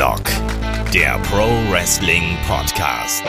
Headlock, 0.00 0.24
der 0.94 1.18
Pro 1.24 1.44
Wrestling 1.70 2.22
Podcast. 2.48 3.22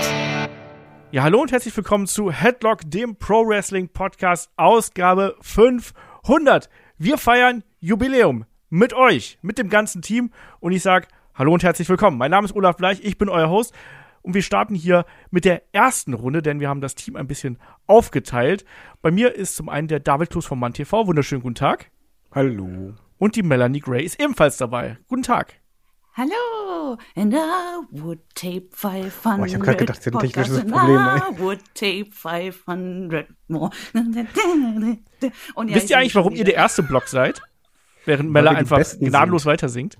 Ja, 1.11 1.23
hallo 1.23 1.41
und 1.41 1.51
herzlich 1.51 1.75
willkommen 1.75 2.07
zu 2.07 2.31
Headlock, 2.31 2.89
dem 2.89 3.17
Pro 3.17 3.45
Wrestling 3.45 3.89
Podcast, 3.89 4.49
Ausgabe 4.55 5.35
500. 5.41 6.69
Wir 6.97 7.17
feiern 7.17 7.65
Jubiläum 7.81 8.45
mit 8.69 8.93
euch, 8.93 9.37
mit 9.41 9.57
dem 9.57 9.67
ganzen 9.67 10.01
Team 10.01 10.31
und 10.61 10.71
ich 10.71 10.81
sage 10.81 11.09
hallo 11.35 11.51
und 11.51 11.61
herzlich 11.61 11.89
willkommen. 11.89 12.17
Mein 12.17 12.31
Name 12.31 12.45
ist 12.45 12.55
Olaf 12.55 12.77
Bleich, 12.77 13.03
ich 13.03 13.17
bin 13.17 13.27
euer 13.27 13.49
Host 13.49 13.73
und 14.21 14.33
wir 14.33 14.41
starten 14.41 14.73
hier 14.73 15.05
mit 15.29 15.43
der 15.43 15.63
ersten 15.73 16.13
Runde, 16.13 16.41
denn 16.41 16.61
wir 16.61 16.69
haben 16.69 16.79
das 16.79 16.95
Team 16.95 17.17
ein 17.17 17.27
bisschen 17.27 17.59
aufgeteilt. 17.85 18.63
Bei 19.01 19.11
mir 19.11 19.35
ist 19.35 19.57
zum 19.57 19.67
einen 19.67 19.89
der 19.89 19.99
David 19.99 20.29
Klus 20.29 20.45
vom 20.45 20.61
Mann 20.61 20.71
TV. 20.71 21.05
Wunderschönen 21.05 21.41
guten 21.41 21.55
Tag. 21.55 21.91
Hallo. 22.31 22.93
Und 23.17 23.35
die 23.35 23.43
Melanie 23.43 23.81
Gray 23.81 24.05
ist 24.05 24.21
ebenfalls 24.21 24.55
dabei. 24.55 24.99
Guten 25.09 25.23
Tag. 25.23 25.60
Hallo, 26.13 26.97
and 27.15 27.33
I 27.33 27.79
would 27.91 28.19
tape 28.35 28.67
500. 28.71 29.39
Oh, 29.39 29.45
ich 29.45 29.53
habe 29.53 29.63
gerade 29.63 29.77
gedacht, 29.77 30.03
sie 30.03 30.09
hat 30.09 30.15
ein 30.15 30.19
technisches 30.19 30.65
Problem. 30.65 30.97
I 30.99 31.39
would 31.39 31.59
tape 31.73 32.09
500 32.11 33.27
more. 33.47 33.69
Und 33.93 35.69
ja, 35.69 35.75
Wisst 35.75 35.89
ihr 35.89 35.97
eigentlich, 35.97 36.15
warum 36.15 36.33
ihr 36.35 36.43
der 36.43 36.55
erste 36.55 36.83
Block 36.83 37.07
seid? 37.07 37.41
Während 38.05 38.29
Mella 38.29 38.51
einfach 38.51 38.79
gnadenlos 38.99 39.43
sind. 39.43 39.51
weiter 39.51 39.69
singt. 39.69 39.97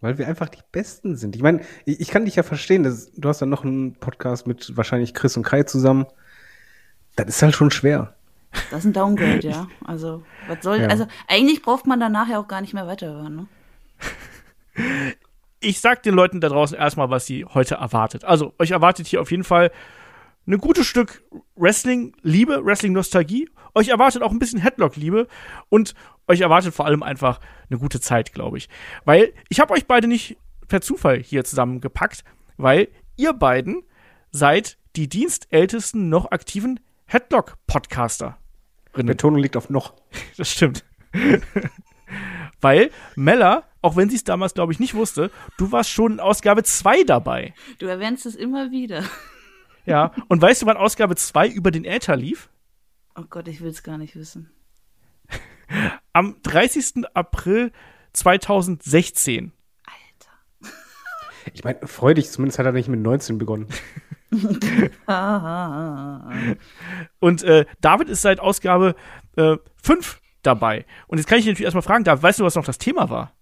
Weil 0.00 0.16
wir 0.16 0.26
einfach 0.26 0.48
die 0.48 0.62
Besten 0.72 1.16
sind. 1.16 1.36
Ich 1.36 1.42
meine, 1.42 1.60
ich, 1.84 2.00
ich 2.00 2.08
kann 2.08 2.24
dich 2.24 2.36
ja 2.36 2.42
verstehen. 2.42 2.82
Das, 2.82 3.12
du 3.12 3.28
hast 3.28 3.40
ja 3.40 3.46
noch 3.46 3.62
einen 3.62 3.96
Podcast 3.96 4.46
mit 4.46 4.74
wahrscheinlich 4.78 5.12
Chris 5.12 5.36
und 5.36 5.42
Kai 5.42 5.64
zusammen. 5.64 6.06
Das 7.16 7.26
ist 7.28 7.42
halt 7.42 7.54
schon 7.54 7.70
schwer. 7.70 8.14
Das 8.70 8.80
ist 8.80 8.86
ein 8.86 8.92
Downgrade, 8.94 9.46
ja. 9.46 9.68
Also, 9.84 10.22
was 10.48 10.62
soll, 10.62 10.80
Ja. 10.80 10.86
also, 10.88 11.06
eigentlich 11.28 11.60
braucht 11.60 11.86
man 11.86 12.00
danach 12.00 12.28
ja 12.28 12.38
auch 12.40 12.48
gar 12.48 12.62
nicht 12.62 12.72
mehr 12.72 12.86
weiterhören, 12.86 13.36
ne? 13.36 13.46
Ich 15.60 15.80
sag 15.80 16.02
den 16.02 16.14
Leuten 16.14 16.40
da 16.40 16.48
draußen 16.48 16.76
erstmal, 16.76 17.10
was 17.10 17.26
sie 17.26 17.44
heute 17.44 17.76
erwartet. 17.76 18.24
Also, 18.24 18.54
euch 18.58 18.70
erwartet 18.70 19.06
hier 19.06 19.20
auf 19.20 19.30
jeden 19.30 19.44
Fall 19.44 19.70
ein 20.46 20.58
gutes 20.58 20.86
Stück 20.86 21.22
Wrestling-Liebe, 21.56 22.64
Wrestling-Nostalgie. 22.64 23.48
Euch 23.74 23.88
erwartet 23.88 24.22
auch 24.22 24.32
ein 24.32 24.38
bisschen 24.38 24.60
Headlock-Liebe 24.60 25.26
und 25.68 25.94
euch 26.26 26.40
erwartet 26.40 26.74
vor 26.74 26.86
allem 26.86 27.02
einfach 27.02 27.40
eine 27.68 27.78
gute 27.78 28.00
Zeit, 28.00 28.32
glaube 28.32 28.58
ich. 28.58 28.68
Weil 29.04 29.32
ich 29.48 29.60
habe 29.60 29.74
euch 29.74 29.86
beide 29.86 30.08
nicht 30.08 30.38
per 30.66 30.80
Zufall 30.80 31.18
hier 31.18 31.44
zusammengepackt, 31.44 32.24
weil 32.56 32.88
ihr 33.16 33.32
beiden 33.32 33.82
seid 34.30 34.78
die 34.96 35.08
dienstältesten 35.08 36.08
noch 36.08 36.30
aktiven 36.30 36.80
Headlock-Podcaster. 37.06 38.38
Betonung 38.92 39.40
liegt 39.40 39.56
auf 39.56 39.70
noch. 39.70 39.94
Das 40.36 40.50
stimmt. 40.50 40.84
Weil 42.60 42.90
Mella, 43.14 43.64
auch 43.82 43.96
wenn 43.96 44.10
sie 44.10 44.16
es 44.16 44.24
damals, 44.24 44.54
glaube 44.54 44.72
ich, 44.72 44.80
nicht 44.80 44.94
wusste, 44.94 45.30
du 45.56 45.72
warst 45.72 45.90
schon 45.90 46.12
in 46.12 46.20
Ausgabe 46.20 46.62
2 46.62 47.04
dabei. 47.04 47.54
Du 47.78 47.86
erwähnst 47.86 48.26
es 48.26 48.34
immer 48.34 48.70
wieder. 48.70 49.04
Ja. 49.86 50.12
Und 50.28 50.42
weißt 50.42 50.62
du, 50.62 50.66
wann 50.66 50.76
Ausgabe 50.76 51.16
2 51.16 51.48
über 51.48 51.70
den 51.70 51.84
Äther 51.84 52.16
lief? 52.16 52.50
Oh 53.16 53.24
Gott, 53.28 53.48
ich 53.48 53.60
will 53.60 53.70
es 53.70 53.82
gar 53.82 53.98
nicht 53.98 54.16
wissen. 54.16 54.50
Am 56.12 56.36
30. 56.42 57.04
April 57.14 57.72
2016. 58.12 59.52
Alter. 59.84 60.72
Ich 61.54 61.64
meine, 61.64 61.86
freu 61.86 62.14
dich, 62.14 62.30
zumindest 62.30 62.58
hat 62.58 62.66
er 62.66 62.72
nicht 62.72 62.88
mit 62.88 63.00
19 63.00 63.38
begonnen. 63.38 63.68
Und 67.20 67.42
äh, 67.42 67.66
David 67.80 68.08
ist 68.08 68.22
seit 68.22 68.40
Ausgabe 68.40 68.94
äh, 69.36 69.56
5 69.82 70.20
dabei. 70.42 70.86
Und 71.06 71.18
jetzt 71.18 71.26
kann 71.26 71.38
ich 71.38 71.44
dich 71.44 71.52
natürlich 71.52 71.66
erstmal 71.66 71.82
fragen, 71.82 72.04
David, 72.04 72.22
weißt 72.22 72.40
du, 72.40 72.44
was 72.44 72.54
noch 72.54 72.64
das 72.64 72.78
Thema 72.78 73.10
war? 73.10 73.32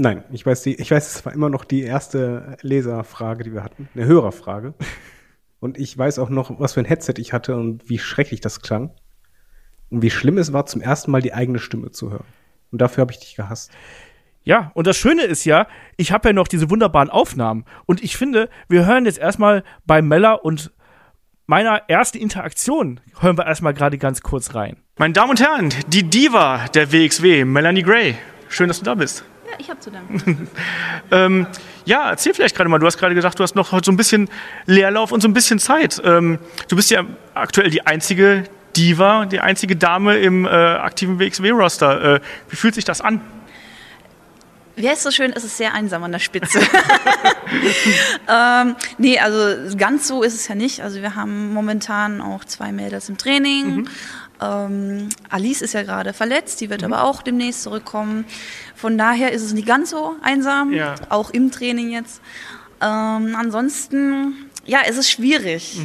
Nein, 0.00 0.22
ich 0.30 0.46
weiß, 0.46 0.62
die, 0.62 0.76
ich 0.76 0.92
weiß, 0.92 1.16
es 1.16 1.26
war 1.26 1.32
immer 1.32 1.50
noch 1.50 1.64
die 1.64 1.82
erste 1.82 2.56
Leserfrage, 2.62 3.42
die 3.42 3.52
wir 3.52 3.64
hatten. 3.64 3.88
Eine 3.96 4.04
Hörerfrage. 4.06 4.74
Und 5.58 5.76
ich 5.76 5.98
weiß 5.98 6.20
auch 6.20 6.28
noch, 6.28 6.60
was 6.60 6.74
für 6.74 6.80
ein 6.80 6.86
Headset 6.86 7.14
ich 7.16 7.32
hatte 7.32 7.56
und 7.56 7.90
wie 7.90 7.98
schrecklich 7.98 8.40
das 8.40 8.60
klang. 8.60 8.92
Und 9.90 10.02
wie 10.02 10.10
schlimm 10.10 10.38
es 10.38 10.52
war, 10.52 10.66
zum 10.66 10.82
ersten 10.82 11.10
Mal 11.10 11.20
die 11.20 11.34
eigene 11.34 11.58
Stimme 11.58 11.90
zu 11.90 12.12
hören. 12.12 12.26
Und 12.70 12.80
dafür 12.80 13.00
habe 13.00 13.10
ich 13.10 13.18
dich 13.18 13.34
gehasst. 13.34 13.72
Ja, 14.44 14.70
und 14.74 14.86
das 14.86 14.96
Schöne 14.96 15.24
ist 15.24 15.44
ja, 15.44 15.66
ich 15.96 16.12
habe 16.12 16.28
ja 16.28 16.32
noch 16.32 16.46
diese 16.46 16.70
wunderbaren 16.70 17.10
Aufnahmen. 17.10 17.64
Und 17.84 18.00
ich 18.00 18.16
finde, 18.16 18.50
wir 18.68 18.86
hören 18.86 19.04
jetzt 19.04 19.18
erstmal 19.18 19.64
bei 19.84 20.00
Mella 20.00 20.34
und 20.34 20.70
meiner 21.48 21.88
ersten 21.88 22.18
Interaktion, 22.18 23.00
hören 23.18 23.36
wir 23.36 23.46
erstmal 23.46 23.74
gerade 23.74 23.98
ganz 23.98 24.22
kurz 24.22 24.54
rein. 24.54 24.76
Meine 24.96 25.14
Damen 25.14 25.30
und 25.30 25.40
Herren, 25.40 25.74
die 25.88 26.04
Diva 26.04 26.66
der 26.68 26.92
WXW, 26.92 27.44
Melanie 27.44 27.82
Gray. 27.82 28.14
Schön, 28.48 28.68
dass 28.68 28.78
du 28.78 28.84
da 28.84 28.94
bist. 28.94 29.24
Ja, 29.50 29.56
ich 29.58 29.70
hab 29.70 29.82
zu 29.82 29.90
danken. 29.90 30.48
Ähm, 31.10 31.46
ja, 31.86 32.10
erzähl 32.10 32.34
vielleicht 32.34 32.54
gerade 32.54 32.68
mal. 32.68 32.78
Du 32.78 32.86
hast 32.86 32.98
gerade 32.98 33.14
gesagt, 33.14 33.38
du 33.38 33.42
hast 33.42 33.54
noch 33.54 33.72
heute 33.72 33.86
so 33.86 33.92
ein 33.92 33.96
bisschen 33.96 34.28
Leerlauf 34.66 35.10
und 35.10 35.22
so 35.22 35.28
ein 35.28 35.32
bisschen 35.32 35.58
Zeit. 35.58 36.00
Ähm, 36.04 36.38
du 36.68 36.76
bist 36.76 36.90
ja 36.90 37.04
aktuell 37.32 37.70
die 37.70 37.86
einzige 37.86 38.44
Diva, 38.76 39.24
die 39.24 39.40
einzige 39.40 39.74
Dame 39.74 40.18
im 40.18 40.44
äh, 40.44 40.48
aktiven 40.48 41.18
WXW-Roster. 41.18 42.16
Äh, 42.16 42.20
wie 42.50 42.56
fühlt 42.56 42.74
sich 42.74 42.84
das 42.84 43.00
an? 43.00 43.22
Wie 44.76 44.88
heißt 44.88 45.02
so 45.02 45.10
schön, 45.10 45.32
es 45.32 45.42
ist 45.42 45.56
sehr 45.56 45.74
einsam 45.74 46.04
an 46.04 46.12
der 46.12 46.20
Spitze. 46.20 46.60
ähm, 48.28 48.76
nee, 48.98 49.18
also 49.18 49.76
ganz 49.76 50.06
so 50.06 50.22
ist 50.22 50.34
es 50.34 50.46
ja 50.46 50.54
nicht. 50.54 50.82
Also 50.82 51.00
wir 51.00 51.16
haben 51.16 51.52
momentan 51.52 52.20
auch 52.20 52.44
zwei 52.44 52.70
Mädels 52.70 53.08
im 53.08 53.16
Training. 53.16 53.88
Ähm, 54.40 55.08
Alice 55.30 55.62
ist 55.62 55.74
ja 55.74 55.82
gerade 55.82 56.12
verletzt, 56.12 56.60
die 56.60 56.70
wird 56.70 56.84
aber 56.84 57.02
auch 57.04 57.22
demnächst 57.22 57.62
zurückkommen. 57.62 58.24
Von 58.76 58.96
daher 58.98 59.32
ist 59.32 59.42
es 59.42 59.52
nicht 59.52 59.66
ganz 59.66 59.90
so 59.90 60.14
einsam, 60.22 60.72
Ja. 60.72 60.94
auch 61.08 61.30
im 61.30 61.50
Training 61.50 61.90
jetzt. 61.90 62.20
Ähm, 62.80 63.34
ansonsten, 63.36 64.34
ja, 64.64 64.80
es 64.86 64.96
ist 64.96 65.10
schwierig. 65.10 65.80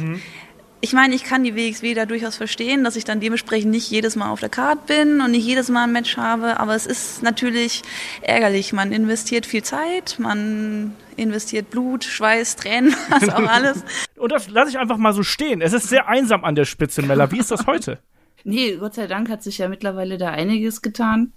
Ich 0.80 0.92
meine, 0.92 1.14
ich 1.14 1.24
kann 1.24 1.42
die 1.42 1.56
WXW 1.56 1.94
da 1.94 2.04
durchaus 2.04 2.36
verstehen, 2.36 2.84
dass 2.84 2.94
ich 2.94 3.04
dann 3.04 3.18
dementsprechend 3.18 3.70
nicht 3.70 3.90
jedes 3.90 4.16
Mal 4.16 4.28
auf 4.28 4.40
der 4.40 4.50
Card 4.50 4.86
bin 4.86 5.20
und 5.22 5.30
nicht 5.30 5.46
jedes 5.46 5.70
Mal 5.70 5.84
ein 5.84 5.92
Match 5.92 6.16
habe, 6.18 6.60
aber 6.60 6.74
es 6.74 6.84
ist 6.84 7.22
natürlich 7.22 7.82
ärgerlich. 8.20 8.72
Man 8.74 8.92
investiert 8.92 9.46
viel 9.46 9.62
Zeit, 9.62 10.16
man 10.18 10.94
investiert 11.16 11.70
Blut, 11.70 12.04
Schweiß, 12.04 12.56
Tränen, 12.56 12.94
was 13.08 13.28
auch 13.30 13.38
alles. 13.48 13.82
Und 14.16 14.30
das 14.30 14.48
lasse 14.50 14.70
ich 14.70 14.78
einfach 14.78 14.98
mal 14.98 15.14
so 15.14 15.22
stehen. 15.22 15.62
Es 15.62 15.72
ist 15.72 15.88
sehr 15.88 16.06
einsam 16.06 16.44
an 16.44 16.54
der 16.54 16.66
Spitze, 16.66 17.00
Mella. 17.02 17.30
Wie 17.32 17.38
ist 17.38 17.50
das 17.50 17.66
heute? 17.66 17.98
Nee, 18.44 18.76
Gott 18.76 18.94
sei 18.94 19.06
Dank 19.06 19.30
hat 19.30 19.42
sich 19.42 19.58
ja 19.58 19.68
mittlerweile 19.68 20.18
da 20.18 20.30
einiges 20.30 20.82
getan. 20.82 21.32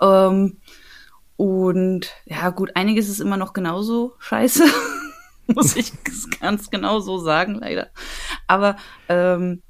Ähm, 0.00 0.58
und 1.36 2.12
ja, 2.26 2.50
gut, 2.50 2.76
einiges 2.76 3.08
ist 3.08 3.20
immer 3.20 3.36
noch 3.36 3.52
genauso 3.54 4.14
scheiße. 4.18 4.64
Muss 5.46 5.74
ich 5.74 5.92
ganz 6.40 6.70
genau 6.70 7.00
so 7.00 7.18
sagen, 7.18 7.56
leider. 7.56 7.88
Aber 8.46 8.76
ähm, 9.08 9.62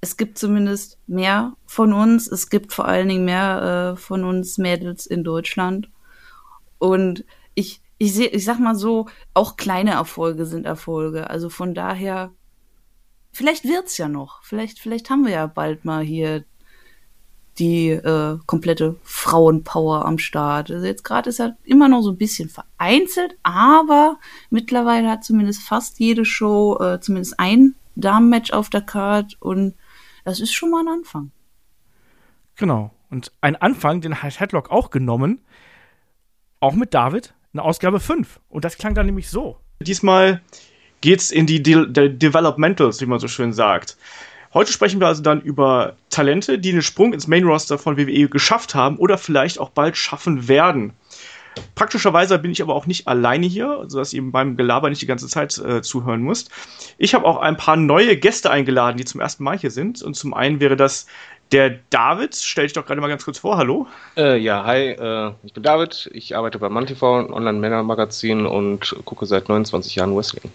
es 0.00 0.16
gibt 0.16 0.38
zumindest 0.38 0.98
mehr 1.06 1.54
von 1.66 1.92
uns. 1.92 2.30
Es 2.30 2.50
gibt 2.50 2.72
vor 2.72 2.86
allen 2.86 3.08
Dingen 3.08 3.24
mehr 3.24 3.94
äh, 3.94 3.96
von 3.96 4.24
uns 4.24 4.58
Mädels 4.58 5.06
in 5.06 5.24
Deutschland. 5.24 5.90
Und 6.78 7.24
ich, 7.54 7.80
ich 7.98 8.12
sehe, 8.12 8.28
ich 8.28 8.44
sag 8.44 8.60
mal 8.60 8.76
so, 8.76 9.08
auch 9.34 9.56
kleine 9.56 9.92
Erfolge 9.92 10.44
sind 10.44 10.66
Erfolge. 10.66 11.30
Also 11.30 11.48
von 11.48 11.74
daher, 11.74 12.32
vielleicht 13.36 13.64
wird's 13.64 13.98
ja 13.98 14.08
noch. 14.08 14.42
Vielleicht, 14.42 14.78
vielleicht 14.78 15.10
haben 15.10 15.24
wir 15.24 15.32
ja 15.32 15.46
bald 15.46 15.84
mal 15.84 16.02
hier 16.02 16.44
die 17.58 17.90
äh, 17.90 18.38
komplette 18.46 18.96
Frauenpower 19.02 20.04
am 20.04 20.18
Start. 20.18 20.70
Also 20.70 20.86
jetzt 20.86 21.04
gerade 21.04 21.30
ist 21.30 21.40
er 21.40 21.56
immer 21.64 21.88
noch 21.88 22.02
so 22.02 22.10
ein 22.10 22.18
bisschen 22.18 22.48
vereinzelt, 22.48 23.36
aber 23.42 24.18
mittlerweile 24.50 25.10
hat 25.10 25.24
zumindest 25.24 25.62
fast 25.62 25.98
jede 25.98 26.24
Show 26.24 26.78
äh, 26.80 27.00
zumindest 27.00 27.38
ein 27.38 27.74
Damenmatch 27.94 28.52
auf 28.52 28.68
der 28.68 28.82
Card 28.82 29.36
und 29.40 29.74
das 30.24 30.40
ist 30.40 30.52
schon 30.52 30.70
mal 30.70 30.82
ein 30.82 30.88
Anfang. 30.88 31.30
Genau. 32.56 32.90
Und 33.10 33.32
ein 33.40 33.56
Anfang, 33.56 34.00
den 34.00 34.22
hat 34.22 34.40
Headlock 34.40 34.70
auch 34.70 34.90
genommen. 34.90 35.40
Auch 36.60 36.74
mit 36.74 36.92
David, 36.92 37.34
eine 37.52 37.62
Ausgabe 37.62 38.00
5. 38.00 38.40
Und 38.48 38.64
das 38.64 38.76
klang 38.76 38.94
dann 38.94 39.06
nämlich 39.06 39.30
so. 39.30 39.58
Diesmal 39.80 40.42
geht's 41.00 41.30
in 41.30 41.46
die 41.46 41.62
De 41.62 41.86
De 41.86 42.08
Developmentals, 42.08 43.00
wie 43.00 43.06
man 43.06 43.18
so 43.18 43.28
schön 43.28 43.52
sagt. 43.52 43.96
Heute 44.54 44.72
sprechen 44.72 45.00
wir 45.00 45.06
also 45.06 45.22
dann 45.22 45.42
über 45.42 45.96
Talente, 46.08 46.58
die 46.58 46.72
den 46.72 46.82
Sprung 46.82 47.12
ins 47.12 47.26
Main 47.26 47.44
Roster 47.44 47.78
von 47.78 47.98
WWE 47.98 48.28
geschafft 48.28 48.74
haben 48.74 48.96
oder 48.96 49.18
vielleicht 49.18 49.58
auch 49.58 49.70
bald 49.70 49.96
schaffen 49.96 50.48
werden. 50.48 50.94
Praktischerweise 51.74 52.38
bin 52.38 52.50
ich 52.50 52.62
aber 52.62 52.74
auch 52.74 52.86
nicht 52.86 53.08
alleine 53.08 53.46
hier, 53.46 53.84
sodass 53.86 54.12
ihr 54.12 54.22
beim 54.30 54.56
Gelaber 54.56 54.88
nicht 54.88 55.02
die 55.02 55.06
ganze 55.06 55.28
Zeit 55.28 55.58
äh, 55.58 55.82
zuhören 55.82 56.22
müsst. 56.22 56.50
Ich 56.98 57.14
habe 57.14 57.24
auch 57.24 57.38
ein 57.38 57.56
paar 57.56 57.76
neue 57.76 58.16
Gäste 58.16 58.50
eingeladen, 58.50 58.98
die 58.98 59.04
zum 59.04 59.20
ersten 59.20 59.44
Mal 59.44 59.58
hier 59.58 59.70
sind. 59.70 60.02
Und 60.02 60.14
zum 60.14 60.34
einen 60.34 60.60
wäre 60.60 60.76
das 60.76 61.06
der 61.52 61.78
David. 61.90 62.34
Stell 62.34 62.64
dich 62.64 62.72
doch 62.72 62.84
gerade 62.86 63.00
mal 63.00 63.08
ganz 63.08 63.24
kurz 63.24 63.38
vor. 63.38 63.56
Hallo. 63.56 63.86
Äh, 64.16 64.38
ja, 64.38 64.64
hi, 64.64 64.90
äh, 64.90 65.32
ich 65.44 65.52
bin 65.52 65.62
David, 65.62 66.10
ich 66.12 66.36
arbeite 66.36 66.58
bei 66.58 66.68
MannTV, 66.68 67.02
ein 67.02 67.32
Online-Männer-Magazin 67.32 68.46
und 68.46 68.96
gucke 69.04 69.26
seit 69.26 69.48
29 69.48 69.96
Jahren 69.96 70.16
Wrestling. 70.16 70.50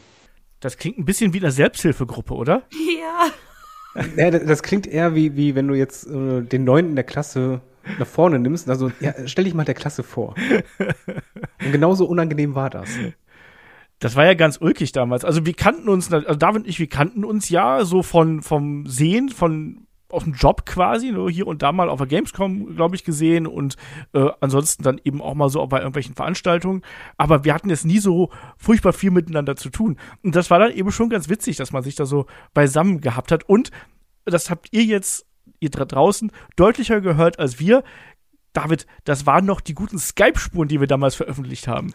Das 0.62 0.78
klingt 0.78 0.98
ein 0.98 1.06
bisschen 1.06 1.34
wie 1.34 1.40
eine 1.40 1.52
Selbsthilfegruppe, 1.52 2.34
oder? 2.34 2.64
Ja. 2.72 3.32
Ja, 4.16 4.32
das, 4.32 4.46
das 4.46 4.64
klingt 4.64 4.88
eher 4.88 5.16
wie, 5.16 5.36
wie 5.36 5.54
wenn 5.56 5.68
du 5.68 5.74
jetzt 5.74 6.08
äh, 6.08 6.42
den 6.44 6.64
Neunten 6.64 6.96
der 6.96 7.04
Klasse 7.04 7.60
nach 8.00 8.08
vorne 8.08 8.40
nimmst. 8.40 8.70
Also, 8.70 8.92
ja, 9.02 9.14
stell 9.26 9.44
dich 9.44 9.54
mal 9.54 9.66
der 9.66 9.76
Klasse 9.76 10.04
vor. 10.04 10.36
Und 10.80 11.72
genauso 11.72 12.06
unangenehm 12.06 12.56
war 12.56 12.70
das. 12.70 12.90
Das 14.00 14.16
war 14.16 14.26
ja 14.26 14.34
ganz 14.34 14.58
ulkig 14.62 14.94
damals. 14.94 15.24
Also 15.26 15.46
wir 15.46 15.54
kannten 15.54 15.88
uns, 15.88 16.12
also 16.12 16.34
David 16.34 16.64
und 16.64 16.68
ich, 16.68 16.80
wir 16.80 16.88
kannten 16.88 17.24
uns 17.24 17.50
ja 17.50 17.86
so 17.86 18.02
von 18.02 18.42
vom 18.42 18.88
Sehen, 18.88 19.30
von 19.30 19.86
aus 20.12 20.24
dem 20.24 20.34
Job 20.34 20.66
quasi, 20.66 21.12
nur 21.12 21.30
hier 21.30 21.48
und 21.48 21.62
da 21.62 21.72
mal 21.72 21.90
auf 21.90 22.00
der 22.00 22.08
Gamescom, 22.08 22.76
glaube 22.76 22.96
ich, 22.96 23.04
gesehen 23.04 23.48
und 23.48 23.76
äh, 24.14 24.30
ansonsten 24.40 24.84
dann 24.84 25.00
eben 25.04 25.22
auch 25.22 25.34
mal 25.34 25.50
so 25.50 25.66
bei 25.68 25.80
irgendwelchen 25.80 26.16
Veranstaltungen. 26.16 26.82
Aber 27.18 27.44
wir 27.44 27.54
hatten 27.54 27.70
jetzt 27.70 27.86
nie 27.86 28.00
so 28.00 28.30
furchtbar 28.58 28.94
viel 28.94 29.12
miteinander 29.12 29.56
zu 29.56 29.70
tun. 29.70 29.98
Und 30.24 30.36
das 30.36 30.50
war 30.50 30.60
dann 30.60 30.72
eben 30.72 30.92
schon 30.92 31.10
ganz 31.10 31.30
witzig, 31.30 31.58
dass 31.58 31.72
man 31.72 31.84
sich 31.84 31.96
da 31.96 32.06
so 32.06 32.26
beisammen 32.54 33.02
gehabt 33.02 33.32
hat. 33.32 33.48
Und 33.48 33.72
das 34.26 34.50
habt 34.50 34.68
ihr 34.72 34.84
jetzt, 34.84 35.26
ihr 35.60 35.70
da 35.70 35.86
draußen, 35.86 36.32
deutlicher 36.56 37.02
gehört 37.02 37.40
als 37.40 37.60
wir. 37.60 37.84
David, 38.54 38.86
das 39.06 39.26
waren 39.26 39.46
noch 39.46 39.62
die 39.62 39.74
guten 39.74 39.98
Skype-Spuren, 39.98 40.68
die 40.68 40.80
wir 40.80 40.88
damals 40.88 41.16
veröffentlicht 41.16 41.68
haben. 41.68 41.94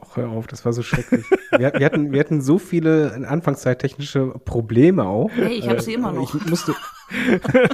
Ach, 0.00 0.16
hör 0.16 0.28
auf, 0.30 0.46
das 0.46 0.64
war 0.64 0.72
so 0.72 0.82
schrecklich. 0.82 1.24
wir, 1.50 1.72
wir, 1.74 1.86
hatten, 1.86 2.12
wir 2.12 2.20
hatten 2.20 2.40
so 2.40 2.58
viele 2.58 3.14
in 3.14 3.24
Anfangszeit 3.24 3.78
technische 3.78 4.28
Probleme 4.44 5.04
auch. 5.04 5.30
Hey, 5.34 5.54
ich 5.54 5.68
habe 5.68 5.82
sie 5.82 5.94
immer 5.94 6.12
noch. 6.12 6.34
Ich 6.34 6.46
musste, 6.46 6.74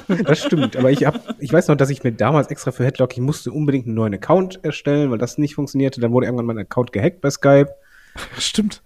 das 0.25 0.39
stimmt, 0.43 0.75
aber 0.75 0.91
ich, 0.91 1.05
hab, 1.05 1.15
ich 1.39 1.51
weiß 1.51 1.67
noch, 1.67 1.75
dass 1.75 1.89
ich 1.89 2.03
mir 2.03 2.11
damals 2.11 2.47
extra 2.47 2.71
für 2.71 2.83
Headlock, 2.83 3.13
ich 3.13 3.21
musste 3.21 3.51
unbedingt 3.51 3.85
einen 3.85 3.95
neuen 3.95 4.13
Account 4.13 4.63
erstellen, 4.63 5.11
weil 5.11 5.17
das 5.17 5.37
nicht 5.37 5.55
funktionierte. 5.55 6.01
Dann 6.01 6.11
wurde 6.11 6.25
irgendwann 6.25 6.45
mein 6.45 6.57
Account 6.57 6.91
gehackt 6.91 7.21
bei 7.21 7.29
Skype. 7.29 7.69
Stimmt. 8.37 8.81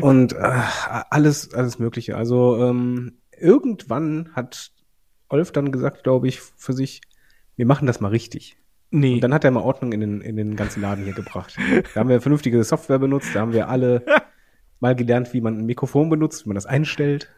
Und 0.00 0.32
äh, 0.32 0.60
alles, 1.10 1.54
alles 1.54 1.78
Mögliche. 1.78 2.16
Also 2.16 2.56
ähm, 2.62 3.18
irgendwann 3.38 4.30
hat 4.34 4.72
Olf 5.28 5.52
dann 5.52 5.72
gesagt, 5.72 6.02
glaube 6.02 6.28
ich, 6.28 6.40
für 6.40 6.72
sich, 6.72 7.00
wir 7.56 7.66
machen 7.66 7.86
das 7.86 8.00
mal 8.00 8.08
richtig. 8.08 8.56
Nee. 8.90 9.14
Und 9.14 9.20
dann 9.20 9.34
hat 9.34 9.44
er 9.44 9.50
mal 9.50 9.60
Ordnung 9.60 9.92
in 9.92 10.00
den, 10.00 10.20
in 10.20 10.36
den 10.36 10.56
ganzen 10.56 10.80
Laden 10.80 11.04
hier 11.04 11.12
gebracht. 11.12 11.56
Da 11.94 12.00
haben 12.00 12.08
wir 12.08 12.20
vernünftige 12.20 12.62
Software 12.64 12.98
benutzt, 12.98 13.34
da 13.34 13.40
haben 13.40 13.52
wir 13.52 13.68
alle 13.68 14.04
mal 14.80 14.94
gelernt, 14.94 15.32
wie 15.34 15.40
man 15.40 15.58
ein 15.58 15.66
Mikrofon 15.66 16.08
benutzt, 16.08 16.44
wie 16.44 16.48
man 16.48 16.54
das 16.54 16.66
einstellt. 16.66 17.28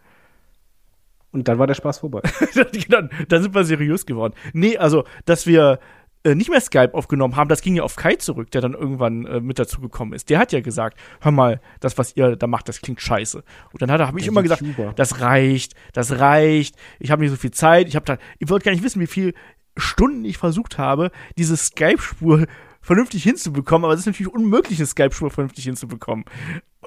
Und 1.32 1.48
dann 1.48 1.58
war 1.58 1.66
der 1.66 1.74
Spaß 1.74 1.98
vorbei. 1.98 2.22
dann, 2.88 3.10
dann 3.28 3.42
sind 3.42 3.54
wir 3.54 3.64
seriös 3.64 4.06
geworden. 4.06 4.34
Nee, 4.52 4.76
also, 4.76 5.04
dass 5.24 5.46
wir 5.46 5.78
äh, 6.22 6.34
nicht 6.34 6.50
mehr 6.50 6.60
Skype 6.60 6.92
aufgenommen 6.92 7.36
haben, 7.36 7.48
das 7.48 7.62
ging 7.62 7.76
ja 7.76 7.82
auf 7.82 7.96
Kai 7.96 8.16
zurück, 8.16 8.50
der 8.50 8.60
dann 8.60 8.74
irgendwann 8.74 9.24
äh, 9.26 9.40
mit 9.40 9.58
dazu 9.58 9.80
gekommen 9.80 10.12
ist. 10.12 10.28
Der 10.28 10.38
hat 10.38 10.52
ja 10.52 10.60
gesagt, 10.60 10.98
hör 11.20 11.32
mal, 11.32 11.60
das, 11.80 11.98
was 11.98 12.16
ihr 12.16 12.36
da 12.36 12.46
macht, 12.46 12.68
das 12.68 12.80
klingt 12.80 13.00
scheiße. 13.00 13.42
Und 13.72 13.82
dann 13.82 13.90
habe 13.90 14.20
ich 14.20 14.26
immer 14.26 14.42
gesagt, 14.42 14.60
YouTuber. 14.60 14.92
das 14.96 15.20
reicht, 15.20 15.74
das 15.92 16.18
reicht, 16.18 16.76
ich 16.98 17.10
habe 17.10 17.22
nicht 17.22 17.30
so 17.30 17.36
viel 17.36 17.52
Zeit, 17.52 17.88
ich 17.88 17.96
habe 17.96 18.04
da, 18.04 18.18
ihr 18.38 18.48
wollt 18.50 18.64
gar 18.64 18.72
nicht 18.72 18.84
wissen, 18.84 19.00
wie 19.00 19.06
viel 19.06 19.34
Stunden 19.76 20.24
ich 20.24 20.38
versucht 20.38 20.78
habe, 20.78 21.10
diese 21.38 21.56
Skype-Spur 21.56 22.46
vernünftig 22.80 23.22
hinzubekommen, 23.22 23.84
aber 23.84 23.94
es 23.94 24.00
ist 24.00 24.06
natürlich 24.06 24.32
unmöglich, 24.32 24.78
eine 24.78 24.86
Skype-Spur 24.86 25.30
vernünftig 25.30 25.64
hinzubekommen. 25.64 26.24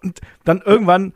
Und 0.01 0.19
dann 0.43 0.61
irgendwann, 0.65 1.13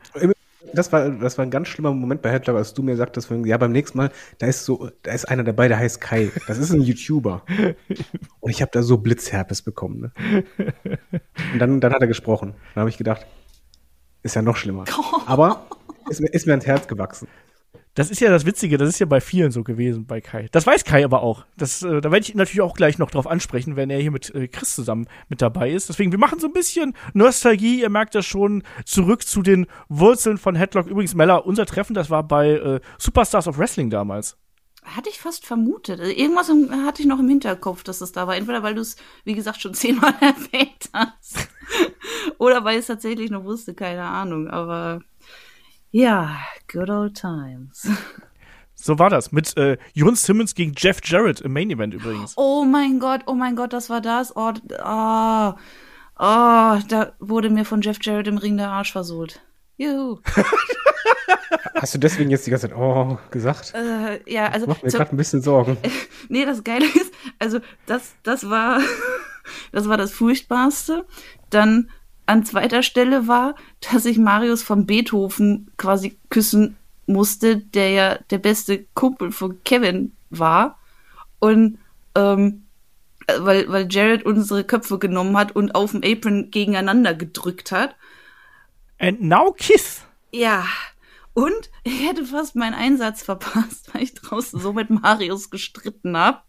Das 0.72 0.92
war, 0.92 1.08
das 1.08 1.38
war 1.38 1.44
ein 1.44 1.50
ganz 1.50 1.68
schlimmer 1.68 1.92
Moment 1.92 2.20
bei 2.22 2.30
Headlock, 2.30 2.56
als 2.56 2.74
du 2.74 2.82
mir 2.82 2.96
sagtest, 2.96 3.28
von, 3.28 3.44
ja, 3.44 3.56
beim 3.56 3.72
nächsten 3.72 3.98
Mal, 3.98 4.10
da 4.38 4.46
ist 4.46 4.64
so, 4.64 4.90
da 5.02 5.12
ist 5.12 5.26
einer 5.26 5.44
dabei, 5.44 5.68
der 5.68 5.78
heißt 5.78 6.00
Kai. 6.00 6.30
Das 6.46 6.58
ist 6.58 6.72
ein 6.72 6.82
YouTuber. 6.82 7.42
Und 8.40 8.50
ich 8.50 8.60
habe 8.60 8.70
da 8.72 8.82
so 8.82 8.98
Blitzherpes 8.98 9.62
bekommen. 9.62 10.00
Ne? 10.00 10.44
Und 11.52 11.58
dann, 11.58 11.80
dann 11.80 11.92
hat 11.92 12.00
er 12.00 12.06
gesprochen. 12.06 12.54
Dann 12.74 12.82
habe 12.82 12.90
ich 12.90 12.98
gedacht, 12.98 13.26
ist 14.22 14.36
ja 14.36 14.42
noch 14.42 14.56
schlimmer. 14.56 14.84
Aber 15.26 15.66
ist 16.08 16.20
mir, 16.20 16.28
ist 16.28 16.46
mir 16.46 16.52
ans 16.52 16.66
Herz 16.66 16.86
gewachsen. 16.86 17.28
Das 17.98 18.12
ist 18.12 18.20
ja 18.20 18.30
das 18.30 18.46
Witzige, 18.46 18.78
das 18.78 18.88
ist 18.88 19.00
ja 19.00 19.06
bei 19.06 19.20
vielen 19.20 19.50
so 19.50 19.64
gewesen, 19.64 20.06
bei 20.06 20.20
Kai. 20.20 20.46
Das 20.52 20.64
weiß 20.64 20.84
Kai 20.84 21.04
aber 21.04 21.20
auch. 21.20 21.44
Das, 21.56 21.82
äh, 21.82 22.00
da 22.00 22.12
werde 22.12 22.20
ich 22.20 22.30
ihn 22.30 22.36
natürlich 22.36 22.60
auch 22.60 22.76
gleich 22.76 22.96
noch 22.98 23.10
drauf 23.10 23.26
ansprechen, 23.26 23.74
wenn 23.74 23.90
er 23.90 23.98
hier 23.98 24.12
mit 24.12 24.32
äh, 24.36 24.46
Chris 24.46 24.76
zusammen 24.76 25.08
mit 25.28 25.42
dabei 25.42 25.72
ist. 25.72 25.88
Deswegen, 25.88 26.12
wir 26.12 26.18
machen 26.20 26.38
so 26.38 26.46
ein 26.46 26.52
bisschen 26.52 26.94
Nostalgie, 27.12 27.80
ihr 27.80 27.90
merkt 27.90 28.14
das 28.14 28.24
schon, 28.24 28.62
zurück 28.84 29.26
zu 29.26 29.42
den 29.42 29.66
Wurzeln 29.88 30.38
von 30.38 30.54
Headlock. 30.54 30.86
Übrigens, 30.86 31.16
Mella, 31.16 31.38
unser 31.38 31.66
Treffen, 31.66 31.94
das 31.94 32.08
war 32.08 32.22
bei 32.22 32.50
äh, 32.50 32.80
Superstars 32.98 33.48
of 33.48 33.58
Wrestling 33.58 33.90
damals. 33.90 34.36
Hatte 34.84 35.10
ich 35.10 35.18
fast 35.18 35.44
vermutet. 35.44 35.98
Also 35.98 36.12
Irgendwas 36.12 36.52
hatte 36.86 37.02
ich 37.02 37.08
noch 37.08 37.18
im 37.18 37.28
Hinterkopf, 37.28 37.82
dass 37.82 38.00
es 38.00 38.12
da 38.12 38.28
war. 38.28 38.36
Entweder 38.36 38.62
weil 38.62 38.76
du 38.76 38.80
es, 38.80 38.94
wie 39.24 39.34
gesagt, 39.34 39.60
schon 39.60 39.74
zehnmal 39.74 40.14
erwähnt 40.20 40.88
hast. 40.92 41.48
Oder 42.38 42.62
weil 42.62 42.74
ich 42.74 42.82
es 42.82 42.86
tatsächlich 42.86 43.30
noch 43.30 43.42
wusste, 43.42 43.74
keine 43.74 44.04
Ahnung. 44.04 44.46
Aber 44.46 45.00
ja, 45.90 46.38
good 46.70 46.90
old 46.90 47.14
times. 47.14 47.88
So 48.80 48.96
war 48.96 49.10
das. 49.10 49.32
Mit 49.32 49.56
äh, 49.56 49.76
Jon 49.92 50.14
Simmons 50.14 50.54
gegen 50.54 50.72
Jeff 50.76 51.00
Jarrett 51.02 51.40
im 51.40 51.52
Main 51.52 51.68
Event 51.68 51.94
übrigens. 51.94 52.34
Oh 52.36 52.64
mein 52.64 53.00
Gott, 53.00 53.22
oh 53.26 53.34
mein 53.34 53.56
Gott, 53.56 53.72
das 53.72 53.90
war 53.90 54.00
das. 54.00 54.36
Oh, 54.36 54.52
oh, 54.84 55.52
oh 56.16 56.78
da 56.88 57.12
wurde 57.18 57.50
mir 57.50 57.64
von 57.64 57.80
Jeff 57.82 57.98
Jarrett 58.00 58.28
im 58.28 58.38
Ring 58.38 58.56
der 58.56 58.70
Arsch 58.70 58.92
versohlt. 58.92 59.40
Juhu. 59.78 60.20
Hast 61.74 61.94
du 61.94 61.98
deswegen 61.98 62.30
jetzt 62.30 62.46
die 62.46 62.50
ganze 62.50 62.68
Zeit, 62.68 62.76
oh, 62.78 63.18
gesagt? 63.30 63.72
Äh, 63.74 64.20
ja, 64.30 64.46
also 64.46 64.66
Macht 64.66 64.82
mir 64.82 64.90
gerade 64.90 65.10
ein 65.12 65.16
bisschen 65.16 65.42
Sorgen. 65.42 65.76
Nee, 66.28 66.44
das 66.44 66.62
Geile 66.62 66.84
ist, 66.84 67.12
also 67.38 67.60
das, 67.86 68.14
das 68.22 68.50
war, 68.50 68.80
das 69.72 69.88
war 69.88 69.96
das 69.96 70.12
Furchtbarste. 70.12 71.06
Dann 71.50 71.90
an 72.28 72.44
zweiter 72.44 72.82
Stelle 72.82 73.26
war, 73.26 73.54
dass 73.80 74.04
ich 74.04 74.18
Marius 74.18 74.62
von 74.62 74.86
Beethoven 74.86 75.70
quasi 75.76 76.18
küssen 76.28 76.76
musste, 77.06 77.56
der 77.56 77.90
ja 77.90 78.18
der 78.30 78.38
beste 78.38 78.84
Kumpel 78.94 79.32
von 79.32 79.62
Kevin 79.64 80.12
war. 80.30 80.78
Und 81.38 81.78
ähm, 82.14 82.64
äh, 83.26 83.34
weil, 83.40 83.68
weil 83.68 83.88
Jared 83.90 84.24
unsere 84.24 84.64
Köpfe 84.64 84.98
genommen 84.98 85.36
hat 85.36 85.56
und 85.56 85.74
auf 85.74 85.92
dem 85.92 86.02
Apron 86.04 86.50
gegeneinander 86.50 87.14
gedrückt 87.14 87.72
hat. 87.72 87.96
And 88.98 89.22
now 89.22 89.52
Kiss. 89.52 90.02
Ja. 90.32 90.66
Und 91.32 91.70
ich 91.84 92.06
hätte 92.06 92.24
fast 92.26 92.56
meinen 92.56 92.74
Einsatz 92.74 93.22
verpasst, 93.22 93.94
weil 93.94 94.02
ich 94.02 94.14
draußen 94.14 94.60
so 94.60 94.72
mit 94.72 94.90
Marius 94.90 95.50
gestritten 95.50 96.16
hab. 96.16 96.44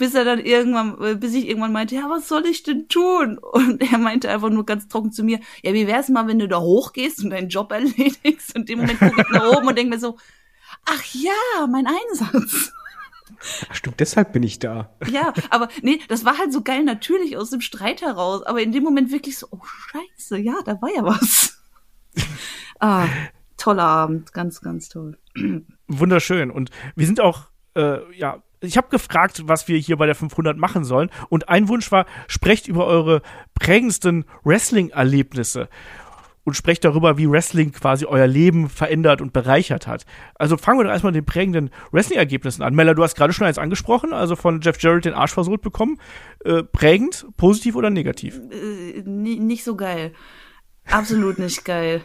Bis 0.00 0.14
er 0.14 0.24
dann 0.24 0.38
irgendwann, 0.38 0.98
äh, 1.02 1.14
bis 1.14 1.34
ich 1.34 1.46
irgendwann 1.46 1.72
meinte, 1.72 1.94
ja, 1.94 2.08
was 2.08 2.26
soll 2.26 2.46
ich 2.46 2.62
denn 2.62 2.88
tun? 2.88 3.36
Und 3.52 3.82
er 3.92 3.98
meinte 3.98 4.30
einfach 4.30 4.48
nur 4.48 4.64
ganz 4.64 4.88
trocken 4.88 5.12
zu 5.12 5.22
mir, 5.22 5.40
ja, 5.62 5.74
wie 5.74 5.86
wär's 5.86 6.08
mal, 6.08 6.26
wenn 6.26 6.38
du 6.38 6.48
da 6.48 6.58
hochgehst 6.58 7.22
und 7.22 7.28
deinen 7.28 7.50
Job 7.50 7.70
erledigst? 7.72 8.56
Und 8.56 8.62
in 8.62 8.66
dem 8.66 8.78
Moment 8.78 8.98
gucke 8.98 9.20
ich 9.20 9.28
nach 9.28 9.44
oben 9.44 9.68
und 9.68 9.76
denke 9.76 9.94
mir 9.94 10.00
so, 10.00 10.16
ach 10.86 11.04
ja, 11.12 11.66
mein 11.66 11.86
Einsatz. 11.86 12.72
Ach, 13.68 13.74
stimmt, 13.74 14.00
deshalb 14.00 14.32
bin 14.32 14.42
ich 14.42 14.58
da. 14.58 14.96
Ja, 15.10 15.34
aber 15.50 15.68
nee, 15.82 16.00
das 16.08 16.24
war 16.24 16.38
halt 16.38 16.50
so 16.50 16.62
geil 16.62 16.82
natürlich 16.82 17.36
aus 17.36 17.50
dem 17.50 17.60
Streit 17.60 18.00
heraus. 18.00 18.42
Aber 18.44 18.62
in 18.62 18.72
dem 18.72 18.82
Moment 18.82 19.12
wirklich 19.12 19.36
so, 19.36 19.48
oh 19.50 19.60
scheiße, 19.64 20.38
ja, 20.38 20.54
da 20.64 20.80
war 20.80 20.88
ja 20.96 21.04
was. 21.04 21.62
ah, 22.80 23.06
toller 23.58 23.84
Abend, 23.84 24.32
ganz, 24.32 24.62
ganz 24.62 24.88
toll. 24.88 25.18
Wunderschön. 25.88 26.50
Und 26.50 26.70
wir 26.96 27.04
sind 27.04 27.20
auch, 27.20 27.48
äh, 27.76 27.98
ja, 28.16 28.42
ich 28.60 28.76
habe 28.76 28.88
gefragt, 28.88 29.42
was 29.46 29.68
wir 29.68 29.78
hier 29.78 29.96
bei 29.96 30.06
der 30.06 30.14
500 30.14 30.56
machen 30.56 30.84
sollen. 30.84 31.10
Und 31.28 31.48
ein 31.48 31.68
Wunsch 31.68 31.90
war, 31.92 32.06
sprecht 32.28 32.68
über 32.68 32.86
eure 32.86 33.22
prägendsten 33.54 34.24
Wrestling-Erlebnisse. 34.44 35.68
Und 36.42 36.54
sprecht 36.54 36.84
darüber, 36.86 37.18
wie 37.18 37.30
Wrestling 37.30 37.70
quasi 37.70 38.06
euer 38.06 38.26
Leben 38.26 38.70
verändert 38.70 39.20
und 39.20 39.32
bereichert 39.34 39.86
hat. 39.86 40.06
Also 40.36 40.56
fangen 40.56 40.80
wir 40.80 40.84
doch 40.84 40.90
erstmal 40.90 41.12
mit 41.12 41.22
den 41.22 41.26
prägenden 41.26 41.70
Wrestling-Ergebnissen 41.92 42.62
an. 42.62 42.74
Mella, 42.74 42.94
du 42.94 43.02
hast 43.02 43.14
gerade 43.14 43.34
schon 43.34 43.46
eins 43.46 43.58
angesprochen, 43.58 44.14
also 44.14 44.36
von 44.36 44.60
Jeff 44.62 44.80
Jarrett 44.80 45.04
den 45.04 45.12
Arsch 45.12 45.32
versohlt 45.34 45.60
bekommen. 45.60 45.98
Äh, 46.44 46.62
prägend, 46.62 47.26
positiv 47.36 47.76
oder 47.76 47.90
negativ? 47.90 48.40
Äh, 48.50 49.02
ni- 49.04 49.38
nicht 49.38 49.64
so 49.64 49.76
geil. 49.76 50.12
Absolut 50.86 51.38
nicht 51.38 51.64
geil. 51.66 52.00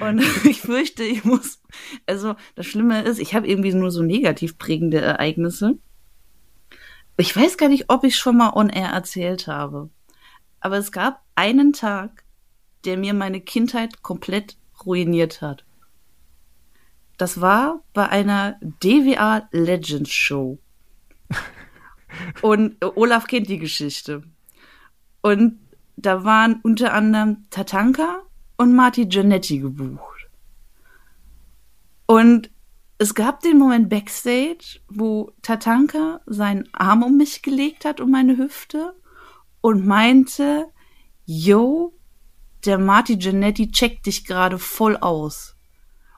Und 0.00 0.20
ich 0.44 0.62
fürchte, 0.62 1.04
ich 1.04 1.24
muss. 1.24 1.57
Also, 2.06 2.34
das 2.54 2.66
Schlimme 2.66 3.02
ist, 3.02 3.18
ich 3.18 3.34
habe 3.34 3.46
irgendwie 3.46 3.72
nur 3.72 3.90
so 3.90 4.02
negativ 4.02 4.58
prägende 4.58 5.00
Ereignisse. 5.00 5.78
Ich 7.16 7.36
weiß 7.36 7.56
gar 7.56 7.68
nicht, 7.68 7.86
ob 7.88 8.04
ich 8.04 8.16
schon 8.16 8.36
mal 8.36 8.52
on 8.54 8.68
air 8.68 8.90
erzählt 8.90 9.46
habe. 9.46 9.90
Aber 10.60 10.78
es 10.78 10.92
gab 10.92 11.22
einen 11.34 11.72
Tag, 11.72 12.24
der 12.84 12.96
mir 12.96 13.14
meine 13.14 13.40
Kindheit 13.40 14.02
komplett 14.02 14.56
ruiniert 14.84 15.42
hat. 15.42 15.64
Das 17.16 17.40
war 17.40 17.82
bei 17.92 18.08
einer 18.08 18.58
DWA 18.60 19.48
Legends 19.50 20.12
Show. 20.12 20.58
Und 22.42 22.82
Olaf 22.84 23.26
kennt 23.26 23.48
die 23.48 23.58
Geschichte. 23.58 24.22
Und 25.20 25.58
da 25.96 26.24
waren 26.24 26.60
unter 26.62 26.94
anderem 26.94 27.44
Tatanka 27.50 28.22
und 28.56 28.74
Marty 28.74 29.06
Giannetti 29.06 29.58
gebucht. 29.58 30.17
Und 32.10 32.50
es 32.96 33.14
gab 33.14 33.40
den 33.40 33.58
Moment 33.58 33.90
backstage, 33.90 34.80
wo 34.88 35.30
Tatanka 35.42 36.20
seinen 36.24 36.66
Arm 36.72 37.02
um 37.02 37.18
mich 37.18 37.42
gelegt 37.42 37.84
hat, 37.84 38.00
um 38.00 38.10
meine 38.10 38.38
Hüfte, 38.38 38.94
und 39.60 39.86
meinte, 39.86 40.66
yo, 41.26 41.92
der 42.64 42.78
Marty 42.78 43.16
Giannetti 43.18 43.70
checkt 43.70 44.06
dich 44.06 44.24
gerade 44.24 44.58
voll 44.58 44.96
aus. 44.96 45.54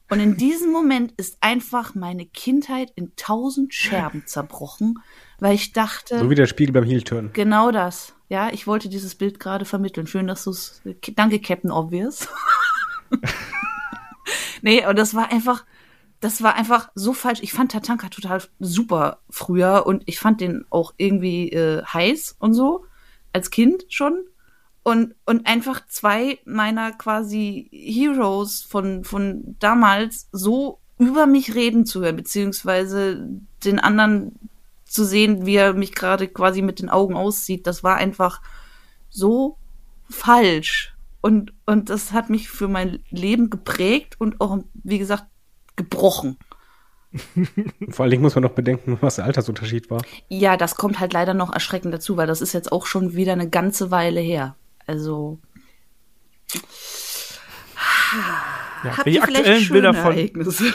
Und 0.09 0.21
in 0.21 0.37
diesem 0.37 0.71
Moment 0.71 1.13
ist 1.17 1.39
einfach 1.41 1.97
meine 1.97 2.25
Kindheit 2.25 2.93
in 2.95 3.17
tausend 3.17 3.75
Scherben 3.75 4.27
zerbrochen, 4.27 5.01
weil 5.41 5.57
ich 5.57 5.73
dachte, 5.73 6.21
So 6.21 6.31
wie 6.31 6.35
der 6.37 6.47
Spiegel 6.47 6.73
beim 6.73 6.85
Heel-Turn. 6.85 7.31
genau 7.33 7.73
das. 7.73 8.15
Ja, 8.29 8.51
ich 8.53 8.69
wollte 8.69 8.89
dieses 8.89 9.17
Bild 9.17 9.41
gerade 9.41 9.65
vermitteln. 9.65 10.07
Schön, 10.07 10.29
dass 10.29 10.45
du 10.45 10.51
es. 10.51 10.83
Danke, 11.17 11.41
Captain 11.41 11.73
Obvious. 11.73 12.29
nee, 14.63 14.87
und 14.87 14.97
das 14.97 15.15
war 15.15 15.33
einfach, 15.33 15.65
das 16.21 16.43
war 16.43 16.55
einfach 16.55 16.91
so 16.95 17.13
falsch. 17.15 17.41
Ich 17.43 17.53
fand 17.53 17.73
Tatanka 17.73 18.09
total 18.09 18.43
super 18.59 19.21
früher 19.31 19.87
und 19.87 20.03
ich 20.07 20.19
fand 20.19 20.41
den 20.41 20.65
auch 20.71 20.93
irgendwie 20.99 21.51
äh, 21.51 21.83
heiß 21.83 22.37
und 22.39 22.55
so 22.55 22.85
als 23.33 23.51
Kind 23.51 23.87
schon. 23.89 24.25
Und, 24.83 25.15
und 25.27 25.47
einfach 25.47 25.87
zwei 25.89 26.39
meiner 26.45 26.93
quasi 26.93 27.69
Heroes 27.73 28.63
von, 28.63 29.05
von 29.05 29.57
damals 29.59 30.29
so 30.33 30.79
über 30.99 31.27
mich 31.27 31.55
reden 31.55 31.87
zu 31.87 32.03
hören, 32.03 32.17
beziehungsweise 32.17 33.29
den 33.65 33.79
anderen 33.79 34.39
zu 34.85 35.05
sehen, 35.05 35.47
wie 35.47 35.57
er 35.57 35.75
mich 35.75 35.95
gerade 35.95 36.29
quasi 36.29 36.63
mit 36.63 36.81
den 36.81 36.91
Augen 36.91 37.15
aussieht, 37.15 37.67
das 37.67 37.85
war 37.85 37.97
einfach 37.97 38.43
so 39.09 39.57
falsch. 40.09 40.95
Und, 41.21 41.53
und 41.67 41.91
das 41.91 42.13
hat 42.13 42.31
mich 42.31 42.49
für 42.49 42.69
mein 42.69 43.01
Leben 43.11 43.51
geprägt 43.51 44.17
und 44.19 44.41
auch, 44.41 44.59
wie 44.83 44.99
gesagt, 44.99 45.25
gebrochen. 45.77 46.39
Vor 47.91 48.05
allen 48.05 48.11
Dingen 48.11 48.23
muss 48.23 48.35
man 48.35 48.43
noch 48.43 48.53
bedenken, 48.53 48.99
was 49.01 49.17
der 49.17 49.25
Altersunterschied 49.25 49.91
war. 49.91 50.03
Ja, 50.29 50.57
das 50.57 50.77
kommt 50.77 51.01
halt 51.01 51.13
leider 51.13 51.35
noch 51.35 51.53
erschreckend 51.53 51.93
dazu, 51.93 52.17
weil 52.17 52.27
das 52.27 52.41
ist 52.41 52.53
jetzt 52.53 52.71
auch 52.71 52.87
schon 52.87 53.15
wieder 53.15 53.33
eine 53.33 53.49
ganze 53.49 53.91
Weile 53.91 54.21
her. 54.21 54.57
Also. 54.87 55.41
Ja, 58.85 58.97
Habt 58.97 59.07
die 59.07 59.15
ihr 59.15 59.23
aktuellen 59.25 59.69
Bilder 59.69 59.95
von 59.95 60.13
Ereignisse? 60.13 60.73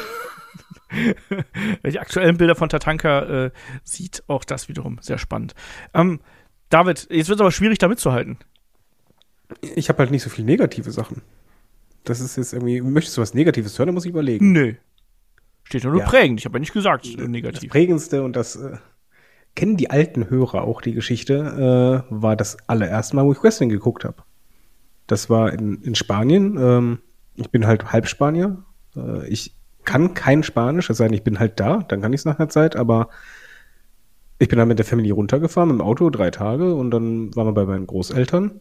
Wer 1.81 1.91
die 1.91 1.99
aktuellen 1.99 2.37
Bilder 2.37 2.55
von 2.55 2.69
Tatanka 2.69 3.45
äh, 3.45 3.51
sieht, 3.83 4.23
auch 4.27 4.43
das 4.43 4.69
wiederum 4.69 4.99
sehr 5.01 5.17
spannend. 5.17 5.55
Ähm, 5.93 6.19
David, 6.69 7.07
jetzt 7.09 7.29
wird 7.29 7.37
es 7.37 7.41
aber 7.41 7.51
schwierig, 7.51 7.79
da 7.79 7.87
mitzuhalten. 7.87 8.37
Ich 9.61 9.89
habe 9.89 9.99
halt 9.99 10.11
nicht 10.11 10.23
so 10.23 10.29
viel 10.29 10.45
negative 10.45 10.91
Sachen. 10.91 11.21
Das 12.05 12.19
ist 12.21 12.35
jetzt 12.37 12.53
irgendwie, 12.53 12.81
möchtest 12.81 13.17
du 13.17 13.21
was 13.21 13.33
Negatives 13.33 13.77
hören, 13.77 13.87
dann 13.87 13.95
muss 13.95 14.05
ich 14.05 14.11
überlegen. 14.11 14.51
Nö. 14.51 14.73
Steht 15.63 15.83
ja 15.83 15.89
nur 15.89 15.99
Ja. 16.01 16.05
prägend. 16.05 16.39
Ich 16.39 16.45
habe 16.45 16.55
ja 16.57 16.59
nicht 16.59 16.73
gesagt, 16.73 17.05
äh, 17.07 17.17
Das 17.17 17.27
negativ. 17.27 17.69
prägendste 17.71 18.23
und 18.23 18.35
das 18.35 18.55
äh, 18.55 18.77
kennen 19.55 19.77
die 19.77 19.89
alten 19.89 20.29
Hörer 20.29 20.63
auch 20.63 20.81
die 20.81 20.93
Geschichte, 20.93 22.03
äh, 22.09 22.13
war 22.13 22.35
das 22.35 22.57
allererste 22.67 23.15
Mal, 23.15 23.25
wo 23.25 23.31
ich 23.33 23.41
Wrestling 23.43 23.69
geguckt 23.69 24.05
habe. 24.05 24.17
Das 25.07 25.29
war 25.29 25.51
in, 25.53 25.81
in 25.81 25.95
Spanien. 25.95 26.57
Ähm, 26.59 26.99
ich 27.35 27.49
bin 27.49 27.65
halt 27.67 27.91
halb 27.91 28.07
Spanier. 28.07 28.63
Äh, 28.95 29.27
ich 29.27 29.55
kann 29.83 30.13
kein 30.13 30.43
Spanisch, 30.43 30.89
es 30.89 30.97
sei 30.97 31.05
denn, 31.05 31.13
ich 31.13 31.23
bin 31.23 31.39
halt 31.39 31.59
da, 31.59 31.77
dann 31.87 32.01
kann 32.01 32.11
ich 32.13 32.21
es 32.21 32.25
nach 32.25 32.39
einer 32.39 32.49
Zeit, 32.49 32.75
aber 32.75 33.09
ich 34.39 34.47
bin 34.49 34.57
dann 34.59 34.67
mit 34.67 34.79
der 34.79 34.85
Familie 34.85 35.13
runtergefahren 35.13 35.69
mit 35.69 35.77
dem 35.79 35.81
Auto, 35.85 36.09
drei 36.09 36.31
Tage, 36.31 36.73
und 36.75 36.91
dann 36.91 37.35
waren 37.35 37.47
wir 37.47 37.53
bei 37.53 37.65
meinen 37.65 37.87
Großeltern. 37.87 38.59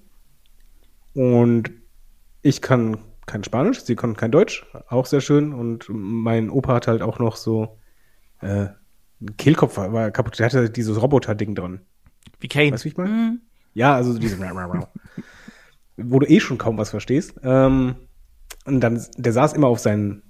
Und 1.14 1.70
ich 2.42 2.60
kann 2.60 2.98
kein 3.26 3.44
Spanisch, 3.44 3.84
sie 3.84 3.96
konnten 3.96 4.16
kein 4.16 4.30
Deutsch, 4.30 4.66
auch 4.88 5.06
sehr 5.06 5.20
schön. 5.20 5.52
Und 5.52 5.86
mein 5.88 6.50
Opa 6.50 6.74
hat 6.74 6.86
halt 6.86 7.02
auch 7.02 7.18
noch 7.18 7.36
so 7.36 7.78
äh, 8.40 8.68
ein 9.20 9.36
Kehlkopf 9.36 9.76
war, 9.76 9.92
war 9.92 10.10
kaputt, 10.10 10.38
der 10.38 10.46
hatte 10.46 10.70
dieses 10.70 11.00
Roboter-Ding 11.00 11.54
dran. 11.54 11.80
Wie 12.40 12.48
Kane. 12.48 12.72
Weißt 12.72 12.84
du, 12.84 12.86
wie 12.86 12.90
ich 12.90 12.96
meine? 12.96 13.10
Mhm. 13.10 13.40
Ja, 13.74 13.94
also 13.94 14.18
diese 14.18 14.38
wo 15.96 16.18
du 16.18 16.26
eh 16.26 16.40
schon 16.40 16.58
kaum 16.58 16.78
was 16.78 16.90
verstehst. 16.90 17.34
Ähm, 17.42 17.96
und 18.64 18.80
dann, 18.80 19.04
der 19.16 19.32
saß 19.32 19.52
immer 19.52 19.68
auf 19.68 19.78
seinen 19.78 20.22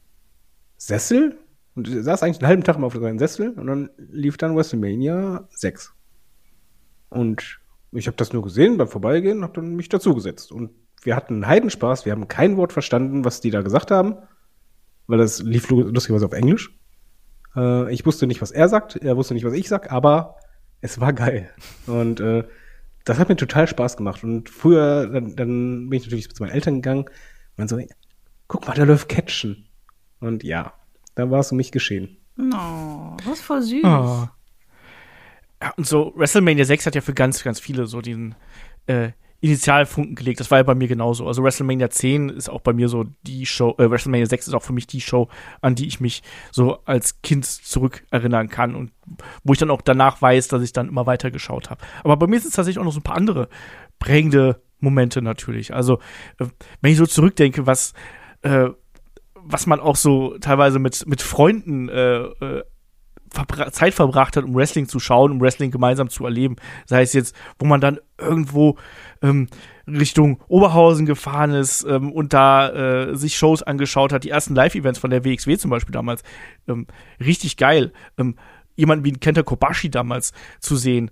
Sessel 0.77 1.39
und 1.75 1.89
der 1.89 2.03
saß 2.03 2.23
eigentlich 2.23 2.39
einen 2.39 2.49
halben 2.49 2.65
Tag 2.65 2.77
immer 2.77 2.87
auf 2.87 2.95
seinen 2.95 3.19
Sessel 3.19 3.51
und 3.51 3.67
dann 3.67 3.91
lief 3.97 4.37
dann 4.37 4.57
WrestleMania 4.57 5.49
6. 5.51 5.93
Und 7.11 7.61
ich 7.93 8.07
habe 8.07 8.17
das 8.17 8.33
nur 8.33 8.43
gesehen 8.43 8.77
beim 8.77 8.89
Vorbeigehen, 8.89 9.43
habe 9.43 9.55
dann 9.55 9.77
mich 9.77 9.89
dazugesetzt. 9.89 10.53
Und 10.53 10.71
wir 11.05 11.17
hatten 11.17 11.35
einen 11.35 11.47
Heidenspaß, 11.47 12.05
wir 12.05 12.13
haben 12.13 12.29
kein 12.29 12.57
Wort 12.57 12.73
verstanden, 12.73 13.25
was 13.25 13.41
die 13.41 13.51
da 13.51 13.63
gesagt 13.63 13.91
haben, 13.91 14.17
weil 15.07 15.19
das 15.19 15.43
lief 15.43 15.69
lu- 15.71 15.83
lustigerweise 15.89 16.27
auf 16.27 16.33
Englisch. 16.33 16.71
Äh, 17.57 17.93
ich 17.93 18.05
wusste 18.07 18.27
nicht, 18.27 18.43
was 18.43 18.51
er 18.51 18.69
sagt, 18.69 18.97
er 18.97 19.17
wusste 19.17 19.35
nicht, 19.35 19.45
was 19.45 19.53
ich 19.53 19.69
sag, 19.69 19.93
aber 19.93 20.37
es 20.81 21.01
war 21.01 21.13
geil. 21.13 21.51
Und 21.87 22.21
äh, 22.21 22.45
das 23.05 23.19
hat 23.19 23.29
mir 23.29 23.37
total 23.37 23.69
Spaß 23.69 23.97
gemacht. 23.97 24.25
Und 24.25 24.49
früher, 24.49 25.07
dann, 25.09 25.37
dann 25.37 25.89
bin 25.91 25.99
ich 25.99 26.05
natürlich 26.05 26.31
zu 26.35 26.43
meinen 26.43 26.53
Eltern 26.53 26.77
gegangen. 26.77 27.05
Man 27.57 27.69
so, 27.69 27.79
guck 28.49 28.67
mal, 28.67 28.75
da 28.75 28.85
läuft 28.85 29.09
Catchen. 29.09 29.67
Und 30.21 30.43
ja, 30.43 30.73
da 31.15 31.31
war 31.31 31.41
es 31.41 31.53
um 31.53 31.57
mich 31.59 31.71
geschehen. 31.71 32.17
No, 32.37 33.17
das 33.25 33.35
ist 33.35 33.43
voll 33.45 33.63
süß. 33.63 33.85
Ah. 33.85 34.33
Ja, 35.63 35.73
und 35.77 35.87
so 35.87 36.13
WrestleMania 36.17 36.65
6 36.65 36.87
hat 36.87 36.95
ja 36.95 37.01
für 37.01 37.15
ganz, 37.15 37.43
ganz 37.45 37.61
viele 37.61 37.87
so 37.87 38.01
diesen 38.01 38.35
äh, 38.87 39.11
Initialfunken 39.45 40.15
gelegt. 40.15 40.41
Das 40.41 40.51
war 40.51 40.57
ja 40.57 40.65
bei 40.65 40.75
mir 40.75 40.89
genauso. 40.89 41.27
Also 41.27 41.43
WrestleMania 41.43 41.91
10 41.91 42.31
ist 42.31 42.49
auch 42.49 42.63
bei 42.63 42.73
mir 42.73 42.89
so 42.89 43.05
die 43.27 43.45
Show, 43.45 43.75
äh, 43.77 43.91
WrestleMania 43.91 44.25
6 44.25 44.49
ist 44.49 44.55
auch 44.55 44.63
für 44.63 44.73
mich 44.73 44.87
die 44.87 45.03
Show, 45.03 45.29
an 45.61 45.75
die 45.75 45.87
ich 45.87 46.01
mich 46.01 46.23
so 46.51 46.79
als 46.87 47.21
Kind 47.21 47.45
zurückerinnern 47.45 48.49
kann 48.49 48.75
und 48.75 48.93
wo 49.43 49.53
ich 49.53 49.59
dann 49.59 49.71
auch 49.71 49.83
danach 49.83 50.23
weiß, 50.23 50.49
dass 50.49 50.63
ich 50.63 50.73
dann 50.73 50.89
immer 50.89 51.05
weiter 51.05 51.31
geschaut 51.31 51.69
habe. 51.69 51.85
Aber 52.05 52.17
bei 52.17 52.27
mir 52.27 52.41
sind 52.41 52.49
es 52.49 52.57
tatsächlich 52.57 52.81
auch 52.81 52.87
noch 52.87 52.93
so 52.95 53.01
ein 53.01 53.05
paar 53.05 53.17
andere 53.17 53.51
prägende 53.99 54.63
Momente 54.81 55.21
natürlich. 55.21 55.75
Also, 55.75 55.99
äh, 56.39 56.47
wenn 56.81 56.93
ich 56.93 56.97
so 56.99 57.05
zurückdenke, 57.05 57.67
was 57.67 57.93
äh, 58.41 58.71
was 59.47 59.67
man 59.67 59.79
auch 59.79 59.97
so 59.97 60.39
teilweise 60.39 60.79
mit, 60.79 61.07
mit 61.07 61.21
Freunden 61.21 61.91
äh, 61.91 62.23
äh, 62.23 62.65
Zeit 63.71 63.95
verbracht 63.95 64.37
hat, 64.37 64.45
um 64.45 64.55
Wrestling 64.55 64.89
zu 64.89 64.99
schauen, 64.99 65.33
um 65.33 65.41
Wrestling 65.41 65.71
gemeinsam 65.71 66.09
zu 66.09 66.25
erleben. 66.25 66.57
Sei 66.87 67.03
es 67.03 67.13
jetzt, 67.13 67.35
wo 67.59 67.67
man 67.67 67.81
dann 67.81 67.99
irgendwo 68.19 68.77
ähm, 69.23 69.49
Richtung 69.87 70.41
Oberhausen 70.49 71.07
gefahren 71.07 71.51
ist 71.51 71.85
ähm, 71.85 72.11
und 72.13 72.33
da 72.33 72.69
äh, 72.71 73.17
sich 73.17 73.37
Shows 73.37 73.63
angeschaut 73.63 74.13
hat, 74.13 74.25
die 74.25 74.31
ersten 74.31 74.55
Live-Events 74.55 74.99
von 74.99 75.11
der 75.11 75.25
WXW 75.25 75.57
zum 75.59 75.71
Beispiel 75.71 75.93
damals. 75.93 76.23
Ähm, 76.67 76.87
richtig 77.21 77.57
geil. 77.57 77.93
Ähm, 78.17 78.37
jemanden 78.77 79.05
wie 79.05 79.13
Kenta 79.13 79.43
Kobashi 79.43 79.91
damals 79.91 80.33
zu 80.61 80.77
sehen. 80.77 81.11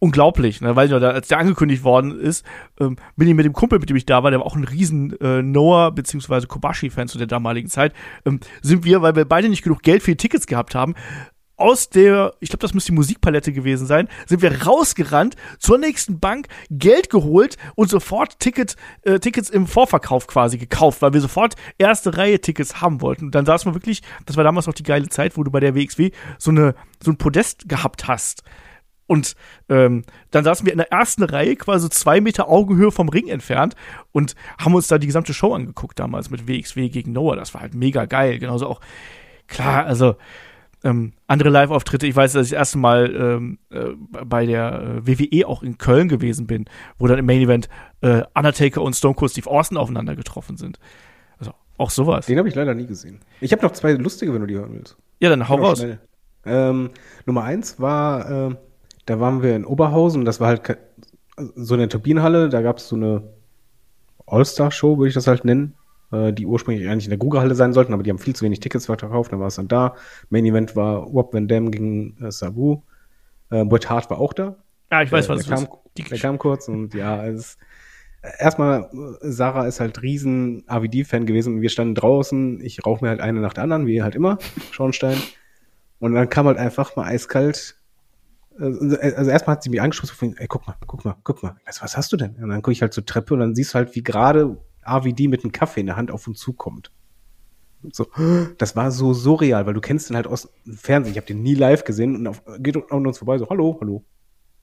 Unglaublich, 0.00 0.60
ne? 0.60 0.76
weil 0.76 0.92
als 1.04 1.26
der 1.26 1.38
angekündigt 1.38 1.82
worden 1.82 2.20
ist, 2.20 2.46
ähm, 2.78 2.96
bin 3.16 3.26
ich 3.26 3.34
mit 3.34 3.44
dem 3.44 3.52
Kumpel, 3.52 3.80
mit 3.80 3.90
dem 3.90 3.96
ich 3.96 4.06
da 4.06 4.22
war, 4.22 4.30
der 4.30 4.38
war 4.38 4.46
auch 4.46 4.54
ein 4.54 4.62
riesen 4.62 5.18
äh, 5.20 5.42
Noah- 5.42 5.90
bzw. 5.90 6.46
Kobashi-Fan 6.46 7.08
zu 7.08 7.18
der 7.18 7.26
damaligen 7.26 7.68
Zeit, 7.68 7.94
ähm, 8.24 8.38
sind 8.62 8.84
wir, 8.84 9.02
weil 9.02 9.16
wir 9.16 9.24
beide 9.24 9.48
nicht 9.48 9.64
genug 9.64 9.82
Geld 9.82 10.04
für 10.04 10.12
die 10.12 10.16
Tickets 10.16 10.46
gehabt 10.46 10.76
haben, 10.76 10.94
aus 11.58 11.90
der, 11.90 12.34
ich 12.40 12.48
glaube, 12.48 12.62
das 12.62 12.72
müsste 12.72 12.92
die 12.92 12.96
Musikpalette 12.96 13.52
gewesen 13.52 13.86
sein, 13.86 14.08
sind 14.26 14.42
wir 14.42 14.62
rausgerannt 14.62 15.36
zur 15.58 15.78
nächsten 15.78 16.20
Bank, 16.20 16.46
Geld 16.70 17.10
geholt 17.10 17.56
und 17.74 17.90
sofort 17.90 18.38
Ticket, 18.38 18.76
äh, 19.02 19.18
Tickets 19.18 19.50
im 19.50 19.66
Vorverkauf 19.66 20.26
quasi 20.26 20.56
gekauft, 20.56 21.02
weil 21.02 21.12
wir 21.12 21.20
sofort 21.20 21.56
erste 21.76 22.16
Reihe 22.16 22.40
Tickets 22.40 22.80
haben 22.80 23.00
wollten. 23.00 23.26
Und 23.26 23.34
dann 23.34 23.44
saß 23.44 23.64
man 23.64 23.74
wirklich, 23.74 24.02
das 24.24 24.36
war 24.36 24.44
damals 24.44 24.66
noch 24.66 24.74
die 24.74 24.82
geile 24.84 25.08
Zeit, 25.08 25.36
wo 25.36 25.42
du 25.42 25.50
bei 25.50 25.60
der 25.60 25.74
WXW 25.74 26.12
so 26.38 26.50
eine 26.50 26.74
so 27.02 27.10
ein 27.10 27.18
Podest 27.18 27.68
gehabt 27.68 28.08
hast. 28.08 28.42
Und 29.06 29.36
ähm, 29.70 30.04
dann 30.30 30.44
saßen 30.44 30.66
wir 30.66 30.72
in 30.72 30.78
der 30.78 30.92
ersten 30.92 31.22
Reihe, 31.22 31.56
quasi 31.56 31.88
zwei 31.88 32.20
Meter 32.20 32.48
Augenhöhe 32.48 32.92
vom 32.92 33.08
Ring 33.08 33.28
entfernt 33.28 33.74
und 34.12 34.34
haben 34.58 34.74
uns 34.74 34.86
da 34.86 34.98
die 34.98 35.06
gesamte 35.06 35.32
Show 35.32 35.54
angeguckt 35.54 35.98
damals 35.98 36.28
mit 36.28 36.46
WXW 36.46 36.90
gegen 36.90 37.12
Noah. 37.12 37.34
Das 37.34 37.54
war 37.54 37.62
halt 37.62 37.74
mega 37.74 38.04
geil. 38.04 38.38
Genauso 38.38 38.66
auch, 38.66 38.80
klar, 39.46 39.86
also 39.86 40.16
ähm, 40.84 41.12
andere 41.26 41.48
Live-Auftritte. 41.50 42.06
Ich 42.06 42.14
weiß, 42.14 42.32
dass 42.34 42.46
ich 42.46 42.50
das 42.52 42.58
erste 42.58 42.78
Mal 42.78 43.14
ähm, 43.14 43.58
äh, 43.70 43.86
bei 44.24 44.46
der 44.46 45.00
äh, 45.04 45.06
WWE 45.06 45.46
auch 45.48 45.62
in 45.62 45.76
Köln 45.78 46.08
gewesen 46.08 46.46
bin, 46.46 46.66
wo 46.98 47.06
dann 47.06 47.18
im 47.18 47.26
Main 47.26 47.40
Event 47.40 47.68
äh, 48.00 48.22
Undertaker 48.34 48.82
und 48.82 48.94
Stone 48.94 49.14
Cold 49.14 49.32
Steve 49.32 49.50
Austin 49.50 49.76
aufeinander 49.76 50.14
getroffen 50.16 50.56
sind. 50.56 50.78
Also 51.38 51.52
auch 51.78 51.90
sowas. 51.90 52.26
Den 52.26 52.38
habe 52.38 52.48
ich 52.48 52.54
leider 52.54 52.74
nie 52.74 52.86
gesehen. 52.86 53.20
Ich 53.40 53.52
habe 53.52 53.62
noch 53.62 53.72
zwei 53.72 53.92
lustige, 53.92 54.32
wenn 54.32 54.40
du 54.40 54.46
die 54.46 54.54
hören 54.54 54.72
willst. 54.72 54.96
Ja, 55.20 55.30
dann 55.30 55.48
hau 55.48 55.56
raus. 55.56 55.84
Ähm, 56.44 56.90
Nummer 57.26 57.42
eins 57.42 57.80
war, 57.80 58.30
ähm, 58.30 58.56
da 59.06 59.18
waren 59.20 59.42
wir 59.42 59.56
in 59.56 59.64
Oberhausen, 59.64 60.24
das 60.24 60.38
war 60.40 60.48
halt 60.48 60.62
ke- 60.64 60.78
so 61.56 61.74
eine 61.74 61.88
Turbinenhalle, 61.88 62.48
da 62.48 62.62
gab 62.62 62.78
es 62.78 62.88
so 62.88 62.96
eine 62.96 63.22
All-Star-Show, 64.26 64.98
würde 64.98 65.08
ich 65.08 65.14
das 65.14 65.26
halt 65.26 65.44
nennen, 65.44 65.74
äh, 66.12 66.32
die 66.32 66.46
ursprünglich 66.46 66.88
eigentlich 66.88 67.04
in 67.06 67.10
der 67.10 67.18
Grugerhalle 67.18 67.54
sein 67.54 67.72
sollten, 67.72 67.92
aber 67.92 68.02
die 68.02 68.10
haben 68.10 68.18
viel 68.18 68.34
zu 68.34 68.44
wenig 68.44 68.60
Tickets 68.60 68.86
verkauft, 68.86 69.32
dann 69.32 69.40
war 69.40 69.48
es 69.48 69.56
dann 69.56 69.68
da. 69.68 69.94
Main 70.30 70.46
Event 70.46 70.76
war 70.76 70.98
Rob 70.98 71.32
Van 71.34 71.48
Dam 71.48 71.70
gegen 71.70 72.16
äh, 72.22 72.30
Sabu. 72.30 72.82
Äh, 73.50 73.64
Bret 73.64 73.88
Hart 73.88 74.10
war 74.10 74.18
auch 74.18 74.32
da. 74.32 74.56
Ja, 74.90 75.02
ich 75.02 75.12
weiß, 75.12 75.26
der, 75.26 75.36
was 75.36 75.46
der 75.46 75.56
kam, 75.56 75.68
der 76.10 76.18
kam 76.18 76.38
kurz 76.38 76.68
und 76.68 76.94
ja, 76.94 77.26
es 77.26 77.58
erstmal 78.38 78.82
äh, 79.22 79.30
Sarah 79.30 79.66
ist 79.66 79.80
halt 79.80 80.02
riesen 80.02 80.64
AVD-Fan 80.66 81.26
gewesen 81.26 81.54
und 81.56 81.60
wir 81.62 81.68
standen 81.70 81.94
draußen. 81.94 82.60
Ich 82.60 82.84
rauche 82.84 83.04
mir 83.04 83.10
halt 83.10 83.20
eine 83.20 83.40
nach 83.40 83.54
der 83.54 83.64
anderen, 83.64 83.86
wie 83.86 84.02
halt 84.02 84.14
immer, 84.14 84.38
Schornstein. 84.70 85.18
Und 86.00 86.14
dann 86.14 86.28
kam 86.28 86.46
halt 86.46 86.58
einfach 86.58 86.96
mal 86.96 87.04
eiskalt. 87.04 87.76
äh, 88.58 88.64
Also 88.64 89.30
erstmal 89.30 89.56
hat 89.56 89.62
sie 89.62 89.70
mich 89.70 89.80
angesprochen, 89.82 90.36
ey, 90.38 90.46
guck 90.48 90.66
mal, 90.66 90.76
guck 90.86 91.04
mal, 91.04 91.16
guck 91.22 91.42
mal. 91.42 91.56
Was 91.66 91.96
hast 91.96 92.12
du 92.12 92.16
denn? 92.16 92.36
Und 92.36 92.48
dann 92.48 92.62
gucke 92.62 92.72
ich 92.72 92.82
halt 92.82 92.92
zur 92.92 93.04
Treppe 93.04 93.34
und 93.34 93.40
dann 93.40 93.54
siehst 93.54 93.74
du 93.74 93.76
halt, 93.76 93.94
wie 93.94 94.02
gerade 94.02 94.58
AVD 94.90 95.28
mit 95.28 95.44
einem 95.44 95.52
Kaffee 95.52 95.80
in 95.80 95.86
der 95.86 95.96
Hand 95.96 96.10
auf 96.10 96.26
uns 96.26 96.38
zukommt. 96.38 96.90
So, 97.92 98.08
das 98.58 98.74
war 98.74 98.90
so 98.90 99.12
surreal, 99.12 99.66
weil 99.66 99.74
du 99.74 99.80
kennst 99.80 100.08
den 100.08 100.16
halt 100.16 100.26
aus 100.26 100.48
dem 100.66 100.76
Fernsehen. 100.76 101.12
Ich 101.12 101.18
habe 101.18 101.26
den 101.26 101.42
nie 101.42 101.54
live 101.54 101.84
gesehen 101.84 102.16
und 102.16 102.26
auf, 102.26 102.42
geht 102.58 102.76
an 102.90 103.06
uns 103.06 103.18
vorbei 103.18 103.38
so, 103.38 103.48
hallo, 103.48 103.78
hallo. 103.80 104.04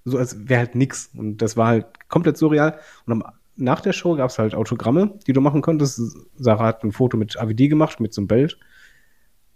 So 0.03 0.17
als 0.17 0.47
wäre 0.49 0.59
halt 0.59 0.75
nix. 0.75 1.09
Und 1.15 1.37
das 1.37 1.55
war 1.55 1.67
halt 1.67 2.09
komplett 2.09 2.37
surreal. 2.37 2.77
Und 3.05 3.13
am, 3.13 3.23
nach 3.55 3.79
der 3.81 3.93
Show 3.93 4.15
gab 4.15 4.29
es 4.29 4.37
halt 4.37 4.53
Autogramme, 4.53 5.17
die 5.27 5.33
du 5.33 5.41
machen 5.41 5.61
konntest. 5.61 6.01
Sarah 6.37 6.65
hat 6.65 6.83
ein 6.83 6.91
Foto 6.91 7.17
mit 7.17 7.39
AVD 7.39 7.69
gemacht, 7.69 7.99
mit 7.99 8.13
so 8.13 8.21
einem 8.21 8.27
Bild. 8.27 8.59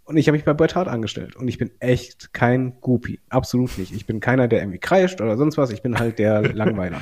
Und 0.04 0.16
ich 0.16 0.26
habe 0.26 0.36
mich 0.36 0.44
bei 0.44 0.54
Bret 0.54 0.74
Hart 0.74 0.88
angestellt. 0.88 1.36
Und 1.36 1.46
ich 1.46 1.58
bin 1.58 1.70
echt 1.78 2.32
kein 2.32 2.80
Goopy. 2.80 3.20
Absolut 3.28 3.78
nicht. 3.78 3.94
Ich 3.94 4.06
bin 4.06 4.20
keiner, 4.20 4.48
der 4.48 4.60
irgendwie 4.60 4.80
kreischt 4.80 5.20
oder 5.20 5.36
sonst 5.36 5.56
was. 5.56 5.70
Ich 5.70 5.82
bin 5.82 5.98
halt 5.98 6.18
der 6.18 6.42
Langweiler. 6.54 7.00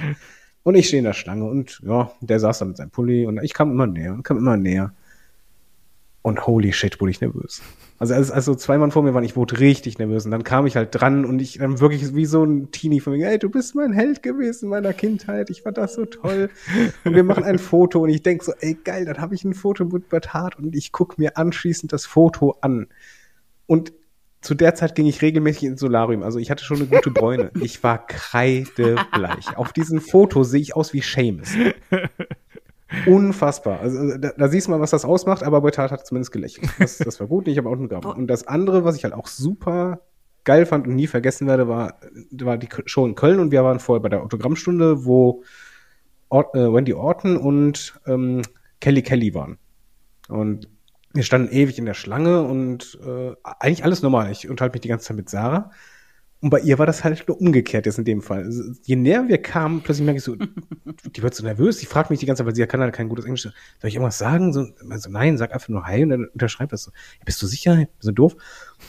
Und 0.69 0.75
ich 0.75 0.89
stehe 0.89 0.99
in 0.99 1.07
der 1.07 1.15
Schlange 1.15 1.47
und 1.47 1.81
ja, 1.83 2.13
der 2.21 2.39
saß 2.41 2.59
da 2.59 2.67
mit 2.67 2.77
seinem 2.77 2.91
Pulli 2.91 3.25
und 3.25 3.43
ich 3.43 3.55
kam 3.55 3.71
immer 3.71 3.87
näher 3.87 4.13
und 4.13 4.23
kam 4.23 4.37
immer 4.37 4.59
näher. 4.59 4.93
Und 6.21 6.47
holy 6.47 6.75
shit, 6.75 7.01
wurde 7.01 7.11
ich 7.11 7.23
nervös. 7.23 7.63
Also 7.99 8.13
als, 8.13 8.31
als 8.31 8.45
so 8.45 8.55
zwei 8.55 8.77
Mann 8.77 8.91
vor 8.91 9.03
mir 9.03 9.15
waren, 9.15 9.25
ich 9.25 9.35
wurde 9.35 9.61
richtig 9.61 9.99
nervös. 9.99 10.27
Und 10.27 10.31
dann 10.31 10.45
kam 10.45 10.67
ich 10.67 10.77
halt 10.77 10.91
dran 10.93 11.25
und 11.25 11.41
ich 11.41 11.57
dann 11.57 11.81
wirklich 11.81 12.15
wie 12.15 12.27
so 12.27 12.45
ein 12.45 12.71
Teenie 12.71 13.01
von 13.01 13.15
mir, 13.15 13.31
ey, 13.31 13.39
du 13.39 13.49
bist 13.49 13.77
mein 13.77 13.95
Held 13.95 14.23
gewesen 14.23 14.67
in 14.67 14.71
meiner 14.73 14.93
Kindheit. 14.93 15.49
Ich 15.49 15.63
fand 15.63 15.79
das 15.79 15.95
so 15.95 16.05
toll. 16.05 16.51
Und 17.03 17.15
wir 17.15 17.25
machen 17.25 17.45
ein 17.45 17.59
Foto 17.59 18.03
und 18.03 18.11
ich 18.11 18.23
denk 18.23 18.45
so, 18.45 18.53
ey, 18.61 18.75
geil, 18.75 19.07
dann 19.07 19.23
habe 19.23 19.35
ich 19.35 19.45
ein 19.45 19.55
Foto 19.55 19.87
mit 19.87 20.11
Bert 20.11 20.35
und 20.59 20.77
ich 20.77 20.93
guck 20.93 21.17
mir 21.17 21.39
anschließend 21.39 21.95
das 21.95 22.05
Foto 22.05 22.59
an. 22.61 22.89
Und 23.65 23.95
zu 24.41 24.55
der 24.55 24.75
Zeit 24.75 24.95
ging 24.95 25.07
ich 25.07 25.21
regelmäßig 25.21 25.65
ins 25.65 25.81
Solarium. 25.81 26.23
Also 26.23 26.39
ich 26.39 26.51
hatte 26.51 26.65
schon 26.65 26.79
eine 26.79 26.87
gute 26.87 27.11
Bräune. 27.11 27.51
Ich 27.61 27.83
war 27.83 28.07
kreidebleich. 28.07 29.57
Auf 29.57 29.73
diesem 29.73 30.01
Foto 30.01 30.45
sehe 30.45 30.61
ich 30.61 30.77
aus 30.77 30.93
wie 30.93 31.01
Seamus. 31.01 31.55
Unfassbar. 33.07 33.81
Also 33.81 34.17
da, 34.17 34.33
da 34.37 34.49
siehst 34.49 34.67
du 34.67 34.71
mal, 34.71 34.81
was 34.81 34.91
das 34.91 35.05
ausmacht, 35.05 35.43
aber 35.43 35.61
Beutat 35.61 35.91
hat 35.91 36.07
zumindest 36.07 36.33
gelächelt. 36.33 36.71
Das, 36.79 36.99
das 36.99 37.21
war 37.21 37.27
gut, 37.27 37.49
ich 37.49 37.59
habe 37.59 37.69
Autogramm. 37.69 38.05
Und 38.05 38.29
das 38.29 38.47
andere, 38.47 38.85
was 38.85 38.97
ich 38.97 39.05
halt 39.05 39.15
auch 39.15 39.27
super 39.27 40.01
geil 40.45 40.65
fand 40.65 40.87
und 40.87 40.95
nie 40.95 41.07
vergessen 41.07 41.47
werde, 41.47 41.69
war, 41.69 42.01
war 42.33 42.57
die 42.57 42.69
Show 42.87 43.05
in 43.07 43.15
Köln 43.15 43.41
und 43.41 43.51
wir 43.51 43.63
waren 43.65 43.81
vorher 43.81 44.03
bei 44.03 44.09
der 44.09 44.23
Autogrammstunde, 44.23 45.05
wo 45.05 45.43
Or 46.31 46.55
äh, 46.55 46.73
Wendy 46.73 46.95
Orton 46.95 47.37
und 47.37 48.01
ähm, 48.07 48.43
Kelly 48.81 49.03
Kelly 49.03 49.35
waren. 49.35 49.59
Und 50.29 50.69
wir 51.15 51.23
standen 51.23 51.53
ewig 51.53 51.79
in 51.79 51.87
der 51.87 51.95
Schlange 51.95 52.43
und 52.43 52.99
äh, 53.05 53.35
eigentlich 53.43 53.85
alles 53.85 54.03
normal. 54.03 54.31
Ich 54.31 54.49
unterhalte 54.49 54.75
mich 54.75 54.83
die 54.83 54.89
ganze 54.89 55.07
Zeit 55.07 55.17
mit 55.17 55.29
Sarah. 55.29 55.71
Und 56.41 56.51
bei 56.51 56.61
ihr 56.61 56.79
war 56.79 56.87
das 56.87 57.03
halt 57.03 57.27
nur 57.27 57.41
umgekehrt 57.41 57.85
jetzt 57.87 57.99
in 57.99 58.05
dem 58.05 58.23
Fall. 58.23 58.45
Also, 58.45 58.63
je 58.85 58.95
näher 58.95 59.27
wir 59.27 59.43
kamen, 59.43 59.83
plötzlich 59.83 60.05
merke 60.05 60.19
ich 60.19 60.25
so, 60.25 60.37
die 61.17 61.23
wird 61.23 61.35
so 61.35 61.43
nervös, 61.43 61.79
die 61.79 61.87
fragt 61.87 62.11
mich 62.11 62.21
die 62.21 62.27
ganze 62.27 62.41
Zeit, 62.41 62.47
weil 62.47 62.55
sie 62.55 62.61
ja 62.61 62.69
kann 62.69 62.81
halt 62.81 62.95
kein 62.95 63.09
gutes 63.09 63.25
Englisch. 63.25 63.43
Soll 63.43 63.53
ich 63.83 63.95
irgendwas 63.95 64.19
sagen? 64.19 64.53
So, 64.53 64.67
also 64.89 65.11
nein, 65.11 65.37
sag 65.37 65.53
einfach 65.53 65.69
nur 65.69 65.85
Hi 65.85 66.05
und 66.05 66.11
dann 66.11 66.29
unterschreibt 66.29 66.73
das 66.73 66.85
so. 66.85 66.93
Ja, 67.19 67.25
bist 67.25 67.43
du 67.43 67.47
sicher? 67.47 67.87
So 67.99 68.13
doof. 68.13 68.37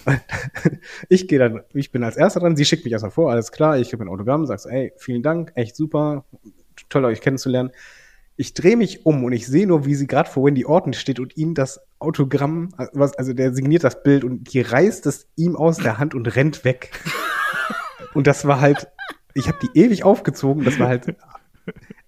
ich 1.10 1.28
gehe 1.28 1.40
dann, 1.40 1.62
ich 1.74 1.92
bin 1.92 2.04
als 2.04 2.18
erster 2.18 2.40
dran, 2.40 2.56
sie 2.56 2.66
schickt 2.66 2.84
mich 2.84 2.94
erstmal 2.94 3.12
vor, 3.12 3.32
alles 3.32 3.52
klar, 3.52 3.80
ich 3.80 3.90
gebe 3.90 4.04
ein 4.04 4.10
Autogramm, 4.10 4.46
sagst, 4.46 4.68
ey, 4.68 4.94
vielen 4.98 5.24
Dank, 5.24 5.52
echt 5.56 5.76
super, 5.76 6.26
toll 6.90 7.06
euch 7.06 7.20
kennenzulernen. 7.20 7.72
Ich 8.42 8.54
drehe 8.54 8.78
mich 8.78 9.06
um 9.06 9.26
und 9.26 9.34
ich 9.34 9.48
sehe 9.48 9.68
nur, 9.68 9.86
wie 9.86 9.96
sie 9.96 10.08
gerade 10.08 10.30
vor 10.30 10.46
Wendy 10.46 10.64
Orton 10.64 10.94
steht 10.94 11.20
und 11.20 11.36
ihm 11.36 11.56
das 11.56 11.82
Autogramm, 12.00 12.70
also 12.78 13.34
der 13.34 13.54
signiert 13.54 13.84
das 13.84 14.02
Bild 14.02 14.24
und 14.24 14.54
die 14.54 14.62
reißt 14.62 15.06
es 15.08 15.28
ihm 15.36 15.58
aus 15.58 15.76
der 15.76 15.98
Hand 15.98 16.16
und 16.16 16.26
rennt 16.38 16.64
weg. 16.64 16.92
Und 18.14 18.28
das 18.28 18.48
war 18.48 18.60
halt, 18.60 18.88
ich 19.36 19.48
habe 19.50 19.60
die 19.62 19.78
ewig 19.78 20.04
aufgezogen, 20.04 20.64
das 20.64 20.80
war 20.80 20.88
halt 20.88 21.16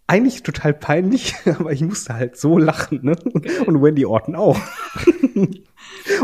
eigentlich 0.08 0.44
total 0.44 0.74
peinlich, 0.74 1.36
aber 1.46 1.72
ich 1.72 1.82
musste 1.82 2.14
halt 2.14 2.38
so 2.38 2.58
lachen, 2.58 3.00
ne? 3.04 3.16
Und 3.66 3.82
Wendy 3.82 4.06
Orton 4.06 4.36
auch. 4.36 4.60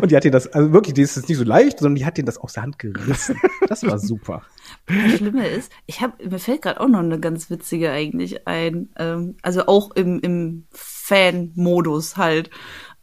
Und 0.02 0.12
die 0.12 0.16
hat 0.16 0.24
dir 0.24 0.32
das, 0.32 0.48
also 0.48 0.72
wirklich, 0.72 0.94
die 0.94 1.02
ist 1.02 1.16
jetzt 1.16 1.30
nicht 1.30 1.38
so 1.38 1.44
leicht, 1.44 1.80
sondern 1.80 1.96
die 1.96 2.06
hat 2.06 2.18
dir 2.18 2.26
das 2.26 2.38
aus 2.38 2.54
der 2.54 2.64
Hand 2.64 2.80
gerissen. 2.80 3.38
Das 3.68 3.84
war 3.84 4.00
super. 4.00 4.44
Das 4.88 5.18
Schlimme 5.18 5.48
ist, 5.48 5.72
ich 5.86 6.02
habe, 6.02 6.14
mir 6.28 6.40
fällt 6.40 6.62
gerade 6.62 6.80
auch 6.80 6.88
noch 6.88 7.00
eine 7.00 7.20
ganz 7.20 7.50
witzige 7.50 7.92
eigentlich 7.92 8.48
ein, 8.48 8.90
ähm, 8.98 9.36
also 9.42 9.68
auch 9.68 9.92
im, 9.92 10.20
im 10.20 10.66
Fan-Modus 10.72 12.18
halt. 12.18 12.50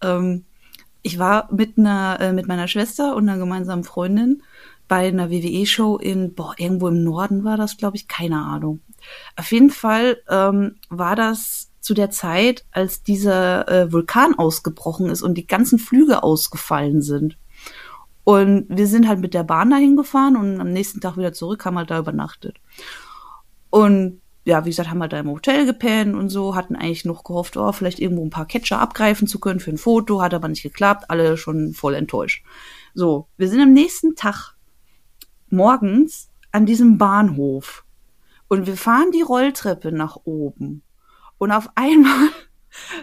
Ähm, 0.02 0.44
ich 1.02 1.18
war 1.18 1.52
mit 1.52 1.78
einer, 1.78 2.18
äh, 2.20 2.32
mit 2.32 2.48
meiner 2.48 2.68
Schwester 2.68 3.14
und 3.14 3.28
einer 3.28 3.38
gemeinsamen 3.38 3.84
Freundin 3.84 4.42
bei 4.88 5.08
einer 5.08 5.30
WWE-Show 5.30 5.96
in, 5.96 6.34
boah, 6.34 6.54
irgendwo 6.56 6.88
im 6.88 7.04
Norden 7.04 7.44
war 7.44 7.56
das, 7.56 7.76
glaube 7.76 7.96
ich, 7.96 8.08
keine 8.08 8.40
Ahnung. 8.42 8.80
Auf 9.36 9.52
jeden 9.52 9.70
Fall 9.70 10.18
ähm, 10.28 10.76
war 10.88 11.16
das 11.16 11.70
zu 11.80 11.94
der 11.94 12.10
Zeit, 12.10 12.64
als 12.70 13.02
dieser 13.02 13.68
äh, 13.68 13.92
Vulkan 13.92 14.38
ausgebrochen 14.38 15.10
ist 15.10 15.22
und 15.22 15.34
die 15.34 15.46
ganzen 15.46 15.78
Flüge 15.78 16.22
ausgefallen 16.22 17.02
sind. 17.02 17.36
Und 18.24 18.66
wir 18.70 18.86
sind 18.86 19.06
halt 19.06 19.20
mit 19.20 19.34
der 19.34 19.44
Bahn 19.44 19.70
dahin 19.70 19.96
gefahren 19.96 20.36
und 20.36 20.60
am 20.60 20.72
nächsten 20.72 21.00
Tag 21.00 21.18
wieder 21.18 21.34
zurück, 21.34 21.64
haben 21.64 21.76
halt 21.76 21.90
da 21.90 21.98
übernachtet. 21.98 22.56
Und 23.68 24.22
ja, 24.46 24.64
wie 24.64 24.70
gesagt, 24.70 24.90
haben 24.90 25.00
halt 25.00 25.12
da 25.12 25.18
im 25.18 25.30
Hotel 25.30 25.66
gepennt 25.66 26.14
und 26.14 26.28
so, 26.28 26.54
hatten 26.54 26.76
eigentlich 26.76 27.04
noch 27.04 27.24
gehofft, 27.24 27.56
oh, 27.56 27.72
vielleicht 27.72 27.98
irgendwo 27.98 28.24
ein 28.24 28.30
paar 28.30 28.46
Catcher 28.46 28.78
abgreifen 28.78 29.26
zu 29.26 29.38
können 29.38 29.60
für 29.60 29.70
ein 29.70 29.78
Foto, 29.78 30.22
hat 30.22 30.34
aber 30.34 30.48
nicht 30.48 30.62
geklappt, 30.62 31.10
alle 31.10 31.36
schon 31.36 31.72
voll 31.72 31.94
enttäuscht. 31.94 32.44
So, 32.94 33.28
wir 33.36 33.48
sind 33.48 33.60
am 33.60 33.72
nächsten 33.72 34.16
Tag 34.16 34.54
morgens 35.48 36.30
an 36.52 36.66
diesem 36.66 36.98
Bahnhof 36.98 37.83
und 38.48 38.66
wir 38.66 38.76
fahren 38.76 39.10
die 39.12 39.22
Rolltreppe 39.22 39.92
nach 39.92 40.16
oben 40.24 40.82
und 41.38 41.52
auf 41.52 41.68
einmal 41.74 42.30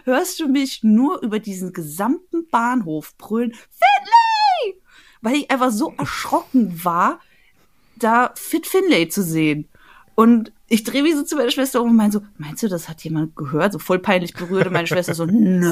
hörst 0.04 0.40
du 0.40 0.48
mich 0.48 0.84
nur 0.84 1.22
über 1.22 1.40
diesen 1.40 1.74
gesamten 1.74 2.48
Bahnhof 2.50 3.16
brüllen, 3.18 3.54
Finlay! 3.54 4.82
Weil 5.22 5.36
ich 5.36 5.52
einfach 5.52 5.72
so 5.72 5.94
erschrocken 5.98 6.84
war, 6.84 7.20
da 7.96 8.34
Fit 8.36 8.66
Finlay 8.66 9.08
zu 9.08 9.24
sehen. 9.24 9.70
Und 10.16 10.52
ich 10.72 10.86
drehe 10.86 11.04
mich 11.04 11.16
so 11.16 11.24
zu 11.24 11.36
meiner 11.36 11.52
Schwester 11.52 11.82
um 11.82 11.90
und 11.90 11.98
meine 11.98 12.14
so, 12.14 12.22
meinst 12.38 12.64
du, 12.64 12.70
das 12.70 12.88
hat 12.88 13.04
jemand 13.04 13.36
gehört? 13.36 13.74
So 13.74 13.80
voll 13.80 14.00
peinlich 14.00 14.34
berührt 14.34 14.68
und 14.68 14.74
meine 14.74 14.88
Schwester 14.88 15.14
so, 15.14 15.26
nein. 15.26 15.70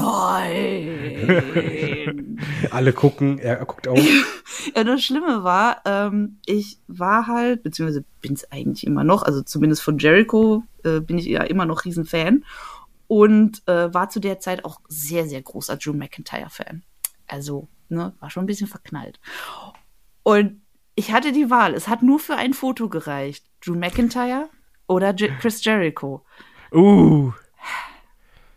Alle 2.72 2.92
gucken, 2.92 3.40
er 3.40 3.64
guckt 3.66 3.88
auch. 3.88 3.98
ja, 4.76 4.84
das 4.84 5.02
Schlimme 5.02 5.46
war, 5.46 5.84
ähm, 5.86 6.40
ich 6.46 6.80
war 6.88 7.28
halt, 7.28 7.64
beziehungsweise 7.64 8.04
bin 8.20 8.34
es 8.34 8.52
eigentlich 8.52 8.86
immer 8.86 9.06
noch, 9.06 9.24
also 9.24 9.42
zumindest 9.42 9.84
von 9.84 10.00
Jericho 10.00 10.64
äh, 10.84 11.00
bin 11.00 11.18
ich 11.18 11.28
ja 11.28 11.44
immer 11.44 11.66
noch 11.66 11.86
Riesenfan 11.86 12.44
und 13.08 13.66
äh, 13.70 13.94
war 13.94 14.10
zu 14.10 14.20
der 14.20 14.42
Zeit 14.42 14.66
auch 14.66 14.82
sehr, 14.90 15.30
sehr 15.30 15.42
großer 15.42 15.78
Drew 15.78 15.94
McIntyre-Fan. 15.94 16.84
Also, 17.26 17.70
ne, 17.88 18.12
war 18.20 18.30
schon 18.30 18.44
ein 18.44 18.48
bisschen 18.48 18.68
verknallt. 18.68 19.22
Und 20.24 20.62
ich 20.96 21.14
hatte 21.14 21.32
die 21.32 21.50
Wahl. 21.50 21.74
Es 21.74 21.88
hat 21.88 22.04
nur 22.04 22.20
für 22.20 22.36
ein 22.36 22.54
Foto 22.54 22.90
gereicht. 22.90 23.46
Drew 23.62 23.76
McIntyre 23.76 24.50
oder 24.90 25.14
J 25.14 25.32
Chris 25.40 25.64
Jericho. 25.64 26.26
Uh. 26.74 27.32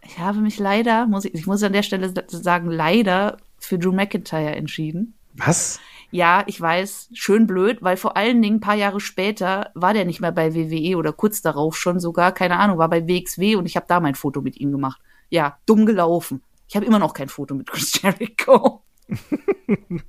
Ich 0.05 0.19
habe 0.19 0.41
mich 0.41 0.59
leider, 0.59 1.07
muss 1.07 1.25
ich, 1.25 1.35
ich 1.35 1.47
muss 1.47 1.63
an 1.63 1.73
der 1.73 1.83
Stelle 1.83 2.13
sagen, 2.27 2.71
leider 2.71 3.37
für 3.59 3.79
Drew 3.79 3.93
McIntyre 3.93 4.57
entschieden. 4.57 5.15
Was? 5.35 5.81
Ja, 6.11 6.45
ich 6.47 6.61
weiß, 6.61 7.09
schön 7.15 7.47
blöd, 7.47 7.79
weil 7.81 7.97
vor 7.97 8.17
allen 8.19 8.43
Dingen 8.43 8.57
ein 8.57 8.61
paar 8.61 8.75
Jahre 8.75 9.01
später 9.01 9.71
war 9.75 9.95
der 9.95 10.05
nicht 10.05 10.21
mehr 10.21 10.33
bei 10.33 10.55
WWE 10.55 10.99
oder 10.99 11.13
kurz 11.13 11.41
darauf 11.41 11.77
schon 11.77 12.01
sogar, 12.01 12.33
keine 12.33 12.59
Ahnung, 12.59 12.77
war 12.77 12.91
bei 12.91 13.09
WXW 13.09 13.57
und 13.57 13.65
ich 13.65 13.77
habe 13.77 13.87
da 13.89 14.01
mein 14.01 14.15
Foto 14.15 14.43
mit 14.43 14.59
ihm 14.59 14.73
gemacht. 14.73 15.01
Ja, 15.31 15.59
dumm 15.65 15.87
gelaufen. 15.87 16.43
Ich 16.69 16.77
habe 16.77 16.85
immer 16.85 16.99
noch 16.99 17.15
kein 17.15 17.31
Foto 17.31 17.55
mit 17.55 17.69
Chris 17.71 17.99
Jericho. 18.03 18.83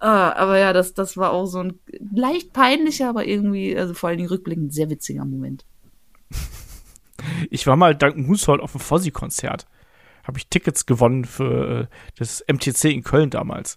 Ah, 0.00 0.32
aber 0.32 0.58
ja, 0.58 0.72
das, 0.72 0.94
das 0.94 1.16
war 1.18 1.30
auch 1.32 1.46
so 1.46 1.58
ein 1.60 1.78
leicht 2.14 2.52
peinlicher, 2.52 3.08
aber 3.10 3.26
irgendwie, 3.26 3.76
also 3.76 3.92
vor 3.94 4.08
allen 4.08 4.18
Dingen 4.18 4.30
rückblickend, 4.30 4.72
sehr 4.74 4.90
witziger 4.90 5.24
Moment. 5.24 5.64
Ich 7.50 7.66
war 7.66 7.76
mal 7.76 7.94
dank 7.94 8.16
Moonsault 8.16 8.62
auf 8.62 8.72
dem 8.72 8.80
Fozzy-Konzert. 8.80 9.66
Habe 10.24 10.38
ich 10.38 10.46
Tickets 10.48 10.86
gewonnen 10.86 11.26
für 11.26 11.82
äh, 11.82 11.86
das 12.18 12.42
MTC 12.50 12.84
in 12.84 13.02
Köln 13.02 13.28
damals. 13.28 13.76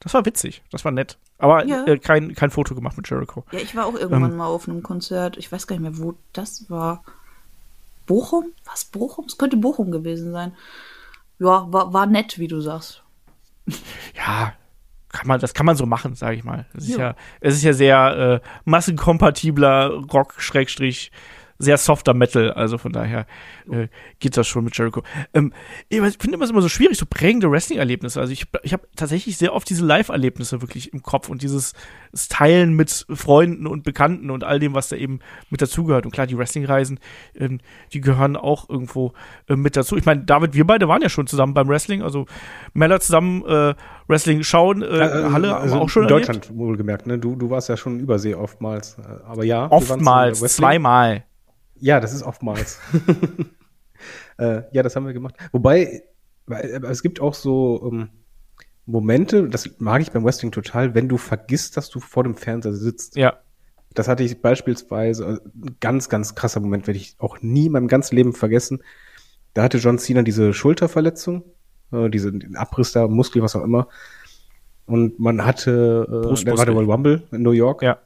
Das 0.00 0.14
war 0.14 0.24
witzig, 0.24 0.62
das 0.70 0.82
war 0.84 0.92
nett. 0.92 1.18
Aber 1.36 1.66
Ja. 1.66 1.84
äh, 1.84 1.98
kein, 1.98 2.34
kein 2.34 2.50
Foto 2.50 2.74
gemacht 2.74 2.96
mit 2.96 3.08
Jericho. 3.10 3.44
Ja, 3.52 3.58
ich 3.58 3.76
war 3.76 3.84
auch 3.84 3.94
irgendwann 3.94 4.30
Ähm. 4.32 4.36
mal 4.38 4.46
auf 4.46 4.66
einem 4.66 4.82
Konzert. 4.82 5.36
Ich 5.36 5.52
weiß 5.52 5.66
gar 5.66 5.76
nicht 5.76 5.82
mehr, 5.82 5.98
wo 5.98 6.14
das 6.32 6.70
war. 6.70 7.04
Bochum? 8.06 8.46
Was 8.64 8.86
Bochum? 8.86 9.26
Es 9.26 9.36
könnte 9.36 9.58
Bochum 9.58 9.90
gewesen 9.90 10.32
sein. 10.32 10.52
Ja, 11.38 11.70
war, 11.70 11.92
war 11.92 12.06
nett, 12.06 12.38
wie 12.38 12.48
du 12.48 12.60
sagst. 12.62 13.02
Ja, 14.16 14.54
kann 15.12 15.26
man, 15.26 15.40
das 15.40 15.54
kann 15.54 15.66
man 15.66 15.76
so 15.76 15.86
machen, 15.86 16.14
sage 16.14 16.36
ich 16.36 16.44
mal. 16.44 16.66
Es 16.74 16.84
ist 16.88 16.96
Ja. 16.96 17.08
ja, 17.08 17.14
es 17.40 17.54
ist 17.54 17.62
ja 17.62 17.72
sehr 17.72 18.40
äh, 18.42 18.48
massenkompatibler 18.64 19.90
Rock, 20.12 20.34
Schrägstrich, 20.38 21.10
sehr 21.60 21.76
softer 21.76 22.14
Metal, 22.14 22.50
also 22.52 22.78
von 22.78 22.90
daher 22.90 23.26
äh, 23.70 23.88
geht 24.18 24.36
das 24.36 24.48
schon 24.48 24.64
mit 24.64 24.76
Jericho. 24.76 25.02
Ähm, 25.34 25.52
ich 25.90 25.98
finde 25.98 26.34
immer 26.34 26.48
immer 26.48 26.62
so 26.62 26.68
schwierig, 26.70 26.96
so 26.96 27.04
prägende 27.08 27.50
Wrestling-Erlebnisse. 27.50 28.18
Also 28.18 28.32
ich, 28.32 28.46
ich 28.62 28.72
habe 28.72 28.88
tatsächlich 28.96 29.36
sehr 29.36 29.54
oft 29.54 29.68
diese 29.68 29.84
Live-Erlebnisse 29.84 30.62
wirklich 30.62 30.92
im 30.92 31.02
Kopf 31.02 31.28
und 31.28 31.42
dieses 31.42 31.74
das 32.12 32.28
Teilen 32.28 32.74
mit 32.74 33.06
Freunden 33.12 33.66
und 33.66 33.84
Bekannten 33.84 34.30
und 34.30 34.42
all 34.42 34.58
dem, 34.58 34.74
was 34.74 34.88
da 34.88 34.96
eben 34.96 35.20
mit 35.50 35.60
dazugehört. 35.62 36.06
Und 36.06 36.12
klar, 36.12 36.26
die 36.26 36.36
Wrestling-Reisen, 36.36 36.98
ähm, 37.36 37.60
die 37.92 38.00
gehören 38.00 38.36
auch 38.36 38.68
irgendwo 38.68 39.12
äh, 39.48 39.54
mit 39.54 39.76
dazu. 39.76 39.96
Ich 39.96 40.06
meine, 40.06 40.22
David, 40.24 40.54
wir 40.54 40.66
beide 40.66 40.88
waren 40.88 41.02
ja 41.02 41.10
schon 41.10 41.26
zusammen 41.26 41.52
beim 41.54 41.68
Wrestling, 41.68 42.02
also 42.02 42.26
Meller 42.72 43.00
zusammen 43.00 43.44
äh, 43.44 43.74
Wrestling 44.08 44.42
schauen, 44.42 44.82
äh, 44.82 44.86
Also, 44.86 45.32
Halle 45.32 45.56
also 45.56 45.76
auch 45.76 45.88
schon 45.88 46.04
in 46.04 46.08
erlebt. 46.08 46.28
Deutschland 46.28 46.58
wohlgemerkt, 46.58 47.06
ne? 47.06 47.18
Du, 47.18 47.36
du 47.36 47.50
warst 47.50 47.68
ja 47.68 47.76
schon 47.76 48.00
übersee 48.00 48.34
oftmals. 48.34 48.96
äh, 48.98 49.02
Aber 49.28 49.44
ja. 49.44 49.70
Oftmals, 49.70 50.40
zweimal. 50.56 51.24
Ja, 51.80 52.00
das 52.00 52.12
ist 52.12 52.22
oftmals. 52.22 52.78
äh, 54.38 54.62
ja, 54.72 54.82
das 54.82 54.96
haben 54.96 55.06
wir 55.06 55.12
gemacht. 55.12 55.34
Wobei, 55.52 56.02
es 56.48 57.02
gibt 57.02 57.20
auch 57.20 57.34
so 57.34 57.90
ähm, 57.90 58.10
Momente, 58.86 59.48
das 59.48 59.78
mag 59.78 60.02
ich 60.02 60.10
beim 60.10 60.24
Wrestling 60.24 60.52
total, 60.52 60.94
wenn 60.94 61.08
du 61.08 61.16
vergisst, 61.16 61.76
dass 61.76 61.90
du 61.90 62.00
vor 62.00 62.24
dem 62.24 62.34
Fernseher 62.34 62.74
sitzt. 62.74 63.16
Ja. 63.16 63.38
Das 63.94 64.08
hatte 64.08 64.22
ich 64.22 64.40
beispielsweise, 64.40 65.24
äh, 65.24 65.66
ein 65.66 65.76
ganz, 65.80 66.08
ganz 66.08 66.34
krasser 66.34 66.60
Moment, 66.60 66.86
werde 66.86 66.98
ich 66.98 67.16
auch 67.18 67.40
nie 67.40 67.66
in 67.66 67.72
meinem 67.72 67.88
ganzen 67.88 68.16
Leben 68.16 68.32
vergessen. 68.32 68.82
Da 69.54 69.62
hatte 69.62 69.78
John 69.78 69.98
Cena 69.98 70.22
diese 70.22 70.52
Schulterverletzung, 70.52 71.44
äh, 71.92 72.08
diese 72.08 72.32
den 72.32 72.56
Abriss 72.56 72.92
da, 72.92 73.08
Muskel, 73.08 73.42
was 73.42 73.56
auch 73.56 73.64
immer. 73.64 73.88
Und 74.86 75.18
man 75.20 75.44
hatte, 75.44 76.06
äh, 76.08 76.44
da 76.44 76.56
war 76.56 76.66
der 76.66 76.74
Royal 76.74 76.90
Rumble 76.90 77.22
in 77.32 77.42
New 77.42 77.52
York. 77.52 77.82
Ja. 77.82 77.98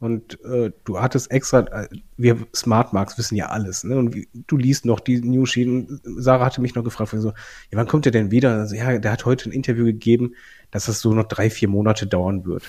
Und 0.00 0.42
äh, 0.44 0.70
du 0.84 1.00
hattest 1.00 1.30
extra, 1.30 1.60
äh, 1.60 1.88
wir 2.16 2.46
Smart 2.54 2.92
Marks 2.92 3.18
wissen 3.18 3.34
ja 3.34 3.46
alles, 3.46 3.82
ne? 3.82 3.96
Und 3.96 4.14
wie, 4.14 4.28
du 4.32 4.56
liest 4.56 4.84
noch 4.84 5.00
die 5.00 5.20
News 5.20 5.50
Sheet. 5.50 5.66
und 5.66 6.00
Sarah 6.04 6.46
hatte 6.46 6.60
mich 6.60 6.76
noch 6.76 6.84
gefragt, 6.84 7.10
so, 7.16 7.28
ja, 7.28 7.34
wann 7.72 7.88
kommt 7.88 8.04
der 8.04 8.12
denn 8.12 8.30
wieder? 8.30 8.58
Also, 8.58 8.76
ja, 8.76 8.98
der 8.98 9.10
hat 9.10 9.24
heute 9.24 9.48
ein 9.48 9.52
Interview 9.52 9.84
gegeben, 9.84 10.34
dass 10.70 10.86
das 10.86 11.00
so 11.00 11.12
noch 11.14 11.26
drei, 11.26 11.50
vier 11.50 11.68
Monate 11.68 12.06
dauern 12.06 12.44
wird. 12.44 12.62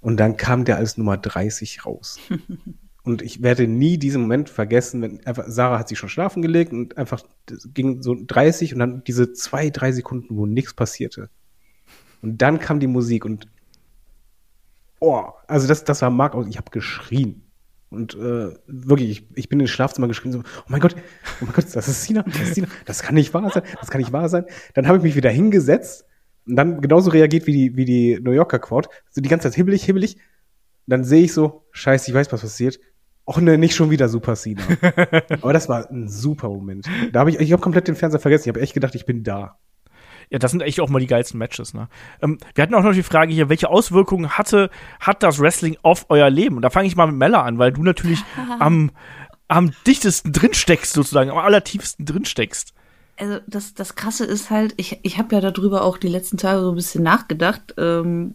Und 0.00 0.16
dann 0.18 0.36
kam 0.36 0.64
der 0.64 0.76
als 0.76 0.98
Nummer 0.98 1.16
30 1.16 1.86
raus. 1.86 2.18
und 3.04 3.22
ich 3.22 3.40
werde 3.42 3.68
nie 3.68 3.96
diesen 3.96 4.22
Moment 4.22 4.48
vergessen, 4.48 5.02
wenn 5.02 5.24
einfach, 5.24 5.44
Sarah 5.46 5.78
hat 5.78 5.88
sich 5.88 5.98
schon 5.98 6.08
schlafen 6.08 6.42
gelegt 6.42 6.72
und 6.72 6.98
einfach, 6.98 7.22
ging 7.72 8.02
so 8.02 8.16
30 8.18 8.72
und 8.72 8.80
dann 8.80 9.04
diese 9.04 9.32
zwei, 9.32 9.70
drei 9.70 9.92
Sekunden, 9.92 10.36
wo 10.36 10.46
nichts 10.46 10.74
passierte. 10.74 11.30
Und 12.22 12.42
dann 12.42 12.58
kam 12.58 12.80
die 12.80 12.88
Musik 12.88 13.24
und 13.24 13.46
oh, 15.02 15.32
also 15.46 15.66
das, 15.66 15.84
das 15.84 16.00
war 16.00 16.10
Mark 16.10 16.34
aus. 16.34 16.46
Ich 16.48 16.56
habe 16.56 16.70
geschrien. 16.70 17.42
Und 17.90 18.14
äh, 18.14 18.54
wirklich, 18.66 19.10
ich, 19.10 19.26
ich 19.34 19.48
bin 19.50 19.60
ins 19.60 19.68
Schlafzimmer 19.68 20.08
geschrien, 20.08 20.32
so, 20.32 20.38
oh 20.38 20.68
mein 20.68 20.80
Gott, 20.80 20.96
oh 21.42 21.44
mein 21.44 21.52
Gott, 21.52 21.66
das 21.74 21.88
ist 21.88 22.04
Sina, 22.04 22.22
das 22.22 22.40
ist 22.40 22.54
Sina, 22.54 22.66
das 22.86 23.02
kann 23.02 23.14
nicht 23.14 23.34
wahr 23.34 23.50
sein, 23.50 23.62
das 23.80 23.90
kann 23.90 24.00
nicht 24.00 24.12
wahr 24.12 24.30
sein. 24.30 24.46
Dann 24.72 24.86
habe 24.86 24.96
ich 24.96 25.04
mich 25.04 25.14
wieder 25.14 25.28
hingesetzt 25.28 26.06
und 26.46 26.56
dann 26.56 26.80
genauso 26.80 27.10
reagiert 27.10 27.46
wie 27.46 27.52
die, 27.52 27.76
wie 27.76 27.84
die 27.84 28.18
New 28.22 28.30
Yorker 28.30 28.60
Crowd, 28.60 28.88
so 29.10 29.20
die 29.20 29.28
ganze 29.28 29.48
Zeit 29.48 29.56
hibbelig, 29.56 29.84
hibbelig. 29.84 30.16
Dann 30.86 31.04
sehe 31.04 31.24
ich 31.24 31.34
so, 31.34 31.66
scheiße, 31.72 32.10
ich 32.10 32.14
weiß, 32.14 32.32
was 32.32 32.40
passiert. 32.40 32.80
Och 33.26 33.40
ne, 33.40 33.58
nicht 33.58 33.76
schon 33.76 33.90
wieder 33.90 34.08
Super 34.08 34.36
Sina. 34.36 34.62
Aber 35.42 35.52
das 35.52 35.68
war 35.68 35.90
ein 35.90 36.08
super 36.08 36.48
Moment. 36.48 36.86
Da 37.12 37.20
habe 37.20 37.30
ich, 37.30 37.38
ich 37.38 37.52
habe 37.52 37.62
komplett 37.62 37.86
den 37.88 37.94
Fernseher 37.94 38.20
vergessen. 38.20 38.44
Ich 38.44 38.48
habe 38.48 38.60
echt 38.60 38.74
gedacht, 38.74 38.94
ich 38.94 39.06
bin 39.06 39.22
da. 39.22 39.58
Ja, 40.32 40.38
das 40.38 40.50
sind 40.50 40.62
echt 40.62 40.80
auch 40.80 40.88
mal 40.88 40.98
die 40.98 41.06
geilsten 41.06 41.36
Matches, 41.36 41.74
ne? 41.74 41.88
Ähm, 42.22 42.38
wir 42.54 42.62
hatten 42.62 42.74
auch 42.74 42.82
noch 42.82 42.94
die 42.94 43.02
Frage 43.02 43.34
hier, 43.34 43.50
welche 43.50 43.68
Auswirkungen 43.68 44.30
hatte, 44.30 44.70
hat 44.98 45.22
das 45.22 45.38
Wrestling 45.38 45.76
auf 45.82 46.06
euer 46.08 46.30
Leben? 46.30 46.56
Und 46.56 46.62
da 46.62 46.70
fange 46.70 46.88
ich 46.88 46.96
mal 46.96 47.06
mit 47.06 47.16
Mella 47.16 47.42
an, 47.42 47.58
weil 47.58 47.70
du 47.70 47.82
natürlich 47.82 48.24
am, 48.58 48.92
am 49.46 49.72
dichtesten 49.86 50.32
drinsteckst, 50.32 50.94
sozusagen, 50.94 51.30
am 51.30 51.36
allertiefsten 51.36 52.06
drinsteckst. 52.06 52.72
Also 53.18 53.40
das, 53.46 53.74
das 53.74 53.94
Krasse 53.94 54.24
ist 54.24 54.48
halt, 54.48 54.72
ich, 54.78 55.00
ich 55.02 55.18
habe 55.18 55.34
ja 55.34 55.42
darüber 55.42 55.84
auch 55.84 55.98
die 55.98 56.08
letzten 56.08 56.38
Tage 56.38 56.62
so 56.62 56.70
ein 56.70 56.76
bisschen 56.76 57.02
nachgedacht. 57.02 57.74
Ähm, 57.76 58.34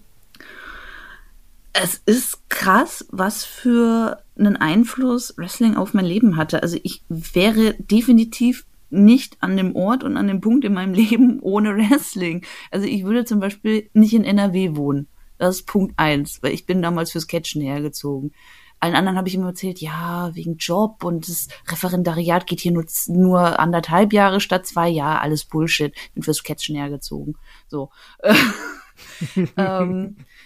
es 1.73 1.99
ist 2.05 2.47
krass, 2.49 3.07
was 3.10 3.43
für 3.43 4.21
einen 4.38 4.55
Einfluss 4.55 5.33
Wrestling 5.36 5.75
auf 5.75 5.95
mein 5.95 6.05
Leben 6.05 6.38
hatte. 6.38 6.62
Also 6.62 6.77
ich 6.83 7.01
wäre 7.10 7.73
definitiv 7.73 8.66
nicht 8.89 9.38
an 9.41 9.58
dem 9.58 9.76
Ort 9.76 10.04
und 10.04 10.17
an 10.17 10.28
dem 10.28 10.41
Punkt 10.41 10.65
in 10.65 10.73
meinem 10.73 10.93
Leben 10.95 11.39
ohne 11.41 11.76
Wrestling. 11.76 12.45
Also 12.71 12.86
ich 12.88 13.04
würde 13.04 13.26
zum 13.26 13.39
Beispiel 13.39 13.89
nicht 13.93 14.13
in 14.13 14.23
NRW 14.23 14.76
wohnen. 14.76 15.08
Das 15.38 15.58
ist 15.58 15.67
Punkt 15.67 15.93
eins, 15.97 16.41
weil 16.41 16.54
ich 16.54 16.65
bin 16.65 16.82
damals 16.82 17.12
fürs 17.12 17.28
Catchen 17.28 17.62
hergezogen. 17.62 18.32
Allen 18.80 18.95
anderen 18.95 19.17
habe 19.17 19.28
ich 19.28 19.36
immer 19.36 19.47
erzählt, 19.47 19.80
ja, 19.80 20.30
wegen 20.36 20.58
Job 20.58 21.04
und 21.04 21.28
das 21.28 21.47
Referendariat 21.67 22.45
geht 22.45 22.60
hier 22.60 22.71
nur, 22.71 22.86
nur 23.08 23.60
anderthalb 23.60 24.13
Jahre 24.13 24.39
statt 24.39 24.67
zwei 24.67 24.88
Jahre, 24.88 25.21
alles 25.21 25.45
Bullshit. 25.45 25.95
Bin 26.13 26.23
fürs 26.23 26.43
Catchen 26.43 26.76
hergezogen. 26.76 27.36
So. 27.67 27.89
ähm, 29.58 30.17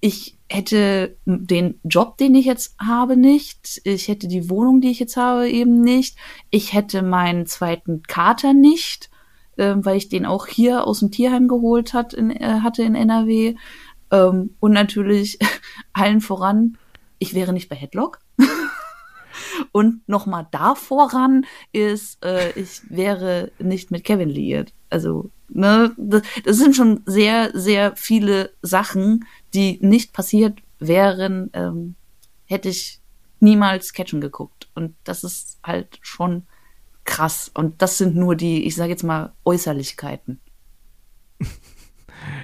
ich 0.00 0.38
hätte 0.48 1.16
den 1.26 1.80
Job, 1.84 2.16
den 2.18 2.34
ich 2.34 2.46
jetzt 2.46 2.76
habe, 2.80 3.16
nicht. 3.16 3.80
Ich 3.84 4.08
hätte 4.08 4.28
die 4.28 4.48
Wohnung, 4.48 4.80
die 4.80 4.90
ich 4.90 5.00
jetzt 5.00 5.16
habe, 5.16 5.48
eben 5.50 5.80
nicht. 5.80 6.16
Ich 6.50 6.72
hätte 6.72 7.02
meinen 7.02 7.46
zweiten 7.46 8.02
Kater 8.02 8.54
nicht, 8.54 9.10
äh, 9.56 9.74
weil 9.76 9.96
ich 9.96 10.08
den 10.08 10.24
auch 10.24 10.46
hier 10.46 10.86
aus 10.86 11.00
dem 11.00 11.10
Tierheim 11.10 11.48
geholt 11.48 11.94
hat 11.94 12.14
in, 12.14 12.30
äh, 12.30 12.60
hatte 12.62 12.82
in 12.82 12.94
NRW. 12.94 13.56
Ähm, 14.10 14.54
und 14.60 14.72
natürlich 14.72 15.38
allen 15.92 16.20
voran, 16.20 16.78
ich 17.18 17.34
wäre 17.34 17.52
nicht 17.52 17.68
bei 17.68 17.76
Headlock. 17.76 18.20
und 19.72 20.08
nochmal 20.08 20.46
da 20.50 20.74
voran 20.74 21.44
ist, 21.72 22.24
äh, 22.24 22.52
ich 22.52 22.82
wäre 22.88 23.50
nicht 23.58 23.90
mit 23.90 24.04
Kevin 24.04 24.30
liiert. 24.30 24.72
Also, 24.90 25.30
ne, 25.48 25.92
das, 25.96 26.22
das 26.44 26.56
sind 26.56 26.74
schon 26.74 27.02
sehr, 27.04 27.50
sehr 27.54 27.96
viele 27.96 28.52
Sachen, 28.62 29.24
die 29.54 29.78
nicht 29.80 30.12
passiert 30.12 30.60
wären, 30.78 31.50
ähm, 31.52 31.94
hätte 32.44 32.68
ich 32.68 33.00
niemals 33.40 33.92
Catchen 33.92 34.20
geguckt. 34.20 34.68
Und 34.74 34.94
das 35.04 35.24
ist 35.24 35.58
halt 35.64 35.98
schon 36.02 36.46
krass. 37.04 37.50
Und 37.52 37.82
das 37.82 37.98
sind 37.98 38.16
nur 38.16 38.36
die, 38.36 38.64
ich 38.64 38.74
sage 38.74 38.90
jetzt 38.90 39.04
mal, 39.04 39.32
Äußerlichkeiten. 39.44 40.40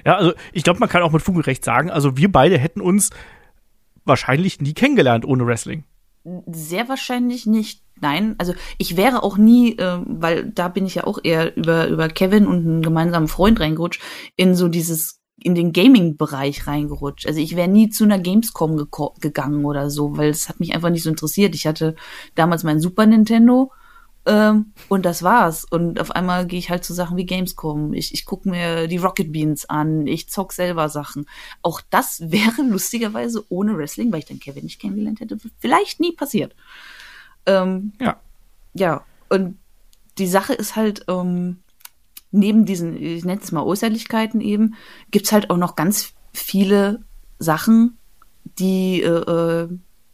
Ja, 0.05 0.15
also 0.15 0.33
ich 0.53 0.63
glaube, 0.63 0.79
man 0.79 0.89
kann 0.89 1.03
auch 1.03 1.11
mit 1.11 1.21
Fug 1.21 1.35
und 1.35 1.47
Recht 1.47 1.63
sagen, 1.65 1.91
also 1.91 2.15
wir 2.15 2.31
beide 2.31 2.57
hätten 2.57 2.79
uns 2.79 3.09
wahrscheinlich 4.05 4.61
nie 4.61 4.73
kennengelernt 4.73 5.25
ohne 5.25 5.45
Wrestling. 5.45 5.83
Sehr 6.47 6.87
wahrscheinlich 6.87 7.45
nicht. 7.45 7.83
Nein, 8.01 8.35
also 8.37 8.53
ich 8.77 8.97
wäre 8.97 9.23
auch 9.23 9.37
nie, 9.37 9.77
äh, 9.77 9.99
weil 10.05 10.49
da 10.49 10.67
bin 10.67 10.85
ich 10.85 10.95
ja 10.95 11.05
auch 11.05 11.19
eher 11.23 11.55
über, 11.55 11.87
über 11.87 12.07
Kevin 12.09 12.47
und 12.47 12.65
einen 12.65 12.81
gemeinsamen 12.81 13.27
Freund 13.27 13.59
reingerutscht, 13.59 14.01
in 14.35 14.55
so 14.55 14.67
dieses, 14.67 15.14
in 15.45 15.53
den 15.53 15.73
Gaming-Bereich 15.73 16.65
reingerutscht. 16.65 17.27
Also 17.27 17.39
ich 17.39 17.55
wäre 17.55 17.67
nie 17.67 17.89
zu 17.91 18.03
einer 18.03 18.17
Gamescom 18.17 18.77
geko- 18.77 19.13
gegangen 19.21 19.63
oder 19.63 19.91
so, 19.91 20.17
weil 20.17 20.29
es 20.31 20.49
hat 20.49 20.59
mich 20.59 20.73
einfach 20.73 20.89
nicht 20.89 21.03
so 21.03 21.09
interessiert. 21.11 21.53
Ich 21.53 21.67
hatte 21.67 21.95
damals 22.33 22.63
mein 22.63 22.79
Super 22.79 23.05
Nintendo 23.05 23.71
ähm, 24.25 24.73
und 24.89 25.05
das 25.05 25.21
war's. 25.21 25.63
Und 25.63 26.01
auf 26.01 26.09
einmal 26.09 26.47
gehe 26.47 26.57
ich 26.57 26.71
halt 26.71 26.83
zu 26.83 26.95
Sachen 26.95 27.15
wie 27.15 27.27
Gamescom. 27.27 27.93
Ich, 27.93 28.11
ich 28.15 28.25
gucke 28.25 28.49
mir 28.49 28.87
die 28.87 28.97
Rocket 28.97 29.31
Beans 29.31 29.69
an, 29.69 30.07
ich 30.07 30.29
zock 30.29 30.51
selber 30.51 30.89
Sachen. 30.89 31.27
Auch 31.61 31.79
das 31.91 32.21
wäre 32.31 32.63
lustigerweise 32.63 33.45
ohne 33.49 33.77
Wrestling, 33.77 34.11
weil 34.11 34.19
ich 34.19 34.25
dann 34.25 34.39
Kevin 34.39 34.63
nicht 34.63 34.81
kennengelernt 34.81 35.19
hätte, 35.19 35.37
vielleicht 35.59 35.99
nie 35.99 36.13
passiert. 36.13 36.55
Ähm, 37.45 37.93
Ja. 38.01 38.19
ja, 38.73 39.03
und 39.29 39.59
die 40.17 40.27
Sache 40.27 40.53
ist 40.53 40.75
halt, 40.75 41.05
ähm, 41.07 41.57
neben 42.35 42.65
diesen, 42.65 43.01
ich 43.01 43.25
nenne 43.25 43.41
es 43.41 43.51
mal 43.51 43.63
Äußerlichkeiten 43.63 44.41
eben, 44.41 44.75
gibt's 45.11 45.31
halt 45.31 45.49
auch 45.49 45.57
noch 45.57 45.75
ganz 45.75 46.13
viele 46.33 47.03
Sachen, 47.39 47.97
die 48.59 49.01
äh, 49.01 49.07
äh, 49.07 49.69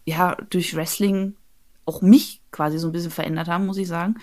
ja 0.06 0.38
durch 0.50 0.76
Wrestling 0.76 1.36
auch 1.86 2.02
mich 2.02 2.42
quasi 2.52 2.78
so 2.78 2.88
ein 2.88 2.92
bisschen 2.92 3.12
verändert 3.12 3.48
haben, 3.48 3.66
muss 3.66 3.78
ich 3.78 3.88
sagen. 3.88 4.16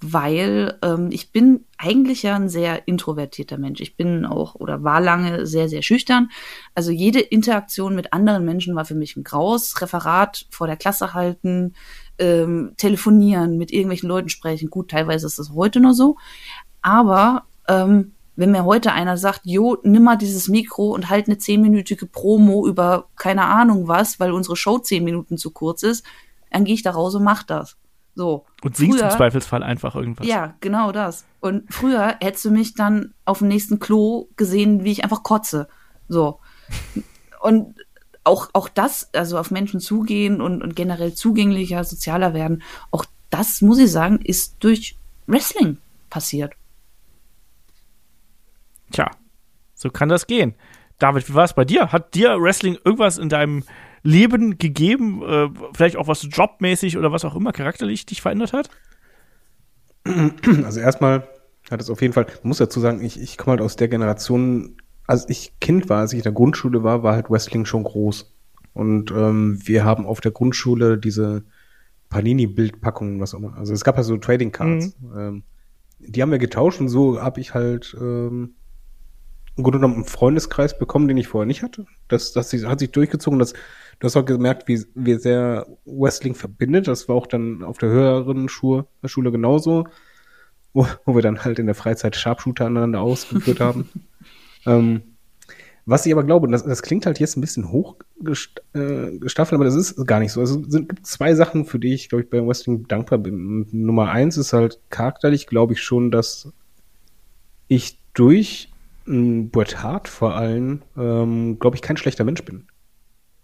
Weil 0.00 0.78
ähm, 0.82 1.08
ich 1.12 1.32
bin 1.32 1.64
eigentlich 1.78 2.24
ja 2.24 2.34
ein 2.36 2.48
sehr 2.48 2.86
introvertierter 2.88 3.56
Mensch. 3.56 3.80
Ich 3.80 3.96
bin 3.96 4.26
auch 4.26 4.54
oder 4.54 4.82
war 4.82 5.00
lange 5.00 5.46
sehr, 5.46 5.68
sehr 5.68 5.82
schüchtern. 5.82 6.28
Also 6.74 6.90
jede 6.90 7.20
Interaktion 7.20 7.94
mit 7.94 8.12
anderen 8.12 8.44
Menschen 8.44 8.74
war 8.74 8.84
für 8.84 8.96
mich 8.96 9.16
ein 9.16 9.24
Graus. 9.24 9.80
Referat 9.80 10.46
vor 10.50 10.66
der 10.66 10.76
Klasse 10.76 11.14
halten, 11.14 11.74
ähm, 12.18 12.74
telefonieren, 12.76 13.56
mit 13.56 13.72
irgendwelchen 13.72 14.08
Leuten 14.08 14.28
sprechen. 14.28 14.68
Gut, 14.68 14.90
teilweise 14.90 15.26
ist 15.26 15.38
das 15.38 15.52
heute 15.52 15.80
nur 15.80 15.94
so. 15.94 16.16
Aber 16.84 17.44
ähm, 17.66 18.12
wenn 18.36 18.50
mir 18.50 18.64
heute 18.64 18.92
einer 18.92 19.16
sagt, 19.16 19.40
jo, 19.44 19.78
nimm 19.84 20.04
mal 20.04 20.16
dieses 20.16 20.48
Mikro 20.48 20.90
und 20.90 21.08
halt 21.08 21.26
eine 21.28 21.38
zehnminütige 21.38 22.04
Promo 22.04 22.66
über 22.66 23.06
keine 23.16 23.46
Ahnung 23.46 23.88
was, 23.88 24.20
weil 24.20 24.32
unsere 24.32 24.54
Show 24.54 24.78
zehn 24.78 25.02
Minuten 25.02 25.38
zu 25.38 25.50
kurz 25.50 25.82
ist, 25.82 26.04
dann 26.50 26.64
gehe 26.64 26.74
ich 26.74 26.82
da 26.82 26.90
raus 26.90 27.14
und 27.14 27.24
mach 27.24 27.42
das. 27.42 27.76
So. 28.14 28.44
Und 28.62 28.76
singst 28.76 29.00
im 29.00 29.08
Früher- 29.08 29.16
Zweifelsfall 29.16 29.62
einfach 29.62 29.94
irgendwas. 29.96 30.26
Ja, 30.26 30.54
genau 30.60 30.92
das. 30.92 31.24
Und 31.40 31.64
früher 31.72 32.16
hättest 32.20 32.44
du 32.44 32.50
mich 32.50 32.74
dann 32.74 33.14
auf 33.24 33.38
dem 33.38 33.48
nächsten 33.48 33.78
Klo 33.80 34.28
gesehen, 34.36 34.84
wie 34.84 34.92
ich 34.92 35.04
einfach 35.04 35.22
kotze. 35.22 35.68
So. 36.08 36.38
Und 37.40 37.74
auch, 38.24 38.50
auch 38.52 38.68
das, 38.68 39.08
also 39.14 39.38
auf 39.38 39.50
Menschen 39.50 39.80
zugehen 39.80 40.42
und, 40.42 40.62
und 40.62 40.76
generell 40.76 41.14
zugänglicher, 41.14 41.82
sozialer 41.82 42.34
werden, 42.34 42.62
auch 42.90 43.06
das, 43.30 43.62
muss 43.62 43.78
ich 43.78 43.90
sagen, 43.90 44.18
ist 44.22 44.56
durch 44.60 44.96
Wrestling 45.26 45.78
passiert. 46.10 46.52
Tja, 48.94 49.10
so 49.74 49.90
kann 49.90 50.08
das 50.08 50.28
gehen. 50.28 50.54
David, 51.00 51.28
wie 51.28 51.34
war 51.34 51.44
es 51.44 51.52
bei 51.52 51.64
dir? 51.64 51.90
Hat 51.90 52.14
dir 52.14 52.40
Wrestling 52.40 52.78
irgendwas 52.84 53.18
in 53.18 53.28
deinem 53.28 53.64
Leben 54.04 54.56
gegeben? 54.56 55.20
Äh, 55.22 55.48
vielleicht 55.74 55.96
auch 55.96 56.06
was 56.06 56.28
jobmäßig 56.30 56.96
oder 56.96 57.10
was 57.10 57.24
auch 57.24 57.34
immer 57.34 57.50
charakterlich 57.50 58.06
dich 58.06 58.22
verändert 58.22 58.52
hat? 58.52 58.70
Also 60.64 60.78
erstmal 60.78 61.26
hat 61.70 61.80
es 61.80 61.90
auf 61.90 62.02
jeden 62.02 62.14
Fall, 62.14 62.26
muss 62.44 62.58
dazu 62.58 62.78
sagen, 62.78 63.02
ich, 63.02 63.20
ich 63.20 63.36
komme 63.36 63.52
halt 63.52 63.62
aus 63.62 63.74
der 63.74 63.88
Generation, 63.88 64.76
als 65.08 65.28
ich 65.28 65.58
Kind 65.60 65.88
war, 65.88 66.00
als 66.00 66.12
ich 66.12 66.18
in 66.18 66.24
der 66.24 66.32
Grundschule 66.32 66.84
war, 66.84 67.02
war 67.02 67.14
halt 67.14 67.30
Wrestling 67.30 67.64
schon 67.64 67.82
groß. 67.82 68.32
Und 68.74 69.10
ähm, 69.10 69.58
wir 69.64 69.84
haben 69.84 70.06
auf 70.06 70.20
der 70.20 70.30
Grundschule 70.30 70.98
diese 70.98 71.42
Panini-Bildpackungen, 72.10 73.18
was 73.18 73.34
auch 73.34 73.38
immer. 73.38 73.56
Also 73.56 73.72
es 73.72 73.82
gab 73.82 73.96
ja 73.96 74.04
so 74.04 74.16
Trading 74.18 74.52
Cards. 74.52 74.94
Mhm. 75.00 75.18
Ähm, 75.18 75.42
die 75.98 76.22
haben 76.22 76.30
wir 76.30 76.38
getauscht 76.38 76.80
und 76.80 76.88
so 76.88 77.20
habe 77.20 77.40
ich 77.40 77.54
halt 77.54 77.96
ähm, 78.00 78.54
im 79.56 79.62
Grunde 79.62 79.78
genommen 79.78 79.94
einen 79.94 80.04
Freundeskreis 80.04 80.78
bekommen, 80.78 81.08
den 81.08 81.16
ich 81.16 81.28
vorher 81.28 81.46
nicht 81.46 81.62
hatte. 81.62 81.86
Das, 82.08 82.32
das 82.32 82.52
hat 82.64 82.80
sich 82.80 82.90
durchgezogen. 82.90 83.38
Das, 83.38 83.52
du 83.52 84.04
hast 84.06 84.16
auch 84.16 84.24
gemerkt, 84.24 84.66
wie, 84.66 84.84
wie 84.94 85.14
sehr 85.14 85.66
Wrestling 85.84 86.34
verbindet. 86.34 86.88
Das 86.88 87.08
war 87.08 87.16
auch 87.16 87.26
dann 87.26 87.62
auf 87.62 87.78
der 87.78 87.90
höheren 87.90 88.48
Schule, 88.48 88.86
Schule 89.04 89.30
genauso, 89.30 89.86
wo, 90.72 90.86
wo 91.04 91.14
wir 91.14 91.22
dann 91.22 91.44
halt 91.44 91.58
in 91.58 91.66
der 91.66 91.76
Freizeit 91.76 92.16
Sharpshooter 92.16 92.66
aneinander 92.66 93.00
ausgeführt 93.00 93.60
haben. 93.60 93.88
Ähm, 94.66 95.02
was 95.86 96.06
ich 96.06 96.12
aber 96.12 96.24
glaube, 96.24 96.48
das, 96.48 96.64
das 96.64 96.82
klingt 96.82 97.04
halt 97.04 97.20
jetzt 97.20 97.36
ein 97.36 97.42
bisschen 97.42 97.70
hochgestaffelt, 97.70 98.72
äh, 98.74 99.54
aber 99.54 99.64
das 99.64 99.74
ist 99.74 100.06
gar 100.06 100.20
nicht 100.20 100.32
so. 100.32 100.40
Also 100.40 100.60
es 100.60 100.72
sind, 100.72 100.88
gibt 100.88 101.06
zwei 101.06 101.34
Sachen, 101.34 101.66
für 101.66 101.78
die 101.78 101.92
ich, 101.92 102.08
glaube 102.08 102.24
ich, 102.24 102.30
bei 102.30 102.44
Wrestling 102.44 102.88
dankbar 102.88 103.18
bin. 103.18 103.66
Nummer 103.70 104.10
eins 104.10 104.38
ist 104.38 104.54
halt 104.54 104.80
charakterlich, 104.88 105.46
glaube 105.46 105.74
ich 105.74 105.82
schon, 105.82 106.10
dass 106.10 106.50
ich 107.68 107.98
durch 108.14 108.70
Bret 109.06 109.82
Hart 109.82 110.08
vor 110.08 110.34
allem, 110.34 110.82
ähm, 110.96 111.58
glaube 111.58 111.76
ich, 111.76 111.82
kein 111.82 111.96
schlechter 111.96 112.24
Mensch 112.24 112.44
bin. 112.44 112.66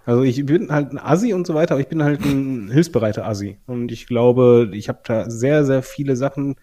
Also 0.06 0.22
ich 0.22 0.44
bin 0.46 0.72
halt 0.72 0.92
ein 0.92 0.98
Assi 0.98 1.34
und 1.34 1.46
so 1.46 1.54
weiter, 1.54 1.74
aber 1.74 1.82
ich 1.82 1.88
bin 1.88 2.02
halt 2.02 2.24
ein 2.24 2.70
hilfsbereiter 2.72 3.26
Assi. 3.26 3.58
Und 3.66 3.92
ich 3.92 4.06
glaube, 4.06 4.70
ich 4.72 4.88
habe 4.88 5.00
da 5.04 5.28
sehr, 5.28 5.64
sehr 5.64 5.82
viele 5.82 6.16
Sachen 6.16 6.56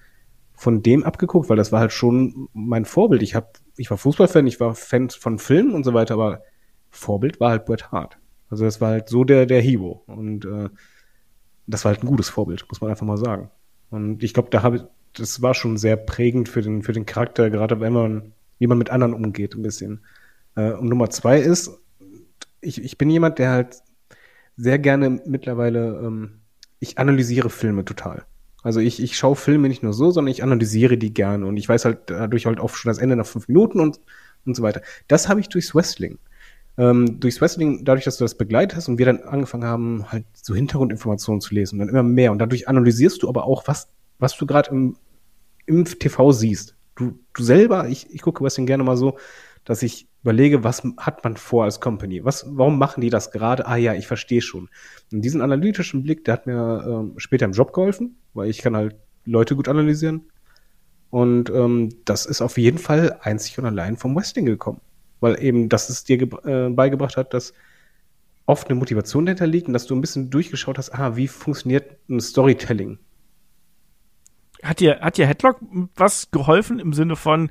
von 0.53 0.81
dem 0.81 1.03
abgeguckt, 1.03 1.49
weil 1.49 1.57
das 1.57 1.71
war 1.71 1.79
halt 1.79 1.93
schon 1.93 2.49
mein 2.53 2.85
Vorbild. 2.85 3.21
Ich 3.21 3.35
hab, 3.35 3.59
ich 3.77 3.91
war 3.91 3.97
Fußballfan, 3.97 4.47
ich 4.47 4.59
war 4.59 4.73
Fan 4.73 5.09
von 5.11 5.37
Filmen 5.37 5.75
und 5.75 5.83
so 5.83 5.93
weiter, 5.93 6.15
aber 6.15 6.41
Vorbild 6.89 7.39
war 7.39 7.51
halt 7.51 7.65
Bret 7.65 7.91
Hart. 7.91 8.17
Also 8.49 8.65
das 8.65 8.81
war 8.81 8.89
halt 8.89 9.09
so 9.09 9.23
der, 9.23 9.45
der 9.45 9.61
Hero. 9.61 10.03
Und 10.07 10.45
äh, 10.45 10.69
das 11.67 11.85
war 11.85 11.93
halt 11.93 12.03
ein 12.03 12.07
gutes 12.07 12.29
Vorbild, 12.29 12.65
muss 12.69 12.81
man 12.81 12.89
einfach 12.89 13.05
mal 13.05 13.17
sagen. 13.17 13.51
Und 13.91 14.23
ich 14.23 14.33
glaube, 14.33 14.49
da 14.49 14.63
habe 14.63 14.77
ich, 14.77 14.83
das 15.13 15.41
war 15.43 15.53
schon 15.53 15.77
sehr 15.77 15.97
prägend 15.97 16.49
für 16.49 16.61
den, 16.61 16.81
für 16.81 16.93
den 16.93 17.05
Charakter, 17.05 17.49
gerade 17.51 17.79
wenn 17.79 17.93
man 17.93 18.33
wie 18.59 18.67
man 18.67 18.77
mit 18.77 18.89
anderen 18.89 19.13
umgeht, 19.13 19.55
ein 19.55 19.61
bisschen. 19.61 20.01
Äh, 20.55 20.73
und 20.73 20.89
Nummer 20.89 21.09
zwei 21.09 21.39
ist, 21.39 21.71
ich, 22.61 22.83
ich 22.83 22.97
bin 22.97 23.09
jemand, 23.09 23.39
der 23.39 23.51
halt 23.51 23.77
sehr 24.55 24.79
gerne 24.79 25.21
mittlerweile, 25.25 26.01
ähm, 26.03 26.41
ich 26.79 26.97
analysiere 26.97 27.49
Filme 27.49 27.85
total. 27.85 28.25
Also 28.63 28.79
ich, 28.79 29.01
ich 29.01 29.17
schaue 29.17 29.35
Filme 29.35 29.69
nicht 29.69 29.83
nur 29.83 29.93
so, 29.93 30.11
sondern 30.11 30.31
ich 30.31 30.43
analysiere 30.43 30.97
die 30.97 31.13
gerne 31.13 31.45
und 31.45 31.57
ich 31.57 31.69
weiß 31.69 31.85
halt 31.85 31.99
dadurch 32.07 32.45
halt 32.45 32.59
auch 32.59 32.75
schon 32.75 32.89
das 32.89 32.97
Ende 32.97 33.15
nach 33.15 33.25
fünf 33.25 33.47
Minuten 33.47 33.79
und, 33.79 33.99
und 34.45 34.55
so 34.55 34.63
weiter. 34.63 34.81
Das 35.07 35.29
habe 35.29 35.39
ich 35.39 35.47
durchs 35.47 35.73
Wrestling. 35.73 36.17
Ähm, 36.77 37.19
durchs 37.19 37.39
Wrestling, 37.39 37.85
dadurch, 37.85 38.05
dass 38.05 38.17
du 38.17 38.23
das 38.23 38.35
begleitest 38.35 38.89
und 38.89 38.97
wir 38.97 39.05
dann 39.05 39.21
angefangen 39.21 39.63
haben, 39.63 40.11
halt 40.11 40.25
so 40.33 40.53
Hintergrundinformationen 40.53 41.41
zu 41.41 41.53
lesen 41.53 41.75
und 41.75 41.87
dann 41.87 41.89
immer 41.89 42.03
mehr 42.03 42.31
und 42.31 42.39
dadurch 42.39 42.67
analysierst 42.67 43.23
du 43.23 43.29
aber 43.29 43.45
auch, 43.45 43.67
was, 43.67 43.89
was 44.19 44.35
du 44.37 44.45
gerade 44.45 44.69
im, 44.71 44.97
im 45.65 45.85
TV 45.85 46.31
siehst 46.31 46.76
du, 46.97 47.19
du 47.33 47.43
selber, 47.43 47.87
ich, 47.87 48.13
ich 48.13 48.21
gucke 48.21 48.43
Wrestling 48.43 48.65
gerne 48.65 48.83
mal 48.83 48.97
so, 48.97 49.17
dass 49.63 49.83
ich 49.83 50.07
überlege, 50.23 50.63
was 50.63 50.83
hat 50.97 51.23
man 51.23 51.37
vor 51.37 51.63
als 51.63 51.79
Company? 51.79 52.23
Was, 52.25 52.45
warum 52.49 52.77
machen 52.77 53.01
die 53.01 53.09
das 53.09 53.31
gerade? 53.31 53.65
Ah 53.67 53.75
ja, 53.75 53.93
ich 53.93 54.07
verstehe 54.07 54.41
schon. 54.41 54.69
Und 55.11 55.21
diesen 55.21 55.41
analytischen 55.41 56.03
Blick, 56.03 56.25
der 56.25 56.33
hat 56.33 56.47
mir 56.47 56.85
ähm, 56.85 57.13
später 57.17 57.45
im 57.45 57.53
Job 57.53 57.73
geholfen, 57.73 58.17
weil 58.33 58.49
ich 58.49 58.59
kann 58.59 58.75
halt 58.75 58.95
Leute 59.25 59.55
gut 59.55 59.67
analysieren. 59.67 60.29
Und 61.09 61.49
ähm, 61.49 61.89
das 62.05 62.25
ist 62.25 62.41
auf 62.41 62.57
jeden 62.57 62.77
Fall 62.77 63.17
einzig 63.21 63.57
und 63.59 63.65
allein 63.65 63.97
vom 63.97 64.15
Wrestling 64.15 64.45
gekommen. 64.45 64.81
Weil 65.19 65.41
eben, 65.41 65.69
dass 65.69 65.89
es 65.89 66.03
dir 66.03 66.21
äh, 66.21 66.69
beigebracht 66.69 67.17
hat, 67.17 67.33
dass 67.33 67.53
oft 68.45 68.69
eine 68.69 68.79
Motivation 68.79 69.25
dahinter 69.25 69.47
liegt 69.47 69.67
und 69.67 69.73
dass 69.73 69.85
du 69.85 69.95
ein 69.95 70.01
bisschen 70.01 70.29
durchgeschaut 70.29 70.77
hast, 70.77 70.91
ah, 70.91 71.15
wie 71.15 71.27
funktioniert 71.27 71.97
ein 72.09 72.19
Storytelling? 72.19 72.99
Hat 74.63 74.79
dir, 74.79 74.99
hat 75.01 75.17
dir 75.17 75.27
Headlock 75.27 75.59
was 75.95 76.31
geholfen 76.31 76.79
im 76.79 76.93
Sinne 76.93 77.15
von, 77.15 77.49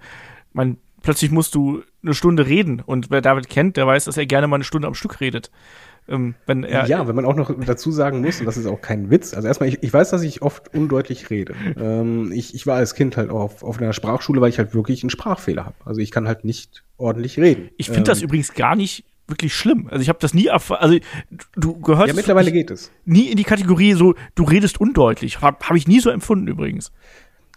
man, 0.52 0.78
plötzlich 1.02 1.30
musst 1.30 1.54
du 1.54 1.82
eine 2.02 2.14
Stunde 2.14 2.46
reden 2.46 2.82
und 2.84 3.10
wer 3.10 3.20
David 3.20 3.48
kennt, 3.48 3.76
der 3.76 3.86
weiß, 3.86 4.06
dass 4.06 4.16
er 4.16 4.26
gerne 4.26 4.46
mal 4.46 4.56
eine 4.56 4.64
Stunde 4.64 4.88
am 4.88 4.94
Stück 4.94 5.20
redet. 5.20 5.50
Ähm, 6.08 6.34
wenn 6.46 6.62
er, 6.62 6.86
ja, 6.86 7.08
wenn 7.08 7.16
man 7.16 7.24
auch 7.24 7.34
noch 7.34 7.52
dazu 7.64 7.90
sagen 7.90 8.20
muss, 8.20 8.38
und 8.38 8.46
das 8.46 8.56
ist 8.56 8.66
auch 8.66 8.80
kein 8.80 9.10
Witz, 9.10 9.34
also 9.34 9.48
erstmal, 9.48 9.68
ich, 9.68 9.82
ich 9.82 9.92
weiß, 9.92 10.10
dass 10.10 10.22
ich 10.22 10.40
oft 10.40 10.72
undeutlich 10.72 11.30
rede. 11.30 11.54
Ähm, 11.78 12.30
ich, 12.32 12.54
ich 12.54 12.66
war 12.66 12.76
als 12.76 12.94
Kind 12.94 13.16
halt 13.16 13.30
auf, 13.30 13.64
auf 13.64 13.78
einer 13.78 13.92
Sprachschule, 13.92 14.40
weil 14.40 14.50
ich 14.50 14.58
halt 14.58 14.72
wirklich 14.72 15.02
einen 15.02 15.10
Sprachfehler 15.10 15.64
habe. 15.64 15.76
Also 15.84 16.00
ich 16.00 16.12
kann 16.12 16.28
halt 16.28 16.44
nicht 16.44 16.84
ordentlich 16.96 17.38
reden. 17.38 17.70
Ich 17.76 17.86
finde 17.86 18.00
ähm, 18.00 18.04
das 18.04 18.22
übrigens 18.22 18.54
gar 18.54 18.76
nicht 18.76 19.04
wirklich 19.28 19.54
schlimm. 19.54 19.88
Also 19.90 20.02
ich 20.02 20.08
habe 20.08 20.18
das 20.20 20.34
nie 20.34 20.46
erfahren. 20.46 20.80
Also 20.80 20.98
du 21.56 21.80
gehörst. 21.80 22.08
Ja, 22.08 22.14
mittlerweile 22.14 22.52
geht 22.52 22.70
es. 22.70 22.90
Nie 23.04 23.28
in 23.28 23.36
die 23.36 23.44
Kategorie 23.44 23.94
so, 23.94 24.14
du 24.34 24.44
redest 24.44 24.80
undeutlich. 24.80 25.40
Habe 25.40 25.58
hab 25.66 25.76
ich 25.76 25.88
nie 25.88 26.00
so 26.00 26.10
empfunden 26.10 26.46
übrigens. 26.48 26.92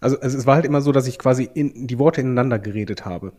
Also, 0.02 0.20
also 0.20 0.38
es 0.38 0.46
war 0.46 0.56
halt 0.56 0.66
immer 0.66 0.82
so, 0.82 0.92
dass 0.92 1.08
ich 1.08 1.20
quasi 1.20 1.50
in, 1.54 1.88
die 1.88 2.00
Worte 2.00 2.22
ineinander 2.22 2.60
geredet 2.60 3.06
habe. 3.06 3.34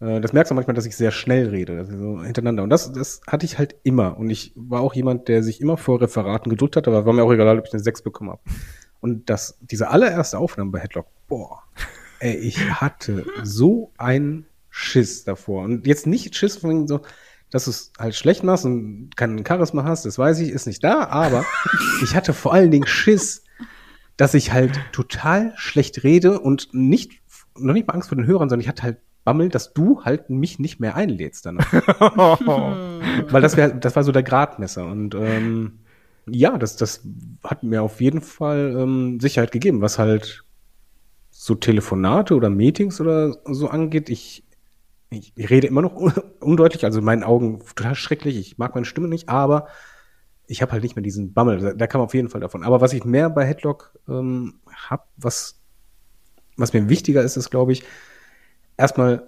Äh, 0.00 0.20
das 0.20 0.32
merkst 0.32 0.50
du 0.50 0.54
manchmal, 0.54 0.74
dass 0.74 0.86
ich 0.86 0.96
sehr 0.96 1.12
schnell 1.12 1.48
rede, 1.48 1.78
also 1.78 1.96
so 1.96 2.22
hintereinander. 2.22 2.62
Und 2.62 2.70
das, 2.70 2.92
das 2.92 3.20
hatte 3.26 3.46
ich 3.46 3.58
halt 3.58 3.76
immer. 3.82 4.18
Und 4.18 4.30
ich 4.30 4.52
war 4.56 4.80
auch 4.80 4.94
jemand, 4.94 5.28
der 5.28 5.42
sich 5.42 5.60
immer 5.60 5.76
vor 5.76 6.00
Referaten 6.00 6.50
gedrückt 6.50 6.76
hat, 6.76 6.88
aber 6.88 7.06
war 7.06 7.12
mir 7.12 7.22
auch 7.22 7.32
egal, 7.32 7.58
ob 7.58 7.66
ich 7.66 7.72
eine 7.72 7.82
6 7.82 8.02
bekommen 8.02 8.30
habe. 8.30 8.42
Und 9.00 9.30
das, 9.30 9.58
diese 9.60 9.88
allererste 9.88 10.38
Aufnahme 10.38 10.72
bei 10.72 10.80
Headlock, 10.80 11.06
boah, 11.28 11.62
ey, 12.18 12.34
ich 12.34 12.58
hatte 12.80 13.24
so 13.42 13.92
einen 13.96 14.46
Schiss 14.68 15.24
davor. 15.24 15.64
Und 15.64 15.86
jetzt 15.86 16.06
nicht 16.06 16.34
Schiss 16.36 16.58
von 16.58 16.86
so, 16.86 17.00
dass 17.50 17.64
du 17.64 17.70
es 17.70 17.92
halt 17.98 18.14
schlecht 18.14 18.44
machst 18.44 18.64
und 18.64 19.16
keinen 19.16 19.44
Charisma 19.44 19.84
hast, 19.84 20.06
das 20.06 20.18
weiß 20.18 20.40
ich, 20.40 20.50
ist 20.50 20.66
nicht 20.66 20.82
da, 20.84 21.08
aber 21.08 21.44
ich 22.02 22.14
hatte 22.14 22.32
vor 22.32 22.52
allen 22.52 22.70
Dingen 22.70 22.86
Schiss, 22.86 23.44
dass 24.16 24.34
ich 24.34 24.52
halt 24.52 24.78
total 24.92 25.52
schlecht 25.56 26.04
rede 26.04 26.40
und 26.40 26.68
nicht, 26.72 27.12
noch 27.58 27.74
nicht 27.74 27.86
mal 27.86 27.94
Angst 27.94 28.08
vor 28.08 28.16
den 28.16 28.26
Hörern, 28.26 28.48
sondern 28.48 28.62
ich 28.62 28.68
hatte 28.68 28.82
halt 28.82 28.98
Bammel, 29.24 29.48
dass 29.48 29.74
du 29.74 30.02
halt 30.02 30.30
mich 30.30 30.58
nicht 30.58 30.80
mehr 30.80 30.94
einlädst 30.94 31.44
danach. 31.44 31.70
Weil 31.72 33.42
das 33.42 33.56
wäre, 33.56 33.74
das 33.74 33.94
war 33.96 34.04
so 34.04 34.12
der 34.12 34.22
Gradmesser 34.22 34.86
und 34.86 35.14
ähm, 35.14 35.80
ja, 36.26 36.56
das, 36.58 36.76
das 36.76 37.02
hat 37.42 37.62
mir 37.62 37.82
auf 37.82 38.00
jeden 38.00 38.20
Fall 38.20 38.74
ähm, 38.78 39.20
Sicherheit 39.20 39.52
gegeben, 39.52 39.80
was 39.80 39.98
halt 39.98 40.44
so 41.30 41.54
Telefonate 41.54 42.34
oder 42.34 42.50
Meetings 42.50 43.00
oder 43.00 43.36
so 43.44 43.68
angeht. 43.68 44.10
Ich 44.10 44.44
ich, 45.10 45.32
rede 45.36 45.66
immer 45.66 45.82
noch 45.82 45.96
undeutlich, 46.40 46.84
also 46.84 47.00
in 47.00 47.04
meinen 47.04 47.24
Augen 47.24 47.60
total 47.74 47.94
schrecklich. 47.94 48.36
Ich 48.36 48.58
mag 48.58 48.74
meine 48.74 48.86
Stimme 48.86 49.08
nicht, 49.08 49.28
aber 49.28 49.66
ich 50.46 50.62
habe 50.62 50.72
halt 50.72 50.82
nicht 50.82 50.96
mehr 50.96 51.02
diesen 51.02 51.32
Bammel. 51.32 51.58
Da, 51.58 51.72
da 51.74 51.86
kam 51.86 52.00
auf 52.00 52.14
jeden 52.14 52.28
Fall 52.28 52.40
davon. 52.40 52.62
Aber 52.62 52.80
was 52.80 52.92
ich 52.92 53.04
mehr 53.04 53.28
bei 53.28 53.44
Headlock 53.44 53.98
ähm, 54.08 54.60
habe, 54.72 55.02
was, 55.16 55.60
was 56.56 56.72
mir 56.72 56.88
wichtiger 56.88 57.22
ist, 57.22 57.36
ist, 57.36 57.50
glaube 57.50 57.72
ich, 57.72 57.82
erstmal, 58.76 59.26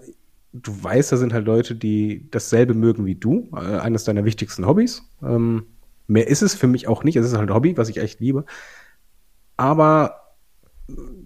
du 0.53 0.83
weißt, 0.83 1.12
da 1.12 1.16
sind 1.16 1.33
halt 1.33 1.47
Leute, 1.47 1.75
die 1.75 2.29
dasselbe 2.31 2.75
mögen 2.75 3.05
wie 3.05 3.16
du. 3.16 3.51
Äh, 3.55 3.79
eines 3.79 4.05
deiner 4.05 4.25
wichtigsten 4.25 4.66
Hobbys. 4.66 5.03
Ähm, 5.23 5.66
mehr 6.07 6.29
ist 6.29 6.42
es 6.42 6.55
für 6.55 6.68
mich 6.68 6.87
auch 6.87 7.05
nicht. 7.05 7.16
Es 7.16 7.27
ist 7.27 7.37
halt 7.37 7.51
ein 7.51 7.55
Hobby, 7.55 7.77
was 7.77 7.88
ich 7.88 7.99
echt 7.99 8.21
liebe. 8.21 8.45
Aber 9.57 10.23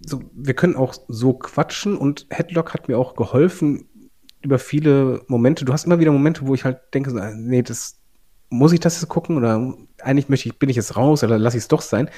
so, 0.05 0.21
wir 0.33 0.53
können 0.53 0.75
auch 0.75 0.95
so 1.07 1.33
quatschen 1.33 1.97
und 1.97 2.27
Headlock 2.29 2.73
hat 2.73 2.87
mir 2.87 2.97
auch 2.97 3.15
geholfen, 3.15 3.86
über 4.47 4.59
viele 4.59 5.21
Momente, 5.27 5.65
du 5.65 5.73
hast 5.73 5.85
immer 5.85 5.99
wieder 5.99 6.13
Momente, 6.13 6.47
wo 6.47 6.53
ich 6.53 6.63
halt 6.63 6.79
denke, 6.93 7.13
nee, 7.35 7.61
das 7.61 7.99
muss 8.49 8.71
ich 8.71 8.79
das 8.79 9.01
jetzt 9.01 9.09
gucken 9.09 9.35
oder 9.35 9.75
eigentlich 10.01 10.29
möchte 10.29 10.47
ich, 10.47 10.57
bin 10.57 10.69
ich 10.69 10.77
jetzt 10.77 10.95
raus 10.95 11.21
oder 11.21 11.37
lasse 11.37 11.57
ich 11.57 11.63
es 11.63 11.67
doch 11.67 11.81
sein, 11.81 12.09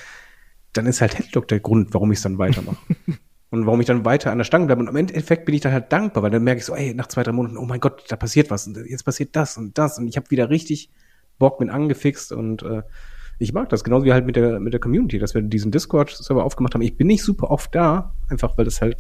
dann 0.74 0.86
ist 0.86 1.02
halt 1.02 1.18
Headlock 1.18 1.48
der 1.48 1.60
Grund, 1.60 1.92
warum 1.96 2.12
ich 2.12 2.20
es 2.20 2.24
dann 2.24 2.38
weitermache. 2.38 2.78
und 3.50 3.66
warum 3.66 3.82
ich 3.82 3.88
dann 3.88 4.06
weiter 4.06 4.32
an 4.32 4.38
der 4.38 4.46
Stange 4.46 4.68
bleibe. 4.68 4.82
Und 4.82 4.90
im 4.90 4.96
Endeffekt 4.96 5.46
bin 5.46 5.56
ich 5.56 5.62
dann 5.62 5.74
halt 5.74 5.92
dankbar, 5.92 6.22
weil 6.22 6.30
dann 6.30 6.44
merke 6.44 6.60
ich 6.60 6.66
so, 6.66 6.76
ey, 6.76 6.94
nach 6.94 7.08
zwei, 7.08 7.24
drei 7.24 7.32
Monaten, 7.32 7.58
oh 7.58 7.66
mein 7.66 7.80
Gott, 7.80 8.06
da 8.08 8.16
passiert 8.16 8.52
was 8.52 8.68
und 8.68 8.78
jetzt 8.78 9.06
passiert 9.06 9.36
das 9.36 9.58
und 9.58 9.76
das 9.80 9.98
und 9.98 10.08
ich 10.08 10.18
habe 10.18 10.30
wieder 10.30 10.52
richtig 10.52 10.92
Bock, 11.40 11.58
bin 11.58 11.72
angefixt 11.72 12.32
und 12.32 12.62
äh, 12.62 12.84
ich 13.40 13.54
mag 13.54 13.70
das, 13.70 13.84
genauso 13.84 14.06
wie 14.06 14.14
halt 14.14 14.26
mit 14.26 14.36
der, 14.36 14.60
mit 14.60 14.74
der 14.74 14.80
Community, 14.80 15.18
dass 15.18 15.34
wir 15.34 15.42
diesen 15.42 15.72
Discord-Server 15.72 16.44
aufgemacht 16.44 16.76
haben. 16.76 16.82
Ich 16.82 16.96
bin 16.96 17.08
nicht 17.08 17.24
super 17.24 17.50
oft 17.50 17.74
da, 17.74 18.14
einfach 18.28 18.56
weil 18.58 18.66
das 18.66 18.82
halt 18.82 18.98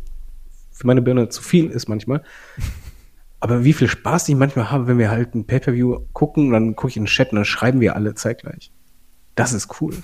für 0.71 0.87
meine 0.87 1.01
Birne 1.01 1.29
zu 1.29 1.43
viel 1.43 1.69
ist 1.69 1.89
manchmal. 1.89 2.23
Aber 3.39 3.63
wie 3.63 3.73
viel 3.73 3.87
Spaß 3.87 4.27
ich 4.29 4.35
manchmal 4.35 4.69
habe, 4.69 4.87
wenn 4.87 4.97
wir 4.97 5.09
halt 5.09 5.33
ein 5.33 5.45
Pay-Per-View 5.45 5.99
gucken, 6.13 6.51
dann 6.51 6.75
gucke 6.75 6.89
ich 6.89 6.97
in 6.97 7.03
den 7.03 7.07
Chat 7.07 7.31
und 7.31 7.37
dann 7.37 7.45
schreiben 7.45 7.79
wir 7.79 7.95
alle 7.95 8.13
zeitgleich. 8.13 8.71
Das 9.35 9.53
ist 9.53 9.81
cool. 9.81 9.95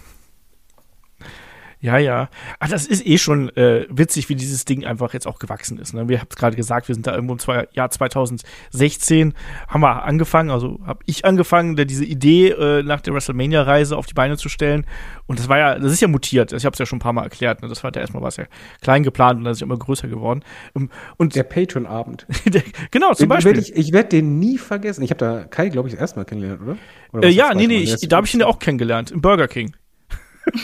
Ja, 1.86 2.00
ja. 2.00 2.30
Ach, 2.60 2.68
das 2.68 2.88
ist 2.88 3.06
eh 3.06 3.20
schon 3.20 3.56
äh, 3.56 3.86
witzig, 3.92 4.28
wie 4.28 4.34
dieses 4.34 4.66
Ding 4.66 4.86
einfach 4.86 5.14
jetzt 5.14 5.28
auch 5.28 5.38
gewachsen 5.38 5.78
ist. 5.78 5.94
Ne? 5.94 6.10
Wir 6.10 6.20
haben 6.20 6.28
es 6.32 6.36
gerade 6.36 6.56
gesagt, 6.56 6.88
wir 6.88 6.96
sind 6.96 7.06
da 7.06 7.14
irgendwo 7.14 7.34
im 7.34 7.40
zwei, 7.40 7.68
Jahr 7.74 7.92
2016, 7.92 9.36
haben 9.68 9.82
wir 9.82 10.04
angefangen, 10.04 10.50
also 10.50 10.80
habe 10.84 11.02
ich 11.06 11.26
angefangen, 11.26 11.76
diese 11.76 12.04
Idee 12.04 12.50
äh, 12.50 12.82
nach 12.82 13.02
der 13.02 13.14
WrestleMania-Reise 13.14 13.96
auf 13.98 14.08
die 14.08 14.16
Beine 14.16 14.36
zu 14.36 14.50
stellen. 14.50 14.88
Und 15.28 15.38
das 15.38 15.48
war 15.48 15.60
ja, 15.60 15.78
das 15.78 15.92
ist 15.92 16.02
ja 16.02 16.08
mutiert. 16.08 16.54
Ich 16.54 16.66
habe 16.66 16.74
es 16.74 16.80
ja 16.80 16.88
schon 16.88 16.98
ein 16.98 17.02
paar 17.02 17.14
Mal 17.14 17.24
erklärt. 17.24 17.62
Ne? 17.62 17.68
Das 17.68 17.84
war 17.84 17.92
ja 17.94 18.02
erstmal 18.02 18.24
was 18.24 18.38
ja 18.38 18.46
klein 18.82 19.04
geplant 19.04 19.38
und 19.38 19.44
dann 19.44 19.54
ist 19.54 19.62
ja 19.62 19.66
immer 19.66 19.78
größer 19.78 20.08
geworden. 20.08 20.44
Ähm, 20.76 20.90
Und 21.18 21.36
Der 21.36 21.44
Patreon-Abend. 21.44 22.26
genau, 22.90 23.14
zum 23.14 23.30
Beispiel. 23.30 23.60
Ich, 23.60 23.76
ich 23.76 23.94
werde 23.94 24.10
den 24.10 24.40
nie 24.40 24.58
vergessen. 24.58 25.04
Ich 25.04 25.12
habe 25.12 25.20
da 25.20 25.44
Kai, 25.44 25.70
glaube 25.70 25.88
ich, 25.88 25.94
das 25.94 26.02
erste 26.02 26.18
Mal 26.18 26.26
kennengelernt, 26.26 26.64
oder? 26.64 26.78
oder 27.14 27.28
äh, 27.28 27.32
ja, 27.32 27.54
nee, 27.54 27.68
nee, 27.68 27.78
ich, 27.78 28.08
da 28.08 28.18
habe 28.18 28.26
ich 28.26 28.34
ihn 28.34 28.40
ja 28.40 28.48
auch 28.48 28.58
kennengelernt, 28.58 29.12
im 29.12 29.22
Burger 29.22 29.48
King. 29.48 29.76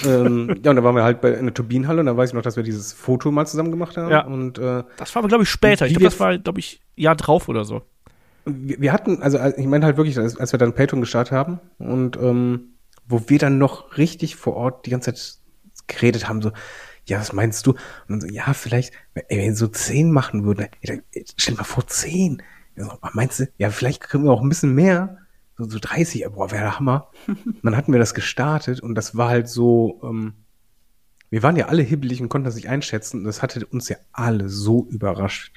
Ähm, 0.05 0.59
ja, 0.63 0.71
und 0.71 0.75
da 0.77 0.83
waren 0.83 0.95
wir 0.95 1.03
halt 1.03 1.21
bei 1.21 1.31
in 1.33 1.45
der 1.45 1.53
Turbinenhalle 1.53 1.99
und 2.01 2.05
da 2.05 2.15
weiß 2.15 2.29
ich 2.29 2.33
noch, 2.33 2.41
dass 2.41 2.55
wir 2.55 2.63
dieses 2.63 2.93
Foto 2.93 3.31
mal 3.31 3.45
zusammen 3.47 3.71
gemacht 3.71 3.97
haben. 3.97 4.11
Ja. 4.11 4.25
Und 4.25 4.57
äh, 4.57 4.83
Das 4.97 5.13
war 5.15 5.21
aber, 5.21 5.27
glaube 5.27 5.43
ich, 5.43 5.49
später. 5.49 5.85
Ich 5.85 5.93
glaube, 5.93 6.05
das 6.05 6.19
war, 6.19 6.37
glaube 6.37 6.59
ich, 6.59 6.81
Jahr 6.95 7.15
drauf 7.15 7.49
oder 7.49 7.65
so. 7.65 7.81
wir, 8.45 8.79
wir 8.81 8.93
hatten, 8.93 9.21
also 9.21 9.37
als- 9.37 9.57
ich 9.57 9.65
meine 9.67 9.85
halt 9.85 9.97
wirklich, 9.97 10.17
als, 10.17 10.37
als 10.37 10.51
wir 10.53 10.59
dann 10.59 10.73
Patreon 10.73 11.01
gestartet 11.01 11.31
haben 11.33 11.59
und 11.79 12.17
ähm, 12.17 12.69
wo 13.07 13.23
wir 13.27 13.39
dann 13.39 13.57
noch 13.57 13.97
richtig 13.97 14.35
vor 14.35 14.55
Ort 14.55 14.85
die 14.85 14.89
ganze 14.91 15.13
Zeit 15.13 15.35
geredet 15.87 16.29
haben, 16.29 16.41
so, 16.41 16.51
ja, 17.05 17.19
was 17.19 17.33
meinst 17.33 17.65
du? 17.67 17.71
Und 17.71 17.77
dann 18.09 18.21
so, 18.21 18.27
ja, 18.27 18.53
vielleicht, 18.53 18.93
ey, 19.15 19.23
wenn 19.39 19.45
wir 19.47 19.55
so 19.55 19.67
zehn 19.67 20.11
machen 20.11 20.45
würden, 20.45 20.67
ey, 20.81 20.87
dann, 20.87 21.01
stell 21.37 21.55
mal 21.55 21.63
vor, 21.63 21.85
zehn. 21.87 22.41
So, 22.77 22.89
meinst 23.13 23.39
du, 23.39 23.47
ja, 23.57 23.69
vielleicht 23.69 24.01
können 24.01 24.23
wir 24.23 24.31
auch 24.31 24.41
ein 24.41 24.47
bisschen 24.49 24.73
mehr, 24.73 25.17
so, 25.63 25.69
so 25.69 25.79
30, 25.79 26.25
boah, 26.33 26.51
wäre 26.51 26.63
der 26.63 26.79
Hammer. 26.79 27.09
Dann 27.63 27.75
hatten 27.75 27.91
wir 27.91 27.99
das 27.99 28.13
gestartet 28.13 28.81
und 28.81 28.95
das 28.95 29.15
war 29.15 29.29
halt 29.29 29.47
so, 29.47 30.01
ähm, 30.03 30.33
wir 31.29 31.43
waren 31.43 31.55
ja 31.55 31.67
alle 31.67 31.81
hibbelig 31.81 32.21
und 32.21 32.29
konnten 32.29 32.45
das 32.45 32.55
nicht 32.55 32.69
einschätzen 32.69 33.19
und 33.19 33.23
das 33.23 33.41
hatte 33.41 33.65
uns 33.65 33.89
ja 33.89 33.97
alle 34.11 34.49
so 34.49 34.87
überrascht, 34.89 35.53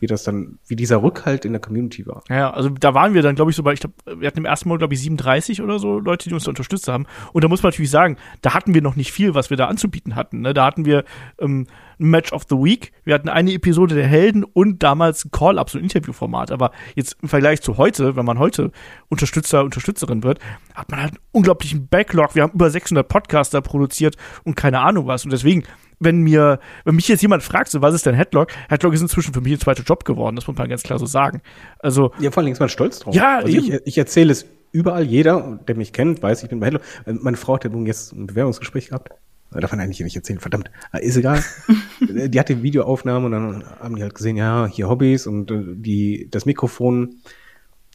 wie 0.00 0.06
das 0.06 0.24
dann, 0.24 0.58
wie 0.66 0.76
dieser 0.76 1.02
Rückhalt 1.02 1.44
in 1.44 1.52
der 1.52 1.60
Community 1.60 2.06
war. 2.06 2.22
Ja, 2.28 2.50
also 2.52 2.70
da 2.70 2.94
waren 2.94 3.14
wir 3.14 3.22
dann, 3.22 3.34
glaube 3.34 3.50
ich, 3.50 3.56
so 3.56 3.62
bei, 3.62 3.74
ich 3.74 3.80
glaube, 3.80 3.94
wir 4.20 4.26
hatten 4.26 4.38
im 4.38 4.44
ersten 4.46 4.68
Mal, 4.68 4.78
glaube 4.78 4.94
ich, 4.94 5.00
37 5.00 5.62
oder 5.62 5.78
so 5.78 5.98
Leute, 5.98 6.28
die 6.28 6.34
uns 6.34 6.44
da 6.44 6.50
unterstützt 6.50 6.88
haben. 6.88 7.06
Und 7.32 7.44
da 7.44 7.48
muss 7.48 7.62
man 7.62 7.70
natürlich 7.70 7.90
sagen, 7.90 8.16
da 8.40 8.54
hatten 8.54 8.74
wir 8.74 8.82
noch 8.82 8.96
nicht 8.96 9.12
viel, 9.12 9.34
was 9.34 9.50
wir 9.50 9.56
da 9.56 9.66
anzubieten 9.66 10.14
hatten. 10.14 10.40
Ne? 10.40 10.54
Da 10.54 10.64
hatten 10.64 10.84
wir 10.84 11.04
ähm, 11.38 11.66
ein 11.98 12.06
Match 12.06 12.32
of 12.32 12.44
the 12.48 12.56
Week, 12.56 12.92
wir 13.04 13.14
hatten 13.14 13.28
eine 13.28 13.52
Episode 13.52 13.94
der 13.94 14.06
Helden 14.06 14.44
und 14.44 14.82
damals 14.82 15.24
ein 15.24 15.30
Call-Up, 15.30 15.70
so 15.70 15.78
ein 15.78 15.84
Interviewformat. 15.84 16.50
Aber 16.50 16.70
jetzt 16.94 17.16
im 17.22 17.28
Vergleich 17.28 17.60
zu 17.62 17.76
heute, 17.78 18.16
wenn 18.16 18.24
man 18.24 18.38
heute 18.38 18.70
Unterstützer, 19.08 19.64
Unterstützerin 19.64 20.22
wird, 20.22 20.38
hat 20.74 20.90
man 20.90 21.00
halt 21.00 21.10
einen 21.12 21.20
unglaublichen 21.32 21.88
Backlog. 21.88 22.34
Wir 22.34 22.42
haben 22.42 22.52
über 22.52 22.70
600 22.70 23.06
Podcaster 23.06 23.60
produziert 23.60 24.16
und 24.44 24.56
keine 24.56 24.80
Ahnung 24.80 25.06
was. 25.06 25.24
Und 25.24 25.32
deswegen, 25.32 25.64
wenn 26.00 26.20
mir, 26.20 26.58
wenn 26.84 26.96
mich 26.96 27.08
jetzt 27.08 27.22
jemand 27.22 27.42
fragt, 27.42 27.70
so, 27.70 27.82
was 27.82 27.94
ist 27.94 28.06
denn 28.06 28.14
Headlock? 28.14 28.48
Headlock 28.68 28.94
ist 28.94 29.00
inzwischen 29.00 29.32
für 29.32 29.40
mich 29.40 29.52
ein 29.52 29.60
zweiter 29.60 29.82
Job 29.82 30.04
geworden, 30.04 30.36
das 30.36 30.46
muss 30.46 30.56
man 30.56 30.68
ganz 30.68 30.82
klar 30.82 30.98
so 30.98 31.06
sagen. 31.06 31.40
Also, 31.78 32.12
Ja, 32.18 32.30
vor 32.30 32.42
allem 32.42 32.52
ist 32.52 32.60
man 32.60 32.68
stolz 32.68 33.00
drauf. 33.00 33.14
Ja, 33.14 33.38
also 33.38 33.48
ich, 33.48 33.72
ich 33.84 33.98
erzähle 33.98 34.32
es 34.32 34.46
überall. 34.72 35.04
Jeder, 35.04 35.60
der 35.66 35.76
mich 35.76 35.92
kennt, 35.92 36.22
weiß, 36.22 36.42
ich 36.42 36.48
bin 36.48 36.60
bei 36.60 36.66
Hello. 36.66 36.80
Äh, 37.06 37.12
Meine 37.14 37.36
Frau 37.36 37.54
hat 37.54 37.64
ja 37.64 37.70
nun 37.70 37.86
jetzt 37.86 38.12
ein 38.12 38.26
Bewerbungsgespräch 38.26 38.88
gehabt. 38.88 39.10
Äh, 39.54 39.66
man 39.70 39.80
eigentlich 39.80 40.00
nicht 40.00 40.16
erzählen, 40.16 40.40
verdammt. 40.40 40.70
Äh, 40.92 41.04
Ist 41.04 41.16
egal. 41.16 41.42
Äh, 42.00 42.28
die 42.28 42.38
hatte 42.38 42.62
Videoaufnahmen 42.62 43.26
und 43.26 43.32
dann 43.32 43.64
haben 43.80 43.96
die 43.96 44.02
halt 44.02 44.14
gesehen, 44.14 44.36
ja, 44.36 44.66
hier 44.66 44.88
Hobbys 44.88 45.26
und 45.26 45.50
die, 45.50 46.28
das 46.30 46.44
Mikrofon. 46.44 47.20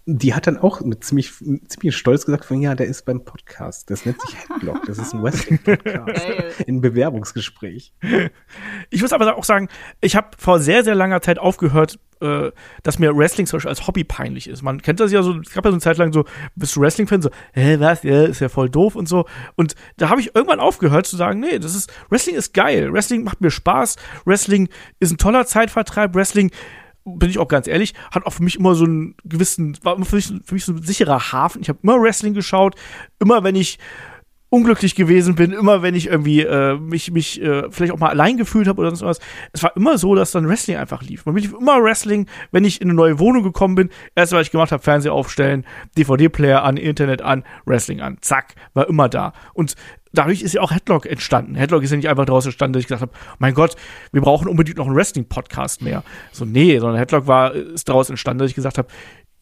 Die 0.05 0.33
hat 0.33 0.47
dann 0.47 0.57
auch 0.57 0.81
mit 0.81 1.03
ziemlich, 1.03 1.33
ziemlich 1.67 1.95
stolz 1.95 2.25
gesagt, 2.25 2.45
von, 2.45 2.61
ja, 2.61 2.73
der 2.73 2.87
ist 2.87 3.05
beim 3.05 3.23
Podcast. 3.23 3.91
Das 3.91 4.05
nennt 4.05 4.19
sich 4.21 4.35
Headlock. 4.35 4.85
Das 4.87 4.97
ist 4.97 5.13
ein 5.13 5.21
Wrestling-Podcast. 5.21 6.67
Ein 6.67 6.81
Bewerbungsgespräch. 6.81 7.93
Ich 8.89 9.01
muss 9.01 9.13
aber 9.13 9.35
auch 9.37 9.43
sagen, 9.43 9.69
ich 10.01 10.15
habe 10.15 10.29
vor 10.37 10.59
sehr, 10.59 10.83
sehr 10.83 10.95
langer 10.95 11.21
Zeit 11.21 11.37
aufgehört, 11.37 11.99
äh, 12.21 12.51
dass 12.83 12.99
mir 12.99 13.15
Wrestling 13.15 13.45
zum 13.47 13.57
Beispiel 13.57 13.69
als 13.69 13.87
Hobby 13.87 14.03
peinlich 14.03 14.47
ist. 14.47 14.61
Man 14.61 14.81
kennt 14.81 14.99
das 14.99 15.11
ja 15.11 15.23
so, 15.23 15.39
es 15.39 15.53
gab 15.53 15.65
ja 15.65 15.71
so 15.71 15.75
eine 15.75 15.81
Zeit 15.81 15.97
lang 15.97 16.13
so, 16.13 16.25
bist 16.55 16.75
du 16.75 16.81
Wrestling-Fan? 16.81 17.21
So, 17.21 17.29
hä, 17.53 17.77
was, 17.79 18.03
ja, 18.03 18.23
ist 18.23 18.41
ja 18.41 18.49
voll 18.49 18.69
doof 18.69 18.95
und 18.95 19.07
so. 19.07 19.25
Und 19.55 19.75
da 19.97 20.09
habe 20.09 20.21
ich 20.21 20.35
irgendwann 20.35 20.59
aufgehört 20.59 21.05
zu 21.05 21.15
sagen, 21.15 21.39
nee, 21.39 21.59
das 21.59 21.75
ist, 21.75 21.91
Wrestling 22.09 22.35
ist 22.35 22.53
geil, 22.53 22.91
Wrestling 22.93 23.23
macht 23.23 23.41
mir 23.41 23.51
Spaß, 23.51 23.95
Wrestling 24.25 24.69
ist 24.99 25.11
ein 25.11 25.17
toller 25.17 25.45
Zeitvertreib, 25.45 26.15
Wrestling 26.15 26.51
bin 27.05 27.29
ich 27.29 27.39
auch 27.39 27.47
ganz 27.47 27.67
ehrlich, 27.67 27.93
hat 28.11 28.25
auch 28.25 28.33
für 28.33 28.43
mich 28.43 28.57
immer 28.57 28.75
so 28.75 28.85
einen 28.85 29.15
gewissen, 29.23 29.77
war 29.83 29.95
für 30.03 30.15
mich, 30.15 30.31
für 30.43 30.53
mich 30.53 30.65
so 30.65 30.73
ein 30.73 30.83
sicherer 30.83 31.31
Hafen. 31.31 31.61
Ich 31.61 31.69
habe 31.69 31.79
immer 31.81 31.99
Wrestling 32.01 32.33
geschaut, 32.33 32.75
immer 33.19 33.43
wenn 33.43 33.55
ich 33.55 33.79
unglücklich 34.49 34.95
gewesen 34.95 35.35
bin, 35.35 35.51
immer 35.51 35.81
wenn 35.81 35.93
ich 35.93 36.07
irgendwie 36.07 36.41
äh, 36.41 36.75
mich, 36.77 37.11
mich 37.11 37.41
äh, 37.41 37.69
vielleicht 37.69 37.93
auch 37.93 37.99
mal 37.99 38.09
allein 38.09 38.37
gefühlt 38.37 38.67
habe 38.67 38.81
oder 38.81 38.89
sonst 38.89 39.03
was. 39.03 39.19
Es 39.53 39.61
war 39.61 39.75
immer 39.75 39.97
so, 39.97 40.15
dass 40.15 40.31
dann 40.31 40.47
Wrestling 40.47 40.77
einfach 40.77 41.03
lief. 41.03 41.25
Man 41.25 41.35
lief 41.35 41.53
immer 41.53 41.83
Wrestling, 41.83 42.27
wenn 42.51 42.65
ich 42.65 42.81
in 42.81 42.87
eine 42.87 42.95
neue 42.95 43.19
Wohnung 43.19 43.43
gekommen 43.43 43.75
bin. 43.75 43.89
Erst 44.15 44.33
was 44.33 44.47
ich 44.47 44.51
gemacht 44.51 44.71
habe, 44.71 44.81
Fernseher 44.81 45.13
aufstellen, 45.13 45.65
DVD-Player 45.97 46.63
an, 46.63 46.77
Internet 46.77 47.21
an, 47.21 47.43
Wrestling 47.65 48.01
an. 48.01 48.17
Zack, 48.21 48.55
war 48.73 48.87
immer 48.87 49.07
da. 49.07 49.33
Und 49.53 49.75
dadurch 50.13 50.41
ist 50.41 50.53
ja 50.53 50.61
auch 50.61 50.71
Headlock 50.71 51.05
entstanden. 51.05 51.53
Headlock 51.53 51.83
ist 51.83 51.91
ja 51.91 51.97
nicht 51.97 52.09
einfach 52.09 52.25
daraus 52.25 52.45
entstanden, 52.45 52.73
dass 52.73 52.81
ich 52.81 52.87
gesagt 52.87 53.03
habe, 53.03 53.11
mein 53.37 53.53
Gott, 53.53 53.75
wir 54.11 54.21
brauchen 54.21 54.47
unbedingt 54.47 54.77
noch 54.77 54.87
einen 54.87 54.95
Wrestling-Podcast 54.95 55.83
mehr. 55.83 56.03
So, 56.31 56.45
nee, 56.45 56.79
sondern 56.79 56.97
Headlock 56.97 57.27
war, 57.27 57.53
ist 57.53 57.87
daraus 57.87 58.09
entstanden, 58.09 58.39
dass 58.39 58.49
ich 58.49 58.55
gesagt 58.55 58.79
habe, 58.79 58.87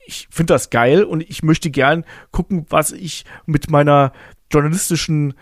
ich 0.08 0.28
finde 0.32 0.54
das 0.54 0.70
geil 0.70 1.04
und 1.04 1.22
ich 1.22 1.44
möchte 1.44 1.70
gern 1.70 2.06
gucken, 2.32 2.66
was 2.70 2.92
ich 2.92 3.26
mit 3.46 3.70
meiner 3.70 4.14
journalistischen 4.52 5.34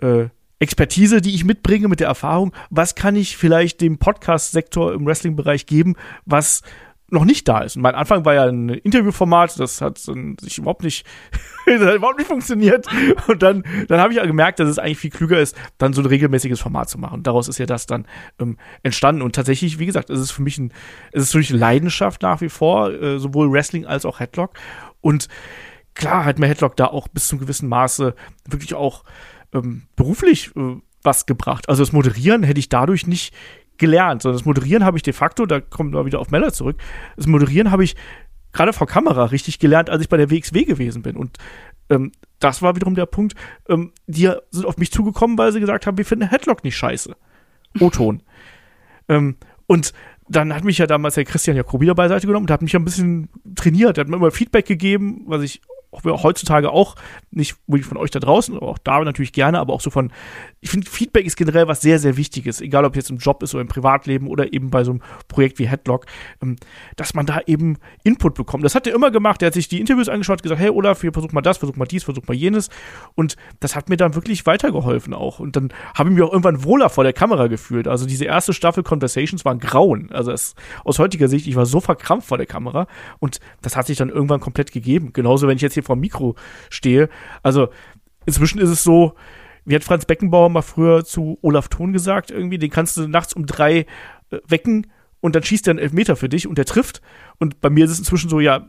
äh, 0.00 0.26
Expertise, 0.58 1.20
die 1.20 1.34
ich 1.34 1.44
mitbringe, 1.44 1.88
mit 1.88 2.00
der 2.00 2.06
Erfahrung, 2.06 2.52
was 2.70 2.94
kann 2.94 3.16
ich 3.16 3.36
vielleicht 3.36 3.80
dem 3.80 3.98
Podcast-Sektor 3.98 4.94
im 4.94 5.04
Wrestling-Bereich 5.04 5.66
geben, 5.66 5.96
was 6.24 6.62
noch 7.12 7.24
nicht 7.26 7.46
da 7.46 7.60
ist. 7.60 7.76
Und 7.76 7.82
mein 7.82 7.94
Anfang 7.94 8.24
war 8.24 8.32
ja 8.32 8.44
ein 8.44 8.70
Interviewformat, 8.70 9.60
das 9.60 9.82
hat 9.82 9.98
sich 9.98 10.58
überhaupt 10.58 10.82
nicht, 10.82 11.04
das 11.66 11.80
hat 11.80 11.96
überhaupt 11.96 12.18
nicht 12.18 12.28
funktioniert. 12.28 12.86
Und 13.28 13.42
dann, 13.42 13.64
dann 13.88 14.00
habe 14.00 14.12
ich 14.12 14.16
ja 14.16 14.24
gemerkt, 14.24 14.60
dass 14.60 14.68
es 14.68 14.78
eigentlich 14.78 14.98
viel 14.98 15.10
klüger 15.10 15.38
ist, 15.38 15.54
dann 15.76 15.92
so 15.92 16.00
ein 16.00 16.06
regelmäßiges 16.06 16.60
Format 16.60 16.88
zu 16.88 16.98
machen. 16.98 17.14
Und 17.14 17.26
daraus 17.26 17.48
ist 17.48 17.58
ja 17.58 17.66
das 17.66 17.86
dann 17.86 18.06
ähm, 18.40 18.56
entstanden. 18.82 19.20
Und 19.20 19.34
tatsächlich, 19.34 19.78
wie 19.78 19.86
gesagt, 19.86 20.08
es 20.08 20.20
ist 20.20 20.30
für 20.30 20.42
mich 20.42 20.56
ein, 20.58 20.72
es 21.12 21.24
ist 21.24 21.32
für 21.32 21.38
mich 21.38 21.50
eine 21.50 21.58
Leidenschaft 21.58 22.22
nach 22.22 22.40
wie 22.40 22.48
vor, 22.48 22.90
äh, 22.90 23.18
sowohl 23.18 23.52
Wrestling 23.52 23.84
als 23.84 24.06
auch 24.06 24.18
Headlock. 24.18 24.52
Und 25.02 25.28
klar 25.94 26.24
hat 26.24 26.38
mir 26.38 26.46
Headlock 26.46 26.76
da 26.76 26.86
auch 26.86 27.08
bis 27.08 27.28
zum 27.28 27.38
gewissen 27.38 27.68
Maße 27.68 28.14
wirklich 28.48 28.74
auch 28.74 29.04
ähm, 29.52 29.82
beruflich 29.96 30.50
äh, 30.56 30.76
was 31.02 31.26
gebracht. 31.26 31.68
Also 31.68 31.82
das 31.82 31.92
Moderieren 31.92 32.42
hätte 32.42 32.60
ich 32.60 32.68
dadurch 32.68 33.06
nicht 33.06 33.34
gelernt, 33.78 34.22
sondern 34.22 34.38
das 34.38 34.46
Moderieren 34.46 34.84
habe 34.84 34.96
ich 34.96 35.02
de 35.02 35.12
facto, 35.12 35.46
da 35.46 35.60
kommen 35.60 35.92
wir 35.92 36.06
wieder 36.06 36.20
auf 36.20 36.30
Meller 36.30 36.52
zurück, 36.52 36.76
das 37.16 37.26
Moderieren 37.26 37.70
habe 37.70 37.84
ich 37.84 37.96
gerade 38.52 38.72
vor 38.72 38.86
Kamera 38.86 39.24
richtig 39.26 39.58
gelernt, 39.58 39.90
als 39.90 40.02
ich 40.02 40.08
bei 40.08 40.16
der 40.16 40.30
WXW 40.30 40.64
gewesen 40.64 41.02
bin. 41.02 41.16
Und 41.16 41.38
ähm, 41.90 42.12
das 42.38 42.62
war 42.62 42.76
wiederum 42.76 42.94
der 42.94 43.06
Punkt, 43.06 43.34
ähm, 43.68 43.92
die 44.06 44.30
sind 44.50 44.66
auf 44.66 44.76
mich 44.76 44.92
zugekommen, 44.92 45.38
weil 45.38 45.52
sie 45.52 45.60
gesagt 45.60 45.86
haben, 45.86 45.98
wir 45.98 46.04
finden 46.04 46.28
Headlock 46.28 46.64
nicht 46.64 46.76
scheiße. 46.76 47.16
O-Ton. 47.80 48.22
ähm, 49.08 49.36
und 49.66 49.92
dann 50.28 50.54
hat 50.54 50.64
mich 50.64 50.78
ja 50.78 50.86
damals 50.86 51.14
der 51.14 51.24
Christian 51.24 51.56
Jacobi 51.56 51.86
da 51.86 51.94
beiseite 51.94 52.26
genommen 52.26 52.44
und 52.44 52.50
hat 52.50 52.62
mich 52.62 52.72
ja 52.72 52.78
ein 52.78 52.84
bisschen 52.84 53.28
trainiert. 53.54 53.98
Er 53.98 54.02
hat 54.02 54.08
mir 54.08 54.16
immer 54.16 54.30
Feedback 54.30 54.66
gegeben, 54.66 55.24
was 55.26 55.42
ich 55.42 55.60
heutzutage 55.92 56.70
auch 56.70 56.96
nicht 57.30 57.56
von 57.82 57.96
euch 57.96 58.10
da 58.10 58.18
draußen, 58.18 58.56
aber 58.56 58.68
auch 58.68 58.78
da 58.78 59.02
natürlich 59.04 59.32
gerne, 59.32 59.58
aber 59.58 59.74
auch 59.74 59.80
so 59.80 59.90
von, 59.90 60.10
ich 60.60 60.70
finde, 60.70 60.88
Feedback 60.90 61.26
ist 61.26 61.36
generell 61.36 61.68
was 61.68 61.80
sehr, 61.80 61.98
sehr 61.98 62.16
Wichtiges, 62.16 62.60
egal 62.60 62.84
ob 62.84 62.96
jetzt 62.96 63.10
im 63.10 63.18
Job 63.18 63.42
ist 63.42 63.54
oder 63.54 63.62
im 63.62 63.68
Privatleben 63.68 64.26
oder 64.26 64.52
eben 64.52 64.70
bei 64.70 64.84
so 64.84 64.92
einem 64.92 65.02
Projekt 65.28 65.58
wie 65.58 65.68
Headlock, 65.68 66.06
ähm, 66.42 66.56
dass 66.96 67.14
man 67.14 67.26
da 67.26 67.40
eben 67.46 67.78
Input 68.04 68.34
bekommt. 68.34 68.64
Das 68.64 68.74
hat 68.74 68.86
er 68.86 68.94
immer 68.94 69.10
gemacht, 69.10 69.42
er 69.42 69.46
hat 69.46 69.54
sich 69.54 69.68
die 69.68 69.80
Interviews 69.80 70.08
angeschaut, 70.08 70.42
gesagt, 70.42 70.60
hey 70.60 70.70
Olaf, 70.70 71.02
hier 71.02 71.12
versuch 71.12 71.32
mal 71.32 71.42
das, 71.42 71.58
versuch 71.58 71.76
mal 71.76 71.84
dies, 71.84 72.04
versuch 72.04 72.26
mal 72.26 72.34
jenes 72.34 72.70
und 73.14 73.36
das 73.60 73.76
hat 73.76 73.88
mir 73.88 73.96
dann 73.96 74.14
wirklich 74.14 74.46
weitergeholfen 74.46 75.12
auch 75.12 75.40
und 75.40 75.56
dann 75.56 75.72
habe 75.94 76.08
ich 76.08 76.14
mich 76.14 76.24
auch 76.24 76.32
irgendwann 76.32 76.64
wohler 76.64 76.88
vor 76.88 77.04
der 77.04 77.12
Kamera 77.12 77.48
gefühlt. 77.48 77.86
Also 77.86 78.06
diese 78.06 78.24
erste 78.24 78.54
Staffel 78.54 78.82
Conversations 78.82 79.44
waren 79.44 79.58
grauen, 79.58 80.10
also 80.10 80.32
es, 80.32 80.54
aus 80.84 80.98
heutiger 80.98 81.28
Sicht, 81.28 81.46
ich 81.46 81.56
war 81.56 81.66
so 81.66 81.80
verkrampft 81.80 82.28
vor 82.28 82.38
der 82.38 82.46
Kamera 82.46 82.86
und 83.18 83.40
das 83.60 83.76
hat 83.76 83.86
sich 83.86 83.98
dann 83.98 84.08
irgendwann 84.08 84.40
komplett 84.40 84.72
gegeben. 84.72 85.12
Genauso, 85.12 85.48
wenn 85.48 85.56
ich 85.56 85.62
jetzt 85.62 85.74
hier 85.74 85.81
vor 85.82 85.96
dem 85.96 86.00
Mikro 86.00 86.34
stehe. 86.70 87.08
Also 87.42 87.68
inzwischen 88.26 88.58
ist 88.60 88.70
es 88.70 88.82
so, 88.82 89.14
wie 89.64 89.74
hat 89.74 89.84
Franz 89.84 90.04
Beckenbauer 90.06 90.48
mal 90.48 90.62
früher 90.62 91.04
zu 91.04 91.38
Olaf 91.42 91.68
Thon 91.68 91.92
gesagt, 91.92 92.30
irgendwie, 92.30 92.58
den 92.58 92.70
kannst 92.70 92.96
du 92.96 93.06
nachts 93.08 93.34
um 93.34 93.46
drei 93.46 93.86
äh, 94.30 94.38
wecken 94.46 94.88
und 95.20 95.36
dann 95.36 95.42
schießt 95.42 95.68
er 95.68 95.72
einen 95.72 95.78
Elfmeter 95.78 96.16
für 96.16 96.28
dich 96.28 96.48
und 96.48 96.58
der 96.58 96.64
trifft. 96.64 97.00
Und 97.38 97.60
bei 97.60 97.70
mir 97.70 97.84
ist 97.84 97.92
es 97.92 97.98
inzwischen 98.00 98.28
so, 98.28 98.40
ja, 98.40 98.66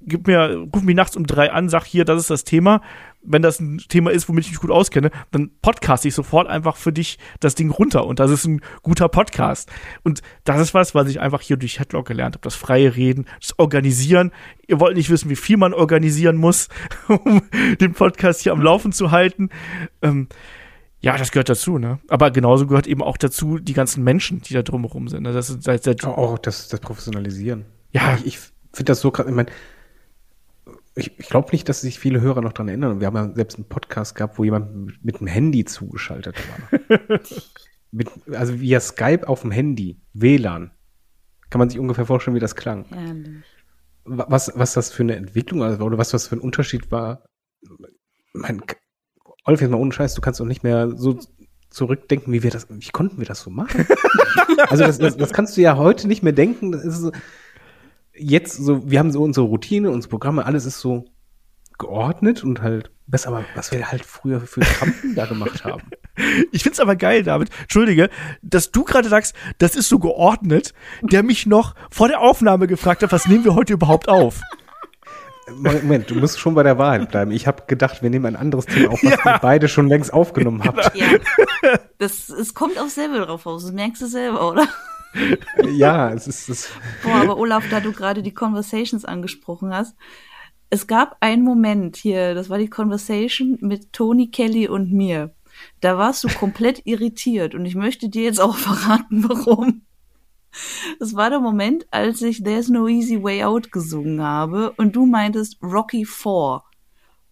gib 0.00 0.26
mir, 0.26 0.66
ruf 0.74 0.82
mich 0.82 0.96
nachts 0.96 1.16
um 1.16 1.26
drei 1.26 1.52
an, 1.52 1.68
sag 1.68 1.84
hier, 1.84 2.04
das 2.04 2.20
ist 2.20 2.30
das 2.30 2.44
Thema. 2.44 2.80
wenn 3.22 3.42
das 3.42 3.60
ein 3.60 3.78
Thema 3.88 4.10
ist, 4.10 4.28
womit 4.28 4.44
ich 4.44 4.52
mich 4.52 4.60
gut 4.60 4.70
auskenne, 4.70 5.10
dann 5.32 5.50
podcast 5.60 6.04
ich 6.06 6.14
sofort 6.14 6.48
einfach 6.48 6.76
für 6.76 6.92
dich 6.92 7.18
das 7.40 7.54
Ding 7.54 7.70
runter 7.70 8.06
und 8.06 8.20
das 8.20 8.30
ist 8.30 8.46
ein 8.46 8.62
guter 8.82 9.08
Podcast. 9.08 9.70
Und 10.04 10.22
das 10.44 10.60
ist 10.60 10.72
was, 10.72 10.94
was 10.94 11.08
ich 11.08 11.20
einfach 11.20 11.42
hier 11.42 11.56
durch 11.56 11.78
Headlock 11.78 12.06
gelernt 12.06 12.36
habe. 12.36 12.42
Das 12.42 12.54
freie 12.54 12.96
Reden, 12.96 13.26
das 13.40 13.58
Organisieren. 13.58 14.32
Ihr 14.66 14.80
wollt 14.80 14.96
nicht 14.96 15.10
wissen, 15.10 15.28
wie 15.30 15.36
viel 15.36 15.56
man 15.56 15.74
organisieren 15.74 16.36
muss, 16.36 16.68
um 17.08 17.42
den 17.80 17.92
Podcast 17.92 18.42
hier 18.42 18.52
am 18.52 18.62
Laufen 18.62 18.92
zu 18.92 19.10
halten. 19.10 19.50
Ähm, 20.00 20.28
ja, 21.00 21.16
das 21.16 21.30
gehört 21.30 21.48
dazu, 21.48 21.78
ne? 21.78 22.00
Aber 22.08 22.30
genauso 22.30 22.66
gehört 22.66 22.86
eben 22.86 23.02
auch 23.02 23.16
dazu 23.16 23.58
die 23.58 23.74
ganzen 23.74 24.02
Menschen, 24.02 24.42
die 24.42 24.54
da 24.54 24.62
drumherum 24.62 25.08
sind. 25.08 25.24
Ne? 25.24 25.32
Das 25.32 25.50
ist 25.50 25.62
seit, 25.62 25.84
seit 25.84 26.04
Auch 26.04 26.38
das, 26.38 26.68
das 26.68 26.80
Professionalisieren. 26.80 27.66
Ja. 27.92 28.16
Ich, 28.16 28.26
ich 28.26 28.38
finde 28.78 28.90
das 28.92 29.00
so 29.00 29.10
krass. 29.10 29.26
Ich 29.28 29.34
meine, 29.34 29.50
ich, 30.94 31.18
ich 31.18 31.28
glaube 31.28 31.50
nicht, 31.52 31.68
dass 31.68 31.80
sich 31.82 31.98
viele 31.98 32.20
Hörer 32.20 32.40
noch 32.40 32.52
dran 32.52 32.68
erinnern. 32.68 33.00
Wir 33.00 33.06
haben 33.06 33.16
ja 33.16 33.32
selbst 33.34 33.56
einen 33.56 33.68
Podcast 33.68 34.14
gehabt, 34.14 34.38
wo 34.38 34.44
jemand 34.44 35.04
mit 35.04 35.20
dem 35.20 35.26
Handy 35.26 35.64
zugeschaltet 35.64 36.36
war. 36.68 36.98
mit, 37.90 38.08
also 38.32 38.60
via 38.60 38.80
Skype 38.80 39.28
auf 39.28 39.42
dem 39.42 39.50
Handy, 39.50 40.00
WLAN. 40.14 40.72
Kann 41.50 41.58
man 41.60 41.70
sich 41.70 41.78
ungefähr 41.78 42.04
vorstellen, 42.06 42.34
wie 42.34 42.40
das 42.40 42.56
klang. 42.56 42.86
Ehrlich. 42.90 43.44
Wa- 44.04 44.26
Was, 44.28 44.52
was 44.54 44.72
das 44.74 44.90
für 44.90 45.02
eine 45.02 45.16
Entwicklung 45.16 45.62
also, 45.62 45.84
oder 45.84 45.98
was 45.98 46.10
das 46.10 46.26
für 46.26 46.36
ein 46.36 46.40
Unterschied 46.40 46.90
war. 46.90 47.24
Mein, 48.32 48.62
Olf, 49.44 49.60
jetzt 49.60 49.70
mal 49.70 49.78
ohne 49.78 49.92
Scheiß, 49.92 50.14
du 50.14 50.20
kannst 50.20 50.40
doch 50.40 50.44
nicht 50.44 50.62
mehr 50.62 50.90
so 50.96 51.18
zurückdenken, 51.70 52.32
wie 52.32 52.42
wir 52.42 52.50
das, 52.50 52.66
wie 52.70 52.90
konnten 52.90 53.18
wir 53.18 53.26
das 53.26 53.40
so 53.40 53.50
machen? 53.50 53.86
also 54.68 54.84
das, 54.84 54.98
das, 54.98 55.16
das 55.16 55.32
kannst 55.32 55.56
du 55.56 55.60
ja 55.60 55.76
heute 55.76 56.08
nicht 56.08 56.22
mehr 56.22 56.32
denken. 56.32 56.72
Das 56.72 56.84
ist 56.84 56.98
so, 56.98 57.12
jetzt 58.18 58.56
so, 58.56 58.90
wir 58.90 58.98
haben 58.98 59.12
so 59.12 59.22
unsere 59.22 59.46
Routine, 59.46 59.90
unsere 59.90 60.10
Programme, 60.10 60.44
alles 60.44 60.66
ist 60.66 60.80
so 60.80 61.04
geordnet 61.78 62.42
und 62.42 62.60
halt 62.60 62.90
besser, 63.06 63.28
aber 63.28 63.44
was 63.54 63.72
wir 63.72 63.90
halt 63.90 64.04
früher 64.04 64.40
für 64.40 64.60
Krampen 64.60 65.14
da 65.14 65.26
gemacht 65.26 65.64
haben. 65.64 65.82
Ich 66.50 66.64
find's 66.64 66.80
aber 66.80 66.96
geil, 66.96 67.22
David. 67.22 67.48
Entschuldige, 67.62 68.10
dass 68.42 68.72
du 68.72 68.82
gerade 68.82 69.08
sagst, 69.08 69.36
das 69.58 69.76
ist 69.76 69.88
so 69.88 70.00
geordnet, 70.00 70.74
der 71.00 71.22
mich 71.22 71.46
noch 71.46 71.76
vor 71.92 72.08
der 72.08 72.18
Aufnahme 72.18 72.66
gefragt 72.66 73.04
hat, 73.04 73.12
was 73.12 73.28
nehmen 73.28 73.44
wir 73.44 73.54
heute 73.54 73.74
überhaupt 73.74 74.08
auf? 74.08 74.40
Moment, 75.56 76.10
du 76.10 76.16
musst 76.16 76.40
schon 76.40 76.56
bei 76.56 76.64
der 76.64 76.76
Wahrheit 76.76 77.08
bleiben. 77.10 77.30
Ich 77.30 77.46
habe 77.46 77.62
gedacht, 77.68 78.02
wir 78.02 78.10
nehmen 78.10 78.26
ein 78.26 78.34
anderes 78.34 78.66
Thema 78.66 78.90
auf, 78.90 79.00
was 79.02 79.12
ihr 79.24 79.38
beide 79.40 79.68
schon 79.68 79.86
längst 79.86 80.12
aufgenommen 80.12 80.64
habt. 80.64 80.96
Ja. 80.96 81.06
Das, 81.98 82.28
es 82.28 82.54
kommt 82.54 82.78
aufs 82.78 82.96
selber 82.96 83.24
drauf 83.24 83.46
aus. 83.46 83.62
Das 83.62 83.72
merkst 83.72 84.02
du 84.02 84.06
selber, 84.06 84.50
oder? 84.50 84.66
Ja, 85.70 86.12
es 86.12 86.26
ist, 86.28 86.48
es, 86.48 86.70
Boah, 87.02 87.16
aber 87.16 87.36
Olaf, 87.38 87.64
da 87.70 87.80
du 87.80 87.92
gerade 87.92 88.22
die 88.22 88.34
Conversations 88.34 89.04
angesprochen 89.04 89.74
hast, 89.74 89.96
es 90.70 90.86
gab 90.86 91.16
einen 91.20 91.42
Moment 91.44 91.96
hier, 91.96 92.34
das 92.34 92.50
war 92.50 92.58
die 92.58 92.68
Conversation 92.68 93.56
mit 93.60 93.92
Tony 93.92 94.30
Kelly 94.30 94.68
und 94.68 94.92
mir. 94.92 95.34
Da 95.80 95.98
warst 95.98 96.24
du 96.24 96.28
komplett 96.28 96.82
irritiert 96.84 97.54
und 97.54 97.64
ich 97.64 97.74
möchte 97.74 98.08
dir 98.08 98.22
jetzt 98.24 98.40
auch 98.40 98.56
verraten, 98.68 99.28
warum. 99.28 99.82
Es 101.00 101.14
war 101.14 101.30
der 101.30 101.40
Moment, 101.40 101.86
als 101.90 102.22
ich 102.22 102.42
There's 102.42 102.68
No 102.68 102.88
Easy 102.88 103.22
Way 103.22 103.44
Out 103.44 103.72
gesungen 103.72 104.22
habe 104.22 104.72
und 104.72 104.94
du 104.96 105.06
meintest 105.06 105.58
Rocky 105.62 106.04
4. 106.04 106.62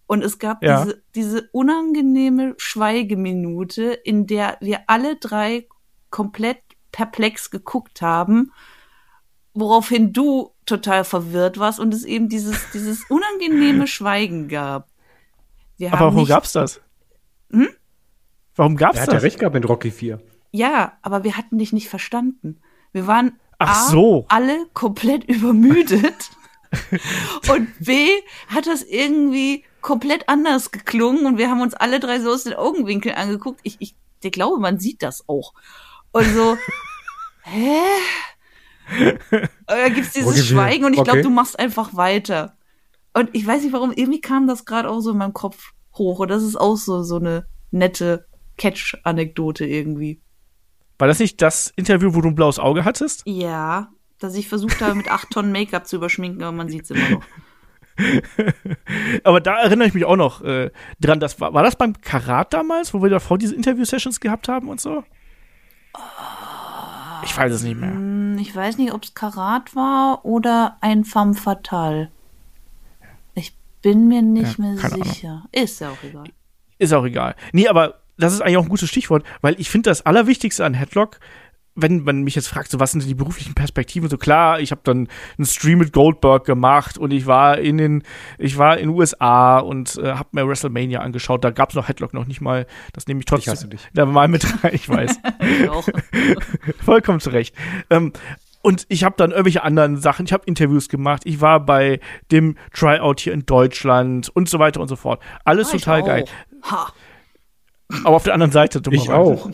Und 0.07 0.22
es 0.22 0.39
gab 0.39 0.62
Ja. 0.62 0.85
diese, 0.85 1.03
diese 1.14 1.49
unangenehme 1.53 2.55
Schweigeminute, 2.59 3.93
in 3.93 4.27
der 4.27 4.57
wir 4.61 4.81
alle 4.89 5.16
drei 5.16 5.66
komplett 6.11 6.59
perplex 6.97 7.51
geguckt 7.51 8.01
haben, 8.01 8.53
woraufhin 9.53 10.14
du 10.14 10.55
total 10.64 11.05
verwirrt 11.05 11.59
warst 11.59 11.78
und 11.78 11.92
es 11.92 12.05
eben 12.05 12.30
dieses, 12.30 12.70
dieses 12.72 13.05
unangenehme 13.11 13.86
Schweigen 13.86 14.49
gab. 14.49 14.88
Wir 15.76 15.92
Aber 15.92 16.07
warum 16.07 16.14
nicht, 16.16 16.28
gab's 16.28 16.53
das? 16.53 16.80
Warum 18.55 18.76
gab's 18.76 18.97
er 18.97 19.03
hat 19.03 19.09
ja 19.09 19.14
das? 19.14 19.24
recht 19.24 19.38
gehabt 19.38 19.55
mit 19.55 19.68
Rocky 19.68 19.90
4. 19.90 20.22
Ja, 20.53 20.97
aber 21.03 21.22
wir 21.22 21.36
hatten 21.36 21.59
dich 21.59 21.74
nicht 21.74 21.90
verstanden. 21.90 22.62
Wir 22.92 23.07
waren 23.07 23.38
Ach 23.59 23.88
A, 23.88 23.90
so. 23.90 24.24
alle 24.30 24.66
komplett 24.72 25.24
übermüdet 25.28 26.30
und 27.51 27.68
B 27.78 28.09
hat 28.49 28.66
das 28.66 28.82
irgendwie 28.82 29.64
komplett 29.82 30.30
anders 30.30 30.70
geklungen 30.70 31.26
und 31.26 31.36
wir 31.36 31.51
haben 31.51 31.61
uns 31.61 31.74
alle 31.74 32.01
drei 32.01 32.20
so 32.20 32.30
aus 32.30 32.44
den 32.44 32.55
Augenwinkeln 32.55 33.14
angeguckt. 33.14 33.61
Ich, 33.64 33.76
ich, 33.80 33.94
ich 34.22 34.32
glaube, 34.32 34.59
man 34.59 34.78
sieht 34.78 35.03
das 35.03 35.28
auch. 35.28 35.53
Und 36.12 36.24
so, 36.34 36.57
hä? 37.47 37.80
Da 39.66 39.88
gibt's 39.94 40.12
dieses 40.12 40.28
Okay, 40.28 40.42
Schweigen 40.42 40.84
und 40.84 40.92
ich 40.92 41.03
glaube, 41.03 41.18
okay. 41.18 41.22
du 41.22 41.30
machst 41.30 41.59
einfach 41.59 41.97
weiter. 41.97 42.57
Und 43.14 43.30
ich 43.32 43.47
weiß 43.47 43.62
nicht 43.62 43.72
warum, 43.72 43.92
irgendwie 43.92 44.20
kam 44.20 44.47
das 44.47 44.64
gerade 44.64 44.90
auch 44.90 45.01
so 45.01 45.11
in 45.11 45.18
meinem 45.18 45.32
Kopf 45.32 45.72
hoch 45.94 46.18
und 46.18 46.28
das 46.28 46.42
ist 46.42 46.57
auch 46.57 46.76
so, 46.76 47.03
so 47.03 47.16
eine 47.16 47.47
nette 47.70 48.26
Catch-Anekdote 48.59 49.64
irgendwie. 49.66 50.20
War 50.99 51.09
das 51.09 51.18
nicht 51.18 51.42
das 51.42 51.72
Interview, 51.76 52.14
wo 52.14 52.20
du 52.20 52.28
ein 52.28 52.34
blaues 52.34 52.59
Auge 52.59 52.84
hattest? 52.84 53.22
Ja, 53.26 53.88
dass 54.18 54.34
ich 54.34 54.49
versucht 54.49 54.80
habe, 54.80 54.94
mit 54.94 55.11
acht 55.11 55.30
Tonnen 55.30 55.53
Make-up 55.53 55.86
zu 55.86 55.97
überschminken, 55.97 56.42
aber 56.42 56.57
man 56.57 56.68
sieht's 56.68 56.90
immer 56.90 57.09
noch. 57.09 57.24
Aber 59.24 59.40
da 59.40 59.59
erinnere 59.59 59.88
ich 59.88 59.94
mich 59.94 60.05
auch 60.05 60.16
noch 60.16 60.42
äh, 60.42 60.70
dran. 61.01 61.18
Das 61.18 61.40
war, 61.40 61.55
war 61.55 61.62
das 61.62 61.76
beim 61.76 61.99
Karat 62.01 62.53
damals, 62.53 62.92
wo 62.92 63.03
wir 63.03 63.09
davor 63.09 63.38
diese 63.38 63.55
Interview-Sessions 63.55 64.20
gehabt 64.20 64.49
haben 64.49 64.68
und 64.68 64.82
so? 64.82 65.03
Ich 67.27 67.37
weiß 67.37 67.53
es 67.53 67.62
nicht 67.62 67.79
mehr. 67.79 67.91
Hm, 67.91 68.39
Ich 68.39 68.55
weiß 68.55 68.79
nicht, 68.79 68.93
ob's 68.95 69.14
Karat 69.14 69.74
war 69.74 70.24
oder 70.24 70.77
ein 70.81 71.05
Femme 71.05 71.35
Fatale. 71.35 72.11
Ich 73.35 73.55
bin 73.83 74.09
mir 74.09 74.22
nicht 74.22 74.59
Ja, 74.59 74.64
mehr 74.64 74.77
keine 74.77 74.95
Ahnung. 74.95 75.09
sicher. 75.09 75.45
Ist 75.53 75.81
ja 75.81 75.91
auch 75.91 76.03
egal. 76.03 76.24
Ist 76.79 76.93
auch 76.95 77.05
egal. 77.05 77.35
Nee, 77.53 77.68
aber 77.68 78.01
das 78.18 78.33
ist 78.33 78.41
eigentlich 78.41 78.57
auch 78.57 78.62
ein 78.62 78.68
gutes 78.68 78.89
Stichwort, 78.89 79.24
weil 79.43 79.55
ich 79.59 79.68
finde 79.70 79.91
das 79.91 80.05
Allerwichtigste 80.07 80.64
an 80.64 80.74
Headlock, 80.74 81.20
wenn 81.77 82.03
man 82.05 82.22
mich 82.22 82.35
jetzt 82.35 82.49
fragt, 82.49 82.70
so 82.70 82.81
was 82.81 82.91
sind 82.93 83.03
denn 83.03 83.09
die 83.09 83.14
beruflichen 83.14 83.55
Perspektiven, 83.55 84.09
so 84.09 84.16
klar, 84.18 84.59
ich 84.61 84.70
habe 84.70 84.81
dann 84.85 85.09
einen 85.39 85.47
Stream 85.47 85.79
mit 85.79 85.93
Goldberg 85.93 86.45
gemacht 86.47 86.97
und 86.99 87.12
ich 87.12 87.27
war 87.27 87.59
in 87.59 87.77
den, 87.79 88.03
ich 88.39 88.57
war 88.59 88.79
in 88.79 88.89
den 88.89 88.97
USA 88.99 89.59
und 89.59 89.97
äh, 89.99 90.14
habe 90.14 90.29
mir 90.33 90.49
WrestleMania 90.49 91.01
angeschaut. 91.01 91.45
Da 91.45 91.51
gab's 91.51 91.74
noch 91.74 91.89
Headlock 91.89 92.14
noch 92.14 92.27
nicht 92.27 92.41
mal. 92.41 92.66
Das 92.95 93.07
nehme 93.07 93.20
ich 93.20 93.27
trotzdem. 93.27 93.53
hasse 93.53 93.68
dich. 93.68 93.87
Da 93.95 94.07
mal 94.07 94.27
mit 94.29 94.45
rein, 94.64 94.72
ich 94.74 94.89
weiß. 94.89 95.20
Ich 95.62 95.68
auch. 95.68 95.87
Vollkommen 96.85 97.20
zu 97.20 97.31
Recht. 97.31 97.55
Ähm, 97.91 98.12
und 98.62 98.85
ich 98.89 99.05
habe 99.05 99.14
dann 99.16 99.31
irgendwelche 99.31 99.62
anderen 99.62 99.97
Sachen, 99.99 100.27
ich 100.27 100.33
habe 100.33 100.43
Interviews 100.47 100.89
gemacht, 100.89 101.22
ich 101.24 101.41
war 101.41 101.61
bei 101.64 102.01
dem 102.33 102.57
Tryout 102.74 103.20
hier 103.20 103.33
in 103.33 103.47
Deutschland 103.47 104.29
und 104.31 104.49
so 104.49 104.59
weiter 104.59 104.81
und 104.81 104.89
so 104.89 104.97
fort. 104.97 105.22
Alles 105.45 105.70
Ah, 105.72 105.77
ich 105.77 105.83
total 105.85 106.03
auch. 106.03 106.07
geil. 106.07 106.24
Ha. 106.70 106.93
Aber 108.05 108.16
auf 108.16 108.24
der 108.24 108.35
anderen 108.35 108.51
Seite, 108.51 108.79
Ich 108.79 108.83
dummerweise. 108.83 109.14
auch. 109.14 109.51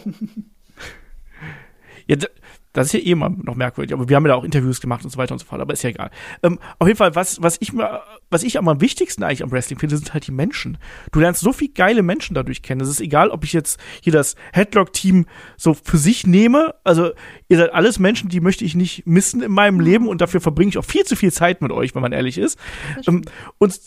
Ja, 2.12 2.28
das 2.72 2.86
ist 2.86 2.92
ja 2.94 3.00
eh 3.00 3.14
mal 3.14 3.30
noch 3.30 3.54
merkwürdig, 3.54 3.92
aber 3.92 4.08
wir 4.08 4.16
haben 4.16 4.24
ja 4.24 4.32
da 4.32 4.34
auch 4.34 4.44
Interviews 4.44 4.80
gemacht 4.80 5.04
und 5.04 5.10
so 5.10 5.18
weiter 5.18 5.32
und 5.32 5.38
so 5.38 5.44
fort, 5.44 5.60
aber 5.60 5.72
ist 5.74 5.82
ja 5.82 5.90
egal. 5.90 6.10
Ähm, 6.42 6.58
auf 6.78 6.88
jeden 6.88 6.96
Fall, 6.96 7.14
was, 7.14 7.42
was 7.42 7.58
ich 7.60 7.72
mir, 7.72 8.00
was 8.30 8.42
ich 8.42 8.58
am 8.58 8.80
wichtigsten 8.80 9.22
eigentlich 9.22 9.42
am 9.42 9.52
Wrestling 9.52 9.78
finde, 9.78 9.96
sind 9.96 10.14
halt 10.14 10.26
die 10.26 10.32
Menschen. 10.32 10.78
Du 11.12 11.20
lernst 11.20 11.42
so 11.42 11.52
viel 11.52 11.68
geile 11.68 12.02
Menschen 12.02 12.34
dadurch 12.34 12.62
kennen. 12.62 12.80
Es 12.80 12.88
ist 12.88 13.00
egal, 13.00 13.28
ob 13.28 13.44
ich 13.44 13.52
jetzt 13.52 13.78
hier 14.00 14.12
das 14.12 14.36
Headlock-Team 14.54 15.26
so 15.58 15.74
für 15.74 15.98
sich 15.98 16.26
nehme. 16.26 16.74
Also, 16.82 17.10
ihr 17.48 17.58
seid 17.58 17.74
alles 17.74 17.98
Menschen, 17.98 18.30
die 18.30 18.40
möchte 18.40 18.64
ich 18.64 18.74
nicht 18.74 19.06
missen 19.06 19.42
in 19.42 19.52
meinem 19.52 19.80
Leben 19.80 20.08
und 20.08 20.22
dafür 20.22 20.40
verbringe 20.40 20.70
ich 20.70 20.78
auch 20.78 20.84
viel 20.84 21.04
zu 21.04 21.14
viel 21.14 21.32
Zeit 21.32 21.60
mit 21.60 21.72
euch, 21.72 21.94
wenn 21.94 22.02
man 22.02 22.12
ehrlich 22.12 22.38
ist. 22.38 22.58
Ähm, 23.06 23.22
und, 23.58 23.78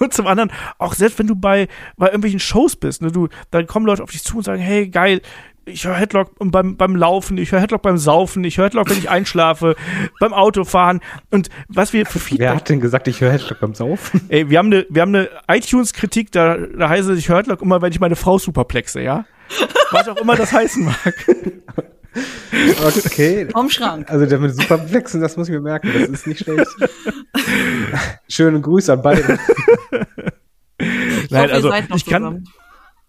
und 0.00 0.14
zum 0.14 0.26
anderen, 0.26 0.50
auch 0.78 0.94
selbst 0.94 1.18
wenn 1.18 1.26
du 1.26 1.36
bei, 1.36 1.68
bei 1.98 2.06
irgendwelchen 2.06 2.40
Shows 2.40 2.76
bist, 2.76 3.02
ne, 3.02 3.12
du, 3.12 3.28
dann 3.50 3.66
kommen 3.66 3.84
Leute 3.84 4.02
auf 4.02 4.10
dich 4.10 4.24
zu 4.24 4.38
und 4.38 4.44
sagen, 4.44 4.62
hey, 4.62 4.88
geil, 4.88 5.20
ich 5.64 5.86
höre 5.86 5.94
Headlock 5.94 6.32
beim, 6.38 6.76
beim 6.76 6.96
Laufen, 6.96 7.38
ich 7.38 7.52
höre 7.52 7.60
Headlock 7.60 7.82
beim 7.82 7.98
Saufen, 7.98 8.42
ich 8.44 8.58
höre 8.58 8.66
Headlock, 8.66 8.90
wenn 8.90 8.98
ich 8.98 9.10
einschlafe, 9.10 9.76
beim 10.20 10.32
Autofahren 10.32 11.00
und 11.30 11.48
was 11.68 11.92
wir 11.92 12.06
für 12.06 12.14
Wer 12.14 12.20
Feedback. 12.20 12.48
hat 12.48 12.68
denn 12.68 12.80
gesagt, 12.80 13.08
ich 13.08 13.20
höre 13.20 13.32
Hashtag 13.32 13.60
beim 13.60 13.74
Saufen? 13.74 14.22
Ey, 14.28 14.50
wir 14.50 14.58
haben 14.58 14.66
eine, 14.66 14.86
wir 14.88 15.02
haben 15.02 15.14
eine 15.14 15.28
iTunes-Kritik, 15.48 16.32
da, 16.32 16.56
da 16.56 16.88
heißt 16.88 17.08
es, 17.08 17.18
ich 17.18 17.28
höre 17.28 17.38
Headlock 17.38 17.62
immer, 17.62 17.80
wenn 17.82 17.92
ich 17.92 18.00
meine 18.00 18.16
Frau 18.16 18.38
superplexe, 18.38 19.00
ja? 19.00 19.24
Was 19.90 20.08
auch 20.08 20.16
immer 20.16 20.34
das 20.36 20.52
heißen 20.52 20.84
mag. 20.84 21.14
Okay. 22.84 23.48
Vom 23.50 23.70
Schrank. 23.70 24.10
Also 24.10 24.26
der 24.26 24.38
mit 24.38 24.54
Superplexen, 24.54 25.20
das 25.20 25.36
muss 25.36 25.48
ich 25.48 25.54
mir 25.54 25.60
merken, 25.60 25.90
das 25.92 26.08
ist 26.08 26.26
nicht 26.26 26.44
schlecht. 26.44 26.66
Schöne 28.28 28.60
Grüße 28.60 28.92
an 28.92 29.02
beide. 29.02 29.38
Ich 30.78 31.30
Nein, 31.30 31.42
hoffe, 31.42 31.50
ihr 31.50 31.54
also, 31.54 31.68
seid 31.70 31.88
noch 31.88 31.96
ich 31.96 32.04
kann-. 32.06 32.44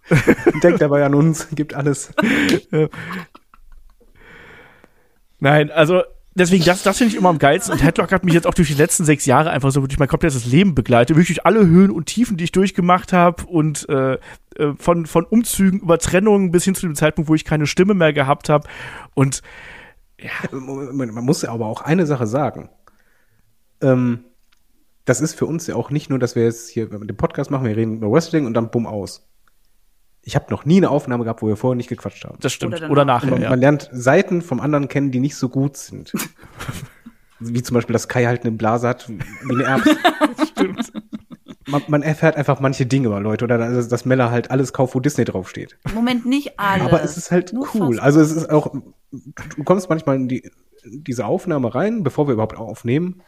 Denkt 0.64 0.82
dabei 0.82 1.06
an 1.06 1.16
uns, 1.16 1.48
gibt 1.52 1.74
alles. 1.74 2.12
Nein, 5.40 5.72
also 5.72 6.04
deswegen, 6.36 6.64
das, 6.64 6.84
das 6.84 6.98
finde 6.98 7.14
ich 7.14 7.18
immer 7.18 7.30
am 7.30 7.40
geilsten. 7.40 7.74
Und 7.74 7.84
Headlock 7.84 8.12
hat 8.12 8.24
mich 8.24 8.34
jetzt 8.34 8.48
auch 8.48 8.54
durch 8.54 8.70
die 8.70 8.74
letzten 8.74 9.06
sechs 9.06 9.26
Jahre 9.26 9.50
einfach 9.50 9.72
so 9.72 9.82
durch 9.82 10.00
mein 10.00 10.08
komplettes 10.08 10.46
Leben 10.46 10.76
begleitet. 10.76 11.16
Wirklich 11.16 11.38
durch 11.38 11.46
alle 11.46 11.66
Höhen 11.66 11.92
und 11.92 12.06
Tiefen, 12.06 12.38
die 12.38 12.46
ich 12.46 12.52
durchgemacht 12.52 13.14
habe. 13.14 13.44
Und 13.46 13.88
äh, 13.90 14.14
äh, 14.56 14.74
von, 14.78 15.06
von 15.06 15.26
Umzügen 15.26 15.80
über 15.80 15.98
Trennungen 15.98 16.52
bis 16.52 16.64
hin 16.64 16.76
zu 16.76 16.86
dem 16.86 16.96
Zeitpunkt, 16.96 17.30
wo 17.30 17.36
ich 17.36 17.46
keine 17.46 17.68
Stimme 17.68 17.94
mehr 17.94 18.14
gehabt 18.14 18.50
habe. 18.50 18.68
Und 19.14 19.42
Man 20.52 21.14
man 21.14 21.26
muss 21.26 21.44
aber 21.44 21.66
auch 21.66 21.82
eine 21.82 22.06
Sache 22.06 22.28
sagen. 22.28 22.70
Ähm, 23.82 24.26
das 25.06 25.20
ist 25.20 25.34
für 25.34 25.46
uns 25.46 25.68
ja 25.68 25.76
auch 25.76 25.90
nicht 25.90 26.10
nur, 26.10 26.20
dass 26.20 26.36
wir 26.36 26.44
jetzt 26.44 26.70
hier 26.70 26.88
den 26.88 27.18
Podcast 27.18 27.52
machen, 27.52 27.66
wir 27.66 27.76
reden 27.76 27.98
über 27.98 28.10
Wrestling 28.12 28.46
und 28.46 28.54
dann 28.54 28.72
bumm 28.72 28.88
aus. 28.88 29.28
Ich 30.26 30.36
habe 30.36 30.46
noch 30.50 30.64
nie 30.66 30.78
eine 30.78 30.90
Aufnahme 30.90 31.26
gehabt, 31.26 31.42
wo 31.42 31.48
wir 31.48 31.58
vorher 31.58 31.76
nicht 31.76 31.90
gequatscht 31.90 32.24
haben. 32.24 32.38
Das 32.40 32.54
stimmt. 32.54 32.76
Oder 32.76 32.90
Oder, 32.90 33.06
nachher, 33.06 33.32
Man, 33.32 33.42
ja. 33.42 33.50
man 33.50 33.60
lernt 33.60 33.90
Seiten 33.92 34.42
vom 34.42 34.62
anderen 34.62 34.88
kennen, 34.88 35.12
die 35.12 35.20
nicht 35.20 35.36
so 35.36 35.50
gut 35.50 35.76
sind. 35.76 36.14
Wie 37.40 37.62
zum 37.62 37.76
Beispiel, 37.76 37.92
dass 37.94 38.08
Kai 38.08 38.26
halt 38.26 38.44
eine 38.44 38.52
Blase 38.52 38.88
hat, 38.88 39.10
wie 39.10 39.20
eine 39.54 39.64
Erbse. 39.64 39.98
Stimmt. 40.48 40.94
Man, 41.68 41.82
man 41.88 42.04
erfährt 42.04 42.38
einfach 42.38 42.60
manche 42.62 42.86
Dinge 42.86 43.08
über 43.08 43.20
Leute 43.20 43.44
oder 43.46 43.58
dass, 43.58 43.88
dass 43.88 44.06
Mella 44.06 44.32
halt 44.32 44.50
alles 44.52 44.72
kauft, 44.72 44.96
wo 44.96 45.00
Disney 45.02 45.26
draufsteht. 45.26 45.78
Moment, 45.94 46.26
nicht 46.26 46.60
alles. 46.60 46.88
Aber 46.88 47.04
es 47.04 47.18
ist 47.18 47.32
halt 47.32 47.52
Nur 47.52 47.68
cool. 47.74 48.00
Also 48.00 48.22
es 48.22 48.32
ist 48.32 48.50
auch, 48.50 48.74
du 49.12 49.64
kommst 49.66 49.90
manchmal 49.90 50.16
in 50.18 50.28
die, 50.30 50.50
diese 50.86 51.26
Aufnahme 51.26 51.74
rein, 51.74 52.04
bevor 52.04 52.28
wir 52.28 52.34
überhaupt 52.34 52.58
aufnehmen. 52.58 53.22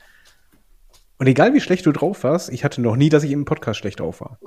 Und 1.18 1.28
egal 1.28 1.54
wie 1.54 1.62
schlecht 1.62 1.86
du 1.86 1.92
drauf 1.92 2.24
warst, 2.24 2.50
ich 2.50 2.64
hatte 2.64 2.82
noch 2.82 2.96
nie, 2.96 3.10
dass 3.10 3.24
ich 3.24 3.32
im 3.32 3.46
Podcast 3.46 3.80
schlecht 3.80 4.00
drauf 4.00 4.22
war. 4.22 4.38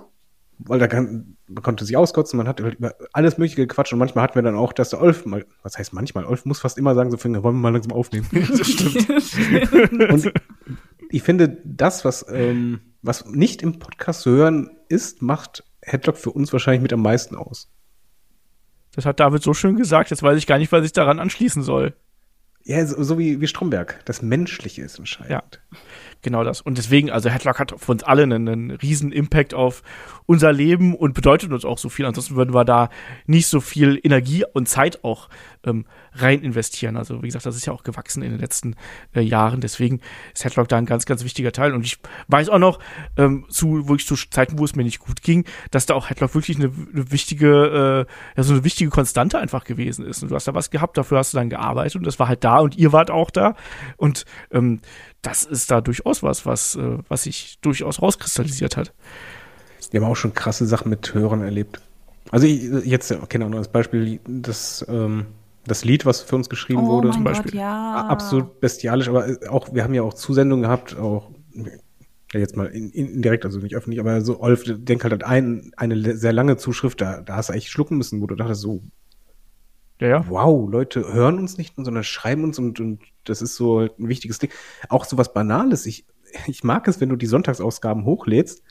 Weil 0.59 0.81
da 0.81 0.89
kann, 0.89 1.37
man 1.47 1.63
konnte 1.63 1.85
sich 1.85 1.97
auskotzen, 1.97 2.37
man 2.37 2.49
hat 2.49 2.61
halt 2.61 2.77
über 2.77 2.95
alles 3.13 3.39
Mögliche 3.39 3.67
gequatscht 3.67 3.93
und 3.93 3.99
manchmal 4.01 4.25
hatten 4.25 4.35
wir 4.35 4.43
dann 4.43 4.57
auch, 4.57 4.73
dass 4.73 4.91
der 4.91 5.01
Olf 5.01 5.25
mal, 5.25 5.47
was 5.63 5.79
heißt 5.79 5.93
manchmal, 5.93 6.25
Olf 6.25 6.45
muss 6.45 6.61
fast 6.61 6.79
immer 6.79 6.95
sagen, 6.95 7.11
so 7.11 7.23
wollen 7.23 7.43
wir 7.43 7.53
mal 7.53 7.73
langsam 7.73 7.93
aufnehmen. 7.93 8.27
Das 8.33 8.69
stimmt. 8.69 10.11
Und 10.11 10.33
ich 11.11 11.23
finde, 11.23 11.59
das, 11.65 12.05
was, 12.05 12.27
ähm, 12.29 12.81
was 13.03 13.25
nicht 13.27 13.63
im 13.63 13.79
Podcast 13.79 14.23
zu 14.23 14.31
hören 14.31 14.71
ist, 14.89 15.23
macht 15.23 15.65
Headlock 15.83 16.17
für 16.17 16.31
uns 16.31 16.53
wahrscheinlich 16.53 16.83
mit 16.83 16.93
am 16.93 17.03
meisten 17.03 17.37
aus. 17.37 17.71
Das 18.95 19.07
hat 19.07 19.21
David 19.21 19.43
so 19.43 19.55
schön 19.55 19.77
gesagt, 19.77 20.11
jetzt 20.11 20.23
weiß 20.23 20.37
ich 20.39 20.47
gar 20.47 20.59
nicht, 20.59 20.73
was 20.73 20.85
ich 20.85 20.93
daran 20.93 21.21
anschließen 21.21 21.63
soll. 21.63 21.95
Ja, 22.65 22.85
so, 22.85 23.03
so 23.03 23.19
wie, 23.19 23.41
wie 23.41 23.47
Stromberg. 23.47 24.01
Das 24.05 24.23
Menschliche 24.23 24.83
ist 24.83 24.99
entscheidend. 24.99 25.61
Genau 26.23 26.43
das. 26.43 26.61
Und 26.61 26.79
deswegen, 26.79 27.11
also 27.11 27.31
Headlock 27.31 27.61
hat 27.61 27.75
für 27.79 27.93
uns 27.93 28.03
alle 28.03 28.25
einen, 28.25 28.49
einen 28.49 28.71
riesen 28.73 29.13
Impact 29.13 29.55
auf 29.55 29.83
unser 30.27 30.53
Leben 30.53 30.95
und 30.97 31.15
bedeutet 31.15 31.53
uns 31.53 31.65
auch 31.65 31.79
so 31.79 31.89
viel. 31.89 32.07
Ansonsten 32.07 32.35
würden 32.35 32.55
wir 32.55 32.65
da 32.65 32.91
nicht 33.27 33.47
so 33.47 33.61
viel 33.61 34.01
Energie 34.03 34.45
und 34.53 34.69
Zeit 34.69 35.05
auch 35.05 35.29
ähm, 35.69 35.85
rein 36.13 36.43
investieren. 36.43 36.97
Also 36.97 37.23
wie 37.23 37.27
gesagt, 37.27 37.47
das 37.47 37.57
ist 37.57 37.67
ja 37.67 37.73
auch 37.73 37.83
gewachsen 37.83 38.23
in 38.23 38.31
den 38.31 38.41
letzten 38.41 38.75
äh, 39.15 39.21
Jahren. 39.21 39.61
Deswegen 39.61 40.01
ist 40.35 40.45
Headlock 40.45 40.69
da 40.69 40.77
ein 40.77 40.87
ganz, 40.87 41.07
ganz 41.07 41.25
wichtiger 41.25 41.53
Teil. 41.53 41.75
Und 41.75 41.85
ich 41.85 41.99
weiß 42.29 42.49
auch 42.49 42.59
noch, 42.59 42.79
ähm, 43.17 43.47
zu 43.49 43.89
wirklich 43.89 44.07
zu 44.07 44.17
Zeiten, 44.17 44.59
wo 44.59 44.65
es 44.65 44.75
mir 44.75 44.85
nicht 44.85 44.99
gut 44.99 45.23
ging, 45.23 45.45
dass 45.71 45.87
da 45.87 45.95
auch 45.95 46.11
Headlock 46.11 46.35
wirklich 46.35 46.57
eine, 46.57 46.73
eine 46.93 47.11
wichtige, 47.13 48.07
äh, 48.09 48.13
ja, 48.37 48.43
so 48.43 48.55
eine 48.55 48.65
wichtige 48.65 48.91
Konstante 48.91 49.39
einfach 49.39 49.65
gewesen 49.65 50.05
ist. 50.05 50.23
Und 50.23 50.31
du 50.31 50.35
hast 50.35 50.49
da 50.49 50.55
was 50.55 50.71
gehabt, 50.71 50.97
dafür 50.99 51.19
hast 51.19 51.35
du 51.35 51.39
dann 51.39 51.51
gearbeitet 51.51 51.97
und 51.97 52.07
das 52.07 52.19
war 52.19 52.29
halt 52.29 52.45
da 52.45 52.59
und 52.59 52.77
ihr 52.77 52.93
wart 52.93 53.11
auch 53.11 53.31
da. 53.31 53.55
Und 53.97 54.25
ähm, 54.51 54.81
das 55.23 55.45
ist 55.45 55.71
da 55.71 55.81
durchaus 55.81 56.23
was, 56.23 56.47
was, 56.47 56.77
äh, 56.77 56.99
was 57.09 57.25
sich 57.25 57.59
durchaus 57.61 58.01
rauskristallisiert 58.03 58.77
hat. 58.77 58.93
Wir 59.91 60.01
haben 60.01 60.11
auch 60.11 60.17
schon 60.17 60.35
krasse 60.35 60.67
Sachen 60.67 60.91
mit 60.91 61.15
Hörern 61.15 61.43
erlebt. 61.43 61.81
Also 62.31 62.47
ich, 62.47 62.63
jetzt, 62.85 63.15
keine 63.29 63.47
Ahnung, 63.47 63.59
als 63.59 63.69
Beispiel 63.69 64.21
das, 64.27 64.85
ähm, 64.89 65.27
das 65.69 65.85
Lied, 65.85 66.07
was 66.07 66.23
für 66.23 66.37
uns 66.37 66.49
geschrieben 66.49 66.83
oh 66.85 66.89
wurde. 66.89 67.09
mein 67.09 67.15
zum 67.15 67.25
Gott, 67.25 67.35
Beispiel. 67.35 67.61
ja. 67.61 68.07
Absolut 68.07 68.61
bestialisch, 68.61 69.09
aber 69.09 69.29
äh, 69.29 69.47
auch, 69.49 69.73
wir 69.73 69.85
haben 69.85 69.95
ja 69.95 70.03
auch 70.03 70.15
Zusendungen 70.15 70.65
gehabt, 70.65 70.97
auch 70.99 71.31
ja, 72.33 72.41
jetzt 72.41 72.57
mal 72.57 72.67
in, 72.67 72.91
in, 72.91 73.09
indirekt, 73.15 73.45
also 73.45 73.59
nicht 73.59 73.75
öffentlich, 73.77 74.01
aber 74.01 74.21
so 74.21 74.41
Olf, 74.41 74.65
denk 74.67 75.03
halt 75.05 75.13
an 75.15 75.23
ein, 75.23 75.73
eine 75.77 76.17
sehr 76.17 76.33
lange 76.33 76.57
Zuschrift, 76.57 77.01
da, 77.01 77.21
da 77.21 77.37
hast 77.37 77.49
du 77.49 77.55
echt 77.55 77.69
schlucken 77.69 77.97
müssen, 77.97 78.21
wo 78.21 78.27
du 78.27 78.35
dachtest, 78.35 78.61
so, 78.61 78.83
Ja, 80.01 80.09
ja. 80.09 80.29
wow, 80.29 80.69
Leute 80.71 81.13
hören 81.13 81.39
uns 81.39 81.57
nicht 81.57 81.77
nur, 81.79 81.85
sondern 81.85 82.05
schreiben 82.05 82.45
uns 82.45 82.59
und, 82.59 82.81
und 82.81 83.01
das 83.25 83.43
ist 83.43 83.57
so 83.57 83.81
halt 83.81 83.99
ein 83.99 84.09
wichtiges 84.09 84.39
Ding. 84.39 84.51
Auch 84.89 85.05
so 85.05 85.17
was 85.17 85.33
Banales. 85.33 85.87
Ich, 85.87 86.07
ich 86.47 86.65
mag 86.65 86.87
es, 86.89 87.01
wenn 87.01 87.09
du 87.09 87.17
die 87.17 87.27
Sonntagsausgaben 87.27 88.05
hochlädst 88.05 88.63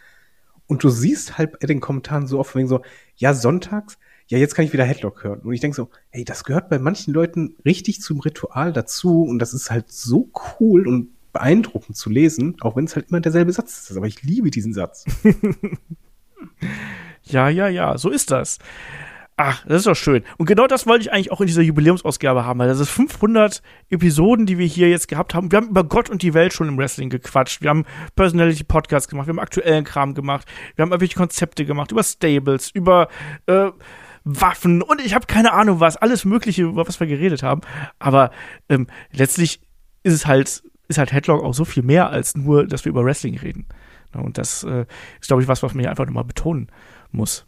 und 0.68 0.84
du 0.84 0.90
siehst 0.90 1.38
halt 1.38 1.56
in 1.62 1.68
den 1.68 1.80
Kommentaren 1.80 2.28
so 2.28 2.40
oft 2.40 2.56
wegen 2.56 2.68
so, 2.68 2.82
ja, 3.16 3.34
sonntags, 3.34 3.98
ja, 4.28 4.38
jetzt 4.38 4.56
kann 4.56 4.66
ich 4.66 4.74
wieder 4.74 4.86
Headlock 4.86 5.24
hören. 5.24 5.40
Und 5.42 5.54
ich 5.54 5.62
denke 5.62 5.76
so, 5.76 5.90
ey, 6.12 6.26
das 6.26 6.44
gehört 6.44 6.70
bei 6.70 6.80
manchen 6.80 7.14
Leuten 7.14 7.56
richtig 7.66 8.02
zum 8.02 8.20
Ritual 8.20 8.74
dazu 8.74 9.24
und 9.24 9.40
das 9.40 9.54
ist 9.54 9.72
halt 9.72 9.92
so 9.92 10.30
cool 10.60 10.88
und 10.88 11.10
beeindruckend 11.34 11.96
zu 11.96 12.10
lesen, 12.10 12.58
auch 12.62 12.76
wenn 12.76 12.86
es 12.86 12.96
halt 12.96 13.10
immer 13.10 13.22
derselbe 13.22 13.52
Satz 13.52 13.90
ist. 13.90 13.98
Aber 13.98 14.08
ich 14.08 14.24
liebe 14.24 14.52
diesen 14.52 14.74
Satz. 14.74 15.06
Ja, 17.30 17.50
ja, 17.50 17.68
ja, 17.68 17.98
so 17.98 18.10
ist 18.10 18.32
das. 18.32 18.58
Ach, 19.40 19.64
das 19.68 19.80
ist 19.80 19.88
doch 19.88 19.96
schön. 19.96 20.24
Und 20.38 20.48
genau 20.48 20.66
das 20.66 20.88
wollte 20.88 21.04
ich 21.04 21.12
eigentlich 21.12 21.32
auch 21.32 21.42
in 21.42 21.48
dieser 21.48 21.62
Jubiläumsausgabe 21.62 22.44
haben, 22.44 22.58
weil 22.58 22.70
das 22.70 22.80
ist 22.80 22.90
500 22.90 23.62
Episoden, 23.90 24.48
die 24.48 24.58
wir 24.58 24.66
hier 24.66 24.90
jetzt 24.90 25.08
gehabt 25.08 25.36
haben. 25.36 25.52
Wir 25.52 25.58
haben 25.58 25.70
über 25.70 25.84
Gott 25.84 26.10
und 26.10 26.24
die 26.24 26.34
Welt 26.34 26.54
schon 26.54 26.68
im 26.68 26.78
Wrestling 26.78 27.10
gequatscht. 27.10 27.62
Wir 27.62 27.70
haben 27.70 27.86
Personality 28.16 28.64
Podcasts 28.64 29.08
gemacht, 29.08 29.28
wir 29.28 29.34
haben 29.34 29.40
aktuellen 29.40 29.84
Kram 29.84 30.16
gemacht, 30.16 30.48
wir 30.76 30.84
haben 30.84 30.92
irgendwelche 30.92 31.18
Konzepte 31.18 31.66
gemacht, 31.66 31.92
über 31.92 32.02
Stables, 32.02 32.72
über 32.72 33.10
äh, 33.46 33.70
Waffen 34.28 34.82
und 34.82 35.00
ich 35.02 35.14
habe 35.14 35.26
keine 35.26 35.54
Ahnung 35.54 35.80
was, 35.80 35.98
alles 35.98 36.26
Mögliche, 36.26 36.64
über 36.64 36.88
was 36.88 37.00
wir 37.00 37.08
geredet 37.08 37.44
haben. 37.44 37.62
Aber 38.00 38.32
ähm, 38.68 38.88
letztlich 39.12 39.62
ist 40.04 40.14
es 40.14 40.28
halt, 40.28 40.64
ist 40.88 40.98
halt 40.98 41.14
Headlock 41.14 41.44
auch 41.44 41.54
so 41.54 41.66
viel 41.66 41.84
mehr 41.84 42.10
als 42.10 42.36
nur, 42.36 42.68
dass 42.68 42.84
wir 42.86 42.90
über 42.90 43.06
Wrestling 43.06 43.38
reden. 43.38 43.66
Ja, 44.14 44.22
Und 44.22 44.38
das 44.38 44.64
äh, 44.64 44.86
ist, 45.22 45.28
glaube 45.28 45.42
ich, 45.42 45.48
was, 45.48 45.64
was 45.64 45.74
man 45.74 45.82
hier 45.82 45.90
einfach 45.90 46.06
nochmal 46.06 46.24
betonen 46.24 46.70
muss. 47.12 47.46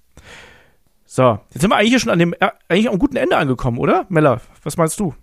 So, 1.06 1.40
jetzt 1.52 1.62
sind 1.62 1.70
wir 1.70 1.76
eigentlich 1.76 1.90
hier 1.90 2.00
schon 2.00 2.12
an 2.12 2.20
dem, 2.20 2.34
äh, 2.34 2.50
eigentlich 2.68 2.90
am 2.90 3.00
guten 3.00 3.16
Ende 3.16 3.36
angekommen, 3.36 3.78
oder? 3.78 4.06
Mella, 4.10 4.42
was 4.64 4.78
meinst 4.78 5.00
du 5.00 5.16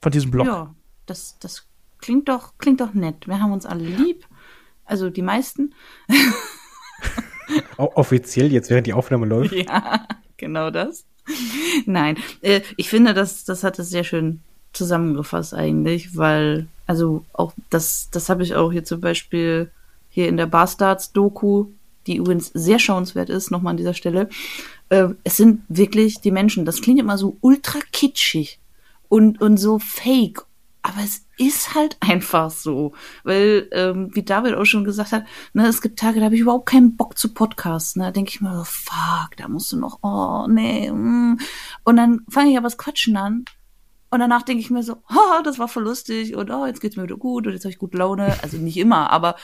von 0.00 0.12
diesem 0.12 0.30
Blog? 0.30 0.46
Ja, 0.46 0.74
das, 1.06 1.38
das 1.38 1.66
klingt 1.98 2.28
doch, 2.28 2.58
klingt 2.58 2.80
doch 2.80 2.94
nett. 2.94 3.26
Wir 3.26 3.40
haben 3.40 3.52
uns 3.52 3.66
alle 3.66 3.84
lieb. 3.84 4.26
Also 4.84 5.10
die 5.10 5.22
meisten. 5.22 5.74
Offiziell, 7.76 8.52
jetzt 8.52 8.70
während 8.70 8.86
die 8.86 8.92
Aufnahme 8.92 9.26
läuft. 9.26 9.52
Ja, 9.52 10.06
genau 10.42 10.70
das. 10.70 11.06
Nein, 11.86 12.18
äh, 12.42 12.60
ich 12.76 12.90
finde, 12.90 13.14
das, 13.14 13.44
das 13.44 13.64
hat 13.64 13.78
es 13.78 13.88
sehr 13.88 14.04
schön 14.04 14.40
zusammengefasst 14.72 15.54
eigentlich, 15.54 16.16
weil, 16.16 16.66
also 16.86 17.24
auch 17.32 17.54
das, 17.70 18.08
das 18.10 18.28
habe 18.28 18.42
ich 18.42 18.54
auch 18.54 18.72
hier 18.72 18.84
zum 18.84 19.00
Beispiel 19.00 19.70
hier 20.10 20.28
in 20.28 20.36
der 20.36 20.46
Bastards-Doku, 20.46 21.66
die 22.06 22.16
übrigens 22.16 22.50
sehr 22.52 22.78
schauenswert 22.78 23.30
ist, 23.30 23.50
nochmal 23.50 23.72
an 23.72 23.76
dieser 23.76 23.94
Stelle. 23.94 24.28
Äh, 24.88 25.10
es 25.24 25.36
sind 25.36 25.62
wirklich 25.68 26.20
die 26.20 26.32
Menschen, 26.32 26.64
das 26.64 26.82
klingt 26.82 27.00
immer 27.00 27.16
so 27.16 27.36
ultra 27.40 27.78
kitschig 27.92 28.58
und, 29.08 29.40
und 29.40 29.58
so 29.58 29.78
fake. 29.78 30.44
Aber 30.82 30.98
es 31.04 31.24
ist 31.46 31.74
halt 31.74 31.96
einfach 32.00 32.50
so. 32.50 32.92
Weil, 33.24 33.68
ähm, 33.72 34.10
wie 34.14 34.22
David 34.22 34.54
auch 34.54 34.64
schon 34.64 34.84
gesagt 34.84 35.12
hat, 35.12 35.24
ne, 35.52 35.66
es 35.66 35.82
gibt 35.82 35.98
Tage, 35.98 36.20
da 36.20 36.26
habe 36.26 36.34
ich 36.34 36.40
überhaupt 36.40 36.66
keinen 36.66 36.96
Bock 36.96 37.18
zu 37.18 37.32
Podcasten. 37.32 38.00
Ne? 38.00 38.08
Da 38.08 38.12
denke 38.12 38.30
ich 38.30 38.40
mir 38.40 38.56
so, 38.56 38.64
fuck, 38.64 39.36
da 39.36 39.48
musst 39.48 39.72
du 39.72 39.76
noch, 39.78 39.98
oh, 40.02 40.46
nee. 40.48 40.90
Mm. 40.90 41.38
Und 41.84 41.96
dann 41.96 42.20
fange 42.28 42.50
ich 42.50 42.56
aber 42.56 42.66
das 42.66 42.78
Quatschen 42.78 43.16
an. 43.16 43.44
Und 44.10 44.20
danach 44.20 44.42
denke 44.42 44.60
ich 44.60 44.70
mir 44.70 44.82
so, 44.82 44.96
oh, 45.08 45.42
das 45.42 45.58
war 45.58 45.68
voll 45.68 45.84
lustig 45.84 46.36
und 46.36 46.50
oh, 46.50 46.66
jetzt 46.66 46.80
geht's 46.80 46.96
mir 46.96 47.04
wieder 47.04 47.16
gut 47.16 47.46
und 47.46 47.54
jetzt 47.54 47.64
habe 47.64 47.72
ich 47.72 47.78
gute 47.78 47.96
Laune. 47.96 48.36
Also 48.42 48.58
nicht 48.58 48.76
immer, 48.76 49.10
aber 49.10 49.36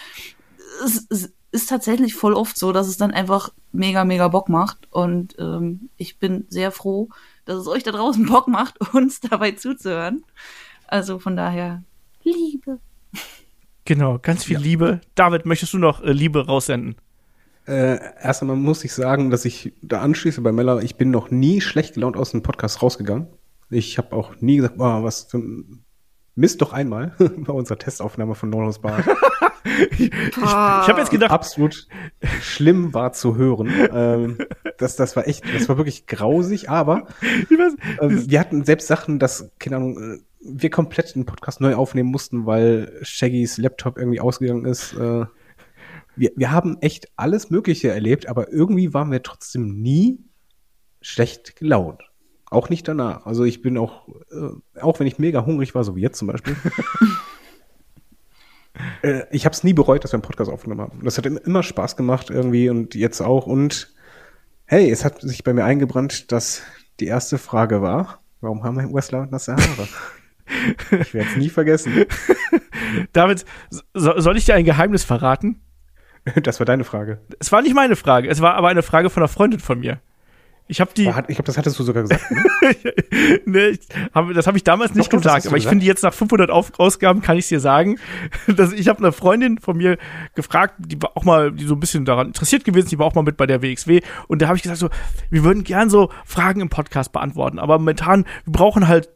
es, 0.84 1.06
es 1.08 1.32
ist 1.50 1.68
tatsächlich 1.68 2.14
voll 2.14 2.34
oft 2.34 2.58
so, 2.58 2.72
dass 2.72 2.86
es 2.86 2.98
dann 2.98 3.12
einfach 3.12 3.50
mega, 3.72 4.04
mega 4.04 4.28
Bock 4.28 4.48
macht. 4.48 4.86
Und 4.90 5.36
ähm, 5.38 5.88
ich 5.96 6.18
bin 6.18 6.44
sehr 6.48 6.70
froh, 6.70 7.08
dass 7.44 7.56
es 7.56 7.66
euch 7.66 7.82
da 7.82 7.92
draußen 7.92 8.26
Bock 8.26 8.48
macht, 8.48 8.78
uns 8.94 9.20
dabei 9.20 9.52
zuzuhören. 9.52 10.24
Also 10.86 11.18
von 11.18 11.36
daher, 11.36 11.82
Liebe. 12.32 12.78
Genau, 13.84 14.18
ganz 14.20 14.44
viel 14.44 14.58
Liebe. 14.58 15.00
David, 15.14 15.46
möchtest 15.46 15.72
du 15.72 15.78
noch 15.78 16.02
äh, 16.02 16.12
Liebe 16.12 16.46
raussenden? 16.46 16.96
Äh, 17.66 17.98
erst 18.22 18.42
einmal 18.42 18.56
muss 18.56 18.84
ich 18.84 18.92
sagen, 18.92 19.30
dass 19.30 19.44
ich 19.44 19.72
da 19.82 20.00
anschließe 20.00 20.40
bei 20.40 20.52
Mella, 20.52 20.80
ich 20.80 20.96
bin 20.96 21.10
noch 21.10 21.30
nie 21.30 21.60
schlecht 21.60 21.94
gelaunt 21.94 22.16
aus 22.16 22.30
dem 22.30 22.42
Podcast 22.42 22.82
rausgegangen. 22.82 23.28
Ich 23.70 23.98
habe 23.98 24.16
auch 24.16 24.40
nie 24.40 24.56
gesagt, 24.56 24.78
boah, 24.78 25.04
was 25.04 25.24
für 25.24 25.38
ein 25.38 25.84
Mist 26.34 26.62
doch 26.62 26.72
einmal 26.72 27.14
bei 27.18 27.52
unserer 27.52 27.78
Testaufnahme 27.78 28.34
von 28.34 28.50
Norlos 28.50 28.80
Bar. 28.80 29.04
Ich 29.98 30.10
habe 30.40 31.00
jetzt 31.00 31.10
gedacht, 31.10 31.30
Absolut 31.30 31.88
schlimm 32.40 32.94
war 32.94 33.12
zu 33.12 33.36
hören. 33.36 33.70
Ähm, 33.92 34.38
das, 34.78 34.96
das 34.96 35.14
war 35.14 35.28
echt, 35.28 35.44
das 35.54 35.68
war 35.68 35.76
wirklich 35.76 36.06
grausig, 36.06 36.70
aber 36.70 37.06
ich 37.50 37.58
weiß, 37.58 37.74
ähm, 38.00 38.30
wir 38.30 38.40
hatten 38.40 38.64
selbst 38.64 38.86
Sachen, 38.86 39.18
dass, 39.18 39.50
keine 39.58 39.76
Ahnung, 39.76 39.98
äh, 39.98 40.18
wir 40.40 40.70
komplett 40.70 41.14
den 41.14 41.26
Podcast 41.26 41.60
neu 41.60 41.74
aufnehmen 41.74 42.10
mussten, 42.10 42.46
weil 42.46 42.92
Shaggys 43.02 43.58
Laptop 43.58 43.98
irgendwie 43.98 44.20
ausgegangen 44.20 44.64
ist. 44.64 44.94
Äh, 44.94 45.26
wir, 46.16 46.30
wir 46.36 46.50
haben 46.50 46.78
echt 46.80 47.08
alles 47.16 47.50
Mögliche 47.50 47.90
erlebt, 47.90 48.28
aber 48.28 48.52
irgendwie 48.52 48.94
waren 48.94 49.10
wir 49.10 49.22
trotzdem 49.22 49.80
nie 49.80 50.20
schlecht 51.00 51.56
gelaunt. 51.56 52.02
Auch 52.50 52.70
nicht 52.70 52.88
danach. 52.88 53.26
Also 53.26 53.44
ich 53.44 53.62
bin 53.62 53.76
auch, 53.78 54.08
äh, 54.30 54.80
auch 54.80 54.98
wenn 55.00 55.06
ich 55.06 55.18
mega 55.18 55.44
hungrig 55.44 55.74
war, 55.74 55.84
so 55.84 55.96
wie 55.96 56.00
jetzt 56.00 56.18
zum 56.18 56.28
Beispiel. 56.28 56.56
äh, 59.02 59.22
ich 59.30 59.44
habe 59.44 59.54
es 59.54 59.64
nie 59.64 59.74
bereut, 59.74 60.02
dass 60.04 60.12
wir 60.12 60.16
einen 60.16 60.22
Podcast 60.22 60.50
aufgenommen 60.50 60.80
haben. 60.80 61.00
Das 61.04 61.18
hat 61.18 61.26
im- 61.26 61.36
immer 61.38 61.62
Spaß 61.62 61.96
gemacht 61.96 62.30
irgendwie 62.30 62.70
und 62.70 62.94
jetzt 62.94 63.20
auch. 63.20 63.46
Und 63.46 63.94
hey, 64.64 64.90
es 64.90 65.04
hat 65.04 65.20
sich 65.20 65.44
bei 65.44 65.52
mir 65.52 65.64
eingebrannt, 65.64 66.32
dass 66.32 66.62
die 67.00 67.06
erste 67.06 67.38
Frage 67.38 67.82
war, 67.82 68.22
warum 68.40 68.64
haben 68.64 68.76
wir 68.76 68.92
Wrestler 68.92 69.26
nasse 69.26 69.54
Haare? 69.54 69.88
ich 70.90 71.14
werde 71.14 71.28
es 71.30 71.36
nie 71.36 71.48
vergessen. 71.50 72.04
David, 73.12 73.44
so, 73.94 74.18
soll 74.20 74.36
ich 74.36 74.44
dir 74.44 74.54
ein 74.54 74.64
Geheimnis 74.64 75.04
verraten? 75.04 75.60
Das 76.42 76.58
war 76.60 76.66
deine 76.66 76.84
Frage. 76.84 77.20
Es 77.38 77.52
war 77.52 77.62
nicht 77.62 77.74
meine 77.74 77.96
Frage, 77.96 78.28
es 78.28 78.40
war 78.40 78.54
aber 78.54 78.68
eine 78.68 78.82
Frage 78.82 79.08
von 79.10 79.22
einer 79.22 79.28
Freundin 79.28 79.60
von 79.60 79.80
mir. 79.80 80.00
Ich 80.70 80.82
habe 80.82 80.90
die. 80.94 81.06
War- 81.06 81.20
Ich 81.30 81.36
glaube, 81.36 81.44
das 81.44 81.56
hattest 81.56 81.78
du 81.78 81.82
sogar 81.82 82.02
gesagt. 82.02 82.30
Ne? 82.30 82.44
nee, 83.46 83.66
ich 83.68 83.80
hab, 84.14 84.30
das 84.34 84.46
habe 84.46 84.58
ich 84.58 84.64
damals 84.64 84.94
nicht 84.94 85.10
Doch, 85.10 85.16
gesagt, 85.16 85.46
aber 85.46 85.56
ich 85.56 85.62
gesagt. 85.62 85.70
finde 85.72 85.86
jetzt 85.86 86.02
nach 86.02 86.12
500 86.12 86.50
Auf 86.50 86.78
Ausgaben 86.78 87.22
kann 87.22 87.38
ich 87.38 87.48
dir 87.48 87.58
sagen, 87.58 87.98
dass 88.46 88.74
ich 88.74 88.86
habe 88.88 88.98
eine 88.98 89.12
Freundin 89.12 89.56
von 89.58 89.78
mir 89.78 89.96
gefragt, 90.34 90.74
die 90.78 91.00
war 91.00 91.16
auch 91.16 91.24
mal, 91.24 91.52
die 91.52 91.64
so 91.64 91.74
ein 91.74 91.80
bisschen 91.80 92.04
daran 92.04 92.26
interessiert 92.26 92.64
gewesen, 92.66 92.88
die 92.90 92.98
war 92.98 93.06
auch 93.06 93.14
mal 93.14 93.22
mit 93.22 93.38
bei 93.38 93.46
der 93.46 93.62
WXW 93.62 94.02
und 94.26 94.42
da 94.42 94.48
habe 94.48 94.56
ich 94.58 94.62
gesagt 94.62 94.78
so, 94.80 94.90
wir 95.30 95.42
würden 95.42 95.64
gern 95.64 95.88
so 95.88 96.10
Fragen 96.26 96.60
im 96.60 96.68
Podcast 96.68 97.12
beantworten, 97.12 97.58
aber 97.58 97.78
momentan 97.78 98.26
wir 98.44 98.52
brauchen 98.52 98.88
halt 98.88 99.08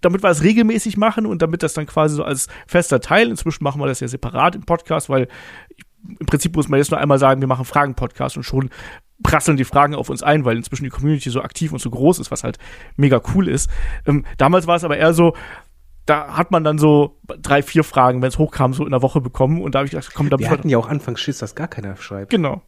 damit 0.00 0.22
wir 0.22 0.30
es 0.30 0.42
regelmäßig 0.42 0.96
machen 0.96 1.26
und 1.26 1.42
damit 1.42 1.62
das 1.62 1.74
dann 1.74 1.86
quasi 1.86 2.16
so 2.16 2.24
als 2.24 2.48
fester 2.66 3.00
Teil, 3.00 3.28
inzwischen 3.30 3.64
machen 3.64 3.80
wir 3.80 3.86
das 3.86 4.00
ja 4.00 4.08
separat 4.08 4.54
im 4.54 4.62
Podcast, 4.62 5.08
weil 5.08 5.28
im 6.20 6.26
Prinzip 6.26 6.54
muss 6.54 6.68
man 6.68 6.78
jetzt 6.78 6.90
nur 6.90 7.00
einmal 7.00 7.18
sagen, 7.18 7.40
wir 7.40 7.48
machen 7.48 7.64
Fragen-Podcast 7.64 8.36
und 8.36 8.44
schon 8.44 8.70
prasseln 9.22 9.56
die 9.56 9.64
Fragen 9.64 9.94
auf 9.94 10.10
uns 10.10 10.22
ein, 10.22 10.44
weil 10.44 10.56
inzwischen 10.56 10.84
die 10.84 10.90
Community 10.90 11.30
so 11.30 11.40
aktiv 11.40 11.72
und 11.72 11.80
so 11.80 11.90
groß 11.90 12.18
ist, 12.20 12.30
was 12.30 12.44
halt 12.44 12.58
mega 12.96 13.20
cool 13.34 13.48
ist. 13.48 13.70
Ähm, 14.06 14.24
damals 14.36 14.66
war 14.66 14.76
es 14.76 14.84
aber 14.84 14.98
eher 14.98 15.14
so, 15.14 15.34
da 16.04 16.36
hat 16.36 16.52
man 16.52 16.62
dann 16.62 16.78
so 16.78 17.18
drei, 17.42 17.62
vier 17.62 17.82
Fragen, 17.82 18.22
wenn 18.22 18.28
es 18.28 18.38
hochkam, 18.38 18.72
so 18.72 18.84
in 18.84 18.92
der 18.92 19.02
Woche 19.02 19.20
bekommen 19.20 19.60
und 19.62 19.74
da 19.74 19.80
habe 19.80 19.86
ich 19.86 19.92
gesagt, 19.92 20.14
komm, 20.14 20.30
da 20.30 20.38
Wir 20.38 20.50
hatten 20.50 20.68
ja 20.68 20.78
auch 20.78 20.88
anfangs 20.88 21.20
Schiss, 21.20 21.38
dass 21.38 21.56
gar 21.56 21.66
keiner 21.66 21.96
schreibt. 21.96 22.30
Genau, 22.30 22.62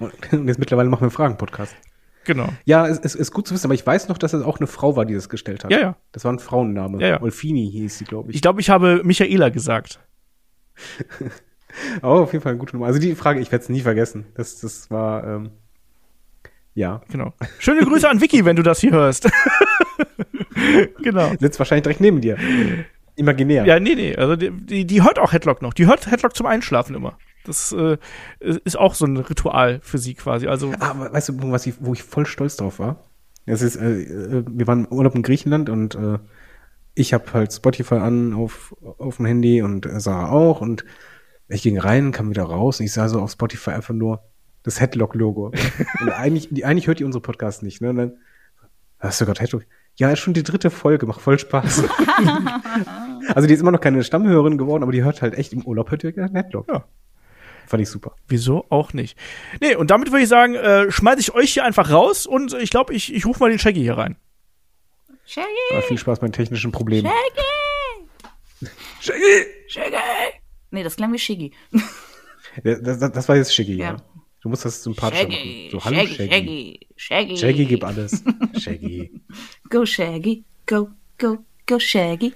Und 0.00 0.46
jetzt 0.46 0.58
mittlerweile 0.58 0.88
machen 0.88 1.00
wir 1.00 1.06
einen 1.06 1.10
Fragen-Podcast. 1.10 1.74
Genau. 2.24 2.48
Ja, 2.64 2.86
es, 2.86 2.98
es 2.98 3.14
ist 3.14 3.32
gut 3.32 3.46
zu 3.46 3.54
wissen, 3.54 3.66
aber 3.66 3.74
ich 3.74 3.86
weiß 3.86 4.08
noch, 4.08 4.18
dass 4.18 4.32
es 4.32 4.42
auch 4.42 4.58
eine 4.58 4.66
Frau 4.66 4.96
war, 4.96 5.04
die 5.04 5.14
das 5.14 5.28
gestellt 5.28 5.64
hat. 5.64 5.70
Ja, 5.70 5.80
ja. 5.80 5.96
Das 6.12 6.24
war 6.24 6.32
ein 6.32 6.38
Frauenname. 6.38 7.00
Ja, 7.00 7.08
ja. 7.08 7.22
Olfini 7.22 7.70
hieß 7.70 7.98
sie, 7.98 8.04
glaube 8.04 8.30
ich. 8.30 8.36
Ich 8.36 8.42
glaube, 8.42 8.60
ich 8.60 8.70
habe 8.70 9.02
Michaela 9.04 9.48
gesagt. 9.48 10.00
oh, 12.02 12.06
auf 12.06 12.32
jeden 12.32 12.42
Fall 12.42 12.52
eine 12.52 12.58
gute 12.58 12.76
Nummer. 12.76 12.86
Also 12.86 13.00
die 13.00 13.14
Frage, 13.14 13.40
ich 13.40 13.52
werde 13.52 13.62
es 13.62 13.68
nie 13.68 13.80
vergessen. 13.80 14.26
Das, 14.34 14.60
das 14.60 14.90
war, 14.90 15.24
ähm, 15.24 15.50
ja. 16.74 17.00
Genau. 17.10 17.32
Schöne 17.58 17.84
Grüße 17.84 18.08
an 18.08 18.20
Vicky, 18.20 18.44
wenn 18.44 18.56
du 18.56 18.62
das 18.62 18.80
hier 18.80 18.92
hörst. 18.92 19.28
genau. 21.02 21.32
Sitzt 21.40 21.58
wahrscheinlich 21.58 21.82
direkt 21.82 22.00
neben 22.00 22.20
dir. 22.20 22.36
Imaginär. 23.16 23.66
Ja, 23.66 23.80
nee, 23.80 23.96
nee. 23.96 24.14
Also 24.14 24.36
die, 24.36 24.50
die, 24.50 24.86
die 24.86 25.02
hört 25.02 25.18
auch 25.18 25.32
Headlock 25.32 25.60
noch. 25.60 25.74
Die 25.74 25.86
hört 25.86 26.08
Headlock 26.08 26.36
zum 26.36 26.46
Einschlafen 26.46 26.94
immer. 26.94 27.18
Das 27.48 27.72
äh, 27.72 27.96
ist 28.40 28.78
auch 28.78 28.94
so 28.94 29.06
ein 29.06 29.16
Ritual 29.16 29.80
für 29.82 29.98
sie 29.98 30.14
quasi. 30.14 30.46
Also 30.46 30.72
Ah, 30.78 30.90
aber 30.90 31.12
weißt 31.12 31.30
du, 31.30 31.50
was 31.50 31.66
ich, 31.66 31.74
wo 31.80 31.92
ich 31.92 32.02
voll 32.02 32.26
stolz 32.26 32.56
drauf 32.56 32.78
war? 32.78 33.04
Das 33.46 33.62
ist, 33.62 33.76
äh, 33.76 34.02
äh, 34.02 34.44
wir 34.46 34.66
waren 34.66 34.84
im 34.84 34.92
Urlaub 34.92 35.14
in 35.14 35.22
Griechenland 35.22 35.70
und 35.70 35.94
äh, 35.94 36.18
ich 36.94 37.14
habe 37.14 37.32
halt 37.32 37.52
Spotify 37.52 37.94
an 37.94 38.34
auf, 38.34 38.74
auf 38.98 39.16
dem 39.16 39.26
Handy 39.26 39.62
und 39.62 39.86
äh, 39.86 40.00
Sarah 40.00 40.30
auch 40.30 40.60
und 40.60 40.84
ich 41.48 41.62
ging 41.62 41.78
rein, 41.78 42.12
kam 42.12 42.30
wieder 42.30 42.42
raus 42.42 42.78
und 42.80 42.86
ich 42.86 42.92
sah 42.92 43.08
so 43.08 43.20
auf 43.20 43.30
Spotify 43.30 43.70
einfach 43.70 43.94
nur 43.94 44.22
das 44.64 44.80
Headlock-Logo. 44.80 45.52
und 46.00 46.10
eigentlich, 46.10 46.48
die, 46.50 46.64
eigentlich 46.64 46.86
hört 46.86 46.98
die 46.98 47.04
unsere 47.04 47.22
Podcasts 47.22 47.62
nicht, 47.62 47.80
ne? 47.80 47.90
Und 47.90 47.96
dann, 47.96 48.12
hast 48.98 49.20
du 49.20 49.24
gerade 49.24 49.40
Headlock? 49.40 49.64
Ja, 49.96 50.10
ist 50.10 50.18
schon 50.18 50.34
die 50.34 50.42
dritte 50.42 50.70
Folge, 50.70 51.06
macht 51.06 51.20
voll 51.20 51.38
Spaß. 51.38 51.84
also 53.34 53.48
die 53.48 53.54
ist 53.54 53.60
immer 53.60 53.72
noch 53.72 53.80
keine 53.80 54.04
Stammhörerin 54.04 54.58
geworden, 54.58 54.82
aber 54.82 54.92
die 54.92 55.02
hört 55.02 55.22
halt 55.22 55.34
echt 55.34 55.52
im 55.52 55.64
Urlaub, 55.64 55.90
hört 55.90 56.02
die 56.02 56.12
gerne 56.12 56.38
Headlock. 56.38 56.68
Ja. 56.68 56.84
Fand 57.68 57.82
ich 57.82 57.90
super. 57.90 58.16
Wieso 58.26 58.64
auch 58.70 58.94
nicht? 58.94 59.14
Nee, 59.60 59.74
und 59.74 59.90
damit 59.90 60.10
würde 60.10 60.22
ich 60.22 60.28
sagen, 60.28 60.54
äh, 60.54 60.90
schmeiße 60.90 61.20
ich 61.20 61.34
euch 61.34 61.52
hier 61.52 61.64
einfach 61.64 61.90
raus 61.90 62.26
und 62.26 62.54
ich 62.54 62.70
glaube, 62.70 62.94
ich, 62.94 63.12
ich 63.12 63.26
rufe 63.26 63.40
mal 63.40 63.50
den 63.50 63.58
Shaggy 63.58 63.80
hier 63.80 63.98
rein. 63.98 64.16
Shaggy, 65.26 65.46
Aber 65.72 65.82
viel 65.82 65.98
Spaß 65.98 66.20
bei 66.20 66.28
den 66.28 66.32
technischen 66.32 66.72
Problemen. 66.72 67.12
Shaggy. 69.00 69.20
Nee, 70.70 70.82
das 70.82 70.96
klang 70.96 71.12
wie 71.12 71.18
Shiggy. 71.18 71.52
Das, 72.64 72.80
das, 72.98 73.12
das 73.12 73.28
war 73.28 73.36
jetzt 73.36 73.54
Shaggy, 73.54 73.74
ja. 73.74 73.92
Ja. 73.92 73.96
Du 74.40 74.48
musst 74.48 74.64
das 74.64 74.82
sympathischer 74.82 75.24
Shaggy, 75.24 75.70
machen. 75.74 75.80
So, 75.80 75.84
hallo 75.84 75.96
Shaggy, 75.98 76.14
Shaggy. 76.14 76.30
Shaggy, 76.30 76.86
Shaggy. 76.96 77.36
Shaggy, 77.36 77.64
gib 77.66 77.84
alles. 77.84 78.24
Shaggy. 78.58 79.20
Go 79.68 79.84
Shaggy, 79.84 80.44
go, 80.64 80.88
go, 81.18 81.44
go 81.66 81.78
Shaggy. 81.78 82.32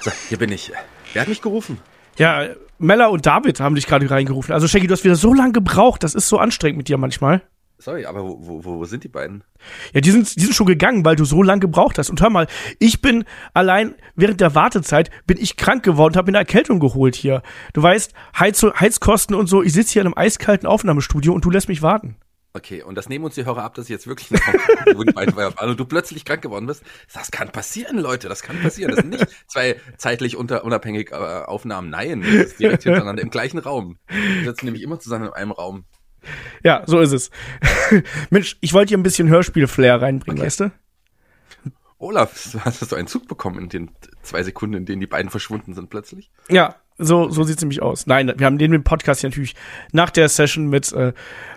So, 0.00 0.10
hier 0.30 0.38
bin 0.38 0.50
ich. 0.50 0.72
Wer 1.12 1.22
hat 1.22 1.28
mich 1.28 1.42
gerufen? 1.42 1.78
Ja, 2.18 2.48
Mella 2.78 3.06
und 3.06 3.24
David 3.24 3.60
haben 3.60 3.74
dich 3.74 3.86
gerade 3.86 4.10
reingerufen. 4.10 4.52
Also 4.52 4.68
Shaggy, 4.68 4.86
du 4.86 4.92
hast 4.92 5.04
wieder 5.04 5.14
so 5.14 5.32
lange 5.32 5.52
gebraucht. 5.52 6.02
Das 6.02 6.14
ist 6.14 6.28
so 6.28 6.38
anstrengend 6.38 6.78
mit 6.78 6.88
dir 6.88 6.98
manchmal. 6.98 7.42
Sorry, 7.78 8.06
aber 8.06 8.22
wo, 8.22 8.38
wo, 8.40 8.78
wo 8.78 8.84
sind 8.84 9.02
die 9.02 9.08
beiden? 9.08 9.42
Ja, 9.92 10.00
die 10.00 10.12
sind, 10.12 10.36
die 10.36 10.40
sind 10.40 10.54
schon 10.54 10.68
gegangen, 10.68 11.04
weil 11.04 11.16
du 11.16 11.24
so 11.24 11.42
lange 11.42 11.60
gebraucht 11.60 11.98
hast. 11.98 12.10
Und 12.10 12.20
hör 12.20 12.30
mal, 12.30 12.46
ich 12.78 13.02
bin 13.02 13.24
allein 13.54 13.96
während 14.14 14.40
der 14.40 14.54
Wartezeit 14.54 15.10
bin 15.26 15.36
ich 15.36 15.56
krank 15.56 15.82
geworden, 15.82 16.14
habe 16.16 16.30
mir 16.30 16.38
eine 16.38 16.46
Erkältung 16.46 16.78
geholt 16.78 17.16
hier. 17.16 17.42
Du 17.72 17.82
weißt, 17.82 18.12
Heiz 18.38 18.62
Heizkosten 18.62 19.34
und 19.34 19.48
so. 19.48 19.64
Ich 19.64 19.72
sitze 19.72 19.94
hier 19.94 20.02
in 20.02 20.06
einem 20.06 20.16
eiskalten 20.16 20.68
Aufnahmestudio 20.68 21.32
und 21.32 21.44
du 21.44 21.50
lässt 21.50 21.68
mich 21.68 21.82
warten. 21.82 22.16
Okay, 22.54 22.82
und 22.82 22.96
das 22.96 23.08
nehmen 23.08 23.24
uns 23.24 23.34
die 23.34 23.46
Hörer 23.46 23.62
ab, 23.64 23.74
dass 23.74 23.86
ich 23.86 23.90
jetzt 23.90 24.06
wirklich 24.06 24.30
waren. 25.36 25.54
Also 25.56 25.74
du 25.74 25.86
plötzlich 25.86 26.24
krank 26.26 26.42
geworden 26.42 26.66
bist. 26.66 26.82
Das 27.14 27.30
kann 27.30 27.50
passieren, 27.50 27.98
Leute. 27.98 28.28
Das 28.28 28.42
kann 28.42 28.60
passieren. 28.60 28.90
Das 28.90 29.00
sind 29.00 29.10
nicht 29.10 29.26
zwei 29.46 29.80
zeitlich 29.96 30.36
unter, 30.36 30.64
unabhängig 30.64 31.12
äh, 31.12 31.14
Aufnahmen. 31.14 31.88
Nein, 31.88 32.20
das 32.20 32.30
ist 32.30 32.60
direkt 32.60 32.82
hintereinander 32.84 33.22
im 33.22 33.30
gleichen 33.30 33.58
Raum. 33.58 33.98
Wir 34.08 34.50
sitzen 34.50 34.66
nämlich 34.66 34.82
immer 34.82 35.00
zusammen 35.00 35.26
in 35.26 35.32
einem 35.32 35.52
Raum. 35.52 35.84
Ja, 36.62 36.84
so 36.86 37.00
ist 37.00 37.12
es. 37.12 37.30
Mensch, 38.30 38.56
ich 38.60 38.74
wollte 38.74 38.90
hier 38.90 38.98
ein 38.98 39.02
bisschen 39.02 39.28
Hörspiel-Flair 39.28 40.02
reinbringen, 40.02 40.38
Okay. 40.38 40.46
weißt 40.46 40.60
du? 40.60 40.72
Olaf, 41.98 42.56
hast 42.64 42.90
du 42.92 42.96
einen 42.96 43.06
Zug 43.06 43.28
bekommen 43.28 43.60
in 43.60 43.68
den 43.68 43.90
zwei 44.22 44.42
Sekunden, 44.42 44.76
in 44.76 44.86
denen 44.86 45.00
die 45.00 45.06
beiden 45.06 45.30
verschwunden 45.30 45.72
sind 45.74 45.88
plötzlich? 45.88 46.30
Ja, 46.48 46.76
so, 47.02 47.30
so 47.30 47.42
sieht's 47.42 47.62
nämlich 47.62 47.82
aus. 47.82 48.06
Nein, 48.06 48.32
wir 48.36 48.46
haben 48.46 48.58
den 48.58 48.84
Podcast 48.84 49.22
natürlich 49.22 49.54
nach 49.92 50.10
der 50.10 50.28
Session 50.28 50.68
mit 50.68 50.92
äh, 50.92 51.12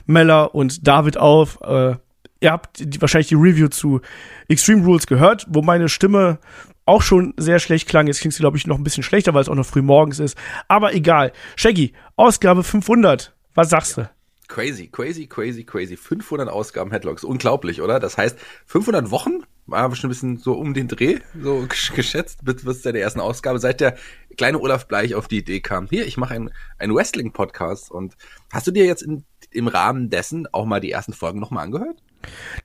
Mella 0.06 0.44
und 0.44 0.88
David 0.88 1.18
auf. 1.18 1.60
Äh, 1.62 1.96
ihr 2.40 2.52
habt 2.52 2.80
die, 2.80 3.02
wahrscheinlich 3.02 3.28
die 3.28 3.36
Review 3.36 3.68
zu 3.68 4.02
Extreme 4.48 4.84
Rules 4.86 5.08
gehört, 5.08 5.46
wo 5.50 5.62
meine 5.62 5.90
Stimme 5.90 6.40
auch 6.86 7.02
schon 7.02 7.34
sehr 7.38 7.60
schlecht 7.60 7.88
klang. 7.88 8.08
Jetzt 8.08 8.22
klingt 8.22 8.34
sie, 8.34 8.42
glaube 8.42 8.58
ich, 8.58 8.68
noch 8.68 8.78
ein 8.78 8.84
bisschen 8.84 9.04
schlechter, 9.04 9.34
weil 9.34 9.42
es 9.42 9.50
auch 9.50 9.56
noch 9.56 9.66
früh 9.66 9.82
morgens 9.82 10.20
ist. 10.20 10.38
Aber 10.68 10.94
egal. 10.94 11.32
Shaggy, 11.56 11.94
Ausgabe 12.16 12.64
500. 12.64 13.36
Was 13.56 13.70
sagst 13.70 13.98
du? 13.98 14.10
Crazy, 14.48 14.88
crazy, 14.88 15.26
crazy, 15.26 15.64
crazy. 15.64 15.98
500 15.98 16.50
Ausgaben 16.50 16.92
Headlocks. 16.92 17.24
Unglaublich, 17.24 17.82
oder? 17.82 18.00
Das 18.00 18.18
heißt, 18.18 18.38
500 18.68 19.10
Wochen 19.10 19.44
war 19.68 19.90
bestimmt 19.90 20.10
ein 20.10 20.16
bisschen 20.16 20.38
so 20.38 20.54
um 20.54 20.74
den 20.74 20.88
Dreh, 20.88 21.20
so 21.42 21.60
gesch- 21.70 21.94
geschätzt, 21.94 22.44
bis, 22.44 22.64
bis 22.64 22.82
der 22.82 22.96
ersten 22.96 23.20
Ausgabe, 23.20 23.60
seit 23.60 23.82
der 23.82 23.96
kleine 24.38 24.60
Olaf 24.60 24.88
Bleich 24.88 25.16
auf 25.16 25.28
die 25.28 25.40
Idee 25.40 25.60
kam. 25.62 25.88
Hier, 25.90 26.06
ich 26.06 26.18
mache 26.18 26.34
einen, 26.34 26.52
einen 26.78 26.94
Wrestling-Podcast 26.96 27.92
und 27.92 28.16
hast 28.52 28.68
du 28.68 28.72
dir 28.72 28.86
jetzt 28.86 29.02
in, 29.02 29.24
im 29.52 29.68
Rahmen 29.68 30.10
dessen 30.10 30.48
auch 30.52 30.66
mal 30.66 30.80
die 30.82 30.92
ersten 30.92 31.14
Folgen 31.14 31.40
nochmal 31.40 31.66
angehört? 31.66 32.02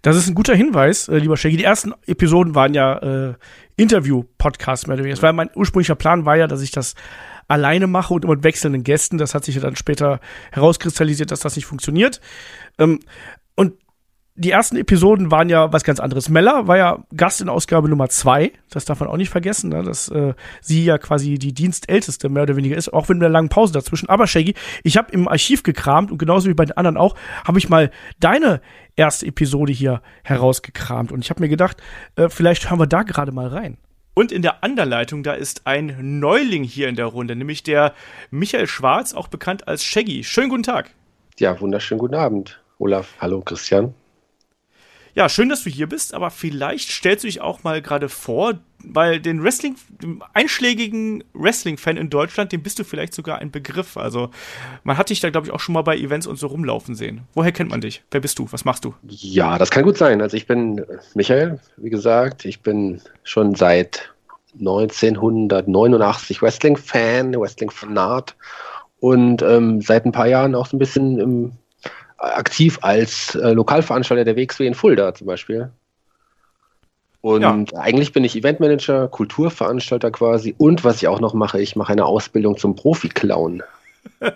Das 0.03 0.17
ist 0.17 0.29
ein 0.29 0.35
guter 0.35 0.55
Hinweis, 0.55 1.09
äh, 1.09 1.19
lieber 1.19 1.37
Shaggy. 1.37 1.57
Die 1.59 1.65
ersten 1.65 1.93
Episoden 2.07 2.55
waren 2.55 2.75
ja 2.75 3.31
äh, 3.31 3.35
Interview-Podcasts 3.77 4.87
mehr 4.87 4.95
oder 4.95 5.05
weniger. 5.05 5.17
Das 5.17 5.23
war 5.23 5.33
mein 5.33 5.51
ursprünglicher 5.55 5.95
Plan 5.97 6.25
war 6.25 6.37
ja, 6.37 6.47
dass 6.47 6.63
ich 6.63 6.71
das 6.71 6.95
alleine 7.49 7.87
mache 7.87 8.15
und 8.15 8.25
immer 8.25 8.37
mit 8.37 8.45
wechselnden 8.45 8.85
Gästen. 8.85 9.19
Das 9.19 9.35
hat 9.35 9.45
sich 9.45 9.57
ja 9.57 9.61
dann 9.61 9.77
später 9.77 10.21
herauskristallisiert, 10.53 11.31
dass 11.31 11.41
das 11.41 11.57
nicht 11.57 11.67
funktioniert. 11.67 12.21
Ähm, 12.79 13.01
und 13.55 13.75
die 14.37 14.51
ersten 14.51 14.77
Episoden 14.77 15.31
waren 15.31 15.49
ja 15.49 15.73
was 15.73 15.85
ganz 15.85 16.01
anderes. 16.01 16.29
Mella 16.29 16.67
war 16.67 16.77
ja 16.77 17.05
Gast 17.15 17.41
in 17.41 17.49
Ausgabe 17.49 17.89
Nummer 17.89 18.09
zwei. 18.09 18.53
Das 18.71 18.85
darf 18.85 19.01
man 19.01 19.09
auch 19.09 19.17
nicht 19.17 19.29
vergessen, 19.29 19.71
ne? 19.71 19.83
dass 19.83 20.09
äh, 20.09 20.35
sie 20.61 20.85
ja 20.85 20.99
quasi 20.99 21.35
die 21.35 21.53
Dienstälteste 21.53 22.29
mehr 22.29 22.45
oder 22.45 22.57
weniger 22.57 22.77
ist, 22.77 22.93
auch 22.93 23.09
wenn 23.09 23.19
mit 23.19 23.27
einer 23.27 23.33
langen 23.33 23.49
Pause 23.49 23.73
dazwischen. 23.73 24.09
Aber 24.09 24.27
Shaggy, 24.27 24.55
ich 24.83 24.97
habe 24.97 25.13
im 25.13 25.29
Archiv 25.29 25.63
gekramt 25.63 26.11
und 26.11 26.19
genauso 26.19 26.49
wie 26.49 26.55
bei 26.55 26.65
den 26.65 26.77
anderen 26.77 26.97
auch, 26.97 27.17
habe 27.45 27.59
ich 27.59 27.69
mal 27.69 27.91
deine 28.19 28.61
erste 28.97 29.27
Episode 29.27 29.73
hier 29.73 30.01
herausgekramt. 30.23 31.13
Und 31.13 31.25
ich 31.25 31.31
habe 31.31 31.41
mir 31.41 31.49
gedacht, 31.49 31.83
äh, 32.17 32.29
vielleicht 32.29 32.71
hören 32.71 32.79
wir 32.79 32.87
da 32.87 33.03
gerade 33.03 33.33
mal 33.33 33.49
rein. 33.49 33.79
Und 34.15 34.33
in 34.33 34.43
der 34.43 34.65
Anderleitung, 34.65 35.23
da 35.23 35.35
ist 35.35 35.67
ein 35.67 36.19
Neuling 36.19 36.65
hier 36.65 36.89
in 36.89 36.97
der 36.97 37.07
Runde, 37.07 37.37
nämlich 37.37 37.63
der 37.63 37.95
Michael 38.31 38.67
Schwarz, 38.67 39.15
auch 39.15 39.29
bekannt 39.29 39.69
als 39.69 39.85
Shaggy. 39.85 40.25
Schönen 40.25 40.51
guten 40.51 40.63
Tag. 40.63 40.91
Ja, 41.39 41.61
wunderschönen 41.61 41.99
guten 41.99 42.17
Abend. 42.17 42.61
Olaf, 42.79 43.15
hallo 43.21 43.41
Christian. 43.41 43.95
Ja, 45.15 45.29
schön, 45.29 45.49
dass 45.49 45.65
du 45.65 45.71
hier 45.71 45.89
bist, 45.89 46.15
aber 46.15 46.31
vielleicht 46.31 46.91
stellst 46.91 47.25
du 47.25 47.29
dich 47.29 47.41
auch 47.41 47.65
mal 47.65 47.83
gerade 47.83 48.09
vor, 48.09 48.61
weil 48.85 49.21
den 49.21 49.43
Wrestling, 49.43 49.77
dem 50.03 50.23
einschlägigen 50.33 51.25
Wrestling-Fan 51.35 51.97
in 51.97 52.11
Deutschland, 52.11 52.53
dem 52.53 52.63
bist 52.63 52.79
du 52.79 52.85
vielleicht 52.85 53.13
sogar 53.15 53.39
ein 53.39 53.51
Begriff. 53.51 53.97
Also, 53.97 54.31
man 54.85 54.97
hat 54.97 55.11
dich 55.11 55.21
da, 55.21 55.31
glaube 55.31 55.47
ich, 55.47 55.53
auch 55.53 55.61
schon 55.61 55.73
mal 55.73 55.83
bei 55.83 55.97
Events 55.97 56.27
und 56.27 56.37
so 56.37 56.47
rumlaufen 56.47 56.95
sehen. 56.95 57.23
Woher 57.35 57.53
kennt 57.53 57.71
man 57.71 57.81
dich? 57.81 58.03
Wer 58.11 58.21
bist 58.21 58.39
du? 58.39 58.47
Was 58.51 58.65
machst 58.65 58.85
du? 58.85 58.95
Ja, 59.09 59.59
das 59.59 59.71
kann 59.71 59.85
gut 59.85 59.99
sein. 59.99 60.23
Also 60.23 60.37
ich 60.37 60.47
bin 60.47 60.79
äh, 60.79 60.85
Michael, 61.15 61.61
wie 61.77 61.91
gesagt. 61.91 62.45
Ich 62.45 62.61
bin 62.63 63.03
schon 63.25 63.55
seit 63.55 64.13
1989 64.59 66.43
Wrestling-Fan, 66.43 67.39
Wrestling-Fanat 67.39 68.37
und 69.01 69.43
ähm, 69.43 69.81
seit 69.81 70.05
ein 70.05 70.13
paar 70.13 70.29
Jahren 70.29 70.55
auch 70.55 70.67
so 70.67 70.77
ein 70.77 70.79
bisschen 70.79 71.19
ähm, 71.21 71.53
aktiv 72.21 72.79
als 72.83 73.35
äh, 73.35 73.53
Lokalveranstalter 73.53 74.25
der 74.25 74.37
WXW 74.37 74.67
in 74.67 74.75
Fulda 74.75 75.15
zum 75.15 75.27
Beispiel. 75.27 75.71
Und 77.23 77.77
eigentlich 77.77 78.13
bin 78.13 78.25
ich 78.25 78.35
Eventmanager, 78.35 79.09
Kulturveranstalter 79.09 80.11
quasi. 80.11 80.55
Und 80.57 80.85
was 80.85 80.97
ich 81.03 81.09
auch 81.09 81.21
noch 81.21 81.35
mache, 81.35 81.61
ich 81.61 81.77
mache 81.77 81.93
eine 81.93 82.07
Ausbildung 82.07 82.57
zum 82.57 82.77
Profi-Clown. 82.77 83.63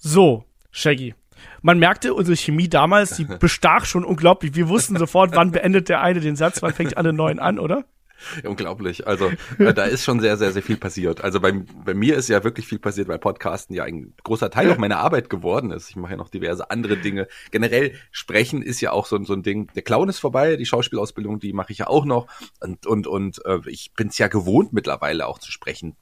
So, 0.00 0.44
Shaggy. 0.70 1.16
Man 1.60 1.80
merkte, 1.80 2.14
unsere 2.14 2.36
Chemie 2.36 2.68
damals, 2.68 3.16
die 3.16 3.24
bestach 3.40 3.84
schon 3.84 4.04
unglaublich. 4.04 4.54
Wir 4.54 4.68
wussten 4.68 4.96
sofort, 4.96 5.34
wann 5.34 5.50
beendet 5.50 5.88
der 5.88 6.00
eine 6.00 6.20
den 6.20 6.36
Satz, 6.36 6.62
wann 6.62 6.72
fängt 6.72 6.96
alle 6.96 7.12
neuen 7.12 7.40
an, 7.40 7.58
oder? 7.58 7.84
Unglaublich. 8.44 9.06
Also 9.06 9.30
äh, 9.58 9.74
da 9.74 9.84
ist 9.84 10.04
schon 10.04 10.20
sehr, 10.20 10.36
sehr, 10.36 10.52
sehr 10.52 10.62
viel 10.62 10.76
passiert. 10.76 11.22
Also 11.22 11.40
bei, 11.40 11.52
bei 11.52 11.94
mir 11.94 12.16
ist 12.16 12.28
ja 12.28 12.44
wirklich 12.44 12.66
viel 12.66 12.78
passiert, 12.78 13.08
weil 13.08 13.18
Podcasten 13.18 13.74
ja 13.74 13.84
ein 13.84 14.14
großer 14.24 14.50
Teil 14.50 14.70
auch 14.70 14.78
meiner 14.78 14.98
Arbeit 14.98 15.30
geworden 15.30 15.70
ist. 15.70 15.90
Ich 15.90 15.96
mache 15.96 16.12
ja 16.12 16.16
noch 16.16 16.28
diverse 16.28 16.70
andere 16.70 16.96
Dinge. 16.96 17.28
Generell 17.50 17.92
sprechen 18.10 18.62
ist 18.62 18.80
ja 18.80 18.92
auch 18.92 19.06
so, 19.06 19.22
so 19.24 19.32
ein 19.32 19.42
Ding. 19.42 19.68
Der 19.74 19.82
Clown 19.82 20.08
ist 20.08 20.18
vorbei, 20.18 20.56
die 20.56 20.66
Schauspielausbildung, 20.66 21.40
die 21.40 21.52
mache 21.52 21.72
ich 21.72 21.78
ja 21.78 21.86
auch 21.86 22.04
noch. 22.04 22.26
Und, 22.60 22.86
und, 22.86 23.06
und 23.06 23.44
äh, 23.44 23.60
ich 23.66 23.92
bin 23.94 24.08
es 24.08 24.18
ja 24.18 24.28
gewohnt 24.28 24.72
mittlerweile 24.72 25.26
auch 25.26 25.38
zu 25.38 25.52
sprechen 25.52 25.96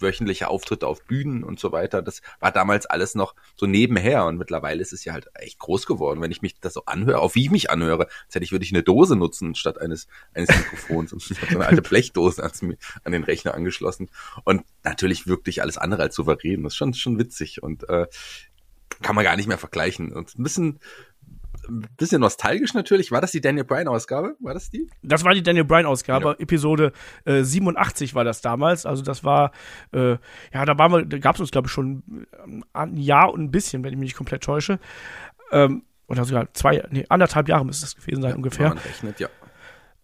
wöchentliche 0.00 0.48
Auftritte 0.48 0.86
auf 0.86 1.04
Bühnen 1.04 1.44
und 1.44 1.60
so 1.60 1.72
weiter. 1.72 2.02
Das 2.02 2.22
war 2.40 2.52
damals 2.52 2.86
alles 2.86 3.14
noch 3.14 3.34
so 3.56 3.66
nebenher 3.66 4.24
und 4.24 4.36
mittlerweile 4.36 4.80
ist 4.80 4.92
es 4.92 5.04
ja 5.04 5.12
halt 5.12 5.28
echt 5.34 5.58
groß 5.58 5.86
geworden. 5.86 6.20
Wenn 6.20 6.30
ich 6.30 6.42
mich 6.42 6.58
das 6.60 6.74
so 6.74 6.84
anhöre, 6.86 7.20
auf 7.20 7.34
wie 7.34 7.42
ich 7.42 7.50
mich 7.50 7.70
anhöre, 7.70 8.06
als 8.26 8.34
hätte 8.34 8.44
ich, 8.44 8.52
würde 8.52 8.64
ich 8.64 8.72
eine 8.72 8.82
Dose 8.82 9.16
nutzen 9.16 9.54
statt 9.54 9.80
eines, 9.80 10.08
eines 10.34 10.48
Mikrofons. 10.48 11.12
Und 11.12 11.22
ich 11.30 11.40
habe 11.40 11.52
so 11.52 11.58
eine 11.58 11.68
alte 11.68 11.82
Blechdose 11.82 12.42
an, 12.42 12.76
an 13.04 13.12
den 13.12 13.24
Rechner 13.24 13.54
angeschlossen. 13.54 14.08
Und 14.44 14.64
natürlich 14.82 15.26
wirklich 15.26 15.62
alles 15.62 15.78
andere 15.78 16.02
als 16.02 16.14
souverän. 16.14 16.62
Das 16.62 16.72
ist 16.72 16.76
schon, 16.76 16.94
schon 16.94 17.18
witzig 17.18 17.62
und 17.62 17.88
äh, 17.88 18.06
kann 19.02 19.14
man 19.14 19.24
gar 19.24 19.36
nicht 19.36 19.48
mehr 19.48 19.58
vergleichen. 19.58 20.12
Und 20.12 20.38
ein 20.38 20.42
bisschen, 20.42 20.80
ein 21.68 21.86
bisschen 21.96 22.20
nostalgisch 22.20 22.74
natürlich. 22.74 23.10
War 23.12 23.20
das 23.20 23.32
die 23.32 23.40
Daniel 23.40 23.64
Bryan-Ausgabe? 23.64 24.36
War 24.40 24.54
das 24.54 24.70
die? 24.70 24.88
Das 25.02 25.24
war 25.24 25.34
die 25.34 25.42
Daniel 25.42 25.64
Bryan-Ausgabe. 25.64 26.36
Episode 26.38 26.92
äh, 27.24 27.42
87 27.42 28.14
war 28.14 28.24
das 28.24 28.40
damals. 28.40 28.86
Also 28.86 29.02
das 29.02 29.24
war, 29.24 29.52
äh, 29.92 30.16
ja, 30.52 30.64
da 30.64 30.78
waren 30.78 30.92
wir, 30.92 31.04
da 31.04 31.18
gab 31.18 31.36
es 31.36 31.40
uns, 31.40 31.50
glaube 31.50 31.66
ich, 31.66 31.72
schon 31.72 32.26
ein 32.72 32.96
Jahr 32.96 33.32
und 33.32 33.42
ein 33.42 33.50
bisschen, 33.50 33.82
wenn 33.84 33.92
ich 33.92 33.98
mich 33.98 34.08
nicht 34.08 34.16
komplett 34.16 34.42
täusche. 34.42 34.78
Ähm, 35.52 35.82
oder 36.08 36.24
sogar 36.24 36.52
zwei, 36.54 36.84
nee, 36.90 37.04
anderthalb 37.08 37.48
Jahre 37.48 37.64
müsste 37.64 37.84
das 37.84 37.96
gewesen 37.96 38.22
sein, 38.22 38.30
Ja, 38.30 38.36
ungefähr. 38.36 38.68
Man 38.68 38.78
rechnet, 38.78 39.20
ja. 39.20 39.28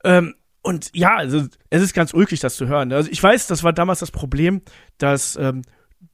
Ähm, 0.04 0.34
und 0.62 0.90
ja, 0.94 1.16
also 1.16 1.46
es 1.70 1.82
ist 1.82 1.94
ganz 1.94 2.14
ulkig, 2.14 2.40
das 2.40 2.56
zu 2.56 2.66
hören. 2.66 2.92
Also 2.92 3.10
ich 3.10 3.22
weiß, 3.22 3.46
das 3.46 3.64
war 3.64 3.72
damals 3.72 4.00
das 4.00 4.10
Problem, 4.10 4.62
dass 4.98 5.36
ähm, 5.36 5.62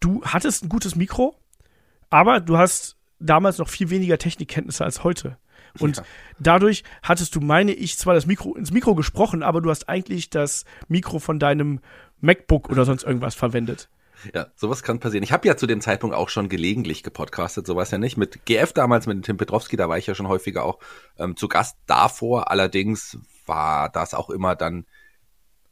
du 0.01 0.23
hattest 0.25 0.65
ein 0.65 0.69
gutes 0.69 0.97
Mikro, 0.97 1.37
aber 2.11 2.41
du 2.41 2.57
hast 2.57 2.98
damals 3.21 3.59
noch 3.59 3.69
viel 3.69 3.91
weniger 3.91 4.19
Technikkenntnisse 4.19 4.85
als 4.85 5.05
heute. 5.05 5.39
Und 5.79 5.99
Ja. 5.99 6.03
dadurch 6.39 6.83
hattest 7.03 7.35
du, 7.35 7.41
meine 7.41 7.73
ich, 7.73 7.99
zwar 7.99 8.15
das 8.15 8.27
Mikro 8.27 8.55
ins 8.55 8.71
Mikro 8.73 8.95
gesprochen, 8.95 9.43
aber 9.43 9.61
du 9.61 9.71
hast 9.71 9.89
eigentlich 9.89 10.31
das 10.31 10.65
Mikro 10.89 11.19
von 11.19 11.39
deinem 11.39 11.81
MacBook 12.21 12.69
oder 12.69 12.85
sonst 12.85 13.05
irgendwas 13.05 13.35
verwendet. 13.35 13.89
Ja, 14.35 14.49
sowas 14.57 14.83
kann 14.83 14.99
passieren. 14.99 15.23
Ich 15.23 15.31
habe 15.31 15.47
ja 15.47 15.57
zu 15.57 15.67
dem 15.67 15.81
Zeitpunkt 15.81 16.17
auch 16.17 16.29
schon 16.29 16.49
gelegentlich 16.49 17.05
gepodcastet, 17.05 17.67
sowas 17.67 17.93
ja 17.93 17.99
nicht. 17.99 18.17
Mit 18.17 18.45
GF 18.47 18.73
damals, 18.73 19.07
mit 19.07 19.25
Tim 19.25 19.37
Petrowski, 19.37 19.77
da 19.77 19.89
war 19.89 19.99
ich 19.99 20.09
ja 20.09 20.15
schon 20.17 20.27
häufiger 20.27 20.65
auch 20.65 20.79
ähm, 21.19 21.37
zu 21.37 21.47
Gast 21.47 21.77
davor. 21.87 22.51
Allerdings 22.51 23.19
war 23.47 23.89
das 23.91 24.15
auch 24.15 24.31
immer 24.31 24.57
dann, 24.57 24.83
da, 24.83 24.87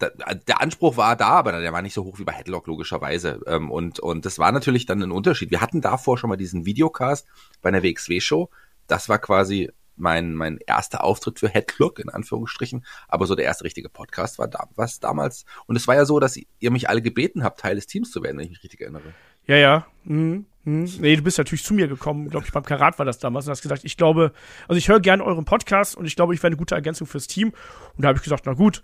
der 0.01 0.61
Anspruch 0.61 0.97
war 0.97 1.17
da, 1.17 1.29
aber 1.29 1.53
der 1.53 1.73
war 1.73 1.83
nicht 1.83 1.95
so 1.95 2.05
hoch 2.05 2.19
wie 2.19 2.25
bei 2.25 2.33
Headlock, 2.33 2.67
logischerweise. 2.67 3.41
Ähm, 3.47 3.71
und, 3.71 3.99
und 4.01 4.27
das 4.27 4.39
war 4.39 4.53
natürlich 4.53 4.87
dann 4.87 5.03
ein 5.03 5.11
Unterschied. 5.11 5.51
Wir 5.51 5.61
hatten 5.61 5.81
davor 5.81 6.19
schon 6.19 6.29
mal 6.29 6.37
diesen 6.37 6.67
Videocast 6.67 7.27
bei 7.63 7.69
einer 7.69 7.83
WXW-Show. 7.83 8.51
Das 8.87 9.09
war 9.09 9.19
quasi 9.19 9.71
mein, 9.97 10.35
mein 10.35 10.59
erster 10.67 11.03
Auftritt 11.03 11.39
für 11.39 11.49
Headlock, 11.49 11.99
in 11.99 12.11
Anführungsstrichen. 12.11 12.85
Aber 13.09 13.27
so 13.27 13.35
der 13.35 13.47
erste 13.47 13.65
richtige 13.65 13.89
Podcast 13.89 14.39
war 14.39 14.49
da, 14.49 14.69
was 14.77 15.01
damals. 15.01 15.45
Und 15.67 15.77
es 15.77 15.89
war 15.89 15.95
ja 15.95 16.05
so, 16.05 16.21
dass 16.21 16.39
ihr 16.59 16.71
mich 16.71 16.89
alle 16.89 17.03
gebeten 17.03 17.43
habt, 17.43 17.61
Teil 17.61 17.77
des 17.77 17.87
Teams 17.87 18.11
zu 18.11 18.23
werden, 18.23 18.37
wenn 18.37 18.45
ich 18.45 18.51
mich 18.51 18.63
richtig 18.63 18.83
erinnere. 18.83 19.15
Ja, 19.47 19.57
ja. 19.57 19.87
Mhm. 20.05 20.47
Mhm. 20.67 20.91
Nee, 20.99 21.15
du 21.15 21.23
bist 21.23 21.39
natürlich 21.39 21.63
zu 21.63 21.75
mir 21.75 21.87
gekommen, 21.87 22.29
glaube 22.29 22.45
ich, 22.45 22.53
beim 22.53 22.65
Karat 22.65 22.99
war 22.99 23.07
das 23.07 23.21
damals 23.21 23.47
und 23.47 23.53
hast 23.53 23.63
gesagt, 23.63 23.85
ich 23.85 23.97
glaube, 23.97 24.33
also 24.67 24.77
ich 24.77 24.89
höre 24.89 24.99
gerne 24.99 25.23
euren 25.23 25.45
Podcast 25.45 25.97
und 25.97 26.07
ich 26.07 26.17
glaube, 26.17 26.35
ich 26.35 26.43
wäre 26.43 26.49
eine 26.49 26.57
gute 26.57 26.75
Ergänzung 26.75 27.07
fürs 27.07 27.29
Team. 27.29 27.53
Und 27.97 28.03
da 28.03 28.09
habe 28.09 28.19
ich 28.19 28.25
gesagt, 28.25 28.47
na 28.47 28.53
gut, 28.53 28.83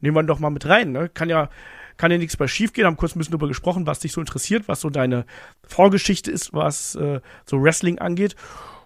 nehmen 0.00 0.16
wir 0.16 0.22
ihn 0.22 0.28
doch 0.28 0.38
mal 0.38 0.50
mit 0.50 0.66
rein. 0.66 0.92
Ne? 0.92 1.08
Kann 1.08 1.28
ja, 1.28 1.50
kann 1.96 2.12
ja 2.12 2.18
nichts 2.18 2.36
bei 2.36 2.46
schief 2.46 2.72
gehen. 2.72 2.86
Haben 2.86 2.96
kurz 2.96 3.16
ein 3.16 3.18
bisschen 3.18 3.32
darüber 3.32 3.48
gesprochen, 3.48 3.84
was 3.84 3.98
dich 3.98 4.12
so 4.12 4.20
interessiert, 4.20 4.68
was 4.68 4.80
so 4.80 4.90
deine 4.90 5.26
Vorgeschichte 5.66 6.30
ist, 6.30 6.52
was 6.52 6.94
äh, 6.94 7.20
so 7.44 7.60
Wrestling 7.60 7.98
angeht. 7.98 8.36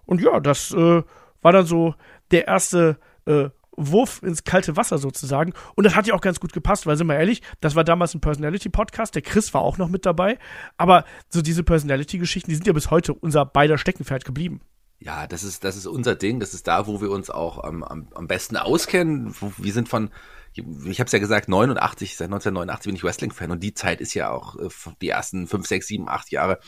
Und 0.07 0.23
ja, 0.23 0.41
das 0.41 0.73
äh, 0.73 1.03
war 1.43 1.53
dann 1.53 1.67
so 1.67 1.97
der 2.31 2.49
erste 2.49 2.97
äh, 3.27 3.51
Wurf 3.79 4.23
ins 4.23 4.45
kalte 4.45 4.77
Wasser 4.77 4.99
sozusagen. 4.99 5.53
Und 5.75 5.85
das 5.85 5.95
hat 5.95 6.07
ja 6.07 6.15
auch 6.15 6.21
ganz 6.21 6.41
gut 6.41 6.53
gepasst, 6.53 6.87
weil 6.87 6.97
sind 6.97 7.07
wir 7.07 7.17
ehrlich, 7.17 7.43
das 7.61 7.75
war 7.75 7.85
damals 7.85 8.15
ein 8.15 8.21
Personality-Podcast. 8.21 9.15
Der 9.15 9.23
Chris 9.23 9.55
war 9.55 9.63
auch 9.63 9.79
noch 9.79 9.89
mit 9.89 10.05
dabei. 10.05 10.39
Aber 10.77 11.05
so 11.29 11.41
diese 11.43 11.63
Personality-Geschichten, 11.63 12.51
die 12.51 12.57
sind 12.57 12.67
ja 12.67 12.73
bis 12.73 12.91
heute 12.91 13.15
unser 13.15 13.45
beider 13.47 13.79
Steckenpferd 13.79 14.25
geblieben. 14.25 14.61
Ja, 15.01 15.27
das 15.29 15.45
ist, 15.45 15.63
das 15.63 15.77
ist 15.77 15.87
unser 15.87 16.17
Ding. 16.17 16.41
Das 16.41 16.55
ist 16.55 16.67
da, 16.67 16.87
wo 16.89 17.01
wir 17.01 17.11
uns 17.11 17.31
auch 17.31 17.63
am, 17.63 17.85
am, 17.85 18.09
am 18.15 18.27
besten 18.27 18.57
auskennen. 18.57 19.33
Wir 19.57 19.73
sind 19.73 19.89
von, 19.89 20.11
ich 20.55 20.99
habe 20.99 21.07
es 21.07 21.13
ja 21.13 21.21
gesagt, 21.21 21.49
89, 21.49 22.17
seit 22.17 22.27
1989 22.27 22.87
bin 22.89 22.97
ich 22.97 23.05
Wrestling-Fan 23.05 23.53
und 23.53 23.63
die 23.63 23.75
Zeit 23.75 24.01
ist 24.01 24.15
ja 24.15 24.31
auch 24.31 24.57
äh, 24.57 24.69
die 25.01 25.09
ersten 25.11 25.47
fünf, 25.47 25.69
sechs, 25.69 25.87
sieben, 25.87 26.09
acht 26.09 26.33
Jahre. 26.33 26.59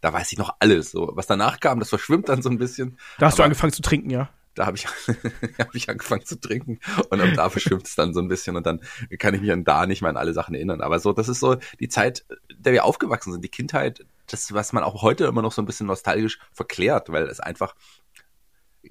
Da 0.00 0.12
weiß 0.12 0.30
ich 0.30 0.38
noch 0.38 0.54
alles. 0.60 0.92
So, 0.92 1.10
was 1.14 1.26
danach 1.26 1.58
kam, 1.58 1.80
das 1.80 1.88
verschwimmt 1.88 2.28
dann 2.28 2.42
so 2.42 2.48
ein 2.48 2.58
bisschen. 2.58 2.96
Da 3.18 3.26
hast 3.26 3.38
du 3.38 3.42
Aber- 3.42 3.46
angefangen 3.46 3.72
zu 3.72 3.82
trinken, 3.82 4.10
ja. 4.10 4.30
Da 4.60 4.66
habe 4.66 4.76
ich, 4.76 4.86
hab 5.58 5.74
ich 5.74 5.88
angefangen 5.88 6.24
zu 6.26 6.38
trinken 6.38 6.78
und 7.08 7.20
ab 7.20 7.30
da 7.34 7.48
verschwimmt 7.48 7.86
es 7.86 7.94
dann 7.94 8.12
so 8.12 8.20
ein 8.20 8.28
bisschen 8.28 8.56
und 8.56 8.66
dann 8.66 8.80
kann 9.18 9.34
ich 9.34 9.40
mich 9.40 9.50
an 9.50 9.64
da 9.64 9.86
nicht 9.86 10.02
mehr 10.02 10.10
an 10.10 10.18
alle 10.18 10.34
Sachen 10.34 10.54
erinnern. 10.54 10.82
Aber 10.82 11.00
so, 11.00 11.12
das 11.12 11.28
ist 11.28 11.40
so 11.40 11.56
die 11.80 11.88
Zeit, 11.88 12.26
in 12.48 12.62
der 12.62 12.74
wir 12.74 12.84
aufgewachsen 12.84 13.32
sind, 13.32 13.42
die 13.42 13.48
Kindheit, 13.48 14.04
das, 14.26 14.52
was 14.52 14.74
man 14.74 14.84
auch 14.84 15.00
heute 15.00 15.24
immer 15.24 15.40
noch 15.40 15.52
so 15.52 15.62
ein 15.62 15.66
bisschen 15.66 15.86
nostalgisch 15.86 16.38
verklärt, 16.52 17.10
weil 17.10 17.24
es 17.24 17.40
einfach 17.40 17.74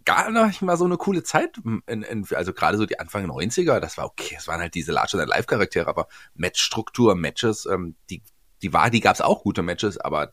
gar 0.05 0.31
nicht 0.31 0.61
mal 0.63 0.75
so 0.75 0.85
eine 0.85 0.97
coole 0.97 1.21
Zeit, 1.21 1.57
in, 1.85 2.01
in, 2.03 2.25
also 2.33 2.51
gerade 2.51 2.77
so 2.77 2.87
die 2.87 2.99
Anfang 2.99 3.29
90er, 3.29 3.79
das 3.79 3.97
war 3.97 4.05
okay, 4.05 4.35
es 4.37 4.47
waren 4.47 4.59
halt 4.59 4.73
diese 4.73 4.91
Larger 4.91 5.19
than 5.19 5.27
Live 5.27 5.45
Charaktere, 5.45 5.87
aber 5.87 6.07
Matchstruktur, 6.33 7.13
Matches, 7.13 7.67
ähm, 7.67 7.95
die, 8.09 8.23
die 8.63 8.73
war, 8.73 8.89
die 8.89 9.01
gab's 9.01 9.21
auch 9.21 9.43
gute 9.43 9.61
Matches, 9.61 9.99
aber 9.99 10.31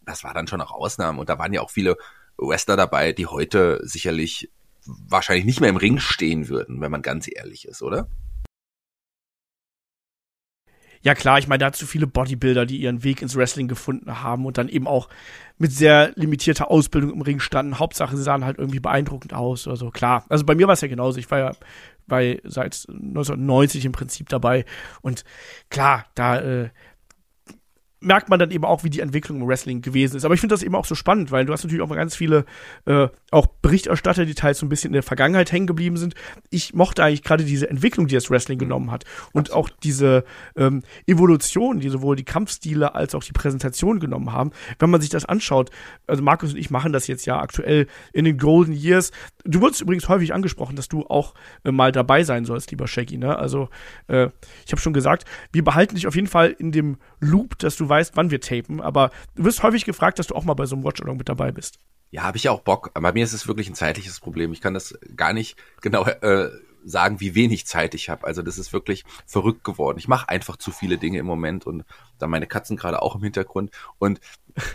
das 0.00 0.24
war 0.24 0.34
dann 0.34 0.48
schon 0.48 0.60
auch 0.60 0.72
Ausnahmen 0.72 1.20
und 1.20 1.28
da 1.28 1.38
waren 1.38 1.52
ja 1.52 1.60
auch 1.60 1.70
viele 1.70 1.96
Wrestler 2.36 2.76
dabei, 2.76 3.12
die 3.12 3.26
heute 3.26 3.80
sicherlich 3.82 4.50
wahrscheinlich 4.86 5.44
nicht 5.44 5.60
mehr 5.60 5.70
im 5.70 5.76
Ring 5.76 5.98
stehen 5.98 6.48
würden, 6.48 6.80
wenn 6.80 6.90
man 6.90 7.02
ganz 7.02 7.28
ehrlich 7.32 7.66
ist, 7.66 7.82
oder? 7.82 8.08
Ja 11.04 11.16
klar, 11.16 11.38
ich 11.40 11.48
meine, 11.48 11.58
da 11.58 11.66
hat 11.66 11.76
so 11.76 11.84
viele 11.84 12.06
Bodybuilder, 12.06 12.64
die 12.64 12.76
ihren 12.76 13.02
Weg 13.02 13.22
ins 13.22 13.34
Wrestling 13.34 13.66
gefunden 13.66 14.22
haben 14.22 14.46
und 14.46 14.56
dann 14.56 14.68
eben 14.68 14.86
auch 14.86 15.08
mit 15.58 15.72
sehr 15.72 16.12
limitierter 16.14 16.70
Ausbildung 16.70 17.12
im 17.12 17.22
Ring 17.22 17.40
standen. 17.40 17.80
Hauptsache, 17.80 18.16
sie 18.16 18.22
sahen 18.22 18.44
halt 18.44 18.58
irgendwie 18.58 18.78
beeindruckend 18.78 19.34
aus. 19.34 19.66
Also 19.66 19.90
klar. 19.90 20.24
Also 20.28 20.46
bei 20.46 20.54
mir 20.54 20.68
war 20.68 20.74
es 20.74 20.80
ja 20.80 20.86
genauso. 20.86 21.18
Ich 21.18 21.28
war 21.28 21.38
ja 21.40 21.52
bei 22.06 22.40
seit 22.44 22.86
1990 22.88 23.84
im 23.84 23.92
Prinzip 23.92 24.28
dabei. 24.28 24.64
Und 25.00 25.24
klar, 25.70 26.06
da 26.14 26.40
äh, 26.40 26.70
merkt 28.02 28.28
man 28.28 28.38
dann 28.38 28.50
eben 28.50 28.64
auch, 28.64 28.84
wie 28.84 28.90
die 28.90 29.00
Entwicklung 29.00 29.40
im 29.40 29.48
Wrestling 29.48 29.80
gewesen 29.80 30.16
ist. 30.16 30.24
Aber 30.24 30.34
ich 30.34 30.40
finde 30.40 30.54
das 30.54 30.62
eben 30.62 30.74
auch 30.74 30.84
so 30.84 30.94
spannend, 30.94 31.30
weil 31.30 31.46
du 31.46 31.52
hast 31.52 31.64
natürlich 31.64 31.82
auch 31.82 31.88
mal 31.88 31.96
ganz 31.96 32.14
viele 32.14 32.44
äh, 32.86 33.08
auch 33.30 33.46
Berichterstatter, 33.46 34.26
die 34.26 34.34
teils 34.34 34.58
so 34.58 34.66
ein 34.66 34.68
bisschen 34.68 34.88
in 34.88 34.94
der 34.94 35.02
Vergangenheit 35.02 35.52
hängen 35.52 35.66
geblieben 35.66 35.96
sind. 35.96 36.14
Ich 36.50 36.74
mochte 36.74 37.02
eigentlich 37.04 37.22
gerade 37.22 37.44
diese 37.44 37.70
Entwicklung, 37.70 38.06
die 38.06 38.14
das 38.14 38.30
Wrestling 38.30 38.58
genommen 38.58 38.90
hat 38.90 39.04
und 39.32 39.52
auch 39.52 39.70
diese 39.82 40.24
ähm, 40.56 40.82
Evolution, 41.06 41.80
die 41.80 41.88
sowohl 41.88 42.16
die 42.16 42.24
Kampfstile 42.24 42.94
als 42.94 43.14
auch 43.14 43.22
die 43.22 43.32
Präsentation 43.32 44.00
genommen 44.00 44.32
haben. 44.32 44.50
Wenn 44.78 44.90
man 44.90 45.00
sich 45.00 45.10
das 45.10 45.24
anschaut, 45.24 45.70
also 46.06 46.22
Markus 46.22 46.52
und 46.52 46.58
ich 46.58 46.70
machen 46.70 46.92
das 46.92 47.06
jetzt 47.06 47.26
ja 47.26 47.40
aktuell 47.40 47.86
in 48.12 48.24
den 48.24 48.38
Golden 48.38 48.72
Years. 48.72 49.12
Du 49.44 49.60
wurdest 49.60 49.80
übrigens 49.80 50.08
häufig 50.08 50.34
angesprochen, 50.34 50.76
dass 50.76 50.88
du 50.88 51.06
auch 51.06 51.34
äh, 51.64 51.72
mal 51.72 51.92
dabei 51.92 52.24
sein 52.24 52.44
sollst, 52.44 52.70
lieber 52.70 52.86
Shaggy. 52.86 53.18
Ne? 53.18 53.36
Also 53.36 53.68
äh, 54.08 54.28
ich 54.66 54.72
habe 54.72 54.80
schon 54.80 54.92
gesagt, 54.92 55.24
wir 55.52 55.64
behalten 55.64 55.94
dich 55.94 56.06
auf 56.06 56.14
jeden 56.14 56.26
Fall 56.26 56.50
in 56.50 56.72
dem 56.72 56.96
Loop, 57.20 57.58
dass 57.58 57.76
du 57.76 57.88
weißt, 57.92 58.16
wann 58.16 58.30
wir 58.30 58.40
tapen. 58.40 58.80
Aber 58.80 59.10
du 59.34 59.44
wirst 59.44 59.62
häufig 59.62 59.84
gefragt, 59.84 60.18
dass 60.18 60.28
du 60.28 60.34
auch 60.34 60.44
mal 60.44 60.54
bei 60.54 60.66
so 60.66 60.74
einem 60.74 60.84
Watch-Along 60.84 61.18
mit 61.18 61.28
dabei 61.28 61.52
bist. 61.52 61.78
Ja, 62.10 62.22
habe 62.22 62.38
ich 62.38 62.48
auch 62.48 62.60
Bock. 62.60 62.92
Bei 62.94 63.12
mir 63.12 63.22
ist 63.24 63.34
es 63.34 63.46
wirklich 63.46 63.68
ein 63.68 63.74
zeitliches 63.74 64.20
Problem. 64.20 64.52
Ich 64.52 64.60
kann 64.60 64.74
das 64.74 64.98
gar 65.14 65.32
nicht 65.32 65.56
genau 65.80 66.06
äh, 66.06 66.50
sagen, 66.84 67.20
wie 67.20 67.34
wenig 67.34 67.66
Zeit 67.66 67.94
ich 67.94 68.08
habe. 68.08 68.26
Also 68.26 68.42
das 68.42 68.58
ist 68.58 68.72
wirklich 68.72 69.04
verrückt 69.26 69.64
geworden. 69.64 69.98
Ich 69.98 70.08
mache 70.08 70.28
einfach 70.28 70.56
zu 70.56 70.70
viele 70.70 70.98
Dinge 70.98 71.18
im 71.18 71.26
Moment 71.26 71.66
und 71.66 71.84
da 72.18 72.26
meine 72.26 72.46
Katzen 72.46 72.76
gerade 72.76 73.02
auch 73.02 73.14
im 73.14 73.22
Hintergrund. 73.22 73.70
Und 73.98 74.20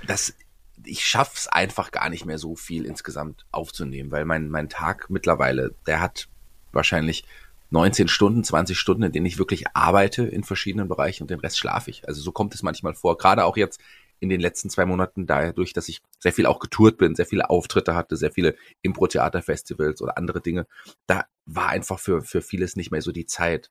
das, 0.08 0.36
ich 0.84 1.06
schaff's 1.06 1.48
einfach 1.48 1.92
gar 1.92 2.10
nicht 2.10 2.26
mehr 2.26 2.38
so 2.38 2.56
viel 2.56 2.86
insgesamt 2.86 3.46
aufzunehmen, 3.52 4.12
weil 4.12 4.26
mein, 4.26 4.50
mein 4.50 4.70
Tag 4.70 5.10
mittlerweile, 5.10 5.74
der 5.86 6.02
hat 6.02 6.28
wahrscheinlich 6.72 7.26
19 7.70 8.08
Stunden, 8.08 8.44
20 8.44 8.78
Stunden, 8.78 9.04
in 9.04 9.12
denen 9.12 9.26
ich 9.26 9.38
wirklich 9.38 9.66
arbeite 9.74 10.24
in 10.24 10.44
verschiedenen 10.44 10.88
Bereichen 10.88 11.24
und 11.24 11.32
den 11.32 11.40
Rest 11.40 11.60
schlafe 11.60 11.90
ich. 11.90 12.08
Also 12.08 12.22
so 12.22 12.32
kommt 12.32 12.56
es 12.56 12.64
manchmal 12.64 12.94
vor. 12.94 13.18
Gerade 13.18 13.46
auch 13.46 13.58
jetzt 13.58 13.82
in 14.20 14.30
den 14.30 14.42
letzten 14.42 14.70
zwei 14.70 14.86
Monaten, 14.86 15.28
dadurch, 15.28 15.74
dass 15.74 15.90
ich 15.90 16.02
sehr 16.20 16.34
viel 16.34 16.46
auch 16.46 16.60
getourt 16.60 16.98
bin, 16.98 17.16
sehr 17.16 17.26
viele 17.26 17.50
Auftritte 17.50 17.96
hatte, 17.96 18.16
sehr 18.16 18.32
viele 18.32 18.56
Impro-Theater-Festivals 18.82 20.02
oder 20.02 20.18
andere 20.18 20.42
Dinge, 20.42 20.66
da 21.06 21.26
war 21.46 21.70
einfach 21.70 22.00
für, 22.00 22.22
für 22.22 22.42
vieles 22.42 22.76
nicht 22.76 22.92
mehr 22.92 23.02
so 23.02 23.12
die 23.12 23.26
Zeit. 23.26 23.70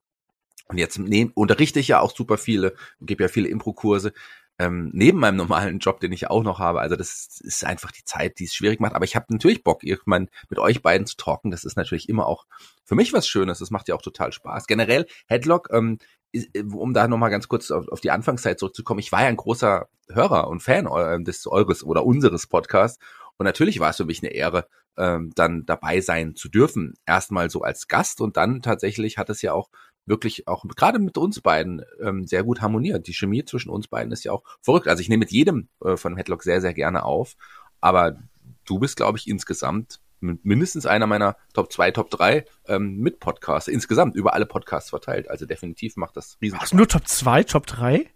Und 0.68 0.78
jetzt 0.78 0.98
nehm, 0.98 1.32
unterrichte 1.34 1.80
ich 1.80 1.88
ja 1.88 2.00
auch 2.00 2.14
super 2.14 2.38
viele, 2.38 2.74
gebe 3.00 3.24
ja 3.24 3.28
viele 3.28 3.48
Impro-Kurse 3.48 4.12
ähm, 4.58 4.90
neben 4.92 5.18
meinem 5.18 5.36
normalen 5.36 5.78
Job, 5.78 6.00
den 6.00 6.12
ich 6.12 6.30
auch 6.30 6.42
noch 6.42 6.58
habe. 6.58 6.80
Also 6.80 6.96
das 6.96 7.40
ist 7.40 7.64
einfach 7.64 7.92
die 7.92 8.04
Zeit, 8.04 8.38
die 8.38 8.44
es 8.44 8.54
schwierig 8.54 8.80
macht. 8.80 8.94
Aber 8.94 9.04
ich 9.04 9.16
habe 9.16 9.26
natürlich 9.28 9.62
Bock, 9.62 9.84
irgendwann 9.84 10.28
mit 10.48 10.58
euch 10.58 10.82
beiden 10.82 11.06
zu 11.06 11.16
talken. 11.16 11.50
Das 11.50 11.64
ist 11.64 11.76
natürlich 11.76 12.08
immer 12.08 12.26
auch 12.26 12.46
für 12.84 12.94
mich 12.94 13.12
was 13.12 13.28
Schönes. 13.28 13.58
Das 13.58 13.70
macht 13.70 13.88
ja 13.88 13.94
auch 13.94 14.02
total 14.02 14.32
Spaß. 14.32 14.66
Generell, 14.66 15.06
Headlock, 15.26 15.68
ähm, 15.72 15.98
ist, 16.32 16.48
um 16.56 16.94
da 16.94 17.08
nochmal 17.08 17.30
ganz 17.30 17.48
kurz 17.48 17.70
auf, 17.70 17.88
auf 17.88 18.00
die 18.00 18.10
Anfangszeit 18.10 18.58
zurückzukommen, 18.58 19.00
ich 19.00 19.12
war 19.12 19.22
ja 19.22 19.28
ein 19.28 19.36
großer 19.36 19.88
Hörer 20.08 20.48
und 20.48 20.62
Fan 20.62 20.86
äh, 20.86 21.22
des 21.22 21.46
eures 21.46 21.84
oder 21.84 22.04
unseres 22.04 22.46
Podcasts. 22.46 22.98
Und 23.36 23.44
natürlich 23.44 23.80
war 23.80 23.90
es 23.90 23.98
für 23.98 24.04
mich 24.04 24.22
eine 24.22 24.32
Ehre, 24.32 24.66
ähm, 24.96 25.32
dann 25.34 25.66
dabei 25.66 26.00
sein 26.00 26.34
zu 26.34 26.48
dürfen. 26.48 26.94
Erstmal 27.04 27.50
so 27.50 27.62
als 27.62 27.88
Gast 27.88 28.20
und 28.20 28.36
dann 28.36 28.62
tatsächlich 28.62 29.18
hat 29.18 29.28
es 29.30 29.42
ja 29.42 29.52
auch 29.52 29.68
wirklich 30.06 30.48
auch 30.48 30.64
gerade 30.76 30.98
mit 30.98 31.18
uns 31.18 31.40
beiden 31.40 31.82
ähm, 32.00 32.26
sehr 32.26 32.44
gut 32.44 32.62
harmoniert. 32.62 33.06
Die 33.06 33.14
Chemie 33.14 33.44
zwischen 33.44 33.70
uns 33.70 33.88
beiden 33.88 34.12
ist 34.12 34.24
ja 34.24 34.32
auch 34.32 34.44
verrückt. 34.62 34.88
Also 34.88 35.00
ich 35.00 35.08
nehme 35.08 35.20
mit 35.20 35.32
jedem 35.32 35.68
äh, 35.84 35.96
von 35.96 36.16
Headlock 36.16 36.42
sehr, 36.42 36.60
sehr 36.60 36.72
gerne 36.72 37.04
auf. 37.04 37.36
Aber 37.80 38.16
du 38.64 38.78
bist, 38.78 38.96
glaube 38.96 39.18
ich, 39.18 39.28
insgesamt 39.28 40.00
mindestens 40.20 40.86
einer 40.86 41.06
meiner 41.06 41.36
Top 41.52 41.72
2, 41.72 41.90
Top 41.90 42.10
3 42.10 42.44
ähm, 42.66 42.98
mit 42.98 43.20
Podcasts. 43.20 43.68
Insgesamt 43.68 44.14
über 44.14 44.34
alle 44.34 44.46
Podcasts 44.46 44.90
verteilt. 44.90 45.28
Also 45.28 45.44
definitiv 45.46 45.96
macht 45.96 46.16
das 46.16 46.38
riesen 46.40 46.58
Hast 46.58 46.72
du 46.72 46.76
nur 46.76 46.88
Top 46.88 47.06
2, 47.06 47.44
Top 47.44 47.66
3? 47.66 48.06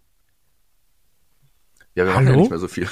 Ja, 1.93 2.05
wir 2.05 2.13
Hallo? 2.15 2.23
machen 2.23 2.27
ja 2.27 2.35
nicht 2.37 2.49
mehr 2.49 2.59
so 2.59 2.67
viel. 2.67 2.87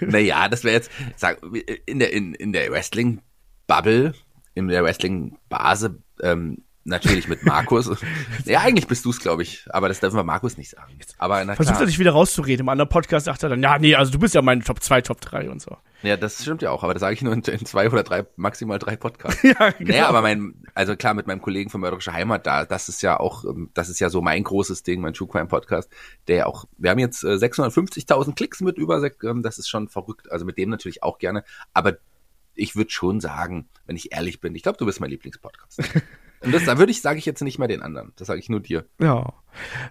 naja, 0.00 0.48
das 0.48 0.64
wäre 0.64 0.74
jetzt, 0.74 0.90
sag, 1.16 1.42
in 1.86 1.98
der, 1.98 2.12
in, 2.12 2.34
in 2.34 2.52
der 2.52 2.70
Wrestling-Bubble, 2.70 4.14
in 4.54 4.68
der 4.68 4.84
Wrestling-Base, 4.84 6.02
ähm, 6.22 6.62
natürlich 6.84 7.28
mit 7.28 7.44
Markus. 7.44 7.90
ja, 8.44 8.60
eigentlich 8.60 8.86
bist 8.86 9.04
du 9.04 9.10
es, 9.10 9.20
glaube 9.20 9.42
ich. 9.42 9.66
Aber 9.70 9.88
das 9.88 10.00
dürfen 10.00 10.16
wir 10.16 10.24
Markus 10.24 10.56
nicht 10.56 10.70
sagen. 10.70 10.98
Aber 11.18 11.44
na 11.44 11.54
Versucht 11.54 11.80
er 11.80 11.86
dich 11.86 11.98
wieder 11.98 12.12
rauszureden. 12.12 12.64
Im 12.64 12.68
anderen 12.68 12.88
Podcast 12.88 13.26
sagt 13.26 13.42
er 13.42 13.48
dann, 13.48 13.62
ja, 13.62 13.78
nee, 13.78 13.94
also 13.94 14.12
du 14.12 14.18
bist 14.18 14.34
ja 14.34 14.42
mein 14.42 14.62
Top 14.62 14.82
2, 14.82 15.02
Top 15.02 15.20
3 15.20 15.50
und 15.50 15.60
so. 15.60 15.76
Ja, 16.02 16.16
das 16.16 16.40
stimmt 16.40 16.62
ja 16.62 16.70
auch, 16.70 16.82
aber 16.82 16.94
das 16.94 17.00
sage 17.00 17.12
ich 17.12 17.20
nur 17.20 17.34
in, 17.34 17.42
in 17.42 17.66
zwei 17.66 17.90
oder 17.90 18.02
drei, 18.02 18.24
maximal 18.36 18.78
drei 18.78 18.96
Podcasts. 18.96 19.42
ja, 19.42 19.70
genau. 19.70 19.90
Naja, 19.90 20.08
aber 20.08 20.22
mein, 20.22 20.54
also 20.74 20.96
klar, 20.96 21.12
mit 21.12 21.26
meinem 21.26 21.42
Kollegen 21.42 21.68
von 21.68 21.82
Mörderische 21.82 22.14
Heimat, 22.14 22.46
da, 22.46 22.64
das 22.64 22.88
ist 22.88 23.02
ja 23.02 23.20
auch, 23.20 23.44
ähm, 23.44 23.70
das 23.74 23.90
ist 23.90 24.00
ja 24.00 24.08
so 24.08 24.22
mein 24.22 24.42
großes 24.42 24.82
Ding, 24.82 25.02
mein 25.02 25.12
True 25.12 25.28
Crime 25.28 25.46
Podcast, 25.46 25.90
der 26.26 26.48
auch, 26.48 26.64
wir 26.78 26.90
haben 26.90 26.98
jetzt 26.98 27.22
äh, 27.22 27.34
650.000 27.34 28.34
Klicks 28.34 28.62
mit 28.62 28.78
über, 28.78 29.02
ähm, 29.24 29.42
das 29.42 29.58
ist 29.58 29.68
schon 29.68 29.88
verrückt, 29.88 30.32
also 30.32 30.46
mit 30.46 30.56
dem 30.56 30.70
natürlich 30.70 31.02
auch 31.02 31.18
gerne, 31.18 31.44
aber 31.74 31.98
ich 32.54 32.76
würde 32.76 32.90
schon 32.90 33.20
sagen, 33.20 33.68
wenn 33.86 33.96
ich 33.96 34.12
ehrlich 34.12 34.40
bin, 34.40 34.54
ich 34.54 34.62
glaube, 34.62 34.78
du 34.78 34.86
bist 34.86 35.00
mein 35.00 35.10
Lieblingspodcast. 35.10 35.82
Und 36.42 36.52
das, 36.52 36.64
da 36.64 36.78
würde 36.78 36.90
ich, 36.90 37.02
sage 37.02 37.18
ich 37.18 37.26
jetzt 37.26 37.42
nicht 37.42 37.58
mehr 37.58 37.68
den 37.68 37.82
anderen, 37.82 38.12
das 38.16 38.26
sage 38.28 38.40
ich 38.40 38.48
nur 38.48 38.60
dir. 38.60 38.86
Ja. 38.98 39.32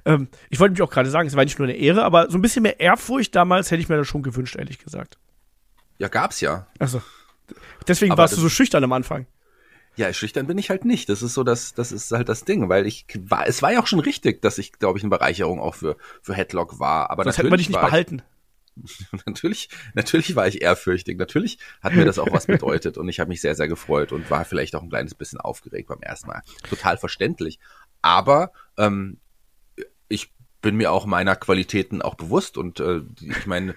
Ähm, 0.06 0.30
ich 0.50 0.60
wollte 0.60 0.72
mich 0.74 0.82
auch 0.82 0.90
gerade 0.90 1.10
sagen, 1.10 1.28
es 1.28 1.36
war 1.36 1.44
nicht 1.44 1.60
nur 1.60 1.68
eine 1.68 1.78
Ehre, 1.78 2.04
aber 2.04 2.30
so 2.32 2.38
ein 2.38 2.42
bisschen 2.42 2.64
mehr 2.64 2.80
Ehrfurcht 2.80 3.36
damals 3.36 3.70
hätte 3.70 3.82
ich 3.82 3.90
mir 3.90 3.98
das 3.98 4.08
schon 4.08 4.24
gewünscht, 4.24 4.56
ehrlich 4.56 4.80
gesagt. 4.80 5.20
Ja, 6.00 6.08
gab's 6.08 6.42
ja. 6.42 6.68
Also, 6.80 7.02
deswegen 7.88 8.12
Aber 8.14 8.24
warst 8.24 8.34
du 8.34 8.38
das- 8.38 8.44
so 8.44 8.50
schüchtern 8.50 8.84
am 8.84 8.94
Anfang. 8.94 9.28
Ja, 9.96 10.12
schüchtern 10.14 10.48
bin 10.48 10.58
ich 10.58 10.70
halt 10.70 10.86
nicht. 10.86 11.10
Das 11.10 11.22
ist 11.22 11.34
so 11.34 11.44
das, 11.44 11.74
das 11.74 11.92
ist 11.92 12.12
halt 12.12 12.30
das 12.30 12.46
Ding, 12.46 12.70
weil 12.70 12.88
ich 12.88 13.06
war, 13.20 13.46
es 13.48 13.62
war 13.62 13.74
ja 13.74 13.82
auch 13.82 13.88
schon 13.88 14.00
richtig, 14.00 14.42
dass 14.42 14.58
ich, 14.58 14.72
glaube 14.74 14.98
ich, 14.98 15.04
eine 15.04 15.10
Bereicherung 15.10 15.60
auch 15.60 15.76
für, 15.76 15.98
für 16.22 16.34
Headlock 16.34 16.80
war. 16.80 17.10
Aber 17.12 17.24
Sonst 17.24 17.38
hätten 17.38 17.52
wir 17.52 17.58
dich 17.58 17.68
nicht 17.68 17.76
war 17.76 17.84
ich- 17.84 17.90
behalten. 17.90 18.22
natürlich, 19.26 19.70
natürlich 19.94 20.36
war 20.36 20.48
ich 20.48 20.62
ehrfürchtig. 20.62 21.18
Natürlich 21.18 21.58
hat 21.82 21.94
mir 21.94 22.06
das 22.06 22.20
auch 22.20 22.32
was 22.32 22.48
bedeutet 22.48 22.98
und 22.98 23.10
ich 23.10 23.20
habe 23.20 23.30
mich 23.30 23.42
sehr, 23.42 23.56
sehr 23.56 23.68
gefreut 23.68 24.12
und 24.12 24.30
war 24.30 24.46
vielleicht 24.46 24.76
auch 24.76 24.84
ein 24.84 24.90
kleines 24.90 25.16
bisschen 25.16 25.40
aufgeregt 25.40 25.90
beim 25.90 26.02
ersten 26.02 26.28
Mal. 26.28 26.42
Total 26.70 26.98
verständlich. 26.98 27.60
Aber 28.02 28.52
ähm, 28.78 29.18
ich 30.08 30.32
bin 30.62 30.76
mir 30.76 30.92
auch 30.92 31.06
meiner 31.06 31.36
Qualitäten 31.36 32.02
auch 32.02 32.16
bewusst 32.16 32.58
und 32.58 32.80
äh, 32.80 33.02
ich 33.22 33.46
meine, 33.46 33.76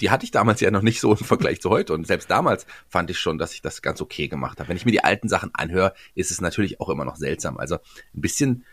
die 0.00 0.10
hatte 0.10 0.24
ich 0.24 0.30
damals 0.30 0.60
ja 0.60 0.70
noch 0.70 0.82
nicht 0.82 1.00
so 1.00 1.12
im 1.12 1.24
Vergleich 1.24 1.60
zu 1.60 1.70
heute 1.70 1.92
und 1.92 2.06
selbst 2.06 2.30
damals 2.30 2.66
fand 2.88 3.10
ich 3.10 3.18
schon, 3.18 3.38
dass 3.38 3.52
ich 3.52 3.60
das 3.60 3.82
ganz 3.82 4.00
okay 4.00 4.28
gemacht 4.28 4.58
habe. 4.58 4.68
Wenn 4.68 4.76
ich 4.76 4.86
mir 4.86 4.92
die 4.92 5.04
alten 5.04 5.28
Sachen 5.28 5.50
anhöre, 5.54 5.92
ist 6.14 6.30
es 6.30 6.40
natürlich 6.40 6.80
auch 6.80 6.88
immer 6.88 7.04
noch 7.04 7.16
seltsam. 7.16 7.58
Also 7.58 7.76
ein 7.76 8.20
bisschen 8.20 8.64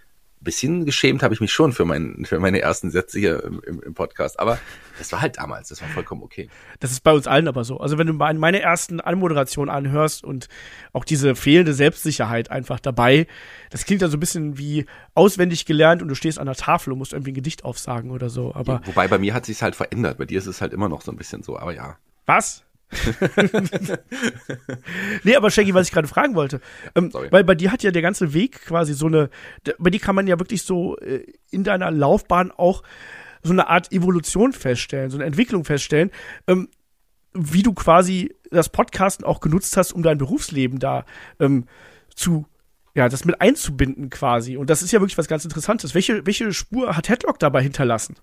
bisschen 0.41 0.85
geschämt 0.85 1.21
habe 1.21 1.33
ich 1.33 1.41
mich 1.41 1.51
schon 1.51 1.73
für, 1.73 1.85
mein, 1.85 2.25
für 2.25 2.39
meine 2.39 2.61
ersten 2.61 2.91
Sätze 2.91 3.19
hier 3.19 3.43
im, 3.43 3.61
im, 3.65 3.81
im 3.81 3.93
Podcast. 3.93 4.39
Aber 4.39 4.57
das 4.97 5.11
war 5.11 5.21
halt 5.21 5.37
damals, 5.37 5.69
das 5.69 5.81
war 5.81 5.89
vollkommen 5.89 6.23
okay. 6.23 6.49
Das 6.79 6.91
ist 6.91 7.01
bei 7.03 7.11
uns 7.11 7.27
allen 7.27 7.47
aber 7.47 7.63
so. 7.63 7.79
Also 7.79 7.97
wenn 7.97 8.07
du 8.07 8.13
meine 8.13 8.61
ersten 8.61 9.01
Anmoderationen 9.01 9.73
anhörst 9.73 10.23
und 10.23 10.47
auch 10.93 11.03
diese 11.03 11.35
fehlende 11.35 11.73
Selbstsicherheit 11.73 12.51
einfach 12.51 12.79
dabei, 12.79 13.27
das 13.69 13.85
klingt 13.85 14.01
dann 14.01 14.11
so 14.11 14.17
ein 14.17 14.21
bisschen 14.21 14.57
wie 14.57 14.85
auswendig 15.13 15.65
gelernt 15.65 16.01
und 16.01 16.07
du 16.07 16.15
stehst 16.15 16.39
an 16.39 16.45
der 16.45 16.55
Tafel 16.55 16.93
und 16.93 16.99
musst 16.99 17.13
irgendwie 17.13 17.31
ein 17.31 17.35
Gedicht 17.35 17.65
aufsagen 17.65 18.11
oder 18.11 18.29
so. 18.29 18.53
Aber 18.55 18.81
Wobei 18.85 19.07
bei 19.07 19.17
mir 19.17 19.33
hat 19.33 19.45
sich's 19.45 19.61
halt 19.61 19.75
verändert. 19.75 20.17
Bei 20.17 20.25
dir 20.25 20.37
ist 20.37 20.47
es 20.47 20.61
halt 20.61 20.73
immer 20.73 20.89
noch 20.89 21.01
so 21.01 21.11
ein 21.11 21.17
bisschen 21.17 21.43
so, 21.43 21.57
aber 21.57 21.73
ja. 21.73 21.97
was? 22.25 22.63
nee, 25.23 25.35
aber 25.35 25.51
Shaggy, 25.51 25.73
was 25.73 25.87
ich 25.87 25.93
gerade 25.93 26.07
fragen 26.07 26.35
wollte, 26.35 26.59
ähm, 26.95 27.11
weil 27.13 27.43
bei 27.43 27.55
dir 27.55 27.71
hat 27.71 27.83
ja 27.83 27.91
der 27.91 28.01
ganze 28.01 28.33
Weg 28.33 28.65
quasi 28.65 28.93
so 28.93 29.05
eine, 29.05 29.29
bei 29.77 29.89
dir 29.89 29.99
kann 29.99 30.15
man 30.15 30.27
ja 30.27 30.39
wirklich 30.39 30.63
so 30.63 30.97
äh, 30.97 31.25
in 31.51 31.63
deiner 31.63 31.91
Laufbahn 31.91 32.51
auch 32.51 32.83
so 33.43 33.53
eine 33.53 33.67
Art 33.67 33.91
Evolution 33.91 34.53
feststellen, 34.53 35.11
so 35.11 35.17
eine 35.17 35.25
Entwicklung 35.25 35.65
feststellen, 35.65 36.11
ähm, 36.47 36.69
wie 37.33 37.63
du 37.63 37.73
quasi 37.73 38.35
das 38.51 38.69
Podcasten 38.69 39.25
auch 39.25 39.39
genutzt 39.39 39.77
hast, 39.77 39.93
um 39.93 40.01
dein 40.01 40.17
Berufsleben 40.17 40.79
da 40.79 41.05
ähm, 41.39 41.65
zu, 42.15 42.47
ja, 42.95 43.07
das 43.07 43.25
mit 43.25 43.39
einzubinden 43.39 44.09
quasi. 44.09 44.57
Und 44.57 44.69
das 44.69 44.81
ist 44.81 44.91
ja 44.91 44.99
wirklich 44.99 45.17
was 45.17 45.27
ganz 45.27 45.45
Interessantes. 45.45 45.93
Welche, 45.93 46.25
welche 46.25 46.51
Spur 46.53 46.97
hat 46.97 47.07
Headlock 47.07 47.39
dabei 47.39 47.61
hinterlassen? 47.61 48.15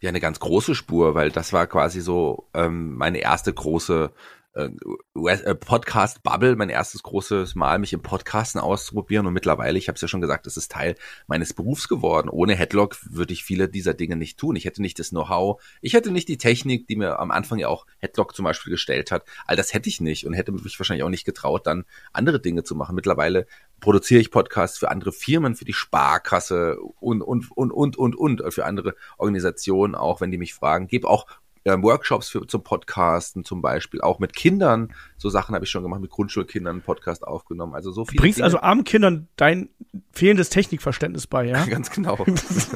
Ja, 0.00 0.08
eine 0.08 0.20
ganz 0.20 0.40
große 0.40 0.74
Spur, 0.74 1.14
weil 1.14 1.30
das 1.30 1.52
war 1.52 1.66
quasi 1.66 2.00
so 2.00 2.48
ähm, 2.54 2.94
meine 2.96 3.18
erste 3.18 3.52
große 3.52 4.10
äh, 4.54 4.68
Wes- 5.14 5.42
äh, 5.42 5.54
Podcast-Bubble, 5.54 6.56
mein 6.56 6.70
erstes 6.70 7.02
großes 7.02 7.54
Mal, 7.54 7.78
mich 7.78 7.92
im 7.92 8.02
Podcasten 8.02 8.60
auszuprobieren. 8.60 9.26
Und 9.26 9.32
mittlerweile, 9.32 9.78
ich 9.78 9.88
habe 9.88 9.96
es 9.96 10.02
ja 10.02 10.08
schon 10.08 10.20
gesagt, 10.20 10.46
es 10.46 10.56
ist 10.56 10.72
Teil 10.72 10.96
meines 11.26 11.54
Berufs 11.54 11.88
geworden. 11.88 12.28
Ohne 12.28 12.54
Headlock 12.54 12.96
würde 13.08 13.32
ich 13.32 13.44
viele 13.44 13.68
dieser 13.68 13.94
Dinge 13.94 14.16
nicht 14.16 14.38
tun. 14.38 14.56
Ich 14.56 14.64
hätte 14.64 14.82
nicht 14.82 14.98
das 14.98 15.10
Know-how, 15.10 15.62
ich 15.80 15.94
hätte 15.94 16.10
nicht 16.10 16.28
die 16.28 16.38
Technik, 16.38 16.86
die 16.86 16.96
mir 16.96 17.18
am 17.18 17.30
Anfang 17.30 17.58
ja 17.58 17.68
auch 17.68 17.86
Headlock 17.98 18.34
zum 18.34 18.44
Beispiel 18.44 18.72
gestellt 18.72 19.10
hat. 19.10 19.24
All 19.46 19.56
das 19.56 19.72
hätte 19.72 19.88
ich 19.88 20.00
nicht 20.00 20.26
und 20.26 20.34
hätte 20.34 20.52
mich 20.52 20.78
wahrscheinlich 20.78 21.04
auch 21.04 21.10
nicht 21.10 21.24
getraut, 21.24 21.66
dann 21.66 21.84
andere 22.12 22.40
Dinge 22.40 22.64
zu 22.64 22.74
machen. 22.74 22.94
Mittlerweile 22.94 23.46
produziere 23.80 24.20
ich 24.20 24.30
Podcasts 24.30 24.78
für 24.78 24.90
andere 24.90 25.12
Firmen, 25.12 25.54
für 25.54 25.64
die 25.64 25.72
Sparkasse 25.72 26.78
und, 27.00 27.22
und, 27.22 27.50
und, 27.52 27.72
und, 27.72 27.96
und, 27.96 28.16
und, 28.16 28.52
für 28.52 28.64
andere 28.64 28.94
Organisationen 29.18 29.94
auch, 29.94 30.20
wenn 30.20 30.30
die 30.30 30.38
mich 30.38 30.54
fragen. 30.54 30.86
Gebe 30.86 31.08
auch 31.08 31.26
ähm, 31.64 31.82
Workshops 31.82 32.28
für, 32.28 32.46
zum 32.46 32.62
Podcasten 32.62 33.44
zum 33.44 33.62
Beispiel, 33.62 34.00
auch 34.00 34.18
mit 34.18 34.34
Kindern. 34.34 34.94
So 35.18 35.28
Sachen 35.28 35.54
habe 35.54 35.64
ich 35.64 35.70
schon 35.70 35.82
gemacht, 35.82 36.00
mit 36.00 36.10
Grundschulkindern 36.10 36.76
einen 36.76 36.82
Podcast 36.82 37.26
aufgenommen. 37.26 37.74
Also 37.74 37.92
so 37.92 38.04
Du 38.04 38.10
viele 38.12 38.22
bringst 38.22 38.38
Dinge. 38.38 38.44
also 38.44 38.60
armen 38.60 38.84
Kindern 38.84 39.28
dein 39.36 39.68
fehlendes 40.12 40.48
Technikverständnis 40.50 41.26
bei, 41.26 41.44
ja? 41.44 41.64
Ganz 41.70 41.90
genau. 41.90 42.24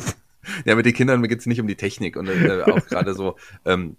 ja, 0.64 0.74
mit 0.74 0.86
den 0.86 0.94
Kindern 0.94 1.20
mir 1.20 1.28
geht's 1.28 1.46
nicht 1.46 1.60
um 1.60 1.66
die 1.66 1.76
Technik 1.76 2.16
und 2.16 2.28
äh, 2.28 2.62
auch 2.62 2.86
gerade 2.86 3.14
so, 3.14 3.36
ähm, 3.64 3.96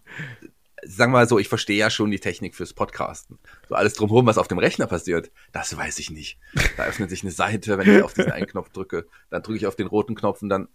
sagen 0.83 1.11
wir 1.11 1.17
mal 1.19 1.27
so, 1.27 1.39
ich 1.39 1.49
verstehe 1.49 1.77
ja 1.77 1.89
schon 1.89 2.11
die 2.11 2.19
Technik 2.19 2.53
fürs 2.55 2.73
Podcasten. 2.73 3.39
So 3.67 3.75
alles 3.75 3.93
drumherum, 3.93 4.27
was 4.27 4.37
auf 4.37 4.47
dem 4.47 4.59
Rechner 4.59 4.85
passiert, 4.85 5.31
das 5.51 5.75
weiß 5.75 5.97
ich 5.99 6.11
nicht. 6.11 6.37
Da 6.77 6.85
öffnet 6.85 7.09
sich 7.09 7.23
eine 7.23 7.31
Seite, 7.31 7.77
wenn 7.77 7.89
ich 7.89 8.03
auf 8.03 8.13
diesen 8.13 8.31
einen 8.31 8.45
Knopf 8.45 8.69
drücke, 8.69 9.07
dann 9.31 9.41
drücke 9.41 9.57
ich 9.57 9.65
auf 9.67 9.75
den 9.75 9.87
roten 9.87 10.13
Knopf 10.15 10.43
und 10.43 10.49
dann. 10.49 10.67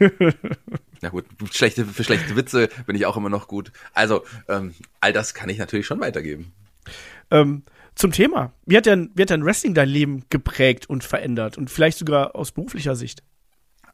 Na 1.02 1.08
gut, 1.08 1.24
schlechte, 1.52 1.86
für 1.86 2.04
schlechte 2.04 2.36
Witze 2.36 2.68
bin 2.86 2.96
ich 2.96 3.06
auch 3.06 3.16
immer 3.16 3.30
noch 3.30 3.48
gut. 3.48 3.72
Also, 3.94 4.24
ähm, 4.48 4.74
all 5.00 5.12
das 5.12 5.34
kann 5.34 5.48
ich 5.48 5.58
natürlich 5.58 5.86
schon 5.86 6.00
weitergeben. 6.00 6.52
Ähm, 7.30 7.62
zum 7.94 8.12
Thema. 8.12 8.52
Wie 8.66 8.76
hat, 8.76 8.86
denn, 8.86 9.10
wie 9.14 9.22
hat 9.22 9.30
denn 9.30 9.44
Wrestling 9.44 9.74
dein 9.74 9.88
Leben 9.88 10.24
geprägt 10.30 10.88
und 10.88 11.04
verändert? 11.04 11.58
Und 11.58 11.70
vielleicht 11.70 11.98
sogar 11.98 12.34
aus 12.34 12.52
beruflicher 12.52 12.96
Sicht? 12.96 13.22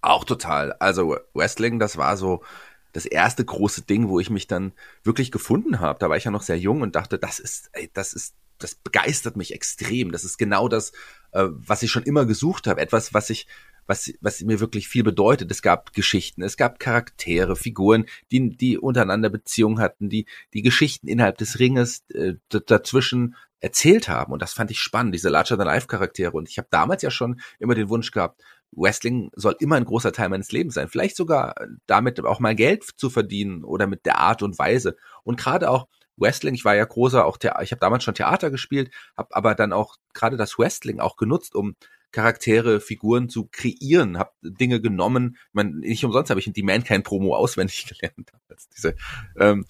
Auch 0.00 0.24
total. 0.24 0.72
Also 0.74 1.16
Wrestling, 1.34 1.78
das 1.78 1.96
war 1.96 2.16
so 2.16 2.42
das 2.92 3.06
erste 3.06 3.44
große 3.44 3.82
Ding, 3.82 4.08
wo 4.08 4.20
ich 4.20 4.30
mich 4.30 4.46
dann 4.46 4.72
wirklich 5.02 5.30
gefunden 5.30 5.80
habe. 5.80 5.98
Da 5.98 6.08
war 6.08 6.16
ich 6.16 6.24
ja 6.24 6.30
noch 6.30 6.42
sehr 6.42 6.58
jung 6.58 6.80
und 6.82 6.96
dachte, 6.96 7.18
das 7.18 7.38
ist, 7.38 7.68
ey, 7.72 7.90
das 7.92 8.12
ist, 8.12 8.34
das 8.58 8.74
begeistert 8.74 9.36
mich 9.36 9.52
extrem. 9.52 10.12
Das 10.12 10.24
ist 10.24 10.38
genau 10.38 10.68
das, 10.68 10.92
äh, 11.32 11.44
was 11.48 11.82
ich 11.82 11.90
schon 11.90 12.04
immer 12.04 12.24
gesucht 12.24 12.66
habe. 12.66 12.80
Etwas, 12.80 13.12
was 13.12 13.28
ich, 13.28 13.46
was, 13.86 14.12
was 14.20 14.40
mir 14.42 14.60
wirklich 14.60 14.88
viel 14.88 15.02
bedeutet. 15.02 15.50
Es 15.50 15.62
gab 15.62 15.92
Geschichten, 15.92 16.42
es 16.42 16.56
gab 16.56 16.78
Charaktere, 16.78 17.56
Figuren, 17.56 18.06
die, 18.30 18.56
die 18.56 18.78
untereinander 18.78 19.30
Beziehungen 19.30 19.78
hatten, 19.78 20.08
die, 20.08 20.26
die 20.54 20.62
Geschichten 20.62 21.08
innerhalb 21.08 21.38
des 21.38 21.58
Ringes 21.58 22.04
äh, 22.12 22.34
dazwischen 22.48 23.36
erzählt 23.60 24.08
haben. 24.08 24.32
Und 24.32 24.42
das 24.42 24.52
fand 24.52 24.70
ich 24.70 24.80
spannend, 24.80 25.14
diese 25.14 25.28
Larger-than-Life-Charaktere. 25.28 26.32
Und 26.32 26.48
ich 26.48 26.58
habe 26.58 26.68
damals 26.70 27.02
ja 27.02 27.10
schon 27.10 27.40
immer 27.58 27.74
den 27.74 27.88
Wunsch 27.88 28.10
gehabt, 28.10 28.42
Wrestling 28.72 29.30
soll 29.34 29.56
immer 29.60 29.76
ein 29.76 29.84
großer 29.84 30.12
Teil 30.12 30.28
meines 30.28 30.52
Lebens 30.52 30.74
sein. 30.74 30.88
Vielleicht 30.88 31.16
sogar 31.16 31.54
damit 31.86 32.22
auch 32.24 32.40
mal 32.40 32.54
Geld 32.54 32.84
zu 32.96 33.10
verdienen 33.10 33.64
oder 33.64 33.86
mit 33.86 34.04
der 34.04 34.18
Art 34.18 34.42
und 34.42 34.58
Weise. 34.58 34.96
Und 35.24 35.38
gerade 35.38 35.70
auch 35.70 35.88
Wrestling, 36.16 36.54
ich 36.54 36.64
war 36.64 36.74
ja 36.74 36.84
großer, 36.84 37.24
auch 37.24 37.36
Thea 37.36 37.60
ich 37.62 37.72
habe 37.72 37.80
damals 37.80 38.04
schon 38.04 38.14
Theater 38.14 38.50
gespielt, 38.50 38.90
habe 39.16 39.34
aber 39.34 39.54
dann 39.54 39.72
auch 39.72 39.96
gerade 40.14 40.36
das 40.36 40.58
Wrestling 40.58 40.98
auch 40.98 41.16
genutzt, 41.16 41.54
um 41.54 41.76
Charaktere, 42.12 42.80
Figuren 42.80 43.28
zu 43.28 43.48
kreieren, 43.50 44.18
habe 44.18 44.30
Dinge 44.42 44.80
genommen. 44.80 45.36
Ich 45.48 45.54
meine, 45.54 45.76
nicht 45.76 46.04
umsonst 46.04 46.30
habe 46.30 46.40
ich 46.40 46.50
die 46.50 46.62
Mankind-Promo 46.62 47.34
auswendig 47.34 47.86
gelernt. 47.88 48.32
Diese, 48.74 48.94
ähm, 49.38 49.66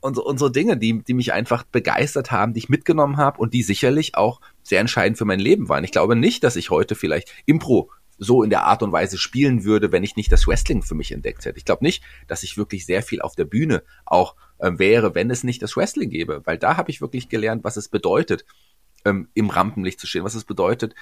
unsere, 0.00 0.26
unsere 0.26 0.52
Dinge, 0.52 0.76
die, 0.76 1.02
die 1.02 1.14
mich 1.14 1.32
einfach 1.32 1.64
begeistert 1.64 2.30
haben, 2.30 2.52
die 2.52 2.58
ich 2.58 2.68
mitgenommen 2.68 3.16
habe 3.16 3.38
und 3.38 3.54
die 3.54 3.62
sicherlich 3.62 4.14
auch 4.14 4.40
sehr 4.62 4.80
entscheidend 4.80 5.16
für 5.16 5.24
mein 5.24 5.40
Leben 5.40 5.68
waren. 5.68 5.84
Ich 5.84 5.92
glaube 5.92 6.16
nicht, 6.16 6.44
dass 6.44 6.56
ich 6.56 6.70
heute 6.70 6.94
vielleicht 6.94 7.32
Impro 7.46 7.90
so 8.18 8.42
in 8.42 8.50
der 8.50 8.64
Art 8.64 8.82
und 8.82 8.92
Weise 8.92 9.18
spielen 9.18 9.64
würde, 9.64 9.92
wenn 9.92 10.04
ich 10.04 10.16
nicht 10.16 10.30
das 10.30 10.46
Wrestling 10.46 10.82
für 10.82 10.94
mich 10.94 11.12
entdeckt 11.12 11.44
hätte. 11.44 11.58
Ich 11.58 11.64
glaube 11.64 11.84
nicht, 11.84 12.02
dass 12.26 12.42
ich 12.42 12.56
wirklich 12.56 12.86
sehr 12.86 13.02
viel 13.02 13.20
auf 13.20 13.34
der 13.34 13.44
Bühne 13.44 13.82
auch 14.04 14.36
äh, 14.58 14.70
wäre, 14.76 15.14
wenn 15.14 15.30
es 15.30 15.44
nicht 15.44 15.62
das 15.62 15.76
Wrestling 15.76 16.10
gäbe, 16.10 16.42
weil 16.44 16.58
da 16.58 16.76
habe 16.76 16.90
ich 16.90 17.00
wirklich 17.00 17.28
gelernt, 17.28 17.64
was 17.64 17.76
es 17.76 17.88
bedeutet, 17.88 18.44
ähm, 19.04 19.28
im 19.34 19.50
Rampenlicht 19.50 20.00
zu 20.00 20.06
stehen, 20.06 20.24
was 20.24 20.34
es 20.34 20.44
bedeutet, 20.44 20.94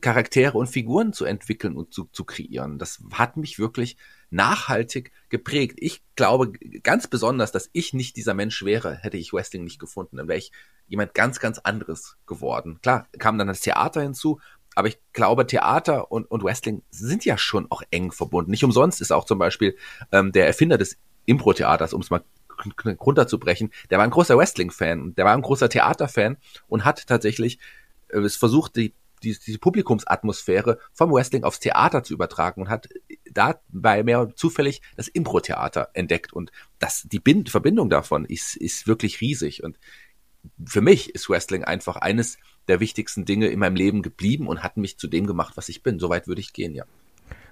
Charaktere 0.00 0.56
und 0.56 0.68
Figuren 0.68 1.12
zu 1.12 1.24
entwickeln 1.24 1.76
und 1.76 1.92
zu, 1.92 2.04
zu 2.12 2.24
kreieren. 2.24 2.78
Das 2.78 3.02
hat 3.12 3.36
mich 3.36 3.58
wirklich 3.58 3.96
nachhaltig 4.30 5.12
geprägt. 5.28 5.76
Ich 5.80 6.02
glaube 6.16 6.52
ganz 6.82 7.06
besonders, 7.06 7.52
dass 7.52 7.68
ich 7.72 7.92
nicht 7.92 8.16
dieser 8.16 8.34
Mensch 8.34 8.64
wäre, 8.64 8.96
hätte 8.96 9.16
ich 9.16 9.32
Wrestling 9.32 9.64
nicht 9.64 9.78
gefunden. 9.78 10.16
Dann 10.16 10.28
wäre 10.28 10.38
ich 10.38 10.52
jemand 10.86 11.14
ganz, 11.14 11.38
ganz 11.38 11.58
anderes 11.58 12.16
geworden. 12.26 12.78
Klar, 12.82 13.08
kam 13.18 13.36
dann 13.36 13.48
das 13.48 13.60
Theater 13.60 14.00
hinzu, 14.00 14.40
aber 14.74 14.88
ich 14.88 14.98
glaube, 15.12 15.46
Theater 15.46 16.10
und, 16.10 16.30
und 16.30 16.44
Wrestling 16.44 16.82
sind 16.90 17.24
ja 17.24 17.36
schon 17.36 17.66
auch 17.70 17.82
eng 17.90 18.12
verbunden. 18.12 18.50
Nicht 18.50 18.64
umsonst 18.64 19.00
ist 19.00 19.12
auch 19.12 19.24
zum 19.24 19.38
Beispiel 19.38 19.76
ähm, 20.12 20.32
der 20.32 20.46
Erfinder 20.46 20.78
des 20.78 20.96
Impro-Theaters, 21.26 21.92
um 21.92 22.00
es 22.00 22.10
mal 22.10 22.22
runterzubrechen, 23.00 23.70
der 23.90 23.98
war 23.98 24.04
ein 24.04 24.10
großer 24.10 24.36
Wrestling-Fan, 24.36 25.14
der 25.14 25.24
war 25.24 25.32
ein 25.32 25.42
großer 25.42 25.68
Theater-Fan 25.68 26.38
und 26.66 26.84
hat 26.84 27.06
tatsächlich 27.06 27.58
äh, 28.08 28.18
es 28.18 28.36
versucht, 28.36 28.76
die, 28.76 28.94
die, 29.18 29.36
diese 29.38 29.58
Publikumsatmosphäre 29.58 30.78
vom 30.92 31.12
Wrestling 31.12 31.44
aufs 31.44 31.60
Theater 31.60 32.02
zu 32.02 32.14
übertragen 32.14 32.62
und 32.62 32.68
hat 32.68 32.88
dabei 33.30 34.02
mehr 34.02 34.28
zufällig 34.34 34.82
das 34.96 35.08
Impro-Theater 35.08 35.90
entdeckt. 35.94 36.32
Und 36.32 36.50
das, 36.78 37.06
die 37.10 37.20
Bind 37.20 37.50
Verbindung 37.50 37.90
davon 37.90 38.24
ist, 38.24 38.56
ist 38.56 38.86
wirklich 38.86 39.20
riesig. 39.20 39.62
Und 39.62 39.78
für 40.64 40.80
mich 40.80 41.14
ist 41.14 41.28
Wrestling 41.28 41.64
einfach 41.64 41.96
eines 41.96 42.38
der 42.68 42.80
wichtigsten 42.80 43.24
Dinge 43.24 43.48
in 43.48 43.58
meinem 43.58 43.76
Leben 43.76 44.02
geblieben 44.02 44.46
und 44.46 44.62
hat 44.62 44.76
mich 44.76 44.98
zu 44.98 45.08
dem 45.08 45.26
gemacht, 45.26 45.56
was 45.56 45.68
ich 45.68 45.82
bin. 45.82 45.98
Soweit 45.98 46.26
würde 46.26 46.40
ich 46.40 46.52
gehen, 46.52 46.74
ja. 46.74 46.84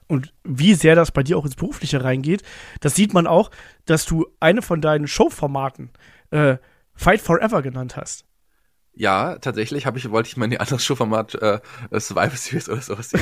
Und 0.09 0.33
wie 0.45 0.75
sehr 0.75 0.95
das 0.95 1.11
bei 1.11 1.23
dir 1.23 1.37
auch 1.37 1.45
ins 1.45 1.57
Berufliche 1.57 2.05
reingeht, 2.05 2.43
das 2.81 2.95
sieht 2.95 3.13
man 3.13 3.27
auch, 3.27 3.51
dass 3.87 4.07
du 4.07 4.27
eine 4.39 4.63
von 4.63 4.81
deinen 4.81 5.09
Showformaten 5.09 5.91
äh, 6.31 6.59
Fight 6.95 7.21
Forever 7.21 7.63
genannt 7.63 7.97
hast. 7.97 8.25
Ja, 8.99 9.39
tatsächlich 9.39 9.85
habe 9.85 9.99
ich, 9.99 10.11
wollte 10.11 10.29
ich 10.29 10.39
mal 10.39 10.47
ein 10.47 10.57
anderes 10.57 10.83
Showformat 10.83 11.35
äh, 11.35 11.61
Survivor 11.93 12.37
Series 12.37 12.69
oder 12.71 12.81
sowas 12.81 13.11
sehen, 13.11 13.21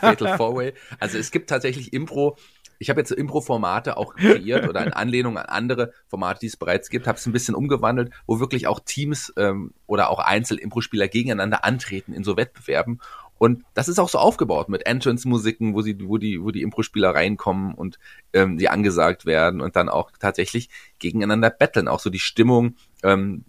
Fatal 0.00 0.36
Four 0.36 0.54
Way. 0.56 0.74
Also 1.00 1.16
es 1.16 1.30
gibt 1.30 1.48
tatsächlich 1.48 1.94
Impro, 1.94 2.36
ich 2.78 2.90
habe 2.90 3.00
jetzt 3.00 3.10
Impro-Formate 3.10 3.96
auch 3.96 4.14
kreiert 4.16 4.68
oder 4.68 4.84
in 4.84 4.92
Anlehnung 4.92 5.38
an 5.38 5.46
andere 5.46 5.92
Formate, 6.08 6.40
die 6.40 6.46
es 6.46 6.58
bereits 6.58 6.90
gibt, 6.90 7.06
habe 7.06 7.18
es 7.18 7.24
ein 7.24 7.32
bisschen 7.32 7.54
umgewandelt, 7.54 8.12
wo 8.26 8.38
wirklich 8.38 8.66
auch 8.66 8.80
Teams 8.84 9.32
ähm, 9.38 9.72
oder 9.86 10.10
auch 10.10 10.18
Einzel-Impro-Spieler 10.18 11.08
gegeneinander 11.08 11.64
antreten 11.64 12.12
in 12.12 12.22
so 12.22 12.36
Wettbewerben. 12.36 13.00
Und 13.38 13.64
das 13.74 13.88
ist 13.88 13.98
auch 13.98 14.08
so 14.08 14.18
aufgebaut 14.18 14.68
mit 14.68 14.86
Entrance-Musiken, 14.86 15.74
wo 15.74 15.82
sie, 15.82 15.96
wo 16.06 16.18
die, 16.18 16.42
wo 16.42 16.50
die 16.50 16.62
Impro-Spieler 16.62 17.14
reinkommen 17.14 17.74
und 17.74 17.98
ähm, 18.32 18.58
die 18.58 18.68
angesagt 18.68 19.26
werden 19.26 19.60
und 19.60 19.74
dann 19.76 19.88
auch 19.88 20.10
tatsächlich 20.20 20.68
gegeneinander 20.98 21.50
betteln. 21.50 21.88
Auch 21.88 22.00
so 22.00 22.10
die 22.10 22.20
Stimmung, 22.20 22.76
ähm, 23.02 23.44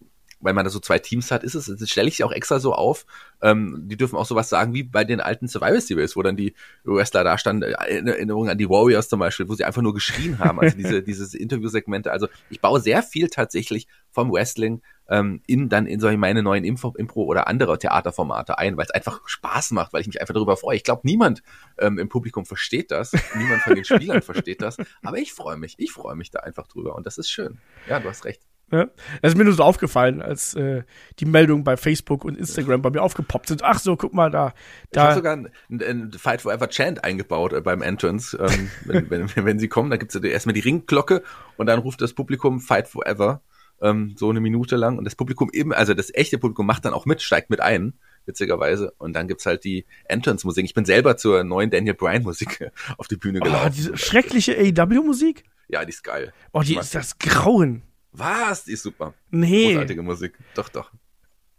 weil 0.45 0.53
man 0.53 0.63
da 0.63 0.69
so 0.69 0.79
zwei 0.79 0.99
Teams 0.99 1.31
hat, 1.31 1.43
ist 1.43 1.55
es, 1.55 1.65
das 1.65 1.89
stelle 1.89 2.07
ich 2.07 2.17
sie 2.17 2.23
auch 2.23 2.31
extra 2.31 2.59
so 2.59 2.73
auf. 2.73 3.05
Ähm, 3.41 3.81
die 3.85 3.97
dürfen 3.97 4.15
auch 4.15 4.25
sowas 4.25 4.47
sagen 4.47 4.73
wie 4.73 4.83
bei 4.83 5.03
den 5.03 5.19
alten 5.19 5.47
Survival 5.47 5.81
Series, 5.81 6.15
wo 6.15 6.21
dann 6.21 6.37
die 6.37 6.53
Wrestler 6.83 7.23
da 7.23 7.37
standen, 7.37 7.73
in 7.89 8.07
Erinnerung 8.07 8.47
an 8.49 8.57
die 8.57 8.69
Warriors 8.69 9.09
zum 9.09 9.19
Beispiel, 9.19 9.49
wo 9.49 9.55
sie 9.55 9.65
einfach 9.65 9.81
nur 9.81 9.93
geschrien 9.93 10.39
haben, 10.39 10.59
also 10.59 10.77
diese, 10.77 11.01
dieses 11.03 11.33
Interviewsegmente. 11.33 12.11
Also 12.11 12.27
ich 12.49 12.61
baue 12.61 12.79
sehr 12.79 13.01
viel 13.01 13.27
tatsächlich 13.27 13.87
vom 14.11 14.31
Wrestling 14.31 14.81
ähm, 15.09 15.41
in 15.47 15.67
dann 15.69 15.87
in 15.87 15.99
solche 15.99 16.17
meine 16.17 16.43
neuen 16.43 16.63
Info, 16.63 16.93
Impro 16.95 17.23
oder 17.23 17.47
andere 17.47 17.77
Theaterformate 17.77 18.57
ein, 18.57 18.77
weil 18.77 18.85
es 18.85 18.91
einfach 18.91 19.21
Spaß 19.27 19.71
macht, 19.71 19.93
weil 19.93 20.01
ich 20.01 20.07
mich 20.07 20.21
einfach 20.21 20.33
darüber 20.33 20.57
freue. 20.57 20.77
Ich 20.77 20.83
glaube, 20.83 21.01
niemand 21.03 21.41
ähm, 21.79 21.99
im 21.99 22.09
Publikum 22.09 22.45
versteht 22.45 22.91
das, 22.91 23.13
niemand 23.35 23.61
von 23.63 23.75
den 23.75 23.85
Spielern 23.85 24.21
versteht 24.21 24.61
das, 24.61 24.77
aber 25.01 25.17
ich 25.17 25.33
freue 25.33 25.57
mich, 25.57 25.75
ich 25.77 25.91
freue 25.91 26.15
mich 26.15 26.31
da 26.31 26.39
einfach 26.39 26.67
drüber 26.67 26.95
und 26.95 27.05
das 27.05 27.17
ist 27.17 27.29
schön. 27.29 27.59
Ja, 27.87 27.99
du 27.99 28.09
hast 28.09 28.25
recht. 28.25 28.41
Ja. 28.71 28.87
Das 29.21 29.31
ist 29.31 29.37
mir 29.37 29.45
nur 29.45 29.53
so 29.53 29.63
aufgefallen, 29.63 30.21
als 30.21 30.55
äh, 30.55 30.83
die 31.19 31.25
Meldungen 31.25 31.63
bei 31.63 31.77
Facebook 31.77 32.25
und 32.25 32.35
Instagram 32.35 32.81
bei 32.81 32.89
mir 32.89 33.01
aufgepoppt 33.01 33.47
sind. 33.47 33.63
Ach 33.63 33.79
so, 33.79 33.95
guck 33.95 34.13
mal 34.13 34.31
da. 34.31 34.53
da. 34.91 35.01
Ich 35.01 35.07
habe 35.07 35.15
sogar 35.15 35.37
ein, 35.37 35.49
ein, 35.69 36.11
Fight 36.13 36.41
Forever 36.41 36.67
Chant 36.67 37.03
eingebaut 37.03 37.53
äh, 37.53 37.61
beim 37.61 37.81
Entrance. 37.81 38.37
Ähm, 38.37 38.71
wenn, 38.85 39.09
wenn, 39.09 39.29
wenn 39.35 39.59
sie 39.59 39.67
kommen, 39.67 39.89
dann 39.91 39.99
gibt's 39.99 40.15
erstmal 40.15 40.53
die 40.53 40.61
Ringglocke 40.61 41.21
und 41.57 41.67
dann 41.67 41.79
ruft 41.79 42.01
das 42.01 42.13
Publikum 42.13 42.59
Fight 42.59 42.87
Forever 42.87 43.41
ähm, 43.81 44.15
so 44.17 44.29
eine 44.29 44.39
Minute 44.39 44.75
lang. 44.75 44.97
Und 44.97 45.05
das 45.05 45.15
Publikum 45.15 45.49
eben, 45.53 45.73
also 45.73 45.93
das 45.93 46.13
echte 46.13 46.37
Publikum 46.37 46.65
macht 46.65 46.85
dann 46.85 46.93
auch 46.93 47.05
mit, 47.05 47.21
steigt 47.21 47.49
mit 47.49 47.61
ein 47.61 47.93
witzigerweise. 48.25 48.93
Und 48.97 49.13
dann 49.13 49.27
gibt's 49.27 49.45
halt 49.45 49.63
die 49.63 49.85
Entrance-Musik. 50.05 50.65
Ich 50.65 50.73
bin 50.73 50.85
selber 50.85 51.17
zur 51.17 51.43
neuen 51.43 51.69
Daniel 51.69 51.93
Bryan-Musik 51.93 52.71
auf 52.97 53.07
die 53.07 53.17
Bühne 53.17 53.39
gelaufen. 53.39 53.67
Oh, 53.67 53.69
diese 53.69 53.97
schreckliche 53.97 54.57
AEW-Musik? 54.57 55.43
Ja, 55.67 55.85
die 55.85 55.89
ist 55.89 56.03
geil. 56.03 56.33
Oh, 56.51 56.61
die 56.61 56.77
ist 56.77 56.95
das 56.95 57.19
Grauen. 57.19 57.83
Was? 58.17 58.65
Die 58.65 58.73
ist 58.73 58.83
super. 58.83 59.13
Nee. 59.29 59.73
Großartige 59.73 60.03
Musik. 60.03 60.37
Doch, 60.55 60.69
doch. 60.69 60.91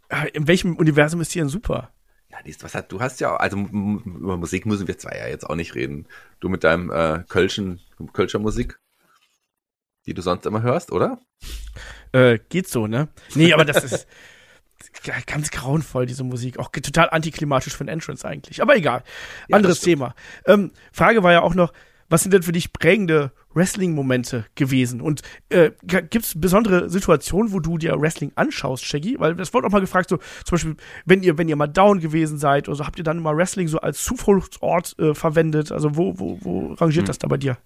Äh, 0.09 0.29
in 0.33 0.47
welchem 0.47 0.75
Universum 0.75 1.21
ist 1.21 1.33
die 1.33 1.39
denn 1.39 1.49
super? 1.49 1.91
Ja, 2.29 2.41
die 2.43 2.49
ist, 2.49 2.63
was 2.63 2.75
hat, 2.75 2.91
du 2.91 2.99
hast 2.99 3.19
ja, 3.19 3.35
also 3.35 3.57
über 3.57 4.37
Musik 4.37 4.65
müssen 4.65 4.87
wir 4.87 4.97
zwei 4.97 5.17
ja 5.17 5.27
jetzt 5.27 5.49
auch 5.49 5.55
nicht 5.55 5.75
reden. 5.75 6.07
Du 6.39 6.49
mit 6.49 6.63
deinem 6.63 6.91
äh, 6.91 7.23
Kölschen, 7.27 7.79
Kölscher 8.13 8.39
Musik, 8.39 8.79
die 10.05 10.13
du 10.13 10.21
sonst 10.21 10.45
immer 10.45 10.61
hörst, 10.61 10.91
oder? 10.91 11.21
Äh, 12.11 12.39
geht 12.49 12.67
so, 12.67 12.87
ne? 12.87 13.07
Nee, 13.35 13.53
aber 13.53 13.65
das 13.65 13.83
ist 13.83 14.07
ganz 15.25 15.51
grauenvoll, 15.51 16.05
diese 16.05 16.23
Musik. 16.23 16.59
Auch 16.59 16.69
total 16.69 17.09
antiklimatisch 17.09 17.75
für 17.75 17.85
ein 17.85 17.89
Entrance 17.89 18.27
eigentlich. 18.27 18.61
Aber 18.61 18.75
egal. 18.75 19.03
Anderes 19.51 19.81
ja, 19.81 19.85
Thema. 19.85 20.15
Ähm, 20.45 20.71
Frage 20.91 21.23
war 21.23 21.31
ja 21.31 21.41
auch 21.41 21.55
noch, 21.55 21.71
was 22.09 22.23
sind 22.23 22.33
denn 22.33 22.43
für 22.43 22.51
dich 22.51 22.73
prägende 22.73 23.31
Wrestling-Momente 23.53 24.45
gewesen? 24.55 25.01
Und 25.01 25.21
äh, 25.49 25.71
gibt 25.83 26.15
es 26.15 26.39
besondere 26.39 26.89
Situationen, 26.89 27.51
wo 27.51 27.59
du 27.59 27.77
dir 27.77 27.99
Wrestling 27.99 28.31
anschaust, 28.35 28.85
Shaggy? 28.85 29.19
Weil 29.19 29.35
das 29.35 29.53
wurde 29.53 29.67
auch 29.67 29.71
mal 29.71 29.81
gefragt, 29.81 30.09
so 30.09 30.17
zum 30.17 30.55
Beispiel, 30.55 30.75
wenn 31.05 31.23
ihr, 31.23 31.37
wenn 31.37 31.49
ihr 31.49 31.55
mal 31.55 31.67
down 31.67 31.99
gewesen 31.99 32.37
seid 32.37 32.67
oder 32.67 32.77
so, 32.77 32.85
habt 32.85 32.97
ihr 32.97 33.03
dann 33.03 33.19
mal 33.19 33.35
Wrestling 33.35 33.67
so 33.67 33.79
als 33.79 34.03
Zufluchtsort 34.03 34.97
äh, 34.99 35.13
verwendet? 35.13 35.71
Also 35.71 35.97
wo, 35.97 36.17
wo, 36.19 36.39
wo 36.41 36.73
rangiert 36.73 37.03
hm. 37.03 37.07
das 37.07 37.17
da 37.19 37.27
bei 37.27 37.37
dir? 37.37 37.57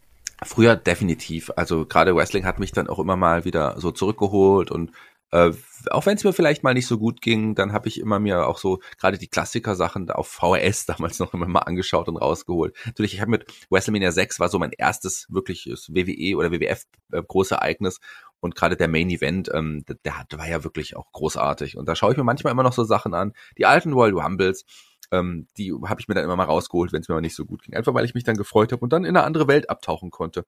Früher 0.44 0.76
definitiv. 0.76 1.52
Also 1.56 1.86
gerade 1.86 2.16
Wrestling 2.16 2.46
hat 2.46 2.60
mich 2.60 2.72
dann 2.72 2.88
auch 2.88 2.98
immer 2.98 3.16
mal 3.16 3.46
wieder 3.46 3.76
so 3.78 3.92
zurückgeholt 3.92 4.72
und 4.72 4.92
äh, 5.32 5.52
auch 5.90 6.06
wenn 6.06 6.18
es 6.18 6.24
mir 6.24 6.34
vielleicht 6.34 6.64
mal 6.64 6.74
nicht 6.74 6.88
so 6.88 6.98
gut 6.98 7.22
ging, 7.22 7.56
dann 7.56 7.74
habe 7.74 7.88
ich 7.88 8.00
immer 8.00 8.20
mir 8.20 8.48
auch 8.48 8.58
so 8.58 8.80
gerade 9.00 9.18
die 9.18 9.28
Klassiker-Sachen 9.28 10.10
auf 10.12 10.28
VHS 10.28 10.86
damals 10.88 11.20
noch 11.20 11.34
immer 11.34 11.48
mal 11.48 11.60
angeschaut 11.60 12.08
und 12.08 12.18
rausgeholt. 12.18 12.76
Natürlich, 12.86 13.14
ich 13.14 13.22
habe 13.22 13.32
mit 13.32 13.46
WrestleMania 13.70 14.12
6 14.12 14.40
war 14.40 14.50
so 14.50 14.60
mein 14.60 14.72
erstes 14.72 15.28
wirkliches 15.30 15.90
WWE 15.90 16.38
oder 16.38 16.52
WWF 16.52 16.86
äh, 17.12 17.24
große 17.24 17.56
Ereignis 17.56 18.00
und 18.42 18.56
gerade 18.56 18.76
der 18.76 18.88
Main 18.88 19.10
Event, 19.10 19.50
ähm, 19.54 19.86
der, 19.88 20.26
der 20.30 20.40
war 20.40 20.48
ja 20.48 20.64
wirklich 20.64 20.96
auch 20.98 21.12
großartig. 21.12 21.78
Und 21.78 21.88
da 21.88 21.96
schaue 21.96 22.12
ich 22.12 22.18
mir 22.18 22.24
manchmal 22.24 22.52
immer 22.52 22.64
noch 22.64 22.74
so 22.74 22.84
Sachen 22.84 23.14
an. 23.14 23.34
Die 23.58 23.66
alten 23.66 23.94
Royal 23.94 24.20
Rumbles, 24.20 24.66
ähm, 25.12 25.48
die 25.58 25.74
habe 25.86 26.02
ich 26.02 26.08
mir 26.08 26.16
dann 26.16 26.24
immer 26.24 26.36
mal 26.36 26.46
rausgeholt, 26.46 26.92
wenn 26.92 27.02
es 27.02 27.08
mir 27.08 27.16
mal 27.16 27.22
nicht 27.22 27.36
so 27.36 27.46
gut 27.46 27.64
ging. 27.64 27.76
Einfach 27.76 27.94
weil 27.94 28.04
ich 28.04 28.16
mich 28.16 28.24
dann 28.24 28.38
gefreut 28.38 28.72
habe 28.72 28.82
und 28.82 28.92
dann 28.92 29.06
in 29.06 29.16
eine 29.16 29.26
andere 29.26 29.48
Welt 29.48 29.70
abtauchen 29.70 30.10
konnte. 30.10 30.46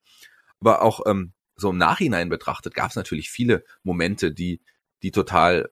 Aber 0.59 0.81
auch 0.81 1.01
ähm, 1.05 1.33
so 1.55 1.69
im 1.69 1.77
Nachhinein 1.77 2.29
betrachtet 2.29 2.73
gab 2.73 2.89
es 2.89 2.95
natürlich 2.95 3.29
viele 3.29 3.63
Momente, 3.83 4.31
die 4.31 4.59
die 5.03 5.11
total 5.11 5.69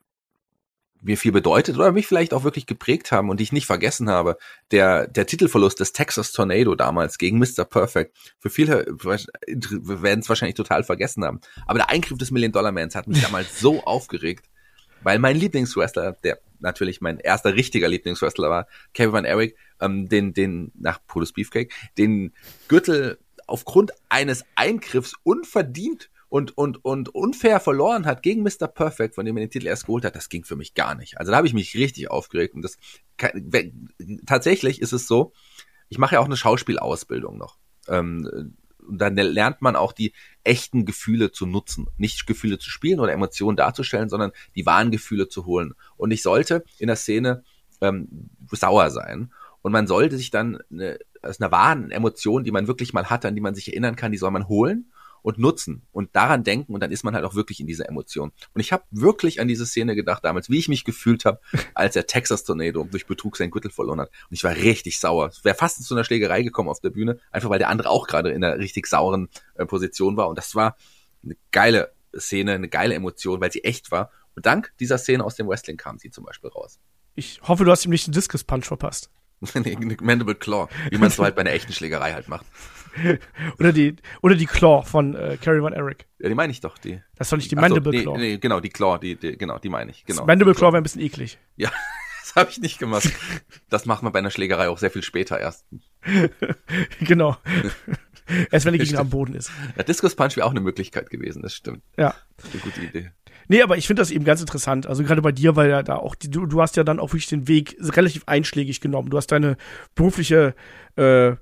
mir 1.01 1.17
viel 1.17 1.31
bedeutet 1.31 1.75
oder 1.75 1.91
mich 1.91 2.07
vielleicht 2.07 2.33
auch 2.33 2.43
wirklich 2.43 2.67
geprägt 2.67 3.11
haben 3.11 3.29
und 3.29 3.39
die 3.39 3.43
ich 3.43 3.51
nicht 3.51 3.65
vergessen 3.65 4.09
habe. 4.09 4.37
Der, 4.69 5.07
der 5.07 5.25
Titelverlust 5.25 5.79
des 5.79 5.93
Texas 5.93 6.31
Tornado 6.31 6.75
damals 6.75 7.17
gegen 7.17 7.39
Mr. 7.39 7.65
Perfect. 7.65 8.15
Für 8.39 8.49
viele 8.49 8.85
werden 8.87 10.19
es 10.19 10.29
wahrscheinlich 10.29 10.55
total 10.55 10.83
vergessen 10.83 11.25
haben. 11.25 11.41
Aber 11.65 11.79
der 11.79 11.89
Eingriff 11.89 12.17
des 12.17 12.29
Million 12.29 12.51
Dollar 12.51 12.71
Mans 12.71 12.95
hat 12.95 13.07
mich 13.07 13.21
damals 13.23 13.59
so 13.59 13.83
aufgeregt, 13.83 14.45
weil 15.01 15.17
mein 15.17 15.35
Lieblingswrestler, 15.35 16.13
der 16.23 16.39
natürlich 16.59 17.01
mein 17.01 17.17
erster 17.17 17.55
richtiger 17.55 17.87
Lieblingswrestler 17.87 18.51
war, 18.51 18.67
Kevin 18.93 19.13
Van 19.13 19.25
Erich, 19.25 19.55
ähm, 19.79 20.07
den, 20.07 20.33
den, 20.33 20.71
nach 20.75 20.99
Produce 21.07 21.33
Beefcake, 21.33 21.73
den 21.97 22.33
Gürtel 22.67 23.17
aufgrund 23.47 23.91
eines 24.09 24.45
Eingriffs 24.55 25.15
unverdient 25.23 26.10
und, 26.31 26.57
und, 26.57 26.85
und 26.85 27.13
unfair 27.13 27.59
verloren 27.59 28.05
hat 28.05 28.23
gegen 28.23 28.41
Mr. 28.41 28.69
Perfect, 28.73 29.15
von 29.15 29.25
dem 29.25 29.35
er 29.35 29.43
den 29.43 29.49
Titel 29.49 29.67
erst 29.67 29.85
geholt 29.85 30.05
hat, 30.05 30.15
das 30.15 30.29
ging 30.29 30.45
für 30.45 30.55
mich 30.55 30.75
gar 30.75 30.95
nicht. 30.95 31.19
Also 31.19 31.29
da 31.29 31.37
habe 31.37 31.45
ich 31.45 31.53
mich 31.53 31.75
richtig 31.75 32.09
aufgeregt. 32.09 32.55
Und 32.55 32.61
das 32.61 32.77
tatsächlich 34.25 34.81
ist 34.81 34.93
es 34.93 35.07
so, 35.07 35.33
ich 35.89 35.97
mache 35.97 36.15
ja 36.15 36.21
auch 36.21 36.25
eine 36.25 36.37
Schauspielausbildung 36.37 37.37
noch. 37.37 37.57
Ähm, 37.89 38.55
und 38.77 38.97
dann 38.97 39.15
lernt 39.17 39.61
man 39.61 39.75
auch 39.75 39.91
die 39.91 40.13
echten 40.45 40.85
Gefühle 40.85 41.33
zu 41.33 41.45
nutzen. 41.45 41.87
Nicht 41.97 42.25
Gefühle 42.25 42.59
zu 42.59 42.69
spielen 42.69 43.01
oder 43.01 43.11
Emotionen 43.11 43.57
darzustellen, 43.57 44.07
sondern 44.07 44.31
die 44.55 44.65
wahren 44.65 44.89
Gefühle 44.89 45.27
zu 45.27 45.45
holen. 45.45 45.73
Und 45.97 46.11
ich 46.11 46.21
sollte 46.21 46.63
in 46.79 46.87
der 46.87 46.95
Szene 46.95 47.43
ähm, 47.81 48.29
sauer 48.49 48.89
sein. 48.89 49.33
Und 49.61 49.73
man 49.73 49.85
sollte 49.85 50.15
sich 50.15 50.31
dann 50.31 50.59
eine, 50.71 50.97
aus 51.21 51.41
einer 51.41 51.51
wahren 51.51 51.91
Emotion, 51.91 52.45
die 52.45 52.51
man 52.51 52.67
wirklich 52.67 52.93
mal 52.93 53.09
hatte, 53.09 53.27
an 53.27 53.35
die 53.35 53.41
man 53.41 53.53
sich 53.53 53.67
erinnern 53.67 53.97
kann, 53.97 54.13
die 54.13 54.17
soll 54.17 54.31
man 54.31 54.47
holen 54.47 54.91
und 55.21 55.37
nutzen 55.37 55.83
und 55.91 56.15
daran 56.15 56.43
denken 56.43 56.73
und 56.73 56.81
dann 56.81 56.91
ist 56.91 57.03
man 57.03 57.15
halt 57.15 57.25
auch 57.25 57.35
wirklich 57.35 57.59
in 57.59 57.67
dieser 57.67 57.87
Emotion. 57.87 58.31
Und 58.53 58.61
ich 58.61 58.71
habe 58.71 58.83
wirklich 58.91 59.39
an 59.39 59.47
diese 59.47 59.65
Szene 59.65 59.95
gedacht 59.95 60.23
damals, 60.23 60.49
wie 60.49 60.57
ich 60.57 60.67
mich 60.67 60.83
gefühlt 60.83 61.25
habe, 61.25 61.39
als 61.73 61.93
der 61.93 62.07
Texas 62.07 62.43
Tornado 62.43 62.87
durch 62.89 63.05
Betrug 63.05 63.37
sein 63.37 63.51
Gürtel 63.51 63.71
verloren 63.71 64.01
hat. 64.01 64.09
Und 64.09 64.33
ich 64.33 64.43
war 64.43 64.55
richtig 64.55 64.99
sauer. 64.99 65.27
Es 65.27 65.43
wäre 65.43 65.55
fast 65.55 65.83
zu 65.83 65.93
einer 65.93 66.03
Schlägerei 66.03 66.43
gekommen 66.43 66.69
auf 66.69 66.79
der 66.79 66.89
Bühne, 66.89 67.19
einfach 67.31 67.49
weil 67.49 67.59
der 67.59 67.69
andere 67.69 67.89
auch 67.89 68.07
gerade 68.07 68.31
in 68.31 68.43
einer 68.43 68.57
richtig 68.57 68.87
sauren 68.87 69.29
äh, 69.55 69.65
Position 69.65 70.17
war. 70.17 70.27
Und 70.27 70.37
das 70.37 70.55
war 70.55 70.75
eine 71.23 71.35
geile 71.51 71.93
Szene, 72.17 72.53
eine 72.53 72.69
geile 72.69 72.95
Emotion, 72.95 73.41
weil 73.41 73.51
sie 73.51 73.63
echt 73.63 73.91
war. 73.91 74.11
Und 74.35 74.45
dank 74.45 74.73
dieser 74.79 74.97
Szene 74.97 75.23
aus 75.23 75.35
dem 75.35 75.47
Wrestling 75.47 75.77
kam 75.77 75.99
sie 75.99 76.09
zum 76.09 76.25
Beispiel 76.25 76.49
raus. 76.49 76.79
Ich 77.15 77.41
hoffe, 77.43 77.65
du 77.65 77.71
hast 77.71 77.85
ihm 77.85 77.91
nicht 77.91 78.07
den 78.07 78.13
Discus 78.13 78.43
Punch 78.43 78.65
verpasst. 78.65 79.09
Nee, 79.55 79.77
Mandible 80.01 80.35
Claw, 80.35 80.67
wie 80.89 80.97
man 80.97 81.07
es 81.07 81.15
so 81.15 81.23
halt 81.23 81.35
bei 81.35 81.41
einer 81.41 81.51
echten 81.51 81.73
Schlägerei 81.73 82.13
halt 82.13 82.27
macht. 82.27 82.45
oder 83.59 83.71
die, 83.71 83.95
oder 84.21 84.35
die 84.35 84.45
Claw 84.45 84.83
von 84.83 85.15
äh, 85.15 85.37
Carrie 85.41 85.61
Van 85.61 85.73
Eric. 85.73 86.07
Ja, 86.19 86.29
die 86.29 86.35
meine 86.35 86.51
ich 86.51 86.59
doch, 86.59 86.77
die. 86.77 87.01
Das 87.15 87.29
soll 87.29 87.37
nicht 87.39 87.49
die 87.49 87.55
Mandible 87.55 87.91
nee, 87.91 88.03
Claw. 88.03 88.17
Nee, 88.17 88.37
genau, 88.37 88.59
die 88.59 88.69
Claw, 88.69 88.99
die, 88.99 89.15
die 89.15 89.37
genau, 89.37 89.59
die 89.59 89.69
meine 89.69 89.91
ich. 89.91 90.05
Genau. 90.05 90.19
Das 90.19 90.27
Mandible 90.27 90.53
Die 90.53 90.59
Claw 90.59 90.71
wäre 90.71 90.81
ein 90.81 90.83
bisschen 90.83 91.01
eklig. 91.01 91.39
Ja, 91.55 91.71
das 92.21 92.35
habe 92.35 92.49
ich 92.49 92.59
nicht 92.59 92.79
gemacht. 92.79 93.09
Das 93.69 93.85
macht 93.85 94.03
man 94.03 94.11
bei 94.11 94.19
einer 94.19 94.31
Schlägerei 94.31 94.69
auch 94.69 94.77
sehr 94.77 94.91
viel 94.91 95.03
später 95.03 95.39
erst. 95.39 95.65
genau. 96.99 97.37
Erst 98.51 98.65
wenn 98.65 98.73
der 98.73 98.85
Gegner 98.85 98.99
am 98.99 99.09
Boden 99.09 99.35
ist. 99.35 99.51
Der 99.75 99.83
Discus 99.83 100.15
Punch 100.15 100.37
wäre 100.37 100.45
auch 100.45 100.51
eine 100.51 100.61
Möglichkeit 100.61 101.09
gewesen, 101.09 101.41
das 101.41 101.53
stimmt. 101.53 101.83
Ja. 101.97 102.15
Eine 102.51 102.61
gute 102.61 102.81
Idee. 102.81 103.11
Nee, 103.51 103.63
aber 103.63 103.75
ich 103.75 103.85
finde 103.85 104.01
das 104.01 104.11
eben 104.11 104.23
ganz 104.23 104.39
interessant. 104.39 104.87
Also 104.87 105.03
gerade 105.03 105.21
bei 105.21 105.33
dir, 105.33 105.57
weil 105.57 105.69
ja 105.69 105.83
da 105.83 105.97
auch, 105.97 106.15
du, 106.15 106.45
du 106.45 106.61
hast 106.61 106.77
ja 106.77 106.85
dann 106.85 107.01
auch 107.01 107.09
wirklich 107.09 107.27
den 107.27 107.49
Weg 107.49 107.75
relativ 107.81 108.23
einschlägig 108.25 108.79
genommen. 108.79 109.09
Du 109.09 109.17
hast 109.17 109.27
deine 109.27 109.57
berufliche 109.93 110.55
äh, 110.95 111.33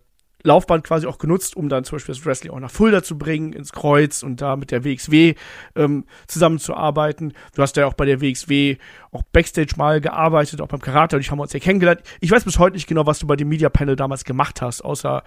Laufbahn 0.41 0.81
quasi 0.81 1.05
auch 1.05 1.19
genutzt, 1.19 1.55
um 1.55 1.69
dann 1.69 1.83
zum 1.83 1.97
Beispiel 1.97 2.15
das 2.15 2.25
Wrestling 2.25 2.51
auch 2.51 2.59
nach 2.59 2.71
Fulda 2.71 3.03
zu 3.03 3.15
bringen, 3.15 3.53
ins 3.53 3.71
Kreuz 3.71 4.23
und 4.23 4.41
da 4.41 4.55
mit 4.55 4.71
der 4.71 4.83
WXW 4.83 5.35
ähm, 5.75 6.05
zusammenzuarbeiten. 6.25 7.33
Du 7.53 7.61
hast 7.61 7.77
ja 7.77 7.85
auch 7.85 7.93
bei 7.93 8.05
der 8.05 8.21
WXW 8.21 8.77
auch 9.11 9.21
Backstage 9.31 9.75
mal 9.77 10.01
gearbeitet, 10.01 10.61
auch 10.61 10.67
beim 10.67 10.81
Karate, 10.81 11.15
und 11.15 11.21
ich 11.21 11.29
haben 11.29 11.37
wir 11.37 11.43
uns 11.43 11.53
ja 11.53 11.59
kennengelernt. 11.59 12.01
Ich 12.21 12.31
weiß 12.31 12.43
bis 12.43 12.57
heute 12.57 12.75
nicht 12.75 12.87
genau, 12.87 13.05
was 13.05 13.19
du 13.19 13.27
bei 13.27 13.35
dem 13.35 13.49
Media 13.49 13.69
Panel 13.69 13.95
damals 13.95 14.23
gemacht 14.23 14.63
hast, 14.63 14.81
außer 14.81 15.21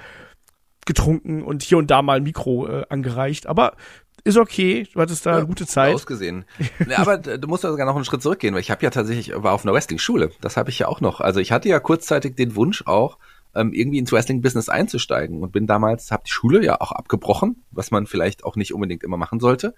getrunken 0.85 1.45
und 1.45 1.63
hier 1.63 1.79
und 1.79 1.93
da 1.93 2.03
mal 2.03 2.17
ein 2.17 2.25
Mikro 2.25 2.67
äh, 2.67 2.87
angereicht. 2.89 3.47
Aber 3.47 3.77
ist 4.25 4.37
okay, 4.37 4.87
du 4.93 5.01
hattest 5.01 5.27
da 5.27 5.37
eine 5.37 5.47
gute 5.47 5.67
Zeit. 5.67 5.95
Ausgesehen. 5.95 6.45
ja, 6.89 6.99
aber 6.99 7.19
du 7.19 7.49
musst 7.49 7.65
ja 7.65 7.71
sogar 7.71 7.87
noch 7.87 7.97
einen 7.97 8.05
Schritt 8.05 8.23
zurückgehen, 8.23 8.55
weil 8.55 8.61
ich 8.61 8.71
habe 8.71 8.83
ja 8.83 8.91
tatsächlich, 8.91 9.33
war 9.35 9.53
auf 9.53 9.65
einer 9.65 9.73
Wrestling-Schule. 9.73 10.31
Das 10.41 10.57
habe 10.57 10.71
ich 10.71 10.79
ja 10.79 10.89
auch 10.89 11.01
noch. 11.01 11.21
Also 11.21 11.41
ich 11.41 11.53
hatte 11.53 11.69
ja 11.69 11.81
kurzzeitig 11.81 12.37
den 12.37 12.55
Wunsch 12.55 12.85
auch, 12.87 13.19
ähm, 13.55 13.73
irgendwie 13.73 13.99
ins 13.99 14.13
Wrestling-Business 14.13 14.69
einzusteigen 14.69 15.43
und 15.43 15.53
bin 15.53 15.67
damals, 15.67 16.11
habe 16.11 16.23
die 16.27 16.31
Schule 16.31 16.65
ja 16.65 16.81
auch 16.81 16.93
abgebrochen, 16.93 17.65
was 17.71 17.91
man 17.91 18.07
vielleicht 18.07 18.45
auch 18.45 18.57
nicht 18.57 18.73
unbedingt 18.73 19.03
immer 19.03 19.17
machen 19.17 19.41
sollte. 19.41 19.75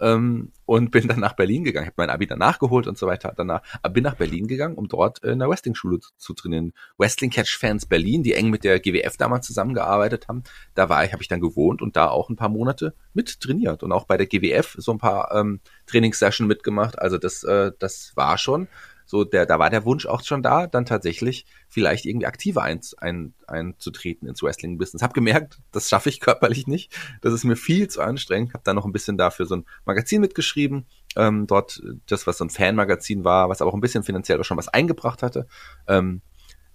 Ähm, 0.00 0.52
und 0.66 0.92
bin 0.92 1.08
dann 1.08 1.18
nach 1.18 1.34
Berlin 1.34 1.64
gegangen. 1.64 1.86
habe 1.86 1.94
mein 1.96 2.10
Abi 2.10 2.26
dann 2.26 2.38
nachgeholt 2.38 2.86
und 2.86 2.96
so 2.96 3.06
weiter. 3.06 3.32
Danach 3.36 3.62
aber 3.82 3.94
bin 3.94 4.04
nach 4.04 4.14
Berlin 4.14 4.46
gegangen, 4.46 4.76
um 4.76 4.86
dort 4.86 5.18
in 5.24 5.32
einer 5.32 5.48
Wrestling-Schule 5.48 5.98
zu, 5.98 6.10
zu 6.16 6.32
trainieren. 6.32 6.72
Wrestling 6.96 7.30
Catch 7.30 7.56
Fans 7.58 7.86
Berlin, 7.86 8.22
die 8.22 8.34
eng 8.34 8.50
mit 8.50 8.62
der 8.62 8.78
GWF 8.78 9.16
damals 9.16 9.46
zusammengearbeitet 9.46 10.28
haben. 10.28 10.44
Da 10.74 10.88
war 10.88 11.04
ich, 11.04 11.12
habe 11.12 11.22
ich 11.22 11.28
dann 11.28 11.40
gewohnt 11.40 11.82
und 11.82 11.96
da 11.96 12.08
auch 12.08 12.28
ein 12.30 12.36
paar 12.36 12.48
Monate 12.48 12.94
mit 13.14 13.40
trainiert 13.40 13.82
und 13.82 13.90
auch 13.90 14.04
bei 14.04 14.16
der 14.16 14.26
GWF 14.26 14.76
so 14.78 14.92
ein 14.92 14.98
paar 14.98 15.34
ähm, 15.34 15.60
Trainingssession 15.86 16.46
mitgemacht. 16.46 16.98
Also 16.98 17.18
das, 17.18 17.42
äh, 17.42 17.72
das 17.78 18.12
war 18.14 18.38
schon 18.38 18.68
so 19.10 19.24
der, 19.24 19.44
da 19.44 19.58
war 19.58 19.70
der 19.70 19.84
Wunsch 19.84 20.06
auch 20.06 20.22
schon 20.22 20.40
da, 20.40 20.68
dann 20.68 20.86
tatsächlich 20.86 21.44
vielleicht 21.68 22.06
irgendwie 22.06 22.26
aktiver 22.26 22.62
ein, 22.62 22.80
ein, 22.98 23.34
einzutreten 23.48 24.28
ins 24.28 24.40
Wrestling-Business. 24.40 25.02
Hab 25.02 25.14
gemerkt, 25.14 25.58
das 25.72 25.88
schaffe 25.88 26.10
ich 26.10 26.20
körperlich 26.20 26.68
nicht. 26.68 26.96
Das 27.20 27.32
ist 27.32 27.42
mir 27.42 27.56
viel 27.56 27.88
zu 27.88 28.02
anstrengend. 28.02 28.54
Hab 28.54 28.62
dann 28.62 28.76
noch 28.76 28.84
ein 28.84 28.92
bisschen 28.92 29.18
dafür 29.18 29.46
so 29.46 29.56
ein 29.56 29.64
Magazin 29.84 30.20
mitgeschrieben. 30.20 30.86
Ähm, 31.16 31.48
dort 31.48 31.82
das, 32.06 32.28
was 32.28 32.38
so 32.38 32.44
ein 32.44 32.50
Fanmagazin 32.50 33.24
war, 33.24 33.48
was 33.48 33.60
aber 33.60 33.72
auch 33.72 33.74
ein 33.74 33.80
bisschen 33.80 34.04
finanziell 34.04 34.38
auch 34.38 34.44
schon 34.44 34.58
was 34.58 34.68
eingebracht 34.68 35.24
hatte. 35.24 35.48
Ähm, 35.88 36.22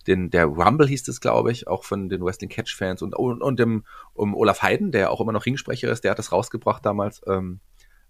den, 0.06 0.30
der 0.30 0.48
Rumble 0.48 0.90
hieß 0.90 1.08
es, 1.08 1.22
glaube 1.22 1.54
ich, 1.54 1.70
auch 1.70 1.86
von 1.86 2.10
den 2.10 2.22
Wrestling 2.22 2.50
Catch 2.50 2.76
Fans 2.76 3.02
und, 3.02 3.16
und, 3.16 3.42
und 3.42 3.60
dem 3.60 3.86
um 4.14 4.36
Olaf 4.36 4.62
Heiden, 4.62 4.92
der 4.92 5.10
auch 5.10 5.22
immer 5.22 5.32
noch 5.32 5.46
Ringsprecher 5.46 5.90
ist, 5.90 6.04
der 6.04 6.12
hat 6.12 6.20
das 6.20 6.34
rausgebracht 6.34 6.86
damals. 6.86 7.22
Ähm, 7.28 7.62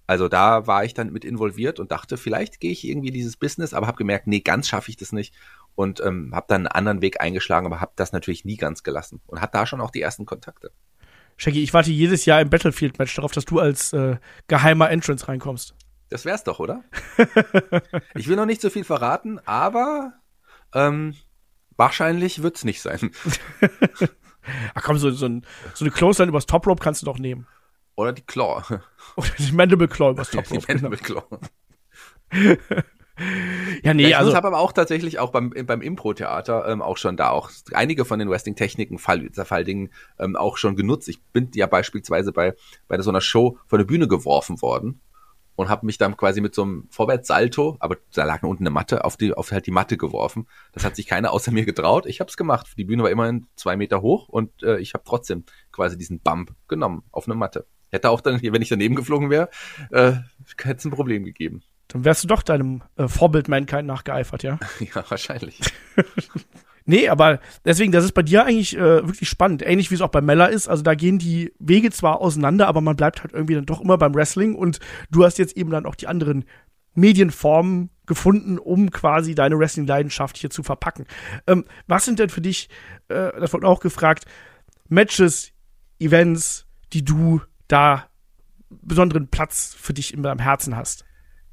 also 0.07 0.27
da 0.27 0.67
war 0.67 0.83
ich 0.85 0.93
dann 0.93 1.11
mit 1.11 1.25
involviert 1.25 1.79
und 1.79 1.91
dachte, 1.91 2.17
vielleicht 2.17 2.59
gehe 2.59 2.71
ich 2.71 2.87
irgendwie 2.87 3.11
dieses 3.11 3.37
Business, 3.37 3.73
aber 3.73 3.87
habe 3.87 3.97
gemerkt, 3.97 4.27
nee, 4.27 4.39
ganz 4.39 4.67
schaffe 4.67 4.89
ich 4.89 4.97
das 4.97 5.11
nicht 5.11 5.33
und 5.75 5.99
ähm, 6.01 6.31
habe 6.33 6.45
dann 6.47 6.61
einen 6.61 6.67
anderen 6.67 7.01
Weg 7.01 7.21
eingeschlagen, 7.21 7.65
aber 7.65 7.81
habe 7.81 7.93
das 7.95 8.11
natürlich 8.11 8.45
nie 8.45 8.57
ganz 8.57 8.83
gelassen 8.83 9.21
und 9.27 9.41
hatte 9.41 9.53
da 9.53 9.65
schon 9.65 9.81
auch 9.81 9.91
die 9.91 10.01
ersten 10.01 10.25
Kontakte. 10.25 10.71
Shaggy, 11.37 11.63
ich 11.63 11.73
warte 11.73 11.91
jedes 11.91 12.25
Jahr 12.25 12.39
im 12.39 12.49
Battlefield-Match 12.49 13.15
darauf, 13.15 13.31
dass 13.31 13.45
du 13.45 13.59
als 13.59 13.91
äh, 13.93 14.17
geheimer 14.47 14.89
Entrance 14.89 15.27
reinkommst. 15.27 15.75
Das 16.09 16.23
wär's 16.23 16.43
doch, 16.43 16.59
oder? 16.59 16.83
ich 18.15 18.27
will 18.27 18.35
noch 18.35 18.45
nicht 18.45 18.61
so 18.61 18.69
viel 18.69 18.83
verraten, 18.83 19.39
aber 19.45 20.13
ähm, 20.73 21.15
wahrscheinlich 21.75 22.41
wird's 22.41 22.63
nicht 22.63 22.81
sein. 22.81 23.11
Ach 24.75 24.83
komm, 24.83 24.97
so, 24.97 25.09
so, 25.11 25.25
ein, 25.25 25.45
so 25.73 25.83
eine 25.83 25.91
Clothesline 25.91 26.29
übers 26.29 26.45
Top 26.45 26.67
Rope 26.67 26.81
kannst 26.81 27.01
du 27.01 27.05
doch 27.05 27.17
nehmen. 27.17 27.47
Oder 27.95 28.13
die 28.13 28.23
Claw. 28.23 28.61
Oder 29.15 29.29
die 29.37 29.51
Mandible 29.51 29.87
Claw 29.87 30.11
übers 30.11 30.29
Top 30.31 30.45
die 30.45 30.55
Rope. 30.55 30.67
Genau. 30.67 30.89
Mandible 30.89 30.97
Claw. 30.97 31.23
Ja, 33.81 33.93
nee, 33.93 34.03
ja, 34.03 34.09
ich 34.09 34.17
also 34.17 34.35
habe 34.35 34.47
aber 34.47 34.59
auch 34.59 34.73
tatsächlich 34.73 35.19
auch 35.19 35.31
beim, 35.31 35.51
beim 35.51 35.81
Impro-Theater 35.81 36.67
ähm, 36.67 36.81
auch 36.81 36.97
schon 36.97 37.15
da 37.15 37.29
auch 37.29 37.49
einige 37.73 38.03
von 38.03 38.19
den 38.19 38.29
Wrestling-Techniken, 38.29 38.97
Fall, 38.97 39.31
Zerfalldingen 39.31 39.91
ähm, 40.19 40.35
auch 40.35 40.57
schon 40.57 40.75
genutzt. 40.75 41.07
Ich 41.07 41.21
bin 41.21 41.49
ja 41.55 41.65
beispielsweise 41.65 42.33
bei, 42.33 42.55
bei 42.89 43.01
so 43.01 43.09
einer 43.11 43.21
Show 43.21 43.57
von 43.67 43.79
der 43.79 43.85
Bühne 43.85 44.09
geworfen 44.09 44.61
worden 44.61 44.99
und 45.55 45.69
habe 45.69 45.85
mich 45.85 45.97
dann 45.97 46.17
quasi 46.17 46.41
mit 46.41 46.53
so 46.53 46.63
einem 46.63 46.87
Vorwärtssalto, 46.89 47.77
aber 47.79 47.95
da 48.13 48.25
lag 48.25 48.43
unten 48.43 48.63
eine 48.63 48.71
Matte, 48.71 49.05
auf 49.05 49.15
die 49.15 49.33
auf 49.33 49.51
halt 49.51 49.65
die 49.65 49.71
Matte 49.71 49.95
geworfen. 49.95 50.47
Das 50.73 50.83
hat 50.83 50.97
sich 50.97 51.07
keiner 51.07 51.31
außer 51.31 51.51
mir 51.51 51.63
getraut. 51.65 52.05
Ich 52.07 52.19
habe 52.19 52.29
es 52.29 52.35
gemacht. 52.35 52.73
Die 52.77 52.83
Bühne 52.83 53.03
war 53.03 53.11
immerhin 53.11 53.47
zwei 53.55 53.77
Meter 53.77 54.01
hoch 54.01 54.27
und 54.27 54.63
äh, 54.63 54.77
ich 54.79 54.93
habe 54.93 55.05
trotzdem 55.07 55.45
quasi 55.71 55.97
diesen 55.97 56.19
Bump 56.19 56.53
genommen 56.67 57.03
auf 57.11 57.27
eine 57.27 57.35
Matte. 57.35 57.65
Hätte 57.95 58.09
auch 58.09 58.21
dann, 58.21 58.41
wenn 58.41 58.61
ich 58.61 58.69
daneben 58.69 58.95
geflogen 58.95 59.29
wäre, 59.29 59.49
äh, 59.91 60.13
hätte 60.61 60.77
es 60.77 60.85
ein 60.85 60.91
Problem 60.91 61.23
gegeben. 61.23 61.63
dann 61.87 62.03
wärst 62.03 62.25
du 62.25 62.27
doch 62.27 62.43
deinem 62.43 62.83
äh, 62.97 63.07
Vorbild 63.07 63.47
Mankind 63.47 63.87
nachgeeifert, 63.87 64.43
ja? 64.43 64.59
Ja, 64.93 65.03
wahrscheinlich. 65.09 65.59
Nee, 66.87 67.09
aber 67.09 67.39
deswegen, 67.65 67.91
das 67.91 68.03
ist 68.05 68.11
bei 68.11 68.21
dir 68.21 68.45
eigentlich 68.45 68.77
äh, 68.77 69.07
wirklich 69.07 69.27
spannend. 69.27 69.63
Ähnlich 69.65 69.89
wie 69.89 69.95
es 69.95 70.01
auch 70.01 70.09
bei 70.09 70.21
Mella 70.21 70.45
ist. 70.45 70.67
Also 70.67 70.83
da 70.83 70.93
gehen 70.93 71.17
die 71.17 71.51
Wege 71.57 71.89
zwar 71.89 72.21
auseinander, 72.21 72.67
aber 72.67 72.79
man 72.79 72.95
bleibt 72.95 73.23
halt 73.23 73.33
irgendwie 73.33 73.55
dann 73.55 73.65
doch 73.65 73.81
immer 73.81 73.97
beim 73.97 74.13
Wrestling 74.13 74.53
und 74.53 74.79
du 75.09 75.23
hast 75.23 75.39
jetzt 75.39 75.57
eben 75.57 75.71
dann 75.71 75.87
auch 75.87 75.95
die 75.95 76.05
anderen 76.05 76.45
Medienformen 76.93 77.89
gefunden, 78.05 78.59
um 78.59 78.91
quasi 78.91 79.33
deine 79.33 79.57
Wrestling-Leidenschaft 79.57 80.37
hier 80.37 80.51
zu 80.51 80.61
verpacken. 80.61 81.07
Ähm, 81.47 81.65
was 81.87 82.05
sind 82.05 82.19
denn 82.19 82.29
für 82.29 82.41
dich, 82.41 82.69
äh, 83.07 83.31
das 83.39 83.51
wurde 83.51 83.67
auch 83.67 83.79
gefragt, 83.79 84.25
Matches, 84.87 85.53
Events, 85.99 86.67
die 86.93 87.03
du 87.03 87.41
da 87.67 88.09
besonderen 88.69 89.29
Platz 89.29 89.75
für 89.77 89.93
dich 89.93 90.13
in 90.13 90.23
deinem 90.23 90.39
Herzen 90.39 90.75
hast? 90.75 91.04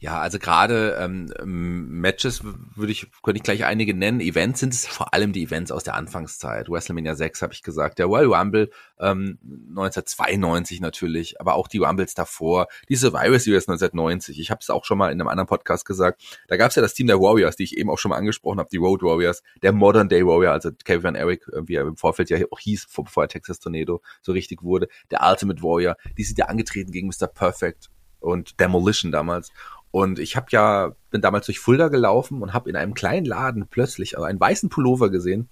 Ja, 0.02 0.18
also 0.18 0.40
gerade 0.40 0.96
ähm, 0.98 1.32
ähm, 1.38 2.00
Matches 2.00 2.42
würde 2.42 2.90
ich, 2.90 3.06
könnte 3.22 3.36
ich 3.36 3.44
gleich 3.44 3.64
einige 3.64 3.94
nennen. 3.94 4.18
Events 4.20 4.58
sind 4.58 4.74
es 4.74 4.84
vor 4.88 5.14
allem 5.14 5.32
die 5.32 5.44
Events 5.44 5.70
aus 5.70 5.84
der 5.84 5.94
Anfangszeit. 5.94 6.68
WrestleMania 6.68 7.14
6 7.14 7.40
habe 7.40 7.52
ich 7.52 7.62
gesagt, 7.62 8.00
der 8.00 8.06
Royal 8.06 8.34
Rumble 8.34 8.68
ähm, 8.98 9.38
1992 9.68 10.80
natürlich, 10.80 11.40
aber 11.40 11.54
auch 11.54 11.68
die 11.68 11.78
Rumbles 11.78 12.14
davor, 12.14 12.66
die 12.88 12.96
Survivor 12.96 13.38
Series 13.38 13.68
1990. 13.68 14.40
Ich 14.40 14.50
habe 14.50 14.58
es 14.60 14.70
auch 14.70 14.84
schon 14.84 14.98
mal 14.98 15.12
in 15.12 15.20
einem 15.20 15.28
anderen 15.28 15.46
Podcast 15.46 15.84
gesagt. 15.84 16.20
Da 16.48 16.56
gab 16.56 16.70
es 16.70 16.74
ja 16.74 16.82
das 16.82 16.94
Team 16.94 17.06
der 17.06 17.20
Warriors, 17.20 17.54
die 17.54 17.62
ich 17.62 17.76
eben 17.76 17.88
auch 17.88 17.98
schon 17.98 18.08
mal 18.08 18.16
angesprochen 18.16 18.58
habe, 18.58 18.70
die 18.72 18.78
Road 18.78 19.02
Warriors, 19.04 19.44
der 19.62 19.70
Modern 19.70 20.08
Day 20.08 20.26
Warrior, 20.26 20.50
also 20.52 20.70
Kevin 20.84 21.14
Eric, 21.14 21.46
wie 21.64 21.76
er 21.76 21.82
im 21.86 21.96
Vorfeld 21.96 22.28
ja 22.28 22.38
auch 22.50 22.58
hieß, 22.58 22.86
vor- 22.90 23.04
bevor 23.04 23.22
er 23.22 23.28
Texas 23.28 23.60
Tornado 23.60 24.02
so 24.20 24.32
richtig 24.32 24.64
wurde, 24.64 24.88
der 25.12 25.20
Ultimate 25.22 25.62
Warrior, 25.62 25.96
die 26.18 26.24
sind 26.24 26.38
ja 26.38 26.46
angetreten 26.46 26.90
gegen 26.90 27.06
Mr. 27.06 27.28
Perfect 27.28 27.88
und 28.18 28.58
Demolition 28.58 29.12
damals. 29.12 29.50
Und 29.92 30.18
ich 30.18 30.36
habe 30.36 30.46
ja, 30.50 30.96
bin 31.10 31.20
damals 31.20 31.46
durch 31.46 31.60
Fulda 31.60 31.88
gelaufen 31.88 32.42
und 32.42 32.54
habe 32.54 32.68
in 32.68 32.76
einem 32.76 32.94
kleinen 32.94 33.26
Laden 33.26 33.68
plötzlich 33.68 34.18
einen 34.18 34.40
weißen 34.40 34.70
Pullover 34.70 35.10
gesehen. 35.10 35.48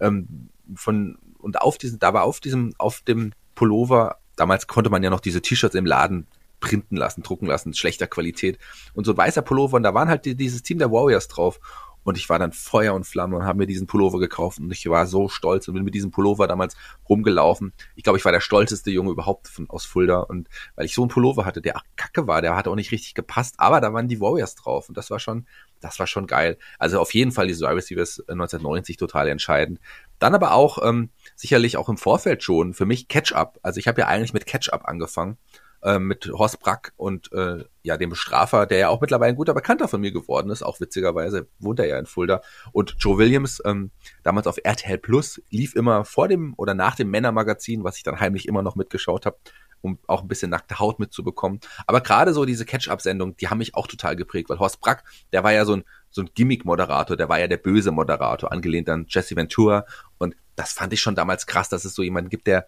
Ähm, 0.00 0.50
von, 0.74 1.18
und 1.38 1.60
auf 1.62 1.78
diesem, 1.78 2.00
da 2.00 2.12
war 2.12 2.24
auf 2.24 2.40
diesem, 2.40 2.74
auf 2.78 3.00
dem 3.02 3.32
Pullover, 3.54 4.16
damals 4.34 4.66
konnte 4.66 4.90
man 4.90 5.04
ja 5.04 5.08
noch 5.08 5.20
diese 5.20 5.40
T-Shirts 5.40 5.76
im 5.76 5.86
Laden 5.86 6.26
printen 6.58 6.96
lassen, 6.96 7.22
drucken 7.22 7.46
lassen, 7.46 7.74
schlechter 7.74 8.08
Qualität. 8.08 8.58
Und 8.94 9.04
so 9.04 9.12
ein 9.12 9.16
weißer 9.16 9.42
Pullover, 9.42 9.76
und 9.76 9.84
da 9.84 9.94
waren 9.94 10.08
halt 10.08 10.24
die, 10.24 10.34
dieses 10.34 10.64
Team 10.64 10.78
der 10.78 10.90
Warriors 10.90 11.28
drauf. 11.28 11.60
Und 12.06 12.16
ich 12.16 12.28
war 12.28 12.38
dann 12.38 12.52
Feuer 12.52 12.94
und 12.94 13.04
Flamme 13.04 13.36
und 13.36 13.44
habe 13.44 13.58
mir 13.58 13.66
diesen 13.66 13.88
Pullover 13.88 14.20
gekauft 14.20 14.60
und 14.60 14.70
ich 14.70 14.88
war 14.88 15.08
so 15.08 15.28
stolz 15.28 15.66
und 15.66 15.74
bin 15.74 15.82
mit 15.82 15.92
diesem 15.92 16.12
Pullover 16.12 16.46
damals 16.46 16.76
rumgelaufen. 17.08 17.72
Ich 17.96 18.04
glaube, 18.04 18.16
ich 18.16 18.24
war 18.24 18.30
der 18.30 18.38
stolzeste 18.38 18.92
Junge 18.92 19.10
überhaupt 19.10 19.48
von, 19.48 19.68
aus 19.68 19.84
Fulda 19.84 20.20
und 20.20 20.48
weil 20.76 20.86
ich 20.86 20.94
so 20.94 21.02
einen 21.02 21.08
Pullover 21.08 21.44
hatte, 21.44 21.60
der 21.60 21.76
auch 21.76 21.82
kacke 21.96 22.28
war, 22.28 22.42
der 22.42 22.54
hat 22.54 22.68
auch 22.68 22.76
nicht 22.76 22.92
richtig 22.92 23.14
gepasst, 23.14 23.56
aber 23.58 23.80
da 23.80 23.92
waren 23.92 24.06
die 24.06 24.20
Warriors 24.20 24.54
drauf 24.54 24.88
und 24.88 24.96
das 24.96 25.10
war 25.10 25.18
schon, 25.18 25.48
das 25.80 25.98
war 25.98 26.06
schon 26.06 26.28
geil. 26.28 26.58
Also 26.78 27.00
auf 27.00 27.12
jeden 27.12 27.32
Fall 27.32 27.48
die 27.48 27.54
Survivor 27.54 27.80
Series 27.80 28.20
1990 28.20 28.98
total 28.98 29.26
entscheidend. 29.26 29.80
Dann 30.20 30.32
aber 30.32 30.52
auch 30.52 30.78
ähm, 30.88 31.10
sicherlich 31.34 31.76
auch 31.76 31.88
im 31.88 31.96
Vorfeld 31.96 32.44
schon 32.44 32.72
für 32.72 32.86
mich 32.86 33.08
Catch-up. 33.08 33.58
Also 33.62 33.80
ich 33.80 33.88
habe 33.88 34.02
ja 34.02 34.06
eigentlich 34.06 34.32
mit 34.32 34.46
Catch-up 34.46 34.84
angefangen 34.84 35.38
äh, 35.82 35.98
mit 35.98 36.30
Horst 36.32 36.60
Brack 36.60 36.92
und 36.96 37.32
äh, 37.32 37.64
ja 37.82 37.96
dem 37.96 38.10
Bestrafer, 38.10 38.66
der 38.66 38.78
ja 38.78 38.88
auch 38.88 39.00
mittlerweile 39.00 39.32
ein 39.32 39.36
guter 39.36 39.54
Bekannter 39.54 39.88
von 39.88 40.00
mir 40.00 40.12
geworden 40.12 40.50
ist, 40.50 40.62
auch 40.62 40.80
witzigerweise 40.80 41.48
wohnt 41.58 41.78
er 41.78 41.86
ja 41.86 41.98
in 41.98 42.06
Fulda. 42.06 42.42
Und 42.72 42.96
Joe 42.98 43.18
Williams, 43.18 43.62
ähm, 43.64 43.90
damals 44.22 44.46
auf 44.46 44.58
RTL 44.62 44.98
Plus, 44.98 45.40
lief 45.50 45.74
immer 45.74 46.04
vor 46.04 46.28
dem 46.28 46.54
oder 46.56 46.74
nach 46.74 46.96
dem 46.96 47.10
Männermagazin, 47.10 47.84
was 47.84 47.96
ich 47.96 48.02
dann 48.02 48.20
heimlich 48.20 48.48
immer 48.48 48.62
noch 48.62 48.76
mitgeschaut 48.76 49.26
habe, 49.26 49.38
um 49.80 49.98
auch 50.06 50.22
ein 50.22 50.28
bisschen 50.28 50.50
nackte 50.50 50.78
Haut 50.78 50.98
mitzubekommen. 50.98 51.60
Aber 51.86 52.00
gerade 52.00 52.32
so 52.32 52.44
diese 52.44 52.64
Catch-up-Sendungen, 52.64 53.36
die 53.36 53.48
haben 53.48 53.58
mich 53.58 53.74
auch 53.74 53.86
total 53.86 54.16
geprägt, 54.16 54.48
weil 54.48 54.58
Horst 54.58 54.80
Brack, 54.80 55.04
der 55.32 55.44
war 55.44 55.52
ja 55.52 55.64
so 55.64 55.74
ein 55.76 55.84
so 56.10 56.22
ein 56.22 56.30
Gimmick-Moderator, 56.34 57.16
der 57.16 57.28
war 57.28 57.38
ja 57.38 57.46
der 57.46 57.58
böse 57.58 57.90
Moderator, 57.92 58.50
angelehnt 58.50 58.88
an 58.88 59.04
Jesse 59.08 59.36
Ventura. 59.36 59.84
Und 60.18 60.34
das 60.56 60.72
fand 60.72 60.92
ich 60.94 61.00
schon 61.00 61.14
damals 61.14 61.46
krass, 61.46 61.68
dass 61.68 61.84
es 61.84 61.94
so 61.94 62.02
jemanden 62.02 62.30
gibt, 62.30 62.46
der 62.46 62.66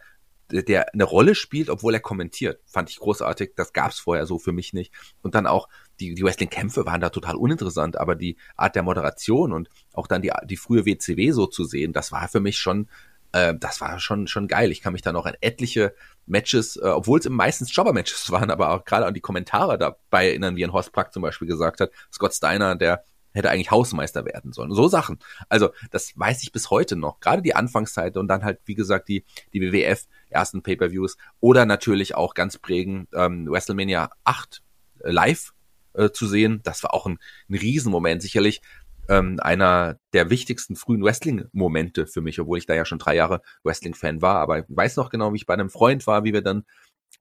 der 0.50 0.92
eine 0.94 1.04
Rolle 1.04 1.34
spielt, 1.34 1.70
obwohl 1.70 1.94
er 1.94 2.00
kommentiert. 2.00 2.60
Fand 2.66 2.90
ich 2.90 2.98
großartig. 2.98 3.52
Das 3.56 3.72
gab's 3.72 3.98
vorher 3.98 4.26
so 4.26 4.38
für 4.38 4.52
mich 4.52 4.72
nicht. 4.72 4.92
Und 5.22 5.34
dann 5.34 5.46
auch 5.46 5.68
die, 6.00 6.14
die 6.14 6.22
Wrestling-Kämpfe 6.22 6.86
waren 6.86 7.00
da 7.00 7.10
total 7.10 7.36
uninteressant, 7.36 7.98
aber 7.98 8.14
die 8.14 8.36
Art 8.56 8.74
der 8.74 8.82
Moderation 8.82 9.52
und 9.52 9.68
auch 9.92 10.06
dann 10.06 10.22
die, 10.22 10.32
die 10.44 10.56
frühe 10.56 10.86
WCW 10.86 11.32
so 11.32 11.46
zu 11.46 11.64
sehen, 11.64 11.92
das 11.92 12.12
war 12.12 12.28
für 12.28 12.40
mich 12.40 12.58
schon, 12.58 12.88
äh, 13.32 13.54
das 13.58 13.80
war 13.80 13.98
schon, 14.00 14.26
schon 14.26 14.48
geil. 14.48 14.70
Ich 14.70 14.80
kann 14.80 14.92
mich 14.92 15.02
dann 15.02 15.16
auch 15.16 15.26
an 15.26 15.36
etliche 15.40 15.94
Matches, 16.26 16.76
äh, 16.76 16.86
obwohl 16.86 17.18
es 17.18 17.28
meistens 17.28 17.74
Jobber-Matches 17.74 18.30
waren, 18.30 18.50
aber 18.50 18.70
auch 18.70 18.84
gerade 18.84 19.06
an 19.06 19.14
die 19.14 19.20
Kommentare 19.20 19.78
dabei 19.78 20.28
erinnern, 20.28 20.56
wie 20.56 20.64
ein 20.64 20.72
Horst 20.72 20.92
Prack 20.92 21.12
zum 21.12 21.22
Beispiel 21.22 21.48
gesagt 21.48 21.80
hat. 21.80 21.90
Scott 22.12 22.34
Steiner, 22.34 22.76
der 22.76 23.04
hätte 23.32 23.50
eigentlich 23.50 23.70
Hausmeister 23.70 24.24
werden 24.24 24.52
sollen. 24.52 24.72
So 24.72 24.88
Sachen. 24.88 25.18
Also, 25.48 25.70
das 25.90 26.12
weiß 26.16 26.42
ich 26.42 26.52
bis 26.52 26.70
heute 26.70 26.96
noch. 26.96 27.20
Gerade 27.20 27.42
die 27.42 27.54
Anfangszeit 27.54 28.16
und 28.16 28.28
dann 28.28 28.44
halt, 28.44 28.60
wie 28.64 28.74
gesagt, 28.74 29.08
die, 29.08 29.24
die 29.52 29.60
WWF 29.60 30.06
ersten 30.30 30.62
Pay-Per-Views 30.62 31.16
oder 31.40 31.66
natürlich 31.66 32.14
auch 32.14 32.34
ganz 32.34 32.58
prägend 32.58 33.08
ähm, 33.14 33.46
WrestleMania 33.48 34.10
8 34.24 34.62
äh, 35.00 35.10
live 35.10 35.52
äh, 35.94 36.10
zu 36.10 36.26
sehen. 36.26 36.60
Das 36.64 36.82
war 36.82 36.94
auch 36.94 37.06
ein, 37.06 37.18
ein 37.48 37.54
Riesenmoment. 37.54 38.22
Sicherlich 38.22 38.60
ähm, 39.08 39.38
einer 39.40 39.98
der 40.12 40.30
wichtigsten 40.30 40.76
frühen 40.76 41.02
Wrestling-Momente 41.02 42.06
für 42.06 42.20
mich, 42.20 42.40
obwohl 42.40 42.58
ich 42.58 42.66
da 42.66 42.74
ja 42.74 42.84
schon 42.84 42.98
drei 42.98 43.14
Jahre 43.14 43.42
Wrestling-Fan 43.64 44.22
war. 44.22 44.36
Aber 44.36 44.60
ich 44.60 44.64
weiß 44.68 44.96
noch 44.96 45.10
genau, 45.10 45.32
wie 45.32 45.36
ich 45.36 45.46
bei 45.46 45.54
einem 45.54 45.70
Freund 45.70 46.06
war, 46.06 46.24
wie 46.24 46.32
wir 46.32 46.42
dann 46.42 46.64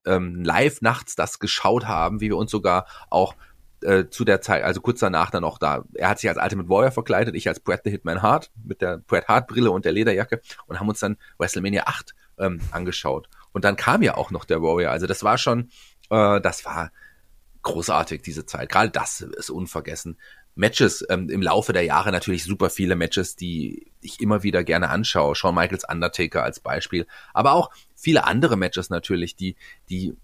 ähm, 0.06 0.42
live 0.44 0.80
nachts 0.80 1.16
das 1.16 1.38
geschaut 1.38 1.86
haben, 1.86 2.20
wie 2.20 2.28
wir 2.28 2.36
uns 2.36 2.50
sogar 2.50 2.86
auch 3.10 3.34
äh, 3.82 4.08
zu 4.08 4.24
der 4.24 4.40
Zeit, 4.40 4.64
also 4.64 4.80
kurz 4.80 5.00
danach 5.00 5.30
dann 5.30 5.44
auch 5.44 5.58
da, 5.58 5.84
er 5.94 6.08
hat 6.08 6.18
sich 6.18 6.28
als 6.28 6.38
Ultimate 6.38 6.68
Warrior 6.68 6.90
verkleidet, 6.90 7.34
ich 7.34 7.48
als 7.48 7.60
Bret 7.60 7.82
the 7.84 7.90
Hitman 7.90 8.22
Hart 8.22 8.50
mit 8.64 8.82
der 8.82 8.98
Bret 8.98 9.28
Hart 9.28 9.48
Brille 9.48 9.70
und 9.70 9.84
der 9.84 9.92
Lederjacke 9.92 10.40
und 10.66 10.80
haben 10.80 10.88
uns 10.88 11.00
dann 11.00 11.16
WrestleMania 11.38 11.84
8 11.86 12.14
ähm, 12.38 12.60
angeschaut. 12.70 13.28
Und 13.52 13.64
dann 13.64 13.76
kam 13.76 14.02
ja 14.02 14.16
auch 14.16 14.30
noch 14.30 14.44
der 14.44 14.62
Warrior. 14.62 14.90
Also 14.90 15.06
das 15.06 15.22
war 15.22 15.38
schon, 15.38 15.70
äh, 16.10 16.40
das 16.40 16.64
war 16.64 16.92
großartig, 17.62 18.22
diese 18.22 18.46
Zeit. 18.46 18.68
Gerade 18.68 18.90
das 18.90 19.20
ist 19.20 19.50
unvergessen. 19.50 20.18
Matches 20.54 21.06
ähm, 21.08 21.30
im 21.30 21.40
Laufe 21.40 21.72
der 21.72 21.84
Jahre 21.84 22.10
natürlich 22.10 22.42
super 22.44 22.68
viele 22.68 22.96
Matches, 22.96 23.36
die 23.36 23.92
ich 24.00 24.20
immer 24.20 24.42
wieder 24.42 24.64
gerne 24.64 24.88
anschaue. 24.90 25.36
Shawn 25.36 25.54
Michaels 25.54 25.84
Undertaker 25.88 26.42
als 26.42 26.58
Beispiel, 26.58 27.06
aber 27.32 27.52
auch 27.52 27.70
viele 27.94 28.24
andere 28.24 28.56
Matches 28.56 28.90
natürlich, 28.90 29.36
die 29.36 29.54
die 29.88 30.16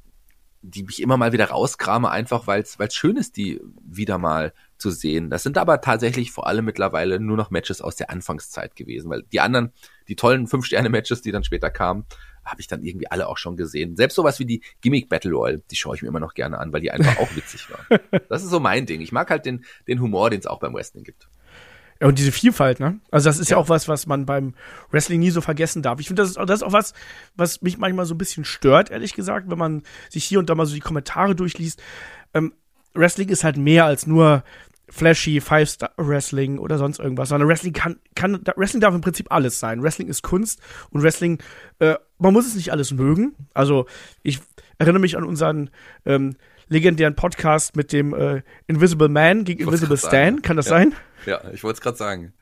die 0.67 0.83
mich 0.83 1.03
immer 1.03 1.19
mal 1.19 1.33
wieder 1.33 1.51
rauskrame, 1.51 2.11
einfach 2.11 2.47
weil 2.47 2.63
es 2.63 2.95
schön 2.95 3.19
ist, 3.19 3.37
die 3.37 3.61
wieder 3.85 4.17
mal 4.17 4.55
zu 4.79 4.91
sehen. 4.91 5.29
Das 5.29 5.43
sind 5.43 5.59
aber 5.59 5.83
tatsächlich 5.83 6.31
vor 6.31 6.47
allem 6.47 6.65
mittlerweile 6.65 7.21
nur 7.21 7.37
noch 7.37 7.51
Matches 7.51 7.83
aus 7.83 7.97
der 7.97 8.09
Anfangszeit 8.09 8.75
gewesen, 8.75 9.11
weil 9.11 9.25
die 9.31 9.41
anderen, 9.41 9.73
die 10.09 10.17
tollen 10.17 10.47
Fünf-Sterne-Matches, 10.47 11.21
die 11.21 11.33
dann 11.33 11.45
später 11.45 11.71
kamen, 11.71 12.07
habe 12.47 12.63
ich 12.63 12.67
dann 12.67 12.83
irgendwie 12.83 13.11
alle 13.11 13.29
auch 13.29 13.37
schon 13.37 13.59
gesehen. 13.59 13.95
Selbst 13.97 14.15
sowas 14.15 14.39
wie 14.39 14.47
die 14.47 14.63
Gimmick 14.81 15.11
Battle 15.11 15.33
Royale, 15.33 15.63
die 15.71 15.77
schaue 15.77 15.97
ich 15.97 16.03
mir 16.03 16.09
immer 16.09 16.21
noch 16.21 16.33
gerne 16.33 16.59
an, 16.59 16.73
weil 16.73 16.81
die 16.81 16.91
einfach 16.91 17.19
auch 17.19 17.37
witzig 17.37 17.69
waren. 17.71 18.01
Das 18.31 18.43
ist 18.43 18.51
so 18.51 18.59
mein 18.59 18.87
Ding. 18.87 19.03
Ich 19.03 19.13
mag 19.13 19.31
halt 19.31 19.45
den, 19.45 19.65
den 19.87 20.01
Humor, 20.01 20.31
den 20.31 20.41
es 20.41 20.47
auch 20.47 20.61
beim 20.61 20.75
Wrestling 20.75 21.05
gibt. 21.05 21.29
Ja, 22.01 22.09
und 22.09 22.19
diese 22.19 22.33
Vielfalt, 22.33 22.81
ne? 22.81 22.99
Also 23.11 23.29
das 23.29 23.39
ist 23.39 23.51
ja. 23.51 23.57
ja, 23.57 23.63
auch 23.63 23.69
was, 23.69 23.89
was 23.89 24.07
man 24.07 24.27
beim 24.27 24.55
Wrestling 24.91 25.21
nie 25.21 25.31
so 25.31 25.41
vergessen 25.41 25.83
darf. 25.83 26.01
Ich 26.01 26.09
finde, 26.09 26.23
das 26.23 26.31
ist, 26.31 26.39
das 26.39 26.61
ist 26.61 26.63
auch 26.63 26.73
was, 26.73 26.93
was 27.37 27.63
mich 27.63 27.79
manchmal 27.79 28.07
so 28.07 28.15
ein 28.15 28.19
bisschen 28.19 28.45
stört, 28.45 28.91
ehrlich 28.91 29.15
gesagt, 29.15 29.49
wenn 29.49 29.59
man 29.59 29.83
sich 30.11 30.25
hier 30.25 30.39
und 30.39 30.51
da 30.51 30.55
mal 30.55 30.67
so 30.67 30.75
die 30.75 30.81
Kommentare 30.81 31.35
durchliest. 31.35 31.83
Ähm, 32.35 32.53
Wrestling 32.95 33.29
ist 33.29 33.45
halt 33.45 33.57
mehr 33.57 33.85
als 33.85 34.07
nur 34.07 34.45
flashy 34.89 35.41
Five-Star-Wrestling 35.41 36.59
oder 36.59 36.79
sonst 36.79 36.99
irgendwas, 36.99 37.31
sondern 37.31 37.49
Wrestling 37.49 37.73
kann, 37.73 37.99
kann, 38.15 38.41
Wrestling 38.57 38.81
darf 38.81 38.95
im 38.95 39.01
Prinzip 39.01 39.33
alles 39.33 39.59
sein. 39.59 39.83
Wrestling 39.83 40.09
ist 40.09 40.23
Kunst 40.23 40.61
und 40.91 41.03
Wrestling, 41.03 41.43
äh, 41.79 41.95
man 42.19 42.33
muss 42.33 42.47
es 42.47 42.55
nicht 42.55 42.71
alles 42.71 42.93
mögen. 42.93 43.35
Also 43.55 43.87
ich 44.23 44.41
erinnere 44.79 45.01
mich 45.01 45.17
an 45.17 45.25
unseren 45.25 45.71
ähm, 46.05 46.37
legendären 46.69 47.15
Podcast 47.15 47.77
mit 47.77 47.93
dem 47.93 48.15
äh, 48.15 48.43
Invisible 48.67 49.09
Man 49.09 49.45
gegen 49.45 49.65
Invisible 49.65 49.97
Stan. 49.97 50.11
Sagen. 50.11 50.43
Kann 50.43 50.57
das 50.57 50.67
ja. 50.67 50.71
sein? 50.71 50.95
Ja, 51.27 51.41
ich 51.53 51.65
wollte 51.65 51.79
es 51.79 51.81
gerade 51.81 51.97
sagen. 51.97 52.33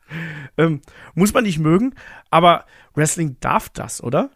Ähm, 0.57 0.82
muss 1.15 1.32
man 1.32 1.44
nicht 1.44 1.59
mögen, 1.59 1.94
aber 2.31 2.66
Wrestling 2.94 3.36
darf 3.40 3.69
das, 3.70 4.03
oder? 4.03 4.31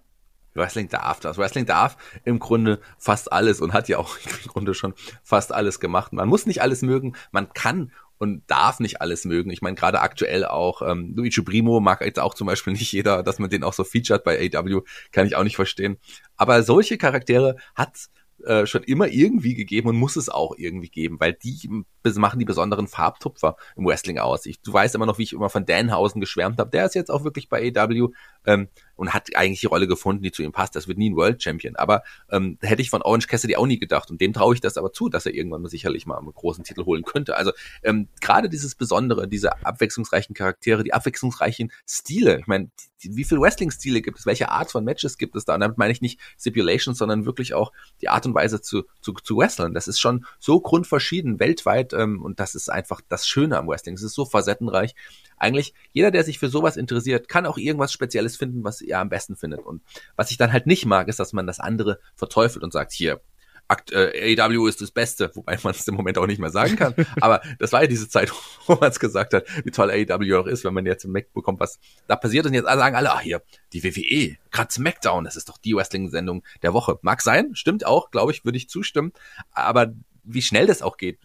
Wrestling 0.54 0.88
darf 0.88 1.20
das. 1.20 1.38
Wrestling 1.38 1.66
darf 1.66 1.96
im 2.24 2.38
Grunde 2.38 2.80
fast 2.98 3.32
alles 3.32 3.60
und 3.60 3.72
hat 3.72 3.88
ja 3.88 3.98
auch 3.98 4.16
im 4.44 4.48
Grunde 4.48 4.74
schon 4.74 4.94
fast 5.22 5.52
alles 5.52 5.80
gemacht. 5.80 6.12
Man 6.12 6.28
muss 6.28 6.46
nicht 6.46 6.62
alles 6.62 6.82
mögen, 6.82 7.14
man 7.30 7.52
kann 7.52 7.92
und 8.18 8.50
darf 8.50 8.80
nicht 8.80 9.02
alles 9.02 9.24
mögen. 9.24 9.50
Ich 9.50 9.60
meine, 9.60 9.76
gerade 9.76 10.00
aktuell 10.00 10.46
auch 10.46 10.82
ähm, 10.82 11.12
Luigi 11.14 11.42
Primo 11.42 11.80
mag 11.80 12.00
jetzt 12.00 12.18
auch 12.18 12.34
zum 12.34 12.46
Beispiel 12.46 12.72
nicht 12.74 12.92
jeder, 12.92 13.22
dass 13.22 13.38
man 13.38 13.50
den 13.50 13.62
auch 13.62 13.74
so 13.74 13.84
featured 13.84 14.24
bei 14.24 14.50
AW, 14.54 14.80
kann 15.12 15.26
ich 15.26 15.36
auch 15.36 15.44
nicht 15.44 15.56
verstehen. 15.56 15.98
Aber 16.36 16.62
solche 16.62 16.98
Charaktere 16.98 17.56
hat 17.74 18.08
äh, 18.44 18.66
schon 18.66 18.82
immer 18.82 19.08
irgendwie 19.08 19.54
gegeben 19.54 19.88
und 19.88 19.96
muss 19.96 20.16
es 20.16 20.28
auch 20.28 20.54
irgendwie 20.56 20.90
geben, 20.90 21.18
weil 21.20 21.32
die 21.32 21.68
machen 22.16 22.38
die 22.38 22.44
besonderen 22.44 22.86
Farbtupfer 22.86 23.56
im 23.76 23.86
Wrestling 23.86 24.18
aus. 24.18 24.46
Ich, 24.46 24.60
du 24.60 24.72
weißt 24.72 24.94
immer 24.94 25.06
noch, 25.06 25.18
wie 25.18 25.24
ich 25.24 25.32
immer 25.32 25.48
von 25.48 25.66
Danhausen 25.66 26.20
geschwärmt 26.20 26.58
habe. 26.58 26.70
Der 26.70 26.86
ist 26.86 26.94
jetzt 26.94 27.10
auch 27.10 27.24
wirklich 27.24 27.48
bei 27.48 27.72
AW 27.74 28.08
ähm, 28.44 28.68
und 28.96 29.14
hat 29.14 29.34
eigentlich 29.36 29.60
die 29.60 29.66
Rolle 29.66 29.86
gefunden, 29.86 30.22
die 30.22 30.32
zu 30.32 30.42
ihm 30.42 30.52
passt. 30.52 30.74
Das 30.74 30.88
wird 30.88 30.98
nie 30.98 31.10
ein 31.10 31.16
World 31.16 31.42
Champion. 31.42 31.76
Aber 31.76 32.02
ähm, 32.30 32.58
hätte 32.62 32.82
ich 32.82 32.90
von 32.90 33.02
Orange 33.02 33.28
Cassidy 33.28 33.56
auch 33.56 33.66
nie 33.66 33.78
gedacht. 33.78 34.10
Und 34.10 34.20
dem 34.20 34.32
traue 34.32 34.54
ich 34.54 34.60
das 34.60 34.76
aber 34.76 34.92
zu, 34.92 35.08
dass 35.08 35.26
er 35.26 35.34
irgendwann 35.34 35.62
mal 35.62 35.68
sicherlich 35.68 36.06
mal 36.06 36.18
einen 36.18 36.32
großen 36.32 36.64
Titel 36.64 36.84
holen 36.84 37.04
könnte. 37.04 37.36
Also 37.36 37.52
ähm, 37.82 38.08
gerade 38.20 38.48
dieses 38.48 38.74
Besondere, 38.74 39.28
diese 39.28 39.64
abwechslungsreichen 39.64 40.34
Charaktere, 40.34 40.82
die 40.82 40.92
abwechslungsreichen 40.92 41.72
Stile. 41.86 42.38
Ich 42.40 42.46
meine, 42.46 42.70
wie 43.00 43.24
viele 43.24 43.40
Wrestling-Stile 43.40 44.00
gibt 44.00 44.18
es? 44.18 44.26
Welche 44.26 44.50
Art 44.50 44.70
von 44.70 44.84
Matches 44.84 45.18
gibt 45.18 45.36
es 45.36 45.44
da? 45.44 45.54
Und 45.54 45.60
damit 45.60 45.78
meine 45.78 45.92
ich 45.92 46.00
nicht 46.00 46.18
Stipulations, 46.38 46.98
sondern 46.98 47.26
wirklich 47.26 47.54
auch 47.54 47.72
die 48.00 48.08
Art 48.08 48.26
und 48.26 48.34
Weise 48.34 48.60
zu, 48.60 48.84
zu, 49.00 49.12
zu 49.12 49.36
wresteln. 49.36 49.74
Das 49.74 49.88
ist 49.88 50.00
schon 50.00 50.24
so 50.38 50.60
grundverschieden 50.60 51.38
weltweit 51.38 51.92
ähm, 51.92 52.22
und 52.22 52.40
das 52.40 52.54
ist 52.54 52.70
einfach 52.70 53.00
das 53.08 53.26
Schöne 53.26 53.58
am 53.58 53.68
Wrestling. 53.68 53.94
Es 53.94 54.02
ist 54.02 54.14
so 54.14 54.24
facettenreich. 54.24 54.94
Eigentlich 55.38 55.74
jeder, 55.92 56.10
der 56.10 56.24
sich 56.24 56.38
für 56.38 56.48
sowas 56.48 56.76
interessiert, 56.76 57.28
kann 57.28 57.46
auch 57.46 57.58
irgendwas 57.58 57.92
Spezielles 57.92 58.36
finden, 58.36 58.64
was 58.64 58.80
er 58.80 59.00
am 59.00 59.08
besten 59.08 59.36
findet. 59.36 59.60
Und 59.60 59.82
was 60.16 60.30
ich 60.30 60.36
dann 60.36 60.52
halt 60.52 60.66
nicht 60.66 60.86
mag, 60.86 61.08
ist, 61.08 61.18
dass 61.18 61.32
man 61.32 61.46
das 61.46 61.60
andere 61.60 61.98
verteufelt 62.14 62.64
und 62.64 62.72
sagt, 62.72 62.92
hier, 62.92 63.20
Akt, 63.68 63.90
äh, 63.90 64.36
AW 64.38 64.68
ist 64.68 64.80
das 64.80 64.90
Beste, 64.90 65.30
wobei 65.34 65.58
man 65.62 65.74
es 65.74 65.86
im 65.88 65.94
Moment 65.94 66.18
auch 66.18 66.26
nicht 66.26 66.38
mehr 66.38 66.50
sagen 66.50 66.76
kann. 66.76 66.94
Aber 67.20 67.42
das 67.58 67.72
war 67.72 67.82
ja 67.82 67.88
diese 67.88 68.08
Zeit, 68.08 68.32
wo 68.66 68.76
man 68.76 68.90
es 68.90 69.00
gesagt 69.00 69.34
hat, 69.34 69.44
wie 69.64 69.70
toll 69.70 69.90
AW 69.90 70.34
auch 70.34 70.46
ist, 70.46 70.64
wenn 70.64 70.74
man 70.74 70.86
jetzt 70.86 71.04
im 71.04 71.12
Mac 71.12 71.32
bekommt, 71.32 71.60
was 71.60 71.78
da 72.06 72.16
passiert. 72.16 72.46
Und 72.46 72.54
jetzt 72.54 72.66
sagen 72.66 72.96
alle, 72.96 73.12
ah 73.12 73.20
hier, 73.20 73.42
die 73.72 73.82
WWE, 73.82 74.36
gerade 74.50 74.72
SmackDown, 74.72 75.24
das 75.24 75.36
ist 75.36 75.48
doch 75.48 75.58
die 75.58 75.74
Wrestling-Sendung 75.74 76.44
der 76.62 76.72
Woche. 76.72 76.98
Mag 77.02 77.22
sein, 77.22 77.54
stimmt 77.54 77.84
auch, 77.84 78.10
glaube 78.10 78.32
ich, 78.32 78.44
würde 78.44 78.58
ich 78.58 78.68
zustimmen. 78.68 79.12
Aber 79.52 79.92
wie 80.26 80.42
schnell 80.42 80.66
das 80.66 80.82
auch 80.82 80.96
geht, 80.96 81.20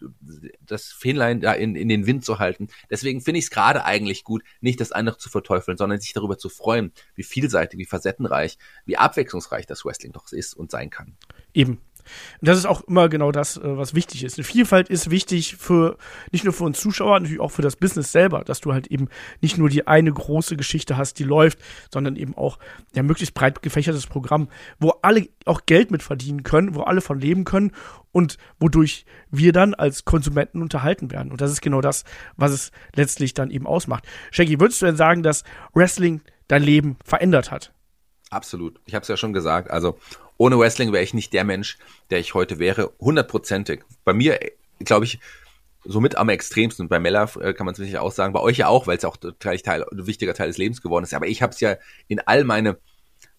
das 0.61 0.87
Fähnlein 0.87 1.41
da 1.41 1.53
in, 1.53 1.75
in 1.75 1.89
den 1.89 2.05
Wind 2.05 2.23
zu 2.23 2.39
halten. 2.39 2.67
Deswegen 2.89 3.21
finde 3.21 3.39
ich 3.39 3.45
es 3.45 3.51
gerade 3.51 3.83
eigentlich 3.83 4.23
gut, 4.23 4.43
nicht 4.61 4.79
das 4.79 4.91
andere 4.91 5.17
zu 5.17 5.29
verteufeln, 5.29 5.77
sondern 5.77 5.99
sich 5.99 6.13
darüber 6.13 6.37
zu 6.37 6.49
freuen, 6.49 6.93
wie 7.15 7.23
vielseitig, 7.23 7.79
wie 7.79 7.85
facettenreich, 7.85 8.57
wie 8.85 8.97
abwechslungsreich 8.97 9.65
das 9.65 9.83
Wrestling 9.83 10.11
doch 10.13 10.31
ist 10.31 10.53
und 10.53 10.71
sein 10.71 10.89
kann. 10.89 11.17
Eben. 11.53 11.81
Und 12.39 12.47
das 12.47 12.57
ist 12.57 12.65
auch 12.65 12.81
immer 12.81 13.09
genau 13.09 13.31
das, 13.31 13.57
äh, 13.57 13.61
was 13.63 13.93
wichtig 13.93 14.23
ist. 14.23 14.37
Eine 14.37 14.43
Vielfalt 14.43 14.89
ist 14.89 15.09
wichtig 15.09 15.55
für, 15.57 15.97
nicht 16.31 16.43
nur 16.43 16.53
für 16.53 16.63
uns 16.63 16.79
Zuschauer, 16.79 17.19
natürlich 17.19 17.39
auch 17.39 17.51
für 17.51 17.61
das 17.61 17.75
Business 17.75 18.11
selber, 18.11 18.43
dass 18.43 18.61
du 18.61 18.73
halt 18.73 18.87
eben 18.87 19.07
nicht 19.41 19.57
nur 19.57 19.69
die 19.69 19.87
eine 19.87 20.11
große 20.11 20.57
Geschichte 20.57 20.97
hast, 20.97 21.19
die 21.19 21.23
läuft, 21.23 21.59
sondern 21.91 22.15
eben 22.15 22.35
auch 22.35 22.57
ja 22.93 23.03
möglichst 23.03 23.33
breit 23.33 23.61
gefächertes 23.61 24.07
Programm, 24.07 24.49
wo 24.79 24.91
alle 25.01 25.27
auch 25.45 25.61
Geld 25.65 25.91
mit 25.91 26.03
verdienen 26.03 26.43
können, 26.43 26.75
wo 26.75 26.81
alle 26.81 27.01
von 27.01 27.19
leben 27.19 27.43
können 27.43 27.71
und 28.11 28.37
wodurch 28.59 29.05
wir 29.29 29.53
dann 29.53 29.73
als 29.73 30.05
Konsumenten 30.05 30.61
unterhalten 30.61 31.11
werden. 31.11 31.31
Und 31.31 31.41
das 31.41 31.51
ist 31.51 31.61
genau 31.61 31.81
das, 31.81 32.03
was 32.35 32.51
es 32.51 32.71
letztlich 32.95 33.33
dann 33.33 33.51
eben 33.51 33.67
ausmacht. 33.67 34.05
Shaggy, 34.31 34.59
würdest 34.59 34.81
du 34.81 34.85
denn 34.85 34.95
sagen, 34.95 35.23
dass 35.23 35.43
Wrestling 35.73 36.21
dein 36.47 36.63
Leben 36.63 36.97
verändert 37.03 37.51
hat? 37.51 37.73
Absolut. 38.31 38.79
Ich 38.85 38.95
habe 38.95 39.03
es 39.03 39.09
ja 39.09 39.17
schon 39.17 39.33
gesagt. 39.33 39.69
Also 39.69 39.99
ohne 40.37 40.57
Wrestling 40.57 40.91
wäre 40.91 41.03
ich 41.03 41.13
nicht 41.13 41.33
der 41.33 41.43
Mensch, 41.43 41.77
der 42.09 42.19
ich 42.19 42.33
heute 42.33 42.57
wäre, 42.57 42.91
hundertprozentig. 42.99 43.83
Bei 44.03 44.13
mir, 44.13 44.39
glaube 44.79 45.05
ich, 45.05 45.19
somit 45.83 46.17
am 46.17 46.29
extremsten. 46.29 46.87
Bei 46.87 46.99
Mella 46.99 47.29
äh, 47.39 47.53
kann 47.53 47.65
man 47.65 47.73
es 47.73 47.77
sicher 47.77 48.01
auch 48.01 48.11
sagen, 48.11 48.33
bei 48.33 48.39
euch 48.39 48.57
ja 48.57 48.67
auch, 48.67 48.87
weil 48.87 48.97
es 48.97 49.05
auch 49.05 49.17
Teil, 49.17 49.59
Teil, 49.59 49.83
ein 49.83 50.07
wichtiger 50.07 50.33
Teil 50.33 50.47
des 50.47 50.57
Lebens 50.57 50.81
geworden 50.81 51.03
ist. 51.03 51.13
Aber 51.13 51.27
ich 51.27 51.41
habe 51.41 51.53
es 51.53 51.59
ja 51.59 51.75
in 52.07 52.19
all 52.19 52.43
meine 52.45 52.77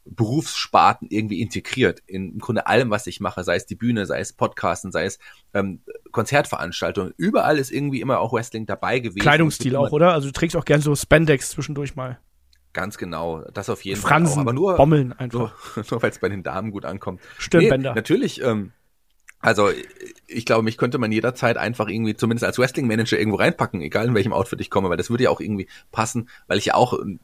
Berufssparten 0.05 1.09
irgendwie 1.11 1.41
integriert. 1.41 2.03
In 2.07 2.33
im 2.33 2.39
Grunde 2.39 2.67
allem, 2.67 2.91
was 2.91 3.07
ich 3.07 3.21
mache, 3.21 3.45
sei 3.45 3.57
es 3.57 3.67
die 3.67 3.77
Bühne, 3.77 4.05
sei 4.05 4.21
es 4.21 4.33
Podcasten, 4.33 4.93
sei 4.93 5.07
es 5.07 5.19
ähm, 5.55 5.81
Konzertveranstaltungen. 6.11 7.15
Überall 7.17 7.59
ist 7.59 7.71
irgendwie 7.71 8.01
immer 8.01 8.21
auch 8.21 8.33
Wrestling 8.33 8.67
dabei 8.67 8.99
gewesen. 8.99 9.21
Kleidungsstil 9.21 9.77
auch, 9.77 9.93
oder? 9.93 10.13
Also 10.13 10.29
du 10.29 10.33
trägst 10.33 10.57
auch 10.57 10.65
gern 10.65 10.81
so 10.81 10.95
Spandex 10.95 11.51
zwischendurch 11.51 11.95
mal. 11.95 12.19
Ganz 12.73 12.97
genau, 12.97 13.43
das 13.53 13.69
auf 13.69 13.85
jeden 13.85 14.01
Fransen, 14.01 14.35
Fall. 14.35 14.39
Auch, 14.39 14.41
aber 14.43 14.53
nur, 14.53 14.77
Bommeln 14.77 15.13
einfach. 15.19 15.77
Nur, 15.77 15.85
nur 15.91 16.03
weil 16.03 16.11
es 16.11 16.19
bei 16.19 16.29
den 16.29 16.43
Damen 16.43 16.71
gut 16.71 16.85
ankommt. 16.85 17.21
Stirnbänder. 17.39 17.91
Nee, 17.91 17.97
natürlich, 17.97 18.43
ähm, 18.43 18.73
also 19.43 19.71
ich 20.29 20.47
glaube, 20.47 20.63
mich 20.63 20.79
könnte 20.79 20.99
man 20.99 21.11
jederzeit 21.11 21.59
einfach 21.59 21.89
irgendwie, 21.89 22.15
zumindest 22.15 22.45
als 22.45 22.59
Wrestling-Manager, 22.59 23.19
irgendwo 23.19 23.39
reinpacken, 23.39 23.81
egal 23.81 24.07
in 24.07 24.15
welchem 24.15 24.33
Outfit 24.33 24.61
ich 24.61 24.71
komme, 24.71 24.89
weil 24.89 24.97
das 24.97 25.11
würde 25.11 25.25
ja 25.25 25.31
auch 25.31 25.41
irgendwie 25.41 25.67
passen, 25.91 26.31
weil 26.47 26.59
ich 26.59 26.67
ja 26.67 26.75
auch 26.75 26.99
ähm, 26.99 27.19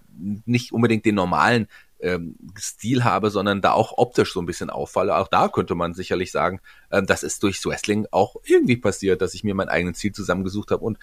nicht 0.44 0.72
unbedingt 0.72 1.04
den 1.04 1.14
normalen 1.14 1.68
ähm, 2.00 2.34
Stil 2.58 3.04
habe, 3.04 3.30
sondern 3.30 3.60
da 3.60 3.72
auch 3.72 3.96
optisch 3.96 4.32
so 4.32 4.40
ein 4.40 4.46
bisschen 4.46 4.68
auffalle. 4.68 5.16
Auch 5.16 5.28
da 5.28 5.48
könnte 5.48 5.76
man 5.76 5.94
sicherlich 5.94 6.32
sagen, 6.32 6.60
ähm, 6.90 7.06
das 7.06 7.22
ist 7.22 7.42
durch 7.44 7.64
Wrestling 7.64 8.06
auch 8.10 8.34
irgendwie 8.44 8.76
passiert, 8.76 9.22
dass 9.22 9.34
ich 9.34 9.44
mir 9.44 9.54
meinen 9.54 9.68
eigenen 9.68 9.94
Stil 9.94 10.12
zusammengesucht 10.12 10.72
habe 10.72 10.84
und 10.84 10.98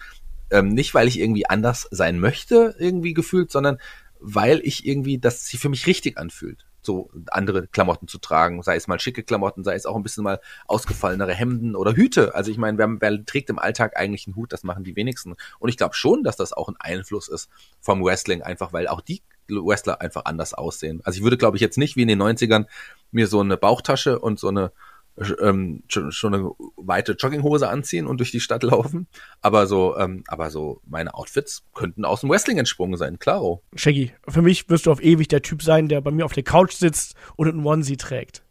ähm, 0.50 0.68
nicht, 0.68 0.94
weil 0.94 1.08
ich 1.08 1.18
irgendwie 1.18 1.46
anders 1.46 1.88
sein 1.90 2.20
möchte, 2.20 2.76
irgendwie 2.78 3.14
gefühlt, 3.14 3.50
sondern 3.50 3.78
weil 4.20 4.60
ich 4.64 4.86
irgendwie, 4.86 5.18
dass 5.18 5.46
sie 5.46 5.56
für 5.56 5.68
mich 5.68 5.86
richtig 5.86 6.18
anfühlt 6.18 6.66
so 6.86 7.10
andere 7.26 7.66
Klamotten 7.66 8.08
zu 8.08 8.18
tragen, 8.18 8.62
sei 8.62 8.76
es 8.76 8.86
mal 8.86 8.98
schicke 8.98 9.24
Klamotten, 9.24 9.64
sei 9.64 9.74
es 9.74 9.84
auch 9.84 9.96
ein 9.96 10.02
bisschen 10.02 10.24
mal 10.24 10.40
ausgefallenere 10.66 11.34
Hemden 11.34 11.76
oder 11.76 11.94
Hüte. 11.94 12.34
Also 12.34 12.50
ich 12.50 12.56
meine, 12.56 12.78
wer, 12.78 12.88
wer 13.00 13.26
trägt 13.26 13.50
im 13.50 13.58
Alltag 13.58 13.96
eigentlich 13.96 14.26
einen 14.26 14.36
Hut, 14.36 14.52
das 14.52 14.62
machen 14.62 14.84
die 14.84 14.96
wenigsten. 14.96 15.34
Und 15.58 15.68
ich 15.68 15.76
glaube 15.76 15.94
schon, 15.94 16.22
dass 16.22 16.36
das 16.36 16.54
auch 16.54 16.68
ein 16.68 16.76
Einfluss 16.78 17.28
ist 17.28 17.50
vom 17.80 18.02
Wrestling, 18.02 18.40
einfach 18.42 18.72
weil 18.72 18.88
auch 18.88 19.02
die 19.02 19.20
Wrestler 19.48 20.00
einfach 20.00 20.24
anders 20.24 20.54
aussehen. 20.54 21.00
Also 21.04 21.18
ich 21.18 21.24
würde, 21.24 21.36
glaube 21.36 21.56
ich, 21.56 21.60
jetzt 21.60 21.76
nicht 21.76 21.96
wie 21.96 22.02
in 22.02 22.08
den 22.08 22.22
90ern 22.22 22.66
mir 23.10 23.26
so 23.26 23.40
eine 23.40 23.56
Bauchtasche 23.56 24.18
und 24.18 24.38
so 24.38 24.48
eine 24.48 24.72
ähm, 25.40 25.82
schon, 25.88 26.12
schon 26.12 26.34
eine 26.34 26.50
weite 26.76 27.12
Jogginghose 27.12 27.68
anziehen 27.68 28.06
und 28.06 28.18
durch 28.18 28.30
die 28.30 28.40
Stadt 28.40 28.62
laufen. 28.62 29.06
Aber 29.40 29.66
so, 29.66 29.96
ähm, 29.96 30.24
aber 30.26 30.50
so 30.50 30.80
meine 30.86 31.14
Outfits 31.14 31.64
könnten 31.74 32.04
aus 32.04 32.20
dem 32.20 32.30
Wrestling 32.30 32.58
entsprungen 32.58 32.96
sein, 32.96 33.18
klaro. 33.18 33.62
Shaggy, 33.74 34.12
für 34.28 34.42
mich 34.42 34.68
wirst 34.68 34.86
du 34.86 34.92
auf 34.92 35.02
ewig 35.02 35.28
der 35.28 35.42
Typ 35.42 35.62
sein, 35.62 35.88
der 35.88 36.00
bei 36.00 36.10
mir 36.10 36.24
auf 36.24 36.32
der 36.32 36.42
Couch 36.42 36.72
sitzt 36.72 37.14
und 37.36 37.48
einen 37.48 37.64
Onesie 37.64 37.96
trägt. 37.96 38.42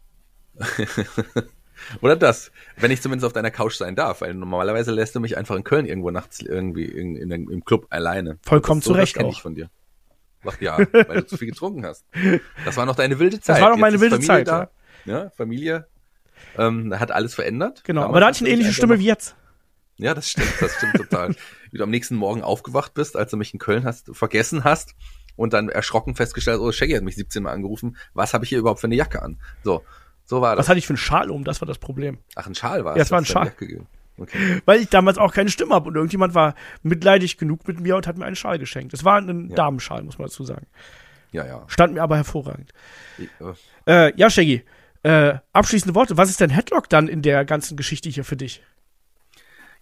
Oder 2.00 2.16
das, 2.16 2.50
wenn 2.78 2.90
ich 2.90 3.02
zumindest 3.02 3.26
auf 3.26 3.34
deiner 3.34 3.50
Couch 3.50 3.74
sein 3.74 3.94
darf, 3.94 4.22
weil 4.22 4.34
normalerweise 4.34 4.90
lässt 4.90 5.14
du 5.14 5.20
mich 5.20 5.36
einfach 5.36 5.54
in 5.56 5.62
Köln 5.62 5.86
irgendwo 5.86 6.10
nachts 6.10 6.40
irgendwie 6.40 6.86
in, 6.86 7.16
in, 7.16 7.30
in 7.30 7.50
im 7.50 7.64
Club 7.64 7.86
alleine. 7.90 8.38
Vollkommen 8.42 8.80
so, 8.80 8.92
zu 8.92 8.98
Recht 8.98 9.16
das 9.16 9.24
auch. 9.24 9.32
ich 9.32 9.42
von 9.42 9.54
dir. 9.54 9.70
Ach 10.44 10.58
ja, 10.60 10.78
weil 10.92 11.20
du 11.20 11.26
zu 11.26 11.36
viel 11.36 11.48
getrunken 11.48 11.84
hast. 11.84 12.04
Das 12.64 12.76
war 12.76 12.86
noch 12.86 12.96
deine 12.96 13.18
wilde 13.18 13.40
Zeit. 13.40 13.56
Das 13.56 13.62
war 13.62 13.70
noch 13.70 13.76
meine 13.76 14.00
wilde 14.00 14.16
Familie 14.16 14.26
Zeit, 14.26 14.48
da. 14.48 14.70
Ja, 15.04 15.30
Familie 15.30 15.86
ähm, 16.58 16.98
hat 16.98 17.10
alles 17.10 17.34
verändert. 17.34 17.82
Genau, 17.84 18.02
Damals 18.02 18.10
aber 18.12 18.20
da 18.20 18.26
hatte 18.26 18.34
hast 18.34 18.40
ich 18.42 18.46
eine 18.46 18.54
ähnliche 18.54 18.72
Stimme 18.72 18.98
wie 18.98 19.04
jetzt. 19.06 19.36
Ja, 19.98 20.14
das 20.14 20.28
stimmt, 20.30 20.52
das 20.60 20.74
stimmt 20.74 20.94
total. 20.94 21.34
Wie 21.70 21.78
du 21.78 21.84
am 21.84 21.90
nächsten 21.90 22.16
Morgen 22.16 22.42
aufgewacht 22.42 22.92
bist, 22.94 23.16
als 23.16 23.30
du 23.30 23.36
mich 23.38 23.52
in 23.54 23.58
Köln 23.58 23.84
hast, 23.84 24.14
vergessen 24.14 24.62
hast 24.62 24.94
und 25.36 25.52
dann 25.54 25.68
erschrocken 25.70 26.14
festgestellt, 26.14 26.60
oh, 26.60 26.70
Shaggy 26.70 26.92
hat 26.92 27.02
mich 27.02 27.16
17 27.16 27.42
Mal 27.42 27.52
angerufen, 27.52 27.96
was 28.14 28.34
habe 28.34 28.44
ich 28.44 28.50
hier 28.50 28.58
überhaupt 28.58 28.80
für 28.80 28.86
eine 28.86 28.94
Jacke 28.94 29.22
an? 29.22 29.40
So, 29.64 29.82
so 30.24 30.40
war 30.42 30.54
das. 30.54 30.64
Was 30.64 30.68
hatte 30.68 30.78
ich 30.78 30.86
für 30.86 30.92
einen 30.92 30.98
Schal 30.98 31.30
um? 31.30 31.44
Das 31.44 31.60
war 31.62 31.66
das 31.66 31.78
Problem. 31.78 32.18
Ach, 32.34 32.46
ein 32.46 32.54
Schal 32.54 32.84
war 32.84 32.96
Ja, 32.96 33.02
es 33.02 33.10
war 33.10 33.18
ein 33.20 33.24
Schal. 33.24 33.52
Okay. 34.18 34.62
Weil 34.64 34.80
ich 34.80 34.88
damals 34.88 35.18
auch 35.18 35.32
keine 35.32 35.50
Stimme 35.50 35.74
habe 35.74 35.88
und 35.88 35.94
irgendjemand 35.94 36.34
war 36.34 36.54
mitleidig 36.82 37.36
genug 37.36 37.66
mit 37.68 37.80
mir 37.80 37.96
und 37.96 38.06
hat 38.06 38.16
mir 38.16 38.24
einen 38.24 38.36
Schal 38.36 38.58
geschenkt. 38.58 38.94
Es 38.94 39.04
war 39.04 39.18
ein 39.18 39.50
Ja. 39.50 39.56
Damenschal, 39.56 40.02
muss 40.02 40.18
man 40.18 40.28
dazu 40.28 40.44
sagen. 40.44 40.66
Ja, 41.32 41.44
ja. 41.46 41.64
Stand 41.68 41.94
mir 41.94 42.02
aber 42.02 42.16
hervorragend. 42.16 42.72
Ich, 43.18 43.28
äh, 43.86 44.06
Äh, 44.08 44.12
ja, 44.16 44.30
Shaggy, 44.30 44.64
äh, 45.06 45.38
abschließende 45.52 45.94
Worte. 45.94 46.16
Was 46.16 46.30
ist 46.30 46.40
denn 46.40 46.50
Headlock 46.50 46.88
dann 46.88 47.06
in 47.06 47.22
der 47.22 47.44
ganzen 47.44 47.76
Geschichte 47.76 48.08
hier 48.08 48.24
für 48.24 48.36
dich? 48.36 48.60